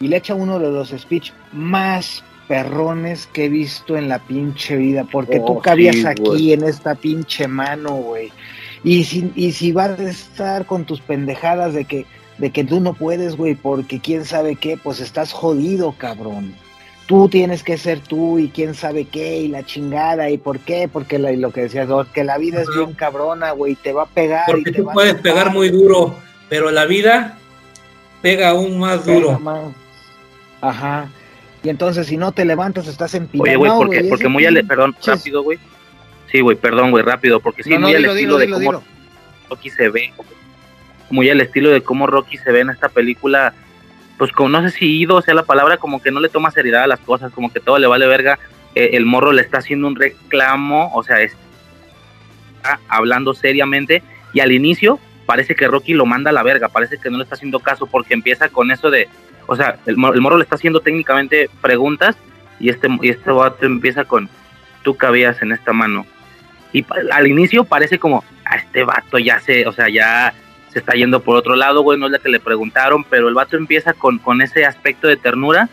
y 0.00 0.08
le 0.08 0.16
echa 0.16 0.34
uno 0.34 0.58
de 0.58 0.70
los 0.70 0.90
speech 0.90 1.32
más 1.52 2.22
perrones 2.48 3.28
que 3.28 3.44
he 3.44 3.48
visto 3.48 3.96
en 3.96 4.08
la 4.08 4.18
pinche 4.18 4.76
vida, 4.76 5.06
porque 5.10 5.38
tú 5.38 5.52
Oh, 5.52 5.60
cabías 5.60 5.94
sí, 5.94 6.06
aquí 6.06 6.52
en 6.52 6.64
esta 6.64 6.96
pinche 6.96 7.46
mano, 7.46 7.94
güey. 7.94 8.32
Y 8.82 9.04
si, 9.04 9.30
y 9.36 9.52
si 9.52 9.72
vas 9.72 10.00
a 10.00 10.10
estar 10.10 10.66
con 10.66 10.84
tus 10.84 11.00
pendejadas 11.00 11.74
de 11.74 11.84
que, 11.84 12.06
de 12.38 12.50
que 12.50 12.64
tú 12.64 12.80
no 12.80 12.94
puedes, 12.94 13.36
güey, 13.36 13.54
porque 13.54 14.00
quién 14.00 14.24
sabe 14.24 14.56
qué, 14.56 14.76
pues 14.76 15.00
estás 15.00 15.32
jodido, 15.32 15.94
cabrón. 15.96 16.54
Tú 17.10 17.28
tienes 17.28 17.64
que 17.64 17.76
ser 17.76 17.98
tú 17.98 18.38
y 18.38 18.50
quién 18.50 18.76
sabe 18.76 19.04
qué, 19.06 19.40
y 19.40 19.48
la 19.48 19.64
chingada, 19.64 20.30
y 20.30 20.38
por 20.38 20.60
qué, 20.60 20.88
porque 20.90 21.18
la- 21.18 21.32
y 21.32 21.36
lo 21.38 21.50
que 21.50 21.62
decías, 21.62 21.88
que 22.14 22.22
la 22.22 22.38
vida 22.38 22.62
es 22.62 22.68
bien 22.72 22.92
cabrona, 22.92 23.50
güey, 23.50 23.74
te 23.74 23.92
va 23.92 24.04
a 24.04 24.06
pegar. 24.06 24.44
Porque 24.46 24.70
y 24.70 24.72
te 24.72 24.78
tú 24.78 24.84
va 24.84 24.92
a 24.92 24.94
puedes 24.94 25.16
tocar, 25.16 25.22
pegar 25.24 25.52
muy 25.52 25.70
duro, 25.70 26.14
pero 26.48 26.70
la 26.70 26.86
vida 26.86 27.36
pega 28.22 28.50
aún 28.50 28.78
más 28.78 29.00
pega 29.00 29.14
duro. 29.20 29.40
más. 29.40 29.72
Ajá. 30.60 31.08
Y 31.64 31.68
entonces 31.68 32.06
si 32.06 32.16
no 32.16 32.30
te 32.30 32.44
levantas 32.44 32.86
estás 32.86 33.12
empinado, 33.14 33.42
Oye, 33.42 33.56
güey, 33.56 33.72
porque, 33.76 34.04
porque 34.08 34.28
muy 34.28 34.46
al, 34.46 34.54
pinche- 34.54 34.68
perdón, 34.68 34.94
rápido, 35.04 35.42
güey. 35.42 35.58
Sí, 36.30 36.40
güey, 36.40 36.56
perdón, 36.56 36.92
güey, 36.92 37.02
rápido, 37.02 37.40
porque 37.40 37.64
sí, 37.64 37.70
No, 37.70 37.80
no, 37.80 37.86
muy 37.88 37.96
al 37.96 38.04
estilo 38.04 38.14
dilo, 38.14 38.38
de 38.38 38.46
dilo, 38.46 38.56
cómo 38.58 38.70
dilo. 38.70 38.82
Rocky 39.50 39.70
se 39.70 39.88
ve, 39.88 40.12
muy 41.10 41.28
al 41.28 41.40
estilo 41.40 41.70
de 41.70 41.82
cómo 41.82 42.06
Rocky 42.06 42.36
se 42.36 42.52
ve 42.52 42.60
en 42.60 42.70
esta 42.70 42.88
película, 42.88 43.52
pues 44.20 44.32
como 44.32 44.50
no 44.50 44.60
sé 44.60 44.76
si 44.76 44.98
ido 44.98 45.22
sea 45.22 45.32
la 45.32 45.44
palabra, 45.44 45.78
como 45.78 46.02
que 46.02 46.10
no 46.10 46.20
le 46.20 46.28
toma 46.28 46.50
seriedad 46.50 46.82
a 46.82 46.86
las 46.86 47.00
cosas, 47.00 47.32
como 47.32 47.50
que 47.50 47.58
todo 47.58 47.78
le 47.78 47.86
vale 47.86 48.06
verga, 48.06 48.38
eh, 48.74 48.90
el 48.92 49.06
morro 49.06 49.32
le 49.32 49.40
está 49.40 49.56
haciendo 49.56 49.86
un 49.86 49.96
reclamo, 49.96 50.92
o 50.92 51.02
sea, 51.02 51.22
está 51.22 51.38
hablando 52.86 53.32
seriamente, 53.32 54.02
y 54.34 54.40
al 54.40 54.52
inicio 54.52 55.00
parece 55.24 55.54
que 55.54 55.66
Rocky 55.66 55.94
lo 55.94 56.04
manda 56.04 56.28
a 56.28 56.34
la 56.34 56.42
verga, 56.42 56.68
parece 56.68 56.98
que 56.98 57.08
no 57.08 57.16
le 57.16 57.22
está 57.22 57.36
haciendo 57.36 57.60
caso, 57.60 57.86
porque 57.86 58.12
empieza 58.12 58.50
con 58.50 58.70
eso 58.70 58.90
de, 58.90 59.08
o 59.46 59.56
sea, 59.56 59.78
el, 59.86 59.94
el 59.94 60.20
morro 60.20 60.36
le 60.36 60.42
está 60.42 60.56
haciendo 60.56 60.80
técnicamente 60.80 61.48
preguntas, 61.62 62.14
y 62.58 62.68
este, 62.68 62.88
y 63.00 63.08
este 63.08 63.30
vato 63.30 63.64
empieza 63.64 64.04
con, 64.04 64.28
tú 64.82 64.98
cabías 64.98 65.40
en 65.40 65.52
esta 65.52 65.72
mano. 65.72 66.04
Y 66.74 66.84
al 67.10 67.26
inicio 67.26 67.64
parece 67.64 67.98
como, 67.98 68.22
a 68.44 68.56
este 68.56 68.84
vato 68.84 69.18
ya 69.18 69.40
se, 69.40 69.66
o 69.66 69.72
sea, 69.72 69.88
ya 69.88 70.34
se 70.72 70.78
está 70.80 70.92
yendo 70.94 71.20
por 71.20 71.36
otro 71.36 71.56
lado, 71.56 71.82
güey, 71.82 71.98
no 71.98 72.06
es 72.06 72.12
la 72.12 72.18
que 72.18 72.28
le 72.28 72.40
preguntaron, 72.40 73.04
pero 73.04 73.28
el 73.28 73.34
vato 73.34 73.56
empieza 73.56 73.92
con, 73.92 74.18
con 74.18 74.40
ese 74.42 74.64
aspecto 74.64 75.08
de 75.08 75.16
ternura 75.16 75.68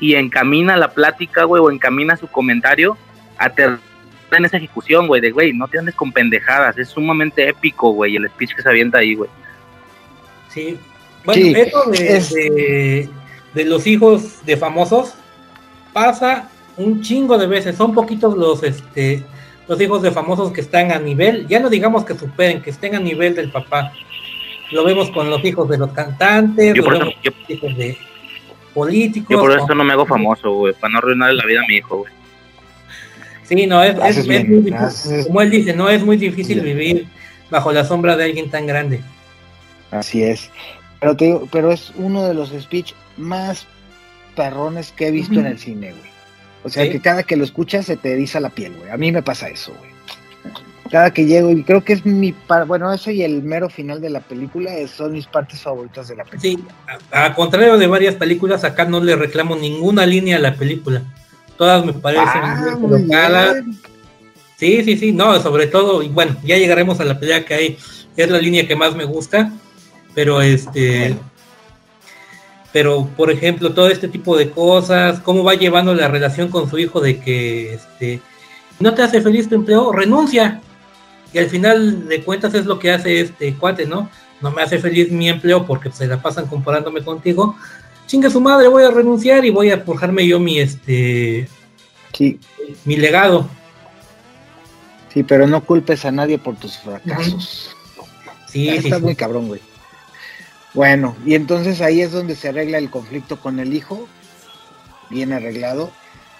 y 0.00 0.14
encamina 0.14 0.76
la 0.76 0.92
plática, 0.92 1.44
güey, 1.44 1.62
o 1.62 1.70
encamina 1.70 2.16
su 2.16 2.28
comentario 2.28 2.96
a 3.38 3.50
ter- 3.50 3.78
en 4.30 4.44
esa 4.44 4.56
ejecución, 4.56 5.06
güey, 5.06 5.20
de, 5.20 5.30
güey, 5.30 5.52
no 5.52 5.66
te 5.68 5.78
andes 5.78 5.94
con 5.94 6.12
pendejadas, 6.12 6.76
es 6.78 6.88
sumamente 6.88 7.48
épico, 7.48 7.90
güey, 7.92 8.16
el 8.16 8.28
speech 8.28 8.54
que 8.54 8.62
se 8.62 8.68
avienta 8.68 8.98
ahí, 8.98 9.14
güey. 9.14 9.30
Sí. 10.48 10.78
Bueno, 11.24 11.42
Sí, 11.42 11.52
eso 11.56 11.90
de, 11.90 12.16
es- 12.16 12.32
de- 12.34 13.08
de 13.54 13.64
los 13.64 13.86
hijos 13.86 14.44
de 14.44 14.56
famosos 14.56 15.14
pasa 15.92 16.48
un 16.76 17.00
chingo 17.02 17.38
de 17.38 17.46
veces. 17.46 17.76
Son 17.76 17.94
poquitos 17.94 18.36
los 18.36 18.62
este 18.62 19.24
los 19.68 19.80
hijos 19.80 20.02
de 20.02 20.12
famosos 20.12 20.52
que 20.52 20.60
están 20.60 20.92
a 20.92 20.98
nivel, 21.00 21.48
ya 21.48 21.58
no 21.58 21.68
digamos 21.68 22.04
que 22.04 22.14
superen, 22.14 22.62
que 22.62 22.70
estén 22.70 22.94
a 22.94 23.00
nivel 23.00 23.34
del 23.34 23.50
papá. 23.50 23.92
Lo 24.72 24.84
vemos 24.84 25.10
con 25.10 25.30
los 25.30 25.44
hijos 25.44 25.68
de 25.68 25.78
los 25.78 25.92
cantantes, 25.92 26.74
Yo 26.74 26.82
lo 26.82 26.84
por 26.84 26.94
eso, 26.94 27.04
vemos 27.04 27.22
yo, 27.22 27.32
con 27.32 27.40
los 27.40 27.50
hijos 27.50 27.76
de 27.76 27.98
políticos. 28.74 29.28
yo 29.30 29.38
por 29.40 29.50
con- 29.56 29.60
eso 29.64 29.74
no 29.74 29.84
me 29.84 29.92
hago 29.92 30.06
famoso, 30.06 30.52
güey, 30.52 30.74
para 30.74 30.92
no 30.92 30.98
arruinarle 30.98 31.34
la 31.36 31.44
vida 31.46 31.60
a 31.62 31.66
mi 31.68 31.76
hijo, 31.76 31.98
güey. 31.98 32.12
Sí, 33.44 33.66
no, 33.66 33.82
es, 33.82 33.94
es- 33.94 34.00
Haces 34.00 34.16
es 34.18 34.26
bien, 34.28 34.46
muy 34.48 34.56
difícil. 34.56 34.74
haces- 34.76 35.26
Como 35.26 35.40
él 35.42 35.50
dice, 35.50 35.72
no 35.74 35.88
es 35.88 36.04
muy 36.04 36.16
difícil 36.16 36.60
Bien. 36.60 36.76
vivir 36.76 37.06
bajo 37.50 37.72
la 37.72 37.84
sombra 37.84 38.16
de 38.16 38.24
alguien 38.24 38.50
tan 38.50 38.66
grande. 38.66 39.00
Así 39.92 40.22
es. 40.24 40.50
Pero 41.00 41.16
te 41.16 41.26
digo, 41.26 41.48
pero 41.52 41.70
es 41.70 41.92
uno 41.96 42.24
de 42.26 42.34
los 42.34 42.50
speech 42.50 42.92
más 43.16 43.66
perrones 44.34 44.92
que 44.92 45.06
he 45.08 45.10
visto 45.12 45.38
en 45.38 45.46
el 45.46 45.58
cine, 45.58 45.92
güey. 45.92 46.10
O 46.64 46.68
sea 46.68 46.84
Sí. 46.84 46.90
que 46.90 47.00
cada 47.00 47.22
que 47.22 47.36
lo 47.36 47.44
escuchas 47.44 47.86
se 47.86 47.96
te 47.96 48.12
eriza 48.12 48.40
la 48.40 48.50
piel, 48.50 48.74
güey. 48.76 48.90
A 48.90 48.96
mí 48.96 49.12
me 49.12 49.22
pasa 49.22 49.48
eso, 49.48 49.72
güey. 49.78 49.90
Cada 50.90 51.10
que 51.12 51.24
llego, 51.26 51.50
y 51.50 51.62
creo 51.62 51.82
que 51.84 51.92
es 51.94 52.04
mi 52.06 52.32
par, 52.32 52.66
bueno, 52.66 52.92
eso 52.92 53.10
y 53.10 53.22
el 53.22 53.42
mero 53.42 53.68
final 53.68 54.00
de 54.00 54.10
la 54.10 54.20
película 54.20 54.74
es- 54.76 54.90
son 54.90 55.12
mis 55.12 55.26
partes 55.26 55.60
favoritas 55.60 56.08
de 56.08 56.16
la 56.16 56.24
película. 56.24 56.40
Sí, 56.42 56.98
a, 57.12 57.24
a 57.26 57.34
contrario 57.34 57.76
de 57.78 57.86
varias 57.86 58.14
películas, 58.14 58.64
acá 58.64 58.84
no 58.84 59.00
le 59.00 59.16
reclamo 59.16 59.56
ninguna 59.56 60.06
línea 60.06 60.36
a 60.36 60.40
la 60.40 60.54
película. 60.54 61.02
Todas 61.56 61.84
me 61.84 61.92
parecen 61.92 62.26
Ah, 62.26 62.76
muy 62.78 62.80
colocadas. 62.80 63.56
Sí, 64.56 64.82
sí, 64.84 64.96
sí, 64.96 65.12
no, 65.12 65.38
sobre 65.40 65.66
todo, 65.66 66.02
y 66.02 66.08
bueno, 66.08 66.36
ya 66.44 66.56
llegaremos 66.56 66.98
a 67.00 67.04
la 67.04 67.18
pelea 67.20 67.44
que 67.44 67.54
hay, 67.54 67.78
es 68.16 68.30
la 68.30 68.38
línea 68.38 68.66
que 68.66 68.74
más 68.76 68.94
me 68.96 69.04
gusta, 69.04 69.52
pero 70.14 70.40
este, 70.40 71.14
pero 72.72 73.06
por 73.16 73.30
ejemplo, 73.30 73.72
todo 73.74 73.88
este 73.88 74.08
tipo 74.08 74.36
de 74.36 74.50
cosas, 74.50 75.20
cómo 75.20 75.44
va 75.44 75.54
llevando 75.54 75.94
la 75.94 76.08
relación 76.08 76.48
con 76.48 76.68
su 76.68 76.78
hijo 76.78 77.00
de 77.00 77.18
que, 77.20 77.74
este, 77.74 78.20
no 78.80 78.92
te 78.94 79.02
hace 79.02 79.20
feliz 79.22 79.48
tu 79.48 79.54
empleo, 79.54 79.92
renuncia, 79.92 80.60
y 81.36 81.38
al 81.38 81.50
final 81.50 82.08
de 82.08 82.22
cuentas 82.24 82.54
es 82.54 82.64
lo 82.64 82.78
que 82.78 82.90
hace 82.92 83.20
este 83.20 83.52
cuate, 83.56 83.84
¿no? 83.84 84.08
No 84.40 84.50
me 84.50 84.62
hace 84.62 84.78
feliz 84.78 85.10
mi 85.12 85.28
empleo 85.28 85.66
porque 85.66 85.92
se 85.92 86.06
la 86.06 86.22
pasan 86.22 86.46
comparándome 86.46 87.04
contigo, 87.04 87.54
chinga 88.06 88.30
su 88.30 88.40
madre, 88.40 88.68
voy 88.68 88.84
a 88.84 88.90
renunciar 88.90 89.44
y 89.44 89.50
voy 89.50 89.70
a 89.70 89.80
forjarme 89.82 90.26
yo 90.26 90.40
mi, 90.40 90.58
este, 90.60 91.46
Sí, 92.14 92.40
mi 92.86 92.96
legado. 92.96 93.46
sí, 95.12 95.24
pero 95.24 95.46
no 95.46 95.62
culpes 95.62 96.06
a 96.06 96.10
nadie 96.10 96.38
por 96.38 96.56
tus 96.56 96.78
fracasos. 96.78 97.76
Sí, 98.48 98.70
sí, 98.70 98.76
Está 98.76 98.96
sí. 98.96 99.02
muy 99.02 99.14
cabrón, 99.14 99.48
güey. 99.48 99.60
Bueno, 100.72 101.14
y 101.26 101.34
entonces 101.34 101.82
ahí 101.82 102.00
es 102.00 102.12
donde 102.12 102.34
se 102.34 102.48
arregla 102.48 102.78
el 102.78 102.88
conflicto 102.88 103.38
con 103.38 103.60
el 103.60 103.74
hijo, 103.74 104.08
bien 105.10 105.34
arreglado, 105.34 105.90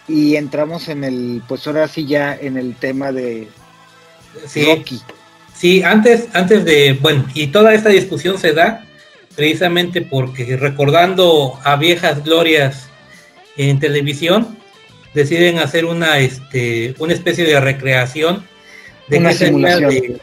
y 0.09 0.37
entramos 0.37 0.89
en 0.89 1.05
el, 1.05 1.43
pues 1.47 1.67
ahora 1.67 1.87
sí 1.87 2.07
ya 2.07 2.35
en 2.35 2.57
el 2.57 2.77
tema 2.77 3.13
de 3.13 3.51
Sí. 4.47 4.65
Rocky. 4.65 5.01
Sí, 5.55 5.83
antes, 5.83 6.29
antes 6.35 6.65
de, 6.65 6.93
bueno, 7.01 7.27
y 7.35 7.47
toda 7.49 7.73
esta 7.75 7.89
discusión 7.89 8.39
se 8.39 8.53
da 8.53 8.85
precisamente 9.35 10.03
porque 10.03 10.57
recordando 10.57 11.59
a 11.65 11.77
viejas 11.77 12.23
glorias 12.25 12.89
en 13.57 13.79
televisión, 13.81 14.57
deciden 15.15 15.59
hacer 15.59 15.87
una, 15.87 16.19
este, 16.19 16.95
una 16.99 17.15
especie 17.15 17.45
de 17.45 17.59
recreación 17.61 18.45
de 19.09 19.19
Una 19.19 19.33
simulación. 19.33 19.91
de- 19.91 20.21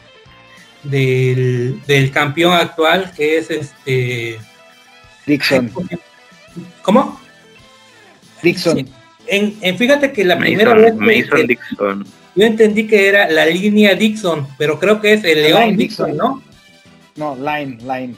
del, 0.84 1.80
del 1.86 2.10
campeón 2.10 2.52
actual 2.52 3.10
que 3.16 3.38
es 3.38 3.50
este 3.50 4.38
Dixon. 5.26 5.72
¿cómo? 6.82 7.18
Dixon. 8.42 8.86
En, 9.26 9.56
en- 9.62 9.78
fíjate 9.78 10.12
que 10.12 10.24
la 10.24 10.38
primera 10.38 10.74
vez 10.74 10.94
Mason, 10.94 11.46
Dixon. 11.46 12.06
Yo 12.36 12.44
entendí 12.46 12.86
que 12.86 13.08
era 13.08 13.30
la 13.30 13.46
línea 13.46 13.94
Dixon, 13.94 14.46
pero 14.58 14.78
creo 14.78 15.00
que 15.00 15.12
es 15.14 15.24
el 15.24 15.42
León 15.42 15.76
Dixon, 15.76 16.10
Dixon. 16.12 16.16
¿no? 16.16 16.42
No, 17.16 17.36
Line, 17.36 17.78
Line. 17.82 18.14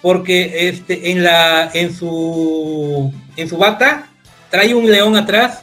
porque 0.00 0.68
este 0.68 1.10
en 1.10 1.22
la 1.22 1.70
en 1.74 1.94
su 1.94 3.12
en 3.36 3.48
su 3.48 3.56
bata 3.58 4.08
trae 4.50 4.74
un 4.74 4.90
león 4.90 5.16
atrás. 5.16 5.60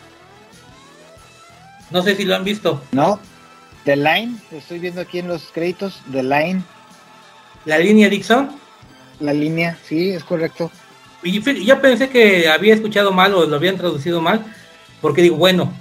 No 1.92 2.02
sé 2.02 2.16
si 2.16 2.26
lo 2.26 2.36
han 2.36 2.44
visto. 2.44 2.82
No, 2.92 3.20
The 3.86 3.96
Line, 3.96 4.36
estoy 4.52 4.80
viendo 4.80 5.02
aquí 5.02 5.20
en 5.20 5.28
los 5.28 5.44
créditos, 5.52 6.02
The 6.12 6.24
Line, 6.24 6.62
La 7.66 7.78
línea 7.78 8.10
Dixon. 8.10 8.50
la 9.20 9.34
línea, 9.34 9.78
sí, 9.88 10.10
es 10.10 10.24
correcto. 10.24 10.72
Y 11.24 11.42
yo 11.66 11.82
pensé 11.82 12.10
que 12.10 12.48
había 12.48 12.74
escuchado 12.76 13.12
mal 13.12 13.34
o 13.34 13.46
lo 13.46 13.56
habían 13.56 13.78
traducido 13.78 14.22
mal, 14.22 14.46
porque 15.02 15.22
digo, 15.24 15.38
bueno, 15.38 15.74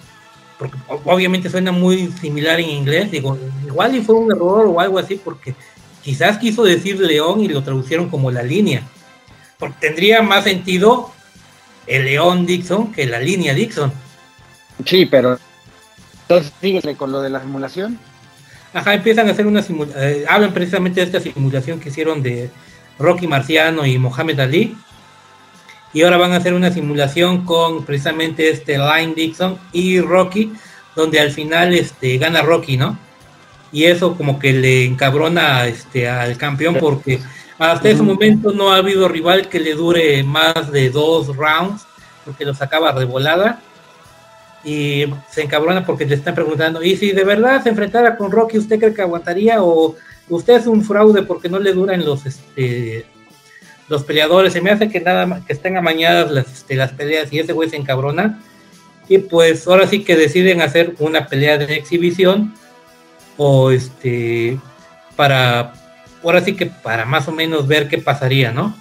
porque 0.58 0.76
obviamente 0.86 1.50
suena 1.50 1.72
muy 1.72 2.12
similar 2.20 2.60
en 2.60 2.70
inglés, 2.70 3.10
digo, 3.10 3.38
igual 3.66 3.96
y 3.96 4.02
fue 4.02 4.14
un 4.14 4.30
error 4.30 4.66
o 4.66 4.80
algo 4.80 4.98
así, 4.98 5.20
porque 5.22 5.54
quizás 6.02 6.38
quiso 6.38 6.64
decir 6.64 7.00
león 7.00 7.40
y 7.40 7.48
lo 7.48 7.62
traducieron 7.62 8.08
como 8.08 8.30
la 8.30 8.42
línea, 8.42 8.82
porque 9.58 9.76
tendría 9.80 10.22
más 10.22 10.44
sentido 10.44 11.12
el 11.86 12.04
león 12.04 12.46
Dixon 12.46 12.92
que 12.92 13.06
la 13.06 13.20
línea 13.20 13.54
Dixon. 13.54 13.92
Sí, 14.84 15.06
pero 15.06 15.38
entonces 16.22 16.52
síguele 16.60 16.96
con 16.96 17.12
lo 17.12 17.20
de 17.20 17.30
la 17.30 17.40
simulación. 17.40 17.98
Ajá, 18.72 18.94
empiezan 18.94 19.28
a 19.28 19.32
hacer 19.32 19.46
una 19.46 19.62
simulación, 19.62 20.24
hablan 20.28 20.52
precisamente 20.52 21.00
de 21.00 21.06
esta 21.06 21.20
simulación 21.20 21.78
que 21.78 21.90
hicieron 21.90 22.22
de 22.22 22.50
Rocky 22.98 23.26
Marciano 23.26 23.86
y 23.86 23.98
Mohamed 23.98 24.40
Ali. 24.40 24.76
Y 25.94 26.02
ahora 26.02 26.18
van 26.18 26.32
a 26.32 26.36
hacer 26.36 26.52
una 26.52 26.72
simulación 26.72 27.44
con 27.44 27.84
precisamente 27.84 28.50
este 28.50 28.76
Line 28.76 29.14
Dixon 29.14 29.56
y 29.72 30.00
Rocky, 30.00 30.52
donde 30.96 31.20
al 31.20 31.30
final 31.30 31.72
este 31.72 32.18
gana 32.18 32.42
Rocky, 32.42 32.76
¿no? 32.76 32.98
Y 33.72 33.84
eso 33.84 34.16
como 34.16 34.38
que 34.40 34.52
le 34.52 34.84
encabrona 34.84 35.66
este 35.66 36.08
al 36.08 36.36
campeón 36.36 36.76
porque 36.80 37.20
hasta 37.58 37.88
ese 37.88 38.02
momento 38.02 38.52
no 38.52 38.72
ha 38.72 38.78
habido 38.78 39.08
rival 39.08 39.48
que 39.48 39.60
le 39.60 39.74
dure 39.74 40.22
más 40.24 40.72
de 40.72 40.90
dos 40.90 41.34
rounds, 41.36 41.86
porque 42.24 42.44
los 42.44 42.60
acaba 42.60 42.92
revolada. 42.92 43.60
Y 44.64 45.04
se 45.30 45.42
encabrona 45.42 45.84
porque 45.84 46.06
le 46.06 46.14
están 46.14 46.34
preguntando, 46.34 46.82
¿y 46.82 46.96
si 46.96 47.12
de 47.12 47.22
verdad 47.22 47.62
se 47.62 47.68
enfrentara 47.68 48.16
con 48.16 48.32
Rocky, 48.32 48.58
usted 48.58 48.78
cree 48.78 48.94
que 48.94 49.02
aguantaría? 49.02 49.62
¿O 49.62 49.94
usted 50.28 50.54
es 50.54 50.66
un 50.66 50.82
fraude 50.82 51.22
porque 51.22 51.48
no 51.48 51.58
le 51.58 51.72
duran 51.72 52.04
los 52.04 52.24
este 52.24 53.04
los 53.88 54.04
peleadores? 54.04 54.52
Se 54.52 54.60
me 54.60 54.70
hace 54.70 54.88
que 54.88 55.00
nada 55.00 55.26
más 55.26 55.44
que 55.44 55.52
estén 55.52 55.76
amañadas 55.76 56.30
las, 56.30 56.52
este, 56.52 56.74
las 56.74 56.92
peleas 56.92 57.32
y 57.32 57.38
ese 57.38 57.52
güey 57.52 57.70
se 57.70 57.76
encabrona. 57.76 58.40
Y 59.08 59.18
pues 59.18 59.66
ahora 59.66 59.86
sí 59.86 60.02
que 60.02 60.16
deciden 60.16 60.62
hacer 60.62 60.94
una 60.98 61.26
pelea 61.26 61.58
de 61.58 61.74
exhibición 61.74 62.54
o 63.36 63.70
este 63.70 64.58
para 65.16 65.74
ahora 66.22 66.40
sí 66.40 66.54
que 66.54 66.66
para 66.66 67.04
más 67.04 67.28
o 67.28 67.32
menos 67.32 67.66
ver 67.66 67.88
qué 67.88 67.98
pasaría, 67.98 68.50
¿no? 68.50 68.74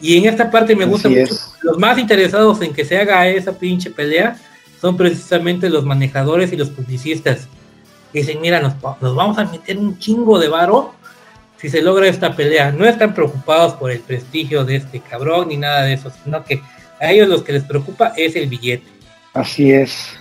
Y 0.00 0.16
en 0.18 0.26
esta 0.26 0.50
parte 0.50 0.76
me 0.76 0.84
gusta 0.84 1.08
mucho, 1.08 1.34
los 1.62 1.78
más 1.78 1.98
interesados 1.98 2.60
en 2.62 2.72
que 2.72 2.84
se 2.84 2.98
haga 2.98 3.26
esa 3.26 3.58
pinche 3.58 3.90
pelea 3.90 4.36
son 4.80 4.96
precisamente 4.96 5.70
los 5.70 5.84
manejadores 5.84 6.52
y 6.52 6.56
los 6.56 6.70
publicistas. 6.70 7.48
Dicen, 8.12 8.40
mira, 8.40 8.60
nos, 8.60 8.74
nos 9.00 9.14
vamos 9.14 9.38
a 9.38 9.44
meter 9.44 9.78
un 9.78 9.98
chingo 9.98 10.38
de 10.38 10.48
varo 10.48 10.94
si 11.56 11.68
se 11.70 11.82
logra 11.82 12.08
esta 12.08 12.34
pelea. 12.36 12.72
No 12.72 12.84
están 12.84 13.14
preocupados 13.14 13.74
por 13.74 13.90
el 13.90 14.00
prestigio 14.00 14.64
de 14.64 14.76
este 14.76 15.00
cabrón 15.00 15.48
ni 15.48 15.56
nada 15.56 15.82
de 15.82 15.94
eso, 15.94 16.12
sino 16.22 16.44
que 16.44 16.60
a 17.00 17.12
ellos 17.12 17.28
los 17.28 17.42
que 17.42 17.52
les 17.52 17.64
preocupa 17.64 18.12
es 18.16 18.36
el 18.36 18.48
billete. 18.48 18.86
Así 19.32 19.72
es. 19.72 20.18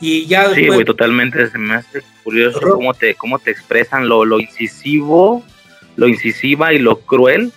Y 0.00 0.26
ya 0.26 0.52
Sí, 0.54 0.66
güey, 0.66 0.84
totalmente. 0.84 1.48
Se 1.48 1.58
me 1.58 1.74
hace 1.74 2.02
curioso 2.22 2.60
cómo 2.60 2.94
te, 2.94 3.14
cómo 3.14 3.38
te 3.38 3.50
expresan 3.50 4.08
lo, 4.08 4.24
lo 4.24 4.40
incisivo, 4.40 5.44
lo 5.96 6.08
incisiva 6.08 6.72
y 6.72 6.78
lo 6.78 7.00
cruel 7.00 7.52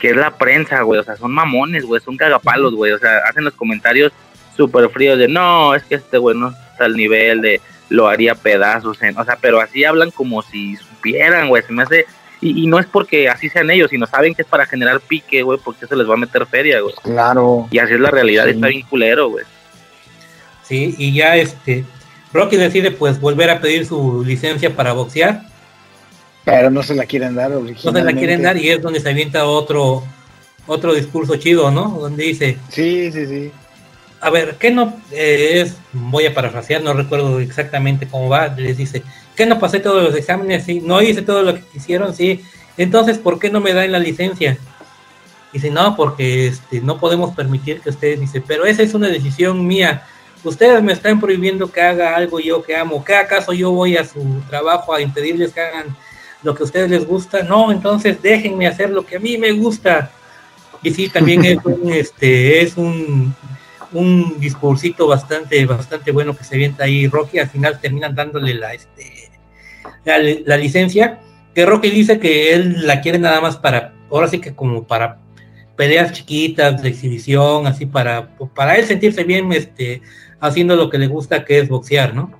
que 0.00 0.10
es 0.10 0.16
la 0.16 0.36
prensa, 0.36 0.82
güey. 0.82 0.98
O 0.98 1.04
sea, 1.04 1.16
son 1.16 1.30
mamones, 1.30 1.84
güey. 1.84 2.00
Son 2.00 2.16
cagapalos, 2.16 2.74
güey. 2.74 2.92
O 2.92 2.98
sea, 2.98 3.18
hacen 3.28 3.44
los 3.44 3.54
comentarios 3.54 4.12
súper 4.56 4.88
fríos 4.88 5.18
de 5.18 5.28
no, 5.28 5.74
es 5.74 5.84
que 5.84 5.94
este 5.94 6.18
güey 6.18 6.36
no 6.36 6.48
está 6.48 6.86
al 6.86 6.96
nivel 6.96 7.40
de 7.40 7.60
lo 7.88 8.08
haría 8.08 8.34
pedazos. 8.34 9.00
En, 9.02 9.16
o 9.16 9.24
sea, 9.24 9.36
pero 9.40 9.60
así 9.60 9.84
hablan 9.84 10.10
como 10.10 10.42
si 10.42 10.76
supieran, 11.00 11.48
güey. 11.48 11.62
Se 11.62 11.72
me 11.72 11.82
hace. 11.82 12.06
Y, 12.40 12.64
y, 12.64 12.66
no 12.66 12.78
es 12.78 12.86
porque 12.86 13.28
así 13.28 13.50
sean 13.50 13.70
ellos, 13.70 13.90
sino 13.90 14.06
saben 14.06 14.34
que 14.34 14.42
es 14.42 14.48
para 14.48 14.64
generar 14.64 15.00
pique, 15.00 15.42
güey, 15.42 15.58
porque 15.62 15.84
eso 15.84 15.94
les 15.94 16.08
va 16.08 16.14
a 16.14 16.18
meter 16.18 16.46
feria, 16.46 16.80
güey. 16.80 16.94
Claro. 17.02 17.68
Y 17.70 17.78
así 17.78 17.92
es 17.92 18.00
la 18.00 18.10
realidad, 18.10 18.44
sí. 18.44 18.52
está 18.52 18.68
bien 18.68 18.86
culero, 18.88 19.28
güey. 19.28 19.44
Sí, 20.62 20.94
y 20.98 21.12
ya 21.12 21.36
este. 21.36 21.84
Rocky 22.32 22.56
decide 22.56 22.92
pues 22.92 23.20
volver 23.20 23.50
a 23.50 23.60
pedir 23.60 23.84
su 23.84 24.24
licencia 24.24 24.74
para 24.74 24.92
boxear. 24.92 25.42
Pero 26.44 26.70
no 26.70 26.82
se 26.82 26.94
la 26.94 27.04
quieren 27.04 27.34
dar 27.34 27.50
No 27.50 27.74
se 27.74 28.02
la 28.02 28.12
quieren 28.12 28.42
dar 28.42 28.56
y 28.56 28.70
es 28.70 28.80
donde 28.80 29.00
se 29.00 29.10
avienta 29.10 29.44
otro 29.44 30.04
otro 30.66 30.94
discurso 30.94 31.36
chido, 31.36 31.70
¿no? 31.70 31.88
Donde 32.00 32.24
dice... 32.24 32.56
Sí, 32.68 33.10
sí, 33.12 33.26
sí. 33.26 33.52
A 34.20 34.30
ver, 34.30 34.56
¿qué 34.58 34.70
no 34.70 35.00
eh, 35.10 35.62
es? 35.62 35.76
Voy 35.92 36.26
a 36.26 36.34
parafrasear, 36.34 36.82
no 36.82 36.92
recuerdo 36.92 37.40
exactamente 37.40 38.06
cómo 38.06 38.28
va. 38.28 38.48
Les 38.48 38.76
dice, 38.76 39.02
¿qué 39.40 39.46
no 39.46 39.58
pasé 39.58 39.80
todos 39.80 40.02
los 40.02 40.14
exámenes? 40.14 40.64
Sí, 40.64 40.82
no 40.84 41.00
hice 41.00 41.22
todo 41.22 41.42
lo 41.42 41.54
que 41.54 41.62
quisieron, 41.62 42.14
sí. 42.14 42.44
Entonces, 42.76 43.16
¿por 43.16 43.38
qué 43.38 43.48
no 43.48 43.58
me 43.58 43.72
dan 43.72 43.90
la 43.90 43.98
licencia? 43.98 44.58
Dice, 45.50 45.70
no, 45.70 45.96
porque 45.96 46.48
este, 46.48 46.82
no 46.82 47.00
podemos 47.00 47.34
permitir 47.34 47.80
que 47.80 47.88
ustedes, 47.88 48.20
dice, 48.20 48.42
pero 48.46 48.66
esa 48.66 48.82
es 48.82 48.92
una 48.92 49.08
decisión 49.08 49.66
mía. 49.66 50.02
Ustedes 50.44 50.82
me 50.82 50.92
están 50.92 51.18
prohibiendo 51.18 51.72
que 51.72 51.80
haga 51.80 52.16
algo 52.16 52.38
yo 52.38 52.62
que 52.62 52.76
amo. 52.76 53.02
¿Qué 53.02 53.14
acaso 53.14 53.54
yo 53.54 53.70
voy 53.70 53.96
a 53.96 54.04
su 54.04 54.42
trabajo 54.50 54.92
a 54.92 55.00
impedirles 55.00 55.54
que 55.54 55.62
hagan 55.62 55.96
lo 56.42 56.54
que 56.54 56.62
a 56.62 56.66
ustedes 56.66 56.90
les 56.90 57.06
gusta? 57.06 57.42
No, 57.42 57.72
entonces 57.72 58.20
déjenme 58.20 58.66
hacer 58.66 58.90
lo 58.90 59.06
que 59.06 59.16
a 59.16 59.20
mí 59.20 59.38
me 59.38 59.52
gusta. 59.52 60.10
Y 60.82 60.90
sí, 60.90 61.08
también 61.08 61.42
es 61.46 61.64
un, 61.64 61.90
este, 61.94 62.60
es 62.60 62.76
un, 62.76 63.34
un 63.92 64.38
discursito 64.38 65.06
bastante, 65.06 65.64
bastante 65.64 66.12
bueno 66.12 66.36
que 66.36 66.44
se 66.44 66.56
avienta 66.56 66.84
ahí 66.84 67.08
Rocky. 67.08 67.38
Al 67.38 67.48
final 67.48 67.80
terminan 67.80 68.14
dándole 68.14 68.52
la, 68.52 68.74
este, 68.74 69.19
la, 70.04 70.56
licencia. 70.56 71.20
Que 71.54 71.66
Rocky 71.66 71.90
dice 71.90 72.18
que 72.18 72.54
él 72.54 72.86
la 72.86 73.00
quiere 73.00 73.18
nada 73.18 73.40
más 73.40 73.56
para, 73.56 73.94
ahora 74.10 74.28
sí 74.28 74.40
que 74.40 74.54
como 74.54 74.86
para 74.86 75.18
peleas 75.76 76.12
chiquitas 76.12 76.82
de 76.82 76.90
exhibición, 76.90 77.66
así 77.66 77.86
para, 77.86 78.36
para 78.54 78.76
él 78.76 78.84
sentirse 78.84 79.24
bien, 79.24 79.52
este, 79.52 80.02
haciendo 80.38 80.76
lo 80.76 80.90
que 80.90 80.98
le 80.98 81.06
gusta, 81.06 81.44
que 81.44 81.58
es 81.58 81.68
boxear, 81.68 82.14
¿no? 82.14 82.32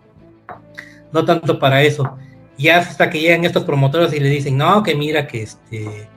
No 1.13 1.25
tanto 1.25 1.59
para 1.59 1.83
eso. 1.83 2.17
Y 2.57 2.69
hasta 2.69 3.09
que 3.09 3.21
llegan 3.21 3.45
estos 3.45 3.65
promotores 3.65 4.13
y 4.13 4.21
le 4.21 4.29
dicen, 4.29 4.57
no, 4.57 4.83
que 4.83 4.95
mira 4.95 5.27
que 5.27 5.43
este, 5.43 6.09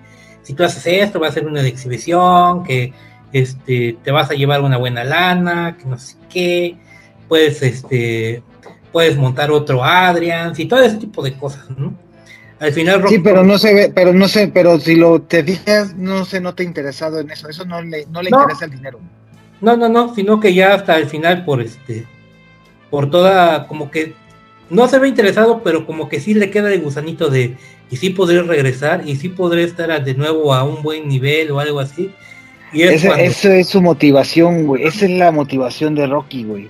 si 0.42 0.54
tú 0.54 0.64
haces 0.64 0.86
esto, 0.86 1.20
va 1.20 1.30
a 1.30 1.32
ser 1.32 1.48
una 1.48 1.62
de 1.62 1.70
exhibición, 1.70 2.64
que 2.64 2.94
este, 3.32 3.98
te 4.04 4.12
vas 4.12 4.30
a 4.30 4.34
llevar 4.34 4.62
una 4.62 4.78
buena 4.78 5.04
lana, 5.04 5.78
que 5.78 5.86
no 5.86 5.98
sé 5.98 6.18
qué, 6.30 6.76
puedes, 7.28 7.64
este, 7.64 8.44
puedes 8.94 9.18
montar 9.18 9.52
otro 9.52 9.84
Adrian, 9.84 10.54
y 10.56 10.66
todo 10.66 10.82
ese 10.84 10.98
tipo 10.98 11.22
de 11.22 11.34
cosas, 11.34 11.70
¿no? 11.78 11.94
Al 12.60 12.72
final 12.72 13.02
Rocky, 13.02 13.16
Sí, 13.16 13.22
pero 13.22 13.44
no 13.44 13.58
se 13.58 13.74
ve, 13.74 13.92
pero 13.94 14.14
no 14.14 14.30
sé, 14.30 14.48
pero 14.48 14.80
si 14.80 14.96
lo 14.96 15.22
te 15.22 15.44
fijas, 15.44 15.96
no 15.98 16.24
se 16.24 16.40
nota 16.40 16.64
interesado 16.64 17.20
en 17.20 17.30
eso, 17.32 17.50
eso 17.50 17.66
no 17.66 17.82
le, 17.82 18.06
no 18.06 18.22
le 18.22 18.30
no. 18.30 18.40
interesa 18.40 18.66
el 18.66 18.72
dinero. 18.72 19.00
No, 19.60 19.76
no, 19.76 19.90
no, 19.90 20.16
sino 20.16 20.40
que 20.40 20.54
ya 20.54 20.76
hasta 20.76 20.98
el 20.98 21.08
final 21.08 21.44
por 21.44 21.62
este, 21.62 22.06
por 22.90 23.10
toda, 23.10 23.68
como 23.68 23.92
que 23.92 24.14
no 24.70 24.88
se 24.88 25.00
ve 25.00 25.08
interesado, 25.08 25.62
pero 25.64 25.86
como 25.86 26.08
que 26.08 26.20
sí 26.20 26.36
le 26.36 26.52
queda 26.52 26.72
el 26.72 26.82
gusanito 26.82 27.30
de, 27.30 27.58
y 27.90 27.98
sí 27.98 28.12
podré 28.12 28.42
regresar, 28.44 29.02
y 29.06 29.16
sí 29.16 29.30
podré 29.30 29.64
estar 29.64 30.04
de 30.04 30.14
nuevo 30.14 30.54
a 30.54 30.64
un 30.64 30.84
buen 30.84 31.08
nivel 31.08 31.52
o 31.52 31.60
algo 31.60 31.80
así. 31.80 32.12
Y 32.72 32.84
es 32.84 32.94
Ese, 32.94 33.08
cuando... 33.08 33.26
Eso 33.26 33.52
es 33.52 33.68
su 33.68 33.82
motivación, 33.82 34.68
güey, 34.68 34.84
esa 34.84 35.06
es 35.06 35.12
la 35.12 35.32
motivación 35.32 35.96
de 35.96 36.08
Rocky, 36.08 36.44
güey. 36.44 36.70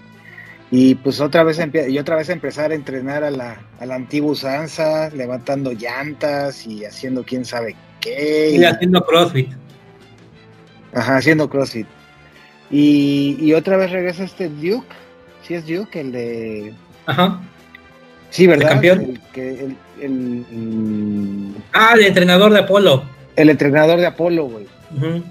Y 0.75 0.95
pues 0.95 1.21
otra 1.21 1.43
vez 1.43 1.59
y 1.87 1.99
otra 1.99 2.15
vez 2.15 2.29
empezar 2.29 2.71
a 2.71 2.73
entrenar 2.73 3.23
a 3.23 3.29
la, 3.29 3.61
a 3.79 3.85
la 3.85 3.93
antigua 3.93 4.31
usanza, 4.31 5.11
levantando 5.11 5.71
llantas 5.71 6.65
y 6.65 6.83
haciendo 6.83 7.23
quién 7.23 7.45
sabe 7.45 7.75
qué. 8.01 8.55
Y 8.57 8.63
haciendo 8.63 9.05
CrossFit. 9.05 9.49
Ajá, 10.91 11.17
haciendo 11.17 11.47
CrossFit. 11.47 11.85
Y, 12.71 13.37
y 13.39 13.53
otra 13.53 13.77
vez 13.77 13.91
regresa 13.91 14.23
este 14.23 14.49
Duke, 14.49 14.87
si 15.43 15.49
¿Sí 15.49 15.53
es 15.53 15.67
Duke, 15.67 16.01
el 16.01 16.11
de... 16.11 16.73
Ajá. 17.05 17.39
Sí, 18.31 18.47
¿verdad? 18.47 18.63
¿El 18.63 18.73
campeón? 18.73 19.01
El, 19.01 19.21
que, 19.31 19.49
el, 19.49 19.77
el, 20.01 20.45
el, 20.51 21.55
Ah, 21.73 21.91
el 21.93 22.05
entrenador 22.05 22.51
de 22.51 22.57
Apolo. 22.57 23.03
El 23.35 23.51
entrenador 23.51 23.99
de 23.99 24.07
Apolo, 24.07 24.45
güey. 24.45 24.65
Uh 24.89 24.99
-huh. 24.99 25.23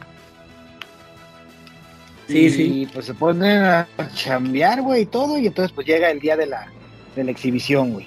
Sí, 2.29 2.39
y, 2.39 2.51
sí. 2.51 2.89
pues 2.93 3.07
se 3.07 3.15
ponen 3.15 3.63
a 3.63 3.87
chambear, 4.15 4.83
güey, 4.83 5.03
y 5.03 5.07
todo, 5.07 5.39
y 5.39 5.47
entonces 5.47 5.73
pues 5.73 5.87
llega 5.87 6.11
el 6.11 6.21
día 6.21 6.37
de 6.37 6.47
la, 6.47 6.69
de 7.17 7.25
la 7.25 7.31
exhibición, 7.31 7.93
güey. 7.93 8.07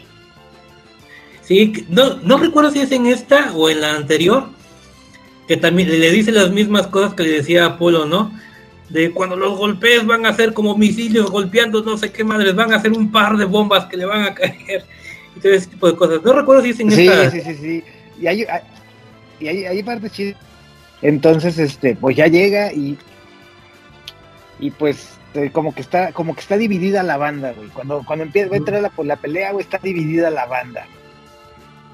Sí, 1.41 1.85
no, 1.89 2.15
no 2.17 2.37
recuerdo 2.37 2.71
si 2.71 2.79
es 2.79 2.91
en 2.91 3.05
esta 3.05 3.53
o 3.53 3.69
en 3.69 3.81
la 3.81 3.95
anterior, 3.95 4.49
que 5.47 5.57
también 5.57 5.89
le 5.89 6.11
dice 6.11 6.31
las 6.31 6.49
mismas 6.49 6.87
cosas 6.87 7.13
que 7.13 7.23
le 7.23 7.29
decía 7.29 7.65
Apolo, 7.65 8.05
¿no? 8.05 8.31
De 8.89 9.11
cuando 9.11 9.35
los 9.35 9.57
golpes 9.57 10.05
van 10.05 10.25
a 10.25 10.33
ser 10.33 10.53
como 10.53 10.75
misiles 10.75 11.23
golpeando 11.23 11.83
no 11.83 11.97
sé 11.97 12.11
qué 12.11 12.23
madres, 12.23 12.55
van 12.55 12.73
a 12.73 12.77
hacer 12.77 12.91
un 12.93 13.11
par 13.11 13.37
de 13.37 13.45
bombas 13.45 13.85
que 13.85 13.97
le 13.97 14.05
van 14.05 14.23
a 14.23 14.33
caer, 14.35 14.85
y 15.35 15.39
todo 15.39 15.51
ese 15.51 15.67
tipo 15.67 15.87
de 15.87 15.95
cosas. 15.95 16.23
No 16.23 16.33
recuerdo 16.33 16.63
si 16.63 16.71
es 16.71 16.79
en 16.79 16.91
sí, 16.91 17.07
esta. 17.07 17.31
Sí, 17.31 17.41
sí, 17.41 17.55
sí, 17.55 17.83
y 18.19 18.27
hay, 18.27 18.43
hay, 18.43 18.61
y 19.39 19.47
hay, 19.47 19.65
hay 19.65 19.83
partes 19.83 20.11
chidas. 20.11 20.37
Entonces, 21.03 21.59
este, 21.59 21.95
pues 21.95 22.15
ya 22.15 22.25
llega 22.25 22.73
y 22.73 22.97
y 24.59 24.71
pues 24.71 25.17
eh, 25.33 25.49
como 25.51 25.73
que 25.73 25.81
está 25.81 26.11
como 26.11 26.33
que 26.33 26.41
está 26.41 26.57
dividida 26.57 27.03
la 27.03 27.17
banda, 27.17 27.53
güey. 27.53 27.69
Cuando 27.69 28.03
cuando 28.05 28.25
empieza 28.25 28.53
a 28.53 28.57
entrar 28.57 28.81
la, 28.81 28.89
pues, 28.89 29.07
la 29.07 29.17
pelea, 29.17 29.51
güey, 29.51 29.63
está 29.63 29.77
dividida 29.77 30.29
la 30.29 30.45
banda. 30.45 30.85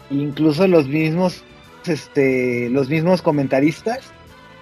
Incluso 0.09 0.67
los 0.67 0.87
mismos 0.87 1.43
este 1.85 2.69
los 2.69 2.89
mismos 2.89 3.21
comentaristas 3.21 4.11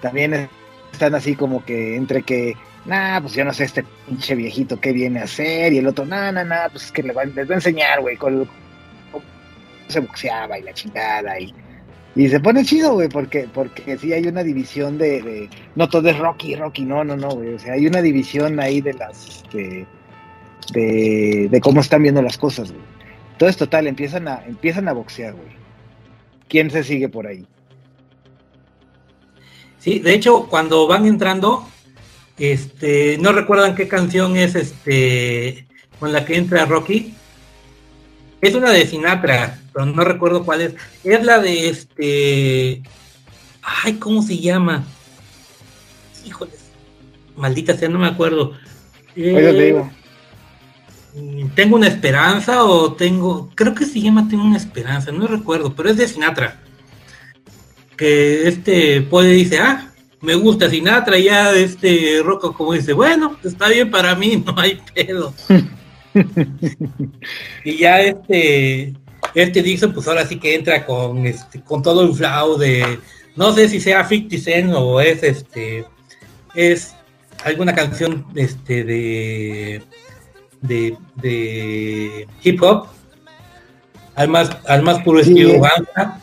también 0.00 0.48
están 0.92 1.14
así 1.14 1.34
como 1.34 1.64
que 1.64 1.96
entre 1.96 2.22
que 2.22 2.56
nah, 2.84 3.20
pues 3.20 3.34
yo 3.34 3.44
no 3.44 3.52
sé 3.52 3.64
este 3.64 3.84
pinche 4.06 4.34
viejito 4.34 4.80
qué 4.80 4.92
viene 4.92 5.20
a 5.20 5.24
hacer 5.24 5.72
y 5.72 5.78
el 5.78 5.86
otro, 5.86 6.06
nah, 6.06 6.32
nah, 6.32 6.44
nah, 6.44 6.68
pues 6.70 6.84
es 6.84 6.92
que 6.92 7.02
les 7.02 7.16
va, 7.16 7.24
les 7.24 7.48
va 7.48 7.52
a 7.52 7.56
enseñar, 7.56 8.00
güey, 8.00 8.16
con 8.16 8.48
cómo 9.12 9.24
se 9.88 10.00
boxeaba 10.00 10.58
y 10.58 10.62
la 10.62 10.72
chingada 10.72 11.38
y 11.38 11.54
y 12.16 12.28
se 12.28 12.40
pone 12.40 12.64
chido, 12.64 12.94
güey, 12.94 13.08
porque, 13.08 13.48
porque 13.52 13.96
sí 13.96 14.12
hay 14.12 14.26
una 14.26 14.42
división 14.42 14.98
de, 14.98 15.48
No 15.76 15.88
todo 15.88 16.08
es 16.08 16.18
Rocky, 16.18 16.56
Rocky, 16.56 16.84
no, 16.84 17.04
no, 17.04 17.16
no, 17.16 17.30
güey. 17.30 17.54
O 17.54 17.58
sea, 17.58 17.74
hay 17.74 17.86
una 17.86 18.02
división 18.02 18.58
ahí 18.58 18.80
de 18.80 18.94
las. 18.94 19.44
De, 19.52 19.86
de, 20.72 21.48
de 21.50 21.60
cómo 21.60 21.80
están 21.80 22.02
viendo 22.02 22.20
las 22.22 22.36
cosas, 22.36 22.72
güey. 22.72 22.84
Entonces, 23.32 23.56
total, 23.56 23.86
empiezan 23.86 24.28
a, 24.28 24.44
empiezan 24.46 24.88
a 24.88 24.92
boxear, 24.92 25.34
güey. 25.34 25.48
¿Quién 26.48 26.70
se 26.70 26.82
sigue 26.82 27.08
por 27.08 27.26
ahí? 27.26 27.46
Sí, 29.78 30.00
de 30.00 30.12
hecho, 30.12 30.46
cuando 30.48 30.86
van 30.86 31.06
entrando, 31.06 31.66
este, 32.38 33.18
no 33.18 33.32
recuerdan 33.32 33.74
qué 33.74 33.88
canción 33.88 34.36
es 34.36 34.54
este 34.54 35.66
con 35.98 36.12
la 36.12 36.24
que 36.24 36.36
entra 36.36 36.66
Rocky. 36.66 37.14
Es 38.40 38.54
una 38.54 38.70
de 38.70 38.86
Sinatra, 38.86 39.58
pero 39.80 39.92
no 39.92 40.04
recuerdo 40.04 40.44
cuál 40.44 40.60
es. 40.60 40.74
Es 41.04 41.24
la 41.24 41.38
de 41.38 41.68
este. 41.70 42.82
Ay, 43.62 43.94
¿cómo 43.94 44.22
se 44.22 44.38
llama? 44.38 44.84
Híjoles. 46.26 46.70
Maldita 47.36 47.76
sea, 47.76 47.88
no 47.88 47.98
me 47.98 48.08
acuerdo. 48.08 48.52
Eh, 49.16 49.82
tengo 51.54 51.76
una 51.76 51.86
esperanza 51.86 52.64
o 52.64 52.92
tengo. 52.92 53.50
Creo 53.54 53.74
que 53.74 53.86
se 53.86 54.00
llama 54.00 54.28
Tengo 54.28 54.44
una 54.44 54.58
esperanza, 54.58 55.12
no 55.12 55.26
recuerdo, 55.26 55.74
pero 55.74 55.88
es 55.88 55.96
de 55.96 56.08
Sinatra. 56.08 56.60
Que 57.96 58.48
este 58.48 59.00
puede 59.00 59.32
dice, 59.32 59.60
ah, 59.60 59.90
me 60.20 60.34
gusta 60.34 60.68
Sinatra, 60.68 61.18
y 61.18 61.24
ya 61.24 61.52
este 61.54 62.20
Rocco 62.22 62.52
como 62.52 62.74
dice, 62.74 62.92
bueno, 62.92 63.38
está 63.42 63.68
bien 63.68 63.90
para 63.90 64.14
mí, 64.14 64.36
no 64.46 64.54
hay 64.58 64.78
pedo. 64.94 65.34
y 67.64 67.78
ya 67.78 68.00
este, 68.00 68.94
este 69.34 69.62
Dixon, 69.62 69.92
pues 69.92 70.06
ahora 70.08 70.26
sí 70.26 70.38
que 70.38 70.54
entra 70.54 70.84
con 70.84 71.26
este, 71.26 71.60
con 71.60 71.82
todo 71.82 72.02
el 72.02 72.14
flow 72.14 72.58
de, 72.58 72.98
no 73.36 73.52
sé 73.52 73.68
si 73.68 73.80
sea 73.80 74.06
50 74.06 74.38
Cent 74.38 74.72
o 74.74 75.00
es 75.00 75.22
este, 75.22 75.84
es 76.54 76.94
alguna 77.44 77.74
canción 77.74 78.26
este 78.34 78.84
de, 78.84 79.82
de, 80.60 80.96
de 81.16 82.26
hip 82.42 82.62
hop, 82.62 82.86
al 84.14 84.28
más, 84.28 84.50
al 84.66 84.82
más 84.82 85.02
puro 85.02 85.20
estilo 85.20 85.60
banda. 85.60 86.20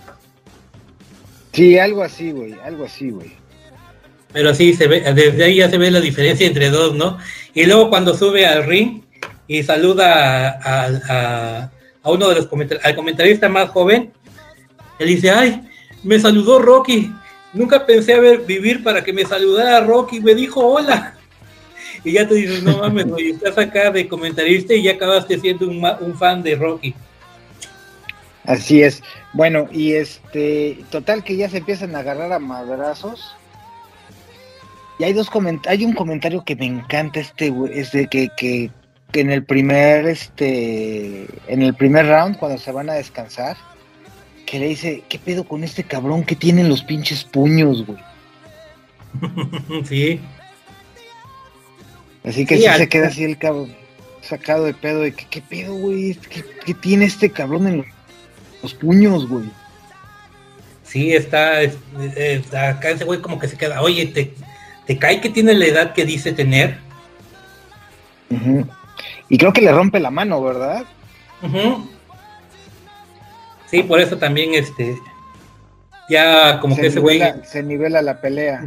Sí, 1.54 1.80
algo 1.80 2.04
así, 2.04 2.32
güey, 2.32 2.54
algo 2.64 2.86
así, 2.86 3.10
güey. 3.10 3.32
Pero 4.32 4.54
sí, 4.54 4.74
se 4.74 4.88
ve, 4.88 5.02
desde 5.14 5.44
ahí 5.44 5.56
ya 5.56 5.70
se 5.70 5.78
ve 5.78 5.90
la 5.90 6.02
diferencia 6.02 6.46
entre 6.46 6.70
dos, 6.70 6.94
¿no? 6.94 7.18
Y 7.56 7.66
luego 7.66 7.90
cuando 7.90 8.16
sube 8.16 8.46
al 8.46 8.66
ring, 8.66 9.02
y 9.48 9.64
saluda 9.64 10.60
a, 10.64 11.72
uno 12.12 12.30
de 12.30 12.36
los 12.36 12.48
comentarios, 12.48 12.86
al 12.86 12.96
comentarista 12.96 13.50
más 13.50 13.70
joven. 13.70 14.12
Él 15.00 15.08
dice, 15.08 15.30
ay, 15.30 15.68
me 16.04 16.20
saludó 16.20 16.60
Rocky. 16.60 17.12
Nunca 17.54 17.86
pensé 17.86 18.14
a 18.14 18.20
ver, 18.20 18.46
vivir 18.46 18.84
para 18.84 19.04
que 19.04 19.14
me 19.14 19.26
saludara 19.26 19.82
Rocky. 19.82 20.20
Me 20.20 20.36
dijo 20.36 20.66
hola. 20.66 21.14
Y 22.04 22.14
ya 22.14 22.28
te 22.28 22.36
dices, 22.36 22.64
no 22.64 22.78
mames, 22.78 23.08
güey, 23.08 23.32
estás 23.32 23.58
acá 23.58 23.90
de 23.92 24.08
comentarista 24.08 24.74
y 24.74 24.84
ya 24.84 24.94
acabaste 24.94 25.40
siendo 25.40 25.68
un, 25.68 26.16
fan 26.18 26.44
de 26.44 26.56
Rocky. 26.56 26.94
Así 28.46 28.82
es. 28.82 29.02
Bueno, 29.34 29.68
y 29.72 29.94
este, 29.94 30.80
total 30.90 31.24
que 31.24 31.36
ya 31.36 31.50
se 31.50 31.58
empiezan 31.58 31.96
a 31.96 32.00
agarrar 32.00 32.32
a 32.32 32.40
madrazos. 32.40 33.36
Y 35.00 35.04
hay 35.04 35.14
dos 35.14 35.30
hay 35.68 35.84
un 35.84 35.94
comentario 35.94 36.46
que 36.46 36.56
me 36.56 36.66
encanta 36.66 37.20
este, 37.20 37.54
es 37.74 37.92
de 37.92 38.08
que, 38.08 38.30
que 38.38 38.72
que 39.18 39.22
en 39.22 39.32
el 39.32 39.44
primer 39.44 40.06
este 40.06 41.26
en 41.48 41.64
el 41.64 41.74
primer 41.74 42.06
round 42.06 42.38
cuando 42.38 42.60
se 42.60 42.72
van 42.72 42.88
a 42.88 42.94
descansar 42.94 43.58
que 44.46 44.60
le 44.60 44.68
dice 44.68 45.02
qué 45.10 45.18
pedo 45.18 45.44
con 45.44 45.64
este 45.64 45.84
cabrón 45.84 46.24
que 46.24 46.36
tiene 46.36 46.64
los 46.64 46.84
pinches 46.84 47.24
puños 47.24 47.84
güey 47.84 47.98
sí. 49.86 50.20
Así 52.24 52.46
que 52.46 52.58
sí, 52.58 52.66
se 52.78 52.88
queda 52.88 53.08
así 53.08 53.24
el 53.24 53.40
cabrón 53.40 53.76
sacado 54.22 54.66
de 54.66 54.76
pedo 54.76 55.02
de 55.02 55.14
que 55.14 55.26
qué 55.26 55.42
pedo 55.42 55.74
güey 55.74 56.16
¿Qué, 56.64 56.76
tiene 56.76 57.06
este 57.06 57.32
cabrón 57.32 57.66
en 57.66 57.86
los, 58.62 58.76
puños 58.76 59.28
güey 59.28 59.50
sí 60.84 61.14
está, 61.14 61.64
está, 61.64 62.70
acá 62.70 62.92
ese 62.92 63.04
güey 63.04 63.20
como 63.20 63.40
que 63.40 63.48
se 63.48 63.58
queda 63.58 63.82
oye 63.82 64.06
te, 64.06 64.36
te 64.86 65.00
cae 65.00 65.22
que 65.22 65.32
tiene 65.32 65.56
la 65.56 65.66
edad 65.66 65.94
que 65.94 66.06
dice 66.06 66.34
tener 66.34 66.78
y 69.30 69.38
creo 69.38 69.54
que 69.54 69.62
le 69.62 69.72
rompe 69.72 70.00
la 70.00 70.12
mano, 70.12 70.42
¿verdad? 70.42 70.86
Sí, 73.70 73.84
por 73.84 74.00
eso 74.00 74.18
también 74.18 74.54
este 74.54 74.98
ya 76.10 76.60
como 76.60 76.76
que 76.76 76.88
ese 76.88 77.00
güey 77.00 77.22
se 77.44 77.62
nivela 77.64 78.02
la 78.02 78.22
pelea. 78.22 78.66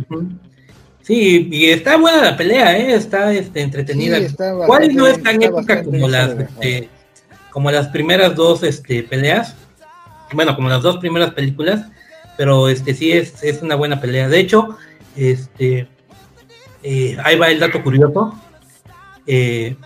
Sí, 1.03 1.49
y 1.51 1.71
está 1.71 1.97
buena 1.97 2.23
la 2.23 2.37
pelea, 2.37 2.77
¿eh? 2.79 2.95
está 2.95 3.33
este, 3.33 3.63
entretenida. 3.63 4.19
¿Cuál 4.67 4.95
no 4.95 5.07
es 5.07 5.23
tan 5.23 5.43
época 5.43 5.83
como 5.83 6.07
las 6.07 6.39
este, 6.39 6.89
como 7.51 7.71
las 7.71 7.89
primeras 7.89 8.37
dos 8.37 8.63
este, 8.63 9.03
peleas? 9.03 9.55
Bueno, 10.33 10.55
como 10.55 10.69
las 10.69 10.83
dos 10.83 10.99
primeras 10.99 11.33
películas, 11.33 11.87
pero 12.37 12.69
este 12.69 12.95
sí 12.95 13.13
es, 13.13 13.43
es 13.43 13.63
una 13.63 13.75
buena 13.75 14.01
pelea. 14.01 14.29
De 14.29 14.39
hecho, 14.39 14.77
este 15.17 15.89
eh, 16.83 17.17
ahí 17.25 17.37
va 17.37 17.51
el 17.51 17.59
dato 17.59 17.83
curioso. 17.83 18.35
Eh, 19.27 19.77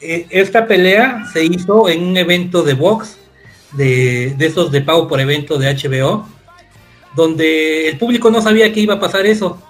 esta 0.00 0.66
pelea 0.66 1.24
se 1.32 1.44
hizo 1.44 1.88
en 1.88 2.04
un 2.04 2.16
evento 2.16 2.62
de 2.62 2.74
box, 2.74 3.18
de, 3.72 4.34
esos 4.38 4.70
de 4.70 4.80
pago 4.80 5.08
por 5.08 5.20
evento 5.20 5.58
de 5.58 5.74
HBO, 5.74 6.28
donde 7.14 7.88
el 7.88 7.98
público 7.98 8.30
no 8.30 8.40
sabía 8.40 8.72
que 8.72 8.80
iba 8.80 8.94
a 8.94 9.00
pasar 9.00 9.26
eso, 9.26 9.60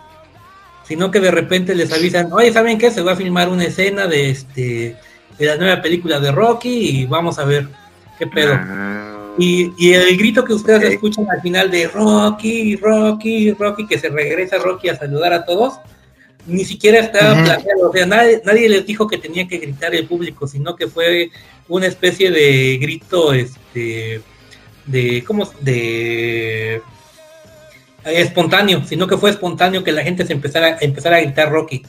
sino 0.86 1.10
que 1.10 1.20
de 1.20 1.30
repente 1.30 1.74
les 1.74 1.92
avisan, 1.92 2.32
oye, 2.32 2.52
¿saben 2.52 2.78
qué? 2.78 2.90
Se 2.90 3.02
va 3.02 3.12
a 3.12 3.16
filmar 3.16 3.48
una 3.48 3.64
escena 3.64 4.06
de 4.06 4.30
este 4.30 4.96
de 5.38 5.46
la 5.46 5.56
nueva 5.56 5.80
película 5.80 6.18
de 6.18 6.32
Rocky 6.32 7.00
y 7.00 7.06
vamos 7.06 7.38
a 7.38 7.44
ver 7.44 7.68
qué 8.18 8.26
pedo. 8.26 8.54
Ah. 8.54 9.14
Y, 9.38 9.72
y, 9.78 9.92
el 9.92 10.16
grito 10.16 10.44
que 10.44 10.52
ustedes 10.52 10.82
escuchan 10.82 11.26
al 11.30 11.40
final 11.40 11.70
de 11.70 11.86
Rocky, 11.86 12.74
Rocky, 12.74 13.52
Rocky, 13.52 13.86
que 13.86 13.96
se 13.96 14.08
regresa 14.08 14.58
Rocky 14.58 14.88
a 14.88 14.96
saludar 14.96 15.32
a 15.32 15.44
todos, 15.44 15.74
ni 16.48 16.64
siquiera 16.64 16.98
estaba 16.98 17.34
planeado, 17.34 17.90
o 17.90 17.92
sea, 17.92 18.06
nadie, 18.06 18.40
nadie, 18.44 18.68
les 18.68 18.86
dijo 18.86 19.06
que 19.06 19.18
tenía 19.18 19.46
que 19.46 19.58
gritar 19.58 19.94
el 19.94 20.06
público, 20.06 20.48
sino 20.48 20.74
que 20.74 20.88
fue 20.88 21.30
una 21.68 21.86
especie 21.86 22.30
de 22.30 22.78
grito, 22.78 23.32
este, 23.32 24.22
de, 24.86 25.22
¿cómo? 25.24 25.48
De 25.60 26.76
eh, 26.76 26.80
espontáneo, 28.04 28.82
sino 28.86 29.06
que 29.06 29.18
fue 29.18 29.30
espontáneo 29.30 29.84
que 29.84 29.92
la 29.92 30.02
gente 30.02 30.26
se 30.26 30.32
empezara, 30.32 30.78
empezara 30.80 31.18
a 31.18 31.20
gritar 31.20 31.52
Rocky. 31.52 31.84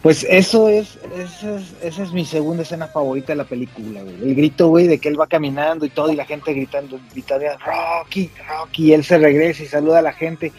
Pues 0.00 0.24
eso 0.28 0.68
es, 0.68 0.98
esa 1.82 2.02
es, 2.02 2.12
mi 2.12 2.26
segunda 2.26 2.62
escena 2.62 2.88
favorita 2.88 3.32
de 3.32 3.36
la 3.36 3.44
película, 3.44 4.02
güey. 4.02 4.16
El 4.22 4.34
grito, 4.34 4.68
güey, 4.68 4.86
de 4.86 4.98
que 4.98 5.08
él 5.08 5.18
va 5.18 5.26
caminando 5.26 5.86
y 5.86 5.88
todo, 5.88 6.12
y 6.12 6.14
la 6.14 6.26
gente 6.26 6.52
gritando, 6.52 7.00
gritaría 7.10 7.56
Rocky, 7.56 8.30
Rocky, 8.46 8.84
y 8.84 8.92
él 8.92 9.02
se 9.02 9.16
regresa 9.16 9.62
y 9.62 9.66
saluda 9.66 10.00
a 10.00 10.02
la 10.02 10.12
gente. 10.12 10.52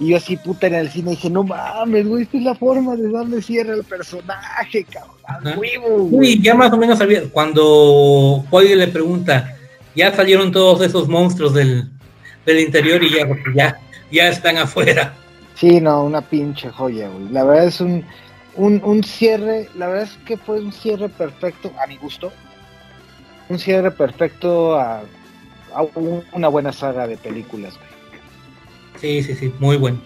Y 0.00 0.10
yo 0.10 0.16
así 0.16 0.36
puta 0.36 0.68
en 0.68 0.74
el 0.74 0.90
cine 0.90 1.10
dije, 1.10 1.28
no 1.28 1.42
mames, 1.42 2.06
güey, 2.06 2.22
esta 2.22 2.36
es 2.36 2.44
la 2.44 2.54
forma 2.54 2.94
de 2.94 3.10
darle 3.10 3.42
cierre 3.42 3.72
al 3.72 3.84
personaje, 3.84 4.84
cabrón. 4.84 5.58
Uy, 6.10 6.40
ya 6.40 6.54
más 6.54 6.72
o 6.72 6.76
menos 6.76 6.98
sabía, 6.98 7.28
cuando 7.30 8.44
Polly 8.48 8.76
le 8.76 8.88
pregunta, 8.88 9.56
ya 9.96 10.14
salieron 10.14 10.52
todos 10.52 10.82
esos 10.82 11.08
monstruos 11.08 11.52
del, 11.54 11.90
interior 12.46 13.02
y 13.02 13.10
ya, 13.10 13.26
ya, 13.54 13.80
ya 14.10 14.28
están 14.28 14.56
afuera. 14.56 15.14
Sí, 15.56 15.80
no, 15.80 16.04
una 16.04 16.20
pinche 16.20 16.70
joya, 16.70 17.08
güey. 17.08 17.28
La 17.30 17.42
verdad 17.42 17.66
es 17.66 17.80
un, 17.80 18.04
un, 18.54 18.80
un 18.84 19.02
cierre, 19.02 19.68
la 19.76 19.88
verdad 19.88 20.04
es 20.04 20.16
que 20.24 20.36
fue 20.36 20.60
un 20.60 20.72
cierre 20.72 21.08
perfecto, 21.08 21.72
a 21.82 21.88
mi 21.88 21.96
gusto. 21.96 22.32
Un 23.48 23.58
cierre 23.58 23.90
perfecto 23.90 24.76
a, 24.76 25.02
a 25.74 25.82
una 26.32 26.46
buena 26.46 26.72
saga 26.72 27.08
de 27.08 27.16
películas, 27.16 27.76
güey. 27.76 27.87
Sí, 29.00 29.22
sí, 29.22 29.34
sí, 29.34 29.52
muy 29.58 29.76
bueno. 29.76 29.98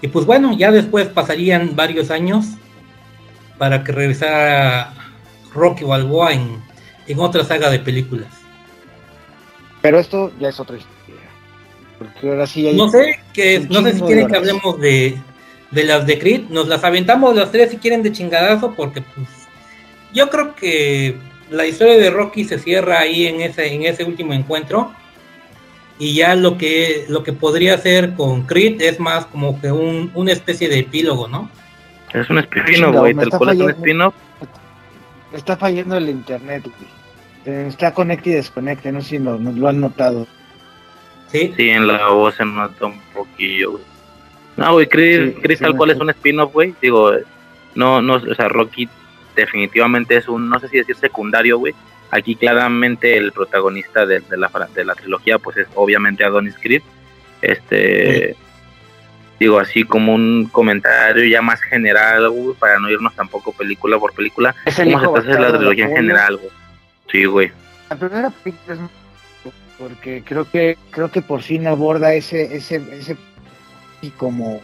Y 0.00 0.08
pues 0.08 0.24
bueno, 0.26 0.56
ya 0.56 0.70
después 0.70 1.08
pasarían 1.08 1.74
varios 1.74 2.10
años 2.10 2.46
para 3.58 3.82
que 3.82 3.92
regresara 3.92 4.94
Rocky 5.52 5.84
Balboa 5.84 6.32
en, 6.32 6.62
en 7.06 7.18
otra 7.18 7.44
saga 7.44 7.70
de 7.70 7.80
películas. 7.80 8.28
Pero 9.82 9.98
esto 9.98 10.32
ya 10.38 10.48
es 10.48 10.60
otra 10.60 10.76
historia. 10.76 11.20
Porque 11.98 12.28
ahora 12.28 12.46
sí 12.46 12.66
hay 12.66 12.76
no 12.76 12.88
sé, 12.88 13.18
que, 13.32 13.60
no 13.68 13.82
sé 13.82 13.94
si 13.94 14.02
quieren 14.02 14.28
que 14.28 14.36
hablemos 14.36 14.80
de, 14.80 15.18
de 15.72 15.84
las 15.84 16.06
de 16.06 16.18
Creed. 16.18 16.42
Nos 16.48 16.68
las 16.68 16.84
aventamos 16.84 17.34
las 17.34 17.50
tres 17.50 17.70
si 17.70 17.78
quieren 17.78 18.02
de 18.02 18.12
chingadazo, 18.12 18.74
porque 18.74 19.02
pues 19.02 19.26
yo 20.14 20.30
creo 20.30 20.54
que 20.54 21.16
la 21.50 21.66
historia 21.66 21.96
de 21.96 22.10
Rocky 22.10 22.44
se 22.44 22.58
cierra 22.58 23.00
ahí 23.00 23.26
en 23.26 23.40
ese, 23.40 23.72
en 23.72 23.82
ese 23.82 24.04
último 24.04 24.32
encuentro 24.32 24.92
y 25.98 26.14
ya 26.14 26.34
lo 26.34 26.56
que 26.56 27.06
lo 27.08 27.24
que 27.24 27.32
podría 27.32 27.74
hacer 27.74 28.14
con 28.14 28.42
Creed 28.42 28.80
es 28.80 29.00
más 29.00 29.26
como 29.26 29.60
que 29.60 29.72
un, 29.72 30.10
una 30.14 30.32
especie 30.32 30.68
de 30.68 30.80
epílogo, 30.80 31.26
¿no? 31.26 31.50
Es 32.14 32.30
un 32.30 32.38
spin 32.38 32.92
güey, 32.92 33.14
tal 33.14 33.30
cual 33.30 33.56
es 33.56 33.60
un 33.60 33.70
spin-off. 33.70 34.14
Está 35.32 35.56
fallando 35.56 35.96
el 35.96 36.08
internet, 36.08 36.64
güey. 36.64 36.90
Eh, 37.44 37.66
está 37.68 37.92
conecta 37.92 38.30
y 38.30 38.32
desconecta, 38.32 38.90
no 38.92 39.00
sé 39.00 39.08
si 39.08 39.18
lo, 39.18 39.38
lo 39.38 39.68
han 39.68 39.80
notado. 39.80 40.26
Sí. 41.30 41.52
Sí, 41.56 41.68
en 41.68 41.86
la 41.86 42.08
voz 42.08 42.36
se 42.36 42.44
nota 42.44 42.86
un 42.86 43.00
poquillo, 43.12 43.72
güey. 43.72 43.82
No, 44.56 44.72
güey, 44.72 44.88
Creed, 44.88 45.34
tal 45.60 45.76
cual 45.76 45.90
es 45.90 46.00
un 46.00 46.10
spin-off, 46.10 46.52
güey. 46.52 46.74
Digo, 46.80 47.12
no, 47.74 48.00
no, 48.00 48.14
o 48.14 48.34
sea, 48.34 48.48
Rocky 48.48 48.88
definitivamente 49.36 50.16
es 50.16 50.28
un, 50.28 50.48
no 50.48 50.58
sé 50.58 50.68
si 50.68 50.78
decir 50.78 50.96
secundario, 50.96 51.58
güey 51.58 51.74
Aquí 52.10 52.36
claramente 52.36 53.16
el 53.16 53.32
protagonista 53.32 54.06
de, 54.06 54.22
la, 54.30 54.50
de 54.74 54.84
la 54.84 54.94
trilogía 54.94 55.38
pues 55.38 55.58
es 55.58 55.66
obviamente 55.74 56.24
Adonis 56.24 56.56
Creed 56.58 56.82
Este, 57.42 58.34
digo 59.38 59.58
así 59.58 59.84
como 59.84 60.14
un 60.14 60.48
comentario 60.50 61.24
ya 61.26 61.42
más 61.42 61.60
general, 61.60 62.30
güey, 62.30 62.54
para 62.58 62.78
no 62.78 62.90
irnos 62.90 63.14
tampoco 63.14 63.52
película 63.52 63.98
por 63.98 64.12
película. 64.14 64.54
Es 64.64 64.78
el 64.78 64.92
¿Cómo 64.92 65.20
se 65.20 65.28
la 65.28 65.52
trilogía 65.56 65.84
en 65.84 65.96
general, 65.96 66.36
güey? 66.38 66.50
Sí, 67.10 67.24
güey. 67.26 67.52
La 67.90 67.96
primera 67.96 68.30
película 68.30 68.74
es 68.74 68.80
muy- 68.80 68.90
porque 69.78 70.24
creo 70.26 70.50
que 70.50 70.76
creo 70.90 71.08
que 71.10 71.22
por 71.22 71.40
fin 71.40 71.66
aborda 71.68 72.12
ese 72.12 72.56
ese 72.56 72.82
ese 72.92 73.16
y 74.02 74.10
como 74.10 74.60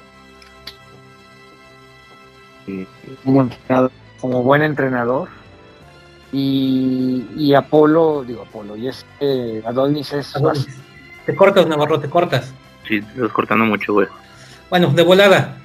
como 3.25 3.43
entrenador, 3.43 3.93
como 4.21 4.43
buen 4.43 4.63
entrenador 4.63 5.29
y, 6.35 7.25
y 7.37 7.55
Apolo 7.55 8.25
digo 8.27 8.43
Apolo 8.43 8.77
y 8.77 8.89
es 8.89 9.07
eh, 9.21 9.63
Adonis 9.65 10.13
es 10.13 10.35
Adonis. 10.37 10.67
Te 11.25 11.35
cortas, 11.35 11.67
Navarro, 11.67 12.01
te 12.01 12.11
cortas. 12.11 12.53
Sí, 12.87 12.97
estás 12.97 13.33
cortando 13.33 13.65
mucho, 13.65 13.93
güey. 13.95 14.09
Bueno, 14.69 14.89
de 14.89 15.03
volada. 15.03 15.57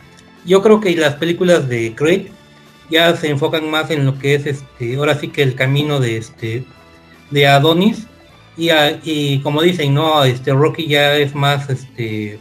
Yo 0.45 0.61
creo 0.61 0.80
que 0.80 0.95
las 0.95 1.15
películas 1.15 1.67
de 1.67 1.93
Creed 1.95 2.27
ya 2.89 3.15
se 3.15 3.30
enfocan 3.30 3.69
más 3.69 3.89
en 3.91 4.06
lo 4.06 4.17
que 4.17 4.35
es 4.35 4.45
este, 4.45 4.95
ahora 4.95 5.15
sí 5.15 5.27
que 5.30 5.43
el 5.43 5.56
camino 5.56 5.99
de 5.99 6.17
este 6.17 6.64
de 7.31 7.48
Adonis 7.48 8.06
y, 8.56 8.69
a- 8.69 8.99
y 9.03 9.41
como 9.41 9.61
dicen, 9.61 9.93
no, 9.93 10.23
este 10.23 10.53
Rocky 10.53 10.88
ya 10.88 11.15
es 11.15 11.35
más 11.35 11.69
este 11.69 12.39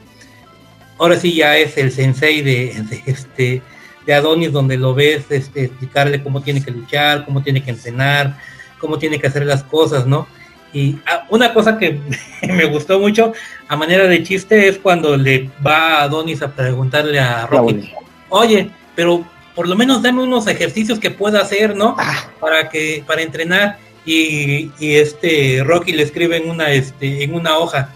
ahora 0.98 1.16
sí 1.16 1.34
ya 1.34 1.56
es 1.56 1.76
el 1.76 1.90
sensei 1.92 2.42
de, 2.42 2.82
de, 2.88 3.02
este 3.06 3.62
de 4.08 4.14
Adonis 4.14 4.52
donde 4.52 4.78
lo 4.78 4.94
ves 4.94 5.26
este 5.28 5.64
explicarle 5.64 6.22
cómo 6.22 6.40
tiene 6.40 6.64
que 6.64 6.70
luchar, 6.70 7.26
cómo 7.26 7.42
tiene 7.42 7.62
que 7.62 7.72
entrenar, 7.72 8.38
cómo 8.78 8.98
tiene 8.98 9.20
que 9.20 9.26
hacer 9.26 9.44
las 9.44 9.62
cosas, 9.62 10.06
¿no? 10.06 10.26
Y 10.72 10.96
ah, 11.04 11.26
una 11.28 11.52
cosa 11.52 11.76
que 11.76 12.00
me 12.42 12.64
gustó 12.64 12.98
mucho 12.98 13.34
a 13.68 13.76
manera 13.76 14.06
de 14.06 14.22
chiste 14.22 14.66
es 14.66 14.78
cuando 14.78 15.14
le 15.18 15.50
va 15.64 15.98
a 15.98 16.02
Adonis 16.04 16.40
a 16.40 16.50
preguntarle 16.50 17.20
a 17.20 17.46
Rocky, 17.46 17.92
oye, 18.30 18.70
pero 18.96 19.26
por 19.54 19.68
lo 19.68 19.76
menos 19.76 20.02
dame 20.02 20.22
unos 20.22 20.46
ejercicios 20.46 20.98
que 20.98 21.10
pueda 21.10 21.42
hacer, 21.42 21.76
¿no? 21.76 21.94
Para 22.40 22.70
que, 22.70 23.04
para 23.06 23.20
entrenar. 23.20 23.78
Y, 24.06 24.70
y 24.78 24.94
este 24.94 25.62
Rocky 25.62 25.92
le 25.92 26.04
escribe 26.04 26.38
en 26.38 26.48
una, 26.48 26.70
este, 26.70 27.24
en 27.24 27.34
una 27.34 27.58
hoja 27.58 27.92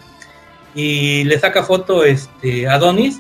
y 0.75 1.25
le 1.25 1.39
saca 1.39 1.63
foto 1.63 2.05
este 2.05 2.69
Adonis 2.69 3.19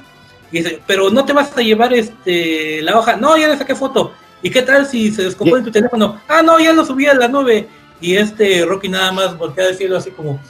y 0.52 0.58
dice, 0.58 0.80
pero 0.86 1.10
no 1.10 1.24
te 1.24 1.32
vas 1.32 1.56
a 1.56 1.62
llevar 1.62 1.92
este 1.94 2.82
la 2.82 2.98
hoja, 2.98 3.16
no, 3.16 3.36
ya 3.36 3.48
le 3.48 3.56
saqué 3.56 3.74
foto. 3.74 4.12
¿Y 4.42 4.50
qué 4.50 4.62
tal 4.62 4.86
si 4.86 5.10
se 5.10 5.22
descompone 5.24 5.62
tu 5.64 5.70
teléfono? 5.70 6.20
Ah, 6.28 6.42
no, 6.42 6.58
ya 6.60 6.72
lo 6.72 6.84
subí 6.84 7.06
a 7.06 7.14
la 7.14 7.28
nube. 7.28 7.66
Y 8.00 8.16
este 8.16 8.64
Rocky 8.64 8.88
nada 8.88 9.12
más 9.12 9.38
voltea 9.38 9.68
al 9.68 9.76
cielo 9.76 9.96
así 9.96 10.10
como, 10.10 10.40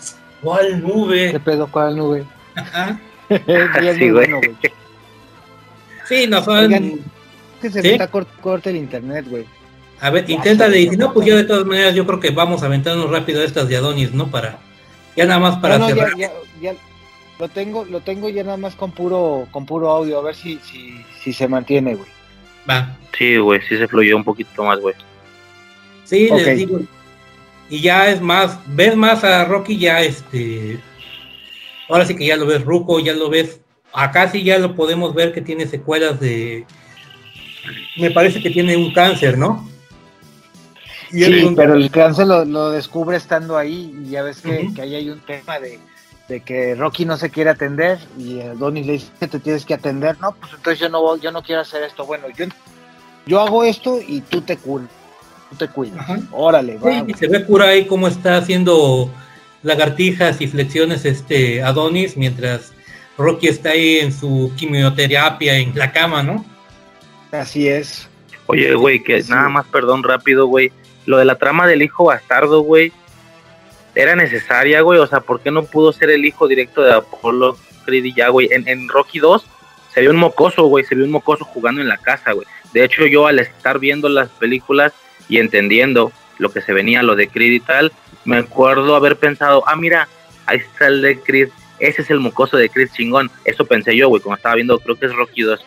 ¿cuál 0.42 0.80
nube? 0.82 1.30
¿Qué 1.32 1.40
pedo 1.40 1.66
cuál 1.70 1.96
nube? 1.96 2.24
Ajá. 2.54 2.98
Sí, 3.98 4.10
bueno, 4.10 4.38
güey. 4.38 4.56
Sí, 6.08 6.26
no 6.26 6.42
son. 6.44 6.58
Oigan, 6.58 6.98
que 7.60 7.70
se 7.70 7.80
¿Sí? 7.80 7.88
me 7.88 7.92
está 7.94 8.10
cort- 8.10 8.26
corto 8.40 8.68
el 8.70 8.76
internet, 8.76 9.26
güey. 9.28 9.44
A 10.00 10.10
ver, 10.10 10.28
inténtale, 10.28 10.80
y 10.80 10.88
si 10.90 10.96
no, 10.96 11.12
pues 11.12 11.26
ya 11.26 11.36
de 11.36 11.44
todas 11.44 11.64
maneras 11.64 11.94
yo 11.94 12.04
creo 12.06 12.18
que 12.18 12.30
vamos 12.30 12.62
a 12.62 12.66
aventarnos 12.66 13.08
rápido 13.08 13.42
estas 13.42 13.68
de 13.68 13.76
Adonis, 13.76 14.12
¿no? 14.12 14.30
Para, 14.30 14.58
ya 15.16 15.24
nada 15.26 15.38
más 15.38 15.58
para 15.58 15.78
no, 15.78 15.88
no, 15.88 15.94
ya, 15.94 16.02
cerrar. 16.02 16.18
ya, 16.18 16.30
ya 16.60 16.74
lo 17.42 17.48
tengo, 17.48 17.84
lo 17.84 17.98
tengo 17.98 18.28
ya 18.28 18.44
nada 18.44 18.56
más 18.56 18.76
con 18.76 18.92
puro, 18.92 19.48
con 19.50 19.66
puro 19.66 19.90
audio, 19.90 20.16
a 20.20 20.22
ver 20.22 20.36
si, 20.36 20.60
si, 20.62 20.94
si 21.20 21.32
se 21.32 21.48
mantiene, 21.48 21.96
güey. 21.96 22.08
Va. 22.70 22.96
Sí, 23.18 23.36
güey, 23.36 23.60
sí 23.68 23.76
se 23.76 23.88
fluyó 23.88 24.16
un 24.16 24.22
poquito 24.22 24.62
más, 24.62 24.78
güey. 24.78 24.94
Sí, 26.04 26.28
les 26.30 26.56
digo. 26.56 26.78
Y 27.68 27.80
ya 27.80 28.10
es 28.10 28.20
más, 28.20 28.60
ves 28.66 28.94
más 28.94 29.24
a 29.24 29.44
Rocky 29.46 29.76
ya 29.76 30.02
este. 30.02 30.78
Ahora 31.88 32.06
sí 32.06 32.14
que 32.14 32.26
ya 32.26 32.36
lo 32.36 32.46
ves 32.46 32.64
Ruco, 32.64 33.00
ya 33.00 33.12
lo 33.12 33.28
ves. 33.28 33.60
Acá 33.92 34.30
sí 34.30 34.44
ya 34.44 34.60
lo 34.60 34.76
podemos 34.76 35.12
ver 35.12 35.32
que 35.32 35.40
tiene 35.40 35.66
secuelas 35.66 36.20
de. 36.20 36.64
Me 37.96 38.12
parece 38.12 38.40
que 38.40 38.50
tiene 38.50 38.76
un 38.76 38.92
cáncer, 38.92 39.36
¿no? 39.36 39.68
Y 41.10 41.24
Sí, 41.24 41.52
pero 41.56 41.74
el 41.74 41.90
cáncer 41.90 42.28
lo, 42.28 42.44
lo 42.44 42.70
descubre 42.70 43.16
estando 43.16 43.58
ahí 43.58 43.92
y 44.06 44.10
ya 44.10 44.22
ves 44.22 44.40
que, 44.40 44.72
que 44.72 44.82
ahí 44.82 44.94
hay 44.94 45.10
un 45.10 45.18
tema 45.20 45.58
de, 45.58 45.80
de 46.28 46.40
que 46.40 46.74
Rocky 46.74 47.04
no 47.04 47.16
se 47.16 47.30
quiere 47.30 47.50
atender 47.50 47.98
y 48.18 48.38
eh, 48.38 48.52
Donnie 48.56 48.84
le 48.84 48.92
dice 48.94 49.08
que 49.20 49.26
te 49.28 49.38
tienes 49.40 49.64
que 49.66 49.74
atender, 49.74 50.18
no, 50.20 50.32
pues 50.32 50.52
entonces 50.54 50.78
yo 50.80 50.88
no 50.88 51.00
voy- 51.02 51.20
yo 51.20 51.30
no 51.32 51.42
quiero 51.42 51.60
hacer 51.60 51.82
esto, 51.82 52.06
bueno, 52.06 52.26
yo, 52.36 52.46
yo 53.26 53.40
hago 53.40 53.64
esto 53.64 53.98
y 54.06 54.20
tú 54.22 54.40
te 54.40 54.56
cuidas, 54.56 54.88
tú 55.50 55.56
te 55.56 55.68
cuidas, 55.68 56.06
órale, 56.30 56.78
va, 56.78 56.90
Sí, 56.90 57.04
y 57.08 57.14
se 57.14 57.28
ve 57.28 57.40
pura 57.40 57.66
ahí 57.68 57.86
cómo 57.86 58.08
está 58.08 58.36
haciendo 58.38 59.10
lagartijas 59.62 60.40
y 60.40 60.46
flexiones 60.48 61.04
este 61.04 61.62
Adonis 61.62 62.16
mientras 62.16 62.72
Rocky 63.18 63.48
está 63.48 63.70
ahí 63.70 63.98
en 63.98 64.12
su 64.12 64.50
quimioterapia 64.56 65.56
en 65.56 65.76
la 65.78 65.92
cama, 65.92 66.22
¿no? 66.22 66.44
así 67.30 67.68
es. 67.68 68.08
Oye, 68.46 68.74
güey, 68.74 69.02
que 69.02 69.22
nada 69.28 69.48
más, 69.48 69.64
perdón, 69.66 70.02
rápido, 70.02 70.46
güey. 70.46 70.72
Lo 71.06 71.16
de 71.18 71.24
la 71.24 71.36
trama 71.36 71.66
del 71.66 71.80
hijo 71.82 72.04
bastardo, 72.04 72.60
güey, 72.62 72.92
era 73.94 74.16
necesaria, 74.16 74.80
güey. 74.80 74.98
O 74.98 75.06
sea, 75.06 75.20
¿por 75.20 75.40
qué 75.40 75.50
no 75.50 75.64
pudo 75.64 75.92
ser 75.92 76.10
el 76.10 76.24
hijo 76.24 76.48
directo 76.48 76.82
de 76.82 76.94
Apolo 76.94 77.56
Creed 77.84 78.04
y 78.04 78.14
ya, 78.14 78.28
güey? 78.28 78.48
En, 78.50 78.88
Rocky 78.88 79.18
2 79.18 79.46
se 79.92 80.00
vio 80.00 80.10
un 80.10 80.16
mocoso, 80.16 80.64
güey. 80.64 80.84
Se 80.84 80.94
vio 80.94 81.04
un 81.04 81.10
mocoso 81.10 81.44
jugando 81.44 81.80
en 81.80 81.88
la 81.88 81.98
casa, 81.98 82.32
güey. 82.32 82.46
De 82.72 82.84
hecho, 82.84 83.06
yo 83.06 83.26
al 83.26 83.38
estar 83.38 83.78
viendo 83.78 84.08
las 84.08 84.28
películas 84.30 84.92
y 85.28 85.38
entendiendo 85.38 86.12
lo 86.38 86.50
que 86.50 86.62
se 86.62 86.72
venía, 86.72 87.02
lo 87.02 87.14
de 87.14 87.28
Creed 87.28 87.52
y 87.52 87.60
tal, 87.60 87.92
me 88.24 88.38
acuerdo 88.38 88.96
haber 88.96 89.16
pensado, 89.16 89.62
ah, 89.66 89.76
mira, 89.76 90.08
ahí 90.46 90.58
está 90.58 90.86
el 90.86 91.02
de 91.02 91.20
Creed. 91.20 91.50
Ese 91.78 92.02
es 92.02 92.10
el 92.10 92.20
mocoso 92.20 92.56
de 92.56 92.68
Creed 92.68 92.90
chingón. 92.92 93.30
Eso 93.44 93.64
pensé 93.66 93.96
yo, 93.96 94.08
güey, 94.08 94.22
cuando 94.22 94.36
estaba 94.36 94.54
viendo, 94.54 94.78
creo 94.78 94.96
que 94.96 95.06
es 95.06 95.14
Rocky 95.14 95.42
2. 95.42 95.66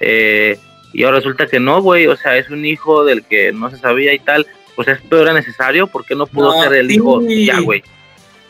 Eh, 0.00 0.58
y 0.92 1.02
ahora 1.02 1.18
resulta 1.18 1.46
que 1.46 1.60
no, 1.60 1.82
güey, 1.82 2.06
o 2.06 2.16
sea, 2.16 2.36
es 2.36 2.48
un 2.48 2.64
hijo 2.64 3.04
del 3.04 3.24
que 3.24 3.52
no 3.52 3.70
se 3.70 3.76
sabía 3.76 4.14
y 4.14 4.18
tal. 4.18 4.46
Pues 4.76 4.86
esto 4.88 5.20
era 5.20 5.32
necesario, 5.32 5.86
¿por 5.88 6.04
qué 6.04 6.14
no 6.14 6.26
pudo 6.26 6.54
No, 6.54 6.62
ser 6.62 6.74
el 6.74 6.88
sí. 6.88 6.94
hijo 6.96 7.20
ya, 7.22 7.58
güey? 7.60 7.82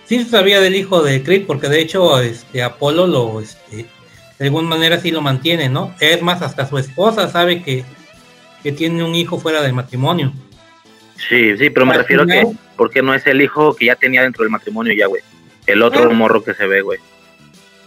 Sí 0.04 0.22
se 0.22 0.28
sabía 0.30 0.60
del 0.60 0.74
hijo 0.74 1.02
de 1.02 1.22
Creed, 1.22 1.46
porque 1.46 1.68
de 1.68 1.80
hecho 1.80 2.20
este 2.20 2.62
Apolo 2.62 3.06
lo 3.06 3.40
este, 3.40 3.86
de 4.38 4.44
alguna 4.44 4.68
manera 4.68 5.00
sí 5.00 5.10
lo 5.10 5.20
mantiene, 5.22 5.68
¿no? 5.68 5.94
Es 6.00 6.20
más, 6.22 6.42
hasta 6.42 6.66
su 6.68 6.76
esposa 6.78 7.28
sabe 7.28 7.62
que, 7.62 7.84
que 8.62 8.72
tiene 8.72 9.02
un 9.04 9.14
hijo 9.14 9.38
fuera 9.38 9.62
del 9.62 9.72
matrimonio. 9.72 10.32
Sí, 11.28 11.56
sí, 11.56 11.70
pero 11.70 11.86
me 11.86 11.92
Al 11.94 12.00
refiero 12.00 12.22
a 12.24 12.26
que, 12.26 12.40
final- 12.40 12.58
¿por 12.76 12.90
qué 12.90 13.02
no 13.02 13.14
es 13.14 13.26
el 13.26 13.40
hijo 13.40 13.74
que 13.74 13.86
ya 13.86 13.96
tenía 13.96 14.22
dentro 14.22 14.42
del 14.44 14.50
matrimonio 14.50 14.92
ya, 14.92 15.06
güey? 15.06 15.22
El 15.66 15.82
otro 15.82 16.08
Ah. 16.10 16.12
morro 16.14 16.44
que 16.44 16.54
se 16.54 16.66
ve, 16.66 16.82
güey. 16.82 16.98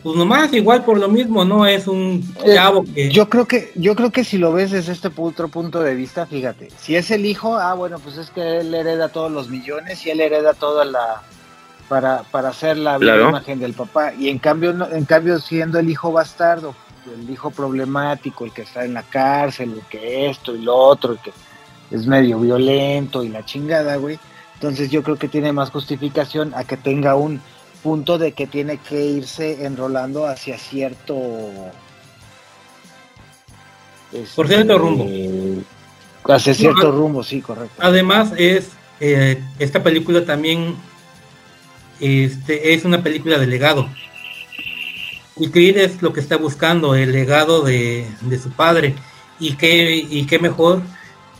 Pues 0.04 0.16
nomás 0.16 0.54
igual 0.54 0.86
por 0.86 0.98
lo 0.98 1.10
mismo, 1.10 1.44
¿no? 1.44 1.66
Es 1.66 1.88
un 1.88 2.24
Eh, 2.46 2.56
chavo 2.56 2.86
que... 2.86 3.10
Yo 3.12 3.28
creo 3.28 3.46
que, 3.46 3.72
yo 3.76 3.96
creo 3.96 4.12
que 4.12 4.24
si 4.24 4.38
lo 4.38 4.54
ves 4.54 4.72
desde 4.72 4.94
este 4.94 5.10
otro 5.18 5.50
punto 5.50 5.82
de 5.82 5.94
vista, 5.94 6.26
fíjate, 6.26 6.70
si 6.80 6.96
es 6.96 7.12
el 7.12 7.26
hijo, 7.26 7.58
ah 7.58 7.74
bueno, 7.74 8.00
pues 8.00 8.18
es 8.18 8.30
que 8.30 8.60
él 8.60 8.74
hereda 8.74 9.10
todos 9.10 9.30
los 9.32 9.50
millones 9.50 10.06
y 10.06 10.10
él 10.12 10.22
hereda 10.22 10.54
toda 10.54 10.86
la 10.86 11.22
para, 11.90 12.22
para 12.32 12.50
hacer 12.50 12.78
la 12.78 12.98
Claro. 13.00 13.30
imagen 13.30 13.60
del 13.60 13.74
papá. 13.74 14.14
Y 14.14 14.30
en 14.30 14.38
cambio, 14.40 14.72
no- 14.74 14.90
en 14.90 15.06
cambio, 15.06 15.40
siendo 15.40 15.80
el 15.80 15.90
hijo 15.90 16.12
bastardo, 16.12 16.76
el 17.14 17.30
hijo 17.30 17.50
problemático, 17.50 18.46
el 18.46 18.52
que 18.54 18.62
está 18.62 18.86
en 18.86 18.94
la 18.94 19.02
cárcel, 19.04 19.74
el 19.74 19.82
que 19.90 20.30
esto 20.30 20.56
y 20.56 20.62
lo 20.62 20.76
otro, 20.78 21.14
el 21.14 21.20
que 21.20 21.34
es 21.92 22.06
medio 22.06 22.40
violento 22.40 23.24
y 23.24 23.30
la 23.30 23.44
chingada, 23.44 23.96
güey. 23.98 24.20
Entonces 24.54 24.92
yo 24.92 25.02
creo 25.04 25.16
que 25.18 25.28
tiene 25.28 25.52
más 25.52 25.72
justificación 25.72 26.54
a 26.56 26.64
que 26.64 26.78
tenga 26.78 27.16
un 27.16 27.42
punto 27.84 28.18
de 28.18 28.34
que 28.34 28.48
tiene 28.48 28.78
que 28.78 29.06
irse 29.06 29.66
enrolando 29.66 30.28
hacia 30.28 30.58
cierto 30.58 31.16
Por 34.36 34.48
cierto 34.48 34.78
rumbo. 34.78 35.08
Hacia 36.24 36.54
cierto 36.54 36.84
No, 36.84 36.92
rumbo, 36.92 37.24
sí, 37.24 37.42
correcto. 37.42 37.76
Además 37.80 38.34
es 38.38 38.70
eh, 39.00 39.42
esta 39.60 39.82
película 39.82 40.26
también 40.26 40.76
este, 42.00 42.74
es 42.74 42.86
una 42.86 43.02
película 43.02 43.38
de 43.38 43.48
legado. 43.48 43.90
Y 45.38 45.50
Creed 45.50 45.78
es 45.78 46.02
lo 46.02 46.12
que 46.12 46.20
está 46.20 46.36
buscando, 46.38 46.96
el 46.96 47.14
legado 47.14 47.62
de, 47.62 48.06
de 48.22 48.40
su 48.40 48.52
padre. 48.52 48.96
Y 49.40 49.54
qué, 49.56 49.96
y 49.96 50.26
qué 50.26 50.38
mejor 50.38 50.82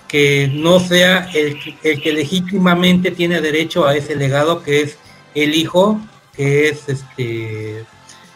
que 0.08 0.50
no 0.54 0.80
sea 0.80 1.30
el, 1.34 1.60
el 1.84 2.02
que 2.02 2.14
legítimamente 2.14 3.12
tiene 3.12 3.42
derecho 3.42 3.86
a 3.86 3.96
ese 3.96 4.16
legado, 4.16 4.64
que 4.64 4.82
es 4.82 4.98
el 5.36 5.54
hijo, 5.54 6.00
que 6.40 6.70
es 6.70 6.88
este 6.88 7.84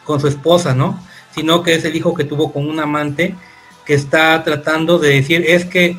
con 0.03 0.19
su 0.19 0.27
esposa, 0.27 0.75
¿no? 0.75 0.99
Sino 1.33 1.64
que 1.64 1.73
es 1.75 1.85
el 1.85 1.95
hijo 1.95 2.14
que 2.14 2.25
tuvo 2.25 2.51
con 2.51 2.67
un 2.69 2.77
amante 2.82 3.33
que 3.85 3.93
está 3.93 4.43
tratando 4.43 4.99
de 4.99 5.09
decir, 5.22 5.45
es 5.48 5.64
que 5.64 5.95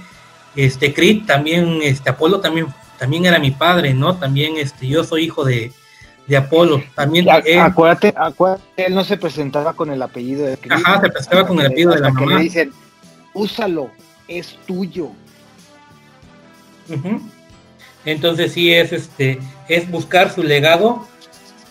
este 0.55 0.93
Creed 0.93 1.25
también, 1.27 1.79
este 1.83 2.11
Apolo 2.11 2.41
también, 2.41 2.67
también 2.99 3.25
era 3.25 3.39
mi 3.39 3.53
padre, 3.53 3.95
¿no? 3.95 4.17
También 4.19 4.59
este, 4.59 4.87
yo 4.87 5.03
soy 5.03 5.25
hijo 5.25 5.45
de, 5.45 5.73
de 6.27 6.37
Apolo. 6.37 6.83
También 6.95 7.31
A- 7.31 7.39
él- 7.39 7.59
acuérdate, 7.59 8.13
acuérdate, 8.15 8.85
él 8.87 8.95
no 8.95 9.03
se 9.03 9.17
presentaba 9.17 9.73
con 9.73 9.91
el 9.91 10.03
apellido 10.03 10.45
de 10.45 10.59
Cristo. 10.59 10.75
Ajá, 10.87 11.01
se 11.01 11.09
presentaba 11.09 11.47
con 11.49 11.59
el 11.59 11.67
apellido 11.69 11.93
de 11.95 12.01
la 12.01 12.09
que 12.09 12.13
mamá. 12.27 12.37
le 12.37 12.43
dicen, 12.43 12.71
úsalo, 13.33 13.91
es 14.29 14.59
tuyo. 14.67 15.09
Entonces 18.05 18.53
sí 18.53 18.75
es 18.75 18.93
este, 18.93 19.39
es 19.71 19.91
buscar 19.91 20.31
su 20.31 20.43
legado, 20.43 21.07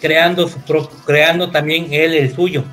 creando 0.03 0.49
su 0.49 0.59
propio, 0.59 0.97
creando 1.05 1.49
también 1.49 1.87
él 1.93 2.13
el 2.13 2.35
suyo. 2.35 2.65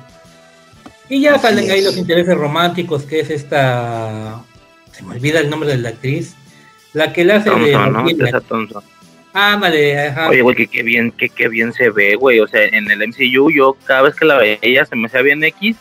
Y 1.07 1.21
ya 1.21 1.39
salen 1.39 1.71
ahí 1.71 1.81
los 1.81 1.95
intereses 1.95 2.35
románticos, 2.35 3.03
que 3.03 3.21
es 3.21 3.29
esta. 3.29 4.43
Se 4.91 5.01
me 5.03 5.15
olvida 5.15 5.39
el 5.39 5.49
nombre 5.49 5.69
de 5.69 5.77
la 5.77 5.89
actriz. 5.89 6.35
La 6.91 7.13
que 7.13 7.23
le 7.23 7.33
hace 7.33 7.49
de. 7.49 7.71
Thompson, 7.71 7.93
¿no? 7.93 8.03
Valkyria. 8.03 8.25
Tessa 8.25 8.41
Thompson. 8.41 8.83
Ándale, 9.31 10.07
ajá. 10.09 10.27
Oye, 10.27 10.41
güey, 10.41 10.57
que 10.57 10.67
qué 10.67 10.83
bien, 10.83 11.13
que 11.13 11.29
qué 11.29 11.47
bien 11.47 11.71
se 11.71 11.89
ve, 11.89 12.15
güey. 12.15 12.41
O 12.41 12.47
sea, 12.47 12.65
en 12.65 12.91
el 12.91 13.07
MCU 13.07 13.49
yo 13.49 13.77
cada 13.85 14.01
vez 14.01 14.15
que 14.15 14.25
la 14.25 14.37
veía 14.37 14.85
se 14.85 14.97
me 14.97 15.07
hacía 15.07 15.21
bien 15.21 15.41
X. 15.41 15.77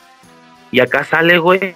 Y 0.71 0.79
acá 0.79 1.03
sale, 1.03 1.39
güey. 1.39 1.75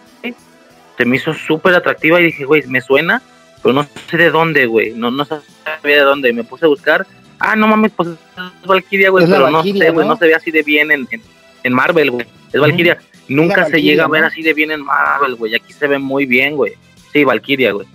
Se 0.96 1.04
me 1.04 1.16
hizo 1.16 1.34
súper 1.34 1.74
atractiva 1.74 2.20
y 2.20 2.26
dije, 2.26 2.44
güey, 2.44 2.62
me 2.68 2.80
suena, 2.80 3.20
pero 3.60 3.72
no 3.72 3.84
sé 4.08 4.16
de 4.18 4.30
dónde, 4.30 4.66
güey. 4.66 4.92
No, 4.92 5.10
no 5.10 5.24
sabía 5.24 5.96
de 5.96 6.02
dónde. 6.02 6.28
Y 6.28 6.32
me 6.32 6.44
puse 6.44 6.64
a 6.64 6.68
buscar. 6.68 7.04
Ah, 7.47 7.55
no 7.56 7.66
mames, 7.66 7.92
pues 7.94 8.08
es 8.08 8.66
Valkyria, 8.66 9.10
güey. 9.10 9.26
Pero 9.26 9.50
no 9.50 9.58
Valkyria, 9.58 9.84
sé, 9.84 9.90
güey. 9.90 10.06
¿no? 10.06 10.14
No 10.14 10.18
se 10.18 10.26
ve 10.26 10.34
así 10.34 10.50
de 10.50 10.62
bien 10.62 10.90
en, 10.90 11.06
en, 11.10 11.20
en 11.62 11.73
Marvel, 11.74 12.10
güey. 12.10 12.26
Es 12.50 12.58
Valkyria. 12.58 12.98
Nunca 13.28 13.56
se 13.56 13.60
Valkyria, 13.62 13.90
llega 13.92 14.05
a 14.05 14.08
ver 14.08 14.20
¿no? 14.23 14.26
así 14.28 14.42
de 14.42 14.55
bien 14.55 14.70
en 14.70 14.82
Marvel, 14.82 15.34
güey. 15.34 15.55
Aquí 15.55 15.74
se 15.74 15.86
ve 15.86 15.98
muy 15.98 16.24
bien, 16.24 16.56
güey. 16.56 16.73
Sí, 17.12 17.23
Valkyria, 17.23 17.73
güey. 17.73 17.86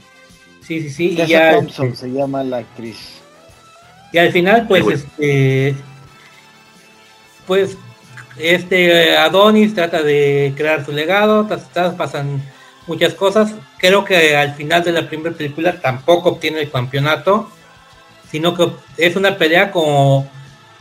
Sí, 0.62 0.82
sí, 0.82 0.90
sí. 0.92 1.18
Y 1.20 1.26
ya, 1.26 1.56
Thompson 1.56 1.96
se 1.96 2.12
llama 2.12 2.44
la 2.44 2.58
actriz. 2.58 3.22
y 4.14 4.20
al 4.20 4.32
final, 4.32 4.68
pues, 4.68 4.86
Sí, 4.86 4.94
este. 4.94 5.76
Pues, 7.48 7.76
este 8.38 9.18
Adonis 9.18 9.74
trata 9.74 10.04
de 10.04 10.54
crear 10.56 10.86
su 10.86 10.92
legado. 10.92 11.48
pasan 11.98 12.44
muchas 12.86 13.16
cosas. 13.16 13.56
Creo 13.80 14.06
que 14.06 14.38
al 14.38 14.54
final 14.54 14.84
de 14.84 14.92
la 14.92 15.10
primera 15.10 15.36
película 15.36 15.82
tampoco 15.82 16.30
obtiene 16.30 16.62
el 16.62 16.70
campeonato. 16.70 17.50
Sino 18.32 18.54
que 18.56 18.70
es 18.98 19.16
una 19.16 19.38
pelea 19.38 19.72
como. 19.72 20.30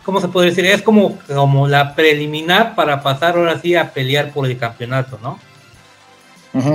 ¿Cómo 0.05 0.21
se 0.21 0.29
puede 0.29 0.49
decir? 0.49 0.65
Es 0.65 0.81
como, 0.83 1.19
como 1.35 1.69
la 1.69 1.95
preliminar 1.95 2.75
para 2.75 3.03
pasar 3.03 3.37
ahora 3.37 3.59
sí 3.61 3.75
a 3.77 3.91
pelear 3.93 4.31
por 4.33 4.47
el 4.47 4.57
campeonato, 4.59 5.19
¿no? 5.23 5.39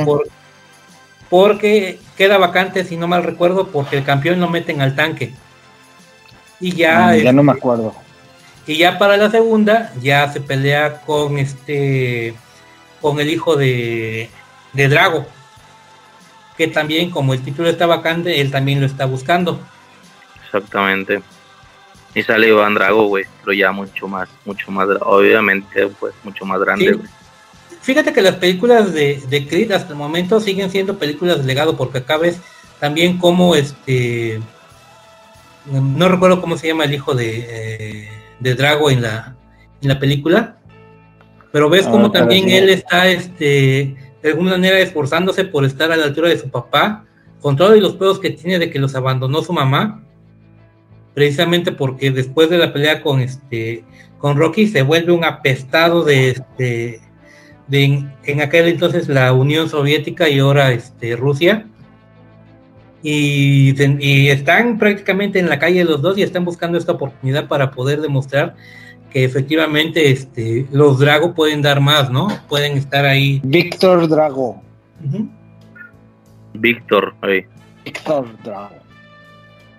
Por- 0.06 0.28
porque 1.30 2.00
queda 2.16 2.38
vacante, 2.38 2.84
si 2.84 2.96
no 2.96 3.08
mal 3.08 3.24
recuerdo, 3.24 3.68
porque 3.70 3.98
el 3.98 4.04
campeón 4.04 4.40
lo 4.40 4.50
meten 4.50 4.82
al 4.82 4.96
tanque. 4.96 5.34
Y 6.60 6.74
ya, 6.74 7.08
Mm, 7.08 7.16
ya 7.24 7.32
no 7.34 7.42
este, 7.42 7.44
me 7.44 7.52
acuerdo. 7.54 7.96
y 8.68 8.78
ya 8.78 9.00
para 9.00 9.18
la 9.18 9.32
segunda, 9.32 9.92
ya 10.00 10.32
se 10.32 10.40
pelea 10.40 11.02
con 11.02 11.40
este, 11.40 12.36
con 13.02 13.20
el 13.20 13.30
hijo 13.32 13.56
de, 13.56 14.30
de 14.74 14.88
Drago. 14.90 15.26
Que 16.56 16.68
también, 16.68 17.10
como 17.10 17.34
el 17.34 17.42
título 17.44 17.68
está 17.68 17.88
vacante, 17.88 18.40
él 18.40 18.52
también 18.52 18.80
lo 18.80 18.86
está 18.86 19.06
buscando. 19.06 19.60
Exactamente. 20.54 21.22
Y 22.16 22.22
sale 22.22 22.50
Iván 22.50 22.76
Drago, 22.76 23.08
güey, 23.08 23.26
pero 23.42 23.54
ya 23.54 23.72
mucho 23.72 24.08
más, 24.08 24.30
mucho 24.46 24.70
más, 24.72 24.88
obviamente, 25.02 25.88
pues, 26.00 26.14
mucho 26.24 26.46
más 26.46 26.60
grande, 26.60 26.86
Sí. 26.90 26.92
güey. 26.94 27.08
Fíjate 27.82 28.14
que 28.14 28.22
las 28.22 28.36
películas 28.36 28.94
de, 28.94 29.22
de 29.28 29.48
Creed 29.48 29.72
hasta 29.72 29.90
el 29.92 29.98
momento 29.98 30.40
siguen 30.40 30.70
siendo 30.70 30.98
películas 30.98 31.40
de 31.40 31.44
legado, 31.44 31.76
porque 31.76 31.98
acá 31.98 32.18
ves 32.18 32.40
también 32.80 33.18
como 33.18 33.56
este. 33.56 34.40
No 35.70 36.08
recuerdo 36.08 36.40
cómo 36.40 36.56
se 36.58 36.68
llama 36.68 36.86
el 36.86 36.94
hijo 36.94 37.14
de, 37.14 37.46
eh, 37.50 38.10
de 38.40 38.56
Drago 38.56 38.90
en 38.90 39.02
la, 39.02 39.36
en 39.82 39.90
la 39.90 40.00
película. 40.00 40.58
Pero 41.52 41.70
ves 41.70 41.86
Ah, 41.88 41.92
como 41.92 42.10
pero 42.12 42.22
también 42.24 42.46
sí. 42.46 42.56
él 42.56 42.70
está 42.70 43.08
este, 43.08 43.96
de 44.22 44.30
alguna 44.30 44.52
manera 44.52 44.80
esforzándose 44.80 45.44
por 45.46 45.66
estar 45.66 45.92
a 45.92 45.98
la 45.98 46.06
altura 46.06 46.30
de 46.30 46.38
su 46.40 46.50
papá, 46.50 47.04
con 47.42 47.58
todos 47.58 47.78
los 47.80 47.96
pedos 47.96 48.20
que 48.20 48.30
tiene 48.30 48.60
de 48.60 48.70
que 48.70 48.80
los 48.80 48.96
abandonó 48.96 49.42
su 49.42 49.52
mamá. 49.52 50.02
Precisamente 51.14 51.72
porque 51.72 52.12
después 52.12 52.50
de 52.50 52.58
la 52.58 52.74
pelea 52.74 53.02
con 53.02 53.20
este 53.20 53.84
con 54.18 54.38
Rocky 54.38 54.68
se 54.68 54.84
vuelve 54.84 55.12
un 55.12 55.26
apestado 55.26 56.04
de 56.04 56.30
este 56.32 57.02
de 57.68 57.84
en, 57.84 58.14
en 58.24 58.42
aquel 58.42 58.68
entonces 58.68 59.08
la 59.08 59.34
Unión 59.34 59.70
Soviética 59.70 60.30
y 60.30 60.40
ahora 60.40 60.72
este 60.72 61.16
Rusia 61.16 61.68
y, 63.04 63.76
y 64.00 64.30
están 64.30 64.80
prácticamente 64.80 65.38
en 65.38 65.50
la 65.50 65.60
calle 65.60 65.84
los 65.84 66.02
dos 66.02 66.18
y 66.18 66.24
están 66.24 66.46
buscando 66.46 66.78
esta 66.78 66.94
oportunidad 66.94 67.48
para 67.50 67.70
poder 67.72 68.00
demostrar 68.00 68.56
que 69.12 69.26
efectivamente 69.26 70.10
este 70.10 70.66
los 70.72 71.00
Drago 71.00 71.36
pueden 71.36 71.62
dar 71.62 71.82
más, 71.82 72.10
¿no? 72.10 72.30
Pueden 72.48 72.78
estar 72.78 73.06
ahí. 73.06 73.42
Víctor 73.44 74.08
Drago. 74.08 74.62
Ujú. 75.06 75.30
Víctor, 76.54 77.14
güey. 77.22 77.46
Víctor 77.84 78.26
Drago. 78.44 78.83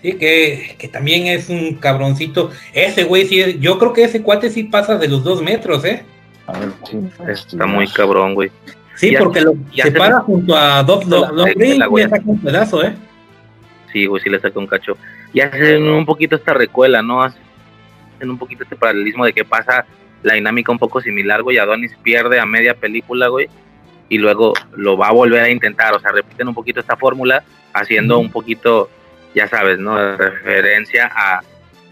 Sí, 0.05 0.12
que, 0.18 0.76
que 0.78 0.86
también 0.89 1.26
es 1.28 1.49
un 1.49 1.76
cabroncito. 1.76 2.50
Ese 2.74 3.05
güey 3.05 3.24
sí, 3.26 3.41
es- 3.41 3.58
yo 3.58 3.78
creo 3.78 3.94
que 3.94 4.05
ese 4.05 4.20
cuate 4.20 4.50
sí 4.50 4.65
pasa 4.65 4.99
de 4.99 5.08
los 5.08 5.24
dos 5.24 5.41
metros, 5.41 5.83
¿eh? 5.86 6.05
A 6.47 6.58
ver, 6.58 6.68
sí. 6.91 6.99
Está 7.26 7.65
muy 7.65 7.89
cabrón, 7.89 8.34
güey. 8.34 8.50
Sí, 8.97 9.12
Ya- 9.12 9.20
porque 9.20 9.41
lo, 9.41 9.55
ya 9.73 9.84
se 9.84 9.92
se- 9.92 9.97
para 9.99 10.20
junto 10.20 10.55
a 10.55 10.83
Doc 10.83 11.05
güey. 11.07 11.73
y 11.73 11.78
le 11.78 12.08
saca 12.10 12.23
un 12.26 12.39
pedazo, 12.39 12.84
¿eh? 12.84 12.94
Sí, 13.94 14.05
güey, 14.05 14.23
sí 14.23 14.28
le 14.28 14.39
saca 14.41 14.58
un 14.58 14.66
cacho. 14.66 14.99
Y 15.33 15.41
hacen 15.41 15.89
un 15.89 16.05
poquito 16.05 16.36
esta 16.36 16.52
recuela, 16.52 17.00
¿no? 17.00 17.23
Hacen 17.23 17.41
un 18.28 18.36
poquito 18.36 18.65
este 18.65 18.76
paralelismo 18.76 19.24
de 19.24 19.33
que 19.33 19.47
pasa 19.47 19.86
la 20.23 20.34
dinámica 20.34 20.70
un 20.70 20.78
poco 20.78 21.00
similar, 21.00 21.42
güey. 21.42 21.57
Adonis 21.57 21.97
pierde 22.02 22.39
a 22.39 22.44
media 22.44 22.74
película, 22.74 23.28
güey, 23.28 23.49
y 24.10 24.18
luego 24.18 24.52
lo 24.76 24.99
va 24.99 25.08
a 25.08 25.12
volver 25.12 25.42
a 25.44 25.49
intentar. 25.49 25.94
O 25.94 25.99
sea, 25.99 26.12
repiten 26.12 26.47
un 26.49 26.55
poquito 26.55 26.81
esta 26.81 26.94
fórmula, 26.99 27.42
haciendo 27.73 28.18
un 28.18 28.31
poquito, 28.31 28.91
ya 29.35 29.49
sabes, 29.49 29.79
¿no? 29.79 29.97
De 29.97 30.17
referencia 30.17 31.11
a, 31.15 31.41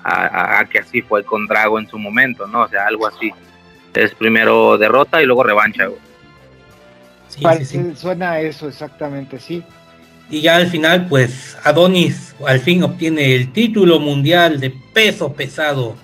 a, 0.05 0.27
a- 0.27 0.59
a 0.61 0.65
que 0.67 0.79
así 0.79 1.03
fue 1.03 1.25
con 1.25 1.47
Drago 1.47 1.79
en 1.79 1.89
su 1.89 1.99
momento, 1.99 2.47
¿no? 2.47 2.63
O 2.63 2.69
sea, 2.69 2.87
algo 2.87 3.07
así. 3.07 3.33
Es 3.95 4.15
primero 4.15 4.79
derrota 4.79 5.23
y 5.23 5.27
luego 5.27 5.43
revancha, 5.43 5.87
güey. 5.87 6.01
Sí, 7.29 7.43
Parece- 7.43 7.65
sí, 7.65 7.91
sí. 7.91 7.97
Suena 7.97 8.33
a 8.33 8.41
eso 8.41 8.69
exactamente, 8.69 9.39
sí. 9.39 9.63
Y 10.31 10.41
ya 10.41 10.57
al 10.57 10.67
final, 10.69 11.07
pues 11.09 11.59
Adonis 11.65 12.35
al 12.47 12.61
fin 12.61 12.83
obtiene 12.85 13.35
el 13.35 13.53
título 13.53 13.99
mundial 14.01 14.61
de 14.61 14.73
peso 14.95 15.33
pesado. 15.33 15.95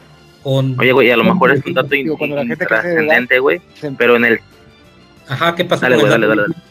Con... 0.43 0.79
Oye, 0.79 0.93
güey, 0.93 1.11
a 1.11 1.17
lo 1.17 1.25
mejor 1.25 1.53
es 1.53 1.65
un 1.65 1.75
dato 1.75 1.95
in- 1.95 2.05
Digo, 2.05 2.19
cuando 2.19 2.37
la 2.37 2.43
gente 2.47 2.65
que 2.67 2.75
hace 2.75 2.89
intrascendente, 2.91 3.39
güey, 3.39 3.61
pero 3.97 4.17
en 4.17 4.25
el 4.27 4.41
Ajá, 5.29 5.55
¿qué 5.55 5.65
pasó 5.65 5.83
Dale, 5.83 5.97
con 5.97 6.05
güey, 6.09 6.15
el 6.15 6.21
dale, 6.21 6.27
dato? 6.29 6.41
dale, 6.43 6.55
dale. 6.55 6.67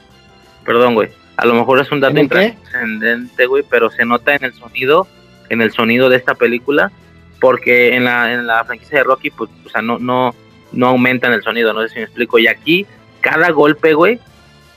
Perdón, 0.65 0.93
güey. 0.95 1.09
A 1.37 1.45
lo 1.45 1.53
mejor 1.53 1.79
es 1.79 1.91
un 1.91 1.99
dato 1.99 2.19
intrascendente, 2.19 3.45
güey, 3.45 3.63
pero 3.69 3.89
se 3.89 4.05
nota 4.05 4.35
en 4.35 4.43
el 4.43 4.53
sonido, 4.53 5.07
en 5.49 5.61
el 5.61 5.71
sonido 5.71 6.09
de 6.09 6.17
esta 6.17 6.33
película, 6.33 6.91
porque 7.39 7.95
en 7.95 8.05
la, 8.05 8.33
en 8.33 8.47
la 8.47 8.65
franquicia 8.65 8.97
de 8.97 9.03
Rocky, 9.03 9.29
pues, 9.29 9.49
o 9.65 9.69
sea, 9.69 9.81
no, 9.81 9.99
no, 9.99 10.33
no 10.71 10.87
aumentan 10.87 11.33
el 11.33 11.43
sonido, 11.43 11.73
no 11.73 11.81
sé 11.83 11.89
si 11.89 11.95
me 11.95 12.03
explico. 12.03 12.39
Y 12.39 12.47
aquí, 12.47 12.87
cada 13.21 13.51
golpe, 13.51 13.93
güey, 13.93 14.19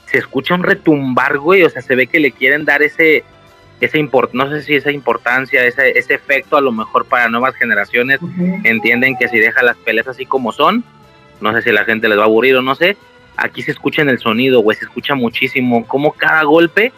se 0.05 0.19
escucha 0.19 0.53
un 0.53 0.63
retumbar, 0.63 1.39
güey, 1.39 1.63
o 1.63 1.69
sea, 1.69 1.81
se 1.81 1.95
ve 1.95 2.05
que 2.05 2.19
le 2.19 2.31
quieren 2.31 2.63
dar 2.63 2.83
ese, 2.83 3.23
ese 3.79 3.97
import, 3.97 4.33
no 4.33 4.49
sé 4.49 4.61
si 4.61 4.75
esa 4.75 4.91
importancia, 4.91 5.65
ese, 5.65 5.97
ese 5.97 6.13
efecto 6.13 6.57
a 6.57 6.61
lo 6.61 6.71
mejor 6.71 7.05
para 7.05 7.29
nuevas 7.29 7.55
generaciones, 7.55 8.19
entienden 8.63 9.17
que 9.17 9.29
si 9.29 9.39
deja 9.39 9.63
las 9.63 9.77
peleas 9.77 10.07
así 10.07 10.25
como 10.25 10.51
son, 10.51 10.83
no 11.39 11.53
sé 11.53 11.63
si 11.63 11.71
la 11.71 11.85
gente 11.85 12.07
les 12.07 12.17
va 12.17 12.23
a 12.23 12.25
aburrir 12.25 12.55
o 12.57 12.61
no 12.61 12.75
sé, 12.75 12.97
aquí 13.37 13.61
se 13.61 13.71
escucha 13.71 14.01
en 14.01 14.09
el 14.09 14.19
sonido, 14.19 14.61
güey, 14.61 14.77
se 14.77 14.85
escucha 14.85 15.15
muchísimo, 15.15 15.85
como 15.87 16.11
cada 16.11 16.43
golpe 16.43 16.91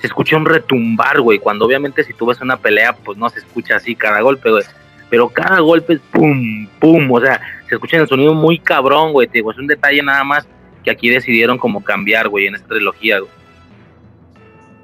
se 0.00 0.06
escucha 0.06 0.36
un 0.36 0.44
retumbar, 0.44 1.20
güey, 1.20 1.38
cuando 1.38 1.64
obviamente 1.64 2.04
si 2.04 2.12
tú 2.12 2.26
ves 2.26 2.40
una 2.40 2.56
pelea, 2.56 2.92
pues 2.92 3.16
no 3.16 3.28
se 3.30 3.38
escucha 3.38 3.76
así 3.76 3.94
cada 3.94 4.20
golpe, 4.20 4.50
güey, 4.50 4.64
pero 5.08 5.28
cada 5.28 5.60
golpe 5.60 5.94
es 5.94 6.00
pum, 6.12 6.68
pum, 6.80 7.10
o 7.10 7.20
sea, 7.20 7.40
se 7.68 7.74
escucha 7.76 7.96
en 7.96 8.02
el 8.02 8.08
sonido 8.08 8.34
muy 8.34 8.58
cabrón, 8.58 9.12
güey, 9.12 9.26
te 9.26 9.38
digo, 9.38 9.52
es 9.52 9.58
un 9.58 9.66
detalle 9.66 10.02
nada 10.02 10.22
más 10.24 10.46
que 10.84 10.90
aquí 10.90 11.08
decidieron 11.08 11.58
como 11.58 11.82
cambiar, 11.82 12.28
güey, 12.28 12.46
en 12.46 12.54
esta 12.54 12.68
trilogía, 12.68 13.18
güey. 13.18 13.30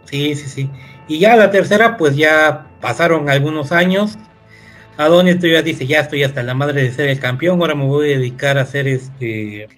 Sí, 0.05 0.35
sí, 0.35 0.49
sí. 0.49 0.71
Y 1.09 1.19
ya 1.19 1.37
la 1.37 1.51
tercera, 1.51 1.97
pues 1.97 2.17
ya 2.17 2.67
pasaron 2.81 3.31
algunos 3.31 3.73
años. 3.73 4.19
Adonis 4.97 5.39
ya 5.39 5.63
dice, 5.63 5.87
ya 5.87 6.01
estoy 6.01 6.23
hasta 6.23 6.43
la 6.43 6.55
madre 6.55 6.83
de 6.83 6.93
ser 6.93 7.09
el 7.09 7.19
campeón, 7.19 7.61
ahora 7.61 7.75
me 7.75 7.85
voy 7.85 8.13
a 8.13 8.19
dedicar 8.19 8.59
a 8.59 8.67
ser 8.67 8.87
este 8.89 9.69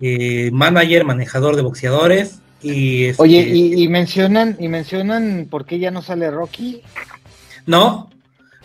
eh, 0.00 0.50
manager, 0.52 1.04
manejador 1.04 1.56
de 1.56 1.62
boxeadores. 1.62 2.40
Y 2.62 3.06
este, 3.06 3.22
Oye, 3.22 3.40
y, 3.40 3.82
y 3.82 3.88
mencionan, 3.88 4.56
y 4.58 4.68
mencionan 4.68 5.46
por 5.50 5.66
qué 5.66 5.78
ya 5.78 5.90
no 5.90 6.02
sale 6.02 6.30
Rocky. 6.30 6.82
No, 7.66 8.10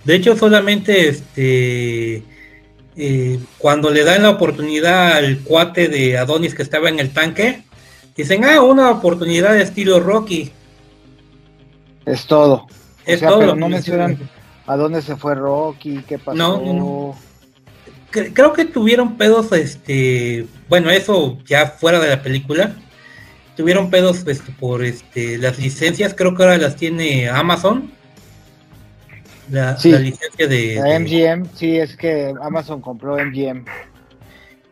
de 0.03 0.15
hecho 0.15 0.35
solamente 0.35 1.09
este 1.09 2.23
eh, 2.95 3.39
cuando 3.57 3.89
le 3.89 4.03
dan 4.03 4.23
la 4.23 4.31
oportunidad 4.31 5.13
al 5.13 5.39
cuate 5.39 5.87
de 5.87 6.17
Adonis 6.17 6.53
que 6.53 6.63
estaba 6.63 6.89
en 6.89 6.99
el 6.99 7.11
tanque, 7.11 7.63
dicen, 8.15 8.43
ah, 8.43 8.61
una 8.61 8.91
oportunidad 8.91 9.53
de 9.53 9.63
estilo 9.63 9.99
Rocky. 9.99 10.51
Es 12.05 12.25
todo. 12.25 12.67
Es 13.05 13.17
o 13.17 13.19
sea, 13.19 13.29
todo 13.29 13.39
pero 13.39 13.55
no 13.55 13.69
mencionan 13.69 14.09
mencionan. 14.09 14.31
a 14.67 14.75
dónde 14.75 15.01
se 15.01 15.15
fue 15.15 15.35
Rocky, 15.35 16.03
qué 16.07 16.19
pasó. 16.19 16.37
No, 16.37 16.61
no, 16.61 17.15
Creo 18.11 18.53
que 18.53 18.65
tuvieron 18.65 19.17
pedos, 19.17 19.51
este, 19.53 20.45
bueno, 20.67 20.89
eso 20.89 21.37
ya 21.45 21.67
fuera 21.67 21.99
de 21.99 22.09
la 22.09 22.21
película. 22.21 22.75
Tuvieron 23.55 23.89
pedos 23.89 24.25
este, 24.27 24.51
por 24.51 24.83
este, 24.83 25.37
las 25.37 25.57
licencias, 25.59 26.13
creo 26.13 26.35
que 26.35 26.43
ahora 26.43 26.57
las 26.57 26.75
tiene 26.75 27.29
Amazon. 27.29 27.91
La, 29.49 29.77
Sí. 29.77 29.91
la 29.91 29.99
licencia 29.99 30.47
de, 30.47 30.75
La 30.75 30.83
de- 30.85 30.99
MGM, 30.99 31.45
sí, 31.55 31.77
es 31.77 31.95
que 31.97 32.33
Amazon 32.41 32.81
compró 32.81 33.17
MGM. 33.17 33.65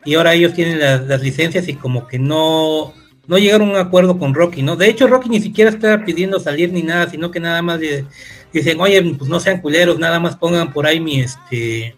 y 0.06 0.16
ahora 0.16 0.34
ellos 0.34 0.54
tienen 0.54 0.80
las, 0.80 1.06
las 1.08 1.22
licencias 1.22 1.68
y 1.68 1.74
como 1.74 2.08
que 2.08 2.18
no, 2.18 2.94
no 3.28 3.38
llegaron 3.38 3.70
a 3.70 3.72
un 3.74 3.78
acuerdo 3.78 4.18
con 4.18 4.34
Rocky, 4.34 4.62
¿no? 4.64 4.78
De 4.78 4.88
hecho, 4.88 5.08
Rocky 5.08 5.28
ni 5.30 5.42
siquiera 5.42 5.70
está 5.70 6.06
pidiendo 6.06 6.40
salir 6.40 6.72
ni 6.72 6.82
nada, 6.84 7.10
sino 7.10 7.30
que 7.32 7.42
nada 7.42 7.62
más 7.62 7.80
le 7.82 8.06
dicen, 8.54 8.80
oye, 8.80 9.02
pues 9.18 9.30
no 9.30 9.40
sean 9.42 9.60
culeros, 9.62 10.00
nada 10.00 10.20
más 10.22 10.38
pongan 10.38 10.72
por 10.72 10.88
ahí 10.88 11.02
mi, 11.02 11.20
este, 11.20 11.96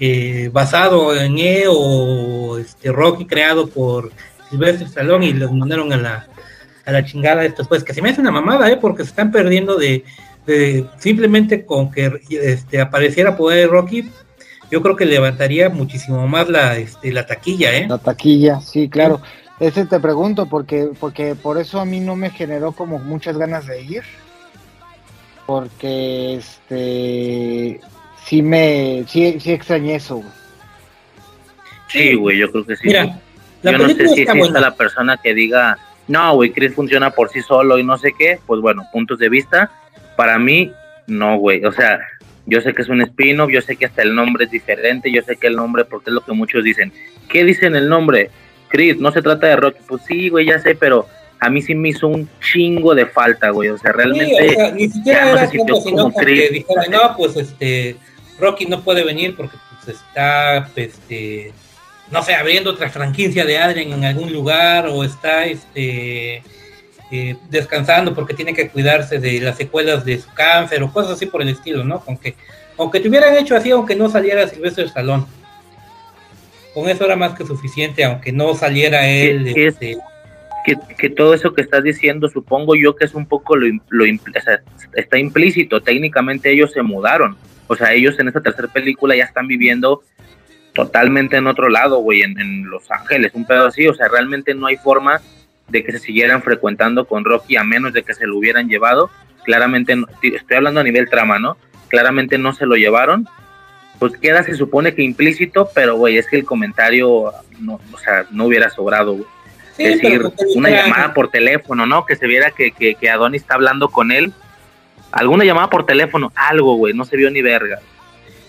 eh, 0.00 0.48
basado 0.52 1.14
en 1.14 1.38
E 1.38 1.64
o 1.68 2.58
este 2.58 2.90
Rocky 2.90 3.26
creado 3.26 3.68
por 3.68 4.10
Sylvester 4.48 4.86
Stallone 4.86 5.26
y 5.26 5.32
los 5.34 5.52
mandaron 5.52 5.92
a 5.92 5.96
la, 5.98 6.26
a 6.86 6.92
la 6.92 7.04
chingada 7.04 7.44
estos, 7.44 7.68
pues 7.68 7.84
que 7.84 7.92
se 7.92 8.00
me 8.02 8.10
hace 8.10 8.20
una 8.20 8.30
mamada, 8.30 8.70
¿eh? 8.70 8.78
Porque 8.78 9.02
se 9.04 9.10
están 9.10 9.30
perdiendo 9.30 9.76
de, 9.76 10.04
de 10.46 10.86
simplemente 10.98 11.66
con 11.66 11.90
que 11.90 12.20
este, 12.30 12.80
apareciera 12.80 13.36
poder 13.36 13.68
Rocky, 13.68 14.10
yo 14.70 14.82
creo 14.82 14.96
que 14.96 15.04
levantaría 15.04 15.68
muchísimo 15.68 16.26
más 16.26 16.48
la, 16.48 16.78
este, 16.78 17.12
la 17.12 17.26
taquilla, 17.26 17.76
¿eh? 17.76 17.86
La 17.88 17.98
taquilla, 17.98 18.60
sí, 18.60 18.88
claro. 18.88 19.20
Ese 19.58 19.84
te 19.84 20.00
pregunto 20.00 20.46
porque 20.46 20.88
porque 20.98 21.34
por 21.34 21.58
eso 21.58 21.80
a 21.80 21.84
mí 21.84 22.00
no 22.00 22.16
me 22.16 22.30
generó 22.30 22.72
como 22.72 22.98
muchas 22.98 23.36
ganas 23.36 23.66
de 23.66 23.82
ir. 23.82 24.02
Porque 25.44 26.36
este 26.36 27.80
sí 28.30 28.42
me 28.42 29.04
sí, 29.08 29.40
sí 29.40 29.50
extrañé 29.50 29.96
eso. 29.96 30.16
Güey. 30.16 30.28
Sí, 31.88 32.14
güey, 32.14 32.38
yo 32.38 32.48
creo 32.52 32.64
que 32.64 32.76
sí. 32.76 32.86
Mira, 32.86 33.18
la 33.62 33.72
yo 33.72 33.78
no 33.78 33.88
sé 33.88 33.94
si 33.94 34.00
está 34.02 34.12
exista 34.12 34.34
buena. 34.34 34.60
la 34.60 34.74
persona 34.76 35.16
que 35.16 35.34
diga, 35.34 35.78
no, 36.06 36.34
güey, 36.34 36.52
Chris 36.52 36.72
funciona 36.72 37.10
por 37.10 37.28
sí 37.30 37.42
solo 37.42 37.76
y 37.76 37.82
no 37.82 37.98
sé 37.98 38.12
qué. 38.16 38.38
Pues 38.46 38.60
bueno, 38.60 38.84
puntos 38.92 39.18
de 39.18 39.28
vista. 39.28 39.72
Para 40.16 40.38
mí, 40.38 40.70
no, 41.08 41.38
güey. 41.38 41.64
O 41.64 41.72
sea, 41.72 41.98
yo 42.46 42.60
sé 42.60 42.72
que 42.72 42.82
es 42.82 42.88
un 42.88 43.02
spin-off, 43.02 43.50
yo 43.50 43.60
sé 43.62 43.74
que 43.74 43.86
hasta 43.86 44.02
el 44.02 44.14
nombre 44.14 44.44
es 44.44 44.52
diferente, 44.52 45.10
yo 45.10 45.22
sé 45.22 45.36
que 45.36 45.48
el 45.48 45.56
nombre, 45.56 45.84
porque 45.84 46.10
es 46.10 46.14
lo 46.14 46.20
que 46.20 46.32
muchos 46.32 46.62
dicen. 46.62 46.92
¿Qué 47.28 47.42
dicen 47.42 47.74
el 47.74 47.88
nombre? 47.88 48.30
Chris, 48.68 48.96
no 48.98 49.10
se 49.10 49.22
trata 49.22 49.48
de 49.48 49.56
Rocky. 49.56 49.80
Pues 49.88 50.02
sí, 50.06 50.28
güey, 50.28 50.46
ya 50.46 50.60
sé, 50.60 50.76
pero 50.76 51.08
a 51.40 51.50
mí 51.50 51.62
sí 51.62 51.74
me 51.74 51.88
hizo 51.88 52.06
un 52.06 52.28
chingo 52.40 52.94
de 52.94 53.06
falta, 53.06 53.50
güey. 53.50 53.70
O 53.70 53.78
sea, 53.78 53.90
realmente. 53.90 54.36
Sí, 54.38 54.46
o 54.46 54.52
sea, 54.52 54.70
ni 54.70 54.88
siquiera 54.88 55.18
ya 55.18 55.32
no 55.32 55.38
era 55.38 55.46
sintió 55.48 55.74
tanto, 55.74 55.88
sino 55.88 56.02
como 56.04 56.16
Chris. 56.16 56.52
dijera, 56.52 56.82
no, 56.88 57.16
pues 57.16 57.36
este, 57.36 57.96
Rocky 58.40 58.66
no 58.66 58.80
puede 58.82 59.04
venir 59.04 59.36
porque 59.36 59.56
pues 59.84 59.96
está, 59.96 60.68
este, 60.76 61.52
no 62.10 62.22
sé, 62.22 62.34
abriendo 62.34 62.70
otra 62.70 62.90
franquicia 62.90 63.44
de 63.44 63.58
Adrian 63.58 63.92
en 63.92 64.04
algún 64.04 64.32
lugar 64.32 64.86
o 64.88 65.04
está, 65.04 65.46
este, 65.46 66.42
eh, 67.12 67.36
descansando 67.50 68.14
porque 68.14 68.34
tiene 68.34 68.54
que 68.54 68.68
cuidarse 68.68 69.18
de 69.18 69.40
las 69.40 69.56
secuelas 69.56 70.04
de 70.04 70.18
su 70.18 70.32
cáncer 70.32 70.82
o 70.82 70.92
cosas 70.92 71.12
así 71.12 71.26
por 71.26 71.42
el 71.42 71.48
estilo, 71.50 71.84
¿no? 71.84 72.02
Aunque, 72.06 72.34
aunque 72.78 73.00
te 73.00 73.08
hubieran 73.08 73.36
hecho 73.36 73.56
así, 73.56 73.70
aunque 73.70 73.94
no 73.96 74.08
saliera 74.08 74.48
Silvestre 74.48 74.88
Salón. 74.88 75.26
Con 76.74 76.88
eso 76.88 77.04
era 77.04 77.16
más 77.16 77.34
que 77.36 77.44
suficiente, 77.44 78.04
aunque 78.04 78.32
no 78.32 78.54
saliera 78.54 79.08
él. 79.08 79.52
Que- 79.54 79.66
este, 79.66 79.98
que, 80.64 80.76
que 80.96 81.10
todo 81.10 81.34
eso 81.34 81.52
que 81.54 81.62
estás 81.62 81.82
diciendo, 81.82 82.28
supongo 82.28 82.76
yo 82.76 82.94
que 82.94 83.06
es 83.06 83.14
un 83.14 83.26
poco 83.26 83.56
lo, 83.56 83.66
lo 83.88 84.04
impl- 84.04 84.36
o 84.38 84.40
sea, 84.40 84.60
está 84.94 85.18
implícito. 85.18 85.80
Técnicamente 85.80 86.52
ellos 86.52 86.70
se 86.72 86.82
mudaron. 86.82 87.36
O 87.70 87.76
sea, 87.76 87.92
ellos 87.92 88.18
en 88.18 88.26
esta 88.26 88.40
tercera 88.40 88.66
película 88.66 89.14
ya 89.14 89.22
están 89.22 89.46
viviendo 89.46 90.02
totalmente 90.74 91.36
en 91.36 91.46
otro 91.46 91.68
lado, 91.68 91.98
güey, 91.98 92.22
en, 92.22 92.36
en 92.40 92.68
Los 92.68 92.90
Ángeles, 92.90 93.30
un 93.34 93.46
pedo 93.46 93.66
así. 93.66 93.86
O 93.86 93.94
sea, 93.94 94.08
realmente 94.08 94.54
no 94.54 94.66
hay 94.66 94.76
forma 94.76 95.20
de 95.68 95.84
que 95.84 95.92
se 95.92 96.00
siguieran 96.00 96.42
frecuentando 96.42 97.04
con 97.06 97.24
Rocky 97.24 97.56
a 97.56 97.62
menos 97.62 97.92
de 97.92 98.02
que 98.02 98.12
se 98.12 98.26
lo 98.26 98.36
hubieran 98.38 98.68
llevado. 98.68 99.08
Claramente, 99.44 99.94
no- 99.94 100.08
estoy 100.20 100.56
hablando 100.56 100.80
a 100.80 100.84
nivel 100.84 101.08
trama, 101.08 101.38
¿no? 101.38 101.56
Claramente 101.86 102.38
no 102.38 102.52
se 102.52 102.66
lo 102.66 102.74
llevaron. 102.74 103.28
Pues 104.00 104.16
queda, 104.16 104.42
se 104.42 104.54
supone 104.54 104.92
que 104.94 105.02
implícito, 105.02 105.68
pero, 105.72 105.94
güey, 105.94 106.18
es 106.18 106.26
que 106.26 106.36
el 106.38 106.44
comentario, 106.44 107.32
no, 107.60 107.80
o 107.92 107.98
sea, 107.98 108.26
no 108.32 108.46
hubiera 108.46 108.68
sobrado, 108.70 109.12
güey 109.12 109.26
Sí, 109.76 109.84
es 109.84 110.02
decir, 110.02 110.22
porque 110.22 110.44
una 110.56 110.70
llamada 110.70 111.14
por 111.14 111.30
teléfono, 111.30 111.86
¿no? 111.86 112.04
Que 112.04 112.16
se 112.16 112.26
viera 112.26 112.50
que, 112.50 112.72
que, 112.72 112.96
que 112.96 113.08
Adonis 113.10 113.42
está 113.42 113.54
hablando 113.54 113.88
con 113.90 114.10
él. 114.10 114.32
Alguna 115.12 115.44
llamada 115.44 115.68
por 115.70 115.86
teléfono, 115.86 116.32
algo, 116.34 116.74
güey, 116.76 116.94
no 116.94 117.04
se 117.04 117.16
vio 117.16 117.30
ni 117.30 117.42
verga. 117.42 117.80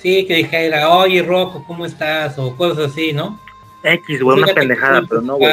Sí, 0.02 0.26
que 0.26 0.36
dijera, 0.36 0.90
oye 0.90 1.22
Rocco, 1.22 1.64
¿cómo 1.68 1.86
estás? 1.86 2.38
O 2.40 2.56
cosas 2.56 2.92
así, 2.92 3.14
¿no? 3.14 3.40
X, 3.84 4.22
güey, 4.22 4.42
una 4.42 4.54
pendejada, 4.54 5.02
pero 5.08 5.22
no, 5.22 5.38
güey. 5.38 5.52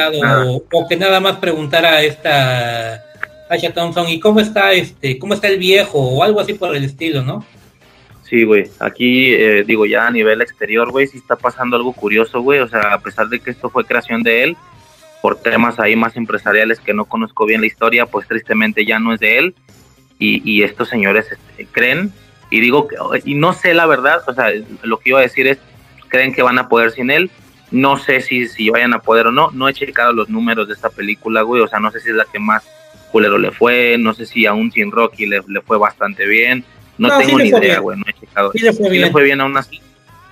o 0.71 0.87
que 0.87 0.95
nada 0.95 1.19
más 1.19 1.37
preguntara 1.37 1.93
a 1.93 2.01
esta 2.03 3.03
Asha 3.49 3.73
Thompson, 3.73 4.07
¿y 4.07 4.19
cómo 4.19 4.39
está 4.39 4.71
este, 4.73 5.17
cómo 5.17 5.33
está 5.33 5.47
el 5.47 5.57
viejo? 5.57 5.99
O 5.99 6.23
algo 6.23 6.39
así 6.39 6.53
por 6.53 6.75
el 6.75 6.83
estilo, 6.83 7.23
¿no? 7.23 7.43
Sí, 8.29 8.43
güey, 8.43 8.69
aquí, 8.79 9.33
eh, 9.33 9.63
digo, 9.65 9.87
ya 9.87 10.05
a 10.05 10.11
nivel 10.11 10.41
exterior, 10.41 10.91
güey, 10.91 11.07
sí 11.07 11.17
está 11.17 11.35
pasando 11.35 11.75
algo 11.75 11.93
curioso, 11.93 12.41
güey. 12.41 12.59
O 12.59 12.67
sea, 12.67 12.93
a 12.93 12.99
pesar 12.99 13.27
de 13.27 13.39
que 13.39 13.49
esto 13.49 13.71
fue 13.71 13.85
creación 13.85 14.21
de 14.21 14.43
él, 14.43 14.57
por 15.23 15.41
temas 15.41 15.79
ahí 15.79 15.95
más 15.95 16.15
empresariales 16.15 16.79
que 16.79 16.93
no 16.93 17.05
conozco 17.05 17.47
bien 17.47 17.61
la 17.61 17.67
historia, 17.67 18.05
pues 18.05 18.27
tristemente 18.27 18.85
ya 18.85 18.99
no 18.99 19.13
es 19.13 19.19
de 19.19 19.39
él. 19.39 19.55
Y, 20.19 20.41
y 20.49 20.63
estos 20.63 20.89
señores 20.89 21.27
este, 21.31 21.65
creen, 21.71 22.11
y 22.51 22.59
digo, 22.59 22.87
que- 22.87 22.97
y 23.25 23.35
no 23.35 23.53
sé 23.53 23.73
la 23.73 23.85
verdad, 23.85 24.21
o 24.27 24.33
sea, 24.33 24.51
lo 24.83 24.99
que 24.99 25.09
iba 25.09 25.19
a 25.19 25.23
decir 25.23 25.47
es, 25.47 25.57
creen 26.09 26.33
que 26.33 26.41
van 26.43 26.59
a 26.59 26.67
poder 26.69 26.91
sin 26.91 27.09
él. 27.09 27.31
No 27.71 27.97
sé 27.97 28.19
si, 28.21 28.47
si 28.47 28.69
vayan 28.71 28.93
a 28.93 28.99
poder 28.99 29.27
o 29.27 29.31
no. 29.31 29.51
No 29.51 29.69
he 29.69 29.73
checado 29.73 30.11
los 30.11 30.27
números 30.27 30.67
de 30.67 30.73
esta 30.73 30.89
película, 30.89 31.43
güey. 31.43 31.61
O 31.61 31.67
sea, 31.67 31.79
no 31.79 31.91
sé 31.91 31.99
si 31.99 32.09
es 32.09 32.15
la 32.15 32.25
que 32.25 32.39
más 32.39 32.67
culero 33.11 33.37
le 33.37 33.51
fue. 33.51 33.95
No 33.99 34.13
sé 34.15 34.25
si 34.25 34.47
aún 34.47 34.71
sin 34.71 34.91
Rocky 34.91 35.27
le, 35.27 35.41
le 35.47 35.61
fue 35.61 35.77
bastante 35.77 36.25
bien. 36.25 36.65
No, 36.97 37.15
tengo 37.19 37.37
ni 37.37 37.49
idea, 37.49 37.79
güey. 37.79 37.97
No 37.99 38.05
he 38.07 38.13
checado. 38.19 38.51
Sí 38.53 38.59
le 38.59 38.73
fue 38.73 38.85
Sí 38.85 38.91
bien. 38.91 39.03
le 39.05 39.11
fue 39.11 39.23
bien 39.23 39.39
aún 39.41 39.55
así. 39.55 39.79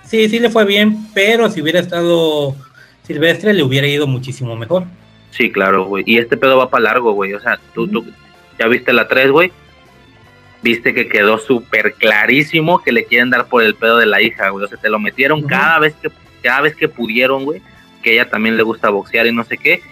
Sí, 0.04 0.28
sí 0.28 0.40
le 0.40 0.50
fue 0.50 0.64
bien, 0.64 1.06
pero 1.14 1.48
si 1.48 1.62
hubiera 1.62 1.78
estado 1.78 2.56
Silvestre 3.04 3.54
le 3.54 3.62
hubiera 3.62 3.86
ido 3.86 4.06
muchísimo 4.08 4.56
mejor. 4.56 4.84
Sí, 5.30 5.52
claro, 5.52 5.84
güey. 5.84 6.02
Y 6.06 6.18
este 6.18 6.36
pedo 6.36 6.56
va 6.58 6.68
para 6.70 6.84
largo, 6.84 7.12
güey. 7.12 7.34
O 7.34 7.40
sea, 7.40 7.58
tú, 7.72 7.86
tú 7.86 8.04
ya 8.58 8.66
viste 8.66 8.92
la 8.92 9.06
3, 9.06 9.30
güey. 9.30 9.52
Viste 10.62 10.92
que 10.92 11.08
quedó 11.08 11.38
súper 11.38 11.94
clarísimo 11.94 12.82
que 12.82 12.92
le 12.92 13.04
quieren 13.04 13.30
dar 13.30 13.46
por 13.46 13.62
el 13.62 13.74
pedo 13.74 13.98
de 13.98 14.06
la 14.06 14.20
hija, 14.20 14.48
güey. 14.50 14.64
O 14.64 14.68
sea, 14.68 14.78
te 14.78 14.90
lo 14.90 14.98
metieron 14.98 15.42
cada 15.42 15.78
vez 15.78 15.94
que 15.94 16.10
cada 16.42 16.62
vez 16.62 16.74
que 16.74 16.88
pudieron, 16.88 17.44
güey. 17.44 17.62
Que 18.02 18.14
ella 18.14 18.28
también 18.28 18.56
le 18.56 18.62
gusta 18.62 18.90
boxear 18.90 19.26
y 19.26 19.32
no 19.32 19.44
sé 19.44 19.58
qué. 19.58 19.82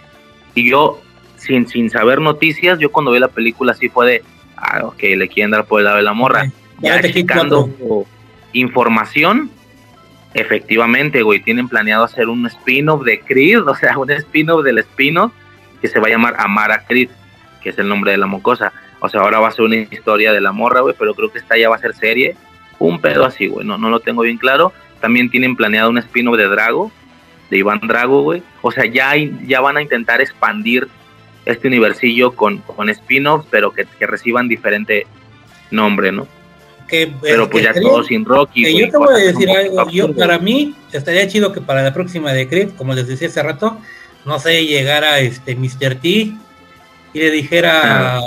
Y 0.55 0.69
yo, 0.69 1.01
sin, 1.37 1.67
sin 1.67 1.89
saber 1.89 2.19
noticias, 2.19 2.79
yo 2.79 2.91
cuando 2.91 3.11
vi 3.11 3.19
la 3.19 3.27
película 3.27 3.73
sí 3.73 3.89
fue 3.89 4.07
de, 4.07 4.23
ah, 4.57 4.81
ok, 4.85 5.01
le 5.01 5.27
quieren 5.27 5.51
dar 5.51 5.65
por 5.65 5.79
el 5.79 5.85
lado 5.85 5.97
de 5.97 6.03
la 6.03 6.13
morra. 6.13 6.45
Ya 6.79 6.89
Karate 6.89 7.11
Kid 7.11 7.21
checando 7.21 7.69
información, 8.53 9.49
efectivamente, 10.33 11.21
güey, 11.21 11.41
tienen 11.41 11.67
planeado 11.67 12.03
hacer 12.03 12.27
un 12.27 12.45
spin-off 12.47 13.03
de 13.03 13.19
Creed, 13.19 13.67
o 13.67 13.75
sea, 13.75 13.97
un 13.97 14.11
spin-off 14.11 14.63
del 14.63 14.79
spin-off 14.79 15.31
que 15.81 15.87
se 15.87 15.99
va 15.99 16.07
a 16.07 16.11
llamar 16.11 16.35
Amara 16.39 16.83
Creed, 16.87 17.09
que 17.61 17.69
es 17.69 17.77
el 17.77 17.87
nombre 17.87 18.11
de 18.11 18.17
la 18.17 18.25
mocosa. 18.25 18.73
O 19.07 19.09
sea, 19.09 19.21
ahora 19.21 19.39
va 19.39 19.47
a 19.47 19.51
ser 19.51 19.65
una 19.65 19.75
historia 19.77 20.31
de 20.31 20.41
la 20.41 20.51
morra, 20.51 20.81
güey, 20.81 20.95
pero 20.97 21.13
creo 21.15 21.31
que 21.31 21.39
esta 21.39 21.57
ya 21.57 21.69
va 21.69 21.75
a 21.77 21.79
ser 21.79 21.95
serie. 21.95 22.35
Un 22.79 23.01
pedo 23.01 23.25
así, 23.25 23.47
güey, 23.47 23.65
no, 23.65 23.77
no 23.77 23.89
lo 23.89 23.99
tengo 23.99 24.21
bien 24.21 24.37
claro. 24.37 24.71
También 25.01 25.29
tienen 25.29 25.55
planeado 25.55 25.89
un 25.89 25.97
spin-off 25.97 26.37
de 26.37 26.47
Drago, 26.47 26.91
de 27.49 27.57
Iván 27.57 27.79
Drago, 27.83 28.21
güey. 28.21 28.43
O 28.61 28.71
sea, 28.71 28.85
ya, 28.85 29.09
hay- 29.11 29.35
ya 29.47 29.61
van 29.61 29.77
a 29.77 29.81
intentar 29.81 30.21
expandir 30.21 30.87
este 31.45 31.67
universillo 31.67 32.33
con, 32.35 32.57
con 32.59 32.89
spin-offs, 32.89 33.47
pero 33.49 33.71
que, 33.71 33.85
que 33.97 34.05
reciban 34.05 34.47
diferente 34.47 35.07
nombre, 35.71 36.11
¿no? 36.11 36.27
Que, 36.87 37.11
Pero 37.21 37.49
pues 37.49 37.67
que 37.67 37.73
ya 37.73 37.81
todo 37.81 38.01
sin 38.03 38.23
Rocky, 38.23 38.63
que 38.63 38.71
güey. 38.71 38.85
yo 38.85 38.91
te 38.91 38.97
voy 38.97 39.13
a 39.21 39.25
decir 39.25 39.49
algo, 39.49 39.89
yo 39.89 40.15
para 40.15 40.39
mí 40.39 40.73
estaría 40.93 41.27
chido 41.27 41.51
que 41.51 41.59
para 41.59 41.81
la 41.83 41.93
próxima 41.93 42.31
de 42.31 42.47
Creed, 42.47 42.69
como 42.77 42.93
les 42.93 43.07
decía 43.07 43.27
hace 43.27 43.43
rato, 43.43 43.77
no 44.23 44.39
sé, 44.39 44.65
llegara 44.65 45.19
este 45.19 45.55
Mr. 45.55 45.95
T 45.95 46.07
y 46.09 46.33
le 47.13 47.31
dijera 47.31 48.21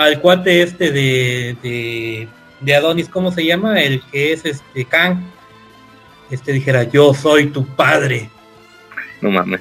al 0.00 0.20
cuate 0.20 0.62
este 0.62 0.90
de, 0.90 1.56
de, 1.62 2.28
de 2.60 2.74
Adonis, 2.74 3.08
¿cómo 3.08 3.30
se 3.32 3.44
llama? 3.44 3.80
El 3.82 4.02
que 4.10 4.32
es 4.32 4.44
este 4.46 4.84
Kang, 4.86 5.18
este 6.30 6.52
dijera, 6.52 6.84
yo 6.84 7.12
soy 7.12 7.48
tu 7.48 7.66
padre. 7.66 8.30
No 9.20 9.30
mames. 9.30 9.60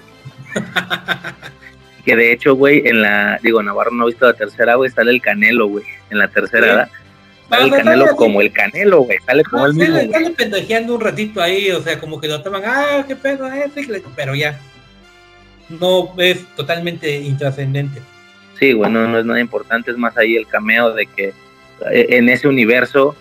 que 2.06 2.16
de 2.16 2.32
hecho, 2.32 2.56
güey, 2.56 2.88
en 2.88 3.02
la, 3.02 3.38
digo, 3.44 3.62
Navarro 3.62 3.92
no 3.92 4.04
ha 4.04 4.08
visto 4.08 4.26
la 4.26 4.34
tercera, 4.34 4.76
güey, 4.76 4.90
sale 4.90 5.12
el 5.12 5.22
Canelo, 5.22 5.68
güey, 5.68 5.84
en 6.10 6.18
la 6.20 6.28
tercera. 6.30 6.90
Sale 7.50 7.66
el 7.66 7.74
Ah, 7.74 7.78
Canelo 7.78 8.06
sale 8.06 8.16
como 8.16 8.42
el 8.42 8.54
Canelo, 8.54 9.02
güey, 9.02 9.18
sale 9.26 9.44
como 9.44 9.66
el 9.66 9.74
Sí, 9.74 9.80
mismo, 9.80 9.96
le 9.98 10.08
güey. 10.08 10.14
sale 10.24 10.36
pendejeando 10.36 10.96
un 10.96 11.02
ratito 11.02 11.42
ahí, 11.42 11.70
o 11.72 11.82
sea, 11.82 12.00
como 12.00 12.22
que 12.22 12.28
lo 12.30 12.42
toman, 12.42 12.62
ah, 12.66 13.04
qué 13.06 13.16
pedo, 13.16 13.52
eh, 13.52 13.70
pero 14.16 14.36
ya. 14.36 14.58
No 15.68 16.14
es 16.18 16.46
totalmente 16.56 17.14
intrascendente. 17.18 18.02
Sí, 18.60 18.74
güey, 18.74 18.92
no, 18.92 19.18
es 19.18 19.26
nada 19.26 19.40
importante, 19.40 19.92
es 19.92 19.98
más 19.98 20.18
ahí 20.18 20.36
el 20.36 20.46
cameo 20.46 20.94
de 20.94 21.06
que 21.06 21.34
eh, 21.92 22.08
en 22.10 22.28
ese 22.28 22.48
universo, 22.48 23.16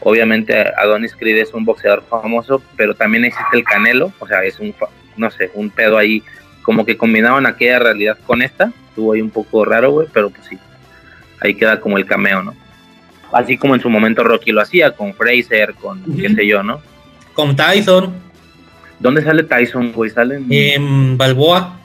obviamente 0.00 0.54
Adonis 0.76 1.16
Creed 1.16 1.38
es 1.38 1.54
un 1.54 1.64
boxeador 1.64 2.04
famoso, 2.08 2.62
pero 2.76 2.94
también 2.94 3.24
existe 3.24 3.56
el 3.56 3.64
Canelo, 3.64 4.12
o 4.18 4.26
sea, 4.26 4.44
es 4.44 4.60
un, 4.60 4.74
no 5.16 5.30
sé, 5.30 5.50
un 5.54 5.70
pedo 5.70 5.96
ahí, 5.96 6.22
como 6.62 6.84
que 6.84 6.98
combinaban 6.98 7.46
aquella 7.46 7.78
realidad 7.78 8.18
con 8.26 8.42
esta, 8.42 8.70
estuvo 8.90 9.14
ahí 9.14 9.22
un 9.22 9.30
poco 9.30 9.64
raro, 9.64 9.92
güey, 9.92 10.08
pero 10.12 10.28
pues 10.28 10.46
sí, 10.46 10.58
ahí 11.40 11.54
queda 11.54 11.80
como 11.80 11.96
el 11.96 12.04
cameo, 12.04 12.42
¿no? 12.42 12.54
Así 13.32 13.56
como 13.56 13.74
en 13.74 13.80
su 13.80 13.88
momento 13.88 14.22
Rocky 14.22 14.52
lo 14.52 14.60
hacía, 14.60 14.90
con 14.94 15.14
Fraser, 15.14 15.72
con 15.74 16.02
qué 16.16 16.28
sé 16.28 16.46
yo, 16.46 16.62
¿no? 16.62 16.82
Con 17.32 17.56
Tyson. 17.56 18.12
¿Dónde 19.00 19.22
sale 19.22 19.42
Tyson, 19.42 19.92
güey? 19.92 20.10
Sale 20.10 20.36
en, 20.36 20.52
En 20.52 21.16
Balboa. 21.16 21.80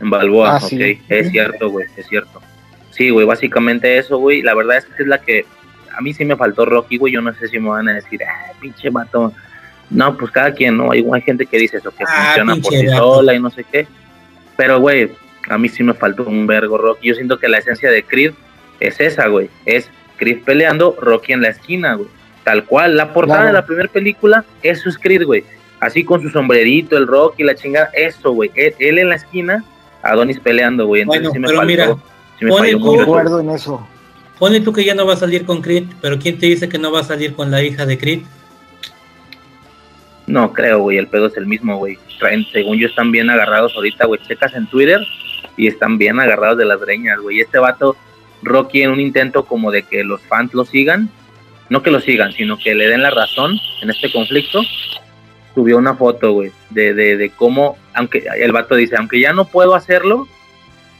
En 0.00 0.10
Balboa, 0.10 0.54
Ah, 0.56 0.56
ok. 0.62 0.68
sí. 0.68 1.00
Es 1.08 1.30
cierto, 1.30 1.70
güey, 1.70 1.86
es 1.96 2.06
cierto. 2.06 2.40
Sí, 2.90 3.10
güey, 3.10 3.26
básicamente 3.26 3.98
eso, 3.98 4.18
güey. 4.18 4.42
La 4.42 4.54
verdad 4.54 4.78
es 4.78 4.84
que 4.86 5.02
es 5.02 5.08
la 5.08 5.18
que. 5.20 5.44
A 5.96 6.00
mí 6.02 6.12
sí 6.12 6.24
me 6.24 6.36
faltó 6.36 6.64
Rocky, 6.66 6.98
güey. 6.98 7.12
Yo 7.14 7.22
no 7.22 7.32
sé 7.34 7.48
si 7.48 7.58
me 7.58 7.68
van 7.70 7.88
a 7.88 7.94
decir, 7.94 8.20
ah, 8.24 8.52
pinche 8.60 8.90
vato. 8.90 9.32
No, 9.88 10.16
pues 10.16 10.30
cada 10.30 10.52
quien, 10.52 10.76
¿no? 10.76 10.90
Hay, 10.92 11.06
hay 11.12 11.22
gente 11.22 11.46
que 11.46 11.58
dice 11.58 11.78
eso, 11.78 11.90
que 11.90 12.04
Ah, 12.06 12.34
funciona 12.34 12.56
por 12.56 12.72
sí 12.72 12.86
sola 12.88 13.34
y 13.34 13.40
no 13.40 13.50
sé 13.50 13.64
qué. 13.70 13.86
Pero, 14.56 14.80
güey, 14.80 15.10
a 15.48 15.56
mí 15.58 15.68
sí 15.68 15.82
me 15.82 15.94
faltó 15.94 16.24
un 16.24 16.46
vergo 16.46 16.76
Rocky. 16.76 17.08
Yo 17.08 17.14
siento 17.14 17.38
que 17.38 17.48
la 17.48 17.58
esencia 17.58 17.90
de 17.90 18.02
Creed 18.02 18.32
es 18.80 19.00
esa, 19.00 19.28
güey. 19.28 19.48
Es 19.64 19.88
Creed 20.18 20.42
peleando, 20.44 20.96
Rocky 21.00 21.32
en 21.34 21.42
la 21.42 21.48
esquina, 21.48 21.94
güey. 21.94 22.08
Tal 22.44 22.64
cual, 22.64 22.96
la 22.96 23.12
portada 23.12 23.38
Claro. 23.40 23.46
de 23.48 23.60
la 23.60 23.66
primera 23.66 23.88
película, 23.88 24.44
eso 24.62 24.88
es 24.88 24.98
Creed, 24.98 25.24
güey. 25.24 25.44
Así 25.80 26.04
con 26.04 26.20
su 26.22 26.30
sombrerito, 26.30 26.96
el 26.96 27.06
Rocky, 27.06 27.42
la 27.44 27.54
chingada, 27.54 27.90
eso, 27.92 28.32
güey. 28.32 28.50
Él, 28.54 28.74
él 28.78 28.98
en 28.98 29.08
la 29.10 29.14
esquina, 29.16 29.64
Adonis 30.12 30.40
peleando, 30.40 30.86
güey. 30.86 31.02
Entonces 31.02 31.22
Bueno, 31.30 31.32
sí 31.34 31.38
me 31.40 31.46
pero 31.46 31.58
faltó. 31.58 31.66
mira, 31.70 31.86
sí 32.38 32.44
me 32.44 32.50
pone 32.50 32.72
falló 32.72 32.78
tú- 32.84 33.02
acuerdo 33.02 33.40
en 33.40 33.50
eso. 33.50 33.88
Pone 34.38 34.60
tú 34.60 34.72
que 34.72 34.84
ya 34.84 34.94
no 34.94 35.06
va 35.06 35.14
a 35.14 35.16
salir 35.16 35.46
con 35.46 35.62
Creed, 35.62 35.84
pero 36.02 36.18
¿quién 36.18 36.38
te 36.38 36.46
dice 36.46 36.68
que 36.68 36.78
no 36.78 36.92
va 36.92 37.00
a 37.00 37.04
salir 37.04 37.34
con 37.34 37.50
la 37.50 37.62
hija 37.62 37.86
de 37.86 37.96
Creed? 37.98 38.20
No 40.26 40.52
creo, 40.52 40.80
güey, 40.80 40.98
el 40.98 41.06
pedo 41.06 41.26
es 41.26 41.36
el 41.36 41.46
mismo, 41.46 41.76
güey. 41.76 41.98
Según 42.52 42.78
yo, 42.78 42.88
están 42.88 43.12
bien 43.12 43.30
agarrados 43.30 43.72
ahorita, 43.76 44.06
güey. 44.06 44.20
Checas 44.26 44.54
en 44.54 44.66
Twitter 44.66 45.00
y 45.56 45.68
están 45.68 45.98
bien 45.98 46.18
agarrados 46.18 46.58
de 46.58 46.64
las 46.64 46.80
greñas, 46.80 47.20
güey. 47.20 47.40
Este 47.40 47.58
vato, 47.58 47.96
Rocky, 48.42 48.82
en 48.82 48.90
un 48.90 49.00
intento 49.00 49.44
como 49.44 49.70
de 49.70 49.84
que 49.84 50.02
los 50.02 50.20
fans 50.22 50.52
lo 50.52 50.64
sigan, 50.64 51.08
no 51.68 51.82
que 51.82 51.90
lo 51.90 52.00
sigan, 52.00 52.32
sino 52.32 52.58
que 52.58 52.74
le 52.74 52.88
den 52.88 53.02
la 53.02 53.10
razón 53.10 53.56
en 53.82 53.90
este 53.90 54.10
conflicto, 54.10 54.62
subió 55.54 55.78
una 55.78 55.94
foto, 55.94 56.32
güey, 56.32 56.50
de, 56.70 56.92
de, 56.92 57.16
de 57.16 57.30
cómo, 57.30 57.78
aunque 57.96 58.24
el 58.36 58.52
vato 58.52 58.76
dice, 58.76 58.94
aunque 58.96 59.18
ya 59.18 59.32
no 59.32 59.46
puedo 59.46 59.74
hacerlo, 59.74 60.28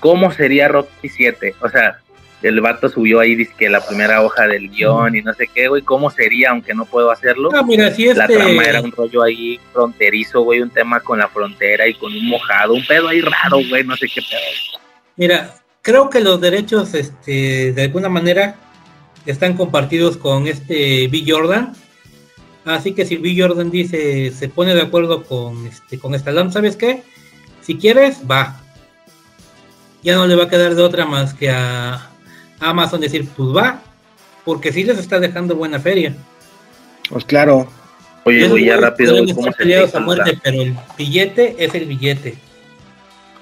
¿cómo 0.00 0.32
sería 0.32 0.66
Rocky 0.66 1.08
7? 1.08 1.54
O 1.60 1.68
sea, 1.68 2.00
el 2.42 2.60
vato 2.60 2.88
subió 2.88 3.20
ahí, 3.20 3.34
dice 3.34 3.52
que 3.56 3.68
la 3.68 3.86
primera 3.86 4.22
hoja 4.22 4.46
del 4.46 4.70
guion 4.70 5.14
y 5.14 5.22
no 5.22 5.32
sé 5.34 5.48
qué, 5.52 5.68
güey, 5.68 5.82
¿cómo 5.82 6.10
sería 6.10 6.50
aunque 6.50 6.74
no 6.74 6.86
puedo 6.86 7.10
hacerlo? 7.10 7.50
Ah, 7.54 7.62
mira, 7.62 7.90
si 7.92 8.06
La 8.12 8.24
este... 8.24 8.36
trama 8.36 8.64
era 8.64 8.80
un 8.80 8.92
rollo 8.92 9.22
ahí 9.22 9.60
fronterizo, 9.72 10.40
güey, 10.40 10.62
un 10.62 10.70
tema 10.70 11.00
con 11.00 11.18
la 11.18 11.28
frontera 11.28 11.86
y 11.86 11.94
con 11.94 12.12
un 12.12 12.26
mojado, 12.28 12.74
un 12.74 12.86
pedo 12.86 13.08
ahí 13.08 13.20
raro, 13.20 13.58
güey, 13.68 13.84
no 13.84 13.96
sé 13.96 14.06
qué 14.08 14.22
pedo. 14.22 14.80
Mira, 15.16 15.54
creo 15.82 16.08
que 16.08 16.20
los 16.20 16.40
derechos, 16.40 16.94
este, 16.94 17.72
de 17.72 17.82
alguna 17.82 18.08
manera, 18.08 18.56
están 19.26 19.54
compartidos 19.54 20.16
con 20.16 20.46
este 20.46 21.08
B. 21.08 21.24
Jordan. 21.26 21.74
Así 22.66 22.92
que 22.92 23.06
si 23.06 23.16
B. 23.16 23.36
Jordan 23.38 23.70
dice, 23.70 24.32
se 24.32 24.48
pone 24.48 24.74
de 24.74 24.82
acuerdo 24.82 25.22
con 25.22 25.68
este, 25.68 26.00
con 26.00 26.14
Stallone, 26.16 26.50
¿sabes 26.50 26.74
qué? 26.76 27.04
Si 27.62 27.76
quieres, 27.76 28.22
va. 28.28 28.60
Ya 30.02 30.16
no 30.16 30.26
le 30.26 30.34
va 30.34 30.44
a 30.44 30.48
quedar 30.48 30.74
de 30.74 30.82
otra 30.82 31.06
más 31.06 31.32
que 31.32 31.48
a 31.48 32.10
Amazon 32.58 33.00
decir, 33.00 33.28
pues 33.36 33.56
va, 33.56 33.80
porque 34.44 34.72
sí 34.72 34.82
les 34.82 34.98
está 34.98 35.20
dejando 35.20 35.54
buena 35.54 35.78
feria. 35.78 36.16
Pues 37.08 37.24
claro. 37.24 37.68
Oye, 38.24 38.48
güey, 38.48 38.64
ya 38.64 38.76
rápido, 38.78 39.14
¿cómo 39.32 39.52
se 39.52 39.96
a 39.96 40.00
muerte, 40.00 40.36
pero 40.42 40.62
el 40.62 40.76
billete 40.98 41.54
es 41.64 41.72
el 41.76 41.86
billete. 41.86 42.36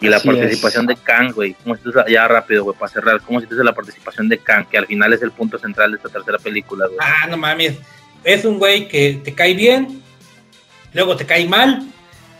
Y 0.02 0.08
la 0.08 0.18
Así 0.18 0.28
participación 0.28 0.84
de 0.84 0.96
Kang, 0.96 1.32
güey, 1.32 1.54
¿cómo 1.62 1.76
se 1.76 1.82
titula? 1.82 2.04
ya 2.06 2.28
rápido, 2.28 2.64
güey, 2.64 2.76
para 2.76 2.92
cerrar, 2.92 3.22
¿cómo 3.22 3.40
se 3.40 3.46
titula 3.46 3.64
la 3.64 3.74
participación 3.74 4.28
de 4.28 4.36
Kang? 4.36 4.66
Que 4.66 4.76
al 4.76 4.86
final 4.86 5.14
es 5.14 5.22
el 5.22 5.30
punto 5.30 5.58
central 5.58 5.92
de 5.92 5.96
esta 5.96 6.10
tercera 6.10 6.38
película, 6.38 6.86
güey. 6.86 6.98
Ah, 7.00 7.26
no 7.26 7.38
mames. 7.38 7.78
Es 8.24 8.44
un 8.44 8.58
güey 8.58 8.88
que 8.88 9.20
te 9.22 9.34
cae 9.34 9.54
bien, 9.54 10.02
luego 10.92 11.16
te 11.16 11.26
cae 11.26 11.46
mal, 11.46 11.86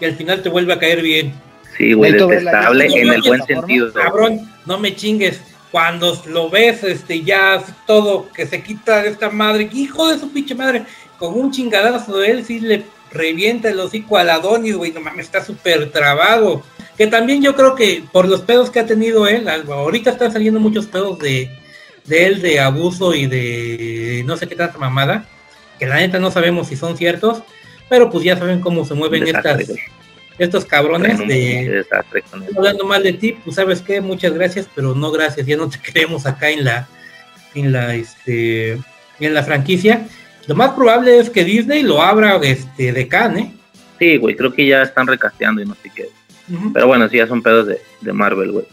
y 0.01 0.05
al 0.05 0.17
final 0.17 0.43
te 0.43 0.49
vuelve 0.49 0.73
a 0.73 0.79
caer 0.79 1.03
bien. 1.03 1.35
Sí, 1.77 1.93
güey, 1.93 2.13
detestable 2.13 2.87
en 2.87 3.13
el 3.13 3.23
buen 3.23 3.43
sentido. 3.45 3.93
Cabrón, 3.93 4.51
no 4.67 4.79
me 4.79 4.95
chingues. 4.95 5.41
Cuando 5.71 6.17
lo 6.27 6.51
ves, 6.51 6.85
este, 6.85 7.23
ya 7.23 7.55
así 7.55 7.73
todo 7.87 8.29
que 8.33 8.47
se 8.47 8.63
quita 8.63 9.03
de 9.03 9.09
esta 9.09 9.29
madre, 9.29 9.69
hijo 9.73 10.09
de 10.09 10.21
su 10.21 10.31
pinche 10.31 10.55
madre, 10.55 10.85
con 11.19 11.35
un 11.35 11.51
chingadazo 11.51 12.19
de 12.19 12.31
él, 12.31 12.45
sí 12.45 12.61
le 12.61 12.85
revienta 13.11 13.71
el 13.71 13.81
hocico 13.81 14.17
al 14.17 14.31
Adonis, 14.31 14.77
güey, 14.77 14.93
no 14.93 15.01
mames, 15.01 15.27
está 15.27 15.45
súper 15.45 15.91
trabado. 15.91 16.63
Que 16.97 17.09
también 17.09 17.43
yo 17.43 17.57
creo 17.57 17.75
que 17.75 18.05
por 18.13 18.29
los 18.29 18.43
pedos 18.43 18.71
que 18.71 18.79
ha 18.79 18.87
tenido 18.87 19.27
él, 19.27 19.49
ahorita 19.49 20.11
están 20.11 20.33
saliendo 20.33 20.61
muchos 20.61 20.87
pedos 20.87 21.19
de, 21.19 21.51
de 22.05 22.27
él 22.27 22.41
de 22.41 22.61
abuso 22.61 23.13
y 23.13 23.27
de 23.27 24.23
no 24.27 24.37
sé 24.37 24.47
qué 24.47 24.55
tanta 24.55 24.79
mamada, 24.79 25.27
que 25.79 25.87
la 25.87 25.97
neta 25.97 26.19
no 26.19 26.31
sabemos 26.31 26.69
si 26.69 26.77
son 26.77 26.97
ciertos, 26.97 27.43
pero 27.89 28.11
pues 28.11 28.25
ya 28.25 28.37
saben 28.37 28.61
cómo 28.61 28.85
se 28.85 28.95
mueven 28.95 29.25
Desastre, 29.25 29.63
estas, 29.63 29.77
estos 30.39 30.65
cabrones 30.65 31.19
de 31.19 31.85
hablando 32.57 32.85
mal 32.85 33.03
de 33.03 33.13
ti, 33.13 33.37
pues 33.45 33.57
sabes 33.57 33.81
qué, 33.81 34.01
muchas 34.01 34.33
gracias, 34.33 34.69
pero 34.75 34.95
no 34.95 35.11
gracias, 35.11 35.47
ya 35.47 35.57
no 35.57 35.69
te 35.69 35.79
queremos 35.93 36.27
acá 36.27 36.51
en 36.51 36.65
la, 36.65 36.89
en 37.55 37.73
la, 37.73 37.95
este, 37.95 38.73
en 39.21 39.35
la 39.35 39.43
franquicia. 39.43 40.07
Lo 40.47 40.55
más 40.55 40.73
probable 40.73 41.19
es 41.19 41.31
que 41.31 41.45
Disney 41.45 41.83
lo 41.83 42.03
abra, 42.03 42.37
este, 42.43 42.93
de 42.93 43.09
can, 43.09 43.39
¿eh? 43.39 43.53
Sí, 43.99 44.19
güey, 44.19 44.37
creo 44.37 44.53
que 44.53 44.67
ya 44.67 44.83
están 44.83 45.07
recasteando 45.07 45.63
y 45.63 45.67
no 45.67 45.75
sé 45.83 45.91
qué. 45.95 46.09
Pero 46.75 46.87
bueno, 46.87 47.09
sí, 47.09 47.17
ya 47.17 47.27
son 47.27 47.43
pedos 47.43 47.67
de, 47.67 47.81
de 48.03 48.13
Marvel, 48.13 48.53
güey. 48.53 48.67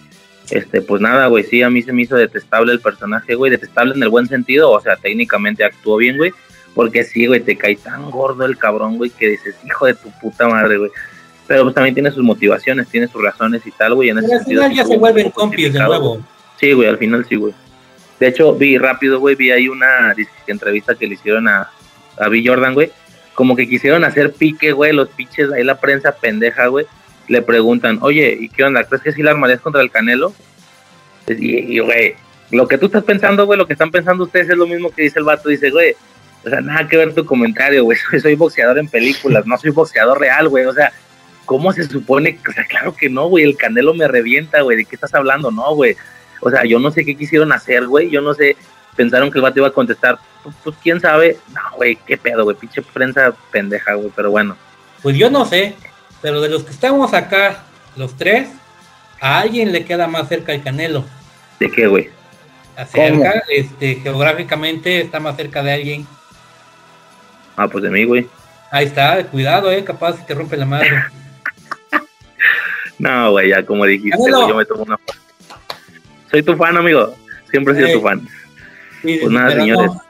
Este, 0.49 0.81
pues 0.81 1.01
nada, 1.01 1.27
güey, 1.27 1.45
sí, 1.45 1.61
a 1.63 1.69
mí 1.69 1.81
se 1.81 1.93
me 1.93 2.01
hizo 2.01 2.17
detestable 2.17 2.73
el 2.73 2.81
personaje, 2.81 3.35
güey, 3.35 3.51
detestable 3.51 3.93
en 3.95 4.03
el 4.03 4.09
buen 4.09 4.27
sentido, 4.27 4.69
o 4.69 4.81
sea, 4.81 4.97
técnicamente 4.97 5.63
actuó 5.63 5.95
bien, 5.95 6.17
güey, 6.17 6.33
porque 6.74 7.03
sí, 7.03 7.27
güey, 7.27 7.41
te 7.41 7.58
cae 7.58 7.75
tan 7.75 8.09
gordo 8.09 8.45
el 8.45 8.58
cabrón, 8.58 8.98
güey, 8.98 9.09
que 9.09 9.30
dices, 9.30 9.56
hijo 9.66 9.85
de 9.85 9.93
tu 9.95 10.09
puta 10.19 10.48
madre, 10.48 10.77
güey. 10.77 10.91
Pero 11.48 11.64
pues 11.64 11.75
también 11.75 11.93
tiene 11.93 12.11
sus 12.11 12.24
motivaciones, 12.24 12.88
tiene 12.88 13.08
sus 13.08 13.22
razones 13.22 13.61
y 13.66 13.72
tal, 13.72 13.95
güey, 13.95 14.09
en 14.09 14.19
ese 14.19 14.27
Pero 14.27 14.38
al 14.38 14.43
sentido. 14.45 14.64
final 14.64 14.77
ya 14.77 14.85
se 14.85 14.98
vuelven 14.98 15.32
compis 15.32 15.74
de 15.74 15.80
nuevo. 15.80 16.22
Sí, 16.59 16.72
güey, 16.72 16.88
al 16.88 16.98
final 16.98 17.25
sí, 17.27 17.35
güey. 17.35 17.53
De 18.19 18.27
hecho, 18.27 18.53
vi 18.53 18.77
rápido, 18.77 19.19
güey, 19.19 19.35
vi 19.35 19.51
ahí 19.51 19.67
una 19.67 20.16
entrevista 20.48 20.95
que 20.95 21.08
le 21.08 21.16
hicieron 21.16 21.48
a, 21.48 21.69
a 22.17 22.30
B. 22.30 22.43
Jordan, 22.45 22.74
güey. 22.74 22.91
Como 23.33 23.56
que 23.56 23.67
quisieron 23.67 24.03
hacer 24.03 24.33
pique, 24.33 24.72
güey, 24.72 24.93
los 24.93 25.09
pinches, 25.09 25.51
ahí 25.51 25.64
la 25.64 25.80
prensa 25.80 26.11
pendeja, 26.11 26.67
güey. 26.67 26.85
Le 27.27 27.41
preguntan, 27.41 27.98
oye, 28.01 28.38
¿y 28.40 28.50
qué 28.50 28.64
onda? 28.64 28.83
¿Crees 28.83 29.01
que 29.01 29.11
sí 29.11 29.24
la 29.24 29.32
armarías 29.32 29.61
contra 29.61 29.82
el 29.82 29.90
Canelo? 29.90 30.33
Y, 31.27 31.75
y, 31.75 31.80
güey, 31.80 32.16
lo 32.51 32.67
que 32.67 32.77
tú 32.77 32.88
estás 32.88 33.03
pensando, 33.03 33.45
güey, 33.45 33.58
lo 33.58 33.66
que 33.66 33.74
están 33.74 33.91
pensando 33.91 34.24
ustedes 34.24 34.50
es 34.50 34.58
lo 34.58 34.67
mismo 34.67 34.91
que 34.91 35.03
dice 35.03 35.19
el 35.19 35.25
vato. 35.25 35.50
Dice, 35.50 35.69
güey, 35.72 35.95
o 36.43 36.49
sea, 36.49 36.61
nada 36.61 36.87
que 36.87 36.97
ver 36.97 37.13
tu 37.13 37.25
comentario, 37.25 37.83
güey. 37.83 37.97
Soy, 38.09 38.19
soy 38.19 38.35
boxeador 38.35 38.79
en 38.79 38.87
películas, 38.87 39.45
no 39.45 39.57
soy 39.57 39.71
boxeador 39.71 40.19
real, 40.19 40.49
güey. 40.49 40.65
O 40.65 40.73
sea, 40.73 40.91
¿cómo 41.45 41.71
se 41.71 41.83
supone? 41.83 42.39
O 42.47 42.51
sea, 42.51 42.65
claro 42.65 42.95
que 42.95 43.09
no, 43.09 43.27
güey. 43.27 43.43
El 43.43 43.57
Canelo 43.57 43.93
me 43.93 44.07
revienta, 44.07 44.61
güey. 44.61 44.77
¿De 44.77 44.85
qué 44.85 44.95
estás 44.95 45.13
hablando? 45.13 45.51
No, 45.51 45.75
güey. 45.75 45.95
O 46.41 46.49
sea, 46.49 46.65
yo 46.65 46.79
no 46.79 46.91
sé 46.91 47.05
qué 47.05 47.15
quisieron 47.15 47.51
hacer, 47.51 47.87
güey. 47.87 48.09
Yo 48.09 48.21
no 48.21 48.33
sé. 48.33 48.55
Pensaron 48.95 49.31
que 49.31 49.37
el 49.37 49.43
vato 49.43 49.59
iba 49.59 49.67
a 49.67 49.73
contestar. 49.73 50.19
Pues, 50.43 50.55
pues, 50.63 50.75
quién 50.81 50.99
sabe. 50.99 51.37
No, 51.53 51.77
güey, 51.77 51.97
qué 52.07 52.17
pedo, 52.17 52.43
güey. 52.43 52.57
Pinche 52.57 52.81
prensa 52.81 53.33
pendeja, 53.51 53.93
güey. 53.93 54.11
Pero 54.15 54.31
bueno. 54.31 54.57
Pues 55.01 55.17
yo 55.17 55.29
no 55.29 55.45
sé, 55.45 55.75
pero 56.21 56.41
de 56.41 56.49
los 56.49 56.63
que 56.63 56.71
estamos 56.71 57.13
acá, 57.13 57.63
los 57.95 58.15
tres, 58.15 58.49
a 59.19 59.39
alguien 59.39 59.71
le 59.71 59.83
queda 59.83 60.07
más 60.07 60.27
cerca 60.29 60.53
el 60.53 60.61
Canelo. 60.61 61.05
¿De 61.59 61.71
qué, 61.71 61.87
güey? 61.87 62.09
Cerca, 62.87 63.43
este, 63.49 63.95
geográficamente 63.95 65.01
está 65.01 65.19
más 65.19 65.35
cerca 65.35 65.63
de 65.63 65.73
alguien. 65.73 66.07
Ah, 67.61 67.67
pues 67.67 67.83
de 67.83 67.90
mí, 67.91 68.03
güey. 68.06 68.27
Ahí 68.72 68.85
está, 68.85 69.23
cuidado, 69.27 69.69
eh, 69.72 69.83
capaz 69.83 70.17
si 70.17 70.23
te 70.25 70.33
rompe 70.33 70.57
la 70.57 70.65
madre. 70.65 70.90
No, 72.99 73.31
güey, 73.31 73.49
ya 73.49 73.65
como 73.65 73.85
dijiste, 73.85 74.15
güey, 74.17 74.31
yo 74.48 74.56
me 74.56 74.65
tomo 74.65 74.83
una 74.83 74.98
foto. 74.98 75.14
Soy 76.30 76.43
tu 76.43 76.56
fan, 76.56 76.77
amigo. 76.77 77.15
Siempre 77.49 77.73
he 77.73 77.77
sido 77.77 77.88
Eh, 77.88 77.93
tu 77.93 78.01
fan. 78.01 78.27
Sí, 79.01 79.17
Pues 79.22 79.31
nada, 79.33 79.51
señores. 79.51 79.88
no, 79.91 80.01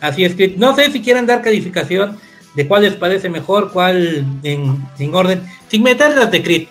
así 0.00 0.24
es 0.24 0.34
que 0.34 0.48
no 0.58 0.74
sé 0.76 0.90
si 0.92 1.00
quieren 1.00 1.24
dar 1.26 1.40
calificación 1.40 2.18
de 2.54 2.68
cuál 2.68 2.82
les 2.82 2.94
parece 2.94 3.30
mejor, 3.30 3.72
cuál 3.72 4.24
en, 4.42 4.82
en 4.98 5.14
orden, 5.14 5.42
sin 5.68 5.82
meter 5.82 6.14
las 6.14 6.30
de 6.30 6.42
Creed. 6.42 6.68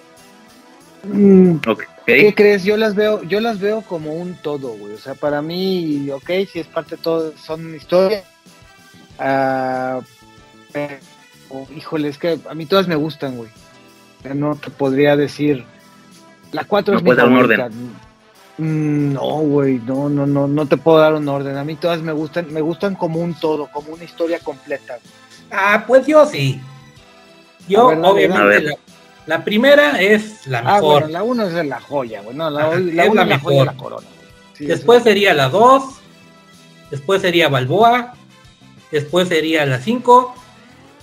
Mm, 1.03 1.55
Ok. 1.67 1.83
¿Qué 2.05 2.35
crees? 2.35 2.63
Yo 2.63 2.77
las 2.77 2.93
veo, 2.93 3.23
yo 3.23 3.39
las 3.39 3.59
veo 3.59 3.81
como 3.81 4.13
un 4.13 4.35
todo, 4.35 4.67
güey. 4.77 4.93
O 4.93 4.97
sea, 4.99 5.15
para 5.15 5.41
mí, 5.41 6.07
ok, 6.11 6.29
si 6.51 6.59
es 6.59 6.67
parte 6.67 6.97
de 6.97 7.01
todo, 7.01 7.33
son 7.35 7.73
historias. 7.75 8.23
Ah, 9.17 10.01
pero, 10.75 11.67
híjole, 11.75 12.09
es 12.09 12.17
que 12.17 12.37
a 12.49 12.53
mí 12.53 12.65
todas 12.65 12.87
me 12.87 12.95
gustan, 12.95 13.37
güey. 13.37 13.49
No 14.33 14.55
te 14.55 14.69
podría 14.71 15.15
decir. 15.15 15.63
La 16.51 16.63
4 16.65 16.93
No 16.93 16.97
es 16.99 17.03
mi 17.03 17.13
dar 17.15 17.27
un 17.27 17.35
favorita. 17.35 17.69
Mm, 18.57 19.13
No, 19.13 19.21
güey, 19.39 19.79
no, 19.85 20.09
no, 20.09 20.25
no, 20.25 20.47
no 20.47 20.65
te 20.65 20.77
puedo 20.77 20.97
dar 20.99 21.13
un 21.13 21.27
orden. 21.27 21.57
A 21.57 21.63
mí 21.63 21.75
todas 21.75 22.01
me 22.01 22.11
gustan, 22.11 22.51
me 22.51 22.61
gustan 22.61 22.95
como 22.95 23.19
un 23.19 23.33
todo, 23.35 23.67
como 23.71 23.93
una 23.93 24.03
historia 24.03 24.39
completa. 24.39 24.97
Ah, 25.51 25.83
pues 25.87 26.07
yo 26.07 26.25
sí. 26.25 26.59
Yo, 27.67 27.87
ver, 27.89 27.99
obviamente. 28.03 28.61
La, 28.61 28.75
la 29.27 29.43
primera 29.43 30.01
es 30.01 30.45
la 30.47 30.59
Ah, 30.59 30.75
mejor. 30.75 31.01
bueno, 31.01 31.07
la 31.09 31.23
1 31.23 31.43
es 31.47 31.65
la 31.65 31.79
joya, 31.79 32.21
güey. 32.21 32.35
No, 32.35 32.49
la, 32.49 32.67
Ajá, 32.67 32.79
la 32.79 33.03
es 33.03 33.09
1 33.09 33.15
la 33.15 33.21
es 33.23 33.29
la 33.29 33.39
joya 33.39 33.59
de 33.59 33.65
la 33.65 33.73
corona. 33.77 34.07
Sí, 34.53 34.65
después 34.65 35.03
sería 35.03 35.33
la 35.33 35.49
2, 35.49 35.83
después 36.91 37.21
sería 37.21 37.49
Balboa, 37.49 38.13
después 38.91 39.27
sería 39.27 39.65
la 39.65 39.79
5, 39.79 40.33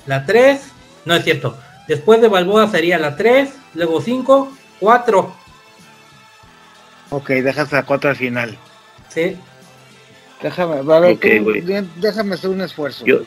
la 0.07 0.25
3, 0.27 0.61
no 1.05 1.15
es 1.15 1.25
cierto, 1.25 1.57
Después 1.89 2.21
de 2.21 2.29
Balboa 2.29 2.69
sería 2.71 2.99
la 2.99 3.17
3, 3.17 3.51
luego 3.75 4.01
5, 4.01 4.53
4. 4.81 5.35
Ok, 7.11 7.29
dejas 7.31 7.73
la 7.73 7.83
4 7.83 8.11
al 8.11 8.17
final. 8.17 8.57
Sí. 9.09 9.37
Déjame, 10.41 10.77
a 10.77 11.01
ver, 11.01 11.13
Ok, 11.15 11.27
tú, 11.45 11.89
déjame 11.97 12.35
hacer 12.35 12.51
un 12.51 12.61
esfuerzo. 12.63 13.05
Yo, 13.05 13.23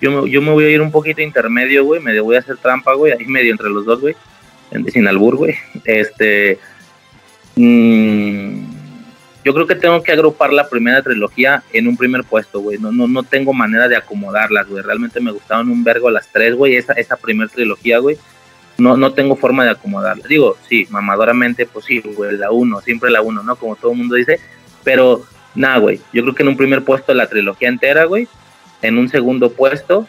yo, 0.00 0.10
me, 0.22 0.30
yo 0.30 0.42
me 0.42 0.50
voy 0.50 0.64
a 0.64 0.70
ir 0.70 0.80
un 0.80 0.90
poquito 0.90 1.20
intermedio, 1.20 1.84
güey. 1.84 2.00
Me 2.00 2.18
voy 2.20 2.36
a 2.36 2.40
hacer 2.40 2.56
trampa, 2.56 2.94
güey. 2.94 3.12
Ahí 3.12 3.26
medio 3.26 3.52
entre 3.52 3.68
los 3.68 3.84
dos, 3.84 4.00
güey. 4.00 4.16
en- 4.70 4.90
Sin 4.90 5.06
albur, 5.06 5.36
güey. 5.36 5.54
Este. 5.84 6.58
mm, 7.56 8.64
yo 9.44 9.52
creo 9.52 9.66
que 9.66 9.74
tengo 9.74 10.02
que 10.02 10.12
agrupar 10.12 10.52
la 10.52 10.68
primera 10.68 11.02
trilogía 11.02 11.64
en 11.72 11.88
un 11.88 11.96
primer 11.96 12.22
puesto, 12.22 12.60
güey. 12.60 12.78
No, 12.78 12.92
no, 12.92 13.08
no 13.08 13.24
tengo 13.24 13.52
manera 13.52 13.88
de 13.88 13.96
acomodarlas, 13.96 14.68
güey. 14.68 14.82
Realmente 14.82 15.20
me 15.20 15.32
gustaban 15.32 15.68
un 15.68 15.82
vergo 15.82 16.10
las 16.10 16.28
tres, 16.28 16.54
güey. 16.54 16.76
Esa, 16.76 16.92
esa 16.92 17.16
primera 17.16 17.50
trilogía, 17.50 17.98
güey. 17.98 18.18
No, 18.78 18.96
no 18.96 19.12
tengo 19.12 19.34
forma 19.34 19.64
de 19.64 19.70
acomodarlas. 19.70 20.28
Digo, 20.28 20.56
sí, 20.68 20.86
mamadoramente, 20.90 21.66
pues 21.66 21.86
sí, 21.86 22.00
güey. 22.00 22.36
La 22.36 22.52
uno, 22.52 22.80
siempre 22.80 23.10
la 23.10 23.20
uno, 23.20 23.42
¿no? 23.42 23.56
Como 23.56 23.74
todo 23.74 23.90
el 23.92 23.98
mundo 23.98 24.14
dice. 24.14 24.38
Pero, 24.84 25.24
nada, 25.56 25.78
güey. 25.78 26.00
Yo 26.12 26.22
creo 26.22 26.34
que 26.36 26.44
en 26.44 26.48
un 26.48 26.56
primer 26.56 26.84
puesto 26.84 27.12
la 27.12 27.26
trilogía 27.26 27.68
entera, 27.68 28.04
güey. 28.04 28.28
En 28.80 28.96
un 28.96 29.08
segundo 29.08 29.52
puesto, 29.52 30.06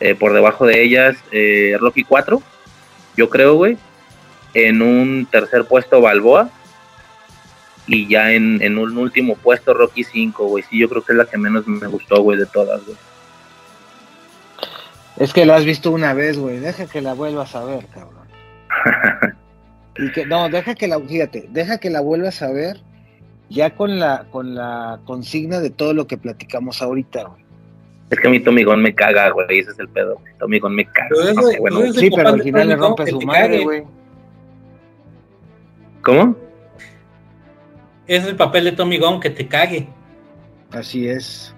eh, 0.00 0.14
por 0.14 0.32
debajo 0.32 0.64
de 0.64 0.82
ellas, 0.82 1.16
eh, 1.32 1.76
Rocky 1.78 2.02
4. 2.02 2.42
Yo 3.14 3.28
creo, 3.28 3.56
güey. 3.56 3.76
En 4.54 4.80
un 4.80 5.26
tercer 5.30 5.66
puesto, 5.66 6.00
Balboa. 6.00 6.50
Y 7.86 8.08
ya 8.08 8.32
en, 8.32 8.62
en 8.62 8.78
un 8.78 8.96
último 8.96 9.36
puesto, 9.36 9.74
Rocky 9.74 10.04
5, 10.04 10.46
güey. 10.46 10.64
Sí, 10.70 10.78
yo 10.78 10.88
creo 10.88 11.02
que 11.04 11.12
es 11.12 11.18
la 11.18 11.26
que 11.26 11.36
menos 11.36 11.66
me 11.66 11.86
gustó, 11.86 12.22
güey, 12.22 12.38
de 12.38 12.46
todas, 12.46 12.82
güey. 12.84 12.96
Es 15.16 15.32
que 15.32 15.44
la 15.46 15.56
has 15.56 15.64
visto 15.64 15.90
una 15.90 16.12
vez, 16.14 16.38
güey. 16.38 16.58
Deja 16.58 16.86
que 16.86 17.00
la 17.00 17.12
vuelvas 17.14 17.54
a 17.54 17.64
ver, 17.64 17.86
cabrón. 17.86 18.24
Y 19.96 20.10
que, 20.10 20.26
no, 20.26 20.48
deja 20.48 20.74
que 20.74 20.88
la, 20.88 20.98
fíjate, 20.98 21.46
deja 21.50 21.78
que 21.78 21.88
la 21.88 22.00
vuelvas 22.00 22.42
a 22.42 22.50
ver 22.50 22.78
ya 23.48 23.76
con 23.76 24.00
la, 24.00 24.26
con 24.32 24.56
la 24.56 24.98
consigna 25.04 25.60
de 25.60 25.70
todo 25.70 25.94
lo 25.94 26.08
que 26.08 26.16
platicamos 26.18 26.82
ahorita, 26.82 27.22
güey. 27.22 27.44
Es 28.10 28.18
que 28.18 28.26
a 28.26 28.30
mí 28.32 28.40
Tommy 28.40 28.64
Gunn 28.64 28.82
me 28.82 28.92
caga, 28.92 29.30
güey. 29.30 29.60
Ese 29.60 29.70
es 29.70 29.78
el 29.78 29.88
pedo. 29.88 30.16
güey. 30.16 30.32
Tommy 30.40 30.58
Gunn 30.58 30.74
me 30.74 30.84
caga. 30.86 31.06
Pero 31.10 31.22
eso- 31.28 31.34
No 31.40 31.42
sé, 31.46 31.60
bueno, 31.60 31.76
pero 31.78 31.90
eso- 31.92 32.00
Sí, 32.00 32.10
pero 32.10 32.28
al 32.30 32.42
final 32.42 32.68
le 32.70 32.74
rompe 32.76 33.06
su 33.06 33.20
madre, 33.20 33.62
güey. 33.62 33.84
¿Cómo? 36.02 36.36
Es 38.06 38.24
el 38.26 38.36
papel 38.36 38.64
de 38.64 38.72
Tommy 38.72 38.98
Gunn 38.98 39.20
que 39.20 39.30
te 39.30 39.46
cague. 39.46 39.88
Así 40.72 41.08
es. 41.08 41.54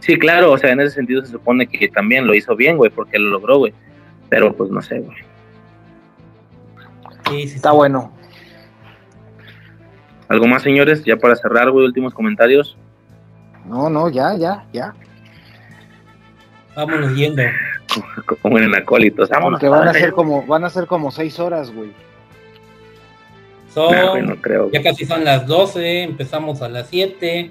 Sí, 0.00 0.18
claro, 0.18 0.52
o 0.52 0.58
sea, 0.58 0.72
en 0.72 0.80
ese 0.80 0.96
sentido 0.96 1.24
se 1.24 1.32
supone 1.32 1.66
que 1.66 1.88
también 1.88 2.26
lo 2.26 2.34
hizo 2.34 2.54
bien, 2.56 2.76
güey, 2.76 2.90
porque 2.90 3.18
lo 3.18 3.30
logró, 3.30 3.58
güey. 3.58 3.72
Pero 4.28 4.54
pues 4.54 4.70
no 4.70 4.82
sé, 4.82 5.00
güey. 5.00 5.16
Sí, 7.28 7.48
sí, 7.48 7.56
Está 7.56 7.72
bueno. 7.72 8.12
¿Algo 10.28 10.46
más, 10.46 10.62
señores? 10.62 11.04
Ya 11.04 11.16
para 11.16 11.36
cerrar, 11.36 11.70
güey, 11.70 11.86
últimos 11.86 12.12
comentarios. 12.12 12.76
No, 13.66 13.88
no, 13.88 14.08
ya, 14.08 14.36
ya, 14.36 14.66
ya. 14.72 14.94
Vámonos 16.76 17.14
yendo. 17.14 17.42
Como 18.42 18.58
en 18.58 18.74
acólitos, 18.74 19.28
vámonos. 19.28 19.60
Porque 19.60 19.68
van 19.68 19.88
a 19.88 19.92
ser 19.92 20.12
como, 20.12 20.44
van 20.46 20.64
a 20.64 20.70
ser 20.70 20.86
como 20.86 21.10
seis 21.10 21.38
horas, 21.38 21.72
güey. 21.72 21.92
Son, 23.74 23.92
nah, 23.92 24.10
güey, 24.10 24.22
no 24.22 24.36
creo. 24.36 24.70
ya 24.70 24.82
casi 24.82 25.04
son 25.04 25.24
las 25.24 25.46
12, 25.46 26.04
empezamos 26.04 26.62
a 26.62 26.68
las 26.68 26.88
7. 26.88 27.50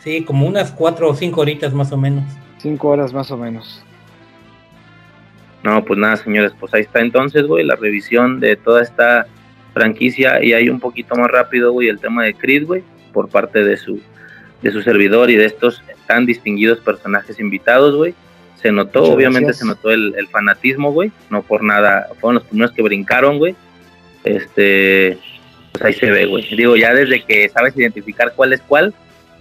Sí, 0.00 0.22
como 0.24 0.46
unas 0.46 0.70
4 0.70 1.08
o 1.08 1.14
5 1.14 1.40
horitas 1.40 1.72
más 1.72 1.90
o 1.92 1.96
menos. 1.96 2.24
Cinco 2.58 2.88
horas 2.88 3.12
más 3.12 3.30
o 3.30 3.36
menos. 3.36 3.82
No, 5.62 5.84
pues 5.84 5.98
nada, 5.98 6.16
señores, 6.16 6.52
pues 6.58 6.72
ahí 6.74 6.82
está 6.82 7.00
entonces, 7.00 7.46
güey, 7.46 7.64
la 7.64 7.76
revisión 7.76 8.38
de 8.40 8.56
toda 8.56 8.82
esta 8.82 9.26
franquicia 9.74 10.42
y 10.42 10.52
hay 10.52 10.68
un 10.68 10.80
poquito 10.80 11.14
más 11.16 11.30
rápido, 11.30 11.72
güey, 11.72 11.88
el 11.88 11.98
tema 11.98 12.24
de 12.24 12.34
Creed, 12.34 12.66
güey, 12.66 12.82
por 13.12 13.28
parte 13.28 13.64
de 13.64 13.76
su 13.76 14.00
de 14.62 14.72
su 14.72 14.82
servidor 14.82 15.30
y 15.30 15.36
de 15.36 15.44
estos 15.44 15.82
tan 16.06 16.26
distinguidos 16.26 16.80
personajes 16.80 17.38
invitados, 17.38 17.94
güey. 17.96 18.14
Se 18.56 18.72
notó, 18.72 19.00
Muchas 19.00 19.14
obviamente 19.14 19.46
gracias. 19.46 19.58
se 19.58 19.66
notó 19.66 19.90
el, 19.90 20.14
el 20.18 20.26
fanatismo, 20.28 20.92
güey, 20.92 21.12
no 21.30 21.42
por 21.42 21.62
nada, 21.62 22.08
fueron 22.20 22.36
los 22.36 22.44
primeros 22.44 22.72
que 22.72 22.82
brincaron, 22.82 23.38
güey. 23.38 23.54
Este, 24.24 25.18
pues 25.72 25.84
ahí 25.84 25.94
se 25.94 26.10
ve, 26.10 26.26
güey. 26.26 26.44
Digo, 26.56 26.76
ya 26.76 26.94
desde 26.94 27.22
que 27.22 27.48
sabes 27.48 27.76
identificar 27.76 28.32
cuál 28.34 28.52
es 28.52 28.60
cuál, 28.62 28.94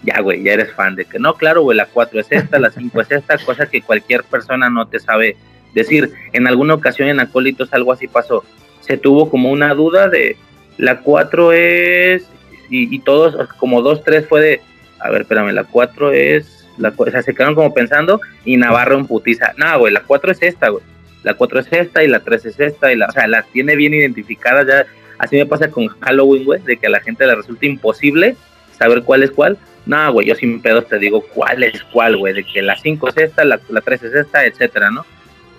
ya, 0.04 0.22
güey, 0.22 0.44
ya 0.44 0.54
eres 0.54 0.72
fan 0.74 0.96
de 0.96 1.06
que 1.06 1.20
no, 1.20 1.34
claro, 1.34 1.64
güey, 1.64 1.78
la 1.78 1.88
4 1.88 2.20
es 2.20 2.28
esta, 2.32 2.60
la 2.60 2.72
5 2.72 3.02
es 3.02 3.12
esta, 3.12 3.38
cosa 3.40 3.68
que 3.68 3.82
cualquier 3.82 4.24
persona 4.24 4.70
no 4.70 4.88
te 4.88 5.00
sabe 5.00 5.36
decir. 5.74 6.12
En 6.34 6.48
alguna 6.48 6.76
ocasión 6.76 7.10
en 7.10 7.20
Acólitos 7.20 7.74
algo 7.74 7.92
así 7.92 8.08
pasó. 8.08 8.44
Se 8.82 8.98
tuvo 8.98 9.30
como 9.30 9.52
una 9.52 9.74
duda 9.74 10.08
de 10.08 10.38
la 10.78 11.00
4 11.00 11.52
es, 11.54 12.28
y, 12.70 13.00
todos, 13.00 13.36
como 13.58 13.82
2, 13.82 14.04
3 14.04 14.28
fue 14.28 14.42
de, 14.42 14.62
a 15.00 15.10
ver, 15.10 15.22
espérame, 15.22 15.54
la 15.54 15.64
4 15.64 16.12
es, 16.12 16.66
o 16.98 17.10
sea, 17.10 17.22
se 17.22 17.34
quedaron 17.34 17.56
como 17.56 17.74
pensando 17.74 18.22
y 18.46 18.58
Navarro 18.58 18.98
en 18.98 19.08
putiza, 19.08 19.54
no, 19.58 19.80
güey, 19.80 19.94
la 19.94 20.02
4 20.02 20.32
es 20.32 20.42
esta, 20.42 20.70
güey. 20.70 20.84
La 21.24 21.34
4 21.34 21.60
es 21.60 21.68
esta 21.72 22.04
y 22.04 22.08
la 22.08 22.20
3 22.20 22.46
es 22.46 22.60
esta, 22.60 22.92
y 22.92 22.96
la, 22.96 23.08
o 23.08 23.12
sea, 23.12 23.28
las 23.28 23.48
tiene 23.48 23.76
bien 23.76 23.94
identificadas 23.94 24.68
ya. 24.68 24.86
Así 25.18 25.36
me 25.36 25.46
pasa 25.46 25.70
con 25.70 25.88
Halloween, 25.88 26.46
güey, 26.46 26.62
de 26.62 26.78
que 26.78 26.88
a 26.88 26.92
la 26.92 27.00
gente 27.00 27.26
le 27.26 27.36
resulta 27.36 27.66
imposible 27.66 28.36
saber 28.78 29.04
cuál 29.04 29.24
es 29.24 29.32
cuál. 29.32 29.58
No, 29.86 30.12
güey, 30.14 30.28
yo 30.28 30.36
sin 30.36 30.62
pedos 30.62 30.88
te 30.88 31.00
digo 31.00 31.22
cuál 31.34 31.64
es 31.64 31.84
cuál, 31.92 32.18
güey, 32.18 32.34
de 32.34 32.44
que 32.44 32.62
la 32.62 32.78
5 32.78 33.10
es 33.10 33.18
esta, 33.18 33.46
la, 33.46 33.60
la 33.70 33.82
3 33.82 34.04
es 34.04 34.14
esta, 34.14 34.46
etcétera, 34.46 34.92
¿no? 34.92 35.06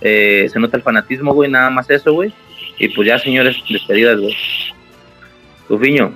Eh, 0.00 0.48
se 0.52 0.60
nota 0.60 0.76
el 0.76 0.82
fanatismo, 0.82 1.34
güey, 1.34 1.50
nada 1.50 1.70
más 1.70 1.90
eso, 1.90 2.12
güey. 2.12 2.32
Y 2.78 2.88
pues 2.88 3.08
ya, 3.08 3.18
señores, 3.18 3.56
despedidas, 3.68 4.20
güey. 4.20 4.36
Tufiño, 5.66 6.14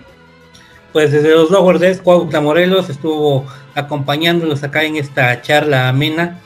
Pues 0.92 1.12
desde 1.12 1.30
los 1.30 1.50
Lower 1.50 1.78
Decks, 1.78 2.00
Cuautla 2.00 2.40
Morelos 2.40 2.88
estuvo 2.88 3.46
acompañándolos 3.74 4.62
acá 4.62 4.84
en 4.84 4.96
esta 4.96 5.42
charla 5.42 5.88
amena. 5.88 6.40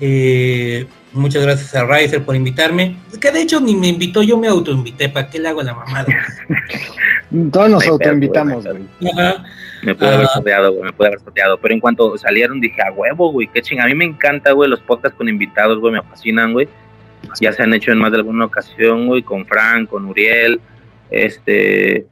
Eh, 0.00 0.86
muchas 1.12 1.42
gracias 1.42 1.74
a 1.74 1.84
Riser 1.84 2.22
por 2.24 2.36
invitarme. 2.36 2.96
Que 3.20 3.30
de 3.30 3.42
hecho 3.42 3.60
ni 3.60 3.74
me 3.74 3.88
invitó, 3.88 4.22
yo 4.22 4.36
me 4.38 4.48
autoinvité. 4.48 5.08
¿Para 5.08 5.28
qué 5.30 5.38
le 5.38 5.48
hago 5.48 5.62
la 5.62 5.74
mamada? 5.74 6.06
Todos 7.52 7.70
nos 7.70 7.86
autoinvitamos, 7.86 8.64
güey, 8.64 8.84
me 9.82 9.94
puede 9.94 10.14
haber 10.14 10.26
Ah. 10.26 10.30
sorteado, 10.34 10.72
güey, 10.72 10.84
me 10.84 10.92
puede 10.92 11.08
haber 11.08 11.20
sorteado. 11.20 11.58
Pero 11.58 11.74
en 11.74 11.80
cuanto 11.80 12.18
salieron, 12.18 12.60
dije, 12.60 12.82
a 12.82 12.92
huevo, 12.92 13.32
güey, 13.32 13.48
qué 13.48 13.62
ching. 13.62 13.80
A 13.80 13.86
mí 13.86 13.94
me 13.94 14.04
encanta, 14.04 14.52
güey, 14.52 14.68
los 14.68 14.80
podcasts 14.80 15.16
con 15.16 15.28
invitados, 15.28 15.78
güey, 15.78 15.92
me 15.94 16.02
fascinan, 16.02 16.52
güey. 16.52 16.68
Ya 17.40 17.52
se 17.52 17.62
han 17.62 17.72
hecho 17.74 17.92
en 17.92 17.98
más 17.98 18.10
de 18.12 18.18
alguna 18.18 18.46
ocasión, 18.46 19.06
güey, 19.06 19.22
con 19.22 19.46
Frank, 19.46 19.88
con 19.88 20.06
Uriel, 20.06 20.60
este, 21.10 22.06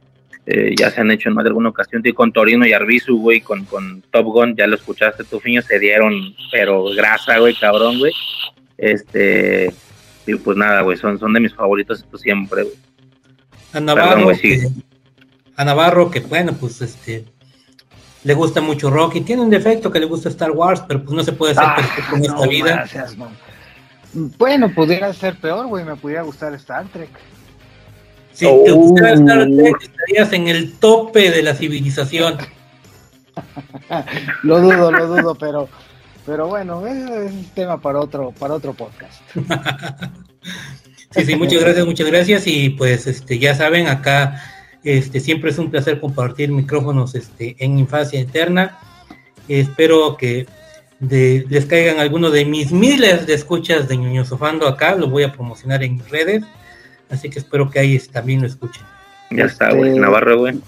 eh, 0.45 0.73
ya 0.77 0.89
se 0.91 1.01
han 1.01 1.11
hecho 1.11 1.29
en 1.29 1.35
más 1.35 1.43
de 1.43 1.49
alguna 1.49 1.69
ocasión, 1.69 2.01
y 2.05 2.13
con 2.13 2.31
Torino 2.31 2.65
y 2.65 2.73
Arbizu, 2.73 3.19
güey, 3.19 3.41
con, 3.41 3.65
con 3.65 4.01
Top 4.11 4.25
Gun, 4.25 4.55
ya 4.55 4.67
lo 4.67 4.75
escuchaste, 4.75 5.23
tu 5.23 5.39
fiño, 5.39 5.61
se 5.61 5.79
dieron, 5.79 6.33
pero 6.51 6.85
grasa, 6.95 7.37
güey, 7.39 7.53
cabrón, 7.55 7.99
güey. 7.99 8.13
Este, 8.81 9.73
y 10.25 10.35
pues 10.35 10.57
nada, 10.57 10.81
güey, 10.81 10.97
son, 10.97 11.19
son 11.19 11.33
de 11.33 11.39
mis 11.39 11.53
favoritos 11.53 11.99
estos 11.99 12.21
siempre, 12.21 12.63
güey. 12.63 12.75
A 13.73 13.79
Navarro, 13.79 14.09
Perdón, 14.09 14.23
güey, 14.23 14.39
que, 14.39 14.67
a 15.55 15.65
Navarro, 15.65 16.09
que 16.09 16.21
bueno, 16.21 16.53
pues 16.53 16.81
este 16.81 17.25
le 18.23 18.33
gusta 18.33 18.61
mucho 18.61 18.89
Rocky. 18.89 19.21
Tiene 19.21 19.41
un 19.41 19.49
defecto 19.49 19.91
que 19.91 19.99
le 19.99 20.05
gusta 20.05 20.29
Star 20.29 20.51
Wars, 20.51 20.83
pero 20.87 21.03
pues 21.03 21.15
no 21.15 21.23
se 21.23 21.31
puede 21.33 21.51
hacer 21.53 21.63
Ah, 21.65 21.75
perfecto 21.75 22.15
en 22.15 22.25
esta 22.25 22.47
vida. 22.47 22.71
gracias, 22.75 23.17
man. 23.17 23.29
Bueno, 24.13 24.73
pudiera 24.73 25.13
ser 25.13 25.35
peor, 25.37 25.67
güey. 25.67 25.85
Me 25.85 25.95
pudiera 25.95 26.23
gustar 26.23 26.53
Star 26.55 26.87
Trek. 26.87 27.09
Si 28.33 28.45
te 28.45 28.71
gustara 28.71 29.13
Star 29.13 29.45
Trek, 29.45 29.75
estarías 29.81 30.33
en 30.33 30.47
el 30.47 30.73
tope 30.73 31.31
de 31.31 31.43
la 31.43 31.53
civilización. 31.53 32.37
Lo 34.43 34.59
dudo, 34.59 34.91
lo 34.91 35.07
dudo, 35.07 35.35
pero, 35.35 35.69
pero 36.29 36.47
bueno, 36.47 36.85
es 36.85 37.31
un 37.31 37.45
tema 37.55 37.81
para 37.81 37.99
otro, 37.99 38.31
para 38.39 38.53
otro 38.53 38.73
podcast. 38.73 39.19
Sí, 41.11 41.25
sí, 41.25 41.35
muchas 41.35 41.61
gracias, 41.63 41.85
muchas 41.87 42.05
gracias. 42.07 42.43
Y 42.45 42.69
pues 42.69 43.07
este, 43.07 43.39
ya 43.39 43.55
saben, 43.55 43.87
acá 43.87 44.39
este, 44.83 45.19
siempre 45.19 45.49
es 45.49 45.57
un 45.57 45.71
placer 45.71 45.99
compartir 45.99 46.51
micrófonos 46.51 47.15
este, 47.15 47.55
en 47.57 47.79
Infancia 47.79 48.19
Eterna. 48.19 48.77
Espero 49.47 50.17
que 50.17 50.45
de- 50.99 51.47
les 51.49 51.65
caigan 51.65 51.97
algunos 51.99 52.31
de 52.31 52.45
mis 52.45 52.71
miles 52.71 53.25
de 53.25 53.33
escuchas 53.33 53.87
de 53.87 53.97
Ñuño 53.97 54.23
Sofando 54.23 54.67
acá, 54.67 54.93
lo 54.95 55.09
voy 55.09 55.23
a 55.23 55.31
promocionar 55.33 55.81
en 55.83 55.95
mis 55.95 56.07
redes. 56.11 56.43
Así 57.09 57.27
que 57.31 57.39
espero 57.39 57.71
que 57.71 57.79
ahí 57.79 57.97
también 57.97 58.41
lo 58.41 58.47
escuchen. 58.47 58.83
Ya 59.31 59.45
está, 59.45 59.73
güey, 59.73 59.89
Este, 59.89 60.01
Navarro, 60.01 60.37
güey. 60.37 60.59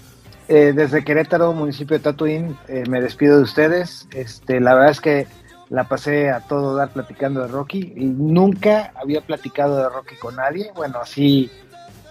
Eh, 0.48 0.72
desde 0.74 1.04
Querétaro, 1.04 1.52
municipio 1.52 1.96
de 1.96 2.02
Tatuín, 2.02 2.56
eh, 2.66 2.82
me 2.88 3.00
despido 3.00 3.36
de 3.36 3.44
ustedes. 3.44 4.08
Este, 4.12 4.58
la 4.60 4.74
verdad 4.74 4.90
es 4.90 5.00
que 5.00 5.26
la 5.72 5.84
pasé 5.84 6.28
a 6.30 6.40
todo 6.40 6.76
dar 6.76 6.90
platicando 6.90 7.40
de 7.40 7.48
Rocky 7.48 7.94
y 7.96 8.04
nunca 8.04 8.92
había 8.94 9.22
platicado 9.22 9.78
de 9.78 9.88
Rocky 9.88 10.16
con 10.16 10.36
nadie. 10.36 10.70
Bueno, 10.74 10.98
así 11.02 11.50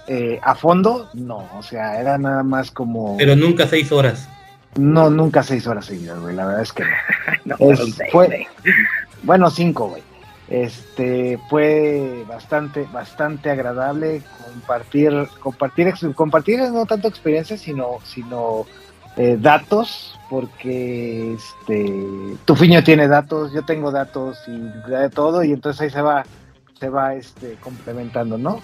eh, 0.08 0.40
a 0.42 0.56
fondo, 0.56 1.10
no. 1.14 1.48
O 1.58 1.62
sea, 1.62 2.02
era 2.02 2.18
nada 2.18 2.42
más 2.42 2.72
como. 2.72 3.18
Pero 3.18 3.36
nunca 3.36 3.68
seis 3.68 3.92
horas. 3.92 4.28
No, 4.80 5.12
nunca 5.12 5.44
seis 5.44 5.68
horas 5.68 5.86
seguidas, 5.86 6.20
güey. 6.20 6.36
La 6.36 6.48
verdad 6.48 6.64
es 6.64 6.74
que 6.74 6.84
no. 7.46 7.56
No, 7.60 7.72
Es- 7.72 7.98
fue-. 8.12 8.48
Bueno, 9.22 9.52
cinco, 9.52 9.90
güey. 9.90 10.02
Este 10.50 11.40
fue 11.48 12.26
bastante, 12.28 12.88
bastante 12.92 13.52
agradable 13.52 14.24
compartir, 14.44 15.28
compartir, 15.40 15.94
compartir 16.16 16.60
no 16.72 16.86
tanto 16.88 17.08
experiencias, 17.08 17.62
sino, 17.62 18.00
sino 18.04 18.66
eh, 19.18 19.38
datos, 19.40 20.18
porque 20.30 21.34
este 21.34 22.38
Tufiño 22.46 22.84
tiene 22.84 23.08
datos, 23.08 23.52
yo 23.54 23.64
tengo 23.64 23.92
datos 23.92 24.38
y 24.48 24.90
de 24.90 25.10
todo, 25.10 25.44
y 25.44 25.52
entonces 25.52 25.82
ahí 25.82 25.90
se 25.90 26.02
va, 26.02 26.24
se 26.80 26.90
va 26.90 27.16
este 27.16 27.58
complementando, 27.62 28.38
¿no? 28.38 28.62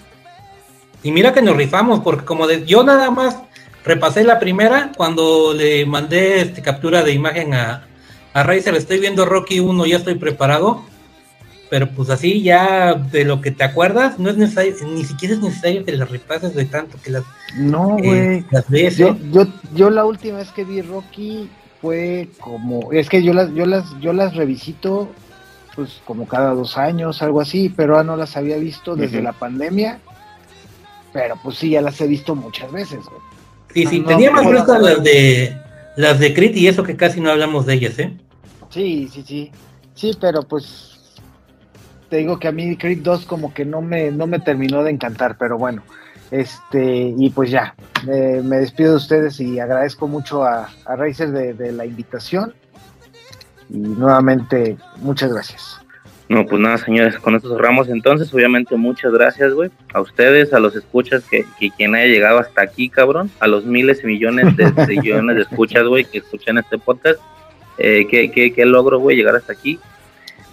Y 1.02 1.12
mira 1.12 1.32
que 1.32 1.42
nos 1.42 1.56
rifamos, 1.56 2.00
porque 2.00 2.24
como 2.24 2.46
de, 2.46 2.64
yo 2.64 2.82
nada 2.82 3.10
más 3.10 3.38
repasé 3.84 4.24
la 4.24 4.38
primera 4.38 4.92
cuando 4.96 5.54
le 5.54 5.86
mandé 5.86 6.40
este 6.40 6.62
captura 6.62 7.02
de 7.02 7.12
imagen 7.12 7.54
a, 7.54 7.86
a 8.32 8.42
Razer, 8.42 8.74
estoy 8.74 8.98
viendo 8.98 9.24
Rocky 9.24 9.60
1, 9.60 9.86
ya 9.86 9.98
estoy 9.98 10.14
preparado. 10.16 10.82
Pero 11.70 11.90
pues 11.90 12.08
así 12.08 12.42
ya 12.42 12.94
de 12.94 13.24
lo 13.24 13.40
que 13.40 13.50
te 13.50 13.64
acuerdas, 13.64 14.18
no 14.18 14.30
es 14.30 14.36
necesario, 14.36 14.74
ni 14.86 15.04
siquiera 15.04 15.34
es 15.34 15.40
necesario 15.40 15.84
que 15.84 15.92
las 15.92 16.10
repases 16.10 16.54
de 16.54 16.64
tanto 16.64 16.98
que 17.02 17.10
las, 17.10 17.24
no, 17.56 17.98
eh, 17.98 18.44
güey. 18.48 18.90
yo, 18.90 19.08
¿eh? 19.08 19.16
yo, 19.30 19.46
yo, 19.74 19.90
la 19.90 20.06
última 20.06 20.38
vez 20.38 20.50
que 20.50 20.64
vi 20.64 20.80
Rocky 20.80 21.50
fue 21.82 22.28
como, 22.40 22.90
es 22.92 23.08
que 23.08 23.22
yo 23.22 23.34
las, 23.34 23.52
yo 23.54 23.66
las, 23.66 23.84
yo 24.00 24.12
las 24.12 24.34
revisito 24.34 25.08
pues 25.78 26.00
como 26.04 26.26
cada 26.26 26.54
dos 26.54 26.76
años, 26.76 27.22
algo 27.22 27.40
así, 27.40 27.68
pero 27.68 28.02
no 28.02 28.16
las 28.16 28.36
había 28.36 28.56
visto 28.56 28.96
desde 28.96 29.22
la 29.22 29.32
pandemia. 29.32 30.00
Pero 31.12 31.36
pues 31.40 31.56
sí, 31.56 31.70
ya 31.70 31.80
las 31.80 32.00
he 32.00 32.08
visto 32.08 32.34
muchas 32.34 32.72
veces, 32.72 32.98
güey. 33.04 33.20
Sí, 33.74 33.86
sí, 33.86 34.00
tenía 34.00 34.32
más 34.32 34.44
frescas 34.44 34.82
las 34.82 35.04
de 35.04 35.56
las 35.96 36.18
de 36.18 36.34
Crit 36.34 36.56
y 36.56 36.66
eso 36.66 36.82
que 36.82 36.96
casi 36.96 37.20
no 37.20 37.30
hablamos 37.30 37.64
de 37.64 37.74
ellas, 37.74 37.96
¿eh? 38.00 38.12
Sí, 38.70 39.08
sí, 39.12 39.22
sí. 39.24 39.52
Sí, 39.94 40.10
pero 40.20 40.42
pues 40.42 40.87
te 42.08 42.16
digo 42.16 42.38
que 42.38 42.48
a 42.48 42.52
mí 42.52 42.76
Creed 42.76 43.00
2 43.02 43.26
como 43.26 43.52
que 43.52 43.64
no 43.64 43.82
me, 43.82 44.10
no 44.10 44.26
me 44.26 44.38
terminó 44.40 44.82
de 44.82 44.90
encantar, 44.90 45.36
pero 45.38 45.58
bueno, 45.58 45.82
este, 46.30 47.14
y 47.16 47.30
pues 47.30 47.50
ya, 47.50 47.74
me 48.04 48.58
despido 48.58 48.92
de 48.92 48.96
ustedes 48.96 49.40
y 49.40 49.58
agradezco 49.58 50.08
mucho 50.08 50.44
a, 50.44 50.68
a 50.84 50.96
Racer 50.96 51.30
de, 51.30 51.72
la 51.72 51.86
invitación. 51.86 52.54
Y 53.70 53.78
nuevamente, 53.78 54.76
muchas 54.98 55.32
gracias. 55.32 55.80
No, 56.28 56.44
pues 56.44 56.60
nada, 56.60 56.76
señores, 56.76 57.18
con 57.18 57.34
esto 57.34 57.54
cerramos 57.54 57.88
entonces. 57.88 58.32
Obviamente, 58.34 58.76
muchas 58.76 59.12
gracias, 59.12 59.54
güey. 59.54 59.70
A 59.94 60.00
ustedes, 60.00 60.52
a 60.52 60.60
los 60.60 60.76
escuchas, 60.76 61.24
que, 61.24 61.46
quien 61.76 61.94
haya 61.94 62.06
llegado 62.06 62.38
hasta 62.38 62.62
aquí, 62.62 62.90
cabrón. 62.90 63.30
A 63.40 63.46
los 63.46 63.64
miles 63.64 64.00
y 64.04 64.06
millones 64.06 64.54
de, 64.56 64.70
millones 64.88 65.36
de 65.36 65.42
escuchas, 65.42 65.86
güey, 65.86 66.04
que 66.04 66.18
escuchan 66.18 66.58
este 66.58 66.78
podcast. 66.78 67.18
Eh, 67.78 68.06
¿qué, 68.10 68.30
qué, 68.30 68.52
qué 68.52 68.66
logro, 68.66 68.98
güey, 68.98 69.16
llegar 69.16 69.36
hasta 69.36 69.54
aquí? 69.54 69.78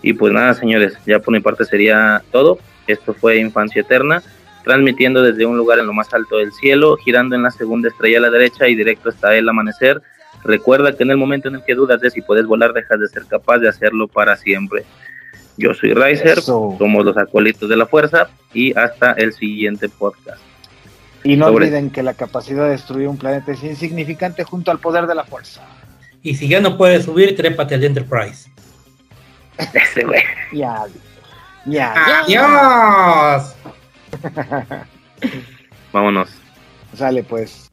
Y 0.01 0.13
pues 0.13 0.31
nada, 0.33 0.53
señores, 0.53 0.97
ya 1.05 1.19
por 1.19 1.33
mi 1.33 1.39
parte 1.39 1.65
sería 1.65 2.23
todo. 2.31 2.59
Esto 2.87 3.13
fue 3.13 3.37
Infancia 3.37 3.81
Eterna, 3.81 4.21
transmitiendo 4.63 5.21
desde 5.21 5.45
un 5.45 5.57
lugar 5.57 5.79
en 5.79 5.87
lo 5.87 5.93
más 5.93 6.13
alto 6.13 6.37
del 6.37 6.51
cielo, 6.53 6.97
girando 6.97 7.35
en 7.35 7.43
la 7.43 7.51
segunda 7.51 7.89
estrella 7.89 8.19
a 8.19 8.21
la 8.21 8.29
derecha 8.29 8.67
y 8.67 8.75
directo 8.75 9.09
hasta 9.09 9.35
el 9.35 9.49
amanecer. 9.49 10.01
Recuerda 10.43 10.95
que 10.95 11.03
en 11.03 11.11
el 11.11 11.17
momento 11.17 11.47
en 11.47 11.55
el 11.55 11.63
que 11.63 11.73
dudas 11.73 11.99
de 12.01 12.11
si 12.11 12.21
puedes 12.21 12.45
volar, 12.45 12.73
dejas 12.73 12.99
de 12.99 13.07
ser 13.07 13.25
capaz 13.25 13.57
de 13.57 13.67
hacerlo 13.67 14.07
para 14.07 14.37
siempre. 14.37 14.85
Yo 15.57 15.73
soy 15.73 15.93
Riser, 15.93 16.41
somos 16.41 17.05
los 17.05 17.17
acolitos 17.17 17.69
de 17.69 17.77
la 17.77 17.85
fuerza 17.85 18.29
y 18.53 18.77
hasta 18.77 19.13
el 19.13 19.33
siguiente 19.33 19.89
podcast. 19.89 20.41
Y 21.23 21.37
no 21.37 21.47
olviden 21.47 21.89
que 21.89 22.03
la 22.03 22.13
capacidad 22.13 22.65
de 22.65 22.71
destruir 22.71 23.07
un 23.07 23.17
planeta 23.17 23.51
es 23.51 23.63
insignificante 23.63 24.43
junto 24.43 24.69
al 24.69 24.79
poder 24.79 25.07
de 25.07 25.15
la 25.15 25.23
fuerza. 25.23 25.61
Y 26.21 26.35
si 26.35 26.47
ya 26.47 26.59
no 26.59 26.77
puedes 26.77 27.05
subir, 27.05 27.35
trépate 27.35 27.73
al 27.73 27.83
Enterprise. 27.83 28.51
Ese 29.57 30.03
güey. 30.03 30.23
Ya. 30.51 30.85
Ya. 31.65 31.93
Adiós. 32.23 33.55
Vámonos. 35.91 36.29
Sale 36.95 37.23
pues. 37.23 37.69